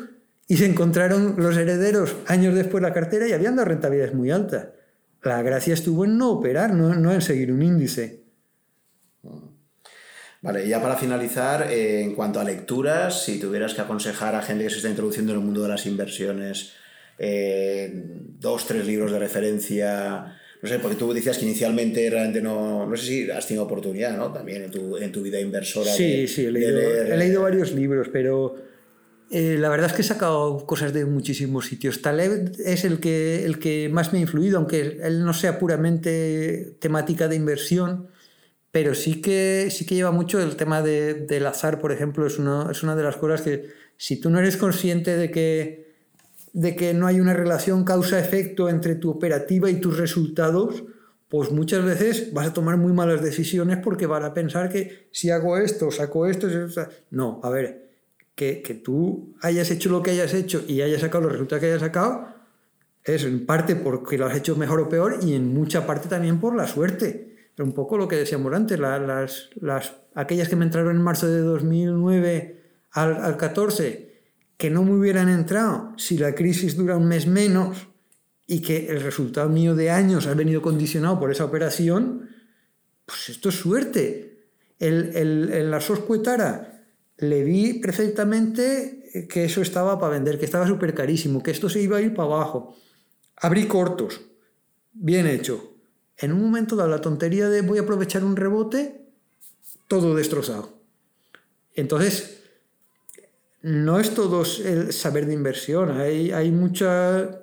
y 0.46 0.56
se 0.56 0.66
encontraron 0.66 1.34
los 1.36 1.56
herederos 1.56 2.14
años 2.26 2.54
después 2.54 2.82
la 2.82 2.94
cartera 2.94 3.26
y 3.26 3.32
habían 3.32 3.56
dado 3.56 3.68
rentabilidades 3.68 4.14
muy 4.14 4.30
altas. 4.30 4.68
La 5.22 5.42
gracia 5.42 5.74
estuvo 5.74 6.04
en 6.04 6.16
no 6.16 6.30
operar, 6.30 6.72
no, 6.72 7.12
en 7.12 7.20
seguir 7.20 7.52
un 7.52 7.62
índice. 7.62 8.22
Vale, 10.40 10.68
ya 10.68 10.80
para 10.80 10.96
finalizar, 10.96 11.66
eh, 11.68 12.00
en 12.00 12.14
cuanto 12.14 12.38
a 12.38 12.44
lecturas, 12.44 13.24
si 13.24 13.40
tuvieras 13.40 13.74
que 13.74 13.80
aconsejar 13.80 14.36
a 14.36 14.42
gente 14.42 14.62
que 14.62 14.70
se 14.70 14.76
está 14.76 14.88
introduciendo 14.88 15.32
en 15.32 15.40
el 15.40 15.44
mundo 15.44 15.62
de 15.62 15.68
las 15.68 15.84
inversiones, 15.84 16.74
eh, 17.18 17.90
dos, 18.38 18.66
tres 18.68 18.86
libros 18.86 19.10
de 19.10 19.18
referencia 19.18 20.38
no 20.60 20.68
sé, 20.68 20.78
porque 20.80 20.96
tú 20.96 21.12
decías 21.12 21.38
que 21.38 21.44
inicialmente 21.44 22.08
realmente 22.10 22.42
no, 22.42 22.86
no 22.86 22.96
sé 22.96 23.06
si 23.06 23.30
has 23.30 23.46
tenido 23.46 23.64
oportunidad, 23.64 24.16
¿no? 24.16 24.32
También 24.32 24.64
en 24.64 24.70
tu, 24.70 24.96
en 24.96 25.12
tu 25.12 25.22
vida 25.22 25.40
inversora. 25.40 25.92
Sí, 25.92 26.26
sí, 26.26 26.46
he 26.46 26.50
leído, 26.50 26.80
he 26.80 27.16
leído, 27.16 27.42
varios 27.42 27.72
libros, 27.72 28.08
pero 28.12 28.56
eh, 29.30 29.56
la 29.58 29.68
verdad 29.68 29.88
es 29.88 29.92
que 29.92 30.02
he 30.02 30.04
sacado 30.04 30.66
cosas 30.66 30.92
de 30.92 31.04
muchísimos 31.04 31.66
sitios. 31.66 32.02
Taleb 32.02 32.52
es 32.64 32.84
el 32.84 32.98
que, 32.98 33.44
el 33.44 33.60
que 33.60 33.88
más 33.88 34.12
me 34.12 34.18
ha 34.18 34.22
influido, 34.22 34.58
aunque 34.58 34.98
él 35.02 35.24
no 35.24 35.32
sea 35.32 35.60
puramente 35.60 36.76
temática 36.80 37.28
de 37.28 37.36
inversión, 37.36 38.08
pero 38.72 38.94
sí 38.94 39.20
que, 39.20 39.68
sí 39.70 39.86
que 39.86 39.94
lleva 39.94 40.10
mucho 40.10 40.40
el 40.40 40.56
tema 40.56 40.82
de, 40.82 41.14
del 41.14 41.46
azar, 41.46 41.78
por 41.78 41.92
ejemplo, 41.92 42.26
es 42.26 42.38
una, 42.38 42.68
es 42.70 42.82
una 42.82 42.96
de 42.96 43.02
las 43.02 43.16
cosas 43.16 43.42
que 43.42 43.68
si 43.96 44.16
tú 44.20 44.28
no 44.30 44.38
eres 44.38 44.56
consciente 44.56 45.16
de 45.16 45.30
que 45.30 45.87
de 46.52 46.76
que 46.76 46.94
no 46.94 47.06
hay 47.06 47.20
una 47.20 47.34
relación 47.34 47.84
causa-efecto 47.84 48.68
entre 48.68 48.94
tu 48.94 49.10
operativa 49.10 49.70
y 49.70 49.80
tus 49.80 49.96
resultados, 49.96 50.84
pues 51.28 51.50
muchas 51.50 51.84
veces 51.84 52.32
vas 52.32 52.48
a 52.48 52.52
tomar 52.52 52.76
muy 52.76 52.92
malas 52.92 53.22
decisiones 53.22 53.78
porque 53.78 54.06
van 54.06 54.24
a 54.24 54.34
pensar 54.34 54.70
que 54.70 55.08
si 55.12 55.30
hago 55.30 55.58
esto, 55.58 55.90
saco 55.90 56.26
esto, 56.26 56.48
no, 57.10 57.40
a 57.42 57.50
ver, 57.50 57.90
que, 58.34 58.62
que 58.62 58.74
tú 58.74 59.34
hayas 59.42 59.70
hecho 59.70 59.90
lo 59.90 60.02
que 60.02 60.12
hayas 60.12 60.32
hecho 60.32 60.64
y 60.66 60.80
hayas 60.80 61.02
sacado 61.02 61.24
los 61.24 61.32
resultados 61.32 61.60
que 61.60 61.66
hayas 61.66 61.80
sacado, 61.80 62.28
es 63.04 63.24
en 63.24 63.46
parte 63.46 63.76
porque 63.76 64.18
lo 64.18 64.26
has 64.26 64.36
hecho 64.36 64.56
mejor 64.56 64.80
o 64.80 64.88
peor 64.88 65.18
y 65.22 65.34
en 65.34 65.52
mucha 65.52 65.86
parte 65.86 66.08
también 66.08 66.40
por 66.40 66.54
la 66.54 66.66
suerte. 66.66 67.36
Pero 67.54 67.66
un 67.66 67.74
poco 67.74 67.98
lo 67.98 68.06
que 68.06 68.16
decíamos 68.16 68.52
antes, 68.52 68.78
las, 68.78 69.50
las, 69.60 69.94
aquellas 70.14 70.48
que 70.48 70.56
me 70.56 70.64
entraron 70.64 70.94
en 70.94 71.02
marzo 71.02 71.26
de 71.26 71.40
2009 71.40 72.62
al, 72.92 73.16
al 73.16 73.36
14, 73.36 74.07
que 74.58 74.68
no 74.68 74.84
me 74.84 74.92
hubieran 74.92 75.30
entrado 75.30 75.94
si 75.96 76.18
la 76.18 76.34
crisis 76.34 76.76
dura 76.76 76.98
un 76.98 77.08
mes 77.08 77.26
menos, 77.26 77.88
y 78.50 78.62
que 78.62 78.86
el 78.86 79.02
resultado 79.02 79.50
mío 79.50 79.74
de 79.74 79.90
años 79.90 80.26
ha 80.26 80.32
venido 80.32 80.62
condicionado 80.62 81.20
por 81.20 81.30
esa 81.30 81.44
operación, 81.44 82.30
pues 83.04 83.28
esto 83.28 83.50
es 83.50 83.56
suerte. 83.56 84.46
El, 84.78 85.14
el, 85.14 85.70
la 85.70 85.82
Soscuetara 85.82 86.82
le 87.18 87.44
vi 87.44 87.74
perfectamente 87.74 89.26
que 89.28 89.44
eso 89.44 89.60
estaba 89.60 90.00
para 90.00 90.14
vender, 90.14 90.38
que 90.38 90.46
estaba 90.46 90.66
súper 90.66 90.94
carísimo, 90.94 91.42
que 91.42 91.50
esto 91.50 91.68
se 91.68 91.82
iba 91.82 91.98
a 91.98 92.00
ir 92.00 92.14
para 92.14 92.34
abajo. 92.34 92.74
Abrí 93.36 93.66
cortos, 93.66 94.22
bien 94.94 95.26
hecho. 95.26 95.74
En 96.16 96.32
un 96.32 96.40
momento 96.40 96.74
dado 96.74 96.88
la 96.88 97.02
tontería 97.02 97.50
de 97.50 97.60
voy 97.60 97.78
a 97.78 97.82
aprovechar 97.82 98.24
un 98.24 98.34
rebote, 98.34 99.08
todo 99.88 100.14
destrozado. 100.14 100.72
Entonces, 101.74 102.37
no 103.62 103.98
es 103.98 104.14
todo 104.14 104.44
el 104.64 104.92
saber 104.92 105.26
de 105.26 105.34
inversión, 105.34 105.90
hay, 106.00 106.30
hay 106.30 106.50
mucha 106.50 107.42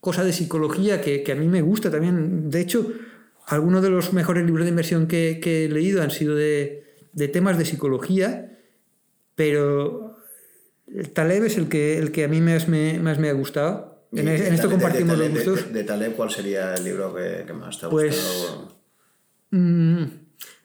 cosa 0.00 0.24
de 0.24 0.32
psicología 0.32 1.00
que, 1.00 1.22
que, 1.22 1.32
a 1.32 1.34
mí 1.36 1.48
me 1.48 1.62
gusta 1.62 1.90
también. 1.90 2.50
De 2.50 2.60
hecho, 2.60 2.90
algunos 3.46 3.82
de 3.82 3.90
los 3.90 4.12
mejores 4.12 4.44
libros 4.44 4.64
de 4.64 4.70
inversión 4.70 5.06
que, 5.06 5.38
que 5.42 5.66
he 5.66 5.68
leído 5.68 6.02
han 6.02 6.10
sido 6.10 6.34
de, 6.34 6.84
de, 7.12 7.28
temas 7.28 7.58
de 7.58 7.66
psicología, 7.66 8.58
pero 9.34 10.16
Taleb 11.12 11.44
es 11.44 11.58
el 11.58 11.68
que, 11.68 11.98
el 11.98 12.10
que 12.12 12.24
a 12.24 12.28
mí 12.28 12.40
más 12.40 12.68
me, 12.68 12.98
más 12.98 13.18
me 13.18 13.28
ha 13.28 13.32
gustado. 13.32 14.06
En, 14.12 14.26
en, 14.26 14.54
esto 14.54 14.70
compartimos 14.70 15.18
de, 15.18 15.28
los 15.28 15.44
gustos. 15.44 15.72
De, 15.72 15.84
Taleb, 15.84 16.16
¿cuál 16.16 16.30
sería 16.30 16.74
el 16.74 16.84
libro 16.84 17.14
que, 17.14 17.44
que 17.46 17.52
más 17.52 17.78
te 17.78 17.86
ha 17.86 17.90
pues, 17.90 18.16
gustado? 18.16 18.80
Mmm, 19.50 20.04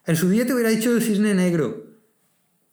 en 0.08 0.16
su 0.16 0.30
día 0.30 0.46
te 0.46 0.54
hubiera 0.54 0.70
dicho 0.70 0.92
El 0.96 1.02
Cisne 1.02 1.34
Negro, 1.34 1.85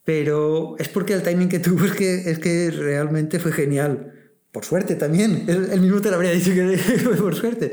pero 0.04 0.76
es 0.78 0.88
porque 0.88 1.12
el 1.12 1.22
timing 1.22 1.48
que 1.48 1.58
tuvo 1.58 1.84
es 1.84 1.92
que, 1.92 2.30
es 2.30 2.38
que 2.38 2.70
realmente 2.70 3.38
fue 3.38 3.52
genial 3.52 4.12
por 4.52 4.64
suerte 4.64 4.96
también. 4.96 5.44
Él, 5.48 5.80
mismo 5.80 6.00
te 6.00 6.10
lo 6.10 6.16
habría 6.16 6.32
dicho 6.32 6.52
que 6.52 6.76
fue 7.04 7.16
por 7.16 7.34
suerte. 7.34 7.72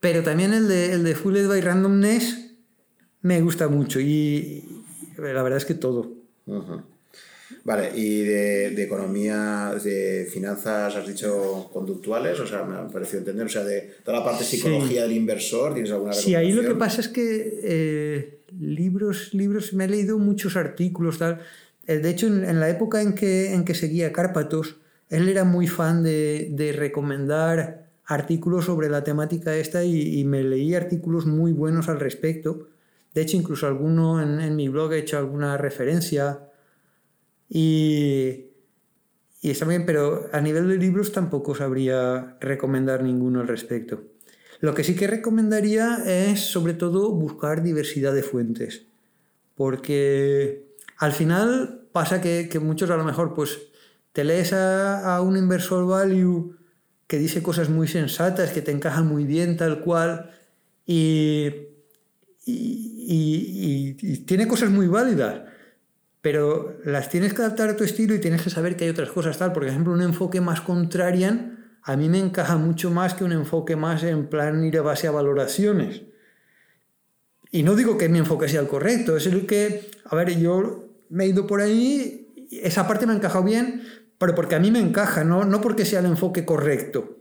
Pero 0.00 0.22
también 0.22 0.52
el 0.52 0.68
de, 0.68 0.92
el 0.92 1.04
de 1.04 1.14
Fulled 1.14 1.48
by 1.48 1.60
Randomness 1.60 2.36
me 3.22 3.40
gusta 3.40 3.68
mucho 3.68 4.00
y, 4.00 4.64
la 5.18 5.42
verdad 5.42 5.58
es 5.58 5.64
que 5.64 5.74
todo. 5.74 6.12
Uh 6.46 6.54
-huh. 6.54 6.84
Vale, 7.64 7.90
y 7.94 8.20
de, 8.20 8.70
de, 8.70 8.82
economía, 8.82 9.74
de 9.82 10.26
finanzas, 10.32 10.96
has 10.96 11.06
dicho 11.06 11.68
conductuales, 11.72 12.38
o 12.40 12.46
sea, 12.46 12.64
me 12.64 12.76
ha 12.76 12.88
parecido 12.88 13.18
entender, 13.18 13.46
o 13.46 13.48
sea, 13.50 13.64
de 13.64 13.96
toda 14.02 14.18
la 14.18 14.24
parte 14.24 14.44
psicología 14.44 15.02
sí. 15.02 15.08
del 15.08 15.12
inversor, 15.12 15.74
¿tienes 15.74 15.92
alguna 15.92 16.12
Sí, 16.12 16.34
ahí 16.34 16.52
lo 16.52 16.62
que 16.62 16.74
pasa 16.74 17.00
es 17.02 17.08
que 17.08 17.60
eh, 17.62 18.39
libros, 18.58 19.34
libros, 19.34 19.72
me 19.72 19.84
he 19.84 19.88
leído 19.88 20.18
muchos 20.18 20.56
artículos. 20.56 21.18
Eh, 21.86 21.98
de 21.98 22.10
hecho, 22.10 22.26
en, 22.26 22.60
la 22.60 22.68
época 22.68 23.02
en 23.02 23.14
que, 23.14 23.54
en 23.54 23.64
que 23.64 23.74
seguía 23.74 24.12
Cárpatos, 24.12 24.76
él 25.08 25.28
era 25.28 25.44
muy 25.44 25.66
fan 25.66 26.02
de, 26.02 26.48
de 26.52 26.72
recomendar 26.72 27.90
artículos 28.04 28.64
sobre 28.64 28.88
la 28.88 29.04
temática 29.04 29.56
esta 29.56 29.84
y, 29.84 30.18
y, 30.18 30.24
me 30.24 30.42
leí 30.42 30.74
artículos 30.74 31.26
muy 31.26 31.52
buenos 31.52 31.88
al 31.88 32.00
respecto. 32.00 32.68
De 33.14 33.22
hecho, 33.22 33.36
incluso 33.36 33.66
alguno 33.66 34.22
en, 34.22 34.40
en 34.40 34.56
mi 34.56 34.68
blog 34.68 34.92
he 34.92 34.98
hecho 34.98 35.18
alguna 35.18 35.56
referencia. 35.56 36.48
Y, 37.48 38.46
y, 39.42 39.50
está 39.50 39.64
bien, 39.66 39.86
pero 39.86 40.28
a 40.32 40.40
nivel 40.40 40.68
de 40.68 40.76
libros 40.76 41.12
tampoco 41.12 41.54
sabría 41.54 42.36
recomendar 42.40 43.02
ninguno 43.02 43.40
al 43.40 43.48
respecto. 43.48 44.02
Lo 44.60 44.74
que 44.74 44.84
sí 44.84 44.94
que 44.94 45.06
recomendaría 45.06 46.02
es 46.06 46.40
sobre 46.40 46.74
todo 46.74 47.10
buscar 47.12 47.62
diversidad 47.62 48.12
de 48.12 48.22
fuentes. 48.22 48.82
Porque 49.54 50.66
al 50.98 51.12
final 51.12 51.80
pasa 51.92 52.20
que, 52.20 52.48
que 52.50 52.58
muchos 52.58 52.90
a 52.90 52.96
lo 52.96 53.04
mejor 53.04 53.34
pues 53.34 53.58
te 54.12 54.22
lees 54.24 54.52
a, 54.52 55.16
a, 55.16 55.22
un 55.22 55.36
inversor 55.36 55.86
value 55.86 56.56
que 57.06 57.18
dice 57.18 57.42
cosas 57.42 57.70
muy 57.70 57.88
sensatas, 57.88 58.50
que 58.50 58.62
te 58.62 58.70
encajan 58.70 59.06
muy 59.06 59.24
bien, 59.24 59.56
tal 59.56 59.80
cual, 59.80 60.30
y, 60.86 61.48
y, 62.44 62.54
y, 62.54 63.96
y, 64.00 64.16
tiene 64.18 64.46
cosas 64.46 64.70
muy 64.70 64.86
válidas, 64.86 65.42
pero 66.20 66.78
las 66.84 67.08
tienes 67.08 67.32
que 67.32 67.42
adaptar 67.42 67.70
a 67.70 67.76
tu 67.76 67.84
estilo 67.84 68.14
y 68.14 68.20
tienes 68.20 68.42
que 68.42 68.50
saber 68.50 68.76
que 68.76 68.84
hay 68.84 68.90
otras 68.90 69.10
cosas 69.10 69.38
tal. 69.38 69.52
Por 69.52 69.64
ejemplo, 69.64 69.92
un 69.92 70.02
enfoque 70.02 70.40
más 70.40 70.60
contrarian 70.60 71.59
a 71.82 71.96
mí 71.96 72.08
me 72.08 72.18
encaja 72.18 72.56
mucho 72.56 72.90
más 72.90 73.14
que 73.14 73.24
un 73.24 73.32
enfoque 73.32 73.76
más 73.76 74.02
en 74.02 74.26
plan 74.28 74.64
ir 74.64 74.78
a 74.78 74.82
base 74.82 75.06
a 75.06 75.10
valoraciones. 75.10 76.02
Y 77.50 77.62
no 77.62 77.74
digo 77.74 77.98
que 77.98 78.08
mi 78.08 78.18
enfoque 78.18 78.48
sea 78.48 78.60
el 78.60 78.68
correcto, 78.68 79.16
es 79.16 79.26
el 79.26 79.46
que, 79.46 79.90
a 80.04 80.14
ver, 80.14 80.38
yo 80.38 80.88
me 81.08 81.24
he 81.24 81.28
ido 81.28 81.46
por 81.46 81.60
ahí, 81.60 82.48
esa 82.50 82.86
parte 82.86 83.06
me 83.06 83.12
ha 83.12 83.16
encajado 83.16 83.44
bien, 83.44 83.82
pero 84.18 84.34
porque 84.34 84.54
a 84.54 84.60
mí 84.60 84.70
me 84.70 84.78
encaja, 84.78 85.24
no, 85.24 85.44
no 85.44 85.60
porque 85.60 85.84
sea 85.84 86.00
el 86.00 86.06
enfoque 86.06 86.44
correcto. 86.44 87.18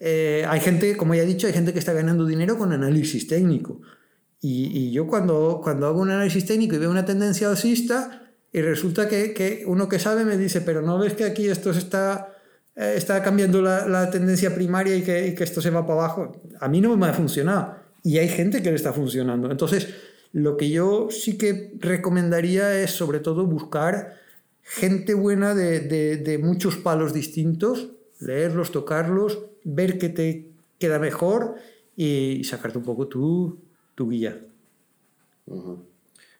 Eh, 0.00 0.44
hay 0.48 0.60
gente, 0.60 0.96
como 0.96 1.14
ya 1.14 1.22
he 1.22 1.26
dicho, 1.26 1.46
hay 1.46 1.52
gente 1.52 1.72
que 1.72 1.78
está 1.78 1.92
ganando 1.92 2.26
dinero 2.26 2.58
con 2.58 2.72
análisis 2.72 3.28
técnico. 3.28 3.80
Y, 4.40 4.66
y, 4.76 4.90
yo 4.90 5.06
cuando, 5.06 5.60
cuando 5.62 5.86
hago 5.86 6.00
un 6.00 6.10
análisis 6.10 6.44
técnico 6.44 6.74
y 6.74 6.78
veo 6.78 6.90
una 6.90 7.04
tendencia 7.04 7.48
alcista, 7.48 8.32
y 8.52 8.60
resulta 8.60 9.08
que, 9.08 9.34
que 9.34 9.64
uno 9.66 9.88
que 9.88 9.98
sabe 9.98 10.24
me 10.24 10.36
dice, 10.36 10.60
pero 10.60 10.82
no 10.82 10.98
ves 10.98 11.14
que 11.14 11.24
aquí 11.24 11.48
esto 11.48 11.72
se 11.72 11.78
está, 11.78 12.33
eh, 12.76 12.94
está 12.96 13.22
cambiando 13.22 13.62
la, 13.62 13.86
la, 13.88 14.10
tendencia 14.10 14.54
primaria 14.54 14.96
y 14.96 15.02
que, 15.02 15.28
y 15.28 15.34
que 15.34 15.44
esto 15.44 15.60
se 15.60 15.70
va 15.70 15.86
para 15.86 16.00
abajo. 16.00 16.42
A 16.60 16.68
mí 16.68 16.80
no 16.80 16.96
me 16.96 17.06
ha 17.06 17.12
funcionado. 17.12 17.76
Y 18.02 18.18
hay 18.18 18.28
gente 18.28 18.62
que 18.62 18.70
le 18.70 18.76
está 18.76 18.92
funcionando. 18.92 19.50
Entonces, 19.50 19.88
lo 20.32 20.56
que 20.56 20.70
yo 20.70 21.08
sí 21.10 21.38
que 21.38 21.72
recomendaría 21.78 22.80
es 22.80 22.90
sobre 22.90 23.20
todo 23.20 23.46
buscar 23.46 24.14
gente 24.62 25.14
buena 25.14 25.54
de, 25.54 25.80
de, 25.80 26.16
de, 26.16 26.38
muchos 26.38 26.76
palos 26.76 27.12
distintos, 27.12 27.90
leerlos, 28.20 28.72
tocarlos, 28.72 29.46
ver 29.62 29.98
qué 29.98 30.08
te 30.08 30.50
queda 30.78 30.98
mejor 30.98 31.54
y 31.96 32.42
sacarte 32.44 32.78
un 32.78 32.84
poco 32.84 33.06
tu, 33.06 33.60
tu 33.94 34.08
guía. 34.08 34.40
Uh 35.46 35.54
-huh. 35.54 35.78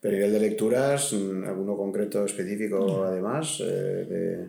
Pero 0.01 0.17
nivel 0.17 0.33
de 0.33 0.41
lecturas, 0.41 1.13
alguno 1.47 1.77
concreto 1.77 2.27
específico 2.27 3.05
además 3.05 3.59
eh, 3.61 3.65
de, 3.65 4.49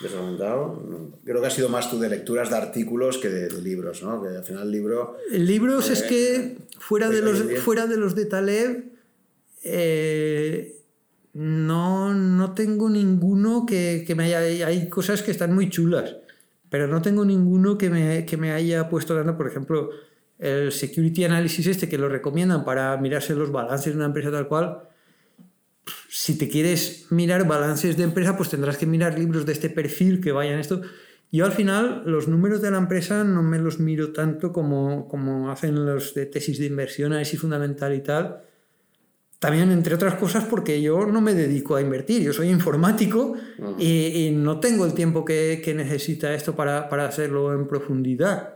desorientado. 0.00 0.82
Creo 1.24 1.40
que 1.40 1.46
ha 1.46 1.50
sido 1.50 1.68
más 1.68 1.90
tú 1.90 1.98
de 1.98 2.08
lecturas 2.08 2.50
de 2.50 2.56
artículos 2.56 3.18
que 3.18 3.28
de, 3.28 3.48
de 3.48 3.62
libros, 3.62 4.02
¿no? 4.02 4.22
Que 4.22 4.28
al 4.28 4.44
final 4.44 4.64
el 4.64 4.70
libro... 4.70 5.16
Libros 5.30 5.90
eh, 5.90 5.92
es 5.92 6.02
que 6.02 6.58
fuera 6.78 7.08
de, 7.08 7.20
los, 7.22 7.42
fuera 7.60 7.86
de 7.86 7.96
los 7.96 8.14
de 8.14 8.24
Taleb... 8.26 8.84
Eh, 9.64 10.74
no, 11.34 12.14
no 12.14 12.54
tengo 12.54 12.88
ninguno 12.88 13.66
que, 13.66 14.04
que 14.06 14.14
me 14.14 14.24
haya... 14.24 14.66
Hay 14.66 14.88
cosas 14.88 15.22
que 15.22 15.30
están 15.30 15.54
muy 15.54 15.68
chulas, 15.68 16.16
pero 16.70 16.88
no 16.88 17.02
tengo 17.02 17.24
ninguno 17.24 17.78
que 17.78 17.90
me, 17.90 18.24
que 18.24 18.36
me 18.36 18.52
haya 18.52 18.88
puesto 18.88 19.14
dando, 19.14 19.36
por 19.36 19.46
ejemplo, 19.46 19.90
el 20.38 20.72
security 20.72 21.24
analysis 21.24 21.66
este 21.66 21.88
que 21.88 21.98
lo 21.98 22.08
recomiendan 22.08 22.64
para 22.64 22.96
mirarse 22.96 23.34
los 23.34 23.52
balances 23.52 23.92
de 23.92 23.96
una 23.96 24.06
empresa 24.06 24.30
tal 24.30 24.48
cual. 24.48 24.87
Si 26.08 26.36
te 26.36 26.48
quieres 26.48 27.06
mirar 27.10 27.46
balances 27.46 27.96
de 27.96 28.04
empresa, 28.04 28.36
pues 28.36 28.48
tendrás 28.48 28.78
que 28.78 28.86
mirar 28.86 29.18
libros 29.18 29.46
de 29.46 29.52
este 29.52 29.70
perfil 29.70 30.20
que 30.20 30.32
vayan 30.32 30.58
esto. 30.58 30.80
Yo 31.30 31.44
al 31.44 31.52
final 31.52 32.02
los 32.06 32.26
números 32.26 32.62
de 32.62 32.70
la 32.70 32.78
empresa 32.78 33.22
no 33.22 33.42
me 33.42 33.58
los 33.58 33.78
miro 33.78 34.12
tanto 34.12 34.52
como, 34.52 35.06
como 35.08 35.50
hacen 35.50 35.84
los 35.84 36.14
de 36.14 36.26
tesis 36.26 36.58
de 36.58 36.66
inversión, 36.66 37.12
análisis 37.12 37.38
fundamental 37.38 37.94
y 37.94 38.00
tal 38.00 38.42
también, 39.38 39.70
entre 39.70 39.94
otras 39.94 40.14
cosas, 40.14 40.44
porque 40.44 40.82
yo 40.82 41.06
no 41.06 41.20
me 41.20 41.32
dedico 41.32 41.76
a 41.76 41.80
invertir, 41.80 42.22
yo 42.22 42.32
soy 42.32 42.48
informático 42.48 43.36
uh 43.58 43.62
-huh. 43.62 43.74
y, 43.78 44.26
y, 44.26 44.30
no 44.32 44.58
tengo 44.58 44.84
el 44.84 44.94
tiempo 44.94 45.24
que, 45.24 45.60
que 45.64 45.74
necesita 45.74 46.34
esto 46.34 46.56
para, 46.56 46.88
para, 46.88 47.06
hacerlo 47.06 47.52
en 47.54 47.68
profundidad. 47.68 48.54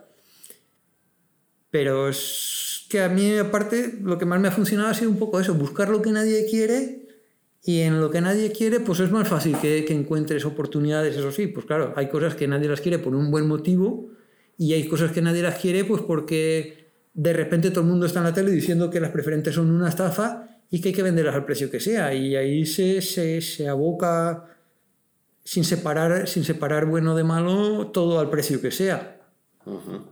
Pero 1.70 2.08
es 2.08 2.86
que 2.88 3.00
a 3.00 3.08
mí, 3.08 3.38
aparte, 3.38 3.94
lo 4.02 4.18
que 4.18 4.26
más 4.26 4.40
me 4.40 4.48
ha 4.48 4.50
funcionado 4.50 4.88
ha 4.88 4.94
sido 4.94 5.10
un 5.10 5.18
poco 5.18 5.38
eso, 5.38 5.54
buscar 5.54 5.88
lo 5.88 6.02
que 6.02 6.10
nadie 6.10 6.46
quiere 6.50 7.01
y 7.64 7.80
en 7.80 8.00
lo 8.00 8.10
que 8.10 8.20
nadie 8.20 8.50
quiere, 8.50 8.80
pues 8.80 8.98
es 9.00 9.10
más 9.10 9.28
fácil 9.28 9.56
que, 9.60 9.86
encuentres 9.92 10.44
oportunidades, 10.44 11.16
eso 11.16 11.30
sí, 11.30 11.46
pues 11.46 11.64
claro, 11.64 11.92
hay 11.96 12.08
cosas 12.08 12.34
que 12.34 12.48
nadie 12.48 12.68
las 12.68 12.80
quiere 12.80 12.98
por 12.98 13.14
un 13.14 13.30
buen 13.30 13.46
motivo 13.46 14.10
y 14.58 14.72
hay 14.72 14.88
cosas 14.88 15.12
que 15.12 15.22
nadie 15.22 15.42
las 15.42 15.58
quiere 15.58 15.84
pues 15.84 16.02
porque 16.02 16.90
de 17.14 17.32
repente 17.32 17.70
todo 17.70 17.82
el 17.82 17.90
mundo 17.90 18.06
está 18.06 18.18
en 18.18 18.24
la 18.24 18.34
tele 18.34 18.50
diciendo 18.50 18.90
que 18.90 19.00
las 19.00 19.10
preferentes 19.10 19.54
son 19.54 19.70
una 19.70 19.88
estafa 19.88 20.48
y 20.70 20.80
que 20.80 20.88
hay 20.88 20.94
que 20.94 21.02
venderlas 21.02 21.34
al 21.34 21.44
precio 21.44 21.70
que 21.70 21.78
sea. 21.78 22.14
Y 22.14 22.34
ahí 22.34 22.64
se, 22.64 23.02
se, 23.02 23.40
se 23.42 23.68
aboca, 23.68 24.46
sin 25.44 25.64
separar, 25.64 26.26
sin 26.26 26.44
separar 26.44 26.86
bueno 26.86 27.14
de 27.14 27.24
malo, 27.24 27.88
todo 27.88 28.18
al 28.18 28.30
precio 28.30 28.60
que 28.60 28.70
sea. 28.70 29.20
Uh. 29.66 30.11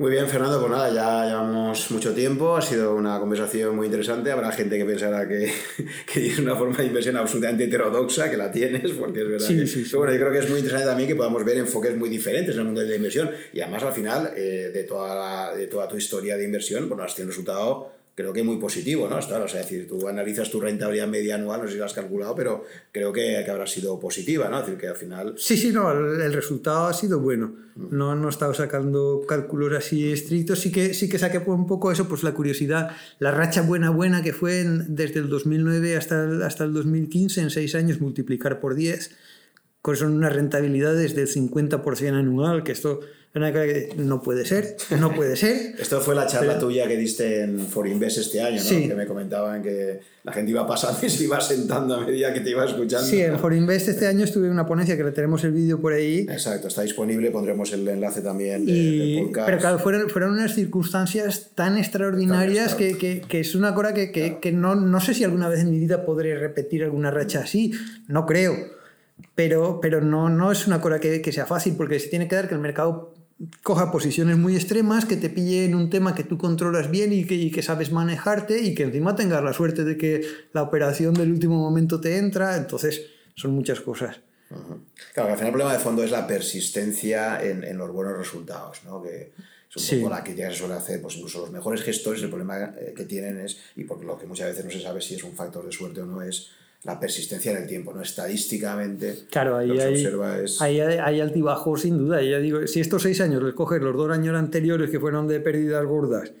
Muy 0.00 0.12
bien, 0.12 0.26
Fernando, 0.28 0.58
pues 0.60 0.72
nada, 0.72 0.88
ya 0.90 1.26
llevamos 1.26 1.90
mucho 1.90 2.14
tiempo, 2.14 2.56
ha 2.56 2.62
sido 2.62 2.94
una 2.94 3.20
conversación 3.20 3.76
muy 3.76 3.84
interesante, 3.84 4.30
habrá 4.32 4.50
gente 4.50 4.78
que 4.78 4.86
pensará 4.86 5.28
que, 5.28 5.52
que 6.10 6.26
es 6.26 6.38
una 6.38 6.56
forma 6.56 6.78
de 6.78 6.86
inversión 6.86 7.18
absolutamente 7.18 7.64
heterodoxa, 7.64 8.30
que 8.30 8.38
la 8.38 8.50
tienes, 8.50 8.92
porque 8.92 9.20
es 9.20 9.28
verdad. 9.28 9.46
Sí, 9.46 9.56
que, 9.58 9.66
sí, 9.66 9.84
bueno, 9.94 10.14
yo 10.14 10.20
creo 10.20 10.32
que 10.32 10.38
es 10.38 10.48
muy 10.48 10.60
interesante 10.60 10.86
también 10.86 11.06
que 11.06 11.16
podamos 11.16 11.44
ver 11.44 11.58
enfoques 11.58 11.94
muy 11.98 12.08
diferentes 12.08 12.54
en 12.54 12.60
el 12.60 12.66
mundo 12.68 12.80
de 12.80 12.86
la 12.88 12.96
inversión 12.96 13.30
y 13.52 13.60
además 13.60 13.82
al 13.82 13.92
final 13.92 14.32
eh, 14.34 14.70
de, 14.72 14.84
toda 14.84 15.14
la- 15.50 15.54
de 15.54 15.66
toda 15.66 15.86
tu 15.86 15.98
historia 15.98 16.38
de 16.38 16.44
inversión, 16.46 16.88
bueno, 16.88 17.04
has 17.04 17.14
tenido 17.14 17.26
un 17.26 17.32
resultado 17.32 17.92
creo 18.20 18.32
que 18.32 18.42
muy 18.42 18.56
positivo, 18.58 19.08
¿no? 19.08 19.18
Claro, 19.20 19.44
o 19.44 19.48
sea, 19.48 19.60
es 19.60 19.68
decir, 19.70 19.88
tú 19.88 20.06
analizas 20.08 20.50
tu 20.50 20.60
rentabilidad 20.60 21.08
media 21.08 21.34
anual, 21.36 21.60
no 21.62 21.66
sé 21.66 21.72
si 21.74 21.78
lo 21.78 21.84
has 21.84 21.92
calculado, 21.94 22.34
pero 22.34 22.64
creo 22.92 23.12
que, 23.12 23.42
que 23.44 23.50
habrá 23.50 23.66
sido 23.66 23.98
positiva, 23.98 24.48
¿no? 24.48 24.60
Es 24.60 24.66
decir, 24.66 24.78
que 24.80 24.88
al 24.88 24.96
final... 24.96 25.34
Sí, 25.36 25.56
sí, 25.56 25.72
no, 25.72 25.90
el, 25.92 26.20
el 26.20 26.32
resultado 26.32 26.86
ha 26.86 26.92
sido 26.94 27.20
bueno. 27.20 27.54
No, 27.76 28.14
no 28.14 28.26
he 28.26 28.30
estado 28.30 28.52
sacando 28.52 29.22
cálculos 29.26 29.72
así 29.76 30.12
estrictos. 30.12 30.58
Sí 30.60 30.70
que, 30.70 30.92
sí 30.94 31.08
que 31.08 31.18
saqué 31.18 31.38
un 31.38 31.66
poco 31.66 31.90
eso, 31.90 32.06
pues 32.08 32.22
la 32.22 32.32
curiosidad. 32.32 32.90
La 33.18 33.30
racha 33.30 33.62
buena, 33.62 33.90
buena 33.90 34.22
que 34.22 34.32
fue 34.32 34.60
en- 34.60 34.94
desde 34.94 35.20
el 35.20 35.28
2009 35.28 35.96
hasta 35.96 36.24
el, 36.24 36.42
hasta 36.42 36.64
el 36.64 36.72
2015, 36.74 37.40
en 37.40 37.50
seis 37.50 37.74
años, 37.74 38.00
multiplicar 38.00 38.60
por 38.60 38.74
10, 38.74 39.16
con 39.82 39.96
son 39.96 40.12
unas 40.12 40.34
rentabilidades 40.34 41.14
del 41.14 41.26
50% 41.28 42.12
anual, 42.18 42.64
que 42.64 42.72
esto 42.72 43.00
una 43.32 43.52
cosa 43.52 43.64
que 43.64 43.92
no 43.96 44.20
puede 44.22 44.44
ser, 44.44 44.76
no 44.98 45.14
puede 45.14 45.36
ser. 45.36 45.74
Esto 45.78 46.00
fue 46.00 46.14
la 46.16 46.26
charla 46.26 46.54
Pero- 46.54 46.66
tuya 46.66 46.88
que 46.88 46.96
diste 46.96 47.42
en 47.42 47.60
For 47.60 47.86
Invest 47.86 48.18
este 48.18 48.42
año, 48.42 48.56
¿no? 48.56 48.62
Sí. 48.68 48.88
Que 48.88 48.94
me 48.96 49.06
comentaban 49.06 49.62
que 49.62 50.00
la 50.24 50.32
gente 50.32 50.50
iba 50.50 50.66
pasando 50.66 50.98
y 51.06 51.08
se 51.10 51.24
iba 51.24 51.40
sentando 51.40 51.94
a 51.94 52.04
medida 52.04 52.34
que 52.34 52.40
te 52.40 52.50
iba 52.50 52.64
escuchando. 52.64 53.06
Sí, 53.06 53.20
en 53.20 53.38
Forinvest 53.38 53.88
este 53.88 54.06
año 54.08 54.24
estuve 54.24 54.46
en 54.46 54.52
una 54.52 54.66
ponencia 54.66 54.96
que 54.96 55.04
le 55.04 55.12
tenemos 55.12 55.44
el 55.44 55.52
vídeo 55.52 55.80
por 55.80 55.92
ahí. 55.92 56.26
Exacto, 56.28 56.66
está 56.68 56.82
disponible, 56.82 57.30
pondremos 57.30 57.72
el 57.72 57.86
enlace 57.86 58.20
también 58.20 58.66
de- 58.66 58.72
Y, 58.72 59.14
del 59.16 59.24
podcast. 59.26 59.46
pero 59.46 59.58
claro, 59.58 59.78
fueron, 59.78 60.10
fueron 60.10 60.32
unas 60.32 60.54
circunstancias 60.54 61.50
tan 61.54 61.78
extraordinarias 61.78 62.70
Tan 62.70 62.78
que, 62.78 62.98
que- 62.98 63.20
que 63.28 63.40
es 63.40 63.54
una 63.54 63.74
cosa 63.74 63.94
que, 63.94 64.10
que- 64.10 64.38
que 64.40 64.50
no, 64.50 64.74
no 64.74 65.00
sé 65.00 65.14
si 65.14 65.22
alguna 65.22 65.48
vez 65.48 65.60
en 65.60 65.70
mi 65.70 65.78
vida 65.78 66.04
podré 66.04 66.36
repetir 66.36 66.82
alguna 66.82 67.10
racha 67.12 67.40
así, 67.40 67.72
no 68.08 68.26
creo, 68.26 68.56
pero, 69.34 69.80
pero 69.80 70.00
no, 70.00 70.28
no 70.28 70.50
es 70.52 70.66
una 70.66 70.80
cosa 70.80 70.98
que, 70.98 71.20
que 71.22 71.32
sea 71.32 71.46
fácil 71.46 71.74
porque 71.76 71.98
se 72.00 72.08
tiene 72.08 72.26
que 72.28 72.36
dar 72.36 72.48
que 72.48 72.54
el 72.54 72.60
mercado 72.60 73.14
coja 73.62 73.90
posiciones 73.90 74.36
muy 74.36 74.54
extremas, 74.54 75.04
que 75.06 75.16
te 75.16 75.30
pille 75.30 75.64
en 75.64 75.74
un 75.74 75.88
tema 75.90 76.14
que 76.14 76.24
tú 76.24 76.36
controlas 76.38 76.90
bien 76.90 77.12
y 77.12 77.24
que, 77.24 77.34
y 77.34 77.50
que 77.50 77.62
sabes 77.62 77.90
manejarte 77.92 78.60
y 78.60 78.74
que 78.74 78.82
encima 78.84 79.16
tengas 79.16 79.42
la 79.42 79.52
suerte 79.52 79.84
de 79.84 79.96
que 79.96 80.22
la 80.52 80.62
operación 80.62 81.14
del 81.14 81.30
último 81.32 81.56
momento 81.58 82.00
te 82.00 82.18
entra, 82.18 82.56
entonces 82.56 83.02
son 83.36 83.52
muchas 83.52 83.80
cosas. 83.80 84.20
Claro, 85.14 85.28
que 85.28 85.32
al 85.32 85.36
final 85.36 85.46
el 85.46 85.52
problema 85.52 85.72
de 85.72 85.78
fondo 85.78 86.02
es 86.02 86.10
la 86.10 86.26
persistencia 86.26 87.42
en, 87.42 87.64
en 87.64 87.78
los 87.78 87.90
buenos 87.92 88.18
resultados, 88.18 88.82
¿no? 88.84 89.00
Que 89.02 89.32
es 89.70 89.76
un 89.76 89.82
Sí. 89.82 89.96
poco 89.98 90.10
la 90.10 90.24
crítica 90.24 90.48
que 90.48 90.54
se 90.54 90.58
suele 90.58 90.74
hacer, 90.74 91.00
pues 91.00 91.14
incluso 91.16 91.40
los 91.40 91.50
mejores 91.52 91.82
gestores, 91.82 92.20
el 92.22 92.28
problema 92.28 92.72
que 92.96 93.04
tienen 93.04 93.38
es, 93.40 93.58
y 93.76 93.84
porque 93.84 94.04
lo 94.04 94.18
que 94.18 94.26
muchas 94.26 94.48
veces 94.48 94.64
no 94.64 94.70
se 94.72 94.80
sabe 94.82 95.00
si 95.00 95.14
es 95.14 95.22
un 95.24 95.34
factor 95.34 95.64
de 95.64 95.70
suerte 95.72 96.00
o 96.02 96.06
no, 96.06 96.20
es 96.22 96.48
la 96.84 96.98
persistencia 96.98 97.52
en 97.52 97.58
el 97.58 97.66
tiempo, 97.66 97.92
¿no? 97.92 98.00
Estadísticamente, 98.00 99.26
Claro, 99.30 99.56
ahí 99.56 99.68
lo 99.68 99.74
que 99.74 99.80
se 99.80 99.86
hay, 99.86 99.94
observa 99.94 100.38
es... 100.38 100.62
ahí 100.62 100.80
hay, 100.80 101.20
altibajos 101.20 101.82
sin 101.82 101.98
duda. 101.98 102.22
Y 102.22 102.30
ya 102.30 102.38
digo, 102.38 102.66
si 102.66 102.80
estos 102.80 103.02
seis 103.02 103.20
años 103.20 103.42
les 103.42 103.54
coges 103.54 103.82
los 103.82 103.94
dos 103.94 104.10
años 104.10 104.34
anteriores 104.34 104.90
que 104.90 104.98
fueron 104.98 105.28
de 105.28 105.40
pérdidas 105.40 105.84
gordas 105.84 106.32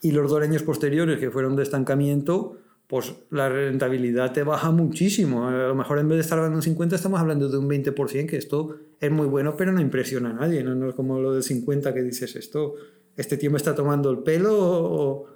y 0.00 0.12
los 0.12 0.30
dos 0.30 0.42
años 0.42 0.62
posteriores 0.62 1.18
que 1.18 1.30
fueron 1.30 1.56
de 1.56 1.62
estancamiento, 1.62 2.58
pues 2.86 3.14
la 3.30 3.48
rentabilidad 3.50 4.32
te 4.32 4.42
baja 4.42 4.70
muchísimo. 4.70 5.46
A 5.48 5.68
lo 5.68 5.74
mejor 5.74 5.98
en 5.98 6.08
vez 6.08 6.16
de 6.16 6.22
estar 6.22 6.38
hablando 6.38 6.56
de 6.56 6.58
un 6.58 6.62
50 6.62 6.96
estamos 6.96 7.20
hablando 7.20 7.48
de 7.48 7.58
un 7.58 7.68
20%, 7.68 8.26
que 8.26 8.36
esto 8.36 8.76
es 8.98 9.10
muy 9.10 9.26
bueno, 9.26 9.56
pero 9.56 9.72
no 9.72 9.80
impresiona 9.80 10.30
a 10.30 10.32
nadie. 10.32 10.64
No, 10.64 10.74
No 10.74 10.88
es 10.88 10.94
como 10.94 11.20
lo 11.20 11.34
del 11.34 11.42
50 11.42 11.92
que 11.92 12.02
dices 12.02 12.34
esto, 12.36 12.74
este 13.16 13.36
tío 13.36 13.50
me 13.50 13.58
está 13.58 13.74
tomando 13.74 14.10
el 14.10 14.18
pelo 14.18 14.56
o... 14.58 15.26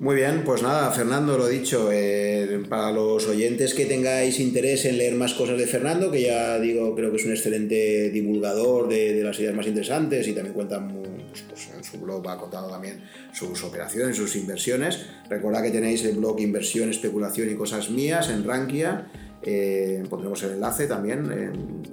Muy 0.00 0.16
bien, 0.16 0.44
pues 0.46 0.62
nada, 0.62 0.90
Fernando, 0.92 1.36
lo 1.36 1.46
dicho, 1.46 1.90
eh, 1.92 2.62
para 2.70 2.90
los 2.90 3.28
oyentes 3.28 3.74
que 3.74 3.84
tengáis 3.84 4.40
interés 4.40 4.86
en 4.86 4.96
leer 4.96 5.14
más 5.14 5.34
cosas 5.34 5.58
de 5.58 5.66
Fernando, 5.66 6.10
que 6.10 6.22
ya 6.22 6.58
digo, 6.58 6.94
creo 6.94 7.10
que 7.10 7.18
es 7.18 7.26
un 7.26 7.32
excelente 7.32 8.08
divulgador 8.08 8.88
de, 8.88 9.12
de 9.12 9.22
las 9.22 9.38
ideas 9.38 9.54
más 9.54 9.66
interesantes 9.66 10.26
y 10.26 10.32
también 10.32 10.54
cuenta 10.54 10.88
pues, 10.88 11.42
pues, 11.46 11.68
en 11.76 11.84
su 11.84 12.00
blog, 12.00 12.26
va 12.26 12.38
contando 12.38 12.70
también 12.70 13.02
sus 13.34 13.62
operaciones, 13.62 14.16
sus 14.16 14.34
inversiones. 14.36 15.04
Recordad 15.28 15.62
que 15.62 15.70
tenéis 15.70 16.02
el 16.06 16.16
blog 16.16 16.40
Inversión, 16.40 16.88
Especulación 16.88 17.50
y 17.50 17.54
Cosas 17.54 17.90
Mías 17.90 18.30
en 18.30 18.42
Rankia, 18.42 19.06
eh, 19.42 20.02
pondremos 20.08 20.42
el 20.44 20.52
enlace 20.52 20.86
también 20.86 21.30
eh, 21.30 21.50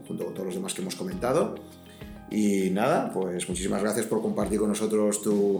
junto 0.08 0.24
con 0.24 0.34
todos 0.34 0.45
los 0.45 0.56
demás 0.56 0.74
que 0.74 0.82
hemos 0.82 0.95
comentado. 0.95 1.56
Y 2.32 2.69
nada, 2.69 3.11
pues 3.14 3.48
muchísimas 3.50 3.82
gracias 3.82 4.06
por 4.06 4.22
compartir 4.22 4.60
con 4.60 4.69
nosotros 4.69 5.22
tu, 5.22 5.60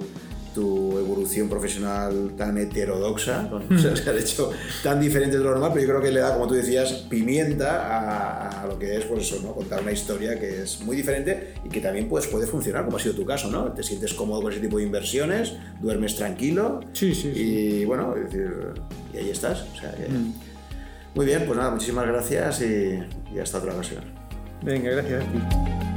tu 0.58 0.98
evolución 0.98 1.48
profesional 1.50 2.32
tan 2.36 2.58
heterodoxa, 2.58 3.48
con 3.48 3.68
que 3.68 3.76
has 3.76 4.08
hecho 4.10 4.50
tan 4.84 5.00
diferentes 5.00 5.38
de 5.38 5.44
lo 5.46 5.52
normal, 5.52 5.70
pero 5.76 5.86
yo 5.86 5.90
creo 5.94 6.02
que 6.02 6.12
le 6.12 6.20
da, 6.20 6.34
como 6.34 6.48
tú 6.48 6.56
decías, 6.56 6.92
pimienta 7.08 7.70
a, 7.86 8.64
a 8.64 8.66
lo 8.68 8.80
que 8.80 8.96
es 8.98 9.06
pues 9.06 9.22
eso, 9.32 9.40
¿no? 9.44 9.54
contar 9.54 9.82
una 9.84 9.92
historia 9.92 10.40
que 10.40 10.64
es 10.64 10.82
muy 10.82 10.96
diferente 10.96 11.54
y 11.64 11.70
que 11.70 11.80
también 11.80 12.10
pues, 12.10 12.26
puede 12.26 12.48
funcionar, 12.48 12.86
como 12.86 12.98
ha 12.98 13.00
sido 13.00 13.14
tu 13.14 13.24
caso, 13.24 13.52
¿no? 13.52 13.72
Te 13.74 13.84
sientes 13.84 14.16
cómodo 14.16 14.42
con 14.42 14.52
ese 14.52 14.62
tipo 14.62 14.78
de 14.80 14.84
inversiones, 14.86 15.54
duermes 15.80 16.16
tranquilo 16.16 16.80
Sí, 16.94 17.14
sí, 17.14 17.32
sí. 17.36 17.40
y 17.40 17.86
bueno, 17.86 18.16
es 18.16 18.24
decir, 18.24 18.50
y 19.14 19.18
ahí 19.18 19.30
estás. 19.30 19.62
o 19.62 19.80
sea 19.80 19.92
que- 19.94 20.08
Muy 21.14 21.26
bien, 21.28 21.44
pues 21.46 21.56
nada, 21.58 21.70
muchísimas 21.70 22.08
gracias 22.08 22.62
y, 22.62 23.00
y 23.36 23.40
hasta 23.40 23.60
otra 23.60 23.74
ocasión. 23.74 24.04
Venga, 24.64 24.90
gracias 24.90 25.24
a 25.24 25.32
ti. 25.32 25.97